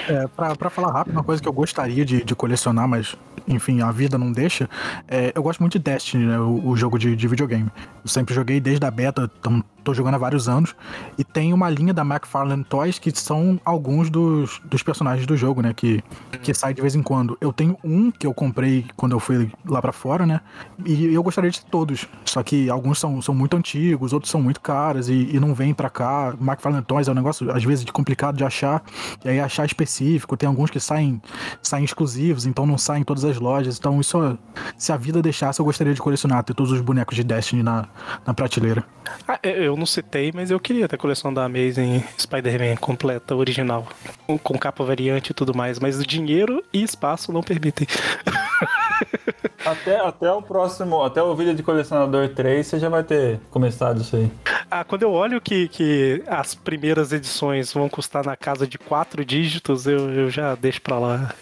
É, 0.08 0.28
pra 0.28 0.70
falar 0.70 0.92
rápido, 0.92 1.14
uma 1.14 1.24
coisa 1.24 1.42
que 1.42 1.48
eu 1.48 1.54
gostaria 1.54 2.06
de, 2.06 2.24
de 2.24 2.36
colecionar, 2.36 2.88
mas 2.88 3.16
enfim, 3.48 3.82
a 3.82 3.92
vida 3.92 4.18
não 4.18 4.32
deixa. 4.32 4.70
é, 5.08 5.32
eu 5.36 5.42
gosto 5.42 5.60
muito 5.60 5.74
de 5.74 5.80
Destiny, 5.80 6.26
né, 6.26 6.40
o, 6.40 6.70
o 6.70 6.76
jogo 6.76 6.98
de, 6.98 7.16
de 7.16 7.28
videogame. 7.28 7.70
Eu 8.04 8.10
sempre 8.10 8.34
joguei 8.34 8.60
desde 8.60 8.86
a 8.86 8.92
beta, 8.92 9.30
então 9.40 9.64
tô 9.86 9.94
jogando 9.94 10.16
há 10.16 10.18
vários 10.18 10.50
anos. 10.50 10.76
E 11.18 11.24
tem 11.24 11.54
uma 11.54 11.70
linha 11.70 11.94
da 11.94 12.02
McFarlane 12.02 12.64
Toys 12.64 13.00
que 13.00 13.12
são 13.18 13.62
alguns 13.64 14.10
dos, 14.10 14.60
dos 14.66 14.84
personagens 14.84 15.26
do 15.28 15.38
jogo, 15.38 15.62
né? 15.62 15.74
Que, 15.74 16.04
que 16.42 16.54
sai 16.54 16.74
de 16.74 16.82
vez 16.82 16.96
em 16.96 17.04
quando. 17.04 17.38
Eu 17.40 17.54
tenho 17.54 17.78
um 17.84 18.12
que 18.12 18.26
eu 18.26 18.34
comprei 18.34 18.86
quando 18.98 19.14
eu 19.14 19.20
fui 19.20 19.50
lá 19.66 19.82
pra 19.82 19.92
fora, 19.92 20.26
né? 20.26 20.42
E 20.84 21.06
eu 21.06 21.22
gostaria 21.22 21.52
de 21.52 21.62
ter 21.62 21.70
todos. 21.70 22.08
Só 22.26 22.42
que 22.42 22.70
alguns 22.70 23.00
são, 23.00 23.22
são 23.22 23.36
muito 23.36 23.56
antigos, 23.56 24.12
outros 24.12 24.32
são 24.32 24.42
muito 24.42 24.60
caros 24.60 25.08
e, 25.08 25.36
e 25.36 25.40
não 25.40 25.54
vêm 25.54 25.74
pra 25.74 25.90
cá. 25.90 26.36
McFarlane 26.42 26.84
Toys 26.84 27.08
é 27.08 27.12
um 27.12 27.16
negócio, 27.16 27.52
às 27.52 27.64
vezes, 27.64 27.86
complicado 27.86 28.36
de 28.36 28.44
achar. 28.44 28.84
E 29.24 29.30
aí 29.30 29.40
achar 29.46 29.66
específico. 29.66 30.36
Tem 30.38 30.48
alguns 30.48 30.70
que 30.70 30.80
saem, 30.80 31.22
saem 31.62 31.86
exclusivos, 31.86 32.46
então 32.46 32.66
não 32.66 32.78
saem 32.78 33.02
em 33.02 33.04
todas 33.04 33.24
as 33.26 33.38
lojas. 33.38 33.78
Então, 33.78 34.00
isso, 34.02 34.38
se 34.78 34.92
a 34.92 34.98
vida 34.98 35.22
deixasse, 35.22 35.60
eu 35.60 35.66
gostaria 35.66 35.94
de 35.94 36.02
colecionar, 36.02 36.44
ter 36.44 36.54
todos 36.54 36.72
os 36.72 36.82
bonecos 36.82 37.16
de 37.16 37.24
Destiny 37.24 37.64
na, 37.64 37.88
na 38.26 38.34
prateleira. 38.34 38.84
Ah, 39.28 39.40
eu 39.44 39.76
não 39.78 39.86
citei, 39.86 40.32
mas 40.34 40.52
eu 40.52 40.60
queria 40.60 40.88
ter 40.88 40.96
a 40.96 41.00
coleção 41.00 41.34
da 41.34 41.46
Amazing 41.46 42.04
Spider-Man 42.18 42.76
completa, 42.78 43.36
original, 43.36 43.88
com- 44.26 44.38
com 44.38 44.58
capa 44.58 44.84
variante 44.84 45.30
e 45.32 45.34
tudo 45.34 45.56
mais, 45.56 45.80
mas 45.80 46.00
o 46.00 46.06
dinheiro 46.06 46.64
e 46.74 46.84
espaço 46.84 47.32
não 47.32 47.42
permitem. 47.44 47.88
Até, 49.66 50.00
até 50.00 50.32
o 50.32 50.44
próximo, 50.44 51.04
até 51.04 51.24
o 51.24 51.36
vídeo 51.36 51.56
de 51.56 51.64
colecionador 51.64 52.30
3, 52.30 52.68
você 52.68 52.80
já 52.80 52.88
vai 52.88 53.04
ter 53.04 53.40
começado 53.50 54.02
isso 54.02 54.16
aí. 54.16 54.32
Ah, 54.70 54.84
quando 54.84 55.02
eu 55.02 55.12
olho 55.12 55.42
que, 55.42 55.68
que 55.68 56.22
as 56.28 56.54
primeiras 56.54 57.12
edições 57.12 57.74
vão 57.74 57.90
custar 57.90 58.24
na 58.24 58.36
casa 58.36 58.68
de 58.68 58.78
quatro 58.78 59.26
dígitos, 59.26 59.88
eu, 59.88 60.12
eu 60.14 60.30
já 60.30 60.54
deixo 60.54 60.82
pra 60.82 61.00
lá. 61.00 61.34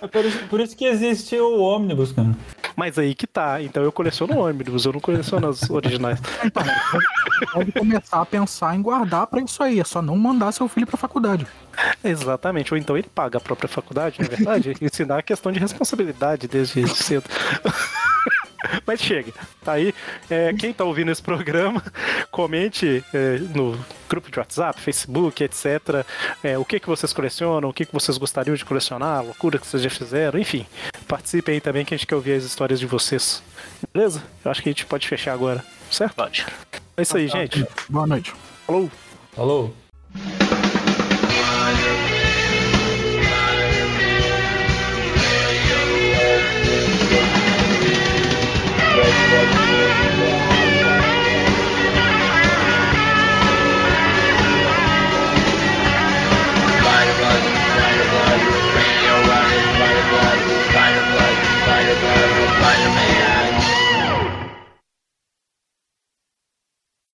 É 0.00 0.06
por 0.06 0.24
isso, 0.24 0.38
por 0.48 0.60
isso 0.60 0.76
que 0.76 0.86
existe 0.86 1.36
o 1.36 1.60
ônibus, 1.60 2.12
cara. 2.12 2.30
Mas 2.76 2.98
aí 2.98 3.14
que 3.14 3.26
tá, 3.26 3.62
então 3.62 3.82
eu 3.82 3.92
coleciono 3.92 4.38
ônibus, 4.38 4.84
eu 4.84 4.92
não 4.92 5.00
coleciono 5.00 5.48
as 5.48 5.68
originais. 5.70 6.20
Pode 7.52 7.72
começar 7.72 8.20
a 8.20 8.26
pensar 8.26 8.74
em 8.74 8.82
guardar 8.82 9.26
pra 9.26 9.40
isso 9.40 9.62
aí. 9.62 9.78
É 9.78 9.84
só 9.84 10.02
não 10.02 10.16
mandar 10.16 10.52
seu 10.52 10.68
filho 10.68 10.86
pra 10.86 10.96
faculdade. 10.96 11.46
Exatamente, 12.02 12.72
ou 12.72 12.78
então 12.78 12.96
ele 12.96 13.08
paga 13.12 13.38
a 13.38 13.40
própria 13.40 13.68
faculdade, 13.68 14.18
não 14.18 14.26
é 14.26 14.28
verdade? 14.28 14.74
Ensinar 14.80 15.18
a 15.18 15.22
questão 15.22 15.50
de 15.52 15.58
responsabilidade 15.58 16.14
desde 16.48 16.86
cedo. 16.88 17.24
Mas 18.86 19.00
chega, 19.00 19.32
tá 19.62 19.72
aí. 19.72 19.94
É, 20.28 20.52
quem 20.54 20.72
tá 20.72 20.84
ouvindo 20.84 21.10
esse 21.10 21.22
programa, 21.22 21.82
comente 22.30 23.04
é, 23.12 23.38
no 23.54 23.78
grupo 24.08 24.30
de 24.30 24.38
WhatsApp, 24.38 24.80
Facebook, 24.80 25.42
etc. 25.42 26.04
é, 26.42 26.58
o 26.58 26.64
que, 26.64 26.80
que 26.80 26.86
vocês 26.86 27.12
colecionam, 27.12 27.68
o 27.68 27.72
que, 27.72 27.84
que 27.84 27.92
vocês 27.92 28.16
gostariam 28.16 28.54
de 28.54 28.64
colecionar, 28.64 29.18
a 29.18 29.20
loucura 29.20 29.58
que 29.58 29.66
vocês 29.66 29.82
já 29.82 29.90
fizeram, 29.90 30.38
enfim. 30.38 30.66
Participem 31.06 31.56
aí 31.56 31.60
também 31.60 31.84
que 31.84 31.94
a 31.94 31.96
gente 31.96 32.06
quer 32.06 32.14
ouvir 32.14 32.32
as 32.32 32.44
histórias 32.44 32.80
de 32.80 32.86
vocês. 32.86 33.42
Beleza? 33.92 34.22
Eu 34.44 34.50
acho 34.50 34.62
que 34.62 34.68
a 34.68 34.72
gente 34.72 34.86
pode 34.86 35.06
fechar 35.06 35.32
agora, 35.32 35.64
certo? 35.90 36.14
Pode. 36.14 36.46
É 36.96 37.02
isso 37.02 37.16
aí, 37.16 37.28
gente. 37.28 37.66
Boa 37.88 38.06
noite. 38.06 38.32
Falou! 38.66 38.90
Falou? 39.34 39.74